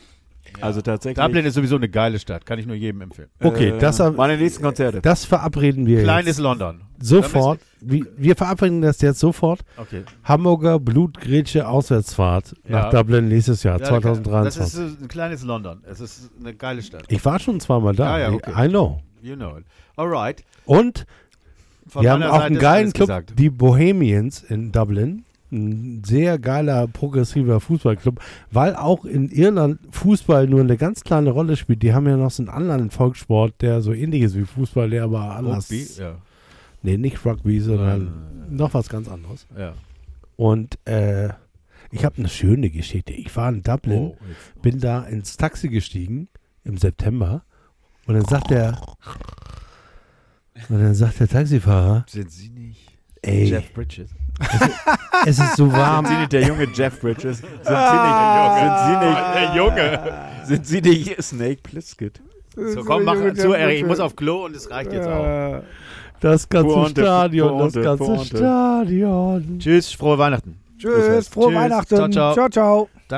Also 0.61 0.81
tatsächlich. 0.81 1.25
Dublin 1.25 1.45
ist 1.47 1.55
sowieso 1.55 1.77
eine 1.77 1.89
geile 1.89 2.19
Stadt, 2.19 2.47
kann 2.47 2.59
ich 2.59 2.67
nur 2.67 2.77
jedem 2.77 3.01
empfehlen. 3.03 3.29
Okay, 3.43 3.71
äh, 3.71 3.79
das, 3.79 3.99
meine 4.17 4.37
nächsten 4.39 4.63
Konzerte. 4.63 5.01
das 5.01 5.25
verabreden 5.25 5.87
wir 5.87 6.03
Klein 6.03 6.27
jetzt 6.27 6.37
ist 6.37 6.43
London. 6.43 6.81
sofort. 7.01 7.61
Wir, 7.81 8.07
wir 8.17 8.37
verabreden 8.37 8.81
das 8.83 9.01
jetzt 9.03 9.21
sofort. 9.21 9.61
Okay. 9.77 10.03
Hamburger 10.25 10.79
Blutgrätsche 10.81 11.69
Auswärtsfahrt 11.69 12.55
Ja. 12.69 12.71
nach 12.83 12.91
Dublin 12.91 13.29
nächstes 13.29 13.63
Jahr, 13.63 13.79
Ja, 13.81 13.85
2023. 13.87 14.61
Das 14.63 14.75
ist 14.75 15.03
ein 15.03 15.09
kleines 15.09 15.43
London. 15.43 15.83
Es 15.89 16.01
ist 16.01 16.31
eine 16.41 16.55
geile 16.55 16.83
Stadt. 16.83 17.05
ich 17.09 17.25
war 17.25 17.39
schon 17.39 17.61
zweimal 17.61 17.95
da. 17.95 18.19
Ja, 18.19 18.29
ja, 18.31 18.35
okay. 18.35 18.53
I 18.67 18.69
know. 18.69 19.01
You 19.23 19.35
know 19.37 19.59
it. 19.59 19.65
Alright. 19.97 20.43
Und 20.65 21.05
Von 21.87 22.03
wir 22.03 22.13
haben 22.13 22.23
auch 22.23 22.33
Seite 22.33 22.45
einen 22.47 22.59
geilen 22.59 22.93
Club, 22.93 23.09
gesagt. 23.09 23.33
die 23.39 23.51
Bohemians 23.51 24.43
in 24.43 24.73
Dublin. 24.73 25.25
Ein 25.53 26.03
sehr 26.05 26.39
geiler, 26.39 26.89
progressiver 26.89 27.61
Fußballclub, 27.61 28.21
weil 28.51 28.75
auch 28.75 29.05
in 29.05 29.29
Irland 29.31 29.79
Fußball 29.91 30.49
nur 30.49 30.61
eine 30.61 30.77
ganz 30.77 31.05
kleine 31.05 31.31
Rolle 31.31 31.57
spielt. 31.57 31.83
Die 31.83 31.95
haben 31.95 32.07
ja 32.09 32.17
noch 32.17 32.31
so 32.33 32.43
einen 32.43 32.51
anderen 32.51 32.91
Volkssport, 32.91 33.63
der 33.63 33.81
so 33.81 33.93
ähnlich 33.93 34.23
ist 34.23 34.37
wie 34.37 34.45
Fußball, 34.45 34.91
der 34.91 35.05
aber 35.05 35.37
anders. 35.37 35.71
Rugby, 35.71 35.87
ja. 35.99 36.17
Nee, 36.83 36.97
nicht 36.99 37.25
Rugby, 37.25 37.61
sondern 37.61 38.13
noch 38.51 38.75
was 38.75 38.89
ganz 38.89 39.09
anderes. 39.09 39.47
ja. 39.57 39.75
Und 40.37 40.79
äh, 40.87 41.31
ich 41.93 42.05
habe 42.05 42.19
eine 42.19 42.29
schöne 42.29 42.69
Geschichte. 42.69 43.13
Ich 43.13 43.35
war 43.37 43.49
in 43.49 43.63
Dublin, 43.63 43.99
Oh, 44.13 44.17
bin 44.61 44.81
da 44.81 45.05
ins 45.05 45.37
Taxi 45.39 45.69
gestiegen 45.69 46.29
im 46.65 46.77
September 46.77 47.43
und 48.07 48.15
dann 48.15 48.25
sagt 48.27 48.51
der 48.51 48.79
und 50.69 50.79
dann 50.81 50.95
sagt 50.95 51.21
der 51.21 51.29
Taxifahrer, 51.29 52.05
Sind 52.09 52.31
Sie 52.31 52.49
nicht 52.51 52.99
ey, 53.23 53.45
Jeff 53.45 53.73
Bridges? 53.73 54.11
Es 55.27 55.39
ist 55.39 55.57
so 55.57 55.73
warm. 55.73 56.05
Sind 56.07 56.15
Sie 56.15 56.21
nicht 56.21 56.33
der 56.33 56.43
junge 56.43 56.69
Jeff 56.75 57.01
Bridges? 57.01 57.39
Sind 57.39 57.47
Sie 57.63 57.73
Der 57.73 59.53
Junge. 59.55 59.91
nicht, 59.91 60.47
sind 60.47 60.67
Sie 60.67 60.81
nicht 60.81 61.23
Snake 61.23 61.61
Plissket? 61.63 62.21
So, 62.55 62.83
komm, 62.85 63.05
mach 63.05 63.17
zu, 63.35 63.53
Erik. 63.53 63.79
Ich 63.81 63.87
muss 63.87 64.01
auf 64.01 64.17
Klo 64.17 64.47
und 64.47 64.57
es 64.57 64.71
reicht 64.71 64.93
jetzt 64.93 65.09
auch. 65.09 65.63
Das 66.21 66.49
ganze 66.49 66.75
Pointe, 66.75 67.01
Stadion, 67.03 67.59
das 67.59 67.73
Pointe, 67.75 67.83
ganze 67.83 68.05
Pointe. 68.05 68.37
Stadion. 68.39 69.59
Tschüss, 69.59 69.93
frohe 69.93 70.17
Weihnachten. 70.17 70.59
Tschüss, 70.79 71.29
frohe 71.29 71.49
Tschüss, 71.49 71.57
Weihnachten. 71.57 71.97
ciao, 71.97 72.09
ciao. 72.09 72.35
ciao. 72.35 72.49
ciao. 72.49 72.89